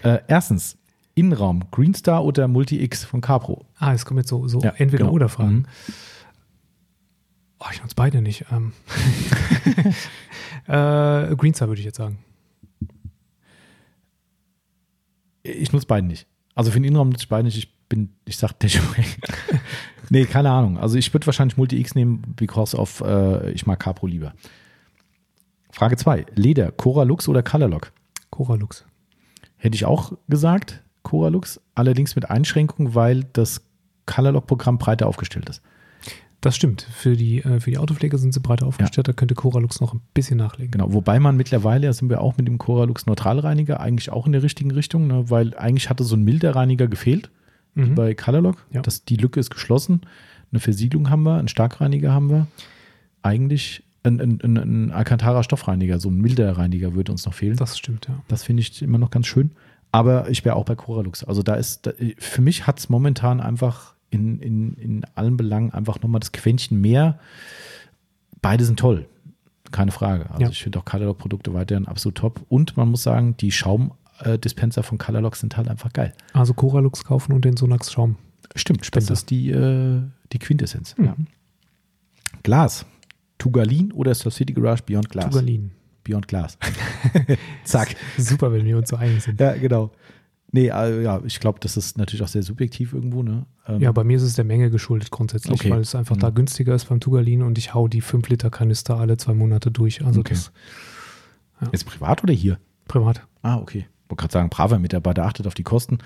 Äh, 0.03 0.19
erstens, 0.27 0.77
Innenraum, 1.15 1.69
Greenstar 1.71 2.23
oder 2.23 2.47
Multi-X 2.47 3.03
von 3.03 3.21
Capro? 3.21 3.65
Ah, 3.77 3.93
es 3.93 4.05
kommen 4.05 4.19
jetzt 4.19 4.29
so, 4.29 4.47
so 4.47 4.61
ja, 4.61 4.73
entweder 4.77 5.05
genau. 5.05 5.11
oder 5.11 5.29
Fragen. 5.29 5.55
Mhm. 5.55 5.65
Oh, 7.59 7.65
ich 7.71 7.81
nutze 7.81 7.95
beide 7.95 8.21
nicht. 8.21 8.45
Ähm. 8.51 8.71
äh, 10.67 11.35
Greenstar 11.35 11.67
würde 11.67 11.79
ich 11.79 11.85
jetzt 11.85 11.97
sagen. 11.97 12.19
Ich 15.43 15.73
nutze 15.73 15.87
beide 15.87 16.07
nicht. 16.07 16.27
Also 16.55 16.71
für 16.71 16.79
den 16.79 16.85
Innenraum 16.85 17.09
nutze 17.09 17.23
ich 17.23 17.29
beide 17.29 17.43
nicht. 17.45 17.57
Ich 17.57 17.73
bin, 17.89 18.13
ich 18.23 18.37
sag 18.37 18.53
Dashway. 18.53 19.03
nee, 20.09 20.25
keine 20.25 20.51
Ahnung. 20.51 20.77
Also 20.77 20.97
ich 20.97 21.13
würde 21.13 21.25
wahrscheinlich 21.25 21.57
Multi-X 21.57 21.95
nehmen, 21.95 22.21
because 22.37 22.77
of, 22.77 23.01
äh, 23.01 23.51
ich 23.51 23.65
mag 23.65 23.79
Capro 23.79 24.07
lieber. 24.07 24.33
Frage 25.71 25.97
2. 25.97 26.25
Leder, 26.35 26.71
Cora 26.71 27.03
Lux 27.03 27.27
oder 27.27 27.43
Color 27.43 27.67
Lock? 28.29 28.47
Cora 28.47 28.55
Lux. 28.55 28.85
Hätte 29.57 29.75
ich 29.75 29.85
auch 29.85 30.13
gesagt, 30.27 30.83
Cora 31.03 31.29
Lux, 31.29 31.59
allerdings 31.75 32.15
mit 32.15 32.29
Einschränkung, 32.29 32.95
weil 32.95 33.25
das 33.33 33.61
Color 34.05 34.33
Lock 34.33 34.47
Programm 34.47 34.77
breiter 34.77 35.07
aufgestellt 35.07 35.49
ist. 35.49 35.61
Das 36.41 36.55
stimmt. 36.55 36.83
Für 36.83 37.17
die, 37.17 37.43
äh, 37.43 37.59
für 37.59 37.69
die 37.69 37.77
Autopflege 37.77 38.17
sind 38.17 38.33
sie 38.33 38.39
breiter 38.39 38.65
aufgestellt. 38.65 39.07
Ja. 39.07 39.11
Da 39.11 39.13
könnte 39.13 39.35
Coralux 39.35 39.81
noch 39.81 39.93
ein 39.93 40.01
bisschen 40.13 40.37
nachlegen. 40.37 40.71
Genau. 40.71 40.93
Wobei 40.93 41.19
man 41.19 41.35
mittlerweile, 41.35 41.87
da 41.87 41.93
sind 41.93 42.09
wir 42.09 42.21
auch 42.21 42.37
mit 42.37 42.47
dem 42.47 42.57
Coralux 42.57 43.05
Neutralreiniger 43.05 43.81
eigentlich 43.81 44.09
auch 44.09 44.25
in 44.25 44.31
der 44.31 44.41
richtigen 44.41 44.71
Richtung, 44.71 45.07
ne? 45.07 45.29
weil 45.29 45.57
eigentlich 45.57 45.89
hatte 45.89 46.05
so 46.05 46.15
ein 46.15 46.23
milder 46.23 46.55
Reiniger 46.55 46.87
gefehlt 46.87 47.29
mhm. 47.75 47.95
bei 47.95 48.15
Colorlock. 48.15 48.65
Ja. 48.71 48.81
Das, 48.81 49.03
die 49.03 49.17
Lücke 49.17 49.41
ist 49.41 49.49
geschlossen. 49.49 50.01
Eine 50.51 50.61
Versiegelung 50.61 51.09
haben 51.09 51.23
wir, 51.23 51.37
einen 51.37 51.49
Starkreiniger 51.49 52.13
haben 52.13 52.29
wir. 52.29 52.47
Eigentlich 53.21 53.83
ein, 54.03 54.19
ein, 54.19 54.39
ein, 54.41 54.57
ein 54.57 54.91
Alcantara 54.91 55.43
Stoffreiniger, 55.43 55.99
so 55.99 56.09
ein 56.09 56.17
milder 56.17 56.57
Reiniger 56.57 56.93
würde 56.93 57.11
uns 57.11 57.25
noch 57.25 57.33
fehlen. 57.33 57.57
Das 57.57 57.77
stimmt, 57.77 58.07
ja. 58.07 58.19
Das 58.27 58.43
finde 58.43 58.61
ich 58.61 58.81
immer 58.81 58.97
noch 58.97 59.11
ganz 59.11 59.27
schön. 59.27 59.51
Aber 59.91 60.29
ich 60.29 60.45
wäre 60.45 60.55
auch 60.55 60.65
bei 60.65 60.75
Coralux. 60.75 61.23
Also 61.23 61.41
da 61.43 61.55
ist, 61.55 61.87
da, 61.87 61.91
für 62.17 62.41
mich 62.41 62.67
hat 62.67 62.79
es 62.79 62.89
momentan 62.89 63.41
einfach 63.41 63.95
in, 64.09 64.39
in, 64.39 64.73
in 64.75 65.05
allen 65.15 65.37
Belangen 65.37 65.71
einfach 65.71 66.01
nochmal 66.01 66.19
das 66.19 66.31
Quäntchen 66.31 66.79
mehr. 66.79 67.19
Beide 68.41 68.63
sind 68.63 68.79
toll, 68.79 69.07
keine 69.71 69.91
Frage. 69.91 70.29
Also 70.29 70.43
ja. 70.43 70.49
ich 70.49 70.61
finde 70.63 70.79
auch 70.79 70.85
Colorlock-Produkte 70.85 71.53
weiterhin 71.53 71.87
absolut 71.87 72.17
top. 72.17 72.45
Und 72.49 72.77
man 72.77 72.89
muss 72.89 73.03
sagen, 73.03 73.35
die 73.37 73.51
Schaumdispenser 73.51 74.83
von 74.83 74.97
Colorlock 74.97 75.35
sind 75.35 75.57
halt 75.57 75.67
einfach 75.67 75.91
geil. 75.91 76.13
Also 76.33 76.53
Coralux 76.53 77.03
kaufen 77.03 77.33
und 77.33 77.43
den 77.45 77.57
Sonax 77.57 77.91
Schaum. 77.91 78.15
Stimmt, 78.55 78.85
Spender. 78.85 79.07
das 79.07 79.19
ist 79.19 79.29
die, 79.29 79.49
äh, 79.51 80.01
die 80.31 80.39
Quintessenz. 80.39 80.97
Mhm. 80.97 81.05
Ja. 81.05 81.15
Glas. 82.43 82.85
Tugalin 83.39 83.91
oder 83.91 84.11
ist 84.11 84.23
das 84.25 84.35
City 84.35 84.53
Garage 84.53 84.83
Beyond 84.85 85.09
Glass? 85.09 85.31
Tugalin. 85.31 85.71
Beyond 86.03 86.27
Glass. 86.27 86.57
Zack. 87.63 87.95
Super, 88.17 88.51
wenn 88.51 88.65
wir 88.65 88.77
uns 88.77 88.89
so 88.89 88.95
einig 88.95 89.23
sind. 89.23 89.39
Ja, 89.39 89.53
genau. 89.53 89.91
Nee, 90.51 90.71
also, 90.71 90.99
ja, 90.99 91.21
ich 91.25 91.39
glaube, 91.39 91.59
das 91.59 91.77
ist 91.77 91.97
natürlich 91.97 92.23
auch 92.23 92.27
sehr 92.27 92.43
subjektiv 92.43 92.93
irgendwo. 92.93 93.23
Ne? 93.23 93.45
Ähm 93.67 93.81
ja, 93.81 93.91
bei 93.91 94.03
mir 94.03 94.17
ist 94.17 94.23
es 94.23 94.35
der 94.35 94.45
Menge 94.45 94.69
geschuldet 94.69 95.11
grundsätzlich, 95.11 95.59
okay. 95.59 95.71
weil 95.71 95.81
es 95.81 95.95
einfach 95.95 96.15
mhm. 96.15 96.21
da 96.21 96.29
günstiger 96.29 96.75
ist 96.75 96.85
beim 96.85 96.99
Tugalin 96.99 97.41
und 97.41 97.57
ich 97.57 97.73
hau 97.73 97.87
die 97.87 98.01
5 98.01 98.29
Liter 98.29 98.49
Kanister 98.49 98.97
alle 98.97 99.17
zwei 99.17 99.33
Monate 99.33 99.71
durch. 99.71 100.05
Also 100.05 100.19
okay. 100.21 100.33
das. 100.33 100.51
Ja. 101.61 101.69
Ist 101.71 101.85
privat 101.85 102.23
oder 102.23 102.33
hier? 102.33 102.59
Privat. 102.87 103.27
Ah, 103.41 103.57
okay 103.57 103.87
wollte 104.09 104.21
gerade 104.21 104.33
sagen, 104.33 104.49
braver 104.49 104.79
Mitarbeiter 104.79 105.25
achtet 105.25 105.45
auf 105.45 105.53
die 105.53 105.63
Kosten. 105.63 105.99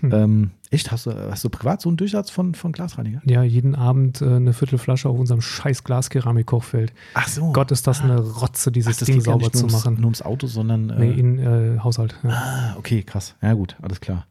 Hm. 0.00 0.12
Ähm, 0.12 0.50
echt, 0.70 0.90
hast 0.90 1.06
du, 1.06 1.12
hast 1.12 1.44
du 1.44 1.50
privat 1.50 1.82
so 1.82 1.90
einen 1.90 1.98
Durchsatz 1.98 2.30
von, 2.30 2.54
von 2.54 2.72
Glasreiniger? 2.72 3.20
Ja, 3.24 3.42
jeden 3.42 3.74
Abend 3.74 4.22
äh, 4.22 4.26
eine 4.26 4.54
Viertelflasche 4.54 5.08
auf 5.08 5.18
unserem 5.18 5.42
scheiß 5.42 5.84
Glaskeramik-Kochfeld. 5.84 6.92
Ach 7.14 7.28
so. 7.28 7.52
Gott, 7.52 7.70
ist 7.70 7.86
das 7.86 8.00
ah. 8.00 8.04
eine 8.04 8.20
Rotze, 8.20 8.72
dieses 8.72 9.02
Ach, 9.02 9.06
Ding 9.06 9.20
sauber 9.20 9.52
zu 9.52 9.66
machen. 9.66 9.96
Nur 9.96 10.04
ums 10.06 10.22
Auto, 10.22 10.46
sondern. 10.46 10.90
Äh, 10.90 10.98
nee, 11.00 11.12
in 11.12 11.38
äh, 11.38 11.78
Haushalt. 11.80 12.16
Ja. 12.22 12.30
Ah, 12.30 12.76
okay, 12.78 13.02
krass. 13.02 13.36
Ja, 13.42 13.52
gut, 13.52 13.76
alles 13.82 14.00
klar. 14.00 14.26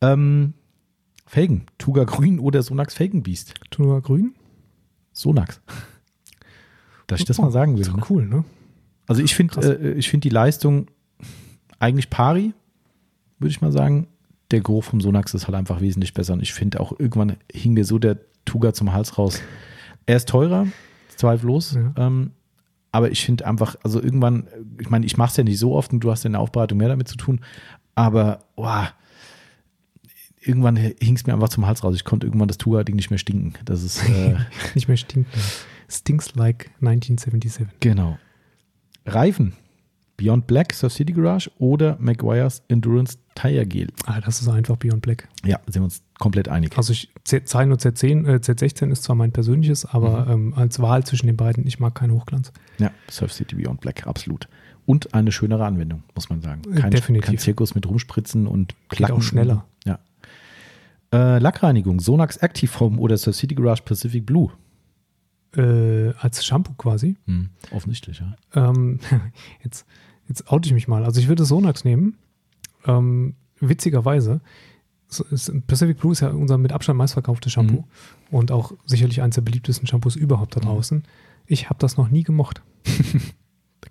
Ähm, 0.00 0.54
Felgen, 1.26 1.66
Tuga 1.78 2.04
Grün 2.04 2.38
oder 2.38 2.62
Sonax 2.62 2.94
Felgenbiest? 2.94 3.54
Tuga 3.70 3.98
Grün? 3.98 4.34
Sonax. 5.12 5.60
Dass 7.08 7.20
ich 7.20 7.26
das 7.26 7.38
oh, 7.38 7.42
mal 7.42 7.50
sagen 7.50 7.74
will. 7.74 7.80
Das 7.80 7.88
ist 7.88 7.96
ne? 7.96 8.02
cool, 8.10 8.26
ne? 8.26 8.44
Also 9.08 9.22
ich 9.22 9.34
finde 9.34 9.78
äh, 9.80 9.92
ich 9.92 10.10
die 10.10 10.28
Leistung 10.28 10.88
eigentlich 11.78 12.10
pari, 12.10 12.52
würde 13.38 13.50
ich 13.50 13.60
mal 13.60 13.72
sagen. 13.72 14.08
Der 14.50 14.60
Geruch 14.60 14.84
vom 14.84 15.00
Sonax 15.00 15.34
ist 15.34 15.46
halt 15.46 15.56
einfach 15.56 15.80
wesentlich 15.80 16.14
besser. 16.14 16.34
Und 16.34 16.42
ich 16.42 16.52
finde 16.52 16.80
auch, 16.80 16.98
irgendwann 16.98 17.36
hing 17.52 17.74
mir 17.74 17.84
so 17.84 17.98
der 17.98 18.18
Tuga 18.44 18.72
zum 18.72 18.92
Hals 18.92 19.18
raus. 19.18 19.40
Er 20.06 20.16
ist 20.16 20.28
teurer, 20.28 20.66
zweifellos. 21.16 21.74
Ja. 21.74 21.92
Ähm, 21.96 22.30
aber 22.92 23.10
ich 23.10 23.24
finde 23.24 23.46
einfach, 23.46 23.76
also 23.82 24.00
irgendwann, 24.00 24.46
ich 24.80 24.88
meine, 24.88 25.04
ich 25.04 25.16
mache 25.16 25.30
es 25.30 25.36
ja 25.36 25.44
nicht 25.44 25.58
so 25.58 25.74
oft 25.74 25.92
und 25.92 26.00
du 26.00 26.10
hast 26.10 26.22
ja 26.22 26.28
in 26.28 26.32
der 26.32 26.40
Aufbereitung 26.40 26.78
mehr 26.78 26.88
damit 26.88 27.08
zu 27.08 27.16
tun. 27.16 27.40
Aber, 27.94 28.38
boah, 28.54 28.92
irgendwann 30.40 30.76
hing 30.76 31.16
es 31.16 31.26
mir 31.26 31.34
einfach 31.34 31.48
zum 31.48 31.66
Hals 31.66 31.82
raus. 31.82 31.96
Ich 31.96 32.04
konnte 32.04 32.26
irgendwann 32.26 32.48
das 32.48 32.58
Tuga-Ding 32.58 32.94
nicht 32.94 33.10
mehr 33.10 33.18
stinken. 33.18 33.54
Das 33.64 33.82
ist. 33.82 34.08
Äh, 34.08 34.36
nicht 34.74 34.88
mehr 34.88 34.96
stinken. 34.96 35.30
Stinks 35.88 36.34
like 36.34 36.70
1977. 36.80 37.66
Genau. 37.80 38.18
Reifen. 39.04 39.54
Beyond 40.16 40.46
Black, 40.46 40.72
Surf 40.72 40.92
City 40.94 41.12
Garage 41.12 41.50
oder 41.58 41.96
Maguire's 42.00 42.62
Endurance 42.68 43.18
Tire 43.34 43.66
Gel. 43.66 43.88
Ah, 44.06 44.20
das 44.20 44.40
ist 44.40 44.48
einfach 44.48 44.76
Beyond 44.76 45.02
Black. 45.02 45.28
Ja, 45.44 45.58
sind 45.66 45.82
wir 45.82 45.84
uns 45.84 46.02
komplett 46.18 46.48
einig. 46.48 46.76
Also 46.78 46.92
ich, 46.94 47.10
Z, 47.24 47.46
Zeilen 47.48 47.70
und 47.70 47.82
Z10, 47.82 48.26
äh, 48.26 48.36
Z16 48.36 48.90
ist 48.90 49.02
zwar 49.02 49.14
mein 49.14 49.32
persönliches, 49.32 49.84
aber 49.84 50.24
Mhm. 50.24 50.32
ähm, 50.32 50.54
als 50.54 50.80
Wahl 50.80 51.04
zwischen 51.04 51.26
den 51.26 51.36
beiden, 51.36 51.66
ich 51.66 51.78
mag 51.80 51.94
keinen 51.94 52.12
Hochglanz. 52.12 52.50
Ja, 52.78 52.90
Surf 53.10 53.32
City 53.32 53.56
Beyond 53.56 53.80
Black, 53.82 54.06
absolut. 54.06 54.48
Und 54.86 55.12
eine 55.12 55.32
schönere 55.32 55.66
Anwendung, 55.66 56.02
muss 56.14 56.30
man 56.30 56.40
sagen. 56.40 56.62
Äh, 56.72 56.80
Kein, 56.80 56.90
definitiv. 56.92 57.26
kein 57.26 57.38
Zirkus 57.38 57.74
mit 57.74 57.86
Rumspritzen 57.86 58.46
und 58.46 58.74
Klacken. 58.88 59.16
auch 59.16 59.22
schneller. 59.22 59.66
Ja. 59.84 59.98
Äh, 61.12 61.38
Lackreinigung, 61.38 62.00
Sonax 62.00 62.36
Active 62.38 62.70
Foam 62.70 62.98
oder 62.98 63.16
Surf 63.16 63.36
City 63.36 63.54
Garage 63.54 63.82
Pacific 63.84 64.24
Blue. 64.26 64.50
Äh, 65.56 66.12
als 66.18 66.44
Shampoo 66.44 66.74
quasi. 66.74 67.16
Hm, 67.26 67.48
offensichtlich, 67.70 68.20
ja. 68.20 68.36
Ähm, 68.54 69.00
jetzt, 69.64 69.86
jetzt 70.28 70.48
oute 70.48 70.66
ich 70.66 70.74
mich 70.74 70.88
mal. 70.88 71.04
Also 71.04 71.20
ich 71.20 71.28
würde 71.28 71.44
Sonax 71.44 71.84
nehmen. 71.84 72.16
Ähm, 72.86 73.34
witzigerweise. 73.60 74.40
Pacific 75.66 75.98
Blue 75.98 76.12
ist 76.12 76.20
ja 76.20 76.30
unser 76.30 76.58
mit 76.58 76.72
Abstand 76.72 76.98
meistverkauftes 76.98 77.52
Shampoo. 77.52 77.82
Mhm. 77.82 77.84
Und 78.30 78.52
auch 78.52 78.72
sicherlich 78.84 79.22
eines 79.22 79.36
der 79.36 79.42
beliebtesten 79.42 79.86
Shampoos 79.86 80.16
überhaupt 80.16 80.56
da 80.56 80.60
draußen. 80.60 81.04
Ich 81.46 81.70
habe 81.70 81.78
das 81.78 81.96
noch 81.96 82.08
nie 82.08 82.22
gemocht. 82.22 82.60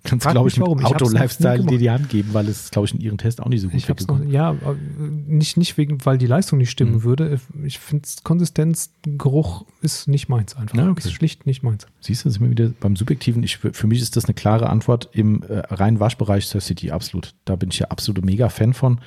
Kannst 0.06 0.28
glaube 0.28 0.48
ich, 0.48 0.56
mit 0.56 0.66
warum. 0.66 0.78
Noch 0.78 0.90
Auto-Lifestyle 0.92 1.64
dir 1.64 1.78
die 1.78 1.90
Hand 1.90 2.08
geben, 2.08 2.30
weil 2.32 2.48
es, 2.48 2.70
glaube 2.70 2.86
ich, 2.86 2.94
in 2.94 3.00
ihren 3.00 3.18
Test 3.18 3.42
auch 3.42 3.48
nicht 3.48 3.60
so 3.60 3.68
gut 3.68 3.76
Ich 3.76 4.06
noch, 4.08 4.24
ja, 4.24 4.52
äh, 4.52 4.56
nicht, 4.98 5.56
nicht 5.56 5.76
wegen, 5.76 6.04
weil 6.04 6.18
die 6.18 6.26
Leistung 6.26 6.58
nicht 6.58 6.70
stimmen 6.70 6.94
Mhm. 6.96 7.02
würde. 7.02 7.40
Ich 7.64 7.78
finde, 7.78 8.08
Konsistenz, 8.22 8.90
Geruch 9.02 9.64
ist 9.82 10.08
nicht 10.08 10.28
meins 10.28 10.56
einfach. 10.56 10.76
Ja, 10.76 10.88
okay. 10.88 11.00
Ist 11.00 11.12
schlicht 11.12 11.46
nicht 11.46 11.62
meins. 11.62 11.86
Siehst 12.00 12.24
du, 12.24 12.30
sind 12.30 12.42
wir 12.42 12.50
wieder 12.50 12.70
beim 12.80 12.96
Subjektiven. 12.96 13.42
Ich, 13.42 13.58
für 13.58 13.86
mich 13.86 14.00
ist 14.00 14.16
das 14.16 14.24
eine 14.26 14.34
klare 14.34 14.70
Antwort 14.70 15.08
im 15.12 15.42
äh, 15.42 15.58
reinen 15.58 16.00
Waschbereich 16.00 16.46
Surf 16.46 16.64
City, 16.64 16.90
absolut. 16.90 17.34
Da 17.44 17.56
bin 17.56 17.70
ich 17.70 17.78
ja 17.78 17.88
absolut 17.88 18.24
mega 18.24 18.48
Fan 18.48 18.72
von. 18.74 19.00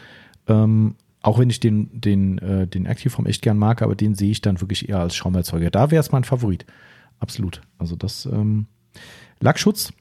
Ähm, 0.47 0.95
auch 1.21 1.37
wenn 1.37 1.49
ich 1.49 1.59
den, 1.59 1.89
den, 1.99 2.37
äh, 2.37 2.65
den 2.67 2.85
Activeform 2.85 3.25
echt 3.25 3.41
gern 3.41 3.57
mag, 3.57 3.81
aber 3.81 3.95
den 3.95 4.15
sehe 4.15 4.31
ich 4.31 4.41
dann 4.41 4.61
wirklich 4.61 4.87
eher 4.89 4.99
als 4.99 5.15
Schaumerzeuger. 5.15 5.69
Da 5.69 5.91
wäre 5.91 5.99
es 5.99 6.11
mein 6.11 6.23
Favorit. 6.23 6.65
Absolut. 7.19 7.61
Also 7.77 7.95
das 7.97 8.25
ähm, 8.25 8.67
Lackschutz, 9.41 9.91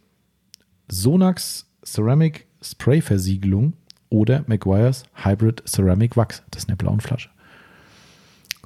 Sonax 0.90 1.66
Ceramic 1.84 2.46
Spray 2.62 3.00
Versiegelung 3.00 3.74
oder 4.10 4.44
Maguire's 4.46 5.04
Hybrid 5.24 5.62
Ceramic 5.68 6.16
Wachs. 6.16 6.42
Das 6.50 6.62
ist 6.62 6.68
in 6.68 6.76
der 6.76 6.76
blauen 6.84 7.00
Flasche. 7.00 7.28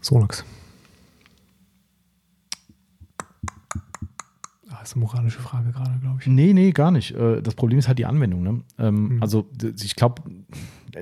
Sonax. 0.01 0.45
Ah, 4.71 4.83
ist 4.83 4.95
eine 4.95 5.01
moralische 5.05 5.41
Frage 5.41 5.71
gerade, 5.73 5.99
glaube 6.01 6.19
ich. 6.21 6.27
Nee, 6.27 6.53
nee, 6.53 6.71
gar 6.73 6.91
nicht. 6.91 7.13
Äh, 7.15 7.43
Das 7.43 7.55
Problem 7.55 7.79
ist 7.79 7.89
halt 7.89 7.99
die 7.99 8.07
Anwendung. 8.07 8.43
Ne? 8.43 8.61
Ähm, 8.79 9.17
Mhm. 9.17 9.23
Also 9.23 9.49
ich 9.83 9.97
glaube, 9.97 10.23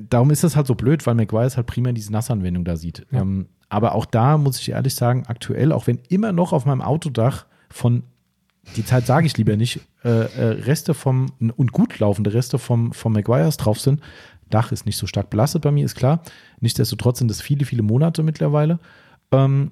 darum 0.09 0.31
ist 0.31 0.43
das 0.45 0.57
halt 0.57 0.67
so 0.67 0.75
blöd, 0.75 1.07
weil 1.07 1.15
McGuire 1.15 1.51
halt 1.57 1.67
primär 1.67 1.93
diese 1.93 2.13
Nassanwendung 2.13 2.65
da 2.65 2.77
sieht. 2.77 3.07
Ja. 3.11 3.21
Ähm, 3.21 3.47
aber 3.69 3.95
auch 3.95 4.05
da 4.05 4.37
muss 4.37 4.59
ich 4.61 4.71
ehrlich 4.71 4.95
sagen, 4.95 5.25
aktuell, 5.29 5.73
auch 5.73 5.87
wenn 5.87 6.01
immer 6.09 6.33
noch 6.33 6.53
auf 6.53 6.67
meinem 6.67 6.83
Autodach 6.83 7.47
von, 7.71 8.03
die 8.77 8.85
Zeit 8.85 9.07
sage 9.07 9.27
ich 9.27 9.37
lieber 9.37 9.57
nicht, 9.57 9.81
äh, 10.05 10.09
äh, 10.09 10.45
Reste 10.63 10.95
vom, 10.95 11.33
und 11.57 11.73
gut 11.73 11.99
laufende 11.99 12.33
Reste 12.33 12.59
vom, 12.59 12.93
vom 12.93 13.13
McGuire's 13.13 13.57
drauf 13.57 13.81
sind, 13.81 14.01
Dach 14.51 14.73
ist 14.73 14.85
nicht 14.85 14.97
so 14.97 15.07
stark 15.07 15.31
belastet 15.31 15.63
bei 15.63 15.71
mir, 15.71 15.85
ist 15.85 15.95
klar. 15.95 16.23
Nichtsdestotrotz 16.61 17.19
sind 17.21 17.29
das 17.29 17.41
viele, 17.41 17.65
viele 17.65 17.83
Monate 17.83 18.23
mittlerweile. 18.25 18.81
Ähm, 19.31 19.71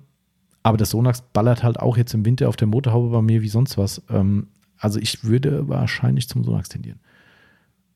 aber 0.62 0.76
das 0.76 0.91
Sonax 0.91 1.23
ballert 1.33 1.62
halt 1.65 1.81
auch 1.81 1.97
jetzt 1.97 2.15
im 2.15 2.25
Winter 2.25 2.49
auf 2.49 2.55
der 2.57 2.68
Motorhaube 2.68 3.10
bei 3.10 3.20
mir 3.23 3.42
wie 3.42 3.49
sonst 3.49 3.76
was. 3.76 4.02
Ähm, 4.08 4.47
also 4.78 5.00
ich 5.00 5.25
würde 5.25 5.68
wahrscheinlich 5.68 6.28
zum 6.28 6.44
Sonax 6.44 6.68
tendieren. 6.68 7.00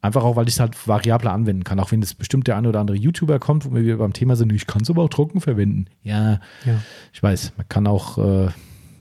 Einfach 0.00 0.24
auch, 0.24 0.34
weil 0.34 0.48
ich 0.48 0.54
es 0.54 0.60
halt 0.60 0.88
variabler 0.88 1.32
anwenden 1.32 1.62
kann. 1.62 1.78
Auch 1.78 1.92
wenn 1.92 2.02
es 2.02 2.14
bestimmt 2.14 2.48
der 2.48 2.56
ein 2.56 2.66
oder 2.66 2.80
andere 2.80 2.96
YouTuber 2.96 3.38
kommt, 3.38 3.64
wo 3.64 3.72
wir 3.74 3.84
wieder 3.84 3.98
beim 3.98 4.12
Thema 4.12 4.34
sind, 4.34 4.52
ich 4.52 4.66
kann 4.66 4.82
es 4.82 4.90
aber 4.90 5.02
auch 5.02 5.08
trocken 5.08 5.40
verwenden. 5.40 5.86
Ja, 6.02 6.40
Ja. 6.66 6.82
ich 7.12 7.22
weiß, 7.22 7.52
man 7.56 7.68
kann 7.68 7.86
auch, 7.86 8.18
äh, 8.18 8.48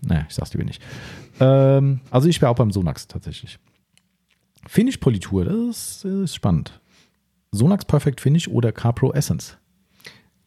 naja, 0.02 0.26
ich 0.28 0.36
sag's 0.36 0.54
lieber 0.54 0.66
nicht. 0.66 0.82
Ähm, 1.40 2.02
also 2.10 2.28
ich 2.28 2.42
wäre 2.42 2.52
auch 2.52 2.56
beim 2.56 2.72
Sonax 2.72 3.08
tatsächlich. 3.08 3.60
Finish-Politur, 4.68 5.46
das 5.46 6.04
ist 6.04 6.36
spannend. 6.36 6.80
Sonax 7.52 7.86
Perfect 7.86 8.22
Finish 8.22 8.48
oder 8.48 8.72
CarPro 8.72 9.14
Essence? 9.14 9.58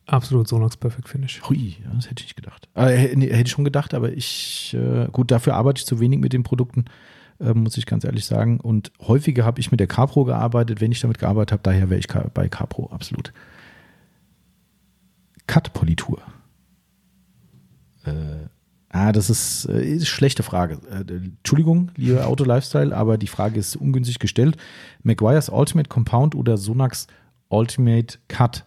Absolut 0.06 0.48
Sonax 0.48 0.76
Perfect 0.76 1.08
Finish. 1.08 1.42
Hui, 1.48 1.76
das 1.94 2.10
hätte 2.10 2.22
ich 2.22 2.26
nicht 2.26 2.36
gedacht. 2.36 2.68
Äh, 2.74 3.14
nee, 3.16 3.28
hätte 3.28 3.42
ich 3.42 3.50
schon 3.50 3.64
gedacht, 3.64 3.94
aber 3.94 4.12
ich, 4.12 4.74
äh, 4.74 5.08
gut, 5.10 5.30
dafür 5.30 5.54
arbeite 5.54 5.78
ich 5.78 5.86
zu 5.86 6.00
wenig 6.00 6.20
mit 6.20 6.32
den 6.32 6.42
Produkten, 6.42 6.84
äh, 7.40 7.54
muss 7.54 7.76
ich 7.76 7.86
ganz 7.86 8.04
ehrlich 8.04 8.24
sagen. 8.24 8.60
Und 8.60 8.92
häufiger 9.00 9.44
habe 9.44 9.60
ich 9.60 9.70
mit 9.70 9.80
der 9.80 9.86
CarPro 9.86 10.24
gearbeitet, 10.24 10.80
wenn 10.80 10.92
ich 10.92 11.00
damit 11.00 11.18
gearbeitet 11.18 11.52
habe, 11.52 11.62
daher 11.62 11.90
wäre 11.90 11.98
ich 11.98 12.08
bei 12.08 12.48
CarPro, 12.48 12.90
absolut. 12.90 13.32
Cut-Politur. 15.46 16.22
Äh, 18.04 18.48
ah, 18.94 19.12
das 19.12 19.28
ist, 19.28 19.66
äh, 19.66 19.84
ist 19.84 20.02
eine 20.02 20.06
schlechte 20.06 20.42
Frage. 20.42 20.78
Äh, 20.90 21.12
Entschuldigung, 21.12 21.90
liebe 21.96 22.24
Auto-Lifestyle, 22.26 22.96
aber 22.96 23.18
die 23.18 23.26
Frage 23.26 23.58
ist 23.58 23.76
ungünstig 23.76 24.18
gestellt. 24.18 24.56
Maguire's 25.02 25.48
Ultimate 25.48 25.88
Compound 25.88 26.34
oder 26.34 26.56
Sonax 26.56 27.08
Ultimate 27.48 28.18
Cut? 28.28 28.64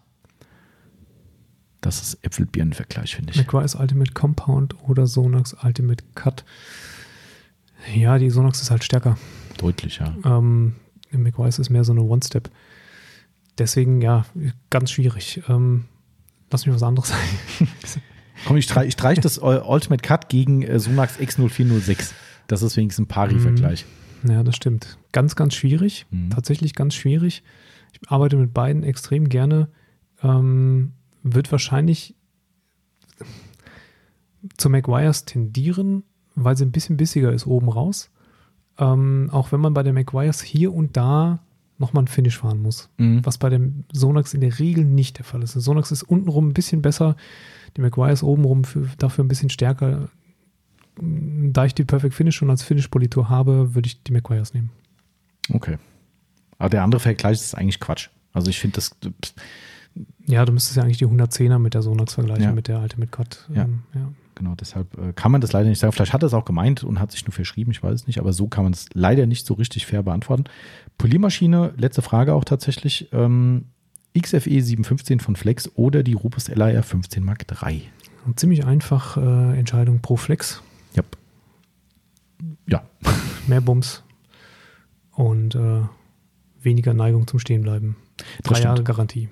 Das 1.82 2.02
ist 2.02 2.24
Äpfel-Birnen-Vergleich, 2.24 3.16
finde 3.16 3.32
ich. 3.32 3.38
McGuire's 3.38 3.76
Ultimate 3.76 4.12
Compound 4.12 4.76
oder 4.84 5.08
Sonax 5.08 5.56
Ultimate 5.64 6.04
Cut. 6.16 6.44
Ja, 7.94 8.18
die 8.18 8.30
Sonax 8.30 8.62
ist 8.62 8.72
halt 8.72 8.84
stärker. 8.84 9.18
Deutlich, 9.58 10.00
ja. 10.00 10.14
Ähm, 10.26 10.76
McGuire's 11.12 11.60
ist 11.60 11.70
mehr 11.70 11.84
so 11.84 11.94
eine 11.94 12.02
One-Step. 12.02 12.50
Deswegen, 13.58 14.02
ja, 14.02 14.26
ganz 14.70 14.92
schwierig. 14.92 15.44
Ähm, 15.48 15.86
lass 16.52 16.66
mich 16.66 16.76
was 16.76 16.84
anderes 16.84 17.10
sagen. 17.84 18.10
Komm, 18.46 18.58
ich 18.58 18.66
streich, 18.66 18.88
ich 18.88 18.94
streich 18.94 19.20
das 19.20 19.38
Ultimate 19.40 20.02
Cut 20.02 20.30
gegen 20.30 20.62
äh, 20.64 20.80
Sonax 20.80 21.20
X0406. 21.20 22.12
Das 22.48 22.62
ist 22.62 22.78
wenigstens 22.78 23.06
ein 23.06 23.08
Pari-Vergleich. 23.08 23.86
Ja, 24.28 24.44
das 24.44 24.56
stimmt. 24.56 24.98
Ganz, 25.12 25.36
ganz 25.36 25.54
schwierig. 25.54 26.06
Mhm. 26.10 26.30
Tatsächlich 26.30 26.74
ganz 26.74 26.96
schwierig. 26.96 27.44
Ich 27.94 28.10
arbeite 28.10 28.38
mit 28.38 28.54
beiden 28.54 28.84
extrem 28.84 29.30
gerne. 29.30 29.70
Ähm, 30.24 30.94
wird 31.24 31.52
wahrscheinlich 31.52 32.16
zu 34.58 34.70
McGuire's 34.70 35.26
tendieren, 35.26 36.04
weil 36.36 36.56
sie 36.56 36.66
ein 36.66 36.72
bisschen 36.72 36.98
bissiger 36.98 37.32
ist 37.32 37.46
oben 37.46 37.70
raus. 37.70 38.12
Ähm, 38.78 39.30
auch 39.32 39.52
wenn 39.52 39.60
man 39.60 39.74
bei 39.74 39.84
der 39.84 39.94
McGuire's 39.94 40.42
hier 40.42 40.74
und 40.74 40.96
da 40.96 41.40
nochmal 41.80 42.04
ein 42.04 42.08
Finish 42.08 42.38
fahren 42.38 42.62
muss. 42.62 42.90
Mhm. 42.98 43.26
Was 43.26 43.38
bei 43.38 43.50
dem 43.50 43.84
Sonax 43.92 44.34
in 44.34 44.42
der 44.42 44.58
Regel 44.60 44.84
nicht 44.86 45.18
der 45.18 45.26
Fall 45.26 45.44
ist. 45.44 45.56
Der 45.56 45.62
Sonax 45.62 45.92
ist 45.92 46.04
untenrum 46.04 46.50
ein 46.50 46.54
bisschen 46.54 46.82
besser, 46.82 47.16
die 47.76 47.82
McGuire's 47.82 48.24
obenrum 48.24 48.64
für, 48.64 48.88
dafür 48.98 49.24
ein 49.24 49.28
bisschen 49.28 49.50
stärker. 49.50 50.10
Da 51.00 51.66
ich 51.66 51.76
die 51.76 51.84
Perfect 51.84 52.16
Finish 52.16 52.36
schon 52.36 52.50
als 52.50 52.64
Finish-Politur 52.64 53.30
habe, 53.30 53.76
würde 53.76 53.88
ich 53.88 54.02
die 54.04 54.12
McGuire's 54.12 54.54
nehmen. 54.54 54.72
Okay. 55.54 55.78
Aber 56.58 56.70
der 56.70 56.84
andere 56.84 57.00
Vergleich 57.00 57.34
ist 57.34 57.56
eigentlich 57.56 57.80
Quatsch. 57.80 58.10
Also 58.34 58.50
ich 58.50 58.60
finde 58.60 58.76
das. 58.76 58.96
Ja, 60.26 60.44
du 60.46 60.52
müsstest 60.54 60.78
ja 60.78 60.84
eigentlich 60.84 60.98
die 60.98 61.06
110er 61.08 61.60
mit 61.60 61.74
der 61.76 61.82
Sonax 61.84 62.16
vergleichen, 62.16 62.44
Ja. 62.44 62.52
mit 62.52 62.68
der 62.68 62.82
Ultimate 62.82 63.12
Cut. 63.12 63.48
Ja. 63.54 63.64
Ähm, 63.66 63.84
ja. 63.94 64.12
Genau, 64.36 64.54
deshalb 64.54 64.96
äh, 65.00 65.14
kann 65.14 65.32
man 65.32 65.42
das 65.42 65.52
leider 65.54 65.68
nicht 65.70 65.80
sagen. 65.80 65.92
Vielleicht 65.94 66.14
hat 66.14 66.22
er 66.24 66.28
es 66.28 66.34
auch 66.36 66.46
gemeint 66.46 66.84
und 66.84 67.00
hat 67.00 67.12
sich 67.12 67.26
nur 67.26 67.34
verschrieben, 67.34 67.72
ich 67.72 67.82
weiß 67.82 68.02
es 68.02 68.08
nicht, 68.08 68.20
aber 68.20 68.34
so 68.34 68.48
kann 68.48 68.64
man 68.64 68.74
es 68.74 68.88
leider 68.94 69.26
nicht 69.26 69.48
so 69.48 69.56
richtig 69.56 69.88
fair 69.88 70.04
beantworten. 70.04 70.44
Poliermaschine, 70.98 71.74
letzte 71.78 72.02
Frage 72.02 72.34
auch 72.34 72.44
tatsächlich. 72.44 73.10
Ähm, 73.12 73.66
XFE 74.20 74.62
715 74.62 75.20
von 75.20 75.36
Flex 75.36 75.70
oder 75.76 76.04
die 76.04 76.14
Rupes 76.14 76.48
LAR 76.48 76.82
15 76.82 77.24
Mark 77.24 77.46
III. 77.52 77.84
Und 78.26 78.40
ziemlich 78.40 78.66
einfach 78.66 79.18
äh, 79.18 79.58
Entscheidung 79.58 80.02
pro 80.02 80.18
Flex. 80.18 80.62
Ja. 80.96 81.04
Ja. 82.68 82.84
Mehr 83.48 83.62
Bums 83.62 84.04
und 85.12 85.56
äh, 85.56 85.82
weniger 86.62 86.94
Neigung 86.94 87.28
zum 87.28 87.40
Stehenbleiben. 87.40 87.96
Drei 88.44 88.56
stimmt. 88.56 88.66
Jahre 88.66 88.84
Garantie. 88.84 89.30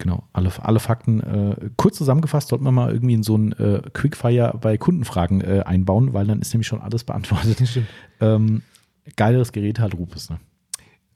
Genau, 0.00 0.24
alle, 0.32 0.50
alle 0.60 0.80
Fakten 0.80 1.20
äh, 1.20 1.70
kurz 1.76 1.96
zusammengefasst, 1.96 2.48
sollten 2.48 2.64
wir 2.64 2.72
mal 2.72 2.92
irgendwie 2.92 3.14
in 3.14 3.22
so 3.22 3.38
ein 3.38 3.52
äh, 3.52 3.80
Quickfire 3.92 4.58
bei 4.60 4.76
Kundenfragen 4.76 5.40
äh, 5.40 5.62
einbauen, 5.64 6.12
weil 6.12 6.26
dann 6.26 6.40
ist 6.40 6.52
nämlich 6.52 6.66
schon 6.66 6.80
alles 6.80 7.04
beantwortet. 7.04 7.62
Ähm, 8.20 8.62
geileres 9.16 9.50
Gerät 9.50 9.80
halt 9.80 9.94
Rupes. 9.94 10.30
Ne? 10.30 10.38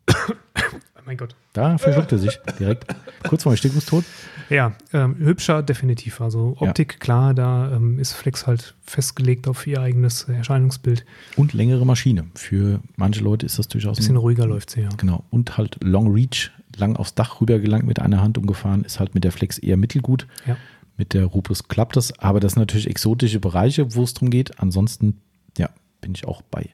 Oh 0.09 0.33
mein 1.07 1.17
Gott. 1.17 1.35
Da 1.53 1.79
verschluckt 1.79 2.13
er 2.13 2.19
sich 2.19 2.39
direkt. 2.59 2.87
Kurz 3.29 3.43
vor 3.43 3.51
dem 3.51 3.55
Erstickungstod. 3.55 4.05
Ja, 4.49 4.73
ähm, 4.93 5.17
hübscher 5.19 5.63
definitiv. 5.63 6.21
Also 6.21 6.57
Optik, 6.59 7.01
klar, 7.01 7.35
da 7.35 7.73
ähm, 7.73 7.99
ist 7.99 8.13
Flex 8.13 8.47
halt 8.47 8.75
festgelegt 8.83 9.49
auf 9.49 9.67
ihr 9.67 9.81
eigenes 9.81 10.25
Erscheinungsbild. 10.25 11.05
Und 11.37 11.53
längere 11.53 11.85
Maschine. 11.85 12.27
Für 12.35 12.81
manche 12.97 13.23
Leute 13.23 13.47
ist 13.47 13.59
das 13.59 13.69
durchaus 13.69 13.97
Bisschen 13.97 14.15
ein, 14.15 14.21
ruhiger 14.21 14.47
läuft 14.47 14.71
sie, 14.71 14.83
ja. 14.83 14.89
Genau. 14.97 15.25
Und 15.31 15.59
halt 15.59 15.79
Long 15.83 16.13
Reach, 16.13 16.51
lang 16.77 16.97
aufs 16.97 17.15
Dach 17.15 17.41
rüber 17.41 17.59
gelangt 17.59 17.87
mit 17.87 18.01
einer 18.01 18.23
Hand 18.23 18.39
umgefahren, 18.39 18.85
ist 18.85 19.01
halt 19.01 19.15
mit 19.15 19.25
der 19.25 19.33
Flex 19.33 19.59
eher 19.59 19.77
mittelgut. 19.77 20.27
Ja. 20.47 20.57
Mit 20.97 21.15
der 21.15 21.27
Rupus 21.27 21.69
klappt 21.69 21.97
das. 21.97 22.19
Aber 22.19 22.41
das 22.41 22.53
sind 22.53 22.61
natürlich 22.61 22.89
exotische 22.89 23.41
Bereiche, 23.41 23.95
wo 23.95 24.03
es 24.03 24.15
drum 24.15 24.31
geht. 24.31 24.59
Ansonsten, 24.61 25.21
ja, 25.57 25.71
bin 26.01 26.15
ich 26.15 26.27
auch 26.27 26.43
bei. 26.43 26.71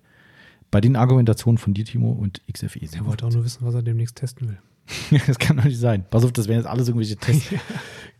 Bei 0.75 0.81
den 0.81 0.97
Argumentationen 0.97 1.57
von 1.57 1.73
dir, 1.73 1.85
Timo, 1.85 2.11
und 2.11 2.43
XFE. 2.53 2.81
Er 2.81 3.07
wollte 3.07 3.25
auch 3.25 3.31
nur 3.31 3.44
wissen, 3.44 3.65
was 3.65 3.77
er 3.77 3.83
demnächst 3.83 4.17
testen 4.17 4.49
will. 4.49 5.20
das 5.28 5.39
kann 5.39 5.57
doch 5.57 5.62
nicht 5.62 5.78
sein. 5.78 6.05
Pass 6.11 6.25
auf, 6.25 6.33
das 6.33 6.49
wären 6.49 6.59
jetzt 6.59 6.67
alles 6.67 6.89
irgendwelche 6.89 7.15
Tests. 7.15 7.55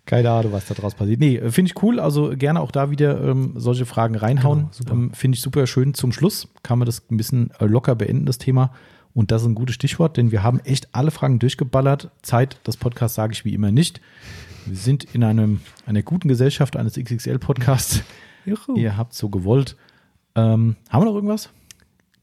Keine 0.07 0.31
Ahnung, 0.31 0.53
was 0.53 0.67
da 0.67 0.75
draus 0.75 0.95
passiert. 0.95 1.19
Nee, 1.19 1.39
äh, 1.39 1.51
finde 1.51 1.73
ich 1.73 1.83
cool. 1.83 1.99
Also 1.99 2.33
gerne 2.37 2.61
auch 2.61 2.71
da 2.71 2.93
wieder 2.93 3.21
ähm, 3.25 3.55
solche 3.57 3.87
Fragen 3.87 4.15
reinhauen. 4.15 4.69
Genau, 4.79 4.93
ähm, 4.93 5.11
finde 5.13 5.35
ich 5.35 5.43
super 5.43 5.67
schön. 5.67 5.95
Zum 5.95 6.13
Schluss 6.13 6.47
kann 6.63 6.79
man 6.79 6.87
das 6.87 7.03
ein 7.11 7.17
bisschen 7.17 7.51
äh, 7.59 7.67
locker 7.67 7.97
beenden, 7.97 8.25
das 8.25 8.39
Thema. 8.39 8.73
Und 9.15 9.33
das 9.33 9.43
ist 9.43 9.49
ein 9.49 9.57
gutes 9.57 9.75
Stichwort, 9.75 10.17
denn 10.17 10.31
wir 10.31 10.45
haben 10.45 10.61
echt 10.61 10.95
alle 10.95 11.11
Fragen 11.11 11.41
durchgeballert. 11.41 12.13
Zeit 12.23 12.65
des 12.69 12.77
Podcasts 12.77 13.17
sage 13.17 13.33
ich 13.33 13.45
wie 13.45 13.55
immer 13.55 13.73
nicht. 13.73 14.01
Wir 14.65 14.77
sind 14.77 15.03
in 15.13 15.25
einem, 15.25 15.61
einer 15.87 16.03
guten 16.03 16.29
Gesellschaft 16.29 16.77
eines 16.77 16.95
XXL-Podcasts. 16.95 18.05
Ihr 18.77 18.97
habt 18.97 19.13
so 19.13 19.29
gewollt. 19.29 19.77
Ähm, 20.37 20.77
haben 20.89 21.01
wir 21.03 21.07
noch 21.07 21.17
irgendwas? 21.17 21.51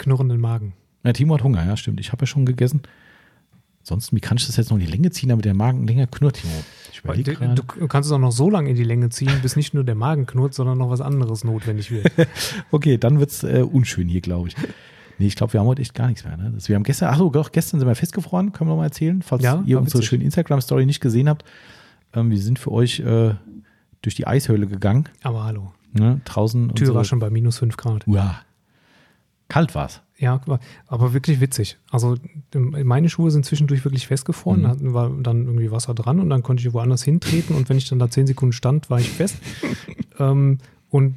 Knurrenden 0.01 0.39
Magen. 0.41 0.73
Ja, 1.03 1.13
Timo 1.13 1.35
hat 1.35 1.43
Hunger, 1.43 1.65
ja, 1.65 1.77
stimmt. 1.77 1.99
Ich 1.99 2.11
habe 2.11 2.23
ja 2.23 2.27
schon 2.27 2.45
gegessen. 2.45 2.81
Ansonsten, 3.81 4.15
wie 4.15 4.19
kann 4.19 4.38
ich 4.38 4.45
das 4.45 4.57
jetzt 4.57 4.69
noch 4.69 4.77
in 4.77 4.85
die 4.85 4.91
Länge 4.91 5.09
ziehen, 5.11 5.30
damit 5.30 5.45
der 5.45 5.53
Magen 5.55 5.88
länger 5.88 6.05
knurrt, 6.07 6.35
Timo? 6.41 6.53
Ich 6.91 6.99
überlege 6.99 7.33
Du, 7.33 7.39
gerade. 7.39 7.55
du 7.80 7.88
kannst 7.88 8.07
es 8.07 8.13
auch 8.13 8.19
noch 8.19 8.31
so 8.31 8.49
lange 8.49 8.69
in 8.69 8.75
die 8.75 8.83
Länge 8.83 9.09
ziehen, 9.09 9.31
bis 9.41 9.55
nicht 9.55 9.73
nur 9.73 9.83
der 9.83 9.95
Magen 9.95 10.25
knurrt, 10.27 10.53
sondern 10.53 10.77
noch 10.77 10.89
was 10.89 11.01
anderes 11.01 11.43
notwendig 11.43 11.89
wird. 11.91 12.11
Okay, 12.71 12.97
dann 12.97 13.19
wird 13.19 13.31
es 13.31 13.43
äh, 13.43 13.61
unschön 13.63 14.07
hier, 14.07 14.21
glaube 14.21 14.49
ich. 14.49 14.55
Nee, 15.17 15.27
ich 15.27 15.35
glaube, 15.35 15.53
wir 15.53 15.59
haben 15.59 15.67
heute 15.67 15.81
echt 15.81 15.93
gar 15.95 16.07
nichts 16.07 16.23
mehr. 16.23 16.35
Ne? 16.38 16.53
Wir 16.57 16.75
haben 16.75 16.83
gestern, 16.83 17.09
ach 17.11 17.17
so, 17.17 17.30
doch, 17.30 17.51
gestern 17.51 17.80
sind 17.80 17.88
wir 17.88 17.95
festgefroren, 17.95 18.51
können 18.53 18.69
wir 18.69 18.73
noch 18.73 18.80
mal 18.80 18.85
erzählen, 18.85 19.21
falls 19.21 19.43
Ja, 19.43 19.63
ihr 19.65 19.80
unsere 19.80 20.03
schöne 20.03 20.23
Instagram-Story 20.23 20.85
nicht 20.85 20.99
gesehen 20.99 21.27
habt. 21.30 21.43
Ähm, 22.13 22.30
wir 22.31 22.39
sind 22.39 22.59
für 22.59 22.71
euch 22.71 22.99
äh, 22.99 23.33
durch 24.01 24.15
die 24.15 24.25
Eishöhle 24.27 24.67
gegangen. 24.67 25.05
Aber 25.23 25.43
hallo. 25.43 25.71
Ne? 25.93 26.21
Draußen. 26.25 26.73
Tür 26.75 26.93
war 26.95 27.03
schon 27.03 27.19
bei 27.19 27.30
minus 27.30 27.57
5 27.59 27.77
Grad. 27.77 28.07
Uah. 28.07 28.41
Kalt 29.51 29.75
war's. 29.75 30.01
Ja, 30.17 30.39
aber 30.88 31.11
wirklich 31.13 31.41
witzig. 31.41 31.77
Also 31.89 32.15
ähm, 32.55 32.73
meine 32.85 33.09
Schuhe 33.09 33.31
sind 33.31 33.45
zwischendurch 33.45 33.83
wirklich 33.83 34.07
festgefroren, 34.07 34.61
Mhm. 34.61 34.67
hatten 34.67 34.93
war 34.93 35.09
dann 35.09 35.45
irgendwie 35.45 35.71
Wasser 35.71 35.93
dran 35.93 36.21
und 36.21 36.30
dann 36.30 36.41
konnte 36.41 36.65
ich 36.65 36.73
woanders 36.73 37.03
hintreten 37.03 37.53
und 37.55 37.67
wenn 37.67 37.77
ich 37.77 37.89
dann 37.89 37.99
da 37.99 38.09
zehn 38.09 38.27
Sekunden 38.27 38.53
stand, 38.53 38.89
war 38.89 38.99
ich 38.99 39.09
fest. 39.09 39.35
ähm, 40.19 40.59
und 40.91 41.15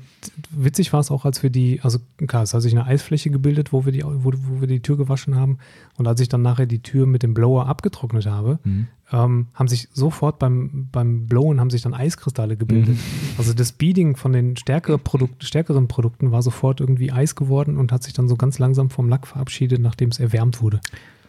witzig 0.51 0.93
war 0.93 1.01
es 1.01 1.11
auch, 1.11 1.25
als 1.25 1.43
wir 1.43 1.51
die, 1.51 1.81
also 1.83 1.99
klar, 2.29 2.45
es 2.45 2.55
hat 2.55 2.63
sich 2.63 2.73
eine 2.73 2.87
Eisfläche 2.87 3.31
gebildet, 3.31 3.73
wo 3.73 3.85
wir 3.85 3.91
die, 3.93 4.05
wo, 4.05 4.33
wo 4.33 4.61
wir 4.61 4.69
die 4.69 4.81
Tür 4.81 4.97
gewaschen 4.97 5.35
haben. 5.35 5.59
Und 5.97 6.07
als 6.07 6.21
ich 6.21 6.29
dann 6.29 6.43
nachher 6.43 6.67
die 6.67 6.79
Tür 6.79 7.07
mit 7.07 7.25
dem 7.25 7.35
Blower 7.35 7.67
abgetrocknet 7.67 8.25
habe, 8.27 8.61
Mhm. 8.63 8.87
ähm, 9.13 9.47
haben 9.53 9.67
sich 9.67 9.89
sofort 9.93 10.39
beim, 10.39 10.89
beim 10.93 11.27
Blowen 11.27 11.59
haben 11.59 11.71
sich 11.71 11.83
dann 11.83 11.93
Eiskristalle 11.93 12.57
gebildet. 12.57 12.97
Also 13.37 13.53
das 13.53 13.73
Beading 13.73 14.15
von 14.15 14.33
den 14.33 14.57
stärkere 14.57 14.97
Produkt, 14.97 15.43
stärkeren 15.43 15.89
Produkten 15.89 16.31
war 16.31 16.43
sofort 16.43 16.79
irgendwie 16.81 17.11
Eis 17.11 17.35
geworden 17.35 17.77
und 17.77 17.91
hat 17.91 18.05
sich 18.05 18.13
dann 18.13 18.29
so 18.29 18.37
ganz 18.37 18.61
langsam 18.61 18.91
vom 18.91 19.09
Lack 19.09 19.27
verabschiedet, 19.27 19.81
nachdem 19.81 20.11
es 20.11 20.21
erwärmt 20.21 20.63
wurde. 20.63 20.81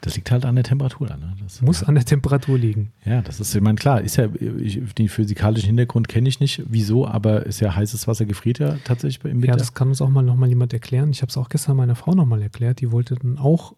Das 0.06 0.16
liegt 0.16 0.30
halt 0.30 0.46
an 0.46 0.54
der 0.54 0.64
Temperatur. 0.64 1.08
Ne? 1.08 1.34
Das, 1.42 1.64
Muss 1.64 1.84
an 1.84 1.96
der 1.96 2.06
Temperatur 2.06 2.60
liegen. 2.60 2.92
Ja, 3.06 3.24
das 3.24 3.40
ist, 3.40 3.56
ich 3.56 3.62
meine, 3.62 3.76
klar, 3.76 4.02
ist 4.02 4.18
ja, 4.18 4.28
ich, 4.60 4.80
den 4.94 5.10
physikalischen 5.10 5.66
Hintergrund 5.66 6.08
kenne 6.08 6.30
ich 6.30 6.40
nicht, 6.40 6.62
wieso, 6.68 7.08
aber 7.08 7.48
ist 7.48 7.60
ja 7.60 7.76
heißes 7.76 8.08
Wasser 8.08 8.26
gefriert 8.26 8.60
ja 8.60 8.78
tatsächlich 8.84 9.26
im 9.26 9.42
Winter. 9.42 9.48
Ja, 9.48 9.56
das 9.56 9.74
kann 9.74 9.88
uns 9.88 10.04
auch 10.04 10.10
mal 10.10 10.22
nochmal 10.22 10.48
jemand 10.48 10.74
erklären. 10.74 11.10
Ich 11.10 11.24
habe 11.24 11.32
es 11.32 11.38
auch 11.38 11.50
gestern 11.50 11.76
meiner 11.76 11.96
Frau 11.96 12.14
nochmal 12.14 12.44
erklärt. 12.44 12.82
Die 12.82 12.92
wollte 12.92 13.16
dann 13.16 13.40
auch 13.40 13.74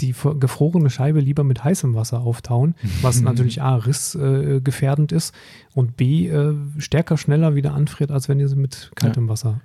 die 0.00 0.12
gefrorene 0.40 0.90
Scheibe 0.90 1.20
lieber 1.20 1.44
mit 1.44 1.62
heißem 1.62 1.94
Wasser 1.94 2.20
auftauen, 2.20 2.74
was 3.00 3.20
natürlich 3.22 3.62
A, 3.62 3.76
rissgefährdend 3.76 5.12
äh, 5.12 5.16
ist 5.16 5.34
und 5.72 5.96
B, 5.96 6.28
äh, 6.28 6.54
stärker, 6.78 7.16
schneller 7.16 7.54
wieder 7.54 7.74
anfriert, 7.74 8.10
als 8.10 8.28
wenn 8.28 8.40
ihr 8.40 8.48
sie 8.48 8.56
mit 8.56 8.90
kaltem 8.96 9.28
Wasser. 9.28 9.60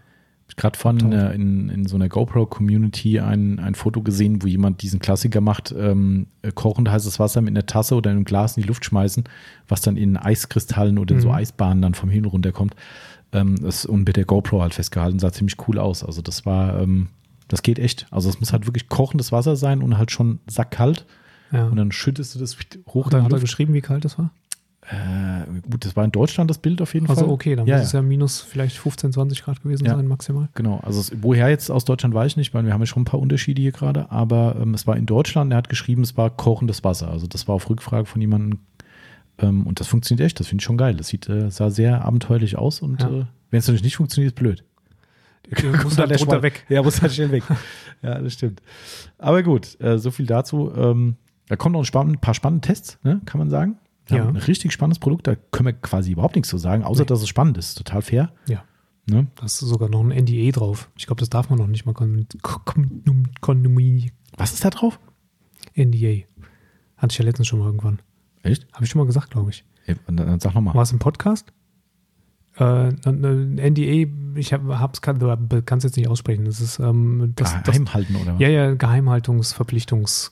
Gerade 0.56 0.78
von 0.78 1.12
äh, 1.12 1.34
in, 1.34 1.70
in 1.70 1.86
so 1.86 1.96
einer 1.96 2.10
GoPro-Community 2.10 3.20
ein, 3.20 3.60
ein 3.60 3.76
Foto 3.76 4.02
gesehen, 4.02 4.44
wo 4.44 4.48
jemand 4.48 4.82
diesen 4.82 5.00
Klassiker 5.00 5.42
macht, 5.42 5.74
ähm, 5.78 6.28
äh, 6.42 6.52
kochend 6.52 6.90
heißes 6.90 7.20
Wasser 7.20 7.42
mit 7.42 7.52
einer 7.52 7.66
Tasse 7.66 7.96
oder 7.96 8.12
einem 8.12 8.24
Glas 8.24 8.58
in 8.58 8.64
die 8.64 8.68
Luft 8.68 8.86
schmeißen, 8.86 9.24
was 9.68 9.82
dann 9.82 9.98
in 9.98 10.18
Eiskristallen 10.18 11.00
oder 11.00 11.16
in 11.16 11.22
so 11.22 11.30
Mhm. 11.30 11.36
Eisbahnen 11.36 11.82
dann 11.82 11.94
vom 11.94 12.10
Himmel 12.10 12.30
runterkommt. 12.30 12.76
Ähm, 13.32 13.56
das, 13.62 13.86
und 13.86 14.06
mit 14.06 14.16
der 14.16 14.26
GoPro 14.26 14.62
halt 14.62 14.74
festgehalten, 14.74 15.20
sah 15.20 15.32
ziemlich 15.32 15.58
cool 15.68 15.80
aus. 15.80 16.04
Also 16.04 16.22
das 16.22 16.46
war, 16.46 16.80
ähm, 16.80 17.08
das 17.48 17.64
geht 17.64 17.80
echt. 17.80 18.06
Also 18.12 18.30
es 18.30 18.40
muss 18.40 18.54
halt 18.54 18.68
wirklich 18.68 18.90
kochendes 18.90 19.32
Wasser 19.32 19.56
sein 19.56 19.82
und 19.82 19.98
halt 19.98 20.12
schon 20.12 20.40
sackkalt. 20.48 21.06
Ja. 21.52 21.68
Und 21.68 21.78
dann 21.78 21.92
schüttest 21.92 22.36
du 22.36 22.40
das 22.40 22.58
hoch 22.88 23.12
er, 23.12 23.20
in 23.20 23.26
hat 23.26 23.34
er 23.34 23.40
geschrieben, 23.40 23.74
wie 23.74 23.82
kalt 23.82 24.06
es 24.06 24.18
war? 24.18 24.32
Äh, 24.90 25.45
gut, 25.70 25.86
das 25.86 25.95
war 25.95 26.03
in 26.03 26.12
Deutschland 26.12 26.50
das 26.50 26.58
Bild 26.58 26.82
auf 26.82 26.94
jeden 26.94 27.08
Also 27.10 27.22
Fall. 27.22 27.30
okay, 27.30 27.56
dann 27.56 27.66
ja, 27.68 27.78
muss 27.78 27.88
es 27.88 27.92
ja 27.94 28.02
minus 28.02 28.42
vielleicht 28.42 28.78
15, 28.78 29.14
20 29.14 29.44
Grad 29.44 29.62
gewesen 29.64 29.86
Ja. 29.86 29.95
sein, 29.95 30.08
maximal. 30.08 30.50
Genau, 30.56 30.80
also 30.84 31.00
es, 31.00 31.12
woher 31.22 31.50
jetzt 31.50 31.72
aus 31.72 31.86
Deutschland 31.86 32.14
weiß 32.14 32.32
ich 32.34 32.38
nicht, 32.38 32.53
weil 32.53 32.66
wir 32.66 32.74
haben 32.74 32.82
ja 32.82 32.86
schon 32.86 33.03
ein 33.03 33.06
paar 33.06 33.20
Unterschiede 33.22 33.62
hier 33.62 33.72
gerade, 33.72 34.12
aber 34.12 34.58
ähm, 34.62 34.74
es 34.74 34.86
war 34.86 34.98
in 34.98 35.06
Deutschland, 35.06 35.52
er 35.53 35.58
hat 35.58 35.70
geschrieben, 35.70 36.02
es 36.02 36.18
war 36.18 36.30
kochendes 36.30 36.84
Wasser. 36.84 37.10
Also 37.10 37.28
das 37.28 37.48
war 37.48 37.56
auf 37.56 37.70
Rückfrage 37.70 38.06
von 38.06 38.20
jemandem 38.20 38.60
ähm, 39.40 39.66
und 39.66 39.80
das 39.80 39.88
funktioniert 39.88 40.26
echt, 40.26 40.40
das 40.42 40.48
finde 40.48 40.62
ich 40.62 40.66
schon 40.66 40.78
geil. 40.78 40.95
Das 40.95 41.08
sieht, 41.08 41.30
äh, 41.30 41.50
sah 41.50 41.70
sehr 41.70 42.03
abenteuerlich 42.03 42.58
aus 42.58 42.82
und 42.82 43.02
Ja. 43.02 43.08
äh, 43.10 43.26
wenn 43.52 43.60
es 43.60 43.68
natürlich 43.68 43.84
nicht 43.84 43.95
funktioniert, 43.95 44.34
ist 44.34 44.40
blöd. 44.40 44.64
muss 45.84 45.98
halt 45.98 46.12
der 46.12 46.18
Schwall- 46.18 46.42
weg. 46.44 46.66
Ja, 46.68 46.84
muss 46.84 47.02
halt 47.02 47.14
schnell 47.14 47.32
weg. 47.32 47.44
ja, 48.02 48.20
das 48.20 48.34
stimmt. 48.34 48.62
Aber 49.18 49.44
gut, 49.44 49.80
äh, 49.80 49.98
so 49.98 50.12
viel 50.12 50.26
dazu. 50.26 50.72
Ähm, 50.76 51.16
da 51.48 51.56
kommen 51.56 51.74
noch 51.74 51.88
ein 51.94 52.18
paar 52.20 52.34
spannende 52.34 52.66
Tests, 52.68 52.98
ne, 53.03 53.22
kann 53.26 53.40
man 53.40 53.50
sagen. 53.50 53.78
Ja. 54.10 54.28
Ein 54.28 54.36
richtig 54.36 54.74
spannendes 54.74 55.00
Produkt, 55.00 55.28
da 55.28 55.36
können 55.52 55.68
wir 55.68 55.74
quasi 55.74 56.12
überhaupt 56.12 56.36
nichts 56.36 56.50
zu 56.50 56.58
sagen, 56.58 56.84
außer 56.84 57.04
Nee. 57.04 57.08
dass 57.08 57.22
es 57.22 57.28
spannend 57.30 57.58
ist. 57.58 57.76
Total 57.76 58.02
fair. 58.02 58.32
Ja, 58.48 58.64
Ne? 59.10 59.28
da 59.36 59.46
ist 59.46 59.60
sogar 59.60 59.90
noch 59.90 60.02
ein 60.02 60.12
NDA 60.12 60.52
drauf. 60.52 60.90
Ich 60.98 61.06
glaube, 61.08 61.20
das 61.20 61.30
darf 61.30 61.50
man 61.50 61.60
noch 61.60 61.68
nicht 61.68 61.86
mal. 61.86 61.94
Kon 61.94 62.26
kon 62.42 63.30
kon 63.42 64.12
Was 64.38 64.54
ist 64.54 64.64
da 64.66 64.70
drauf? 64.70 65.00
NDA. 65.76 66.24
Hatte 66.98 67.12
ich 67.12 67.18
ja 67.18 67.26
letztens 67.26 67.48
schon 67.48 67.60
mal 67.60 67.66
irgendwann. 67.66 68.02
Echt? 68.44 68.68
Habe 68.74 68.84
ich 68.86 68.90
schon 68.92 69.00
mal 69.00 69.06
gesagt, 69.06 69.30
glaube 69.32 69.50
ich. 69.52 69.64
Ja, 69.88 69.96
dann, 70.08 70.40
sag 70.40 70.54
nochmal. 70.54 70.74
War 70.74 70.84
es 70.84 70.92
im 70.92 71.00
Podcast? 71.00 71.52
Äh, 72.58 72.92
NDA, 72.92 74.10
ich 74.36 74.54
habe 74.54 74.90
es 74.94 75.02
kann 75.02 75.18
es 75.78 75.84
jetzt 75.84 75.98
nicht 75.98 76.08
aussprechen. 76.08 76.46
Das 76.46 76.62
ist 76.62 76.78
ähm, 76.80 77.34
das, 77.36 77.54
das, 77.64 77.76
Geheim 77.76 77.94
halten 77.94 78.16
oder 78.18 78.34
was? 78.36 78.40
ja, 78.42 78.48
ja, 78.50 78.74
Geheimhaltungsverpflichtungsregel, 78.76 80.32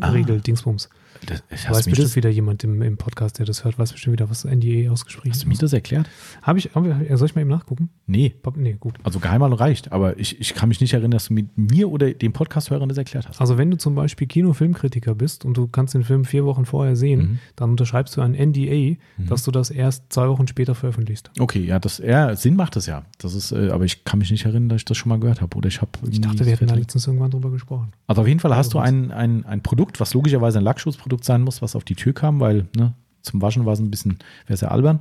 Ah. 0.00 0.40
Dingsbums. 0.40 0.88
Das, 1.26 1.42
Weiß 1.50 1.60
du 1.60 1.66
mir 1.68 1.72
bestimmt 1.74 1.98
das, 1.98 2.16
wieder 2.16 2.30
jemand 2.30 2.64
im, 2.64 2.80
im 2.82 2.96
Podcast, 2.96 3.38
der 3.38 3.46
das 3.46 3.64
hört, 3.64 3.78
weiß 3.78 3.92
bestimmt 3.92 4.14
wieder, 4.14 4.30
was 4.30 4.44
NDA 4.44 4.90
ausgeschrieben 4.90 5.30
hast 5.30 5.44
du 5.44 5.48
mir 5.48 5.56
das 5.56 5.72
erklärt? 5.72 6.08
Habe 6.42 6.58
ich, 6.58 6.70
hab 6.74 6.84
ich, 6.86 7.18
soll 7.18 7.26
ich 7.26 7.34
mal 7.34 7.42
eben 7.42 7.50
nachgucken? 7.50 7.90
Nee. 8.06 8.34
Nee, 8.56 8.76
gut. 8.80 8.94
Also 9.02 9.18
Geheimhaltung 9.20 9.58
reicht, 9.58 9.92
aber 9.92 10.18
ich, 10.18 10.40
ich 10.40 10.54
kann 10.54 10.68
mich 10.68 10.80
nicht 10.80 10.92
erinnern, 10.92 11.10
dass 11.12 11.26
du 11.28 11.34
mit 11.34 11.56
mir 11.56 11.90
oder 11.90 12.12
dem 12.12 12.32
Podcast-Hörern 12.32 12.88
das 12.88 12.98
erklärt 12.98 13.28
hast. 13.28 13.40
Also 13.40 13.58
wenn 13.58 13.70
du 13.70 13.76
zum 13.76 13.94
Beispiel 13.94 14.26
Kino-Filmkritiker 14.26 15.14
bist 15.14 15.44
und 15.44 15.56
du 15.56 15.68
kannst 15.68 15.94
den 15.94 16.04
Film 16.04 16.24
vier 16.24 16.44
Wochen 16.44 16.64
vorher 16.64 16.96
sehen, 16.96 17.20
Mhm. 17.20 17.38
dann 17.56 17.70
unterschreibst 17.70 18.16
du 18.16 18.20
ein 18.22 18.32
NDA, 18.34 18.96
dass 19.18 19.44
du 19.44 19.50
das 19.50 19.70
erst 19.70 20.12
zwei 20.12 20.28
Wochen 20.28 20.46
später 20.48 20.74
veröffentlichst. 20.74 21.30
Okay, 21.38 21.64
ja, 21.64 21.78
das, 21.78 21.98
ja, 21.98 22.34
Sinn 22.36 22.56
macht 22.56 22.76
das 22.76 22.86
ja. 22.86 23.04
Das 23.18 23.34
ist, 23.34 23.52
äh, 23.52 23.70
aber 23.70 23.84
ich 23.84 24.04
kann 24.04 24.18
mich 24.18 24.30
nicht 24.30 24.44
erinnern, 24.46 24.68
dass 24.70 24.78
ich 24.80 24.84
das 24.86 24.96
schon 24.96 25.10
mal 25.10 25.18
gehört 25.20 25.40
habe. 25.40 25.56
Oder 25.56 25.68
ich 25.68 25.80
habe 25.80 25.90
Ich 26.10 26.20
dachte, 26.20 26.44
wir 26.46 26.52
hätten 26.52 26.66
da 26.66 26.74
letztens 26.74 27.06
irgendwann 27.06 27.30
drüber 27.30 27.50
gesprochen. 27.50 27.92
Also 28.06 28.22
auf 28.22 28.28
jeden 28.28 28.40
Fall 28.40 28.54
hast 28.56 28.72
du 28.74 28.78
Also 28.78 28.88
ein, 28.92 29.10
ein, 29.10 29.44
ein 29.44 29.62
Produkt, 29.62 30.00
was 30.00 30.14
logischerweise 30.14 30.58
ein 30.58 30.64
Lackschutzprodukt 30.64 31.09
sein 31.22 31.42
muss, 31.42 31.62
was 31.62 31.76
auf 31.76 31.84
die 31.84 31.94
Tür 31.94 32.12
kam, 32.12 32.40
weil 32.40 32.66
ne, 32.76 32.94
zum 33.22 33.42
Waschen 33.42 33.66
war 33.66 33.72
es 33.74 33.80
ein 33.80 33.90
bisschen, 33.90 34.18
wäre 34.46 34.56
sehr 34.56 34.70
albern, 34.72 35.00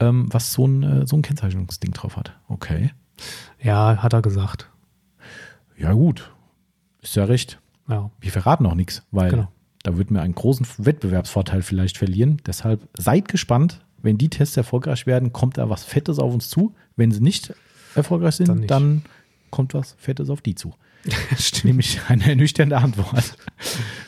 ähm, 0.00 0.26
was 0.32 0.52
so 0.52 0.66
ein, 0.66 0.82
äh, 0.82 1.06
so 1.06 1.16
ein 1.16 1.22
Kennzeichnungsding 1.22 1.92
drauf 1.92 2.16
hat. 2.16 2.32
Okay. 2.48 2.90
Ja, 3.62 4.02
hat 4.02 4.12
er 4.12 4.22
gesagt. 4.22 4.68
Ja, 5.78 5.92
gut. 5.92 6.30
Ist 7.02 7.16
ja 7.16 7.24
recht. 7.24 7.58
Ja, 7.88 8.10
Wir 8.20 8.32
verraten 8.32 8.64
noch 8.64 8.74
nichts, 8.74 9.02
weil 9.10 9.30
Genau. 9.30 9.48
da 9.84 9.96
würden 9.96 10.14
wir 10.14 10.22
einen 10.22 10.34
großen 10.34 10.66
Wettbewerbsvorteil 10.78 11.62
vielleicht 11.62 11.98
verlieren. 11.98 12.42
Deshalb 12.46 12.86
seid 12.98 13.28
gespannt. 13.28 13.80
Wenn 14.02 14.18
die 14.18 14.28
Tests 14.28 14.56
erfolgreich 14.56 15.06
werden, 15.06 15.32
kommt 15.32 15.56
da 15.58 15.68
was 15.70 15.82
Fettes 15.84 16.18
auf 16.18 16.32
uns 16.32 16.48
zu. 16.50 16.74
Wenn 16.96 17.10
sie 17.10 17.20
nicht 17.20 17.54
erfolgreich 17.94 18.36
sind, 18.36 18.48
Dann 18.48 18.66
dann, 18.66 19.02
kommt 19.50 19.72
was 19.74 19.92
Fettes 19.98 20.28
auf 20.30 20.42
die 20.42 20.54
zu. 20.54 20.74
Nämlich 21.64 22.00
eine 22.08 22.28
ernüchternde 22.28 22.76
Antwort. 22.78 23.36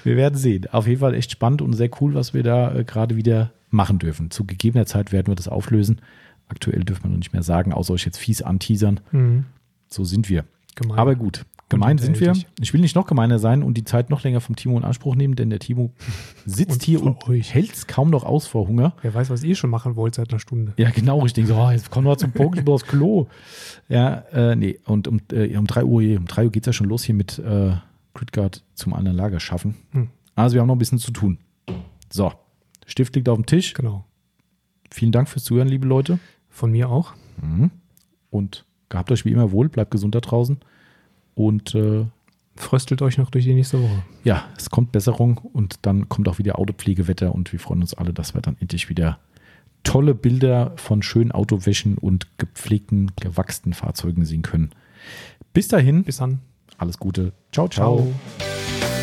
Wir 0.05 0.17
werden 0.17 0.39
sehen. 0.39 0.67
Auf 0.71 0.87
jeden 0.87 1.01
Fall 1.01 1.15
echt 1.15 1.31
spannend 1.31 1.63
und 1.63 1.73
sehr 1.75 1.91
cool, 2.01 2.15
was 2.15 2.35
wir 2.35 2.43
da 2.43 2.75
äh, 2.75 2.85
gerade 2.85 3.17
wieder 3.17 3.53
machen 3.71 3.99
dürfen. 3.99 4.31
Zu 4.31 4.45
gegebener 4.45 4.87
Zeit 4.87 5.13
werden 5.13 5.29
wir 5.29 5.35
das 5.35 5.49
auflösen. 5.49 6.01
Aktuell 6.49 6.85
dürfen 6.85 7.05
wir 7.05 7.11
noch 7.11 7.19
nicht 7.19 7.33
mehr 7.33 7.43
sagen, 7.43 7.73
außer 7.73 7.93
euch 7.93 8.05
jetzt 8.05 8.19
fies 8.19 8.43
anteasern. 8.43 9.01
Mhm. 9.13 9.45
So 9.89 10.05
sind 10.05 10.29
wir. 10.29 10.45
Gemein. 10.75 10.99
Aber 10.99 11.15
gut, 11.15 11.45
gemein 11.69 11.99
sind 11.99 12.19
wir. 12.21 12.29
hinterhältig. 12.29 12.47
Ich 12.61 12.73
will 12.73 12.81
nicht 12.81 12.97
noch 12.97 13.07
gemeiner 13.07 13.39
sein 13.39 13.63
und 13.63 13.75
die 13.75 13.85
Zeit 13.85 14.11
noch 14.11 14.23
länger 14.23 14.41
vom 14.41 14.57
Timo 14.57 14.77
in 14.79 14.85
Anspruch 14.85 15.15
nehmen, 15.15 15.37
denn 15.37 15.51
der 15.51 15.59
Timo 15.59 15.93
sitzt 16.47 16.73
Und 16.73 16.83
hier 16.83 17.03
und 17.03 17.17
hält 17.29 17.75
es 17.75 17.87
kaum 17.87 18.11
noch 18.11 18.25
aus 18.25 18.47
vor 18.47 18.67
Hunger. 18.69 18.95
Wer 19.03 19.15
weiß, 19.15 19.31
was 19.31 19.43
ihr 19.43 19.55
schon 19.55 19.71
machen 19.71 19.97
wollt 19.97 20.15
seit 20.15 20.31
einer 20.31 20.41
Stunde. 20.41 20.73
Ja, 20.77 20.91
genau, 20.91 21.25
ich 21.27 21.33
denke 21.33 21.53
so, 21.53 21.57
oh, 21.57 21.71
jetzt 21.71 21.91
komm 21.91 22.05
doch 22.05 22.17
zum 22.17 22.33
Punkt, 22.33 22.69
aufs 22.69 22.85
Klo. 22.85 23.27
Ja, 23.89 24.25
äh, 24.33 24.57
nee, 24.57 24.79
und 24.85 25.09
um, 25.09 25.21
äh, 25.33 25.57
um 25.57 25.67
3 25.67 25.85
Uhr, 25.85 26.03
um 26.19 26.27
3 26.27 26.45
Uhr 26.45 26.51
geht 26.51 26.63
es 26.63 26.67
ja 26.67 26.73
schon 26.73 26.89
los 26.89 27.05
hier 27.05 27.15
mit 27.15 27.39
äh, 27.39 27.73
Gridguard 28.15 28.65
zum 28.75 28.95
anderen 28.95 29.17
Lager 29.17 29.41
schaffen. 29.41 29.77
Hm. 29.93 30.09
Also 30.35 30.55
wir 30.55 30.61
haben 30.61 30.69
noch 30.69 30.77
ein 30.77 30.81
bisschen 30.81 30.99
zu 30.99 31.11
tun. 31.11 31.39
So, 32.11 32.33
Stift 32.89 33.15
liegt 33.15 33.29
auf 33.29 33.37
dem 33.37 33.47
Tisch. 33.47 33.75
Genau. 33.75 34.05
Vielen 34.91 35.13
Dank 35.13 35.29
fürs 35.29 35.45
Zuhören, 35.45 35.69
liebe 35.69 35.87
Leute. 35.87 36.19
Von 36.49 36.73
mir 36.73 36.89
auch. 36.89 37.13
Mhm. 37.41 37.71
Und 38.31 38.65
gehabt 38.89 39.13
euch 39.13 39.25
wie 39.25 39.31
immer 39.31 39.53
wohl, 39.53 39.69
bleibt 39.69 39.91
gesund 39.91 40.15
da 40.15 40.21
draußen. 40.21 40.59
Und 41.39 41.75
äh, 41.75 42.05
Fröstelt 42.57 43.03
euch 43.03 43.19
noch 43.19 43.31
durch 43.31 43.45
die 43.45 43.55
nächste 43.55 43.81
Woche. 43.81 44.03
ja, 44.25 44.45
es 44.57 44.69
kommt 44.69 44.91
Besserung 44.91 45.39
und 45.39 45.77
dann 45.83 46.09
kommt 46.09 46.27
auch 46.29 46.39
wieder 46.39 46.59
Autopflegewetter 46.59 47.33
und 47.33 47.53
wir 47.53 47.61
freuen 47.61 47.83
uns 47.83 47.95
alle, 47.95 48.13
dass 48.13 48.35
wir 48.35 48.41
dann 48.41 48.57
endlich 48.59 48.89
wieder 48.89 49.21
tolle 49.85 50.13
Bilder 50.13 50.73
von 50.75 51.01
schönen 51.03 51.31
Autowäschen 51.31 51.97
und 51.99 52.27
gepflegten, 52.37 53.13
gewachsenen 53.21 53.75
Fahrzeugen 53.75 54.25
sehen 54.25 54.43
können. 54.43 54.71
Bis 55.53 55.69
dahin, 55.69 56.03
Bis 56.03 56.17
dann. 56.17 56.41
alles 56.79 56.99
Gute. 56.99 57.33
ciao. 57.53 57.69
ciao. 57.69 58.13
Ciao. 58.39 58.98